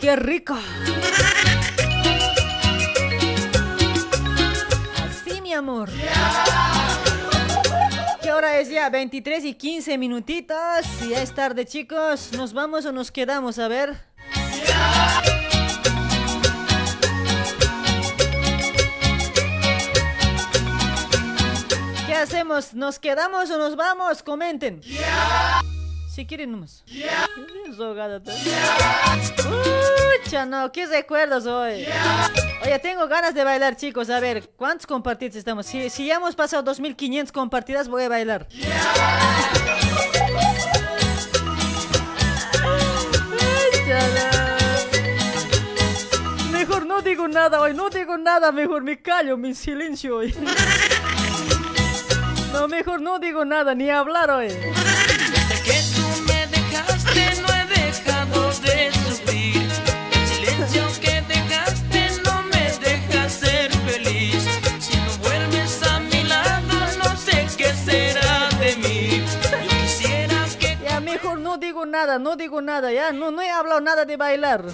qué 0.08 0.16
rico. 0.16 0.56
Así, 5.06 5.42
mi 5.42 5.52
amor. 5.52 5.90
¿Qué 8.22 8.32
hora 8.32 8.58
es 8.58 8.70
ya? 8.70 8.88
23 8.88 9.44
y 9.44 9.52
15 9.52 9.98
minutitos. 9.98 10.56
Y 11.02 11.10
ya 11.10 11.20
es 11.20 11.34
tarde, 11.34 11.66
chicos. 11.66 12.32
¿Nos 12.32 12.54
vamos 12.54 12.86
o 12.86 12.92
nos 12.92 13.12
quedamos? 13.12 13.58
A 13.58 13.68
ver. 13.68 13.96
¿Qué 22.06 22.14
hacemos? 22.14 22.72
¿Nos 22.72 22.98
quedamos 22.98 23.50
o 23.50 23.58
nos 23.58 23.76
vamos? 23.76 24.22
Comenten. 24.22 24.80
Si 26.18 26.26
quieren 26.26 26.50
nomás. 26.50 26.82
Ucha, 30.26 30.46
no, 30.46 30.72
qué 30.72 30.84
recuerdos 30.86 31.46
hoy. 31.46 31.86
Oye, 32.64 32.78
tengo 32.80 33.06
ganas 33.06 33.34
de 33.34 33.44
bailar, 33.44 33.76
chicos. 33.76 34.10
A 34.10 34.18
ver, 34.18 34.50
¿cuántos 34.56 34.84
compartidos 34.84 35.36
estamos? 35.36 35.66
Si, 35.66 35.88
si 35.90 36.06
ya 36.06 36.16
hemos 36.16 36.34
pasado 36.34 36.64
2500 36.64 37.30
compartidas, 37.30 37.88
voy 37.88 38.02
a 38.02 38.08
bailar. 38.08 38.48
Mejor 46.50 46.84
no 46.84 47.00
digo 47.00 47.28
nada 47.28 47.60
hoy, 47.60 47.74
no 47.74 47.90
digo 47.90 48.18
nada, 48.18 48.50
mejor 48.50 48.82
me 48.82 49.00
callo, 49.00 49.36
mi 49.36 49.54
silencio 49.54 50.16
hoy. 50.16 50.34
No, 52.52 52.66
mejor 52.66 53.00
no 53.00 53.20
digo 53.20 53.44
nada, 53.44 53.72
ni 53.76 53.88
hablar 53.88 54.32
hoy. 54.32 54.48
Nada, 71.98 72.18
no 72.18 72.36
digo 72.36 72.60
nada, 72.60 72.92
ya, 72.92 73.12
no, 73.12 73.30
no 73.30 73.42
he 73.42 73.50
hablado 73.50 73.80
nada 73.80 74.04
de 74.04 74.16
bailar. 74.16 74.64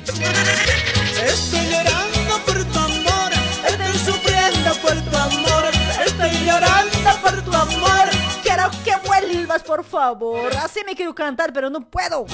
Estoy 1.24 1.66
llorando 1.70 2.38
por 2.44 2.64
tu 2.64 2.78
amor, 2.78 3.32
estoy 3.66 3.98
sufriendo 3.98 4.74
por 4.82 4.92
tu 4.92 5.16
amor, 5.16 5.70
estoy 6.04 6.46
llorando 6.46 7.10
por 7.22 7.42
tu 7.42 7.52
amor. 7.52 8.23
Quiero 8.44 8.70
que 8.84 8.94
vuelvas, 9.08 9.62
por 9.62 9.82
favor. 9.82 10.52
Así 10.58 10.80
me 10.84 10.94
quiero 10.94 11.14
cantar, 11.14 11.50
pero 11.52 11.70
no 11.70 11.80
puedo. 11.80 12.26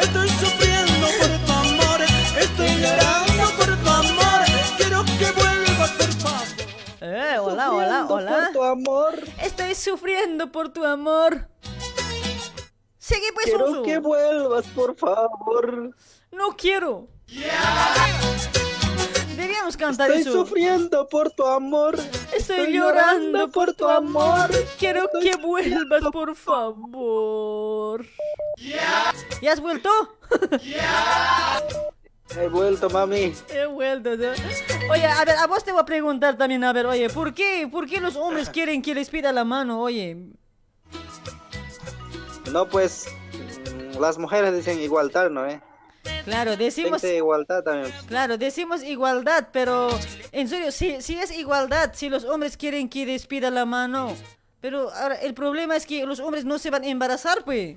Estoy 0.00 0.28
sufriendo 0.28 1.06
por 1.18 1.46
tu 1.46 1.52
amor, 1.52 2.00
estoy 2.36 2.68
llorando 2.80 3.56
por 3.56 3.76
tu 3.82 3.90
amor. 3.90 4.44
Quiero 4.76 5.04
que 5.04 5.30
vuelvas, 5.30 5.90
por 5.92 6.12
favor. 6.14 6.46
Eh, 7.00 7.38
hola, 7.40 7.70
hola, 7.70 8.06
hola. 8.08 8.30
por 8.30 8.52
tu 8.52 8.62
amor. 8.64 9.14
Estoy 9.40 9.74
sufriendo 9.76 10.50
por 10.50 10.70
tu 10.70 10.84
amor. 10.84 11.48
Sigue 12.98 13.32
pues, 13.32 13.46
Quiero 13.46 13.82
que 13.84 13.98
vuelvas, 13.98 14.66
por 14.66 14.96
favor. 14.96 15.94
No 16.32 16.56
quiero. 16.56 17.08
Cantar 19.78 20.10
Estoy 20.10 20.20
eso. 20.20 20.32
sufriendo 20.32 21.08
por 21.08 21.30
tu 21.30 21.44
amor. 21.46 21.98
Estoy 22.36 22.72
llorando 22.72 23.50
por 23.50 23.72
tu 23.74 23.86
amor. 23.88 24.50
Quiero 24.78 25.08
que 25.20 25.36
vuelvas, 25.36 26.02
por 26.12 26.34
favor. 26.36 28.06
¿Ya 29.40 29.52
has 29.52 29.60
vuelto? 29.60 29.90
He 32.38 32.48
vuelto, 32.48 32.88
mami. 32.90 33.34
He 33.48 33.66
vuelto. 33.66 34.16
¿no? 34.16 34.28
Oye, 34.90 35.06
a 35.06 35.24
ver, 35.24 35.36
a 35.36 35.46
vos 35.46 35.64
te 35.64 35.72
voy 35.72 35.80
a 35.80 35.84
preguntar 35.84 36.36
también, 36.36 36.64
a 36.64 36.72
ver, 36.72 36.86
oye, 36.86 37.08
¿por 37.10 37.34
qué, 37.34 37.68
¿por 37.70 37.86
qué 37.86 38.00
los 38.00 38.16
hombres 38.16 38.48
quieren 38.50 38.82
que 38.82 38.94
les 38.94 39.10
pida 39.10 39.32
la 39.32 39.44
mano, 39.44 39.80
oye? 39.80 40.16
No, 42.50 42.68
pues 42.68 43.06
mm, 43.94 44.00
las 44.00 44.18
mujeres 44.18 44.54
dicen 44.54 44.80
igualdad, 44.80 45.30
¿no? 45.30 45.46
Eh? 45.46 45.60
Claro, 46.24 46.56
decimos... 46.56 47.02
Dice 47.02 47.16
igualdad 47.16 47.62
también. 47.62 47.92
Claro, 48.06 48.38
decimos 48.38 48.82
igualdad, 48.82 49.48
pero 49.52 49.88
en 50.32 50.48
serio, 50.48 50.72
si, 50.72 51.00
si 51.02 51.18
es 51.18 51.36
igualdad, 51.36 51.92
si 51.94 52.08
los 52.08 52.24
hombres 52.24 52.56
quieren 52.56 52.88
que 52.88 53.06
les 53.06 53.26
pida 53.26 53.50
la 53.50 53.64
mano, 53.64 54.16
pero 54.60 54.92
ahora 54.92 55.16
el 55.16 55.34
problema 55.34 55.76
es 55.76 55.86
que 55.86 56.06
los 56.06 56.20
hombres 56.20 56.44
no 56.44 56.58
se 56.58 56.70
van 56.70 56.84
a 56.84 56.88
embarazar, 56.88 57.44
pues. 57.44 57.76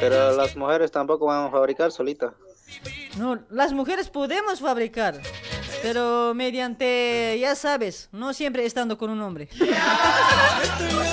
Pero 0.00 0.36
las 0.36 0.56
mujeres 0.56 0.90
tampoco 0.90 1.26
van 1.26 1.46
a 1.46 1.50
fabricar 1.50 1.90
solitas. 1.92 2.32
No, 3.16 3.38
las 3.50 3.72
mujeres 3.72 4.10
podemos 4.10 4.60
fabricar, 4.60 5.20
pero 5.82 6.32
mediante, 6.34 7.36
ya 7.40 7.54
sabes, 7.54 8.08
no 8.12 8.32
siempre 8.32 8.64
estando 8.64 8.96
con 8.98 9.10
un 9.10 9.20
hombre. 9.20 9.48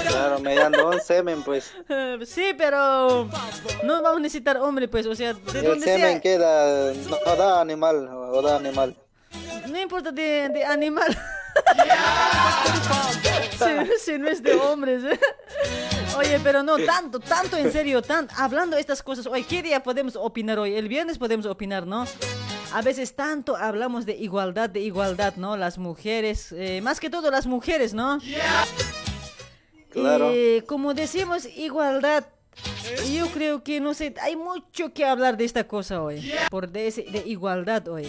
Claro, 0.08 0.40
mediante 0.40 0.82
un 0.82 1.00
semen, 1.02 1.44
pues. 1.44 1.72
Sí, 2.26 2.54
pero 2.58 3.28
no 3.84 4.02
vamos 4.02 4.18
a 4.18 4.22
necesitar 4.22 4.58
hombre, 4.58 4.88
pues, 4.88 5.06
o 5.06 5.16
sea, 5.16 5.34
de 5.34 5.60
El 5.60 5.66
donde 5.66 5.86
semen 5.86 6.12
sea, 6.12 6.22
queda, 6.22 6.94
no, 6.94 7.18
no 7.26 7.36
da 7.36 7.62
animal, 7.62 8.08
o 8.08 8.42
da 8.42 8.58
animal. 8.58 8.96
no 9.68 9.80
importa 9.80 10.12
de, 10.12 10.50
de 10.50 10.64
animal. 10.64 11.18
si, 13.58 14.12
si 14.12 14.18
no 14.18 14.28
es 14.28 14.44
de 14.44 14.54
hombres. 14.56 15.04
¿eh? 15.04 15.20
Oye, 16.18 16.40
pero 16.44 16.64
no, 16.64 16.78
tanto, 16.78 17.20
tanto 17.20 17.58
en 17.58 17.72
serio, 17.72 18.02
tan, 18.02 18.28
hablando 18.38 18.78
estas 18.78 19.04
cosas, 19.04 19.28
hoy, 19.28 19.44
¿qué 19.44 19.62
día 19.62 19.84
podemos 19.84 20.16
opinar 20.16 20.60
hoy? 20.60 20.76
El 20.76 20.88
viernes 20.88 21.18
podemos 21.18 21.46
opinar, 21.46 21.86
¿no? 21.86 22.06
A 22.76 22.82
veces 22.82 23.16
tanto 23.16 23.56
hablamos 23.56 24.06
de 24.06 24.16
igualdad, 24.18 24.70
de 24.70 24.82
igualdad, 24.82 25.36
¿no? 25.38 25.56
Las 25.56 25.78
mujeres, 25.78 26.52
eh, 26.52 26.82
más 26.82 27.00
que 27.00 27.10
todo 27.10 27.32
las 27.32 27.48
mujeres, 27.48 27.94
¿no? 27.94 28.20
Claro. 29.92 30.32
Eh, 30.34 30.62
como 30.68 30.94
decimos, 30.94 31.46
igualdad. 31.56 32.26
Yo 33.14 33.28
creo 33.28 33.64
que, 33.64 33.80
no 33.80 33.94
sé, 33.94 34.14
hay 34.22 34.36
mucho 34.36 34.94
que 34.94 35.06
hablar 35.06 35.38
de 35.38 35.46
esta 35.46 35.66
cosa 35.70 36.02
hoy. 36.04 36.30
Por 36.52 36.68
de, 36.70 36.88
ese- 36.88 37.04
de 37.04 37.20
igualdad 37.26 37.88
hoy. 37.88 38.08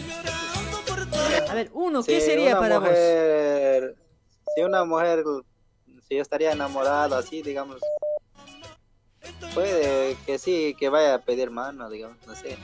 A 1.49 1.55
ver, 1.55 1.71
uno, 1.73 2.03
¿qué 2.03 2.21
sería 2.21 2.59
para 2.59 2.81
vos? 2.81 2.89
Si 4.57 4.63
una 4.63 4.85
mujer, 4.85 5.23
si 6.09 6.19
estaría 6.19 6.51
enamorada, 6.51 7.19
así, 7.19 7.41
digamos, 7.41 7.77
puede 9.55 10.17
que 10.27 10.39
sí, 10.39 10.77
que 10.79 10.89
vaya 10.89 11.15
a 11.15 11.19
pedir 11.19 11.51
mano, 11.51 11.89
digamos, 11.91 12.17
no 12.27 12.35
sé. 12.35 12.57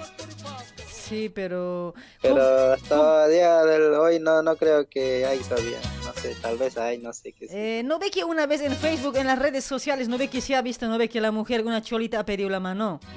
Sí, 0.86 1.28
pero... 1.28 1.94
Pero 2.20 2.72
hasta 2.72 3.26
el 3.26 3.32
día 3.32 3.64
del 3.64 3.94
hoy 3.94 4.18
no, 4.18 4.42
no 4.42 4.56
creo 4.56 4.88
que 4.88 5.26
hay 5.26 5.38
todavía. 5.40 5.78
No 6.04 6.12
sé, 6.14 6.34
tal 6.40 6.58
vez 6.58 6.76
hay, 6.78 6.98
no 6.98 7.12
sé 7.12 7.32
qué. 7.32 7.46
Eh, 7.50 7.82
¿No 7.82 7.98
ve 7.98 8.10
que 8.10 8.24
una 8.24 8.46
vez 8.46 8.60
en 8.62 8.74
Facebook, 8.74 9.16
en 9.16 9.26
las 9.26 9.38
redes 9.38 9.64
sociales, 9.64 10.08
no 10.08 10.18
ve 10.18 10.28
que 10.28 10.40
se 10.40 10.54
ha 10.54 10.62
visto, 10.62 10.86
no 10.88 10.98
ve 10.98 11.08
que 11.08 11.20
la 11.20 11.30
mujer, 11.30 11.62
una 11.64 11.82
cholita, 11.82 12.20
ha 12.20 12.24
pedido 12.24 12.48
la 12.48 12.60
mano? 12.60 13.00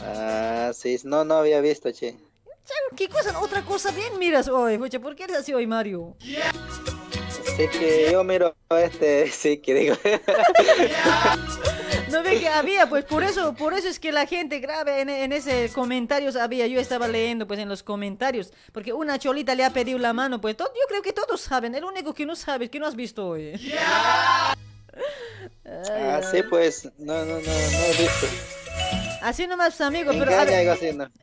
Ah, 0.00 0.70
sí, 0.74 0.96
no, 1.02 1.24
no 1.24 1.34
había 1.34 1.60
visto, 1.60 1.90
che. 1.90 2.16
¿Qué 2.96 3.08
cosa? 3.08 3.38
Otra 3.40 3.64
cosa 3.64 3.90
bien 3.90 4.18
miras 4.18 4.48
hoy, 4.48 4.78
¿por 4.78 5.16
qué 5.16 5.24
eres 5.24 5.38
así 5.38 5.52
hoy, 5.52 5.66
Mario? 5.66 6.16
Sí 7.58 7.68
que 7.78 8.08
yo 8.12 8.24
miro 8.24 8.54
este, 8.70 9.30
sí 9.32 9.58
que 9.58 9.74
digo. 9.74 9.96
No 12.10 12.22
ve 12.22 12.40
que 12.40 12.48
había, 12.48 12.88
pues 12.88 13.04
por 13.04 13.22
eso, 13.22 13.52
por 13.54 13.74
eso 13.74 13.86
es 13.86 14.00
que 14.00 14.12
la 14.12 14.24
gente 14.24 14.60
grave 14.60 15.02
en, 15.02 15.10
en 15.10 15.30
ese 15.30 15.68
comentarios 15.74 16.36
había, 16.36 16.66
yo 16.66 16.80
estaba 16.80 17.06
leyendo 17.06 17.46
pues 17.46 17.60
en 17.60 17.68
los 17.68 17.82
comentarios, 17.82 18.50
porque 18.72 18.94
una 18.94 19.18
cholita 19.18 19.54
le 19.54 19.62
ha 19.62 19.74
pedido 19.74 19.98
la 19.98 20.14
mano, 20.14 20.40
pues 20.40 20.56
to- 20.56 20.64
yo 20.74 20.80
creo 20.88 21.02
que 21.02 21.12
todos 21.12 21.38
saben, 21.42 21.74
el 21.74 21.84
único 21.84 22.14
que 22.14 22.24
no 22.24 22.34
sabe 22.34 22.64
es 22.64 22.70
que 22.70 22.78
no 22.80 22.86
has 22.86 22.96
visto 22.96 23.28
hoy. 23.28 23.52
Ah, 25.90 26.20
sí, 26.30 26.42
pues, 26.48 26.88
no, 26.98 27.14
no, 27.26 27.34
no, 27.34 27.40
no 27.40 27.40
he 27.40 27.90
visto. 27.98 28.26
Así 29.22 29.46
nomás, 29.46 29.80
amigo, 29.80 30.12
¿En 30.12 30.18
pero 30.18 30.32
a 30.38 30.44
ver? 30.44 30.68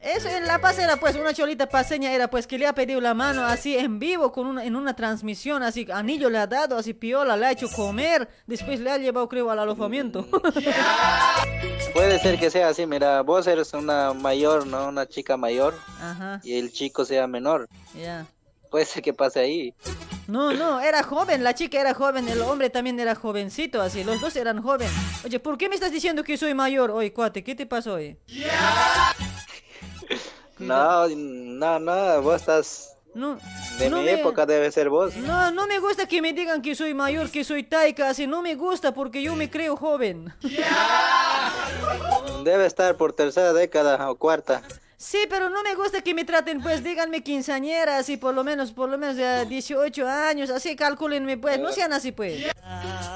Eso 0.02 0.30
en 0.30 0.46
La 0.46 0.60
Paz 0.60 0.80
era 0.80 0.98
pues 0.98 1.16
una 1.16 1.34
cholita 1.34 1.68
paseña 1.68 2.12
era 2.12 2.30
pues 2.30 2.48
que 2.48 2.58
le 2.58 2.68
ha 2.68 2.74
pedido 2.74 3.00
la 3.02 3.14
mano 3.14 3.46
así 3.46 3.78
en 3.78 4.00
vivo 4.00 4.32
con 4.32 4.48
una, 4.48 4.66
en 4.66 4.76
una 4.76 4.96
transmisión 4.96 5.64
así 5.64 5.88
anillo 5.92 6.30
le 6.30 6.38
ha 6.38 6.48
dado 6.48 6.78
así 6.78 6.94
piola 6.94 7.38
le 7.38 7.46
ha 7.46 7.52
hecho 7.52 7.70
comer 7.70 8.28
después 8.48 8.80
le 8.80 8.92
ha 8.92 8.98
llevado 8.98 9.30
creo 9.30 9.50
al 9.50 9.60
alojamiento 9.60 10.28
Puede 11.94 12.20
ser 12.20 12.38
que 12.38 12.50
sea 12.50 12.68
así, 12.68 12.86
mira, 12.86 13.22
vos 13.22 13.48
eres 13.48 13.74
una 13.74 14.14
mayor, 14.14 14.68
¿no? 14.68 14.90
Una 14.90 15.08
chica 15.08 15.38
mayor 15.38 15.74
Ajá, 16.02 16.42
y 16.44 16.58
el 16.58 16.72
chico 16.72 17.06
sea 17.06 17.26
menor. 17.28 17.70
ya. 17.96 18.26
Puede 18.70 18.86
ser 18.86 19.02
que 19.02 19.14
pase 19.14 19.40
ahí. 19.40 19.74
No, 20.28 20.52
no, 20.54 20.82
era 20.82 21.04
joven, 21.04 21.44
la 21.44 21.54
chica 21.54 21.80
era 21.80 21.94
joven, 21.94 22.28
el 22.28 22.42
hombre 22.42 22.70
también 22.72 23.00
era 23.00 23.14
jovencito, 23.14 23.82
así, 23.82 24.04
los 24.04 24.20
dos 24.20 24.36
eran 24.36 24.62
jóvenes. 24.62 24.92
Oye, 25.24 25.40
¿por 25.40 25.58
qué 25.58 25.70
me 25.70 25.76
estás 25.76 25.92
diciendo 25.92 26.24
que 26.24 26.36
soy 26.38 26.54
mayor? 26.56 26.90
Oye, 26.90 27.14
cuate, 27.14 27.44
¿qué 27.44 27.54
te 27.56 27.66
pasó 27.66 27.94
hoy? 27.96 28.18
No, 30.58 31.06
no, 31.10 31.80
no, 31.80 32.22
vos 32.22 32.36
estás 32.38 32.96
No, 33.14 33.38
de 33.78 33.90
no 33.90 33.98
mi 33.98 34.06
me- 34.06 34.14
época, 34.14 34.46
debe 34.46 34.72
ser 34.72 34.90
vos. 34.90 35.14
No, 35.18 35.52
no 35.52 35.68
me 35.68 35.80
gusta 35.80 36.08
que 36.08 36.22
me 36.22 36.32
digan 36.32 36.62
que 36.62 36.76
soy 36.76 36.94
mayor, 36.94 37.30
que 37.30 37.44
soy 37.44 37.64
taika, 37.64 38.08
así, 38.10 38.26
no 38.26 38.42
me 38.42 38.56
gusta 38.56 38.94
porque 38.94 39.22
yo 39.22 39.36
me 39.36 39.50
creo 39.50 39.76
joven. 39.76 40.34
Debe 42.46 42.66
estar 42.66 42.96
por 42.96 43.12
tercera 43.12 43.52
década 43.52 44.10
o 44.10 44.16
cuarta. 44.16 44.62
Sí, 44.98 45.26
pero 45.30 45.50
no 45.50 45.62
me 45.62 45.76
gusta 45.76 46.02
que 46.02 46.14
me 46.14 46.24
traten, 46.24 46.62
pues, 46.62 46.84
díganme 46.84 47.22
quinceañera, 47.22 47.98
así, 47.98 48.16
por 48.18 48.34
lo 48.34 48.44
menos, 48.44 48.72
por 48.72 48.90
lo 48.90 48.98
menos 48.98 49.18
de 49.18 49.46
18 49.46 50.08
años, 50.08 50.50
así, 50.50 50.76
calculenme, 50.76 51.38
pues, 51.38 51.60
no 51.60 51.72
sean 51.74 51.92
así, 51.92 52.12
pues. 52.12 52.46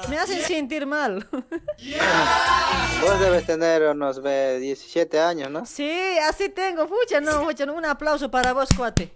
Me 0.08 0.18
hacen 0.18 0.42
sentir 0.42 0.86
mal. 0.86 1.26
Vos 1.32 3.20
debes 3.20 3.46
tener 3.46 3.82
unos 3.82 4.20
ve, 4.20 4.58
17 4.60 5.20
años, 5.20 5.50
¿no? 5.50 5.64
Sí, 5.64 5.90
así 6.28 6.50
tengo, 6.50 6.86
fucha, 6.86 7.20
no, 7.20 7.44
fucha, 7.44 7.64
un 7.64 7.86
aplauso 7.86 8.30
para 8.30 8.52
vos, 8.52 8.68
cuate. 8.76 9.14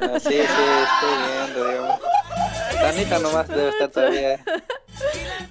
Ah, 0.00 0.18
sí, 0.20 0.28
sí, 0.28 0.34
estoy 0.36 1.16
viendo, 1.32 1.68
digamos. 1.68 2.00
manzanita 2.74 3.18
nomás 3.18 3.48
debe 3.48 3.68
estar 3.70 3.88
todavía. 3.90 4.44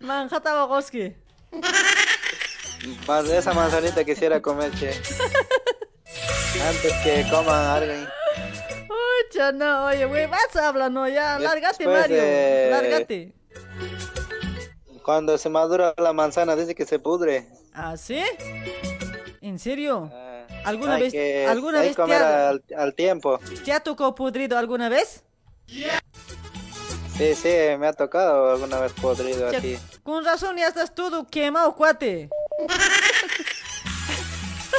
Manjata 0.01 0.66
Bogoski. 0.66 1.16
Más 3.08 3.27
de 3.27 3.38
esa 3.38 3.53
manzanita 3.53 4.03
quisiera 4.03 4.42
comer, 4.42 4.72
che. 4.77 4.92
Antes 6.61 6.93
que 7.03 7.25
coman 7.30 7.65
algo. 7.65 7.93
Ucha, 9.30 9.51
no, 9.51 9.85
oye, 9.88 10.06
güey, 10.06 10.27
vas 10.27 10.56
a 10.56 10.67
hablar, 10.69 10.91
no, 10.91 11.07
ya, 11.07 11.40
lárgate, 11.40 11.85
Mario, 11.88 12.17
de- 12.22 12.67
lárgate. 12.69 13.33
Cuando 15.03 15.38
se 15.38 15.49
madura 15.49 15.93
la 15.98 16.14
manzana 16.14 16.56
dice 16.56 16.75
que 16.75 16.85
se 16.85 16.99
pudre. 16.99 17.48
¿Ah, 17.73 17.98
sí? 17.98 18.22
¿En 19.41 19.59
serio? 19.59 20.09
¿Alguna 20.64 20.93
Ah, 20.93 20.95
Hay 20.95 21.01
vez, 21.03 21.11
que- 21.14 21.45
alguna 21.48 21.80
hay 21.80 21.88
vez 21.88 21.95
que 21.95 22.01
te 22.01 22.01
comer 22.01 22.22
ha, 22.23 22.49
al, 22.49 22.64
al 22.77 22.93
tiempo. 22.93 23.40
te 23.65 23.73
ha 23.73 23.80
tocado 23.82 24.15
pudrido 24.15 24.57
alguna 24.57 24.88
vez? 24.88 25.23
Sí, 25.67 27.35
sí, 27.35 27.49
me 27.77 27.88
ha 27.88 27.93
tocado 27.93 28.51
alguna 28.51 28.80
vez 28.80 28.93
podrido 28.93 29.51
Ya, 29.51 29.57
así. 29.57 29.77
Con 30.03 30.23
razón 30.23 30.56
ya 30.57 30.67
estás 30.67 30.95
todo 30.95 31.27
quemado, 31.27 31.75
cuate. 31.75 32.30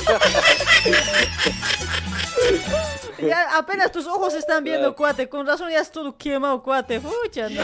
ya 3.26 3.56
apenas 3.56 3.92
tus 3.92 4.06
ojos 4.06 4.34
están 4.34 4.64
viendo, 4.64 4.94
cuate. 4.94 5.28
Con 5.28 5.46
razón 5.46 5.70
ya 5.70 5.78
estás 5.78 5.92
todo 5.92 6.16
quemado, 6.16 6.62
cuate. 6.62 7.00
Pucha, 7.00 7.48
no. 7.48 7.62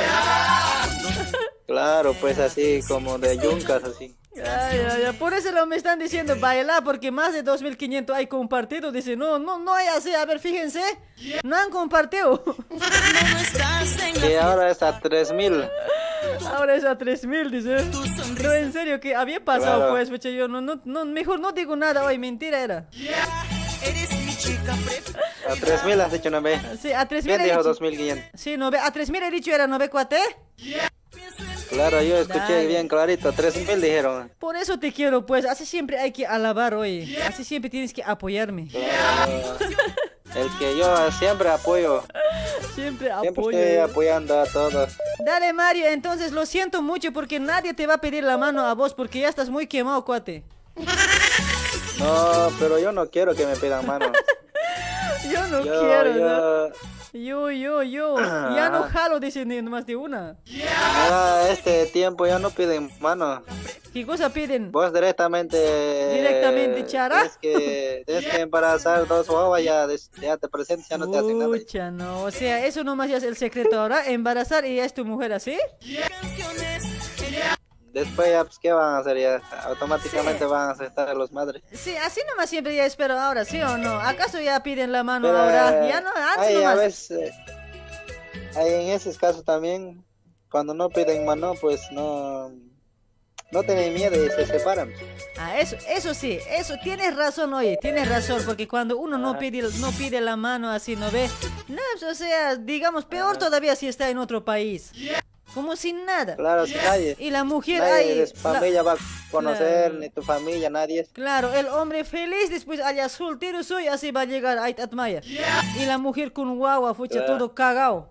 Claro, 1.66 2.14
pues 2.14 2.38
así 2.38 2.80
como 2.88 3.18
de 3.18 3.38
yuncas 3.38 3.84
así. 3.84 4.16
Ya, 4.32 4.72
ya, 4.72 4.98
ya. 4.98 5.12
Por 5.14 5.34
eso 5.34 5.50
lo 5.50 5.66
me 5.66 5.74
están 5.76 5.98
diciendo 5.98 6.36
bailar, 6.38 6.84
porque 6.84 7.10
más 7.10 7.32
de 7.32 7.42
2500 7.42 8.14
hay 8.16 8.26
compartido. 8.28 8.92
Dice, 8.92 9.16
no, 9.16 9.38
no, 9.40 9.58
no 9.58 9.74
hay 9.74 9.88
así. 9.88 10.14
A 10.14 10.24
ver, 10.24 10.38
fíjense. 10.38 10.80
No 11.42 11.56
han 11.56 11.70
compartido. 11.70 12.42
Y 14.28 14.34
ahora 14.34 14.70
es 14.70 14.82
a 14.82 15.00
3000. 15.00 15.68
Ahora 16.46 16.74
es 16.76 16.84
a 16.84 16.96
3000, 16.96 17.50
dice. 17.50 17.84
No, 18.42 18.52
en 18.52 18.72
serio, 18.72 19.00
que 19.00 19.14
había 19.16 19.44
pasado, 19.44 19.88
Claro. 19.90 20.08
pues, 20.08 20.22
yo 20.22 20.46
no, 20.48 20.60
no, 20.60 20.80
no, 20.84 21.04
mejor 21.04 21.40
no 21.40 21.52
digo 21.52 21.74
nada 21.76 22.04
hoy, 22.04 22.18
mentira 22.18 22.60
era. 22.60 22.88
A 25.48 25.54
3000 25.54 26.00
has 26.00 26.12
dicho 26.12 26.28
una 26.28 26.40
vez. 26.40 26.60
Sí, 26.80 26.92
a 26.92 27.06
3000 27.06 27.36
¿Quién 27.36 27.40
he 27.40 27.44
dijo 27.44 27.58
dicho. 27.58 27.68
2500? 27.70 28.24
Sí, 28.40 28.56
no 28.56 28.70
ve, 28.70 28.78
a 28.78 28.90
3000 28.92 29.22
he 29.22 29.30
dicho 29.30 29.50
era, 29.52 29.66
¿no 29.66 29.78
ve, 29.78 29.88
cuate? 29.88 30.18
Claro, 31.70 32.02
yo 32.02 32.16
escuché 32.18 32.38
Dale. 32.38 32.66
bien 32.66 32.88
clarito. 32.88 33.32
3000 33.32 33.80
dijeron. 33.80 34.30
Por 34.38 34.56
eso 34.56 34.78
te 34.78 34.92
quiero, 34.92 35.24
pues, 35.24 35.44
así 35.46 35.64
siempre 35.64 35.98
hay 35.98 36.12
que 36.12 36.26
alabar, 36.26 36.74
oye. 36.74 37.16
Así 37.22 37.44
siempre 37.44 37.70
tienes 37.70 37.92
que 37.94 38.02
apoyarme. 38.02 38.68
El 40.34 40.48
que 40.58 40.76
yo 40.76 41.10
siempre 41.12 41.48
apoyo. 41.48 42.04
Siempre 42.74 43.08
Siempre 43.20 43.28
apoyo. 43.28 43.58
estoy 43.58 43.76
apoyando 43.78 44.40
a 44.40 44.46
todos. 44.46 44.92
Dale, 45.24 45.52
Mario, 45.52 45.86
entonces 45.88 46.32
lo 46.32 46.44
siento 46.46 46.82
mucho 46.82 47.12
porque 47.12 47.40
nadie 47.40 47.74
te 47.74 47.86
va 47.86 47.94
a 47.94 48.00
pedir 48.00 48.22
la 48.24 48.36
mano 48.38 48.64
a 48.66 48.74
vos 48.74 48.94
porque 48.94 49.20
ya 49.20 49.28
estás 49.28 49.48
muy 49.50 49.66
quemado, 49.66 50.04
cuate. 50.04 50.44
No, 51.98 52.50
pero 52.58 52.78
yo 52.78 52.92
no 52.92 53.10
quiero 53.10 53.34
que 53.34 53.44
me 53.46 53.56
pidan 53.56 53.86
mano. 53.86 54.10
Yo 55.30 55.46
no 55.48 55.62
Yo- 55.62 55.80
quiero, 55.80 56.16
yo- 56.16 56.68
¿no? 56.68 56.74
Yo, 57.12 57.50
yo, 57.50 57.82
yo. 57.82 58.16
Ya 58.18 58.70
no 58.70 58.84
jalo, 58.84 59.18
dice 59.18 59.44
ni 59.44 59.60
más 59.62 59.84
de 59.86 59.96
una. 59.96 60.36
Ya 60.44 61.50
este 61.50 61.86
tiempo 61.86 62.26
ya 62.26 62.38
no 62.38 62.50
piden 62.50 62.90
mano. 63.00 63.42
¿Qué 63.92 64.06
cosa 64.06 64.32
piden? 64.32 64.70
Vos 64.70 64.92
directamente. 64.92 65.56
Directamente, 66.14 66.86
chara. 66.86 67.24
Es 67.24 67.36
que 67.38 68.04
tienes 68.06 68.26
que 68.26 68.40
embarazar 68.42 69.08
dos 69.08 69.26
guaguas 69.26 69.64
ya, 69.64 69.88
ya 70.22 70.36
te 70.36 70.48
presentas, 70.48 70.88
ya 70.88 70.98
no 70.98 71.10
te 71.10 71.18
hacen 71.18 71.38
nada. 71.38 71.90
No. 71.90 72.22
O 72.22 72.30
sea, 72.30 72.64
eso 72.64 72.84
nomás 72.84 73.10
ya 73.10 73.16
es 73.16 73.24
el 73.24 73.36
secreto 73.36 73.80
ahora. 73.80 74.06
Embarazar 74.06 74.64
y 74.64 74.76
ya 74.76 74.84
es 74.84 74.94
tu 74.94 75.04
mujer, 75.04 75.32
¿así? 75.32 75.58
Después 77.92 78.30
ya, 78.30 78.44
pues, 78.44 78.58
¿qué 78.58 78.72
van 78.72 78.94
a 78.94 78.98
hacer 78.98 79.18
ya? 79.18 79.42
Automáticamente 79.64 80.44
van 80.44 80.68
a 80.68 80.72
aceptar 80.72 81.08
a 81.08 81.14
los 81.14 81.32
madres. 81.32 81.62
Sí, 81.72 81.96
así 81.96 82.20
nomás 82.28 82.48
siempre 82.48 82.74
ya 82.76 82.86
espero 82.86 83.18
ahora, 83.18 83.44
¿sí 83.44 83.60
o 83.60 83.76
no? 83.78 83.94
¿Acaso 84.00 84.40
ya 84.40 84.62
piden 84.62 84.92
la 84.92 85.02
mano 85.02 85.28
Pero, 85.28 85.38
ahora? 85.38 85.88
Ya 85.88 86.00
no, 86.00 86.10
antes 86.10 86.46
hay, 86.46 86.56
a 86.56 86.58
nomás. 86.60 86.78
veces, 86.78 87.34
hay 88.54 88.74
en 88.74 88.88
esos 88.90 89.18
casos 89.18 89.44
también, 89.44 90.04
cuando 90.50 90.72
no 90.72 90.88
piden 90.88 91.24
mano, 91.24 91.54
pues 91.60 91.80
no, 91.90 92.52
no 93.50 93.62
tienen 93.64 93.92
miedo 93.92 94.24
y 94.24 94.30
se 94.30 94.46
separan. 94.46 94.92
Ah, 95.36 95.58
eso, 95.58 95.76
eso 95.88 96.14
sí, 96.14 96.38
eso, 96.48 96.74
tienes 96.84 97.16
razón, 97.16 97.52
oye, 97.54 97.76
tienes 97.80 98.08
razón, 98.08 98.42
porque 98.46 98.68
cuando 98.68 98.98
uno 98.98 99.18
no 99.18 99.36
pide, 99.36 99.62
no 99.80 99.90
pide 99.92 100.20
la 100.20 100.36
mano 100.36 100.70
así, 100.70 100.94
¿no 100.94 101.10
ve? 101.10 101.28
No, 101.66 101.82
pues, 101.98 102.04
o 102.04 102.14
sea, 102.14 102.54
digamos, 102.54 103.04
peor 103.04 103.36
todavía 103.36 103.74
si 103.74 103.88
está 103.88 104.10
en 104.10 104.18
otro 104.18 104.44
país. 104.44 104.92
Como 105.54 105.74
sin 105.76 106.04
nada. 106.04 106.36
Claro, 106.36 106.66
si 106.66 106.74
nadie, 106.74 107.16
Y 107.18 107.30
la 107.30 107.42
mujer 107.44 107.80
nadie 107.80 107.92
ahí... 108.12 108.18
de 108.18 108.26
su 108.28 108.34
la- 108.36 108.54
familia 108.54 108.82
va 108.82 108.92
a 108.92 108.96
conocer, 109.30 109.84
Claro. 109.90 109.98
ni 109.98 110.08
tu 110.10 110.22
familia, 110.22 110.70
nadie. 110.70 111.06
Claro, 111.12 111.52
el 111.54 111.66
hombre 111.68 112.04
feliz 112.04 112.50
después 112.50 112.80
allá 112.80 113.08
soltero 113.08 113.62
soy, 113.64 113.88
así 113.88 114.10
va 114.12 114.20
a 114.22 114.24
llegar 114.26 114.58
a 114.58 114.64
Atmaya. 114.66 115.20
Y 115.78 115.84
la 115.86 115.98
mujer 115.98 116.32
con 116.32 116.56
guagua, 116.56 116.94
fucha, 116.94 117.24
Claro. 117.24 117.38
todo 117.38 117.54
cagao. 117.54 118.10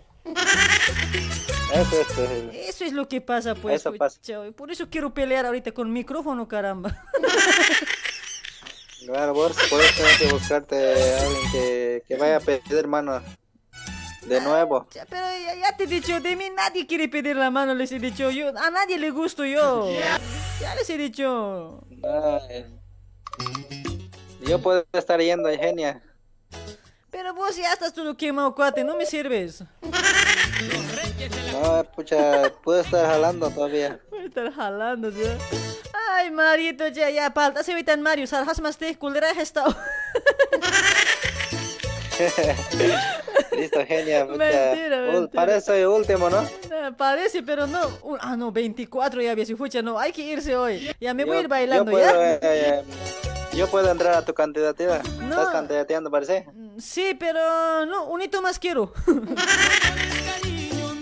Eso 1.73 2.01
es. 2.01 2.17
eh, 2.19 2.65
Eso 2.67 2.83
es 2.85 2.93
lo 2.93 3.07
que 3.07 3.21
pasa, 3.21 3.55
pues. 3.55 3.75
Eso 3.81 3.93
pasa. 3.93 4.19
Por 4.57 4.71
eso 4.71 4.89
quiero 4.89 5.13
pelear 5.13 5.45
ahorita 5.45 5.71
con 5.71 5.91
micrófono, 5.93 6.47
caramba. 6.47 7.01
Claro, 9.05 9.33
vos 9.33 9.55
por 9.69 9.79
eso 9.81 9.93
tienes 9.95 10.17
que 10.17 10.27
buscarte 10.33 10.75
a 10.75 11.21
alguien 11.21 11.51
que, 11.51 12.03
que 12.07 12.15
vaya 12.17 12.37
a 12.37 12.39
pedir 12.41 12.85
mano 12.87 13.21
de 14.25 14.41
nuevo. 14.41 14.87
Ya, 14.93 15.05
Pero 15.09 15.25
ya, 15.25 15.55
ya 15.55 15.77
te 15.77 15.83
he 15.83 15.87
dicho, 15.87 16.19
de 16.19 16.35
mí 16.35 16.49
nadie 16.55 16.85
quiere 16.85 17.07
pedir 17.07 17.35
la 17.35 17.49
mano, 17.49 17.73
les 17.73 17.91
he 17.91 17.99
dicho 17.99 18.29
yo. 18.31 18.49
A 18.49 18.69
nadie 18.69 18.97
le 18.97 19.11
gusto 19.11 19.45
yo. 19.45 19.89
Ya 20.59 20.75
les 20.75 20.89
he 20.89 20.97
dicho. 20.97 21.83
Ay. 22.03 22.65
Yo 24.41 24.59
puedo 24.59 24.85
estar 24.93 25.19
yendo, 25.19 25.49
Eugenia. 25.49 26.01
Pero 27.11 27.33
vos 27.33 27.55
ya 27.55 27.73
estás 27.73 27.93
todo 27.93 28.15
quemado, 28.15 28.53
cuate, 28.53 28.83
no 28.83 28.95
me 28.95 29.05
sirves. 29.05 29.63
No, 31.51 31.83
pucha, 31.95 32.51
puedo 32.63 32.81
estar 32.81 33.05
jalando 33.05 33.49
todavía. 33.49 33.99
A 34.11 34.25
estar 34.25 34.53
jalando, 34.53 35.09
ya. 35.09 35.37
Ay, 36.11 36.31
Marito, 36.31 36.87
ya, 36.87 37.09
ya, 37.09 37.33
palta, 37.33 37.63
se 37.63 37.83
tan 37.83 38.01
Mario, 38.01 38.27
saljas 38.27 38.59
más 38.61 38.77
te 38.77 38.95
culera 38.97 39.31
estado. 39.31 39.75
Listo, 43.51 43.79
pucha. 43.79 44.25
Mentira, 44.37 45.01
mentira. 45.11 45.29
Parece 45.33 45.87
último, 45.87 46.29
¿no? 46.29 46.37
Ah, 46.71 46.91
Parece, 46.97 47.43
pero 47.43 47.65
no. 47.67 47.79
Ah, 48.19 48.35
no, 48.35 48.51
24 48.51 49.21
ya, 49.21 49.35
si 49.45 49.55
fucha, 49.55 49.81
no. 49.81 49.97
Hay 49.99 50.11
que 50.11 50.21
irse 50.21 50.55
hoy. 50.55 50.89
Ya 50.99 51.13
me 51.13 51.23
voy 51.25 51.33
a 51.33 51.35
Yo- 51.37 51.41
ir 51.43 51.47
bailando, 51.47 51.91
yo 51.91 51.97
puedo, 51.97 52.11
¿ya? 52.21 52.33
eh, 52.35 52.39
eh, 52.41 52.83
yo 53.53 53.67
puedo 53.67 53.89
entrar 53.91 54.15
a 54.15 54.23
tu 54.25 54.33
candidatura. 54.33 55.01
No. 55.19 55.29
¿Estás 55.37 55.49
candidateando, 55.49 56.11
parece? 56.11 56.45
Sí, 56.77 57.15
pero 57.19 57.85
no, 57.85 58.05
un 58.05 58.21
hito 58.21 58.41
más 58.41 58.59
quiero. 58.59 58.93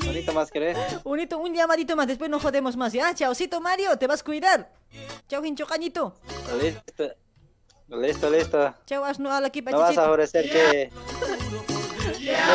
Bonito 0.05 0.33
más 0.33 0.49
querés. 0.51 0.77
Un 1.03 1.19
hito, 1.19 1.37
un 1.37 1.53
llamadito 1.53 1.95
más, 1.95 2.07
después 2.07 2.29
no 2.29 2.39
jodemos 2.39 2.75
más, 2.77 2.93
¿ya? 2.93 3.13
Chaucito, 3.13 3.59
Mario, 3.61 3.97
te 3.97 4.07
vas 4.07 4.21
a 4.21 4.23
cuidar. 4.23 4.71
Chao, 5.27 5.43
hincho 5.45 5.65
cañito. 5.67 6.15
Listo. 6.61 7.13
Listo, 7.89 8.29
listo. 8.29 8.73
Chao, 8.85 9.03
asno 9.05 9.31
a 9.31 9.39
la 9.39 9.47
equipa 9.47 9.71
No 9.71 9.79
vas 9.79 9.97
a 9.97 10.11
ofrecer 10.11 10.49
que 10.49 10.91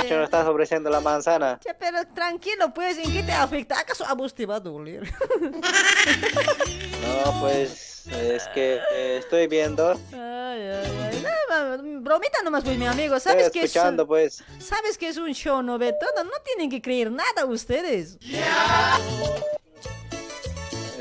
mucho 0.03 0.17
no 0.17 0.25
estás 0.25 0.47
ofreciendo 0.47 0.91
la 0.91 1.01
manzana. 1.01 1.59
Ya, 1.65 1.75
pero 1.79 2.07
tranquilo, 2.15 2.73
pues, 2.75 2.99
¿en 2.99 3.13
qué 3.13 3.23
te 3.23 3.33
afecta? 3.33 3.79
¿Acaso 3.81 4.05
a 4.07 4.15
vos 4.15 4.35
te 4.35 4.45
va 4.45 4.57
a 4.57 4.61
doler? 4.61 5.11
No, 7.25 7.41
pues 7.41 8.07
es 8.09 8.45
que 8.49 8.81
eh, 8.93 9.19
estoy 9.19 9.47
viendo, 9.47 9.93
Ay, 10.13 10.61
ay, 10.61 11.11
ay. 11.13 11.23
No, 11.23 12.01
bromita 12.01 12.43
nomás, 12.43 12.65
pues, 12.65 12.77
mi 12.77 12.87
amigo. 12.87 13.17
estoy 13.17 13.33
¿Sabes 13.33 13.51
que 13.51 13.61
es, 13.61 13.65
escuchando, 13.67 14.07
pues. 14.07 14.43
sabes 14.59 14.99
que 14.99 15.09
es 15.09 15.17
un 15.17 15.33
show, 15.33 15.63
no 15.63 15.79
ve 15.79 15.95
todo? 15.99 16.25
No 16.25 16.31
tienen 16.45 16.69
que 16.71 16.83
creer 16.83 17.11
nada 17.11 17.45
ustedes. 17.47 18.19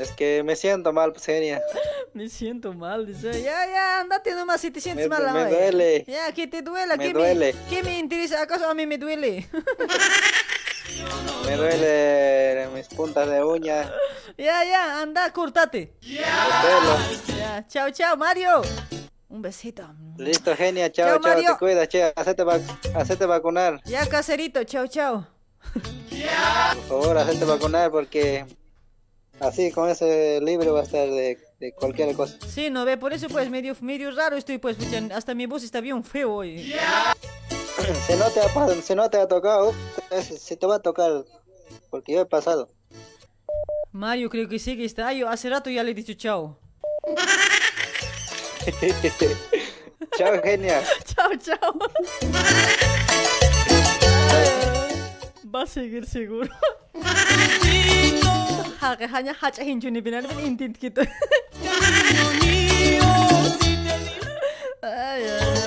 Es 0.02 0.10
que 0.12 0.42
me 0.42 0.56
siento 0.56 0.92
mal, 0.92 1.12
pues, 1.12 1.28
Eugenia. 1.28 1.60
Me 2.14 2.28
siento 2.28 2.74
mal, 2.74 3.06
dice. 3.06 3.40
Ya, 3.42 3.66
ya, 3.66 4.00
andate 4.00 4.34
nomás 4.34 4.60
si 4.60 4.70
te 4.70 4.80
sientes 4.82 5.08
Me- 5.08 5.16
mal 5.18 5.32
me 5.32 5.48
duele. 5.48 6.04
Ya, 6.06 6.30
que 6.32 6.46
te 6.46 6.60
duela. 6.60 6.96
Me 6.98 7.06
¿qué 7.06 7.12
duele. 7.14 7.54
Me, 7.54 7.68
¿Qué 7.70 7.82
me 7.82 7.98
interesa? 7.98 8.42
¿Acaso 8.42 8.68
a 8.68 8.74
mí 8.74 8.84
me 8.86 8.98
duele? 8.98 9.48
Me 11.46 11.56
duele 11.56 12.68
mis 12.74 12.86
puntas 12.88 13.28
de 13.28 13.42
uña, 13.42 13.90
ya, 14.36 14.64
ya, 14.64 15.00
anda, 15.00 15.32
cortate. 15.32 15.92
pelo. 16.00 17.38
Ya, 17.38 17.64
chao, 17.66 17.90
chao, 17.90 18.16
Mario. 18.16 18.62
Un 19.28 19.40
besito. 19.42 19.82
Listo, 20.18 20.54
Genia, 20.54 20.92
chao, 20.92 21.06
Chao, 21.08 21.18
chao, 21.20 21.32
Mario. 21.34 21.52
te 21.52 21.58
cuidas, 21.58 21.88
che, 21.88 22.12
hacete, 22.14 22.44
vac- 22.44 22.94
hacete 22.94 23.24
vacunar. 23.26 23.80
Ya, 23.84 24.06
caserito, 24.06 24.62
chao, 24.64 24.86
chao. 24.86 25.26
Por 25.72 27.02
favor, 27.02 27.18
hacete 27.18 27.44
vacunar 27.46 27.90
porque 27.90 28.44
así 29.42 29.70
con 29.72 29.90
ese 29.90 30.40
libro 30.40 30.72
va 30.72 30.80
a 30.80 30.84
estar 30.84 31.08
de, 31.08 31.38
de 31.60 31.72
cualquier 31.72 32.14
cosa. 32.14 32.38
Sí, 32.48 32.70
no 32.70 32.84
ve, 32.84 32.96
por 32.96 33.12
eso 33.12 33.28
pues 33.28 33.50
medio, 33.50 33.76
medio 33.80 34.12
raro 34.12 34.36
estoy, 34.36 34.58
pues, 34.58 34.76
hasta 35.12 35.34
mi 35.34 35.46
voz 35.46 35.64
está 35.64 35.80
bien 35.80 36.04
feo 36.04 36.34
hoy. 36.34 36.72
Si 38.06 38.14
no 38.14 38.30
te 38.30 38.40
ha, 38.40 38.82
si 38.82 38.94
no 38.94 39.10
te 39.10 39.18
ha 39.18 39.26
tocado, 39.26 39.74
si 40.22 40.56
te 40.56 40.66
va 40.66 40.76
a 40.76 40.82
tocar 40.82 41.24
Porque 41.90 42.12
yo 42.12 42.20
he 42.20 42.26
pasado. 42.26 42.68
Mario 43.90 44.30
creo 44.30 44.48
que 44.48 44.58
sí 44.58 44.76
que 44.76 44.84
está. 44.84 45.12
Yo 45.12 45.28
hace 45.28 45.50
rato 45.50 45.70
ya 45.70 45.82
le 45.82 45.90
he 45.90 45.94
dicho 45.94 46.14
chao. 46.14 46.58
Chao, 50.16 50.40
genia. 50.42 50.82
chao, 51.04 51.30
chao. 51.38 51.72
Va 55.54 55.62
a 55.62 55.66
seguir 55.66 56.06
seguro. 56.06 56.48
Halka 58.82 59.06
hanya 59.14 59.30
haja 59.30 59.62
hinjuni 59.62 60.02
binan 60.02 60.26
bin 60.26 60.42
intint 60.42 60.74
gitu. 60.82 61.06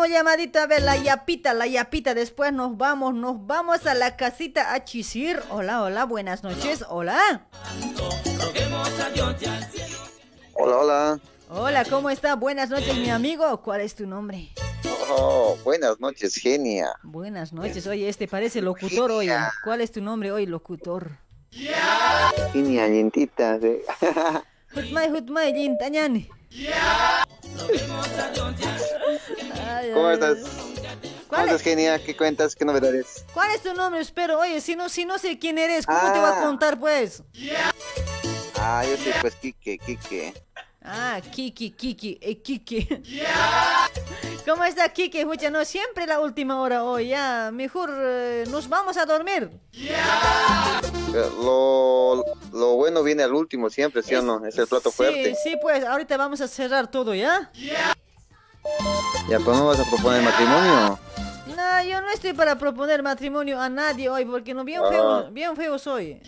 último 0.00 0.06
llamadito. 0.06 0.58
A 0.58 0.66
ver, 0.66 0.82
la 0.82 0.96
yapita, 0.96 1.54
la 1.54 1.66
yapita. 1.66 2.14
Después 2.14 2.52
nos 2.52 2.76
vamos, 2.76 3.14
nos 3.14 3.46
vamos 3.46 3.86
a 3.86 3.94
la 3.94 4.16
casita 4.16 4.72
a 4.72 4.84
chisir. 4.84 5.40
Hola, 5.50 5.82
hola, 5.82 6.04
buenas 6.04 6.42
noches. 6.42 6.84
Hola. 6.88 7.46
Hola, 10.54 10.76
hola. 10.78 11.20
Hola, 11.50 11.84
¿cómo 11.84 12.10
está? 12.10 12.34
Buenas 12.36 12.70
noches, 12.70 12.96
mi 12.96 13.10
amigo. 13.10 13.60
¿Cuál 13.62 13.80
es 13.80 13.94
tu 13.94 14.06
nombre? 14.06 14.50
Oh, 15.10 15.56
buenas 15.64 15.98
noches, 16.00 16.36
genia. 16.36 16.92
Buenas 17.02 17.52
noches. 17.52 17.86
Oye, 17.86 18.08
este 18.08 18.28
parece 18.28 18.62
locutor, 18.62 19.10
oye. 19.10 19.36
¿Cuál 19.64 19.80
es 19.80 19.90
tu 19.90 20.00
nombre 20.00 20.30
hoy, 20.30 20.46
locutor? 20.46 21.10
Genia, 22.52 22.86
lentita. 22.86 23.58
¿sí? 23.60 23.80
Hutmay, 24.76 25.10
¿Cómo 29.94 30.10
estás? 30.10 30.38
¿Cómo 31.28 31.42
estás, 31.42 31.62
genia? 31.62 32.02
¿Qué 32.02 32.16
cuentas? 32.16 32.54
¿Qué 32.56 32.64
novedades? 32.64 33.24
¿Cuál 33.32 33.50
es 33.52 33.62
tu 33.62 33.72
nombre? 33.74 34.00
Espero, 34.00 34.38
oye, 34.40 34.60
si 34.60 34.74
no, 34.76 34.88
si 34.88 35.04
no 35.04 35.18
sé 35.18 35.38
quién 35.38 35.58
eres, 35.58 35.86
¿cómo 35.86 36.12
te 36.12 36.18
va 36.18 36.30
a 36.30 36.40
Ah. 36.40 36.44
contar, 36.46 36.78
pues? 36.80 37.22
Ah, 38.56 38.84
yo 38.84 38.96
soy 38.96 39.12
pues 39.20 39.34
Quique, 39.36 39.78
Quique. 39.78 40.34
Ah, 40.92 41.20
Kiki, 41.20 41.70
Kiki, 41.70 42.18
eh, 42.20 42.38
Kiki. 42.42 42.88
¿Cómo 44.46 44.64
está 44.64 44.88
Kiki? 44.88 45.18
Escucha, 45.20 45.48
no, 45.48 45.64
siempre 45.64 46.04
la 46.06 46.18
última 46.18 46.60
hora 46.60 46.82
hoy, 46.82 47.08
ya. 47.08 47.50
Mejor 47.52 47.90
eh, 47.96 48.44
nos 48.50 48.68
vamos 48.68 48.96
a 48.96 49.06
dormir. 49.06 49.50
Eh, 49.72 51.30
Lo, 51.42 52.24
lo 52.52 52.74
bueno 52.74 53.04
viene 53.04 53.22
al 53.22 53.32
último 53.34 53.70
siempre, 53.70 54.02
¿sí 54.02 54.16
o 54.16 54.22
no? 54.22 54.44
Es 54.44 54.58
el 54.58 54.66
plato 54.66 54.90
fuerte. 54.90 55.34
Sí, 55.36 55.50
sí, 55.50 55.56
pues, 55.62 55.84
ahorita 55.84 56.16
vamos 56.16 56.40
a 56.40 56.48
cerrar 56.48 56.90
todo, 56.90 57.14
¿ya? 57.14 57.50
Ya, 59.28 59.38
pues 59.38 59.56
no 59.56 59.66
vas 59.66 59.78
a 59.78 59.84
proponer 59.84 60.22
matrimonio. 60.22 60.98
No, 61.56 61.82
yo 61.84 62.00
no 62.00 62.10
estoy 62.10 62.32
para 62.32 62.56
proponer 62.58 63.02
matrimonio 63.02 63.60
a 63.60 63.68
nadie 63.68 64.08
hoy, 64.08 64.24
porque 64.24 64.54
no 64.54 64.64
bien 64.64 64.80
Ah. 64.84 64.88
feo, 64.90 65.30
bien 65.30 65.54
feo 65.56 65.78
soy. 65.78 66.20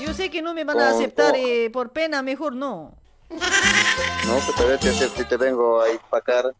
Yo 0.00 0.12
sé 0.12 0.28
que 0.30 0.42
no 0.42 0.54
me 0.54 0.64
van 0.64 0.78
a 0.80 0.86
¿Cómo? 0.90 0.96
aceptar 0.98 1.32
¿Cómo? 1.34 1.46
eh, 1.46 1.70
por 1.70 1.90
pena, 1.92 2.22
mejor 2.22 2.54
no. 2.54 2.94
No, 3.30 4.66
ver 4.66 4.80
si 4.80 4.92
si 4.92 5.24
te 5.24 5.36
vengo 5.36 5.80
a 5.80 5.88
empacar. 5.88 6.54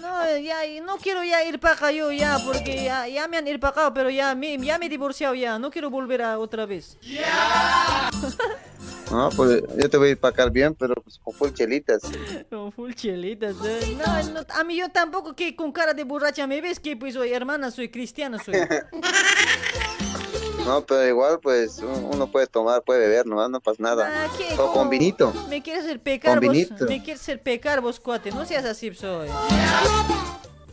No, 0.00 0.38
ya, 0.38 0.56
no 0.82 0.96
quiero 0.96 1.22
ya 1.22 1.44
ir 1.44 1.60
para 1.60 1.74
acá 1.74 1.92
yo 1.92 2.10
ya, 2.10 2.38
porque 2.44 2.84
ya, 2.84 3.06
ya 3.08 3.28
me 3.28 3.36
han 3.36 3.46
ir 3.46 3.60
para 3.60 3.70
acá, 3.70 3.94
pero 3.94 4.10
ya 4.10 4.34
me, 4.34 4.58
ya 4.58 4.78
me 4.78 4.86
he 4.86 4.88
divorciado 4.88 5.34
ya, 5.34 5.58
no 5.58 5.70
quiero 5.70 5.90
volver 5.90 6.22
a 6.22 6.38
otra 6.38 6.66
vez. 6.66 6.96
No, 9.10 9.30
pues 9.30 9.62
yo 9.76 9.88
te 9.88 9.96
voy 9.96 10.08
a 10.08 10.12
empacar 10.12 10.50
bien, 10.50 10.74
pero 10.74 10.94
pues 10.96 11.18
con 11.18 11.34
full 11.34 11.50
chelitas. 11.52 12.02
Con 12.50 12.72
full 12.72 12.92
chelitas, 12.92 13.56
eh. 13.64 13.96
no, 13.96 14.32
no, 14.32 14.46
a 14.48 14.64
mí 14.64 14.76
yo 14.76 14.88
tampoco 14.90 15.34
que 15.34 15.56
con 15.56 15.72
cara 15.72 15.94
de 15.94 16.04
borracha 16.04 16.46
me 16.46 16.60
ves 16.60 16.78
que 16.78 16.96
pues 16.96 17.14
soy 17.14 17.32
hermana, 17.32 17.70
soy 17.70 17.88
cristiana, 17.88 18.38
soy. 18.42 18.54
No, 20.68 20.84
pero 20.84 21.08
igual, 21.08 21.40
pues 21.40 21.78
un- 21.78 22.10
uno 22.12 22.30
puede 22.30 22.46
tomar, 22.46 22.82
puede 22.82 23.00
beber, 23.00 23.24
no, 23.26 23.48
no 23.48 23.58
pasa 23.58 23.82
nada. 23.82 24.06
Ah, 24.12 24.28
¿qué? 24.36 24.54
O 24.60 24.70
con 24.70 24.90
vinito. 24.90 25.32
Me 25.48 25.62
quieres 25.62 25.84
hacer 25.84 25.98
pecar 26.00 26.34
Con 26.38 26.46
vos, 26.46 26.52
vinito. 26.54 26.84
me 26.84 27.02
quieres 27.02 27.22
hacer 27.22 27.40
pecar 27.42 27.80
vos, 27.80 27.98
cuate, 27.98 28.30
no 28.32 28.44
seas 28.44 28.66
así, 28.66 28.92
soy. 28.94 29.28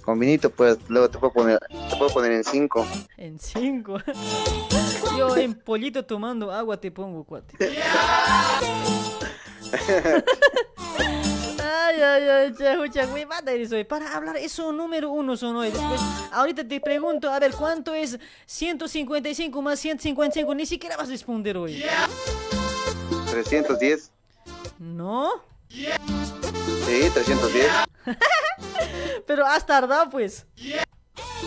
Con 0.04 0.20
vinito, 0.20 0.50
pues 0.50 0.78
luego 0.90 1.10
te 1.10 1.18
puedo 1.18 1.32
poner, 1.32 1.60
te 1.90 1.96
puedo 1.98 2.10
poner 2.14 2.34
en 2.34 2.44
cinco. 2.44 2.86
En 3.16 3.40
cinco. 3.40 3.98
Yo 5.18 5.38
en 5.38 5.54
pollito 5.56 6.04
tomando 6.04 6.52
agua 6.52 6.76
te 6.76 6.92
pongo, 6.92 7.24
cuate. 7.24 7.56
Para 13.88 14.16
hablar, 14.16 14.38
eso 14.38 14.72
número 14.72 15.10
uno 15.12 15.36
son 15.38 15.56
hoy. 15.58 15.70
Después, 15.72 16.02
ahorita 16.32 16.68
te 16.68 16.80
pregunto, 16.80 17.30
a 17.30 17.40
ver, 17.40 17.52
¿cuánto 17.54 17.94
es 17.94 18.18
155 18.46 19.62
más 19.62 19.80
155? 19.80 20.56
Ni 20.56 20.66
siquiera 20.66 20.98
vas 20.98 21.08
a 21.08 21.12
responder 21.12 21.58
hoy. 21.58 21.84
310. 23.32 24.12
¿No? 24.80 25.30
Sí, 25.70 25.88
310. 27.14 27.68
Pero 29.28 29.46
has 29.46 29.66
tardado, 29.66 30.10
pues. 30.10 30.46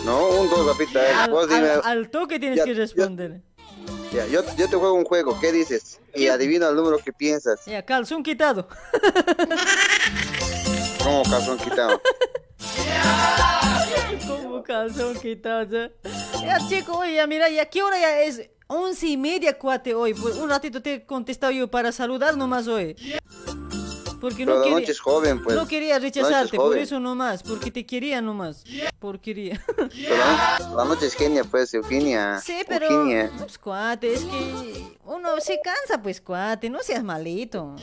No, 0.05 0.27
un 0.29 0.49
dos, 0.49 0.67
papita. 0.71 1.03
eh. 1.03 1.13
Al, 1.13 1.31
Vos 1.31 1.47
dime. 1.49 1.69
al- 1.69 1.81
al 1.83 2.09
toque 2.09 2.39
tienes 2.39 2.57
Ya, 2.59 2.65
que 2.65 2.73
responder. 2.73 3.41
Ya, 4.13 4.25
yo, 4.27 4.41
yo 4.57 4.67
te 4.69 4.75
juego 4.75 4.93
un 4.93 5.05
juego, 5.05 5.39
¿qué 5.39 5.51
dices? 5.51 5.99
Y 6.15 6.27
adivina 6.27 6.67
el 6.69 6.75
número 6.75 6.97
que 6.97 7.13
piensas. 7.13 7.63
Ya, 7.65 7.85
calzón 7.85 8.23
quitado. 8.23 8.67
¿Cómo 11.09 11.23
calzón 11.23 11.57
quitado? 11.57 12.01
Como 14.27 14.61
calzón 14.61 15.19
quitado. 15.19 15.89
Ya, 16.43 16.59
chico, 16.69 17.03
ya, 17.03 17.25
mira, 17.25 17.49
ya, 17.49 17.65
¿qué 17.65 17.81
hora 17.81 17.99
ya 17.99 18.21
es? 18.21 18.47
Once 18.67 19.07
y 19.07 19.17
media, 19.17 19.57
cuate, 19.57 19.95
hoy. 19.95 20.13
Pues 20.13 20.35
un 20.35 20.49
ratito 20.49 20.83
te 20.83 20.93
he 20.93 21.05
contestado 21.07 21.67
para 21.71 21.91
saludar 21.91 22.37
nomás 22.37 22.67
hoy. 22.67 22.95
Porque 24.19 24.45
Pero 24.45 24.57
no 24.57 24.63
quería, 24.63 24.79
noche 24.79 24.91
es 24.91 24.99
joven, 24.99 25.41
pues. 25.43 25.55
no 25.55 25.67
quería 25.67 25.95
noche 25.99 26.07
es 26.07 26.15
rechazarte, 26.15 26.57
por 26.57 26.77
eso 26.77 26.99
nomás, 26.99 27.41
porque 27.43 27.71
te 27.71 27.85
quería 27.85 28.21
nomás. 28.21 28.63
Porquería. 28.99 29.63
Pero 29.75 30.17
la, 30.17 30.71
la 30.75 30.85
noche 30.85 31.05
es 31.05 31.15
genia, 31.15 31.43
pues, 31.43 31.73
Eugenia. 31.73 32.39
Sí, 32.43 32.57
pero, 32.67 32.87
Eugenia. 32.87 33.31
pues, 33.37 33.57
cuate, 33.57 34.13
es 34.13 34.23
que 34.25 34.97
uno 35.05 35.39
se 35.39 35.59
cansa, 35.63 36.01
pues, 36.01 36.19
cuate, 36.19 36.69
no 36.69 36.79
seas 36.79 37.03
malito. 37.03 37.75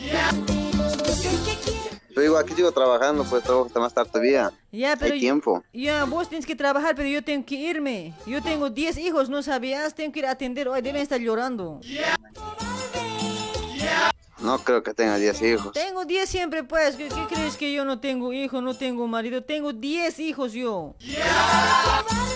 Yo 2.15 2.23
digo, 2.23 2.39
aquí 2.39 2.55
sigo 2.55 2.73
trabajando, 2.73 3.25
pues, 3.25 3.43
trabajo 3.43 3.67
hasta 3.67 3.79
más 3.81 3.93
tarde 3.93 4.11
todavía. 4.11 4.51
Ya, 4.73 4.97
pero 4.97 5.15
Hay 5.15 5.21
tiempo. 5.21 5.63
Ya, 5.73 6.05
vos 6.05 6.29
tienes 6.29 6.47
que 6.47 6.57
trabajar, 6.57 6.95
pero 6.95 7.09
yo 7.09 7.23
tengo 7.23 7.45
que 7.45 7.57
irme. 7.57 8.15
Yo 8.27 8.43
tengo 8.43 8.71
10 8.71 8.97
hijos, 8.99 9.29
¿no 9.29 9.43
sabías? 9.43 9.95
Tengo 9.95 10.13
que 10.13 10.21
ir 10.21 10.27
a 10.27 10.31
atender. 10.31 10.69
Hoy 10.69 10.81
deben 10.81 11.03
estar 11.03 11.21
llorando. 11.21 11.81
No 14.39 14.59
creo 14.59 14.83
que 14.83 14.93
tenga 14.93 15.17
10 15.17 15.43
hijos. 15.43 15.73
Tengo 15.73 16.05
10 16.05 16.29
siempre, 16.29 16.63
pues. 16.63 16.97
¿Qué, 16.97 17.09
qué 17.09 17.35
crees 17.35 17.57
que 17.57 17.73
yo 17.73 17.85
no 17.85 18.01
tengo 18.01 18.33
hijo, 18.33 18.61
no 18.61 18.75
tengo 18.75 19.07
marido? 19.07 19.43
Tengo 19.43 19.73
10 19.73 20.19
hijos 20.21 20.53
yo. 20.53 20.95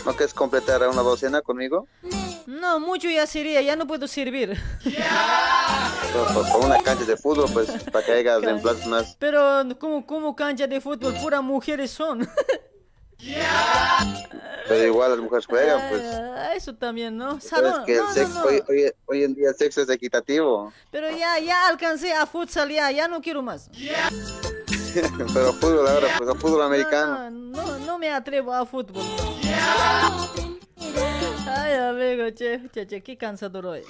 ¿No 0.07 0.13
quieres 0.13 0.33
completar 0.33 0.87
una 0.89 1.03
docena 1.03 1.43
conmigo? 1.43 1.87
No, 2.47 2.81
mucho 2.81 3.09
ya 3.11 3.27
sería, 3.27 3.61
ya 3.61 3.77
no 3.77 3.87
puedo 3.87 4.09
servir. 4.09 4.59
Pero, 4.83 6.27
pues, 6.35 6.49
Con 6.49 6.65
una 6.65 6.79
cancha 6.83 7.05
de 7.05 7.17
fútbol, 7.17 7.51
pues, 7.53 7.71
para 7.93 8.05
que 8.05 8.23
reemplazos 8.23 8.87
más. 8.87 9.17
Pero 9.19 9.63
como, 9.79 10.07
como 10.07 10.35
cancha 10.35 10.67
de 10.67 10.81
fútbol, 10.81 11.15
pura 11.21 11.41
mujeres 11.43 11.91
son. 11.91 12.27
Pero 14.69 14.85
igual 14.87 15.11
las 15.11 15.21
mujeres 15.21 15.47
juegan, 15.47 15.89
pues. 15.89 16.03
Ah, 16.05 16.55
Eso 16.55 16.75
también, 16.75 17.17
¿no? 17.17 17.39
Pero 17.51 17.69
es 17.69 17.79
que 17.87 17.93
el 17.97 18.03
no, 18.03 18.13
sexo, 18.13 18.35
no. 18.35 18.45
Hoy, 18.45 18.63
hoy- 18.69 18.93
hoy 19.07 19.25
en 19.25 19.35
día 19.35 19.49
el 19.51 19.55
sexo 19.57 19.83
es 19.83 19.89
equitativo. 19.91 20.73
Pero 20.91 21.11
ya, 21.11 21.39
ya 21.41 21.67
alcancé 21.69 22.13
a 22.13 22.25
futsal, 22.27 22.71
ya, 22.71 22.91
ya 22.91 23.09
no 23.09 23.21
quiero 23.21 23.43
más. 23.43 23.69
Pero 25.35 25.53
fútbol 25.55 25.87
ahora, 25.89 26.09
pues, 26.19 26.31
a 26.31 26.35
fútbol 26.35 26.63
americano. 26.63 27.31
No, 27.31 27.67
no, 27.67 27.79
no 27.81 27.99
me 27.99 28.11
atrevo 28.11 28.53
a 28.53 28.65
fútbol. 28.67 29.03
Ay, 31.47 31.75
amigo, 31.75 32.31
che, 32.35 32.61
che, 32.73 32.87
che, 32.87 33.01
qué 33.03 33.17
cansador 33.17 33.67
hoy. 33.67 33.83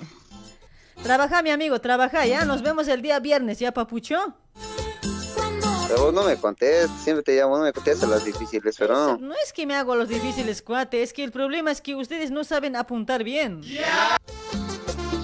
Trabaja, 1.02 1.42
mi 1.42 1.50
amigo, 1.50 1.81
trabaja, 1.81 2.26
ya. 2.26 2.44
Nos 2.44 2.62
vemos 2.62 2.89
el 2.89 3.00
día 3.02 3.18
viernes, 3.20 3.59
¿ya, 3.59 3.73
papucho? 3.73 4.34
Pero 5.91 6.05
vos 6.05 6.15
no 6.15 6.23
me 6.23 6.36
contestas, 6.36 7.02
siempre 7.02 7.25
te 7.25 7.36
llamo, 7.36 7.59
no 7.59 7.65
me 7.65 7.73
contestas 7.73 8.09
las 8.09 8.25
difíciles, 8.25 8.77
pero 8.78 8.94
no. 8.94 9.17
No 9.19 9.35
es 9.44 9.52
que 9.52 9.67
me 9.67 9.75
hago 9.75 9.97
los 9.97 10.09
difíciles, 10.09 10.62
cuate, 10.62 11.02
es 11.02 11.12
que 11.12 11.25
el 11.25 11.33
problema 11.33 11.73
es 11.73 11.81
que 11.81 11.97
ustedes 11.97 12.31
no 12.31 12.44
saben 12.44 12.77
apuntar 12.77 13.25
bien. 13.25 13.60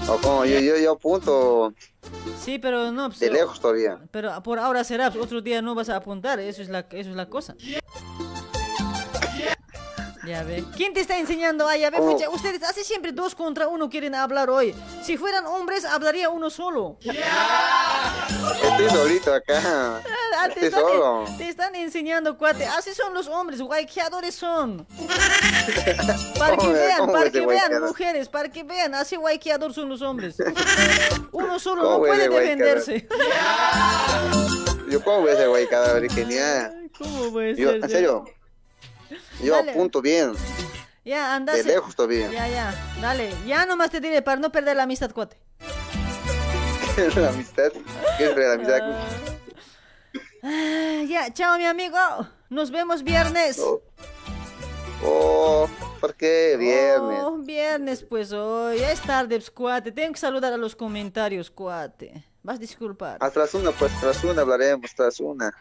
O 0.08 0.16
como 0.16 0.44
yo, 0.44 0.58
yo, 0.58 0.76
yo 0.76 0.92
apunto 0.92 1.72
Sí, 2.42 2.58
pero 2.58 2.90
no, 2.90 3.10
pues, 3.10 3.20
de 3.20 3.30
lejos 3.30 3.60
todavía. 3.60 4.00
pero 4.10 4.42
por 4.42 4.58
ahora 4.58 4.82
será, 4.82 5.12
pues, 5.12 5.24
otro 5.24 5.40
día 5.40 5.62
no 5.62 5.76
vas 5.76 5.88
a 5.88 5.96
apuntar, 5.96 6.40
eso 6.40 6.62
es 6.62 6.68
la, 6.68 6.80
eso 6.90 7.10
es 7.10 7.16
la 7.16 7.26
cosa. 7.30 7.54
Ya 10.26 10.42
ve. 10.42 10.64
¿Quién 10.76 10.92
te 10.92 11.00
está 11.00 11.16
enseñando? 11.18 11.68
Ay, 11.68 11.80
ya 11.80 11.90
ve, 11.90 11.98
Oh. 12.00 12.30
ustedes 12.32 12.62
hace 12.64 12.82
siempre 12.84 13.12
dos 13.12 13.34
contra 13.34 13.68
uno 13.68 13.88
quieren 13.88 14.14
hablar 14.14 14.50
hoy. 14.50 14.74
Si 15.02 15.16
fueran 15.16 15.46
hombres, 15.46 15.84
hablaría 15.84 16.28
uno 16.30 16.50
solo. 16.50 16.98
Estoy 17.00 18.90
solito 18.90 19.32
acá. 19.32 20.02
Ah, 20.38 20.48
te, 20.48 20.66
Estoy 20.66 20.66
están, 20.66 20.80
solo. 20.82 21.24
te 21.38 21.48
están 21.48 21.74
enseñando, 21.76 22.36
cuate. 22.36 22.66
Así 22.66 22.92
son 22.94 23.14
los 23.14 23.28
hombres, 23.28 23.60
guayqueadores 23.62 24.34
son. 24.34 24.86
Para 26.38 26.52
que 26.52 26.56
¿Cómo- 26.56 26.72
vean, 26.72 27.06
para 27.12 27.30
que 27.30 27.38
vean, 27.40 27.44
guayqueador? 27.46 27.88
mujeres, 27.88 28.28
para 28.28 28.48
que 28.50 28.62
vean, 28.64 28.94
así 28.94 29.16
guayqueador 29.16 29.72
son 29.72 29.88
los 29.88 30.02
hombres. 30.02 30.36
Uno 31.32 31.58
solo 31.58 31.82
no 31.82 31.88
¿Cómo 31.92 32.06
es 32.06 32.10
puede 32.10 32.22
de 32.22 32.28
guayqueador? 32.28 32.84
defenderse. 32.84 33.08
Yo 34.90 35.02
cómo 35.02 35.20
voy 35.22 35.30
a 35.30 35.36
ser 35.36 35.48
ni 36.26 36.34
nada. 36.34 36.74
¿Cómo 36.98 37.32
puede 37.32 37.56
Yo, 37.56 37.70
ser? 37.70 37.84
en 37.84 37.88
serio. 37.90 38.24
Yo 39.42 39.54
Dale. 39.54 39.72
apunto 39.72 40.02
bien. 40.02 40.32
Ya, 41.04 41.34
anda. 41.34 41.52
De 41.52 41.62
lejos 41.62 41.94
todavía. 41.94 42.30
Ya, 42.30 42.48
ya, 42.48 42.96
dale. 43.00 43.32
Ya 43.46 43.64
nomás 43.64 43.90
te 43.90 44.00
diré 44.00 44.22
para 44.22 44.40
no 44.40 44.50
perder 44.50 44.76
la 44.76 44.82
amistad, 44.82 45.12
cuate. 45.12 45.38
la 47.16 47.28
amistad. 47.28 47.70
¿Qué 48.18 48.24
es 48.24 48.36
la 48.36 48.54
amistad? 48.54 48.80
Ah, 50.42 51.02
ya, 51.06 51.32
chao, 51.32 51.58
mi 51.58 51.64
amigo. 51.64 51.98
Nos 52.48 52.70
vemos 52.70 53.02
viernes. 53.02 53.60
Oh, 55.04 55.68
¿por 56.00 56.14
qué 56.14 56.56
viernes? 56.58 57.20
Oh, 57.22 57.36
viernes, 57.38 58.02
pues 58.02 58.32
hoy. 58.32 58.78
Es 58.78 59.00
tarde, 59.02 59.36
pues, 59.36 59.50
cuate. 59.50 59.92
Tengo 59.92 60.12
que 60.12 60.18
saludar 60.18 60.52
a 60.52 60.56
los 60.56 60.74
comentarios, 60.74 61.50
cuate. 61.50 62.24
Vas 62.42 62.56
a 62.56 62.60
disculpar. 62.60 63.18
Hasta 63.20 63.40
las 63.40 63.54
una, 63.54 63.70
pues 63.72 63.92
tras 64.00 64.24
una 64.24 64.42
hablaremos, 64.42 64.94
tras 64.94 65.20
una. 65.20 65.52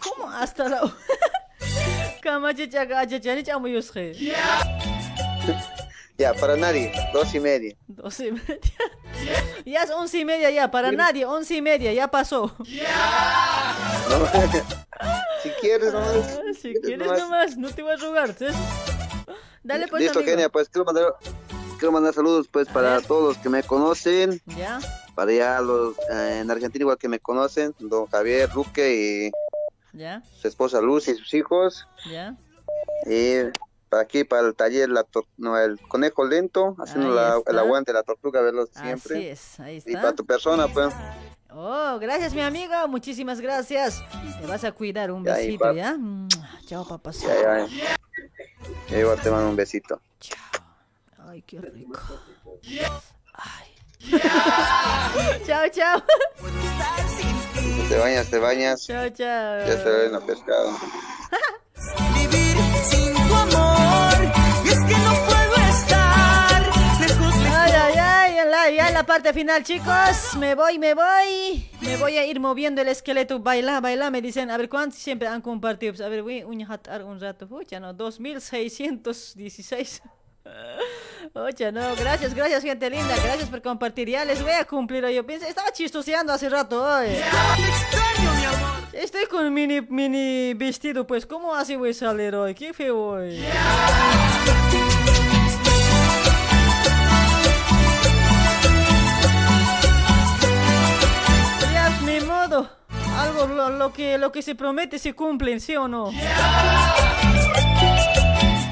¿Cómo 0.00 0.30
hasta 0.30 0.68
la... 0.68 0.80
Chamu 3.44 3.68
yusje. 3.68 4.12
Ya, 6.18 6.32
para 6.32 6.56
nadie, 6.56 6.92
dos 7.12 7.34
y 7.34 7.40
media. 7.40 7.76
Doce 7.88 8.28
y 8.28 8.32
media. 8.32 8.60
Ya 9.64 9.82
es 9.82 9.90
once 9.90 10.18
y 10.18 10.24
media 10.24 10.50
ya, 10.50 10.70
para 10.70 10.92
nadie, 10.92 11.24
once 11.24 11.56
y 11.56 11.62
media, 11.62 11.92
ya 11.92 12.08
pasó. 12.08 12.54
Si 15.42 15.50
quieres, 15.60 15.92
nomás. 15.92 16.40
Si 16.62 16.74
quieres 16.74 17.06
nomás, 17.06 17.56
no 17.56 17.70
te 17.70 17.82
voy 17.82 17.92
a 17.92 17.96
rogar. 17.96 18.34
Dale 19.62 19.88
pues, 19.88 20.02
Listo, 20.02 20.22
genia, 20.22 20.48
pues 20.48 20.68
quiero 20.68 20.84
mandar, 20.84 21.16
quiero 21.78 21.92
mandar 21.92 22.14
saludos 22.14 22.48
pues 22.48 22.68
para 22.68 23.00
todos 23.00 23.34
los 23.34 23.38
que 23.38 23.48
me 23.48 23.62
conocen, 23.62 24.40
Ya, 24.56 24.78
para 25.14 25.32
ya 25.32 25.60
los 25.60 25.96
eh, 26.10 26.40
en 26.42 26.50
Argentina 26.50 26.82
igual 26.84 26.98
que 26.98 27.08
me 27.08 27.18
conocen, 27.18 27.74
don 27.78 28.06
Javier 28.06 28.48
Ruque 28.50 28.94
y 28.94 29.30
ya, 29.96 30.22
su 30.40 30.46
esposa 30.48 30.80
Luz 30.80 31.08
y 31.08 31.14
sus 31.14 31.32
hijos, 31.34 31.86
ya. 32.10 32.36
y 33.06 33.36
para 33.88 34.02
aquí, 34.02 34.24
para 34.24 34.46
el 34.48 34.54
taller, 34.54 34.88
la 34.90 35.06
no, 35.36 35.56
el 35.58 35.80
conejo 35.88 36.24
lento, 36.26 36.76
haciendo 36.78 37.14
la- 37.14 37.40
el 37.46 37.58
aguante, 37.58 37.92
la 37.92 38.02
tortuga, 38.02 38.40
verlos 38.42 38.68
siempre. 38.72 39.16
Así 39.16 39.26
es, 39.28 39.60
ahí 39.60 39.74
Y 39.76 39.78
está. 39.78 40.00
para 40.02 40.12
tu 40.14 40.24
persona, 40.26 40.68
pues. 40.68 40.92
Oh, 41.50 41.98
gracias, 41.98 42.34
mi 42.34 42.42
amigo. 42.42 42.74
Muchísimas 42.88 43.40
gracias. 43.40 44.02
Te 44.40 44.46
vas 44.46 44.62
a 44.64 44.72
cuidar. 44.72 45.10
Un 45.10 45.24
Ya, 45.24 45.36
besito. 45.36 45.72
¿ya? 45.72 45.96
Chao, 46.66 46.86
papá. 46.86 47.12
Ya, 47.12 47.66
ya, 48.90 48.98
igual 48.98 49.18
te 49.22 49.30
mando 49.30 49.48
un 49.50 49.56
besito. 49.56 49.98
Ay, 51.18 51.40
qué 51.42 51.60
rico. 51.60 51.98
Ay. 53.32 53.68
chao, 55.46 55.68
chao. 55.72 56.02
Te 57.88 57.96
bañas, 57.98 58.28
te 58.30 58.38
bañas. 58.38 58.86
Chao, 58.86 59.08
chao. 59.10 59.66
Ya 59.66 59.82
se 59.82 59.88
ven 59.90 60.14
a 60.14 60.20
pescado. 60.20 60.76
Vivir 62.14 62.56
sin 62.84 63.12
tu 63.14 63.34
amor. 63.34 64.14
Y 64.64 64.68
es 64.68 64.78
que 64.80 64.98
no 64.98 65.14
puedo 65.26 65.54
estar 65.70 66.62
lejos, 67.00 67.34
Ay, 67.54 67.72
ay, 67.72 67.94
ay, 67.98 68.38
en 68.38 68.50
la- 68.50 68.70
ya 68.70 68.88
en 68.88 68.94
la 68.94 69.04
parte 69.04 69.32
final, 69.32 69.62
chicos. 69.62 70.36
Me 70.38 70.54
voy, 70.54 70.78
me 70.78 70.94
voy. 70.94 71.68
Me 71.80 71.96
voy 71.96 72.18
a 72.18 72.26
ir 72.26 72.40
moviendo 72.40 72.82
el 72.82 72.88
esqueleto. 72.88 73.38
Baila, 73.40 73.80
baila. 73.80 74.10
Me 74.10 74.20
dicen, 74.20 74.50
a 74.50 74.56
ver, 74.56 74.68
¿cuántos 74.68 74.98
siempre 74.98 75.28
han 75.28 75.40
compartido? 75.40 75.92
Pues, 75.92 76.00
a 76.04 76.08
ver, 76.08 76.22
voy 76.22 76.40
a 76.40 76.46
un 76.46 77.20
rato. 77.20 77.48
Pucha, 77.48 77.78
no, 77.80 77.92
2616. 77.92 80.02
Oye, 81.34 81.70
no, 81.70 81.94
gracias, 81.96 82.34
gracias, 82.34 82.62
gente 82.62 82.88
linda. 82.88 83.14
Gracias 83.22 83.48
por 83.48 83.60
compartir. 83.60 84.08
Ya 84.08 84.24
les 84.24 84.42
voy 84.42 84.52
a 84.52 84.64
cumplir 84.64 85.04
hoy. 85.04 85.14
Yo 85.14 85.26
pensé, 85.26 85.48
estaba 85.48 85.70
chistoseando 85.70 86.32
hace 86.32 86.48
rato 86.48 86.82
hoy. 86.82 87.08
Estoy 88.92 89.26
con 89.26 89.52
mini, 89.52 89.82
mini 89.82 90.54
vestido, 90.54 91.06
pues, 91.06 91.26
¿cómo 91.26 91.54
así 91.54 91.76
voy 91.76 91.90
a 91.90 91.94
salir 91.94 92.34
hoy? 92.34 92.54
Qué 92.54 92.72
feo 92.72 92.98
hoy. 92.98 93.44
Ya, 101.72 101.98
ni 102.04 102.20
modo. 102.20 102.70
Algo, 103.18 103.46
lo, 103.46 103.70
lo 103.70 103.92
que, 103.92 104.16
lo 104.18 104.32
que 104.32 104.40
se 104.42 104.54
promete 104.54 104.98
se 104.98 105.12
cumple, 105.14 105.60
¿sí 105.60 105.76
o 105.76 105.86
no? 105.88 106.10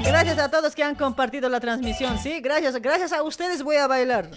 Gracias 0.05 0.37
a 0.39 0.49
todos 0.49 0.75
que 0.75 0.83
han 0.83 0.95
compartido 0.95 1.49
la 1.49 1.59
transmisión, 1.59 2.17
¿sí? 2.19 2.39
Gracias, 2.39 2.75
gracias 2.81 3.11
a 3.11 3.23
ustedes 3.23 3.63
voy 3.63 3.77
a 3.77 3.87
bailar. 3.87 4.29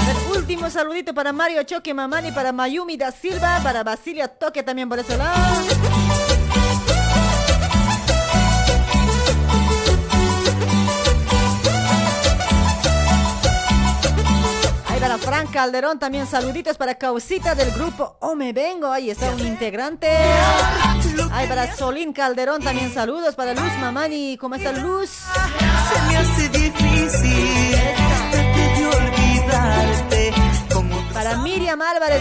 A 0.00 0.06
ver, 0.06 0.16
último 0.36 0.70
saludito 0.70 1.12
para 1.14 1.32
Mario 1.32 1.62
Choque 1.64 1.92
Mamani, 1.92 2.32
para 2.32 2.52
Mayumi 2.52 2.96
da 2.96 3.10
Silva, 3.10 3.60
para 3.62 3.82
Basilia 3.82 4.28
Toque 4.28 4.62
también 4.62 4.88
por 4.88 4.98
ese 4.98 5.16
lado. 5.16 5.36
Para 15.10 15.18
Fran 15.18 15.48
Calderón 15.48 15.98
también 15.98 16.24
saluditos 16.24 16.76
para 16.76 16.94
Causita 16.94 17.56
del 17.56 17.72
grupo 17.72 18.16
O 18.20 18.36
Me 18.36 18.52
Vengo. 18.52 18.92
Ahí 18.92 19.10
está 19.10 19.28
un 19.32 19.40
integrante. 19.40 20.06
Ahí 21.32 21.46
para 21.46 21.74
Solín 21.76 22.12
Calderón 22.12 22.62
también 22.62 22.92
saludos 22.92 23.34
para 23.34 23.54
Luz 23.54 23.72
Mamani. 23.80 24.36
¿Cómo 24.38 24.54
está 24.54 24.72
Luz? 24.72 25.10
Se 25.10 26.02
me 26.08 26.16
hace 26.16 26.39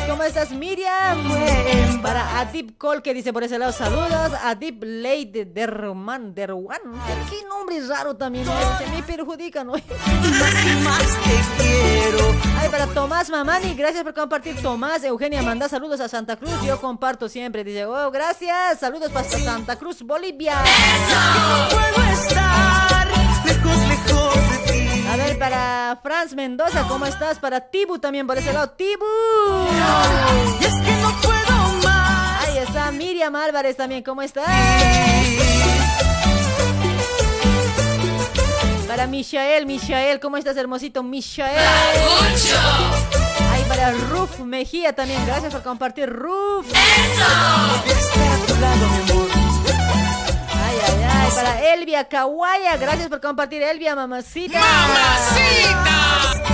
¿cómo 0.08 0.24
estás 0.24 0.51
Miriam? 0.51 1.24
Para 2.01 2.41
Adip 2.41 2.77
Col 2.77 3.01
que 3.01 3.14
dice 3.14 3.32
por 3.32 3.43
ese 3.43 3.58
lado 3.58 3.72
saludos. 3.72 4.33
Adip 4.43 4.83
Lady 4.83 5.45
Derman, 5.45 6.33
Derwan. 6.35 6.80
Qué 7.30 7.38
nombre 7.48 7.80
raro 7.88 8.14
también, 8.17 8.45
se 8.45 8.88
me 8.88 9.01
perjudican 9.03 9.69
hoy. 9.69 9.82
Ay, 12.58 12.69
para 12.69 12.88
Tomás 12.88 13.30
Mamani, 13.30 13.74
gracias 13.74 14.03
por 14.03 14.14
compartir. 14.14 14.61
Tomás, 14.61 15.01
Eugenia 15.06 15.41
manda 15.41 15.69
saludos 15.69 16.01
a 16.01 16.09
Santa 16.09 16.35
Cruz. 16.35 16.51
Yo 16.66 16.82
comparto 16.82 17.30
siempre. 17.30 17.64
Dice, 17.64 17.85
oh, 17.85 18.11
gracias. 18.11 18.80
Saludos 18.80 19.09
para 19.11 19.30
Santa 19.30 19.77
Cruz, 19.77 20.01
Bolivia. 20.01 20.56
de. 24.64 24.68
Para 25.40 25.98
Franz 26.03 26.34
Mendoza, 26.34 26.85
¿cómo 26.90 27.06
estás? 27.06 27.40
Para 27.40 27.61
Tibu 27.61 27.98
también 27.98 28.27
por 28.27 28.38
ese 28.38 28.51
lado. 28.51 28.72
¡Tibu! 28.72 29.06
Y 30.59 30.66
es 30.66 30.74
que 30.74 30.92
no 31.01 31.16
puedo 31.22 31.74
más. 31.82 32.45
Ahí 32.45 32.58
está 32.58 32.92
Miriam 32.92 33.34
Álvarez 33.35 33.77
también, 33.77 34.03
¿cómo 34.03 34.22
estás? 34.22 34.45
Para 38.85 39.08
Michael, 39.08 39.66
Michael, 39.66 40.19
¿cómo 40.19 40.35
estás, 40.35 40.58
hermosito? 40.58 41.03
Michael. 41.03 41.56
Ahí 43.51 43.64
para 43.69 43.92
Ruf 43.92 44.40
Mejía 44.40 44.93
también, 44.93 45.26
gracias 45.26 45.53
por 45.53 45.64
compartir, 45.64 46.09
Ruf. 46.09 46.68
Ay, 46.76 47.80
ay, 50.88 51.03
ay, 51.09 51.32
para 51.35 51.74
Elvia 51.74 52.08
Kawaya, 52.08 52.77
gracias 52.77 53.08
por 53.09 53.22
compartir, 53.22 53.61
Elvia, 53.61 53.95
mamacita. 53.95 54.59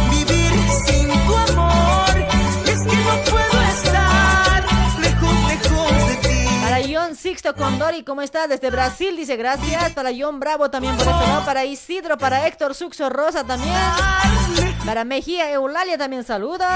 Vivir 0.10 0.52
sin 0.86 1.08
tu 1.26 1.36
amor. 1.36 2.26
Es 2.66 2.82
que 2.82 2.96
no 2.96 3.24
puedo 3.32 3.62
estar 3.62 4.64
lejos, 5.00 5.48
lejos 5.48 6.08
de 6.08 6.16
ti. 6.28 6.48
Para 6.64 6.80
John 6.88 7.16
Sixto 7.16 7.56
Condori, 7.56 8.04
¿cómo 8.04 8.22
está? 8.22 8.48
Desde 8.48 8.70
Brasil, 8.70 9.16
dice 9.16 9.36
gracias. 9.36 9.92
Para 9.94 10.10
John 10.18 10.40
Bravo 10.40 10.70
también 10.70 10.96
por 10.98 11.08
este 11.08 11.28
lado. 11.28 11.46
Para 11.46 11.66
Isidro, 11.66 12.18
para 12.18 12.48
Héctor 12.48 12.74
Suxo 12.76 13.10
Rosa 13.10 13.44
también. 13.44 13.74
Para 14.86 15.04
Mejía 15.04 15.52
Eulalia 15.52 15.98
también 15.98 16.24
saludos. 16.24 16.68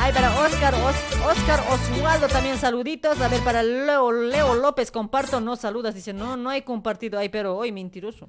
Ay, 0.00 0.12
para 0.12 0.30
Oscar, 0.40 0.74
Os- 0.74 0.95
Oscar 1.26 1.60
Oswaldo 1.70 2.28
también 2.28 2.56
saluditos. 2.56 3.20
A 3.20 3.28
ver, 3.28 3.40
para 3.40 3.62
Leo, 3.62 4.12
López, 4.54 4.90
comparto, 4.90 5.40
no 5.40 5.56
saludas. 5.56 5.94
Dice, 5.94 6.12
no, 6.12 6.36
no 6.36 6.52
he 6.52 6.62
compartido. 6.62 7.18
Ay, 7.18 7.28
pero 7.28 7.56
hoy 7.56 7.72
mentiroso. 7.72 8.28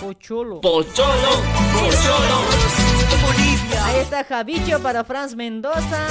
Pocholo. 0.00 0.60
Pocholo, 0.62 1.30
Pocholo. 1.74 2.40
Ahí 3.84 3.98
está 4.00 4.24
Javicho 4.24 4.80
para 4.80 5.04
Franz 5.04 5.34
Mendoza. 5.34 6.06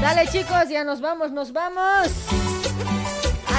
Dale 0.00 0.28
chicos, 0.28 0.68
ya 0.70 0.84
nos 0.84 1.00
vamos, 1.00 1.32
nos 1.32 1.52
vamos. 1.52 2.57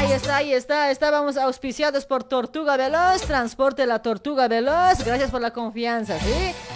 Ahí 0.09 0.15
está, 0.15 0.37
ahí 0.37 0.53
está. 0.53 0.89
Estábamos 0.91 1.37
auspiciados 1.37 2.05
por 2.05 2.23
Tortuga 2.23 2.75
Veloz, 2.77 3.21
Transporte 3.27 3.85
La 3.85 4.01
Tortuga 4.01 4.47
Veloz. 4.47 5.03
Gracias 5.05 5.29
por 5.29 5.39
la 5.39 5.51
confianza, 5.51 6.17
¿sí? 6.19 6.33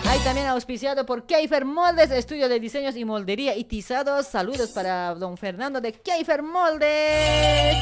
Ahí 0.08 0.20
también 0.20 0.45
auspiciado 0.48 1.03
por 1.06 1.26
Keifer 1.26 1.66
Moldes, 1.66 2.12
Estudio 2.12 2.48
de 2.48 2.60
Diseños 2.60 2.95
y 2.95 3.06
Moldería 3.06 3.56
y 3.56 3.64
Tizados. 3.64 4.28
Saludos 4.28 4.70
para 4.70 5.16
don 5.16 5.36
Fernando 5.38 5.82
de 5.82 5.94
Keifer 5.94 6.44
Moldes. 6.44 7.76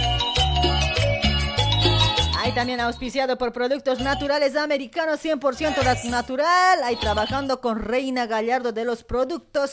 Ahí 2.39 2.53
también 2.55 2.79
auspiciado 2.79 3.37
por 3.37 3.51
Productos 3.51 3.99
Naturales 3.99 4.55
Americanos 4.55 5.19
100% 5.23 5.75
nat- 5.83 6.03
natural. 6.05 6.81
Ahí 6.83 6.95
trabajando 6.95 7.59
con 7.59 7.77
Reina 7.79 8.25
Gallardo 8.25 8.71
de 8.71 8.85
los 8.85 9.03
productos. 9.03 9.71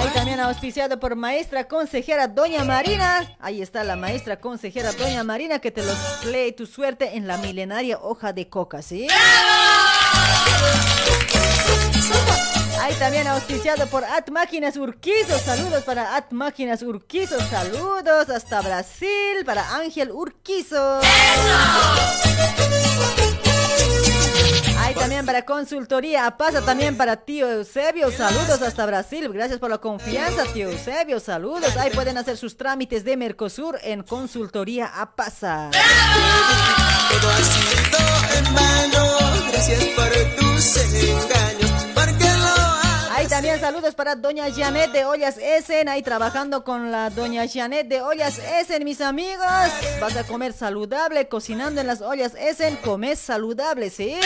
Ahí 0.00 0.08
también 0.14 0.40
auspiciado 0.40 0.98
por 0.98 1.14
maestra 1.14 1.68
consejera 1.68 2.26
Doña 2.26 2.64
Marina. 2.64 3.36
Ahí 3.38 3.60
está 3.60 3.84
la 3.84 3.96
maestra 3.96 4.40
consejera 4.40 4.92
Doña 4.92 5.24
Marina 5.24 5.58
que 5.58 5.70
te 5.70 5.82
los 5.82 6.24
lee 6.24 6.52
tu 6.52 6.66
suerte 6.66 7.16
en 7.16 7.26
la 7.26 7.36
milenaria 7.36 7.98
hoja 8.00 8.32
de 8.32 8.48
coca, 8.48 8.80
¿sí? 8.80 9.08
Ahí 12.80 12.94
también 12.94 13.26
auspiciado 13.26 13.86
por 13.88 14.04
At 14.04 14.30
Máquinas 14.30 14.78
Urquizo. 14.78 15.38
Saludos 15.38 15.84
para 15.84 16.16
At 16.16 16.30
Máquinas 16.30 16.82
Urquizo. 16.82 17.38
Saludos 17.48 18.30
hasta 18.30 18.62
Brasil 18.62 19.44
para 19.44 19.76
Ángel 19.76 20.10
Urquizo. 20.10 21.00
Ahí 21.02 23.39
también 25.00 25.26
para 25.26 25.44
consultoría. 25.44 26.36
Pasa 26.36 26.60
también 26.62 26.96
para 26.96 27.16
tío 27.16 27.50
Eusebio. 27.50 28.10
Saludos 28.10 28.62
hasta 28.62 28.86
Brasil. 28.86 29.28
Gracias 29.32 29.58
por 29.58 29.70
la 29.70 29.78
confianza, 29.78 30.44
tío 30.52 30.70
Eusebio. 30.70 31.18
Saludos. 31.18 31.76
Ahí 31.76 31.90
pueden 31.90 32.18
hacer 32.18 32.36
sus 32.36 32.56
trámites 32.56 33.02
de 33.04 33.16
Mercosur 33.16 33.78
en 33.82 34.02
consultoría 34.02 34.86
a 34.86 35.16
pasa. 35.16 35.70
Gracias 39.50 39.84
por 39.96 40.08
tus 40.38 40.76
engaños, 40.76 41.59
saludos 43.70 43.94
para 43.94 44.16
doña 44.16 44.52
Janet 44.52 44.90
de 44.90 45.04
Ollas 45.04 45.38
Essen, 45.38 45.88
ahí 45.88 46.02
trabajando 46.02 46.64
con 46.64 46.90
la 46.90 47.08
doña 47.08 47.46
Janet 47.46 47.86
de 47.86 48.02
Ollas 48.02 48.40
Essen, 48.60 48.82
mis 48.82 49.00
amigos. 49.00 49.46
Vas 50.00 50.16
a 50.16 50.24
comer 50.24 50.52
saludable, 50.52 51.28
cocinando 51.28 51.80
en 51.80 51.86
las 51.86 52.00
ollas 52.00 52.32
Essen, 52.34 52.74
comes 52.78 53.20
saludable, 53.20 53.90
¿sí? 53.90 54.16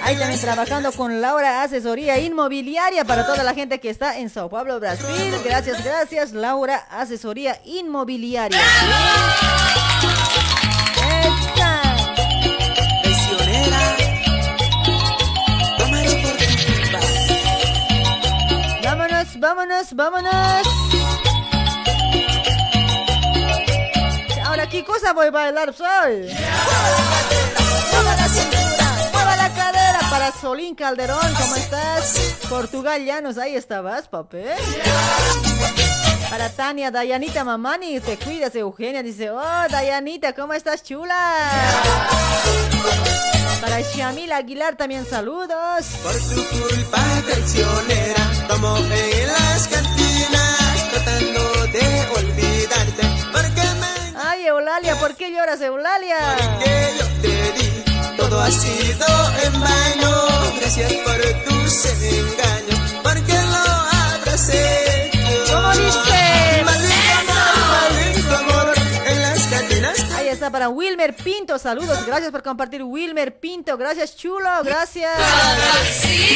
Ahí 0.00 0.16
también 0.16 0.40
trabajando 0.40 0.92
con 0.92 1.20
Laura 1.20 1.64
Asesoría 1.64 2.20
Inmobiliaria 2.20 3.04
para 3.04 3.26
toda 3.26 3.42
la 3.42 3.52
gente 3.52 3.80
que 3.80 3.90
está 3.90 4.16
en 4.16 4.30
Sao 4.30 4.48
Paulo, 4.48 4.78
Brasil. 4.78 5.34
Gracias, 5.44 5.82
gracias, 5.82 6.30
Laura 6.30 6.86
Asesoría 6.88 7.60
Inmobiliaria. 7.64 8.60
Vámonos, 19.38 19.92
vámonos. 19.92 20.66
Ahora, 24.44 24.66
¿qué 24.68 24.84
cosa 24.84 25.12
voy 25.12 25.26
a 25.26 25.30
bailar 25.30 25.74
soy? 25.74 26.32
Mueva 27.92 28.16
la 28.16 28.28
cintura, 28.28 29.10
mueva 29.12 29.36
la 29.36 29.52
cadera 29.54 29.98
para 30.10 30.32
Solín 30.32 30.74
Calderón, 30.74 31.34
¿cómo 31.38 31.56
estás? 31.56 32.36
Portugal 32.48 33.04
Llanos, 33.04 33.36
ahí 33.36 33.56
estabas, 33.56 34.08
papel. 34.08 34.56
Para 36.30 36.50
Tania, 36.50 36.90
Dayanita 36.90 37.44
Mamani, 37.44 38.00
te 38.00 38.16
cuidas, 38.18 38.54
Eugenia 38.56 39.02
dice, 39.02 39.30
oh, 39.30 39.68
Dayanita, 39.70 40.32
¿cómo 40.34 40.52
estás, 40.54 40.82
chula? 40.82 41.16
Para 43.60 43.80
Shamila 43.80 44.36
Aguilar 44.38 44.76
también 44.76 45.06
saludos. 45.06 45.86
Por 46.02 46.12
tu 46.14 46.44
culpa 46.58 46.98
traicionera, 47.26 48.46
tomo 48.48 48.76
en 48.76 49.26
las 49.28 49.68
cantinas, 49.68 50.90
tratando 50.92 51.66
de 51.72 52.06
olvidarte, 52.16 53.02
porque 53.32 53.62
me 53.80 54.18
Ay, 54.18 54.46
Eulalia, 54.46 54.96
¿por 54.98 55.14
qué 55.14 55.30
lloras, 55.32 55.60
Eulalia? 55.60 56.18
que 56.62 56.92
yo 56.98 57.06
te 57.22 57.52
di. 57.52 58.16
Todo 58.16 58.40
ha 58.40 58.50
sido 58.50 59.06
en 59.44 59.52
vano, 59.60 60.26
gracias 60.60 60.92
por 60.92 61.16
tus 61.44 61.86
engaños, 61.86 62.92
porque 63.02 63.32
lo 63.32 64.16
abracé. 64.16 65.10
¿Cómo 65.50 65.70
dice? 65.72 66.15
Está 70.46 70.52
para 70.52 70.68
Wilmer 70.68 71.14
Pinto, 71.16 71.58
saludos, 71.58 72.06
gracias 72.06 72.30
por 72.30 72.42
compartir 72.42 72.82
Wilmer 72.82 73.40
Pinto, 73.40 73.76
gracias 73.76 74.16
chulo, 74.16 74.48
gracias. 74.62 75.10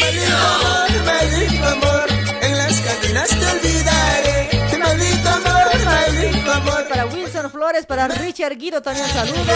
Maldito 0.01 0.37
amor, 0.37 1.05
maldito 1.05 1.67
amor, 1.67 2.09
en 2.43 2.59
las 2.59 2.81
cantinas 2.81 3.29
te 3.29 3.47
olvidaré. 3.47 4.51
Maldito 4.81 5.29
amor, 5.29 5.85
maldito 5.85 6.53
amor. 6.53 6.89
Para 6.89 7.07
Wilson 7.07 7.51
Flores, 7.51 7.87
para 7.87 8.09
Richard 8.09 8.57
Guido 8.57 8.83
también 8.83 9.07
saludos. 9.09 9.47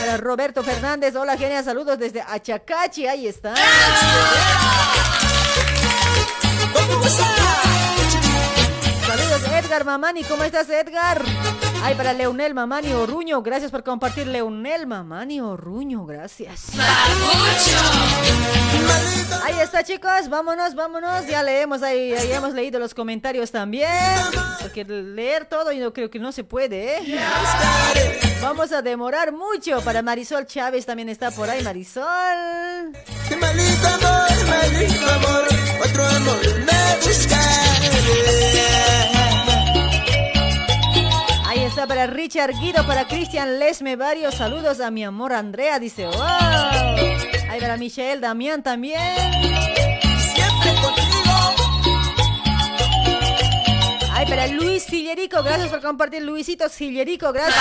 Para 0.00 0.16
Roberto 0.18 0.62
Fernández, 0.62 1.16
hola 1.16 1.36
genia, 1.36 1.62
saludos 1.64 1.98
desde 1.98 2.22
Achacachi, 2.22 3.08
ahí 3.08 3.26
está. 3.26 3.54
Edgar 9.70 9.84
Mamani, 9.84 10.24
¿cómo 10.24 10.42
estás 10.42 10.68
Edgar? 10.68 11.22
Ay, 11.84 11.94
para 11.94 12.12
Leonel 12.12 12.54
Mamani 12.54 12.92
Orruño, 12.92 13.40
gracias 13.40 13.70
por 13.70 13.84
compartir 13.84 14.26
Leonel 14.26 14.88
Mamani 14.88 15.40
Orruño, 15.40 16.04
gracias. 16.06 16.70
Ahí 19.44 19.54
está 19.62 19.84
chicos, 19.84 20.28
vámonos, 20.28 20.74
vámonos, 20.74 21.24
ya 21.28 21.44
leemos, 21.44 21.84
ahí, 21.84 22.12
ahí 22.14 22.32
hemos 22.32 22.52
leído 22.52 22.80
los 22.80 22.94
comentarios 22.94 23.52
también, 23.52 23.86
porque 24.60 24.84
leer 24.84 25.44
todo 25.44 25.70
yo 25.70 25.92
creo 25.92 26.10
que 26.10 26.18
no 26.18 26.32
se 26.32 26.42
puede, 26.42 26.96
¿eh? 26.96 27.20
Vamos 28.42 28.72
a 28.72 28.82
demorar 28.82 29.30
mucho, 29.30 29.82
para 29.82 30.02
Marisol 30.02 30.46
Chávez 30.46 30.84
también 30.84 31.08
está 31.08 31.30
por 31.30 31.48
ahí, 31.48 31.62
Marisol. 31.62 32.04
Amor, 33.86 34.26
amor, 35.14 35.44
otro 35.84 36.04
amor 36.04 36.40
me 36.58 37.06
buscaré. 37.06 37.60
Ahí 41.80 41.84
está 41.84 41.94
para 41.94 42.06
Richard 42.08 42.52
Guido, 42.60 42.86
para 42.86 43.08
Cristian 43.08 43.58
Lesme, 43.58 43.96
varios 43.96 44.34
saludos 44.34 44.80
a 44.80 44.90
mi 44.90 45.02
amor 45.02 45.32
Andrea, 45.32 45.78
dice, 45.78 46.04
wow. 46.04 46.14
Ahí 47.48 47.58
para 47.58 47.78
Michelle 47.78 48.20
Damián 48.20 48.62
también. 48.62 49.00
Siempre 50.34 50.74
contigo. 50.82 51.32
Ay, 54.12 54.26
para 54.26 54.46
Luis 54.48 54.82
Sillerico, 54.82 55.42
gracias 55.42 55.70
por 55.70 55.80
compartir, 55.80 56.20
Luisito 56.20 56.68
Sillerico, 56.68 57.32
gracias. 57.32 57.56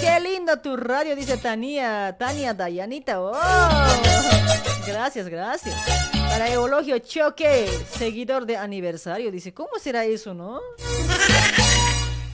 Qué 0.00 0.20
lindo 0.20 0.56
tu 0.60 0.76
radio, 0.76 1.16
dice 1.16 1.36
Tania, 1.36 2.14
Tania 2.16 2.54
Dayanita. 2.54 3.20
Oh, 3.20 3.32
gracias, 4.86 5.26
gracias. 5.28 6.19
Para 6.30 6.48
Eulogio 6.48 6.96
Choque, 7.00 7.66
seguidor 7.90 8.46
de 8.46 8.56
aniversario, 8.56 9.32
dice, 9.32 9.52
¿cómo 9.52 9.70
será 9.80 10.04
eso, 10.04 10.32
no? 10.32 10.60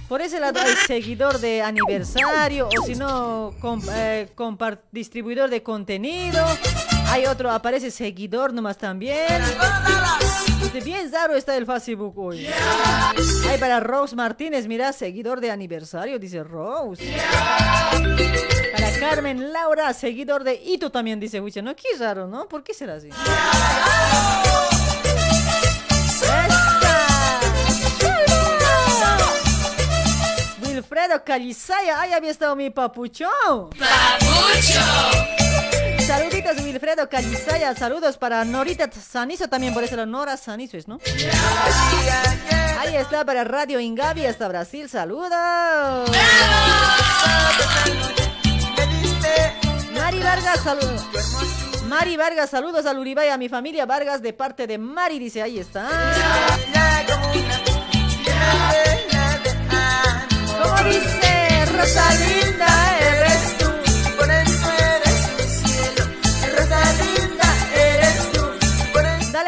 Por 0.06 0.20
ese 0.20 0.38
lado 0.38 0.60
hay 0.60 0.74
seguidor 0.86 1.40
de 1.40 1.62
aniversario 1.62 2.68
o 2.68 2.82
si 2.84 2.94
no, 2.94 3.54
eh, 3.94 4.28
distribuidor 4.92 5.48
de 5.48 5.62
contenido. 5.62 6.44
Hay 7.08 7.26
otro, 7.26 7.50
aparece 7.50 7.90
seguidor 7.90 8.52
nomás 8.52 8.76
también. 8.76 9.42
Bien 10.84 11.10
raro 11.10 11.34
está 11.34 11.56
el 11.56 11.64
Facebook 11.66 12.18
hoy. 12.18 12.46
Hay 13.48 13.58
para 13.58 13.80
Rose 13.80 14.14
Martínez, 14.14 14.66
mira, 14.66 14.92
seguidor 14.92 15.40
de 15.40 15.50
aniversario, 15.50 16.18
dice 16.18 16.44
Rose. 16.44 17.02
Para 18.72 18.98
Carmen 19.00 19.52
Laura, 19.52 19.92
seguidor 19.94 20.44
de 20.44 20.54
Ito 20.62 20.90
también, 20.90 21.18
dice 21.18 21.40
Wicha. 21.40 21.62
No, 21.62 21.74
qué 21.74 21.88
raro, 21.98 22.26
¿no? 22.26 22.46
¿Por 22.46 22.62
qué 22.62 22.74
será 22.74 22.96
así? 22.96 23.08
Wilfredo 30.62 31.24
Calizaya, 31.24 32.00
ahí 32.02 32.12
había 32.12 32.30
estado 32.30 32.54
mi 32.54 32.68
papuchón. 32.70 33.70
Saluditos, 36.06 36.62
Wilfredo 36.62 37.08
Callisaya. 37.08 37.74
Saludos 37.74 38.16
para 38.16 38.44
Norita 38.44 38.88
Sanizo 38.92 39.48
también 39.48 39.74
por 39.74 39.82
eso, 39.82 40.06
Nora 40.06 40.36
Sanizo, 40.36 40.76
¿no? 40.86 41.00
Ahí 42.78 42.94
está 42.94 43.24
para 43.24 43.42
Radio 43.42 43.80
Ingavi 43.80 44.24
hasta 44.24 44.46
Brasil. 44.46 44.88
Saludos. 44.88 46.08
Mari 49.94 50.20
Vargas, 50.20 50.60
saludos. 50.62 51.02
Mari 51.88 52.16
Vargas, 52.16 52.50
saludos 52.50 52.86
al 52.86 52.98
Uribay, 52.98 53.30
a 53.30 53.36
mi 53.36 53.48
familia 53.48 53.84
Vargas 53.84 54.22
de 54.22 54.32
parte 54.32 54.68
de 54.68 54.78
Mari, 54.78 55.18
dice, 55.18 55.42
ahí 55.42 55.58
está. 55.58 55.88
Como 60.62 60.88
dice 60.88 61.66
Rosalía. 61.66 62.45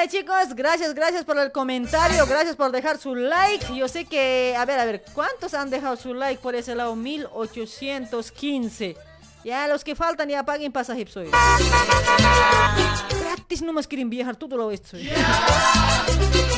Chicos, 0.07 0.55
gracias, 0.55 0.94
gracias 0.94 1.25
por 1.25 1.36
el 1.39 1.51
comentario, 1.51 2.25
gracias 2.27 2.55
por 2.55 2.70
dejar 2.70 2.99
su 2.99 3.17
like. 3.17 3.75
Yo 3.75 3.89
sé 3.89 4.05
que, 4.05 4.55
a 4.57 4.65
ver, 4.65 4.78
a 4.78 4.85
ver, 4.85 5.02
¿cuántos 5.12 5.55
han 5.55 5.70
dejado 5.70 5.97
su 5.97 6.15
like 6.15 6.41
por 6.41 6.55
ese 6.55 6.77
lado? 6.77 6.94
1815. 6.94 8.97
Ya, 9.44 9.67
los 9.67 9.83
que 9.83 9.97
faltan 9.97 10.28
ya 10.28 10.44
paguen 10.44 10.70
pasaje 10.73 11.05
soy. 11.07 11.28
Gratis 13.20 13.62
no 13.62 13.73
más 13.73 13.89
quieren 13.89 14.09
viajar, 14.09 14.36
todo 14.36 14.57
lo 14.57 14.68
ves. 14.68 14.83
soy. 14.89 15.10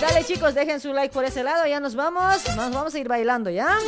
Dale 0.01 0.25
chicos, 0.25 0.55
dejen 0.55 0.78
su 0.78 0.93
like 0.93 1.12
por 1.12 1.25
ese 1.25 1.43
lado, 1.43 1.67
ya 1.67 1.81
nos 1.81 1.94
vamos. 1.94 2.47
Nos 2.55 2.73
vamos 2.73 2.94
a 2.94 2.99
ir 2.99 3.09
bailando, 3.09 3.49
¿ya? 3.51 3.78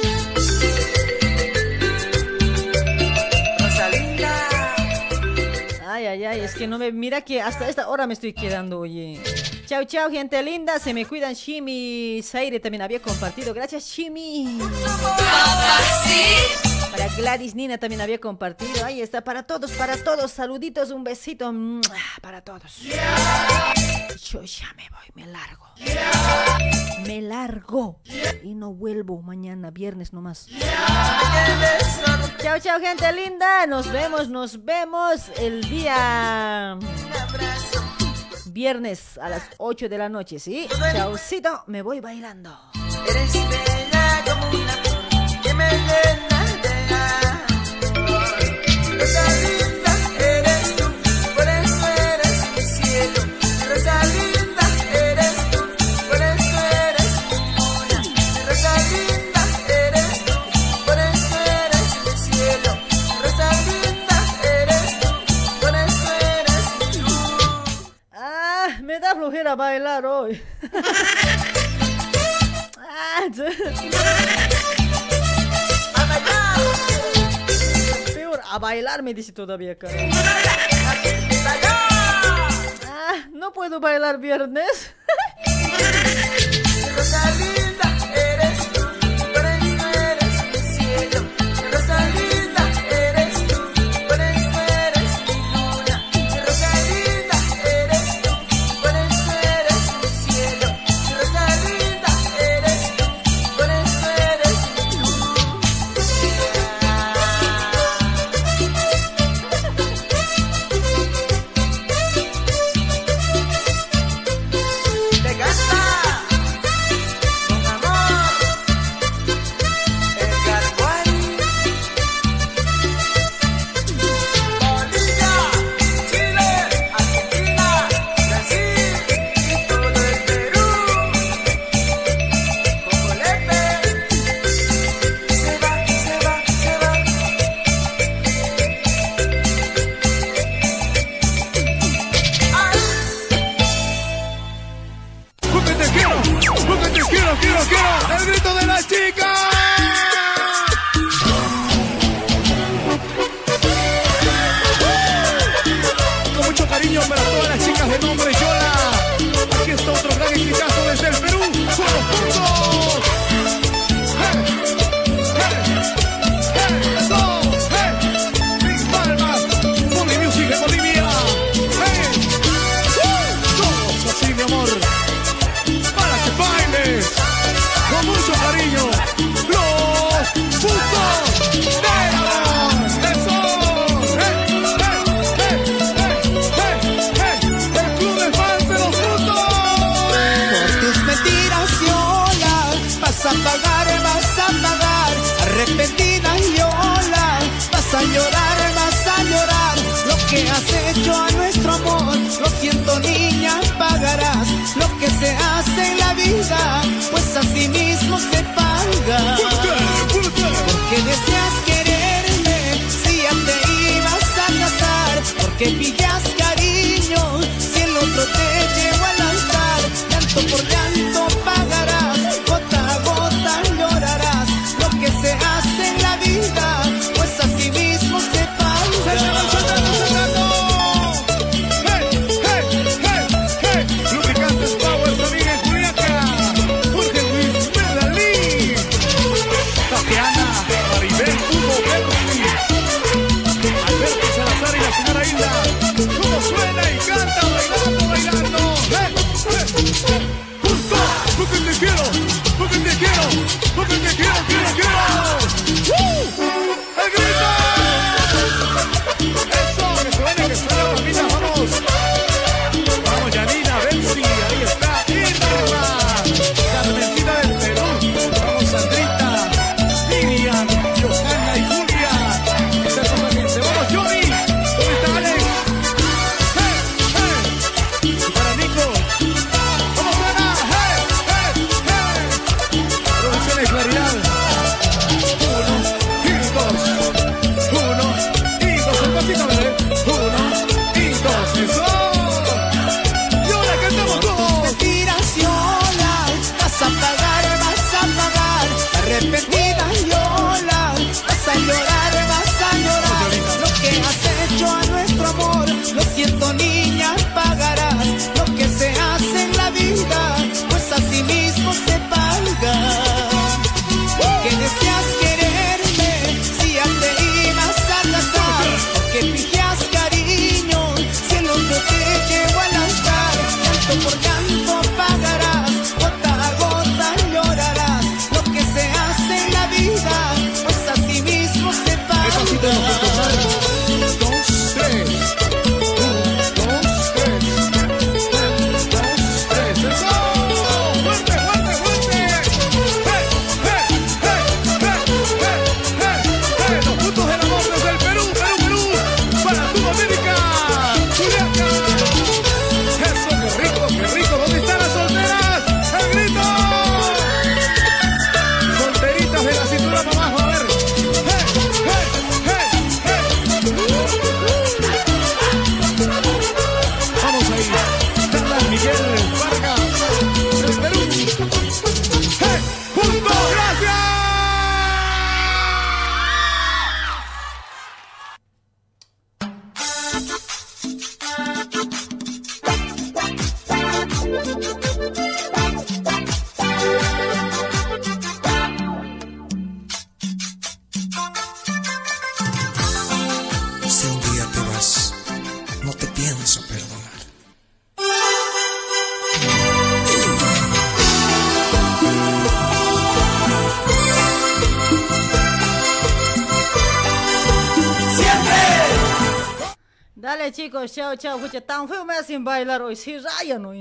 Ay, 5.94 6.06
ay, 6.06 6.24
ay, 6.24 6.40
es 6.40 6.54
que 6.54 6.66
no 6.66 6.78
me. 6.78 6.90
Mira 6.90 7.20
que 7.20 7.42
hasta 7.42 7.68
esta 7.68 7.86
hora 7.86 8.06
me 8.06 8.14
estoy 8.14 8.32
quedando, 8.32 8.80
oye. 8.80 9.20
Chao, 9.73 9.84
chao, 9.84 10.10
gente 10.10 10.42
linda. 10.42 10.78
Se 10.78 10.92
me 10.92 11.07
cuidan. 11.07 11.33
Shimi 11.33 12.20
Zaire 12.23 12.60
también 12.60 12.83
había 12.83 13.01
compartido. 13.01 13.55
Gracias, 13.55 13.84
Shimi. 13.84 14.59
Para 16.91 17.09
Gladys 17.17 17.55
Nina 17.55 17.78
también 17.78 18.02
había 18.02 18.20
compartido. 18.20 18.84
Ahí 18.84 19.01
está, 19.01 19.25
para 19.25 19.44
todos, 19.44 19.73
para 19.73 19.97
todos. 19.97 20.31
Saluditos, 20.31 20.91
un 20.91 21.05
besito. 21.05 21.51
Para 22.20 22.42
todos. 22.42 22.83
Yo 22.83 24.42
ya 24.42 24.75
me 24.76 24.91
voy, 24.91 25.10
me 25.15 25.25
largo. 25.33 25.65
Me 27.07 27.23
largo. 27.23 27.99
Y 28.42 28.52
no 28.52 28.75
vuelvo 28.75 29.23
mañana, 29.23 29.70
viernes 29.70 30.12
nomás. 30.12 30.49
Chao, 32.42 32.59
chao, 32.60 32.78
gente 32.78 33.10
linda. 33.15 33.67
Nos 33.67 33.91
vemos, 33.91 34.28
nos 34.28 34.62
vemos 34.62 35.31
el 35.39 35.67
día 35.67 36.78
viernes 38.52 39.18
a 39.18 39.28
las 39.28 39.42
8 39.58 39.89
de 39.89 39.98
la 39.98 40.08
noche, 40.08 40.39
¿sí? 40.39 40.68
Chaucito, 40.92 41.64
me 41.66 41.82
voy 41.82 41.98
bailando. 42.00 42.56
Eres 43.08 43.32
bella 43.32 44.24
como 44.24 44.50
una 44.50 44.82
que 45.42 45.55
me 45.55 45.70
llena 45.70 46.44
de 46.62 46.72
flojera 69.42 69.56
bailar 69.56 70.06
hoy. 70.06 70.40
Ah, 72.78 73.26
Peor, 78.14 78.40
a 78.50 78.58
bailar 78.58 79.02
me 79.02 79.12
dice 79.14 79.32
todavía, 79.32 79.76
cara. 79.76 79.94
Ah, 82.86 83.26
no 83.32 83.52
puedo 83.52 83.80
bailar 83.80 84.18
viernes. 84.18 84.94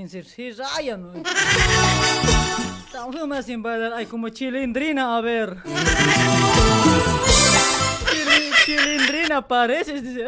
en 0.00 0.08
serio, 0.08 0.30
sí 0.34 0.52
rayan 0.52 1.04
hoy. 1.04 1.22
Tan 2.92 3.12
feo 3.12 3.26
me 3.26 3.38
hacen 3.38 3.62
bailar. 3.62 3.92
Ay, 3.94 4.06
como 4.06 4.28
chilindrina, 4.28 5.16
a 5.16 5.20
ver. 5.20 5.56
Chili- 8.10 8.52
chilindrina 8.64 9.46
pareces, 9.46 10.02
dice. 10.02 10.26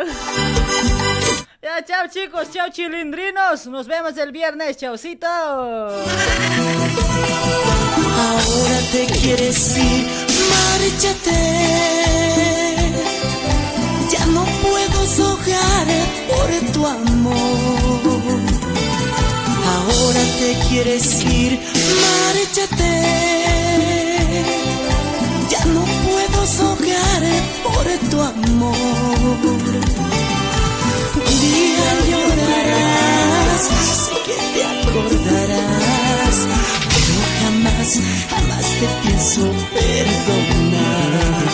Ya, 1.63 1.85
chao 1.85 2.07
chicos, 2.11 2.51
chao 2.51 2.69
chilindrinos. 2.71 3.67
Nos 3.67 3.87
vemos 3.87 4.17
el 4.17 4.33
viernes, 4.33 4.77
chaucito. 4.77 5.27
Ahora 5.27 5.95
te 8.93 9.07
quieres 9.07 9.77
ir, 9.77 10.07
márchate. 10.51 11.33
Por 16.29 16.51
tu 16.73 16.87
amor. 16.87 18.41
Ahora 19.75 20.23
te 20.39 20.51
quieres 20.69 21.07
ir, 21.25 21.61
márchate. 22.03 22.93
Ya 25.51 25.65
no 25.67 25.83
puedo 26.07 26.47
sojar 26.47 27.23
por 27.63 27.87
tu 28.11 28.21
amor. 28.21 28.77
Un 31.17 31.41
día 31.41 31.91
llorarás, 32.09 33.63
sé 34.05 34.17
que 34.27 34.37
te 34.55 34.63
acordarás, 34.65 36.37
pero 36.93 37.15
jamás, 37.41 37.91
jamás 38.31 38.67
te 38.81 38.87
pienso 39.03 39.43
perdonar. 39.75 41.54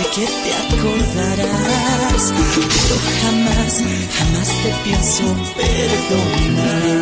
Sé 0.00 0.10
que 0.10 0.26
te 0.26 0.52
acordarás, 0.76 2.32
pero 2.32 2.96
jamás, 3.20 3.72
jamás 4.18 4.48
te 4.62 4.70
pienso 4.84 5.24
perdonar. 5.56 7.00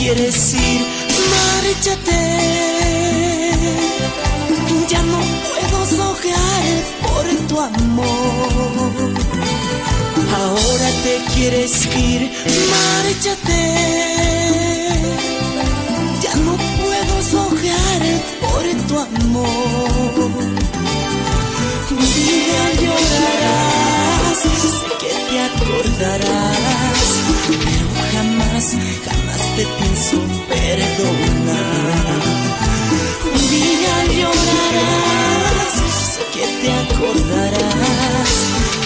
Quieres 0.00 0.54
ir, 0.54 0.80
márchate. 1.30 2.22
Ya 4.88 5.02
no 5.02 5.20
puedo 5.46 5.78
sojar 5.98 6.64
por 7.02 7.26
tu 7.48 7.60
amor. 7.60 9.12
Ahora 10.40 10.88
te 11.04 11.14
quieres 11.34 11.72
ir, 11.96 12.30
márchate. 12.74 13.62
Ya 16.24 16.34
no 16.46 16.54
puedo 16.80 17.14
sojar 17.34 18.02
por 18.40 18.64
tu 18.88 18.94
amor. 18.98 20.30
Un 21.90 22.06
día 22.16 22.62
llorarás, 22.80 24.38
sé 24.80 24.88
que 25.00 25.12
te 25.28 25.36
acordarás, 25.48 27.08
pero 27.48 27.86
jamás 28.12 28.66
te 29.60 29.66
pienso 29.66 30.16
perdonar. 30.48 32.20
Un 33.34 33.42
día 33.50 33.94
llorarás, 34.16 35.74
sé 36.12 36.22
que 36.34 36.46
te 36.60 36.70
acordarás, 36.84 38.32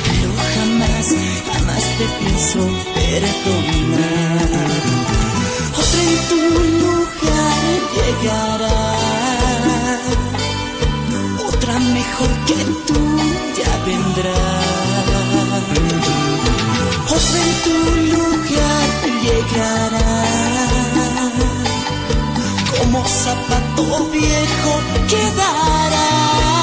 pero 0.04 0.30
jamás, 0.54 1.06
jamás 1.52 1.84
te 1.98 2.06
pienso 2.18 2.60
perdonar. 2.96 4.48
Otra 5.80 6.00
en 6.08 6.16
tu 6.30 6.40
lugar 6.82 7.62
llegará 7.94 8.78
otra 11.48 11.74
mejor 11.78 12.30
que 12.48 12.60
tú 12.88 13.00
ya 13.58 13.72
vendrá. 13.86 14.40
Otra 17.16 17.38
en 17.46 17.54
tu 17.64 17.76
lugar 18.12 18.88
llegará. 19.22 20.33
Zapato 23.06 24.10
viejo 24.10 24.80
quedarás. 25.08 26.53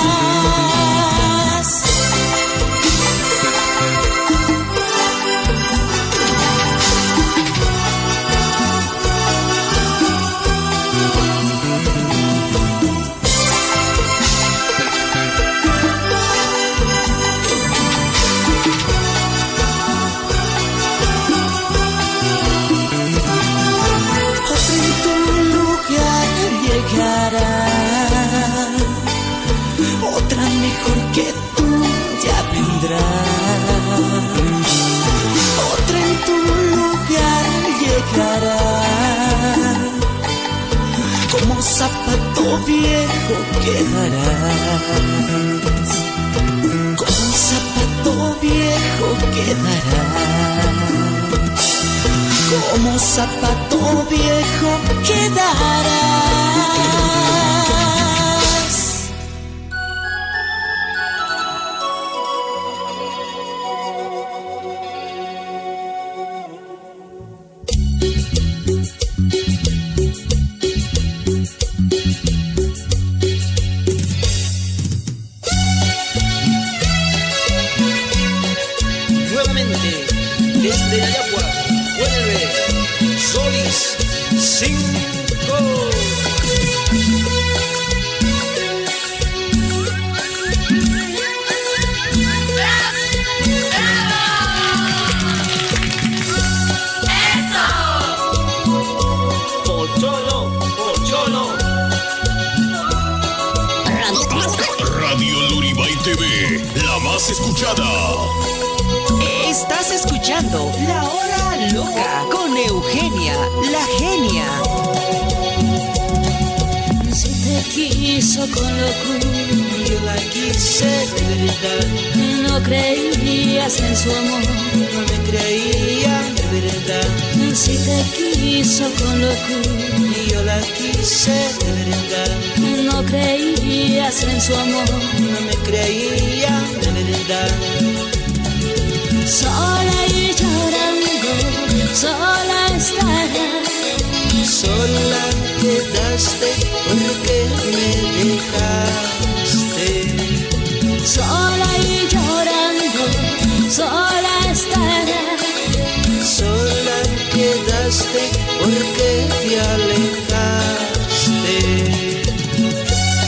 Zapato 41.81 42.63
viejo 42.65 43.35
quedarás. 43.63 44.81
Como 46.95 47.25
zapato 47.47 48.13
viejo 48.39 49.07
quedarás 49.33 50.61
como 52.71 52.99
zapato 52.99 53.79
viejo 54.09 54.71
quedarás. 55.07 56.41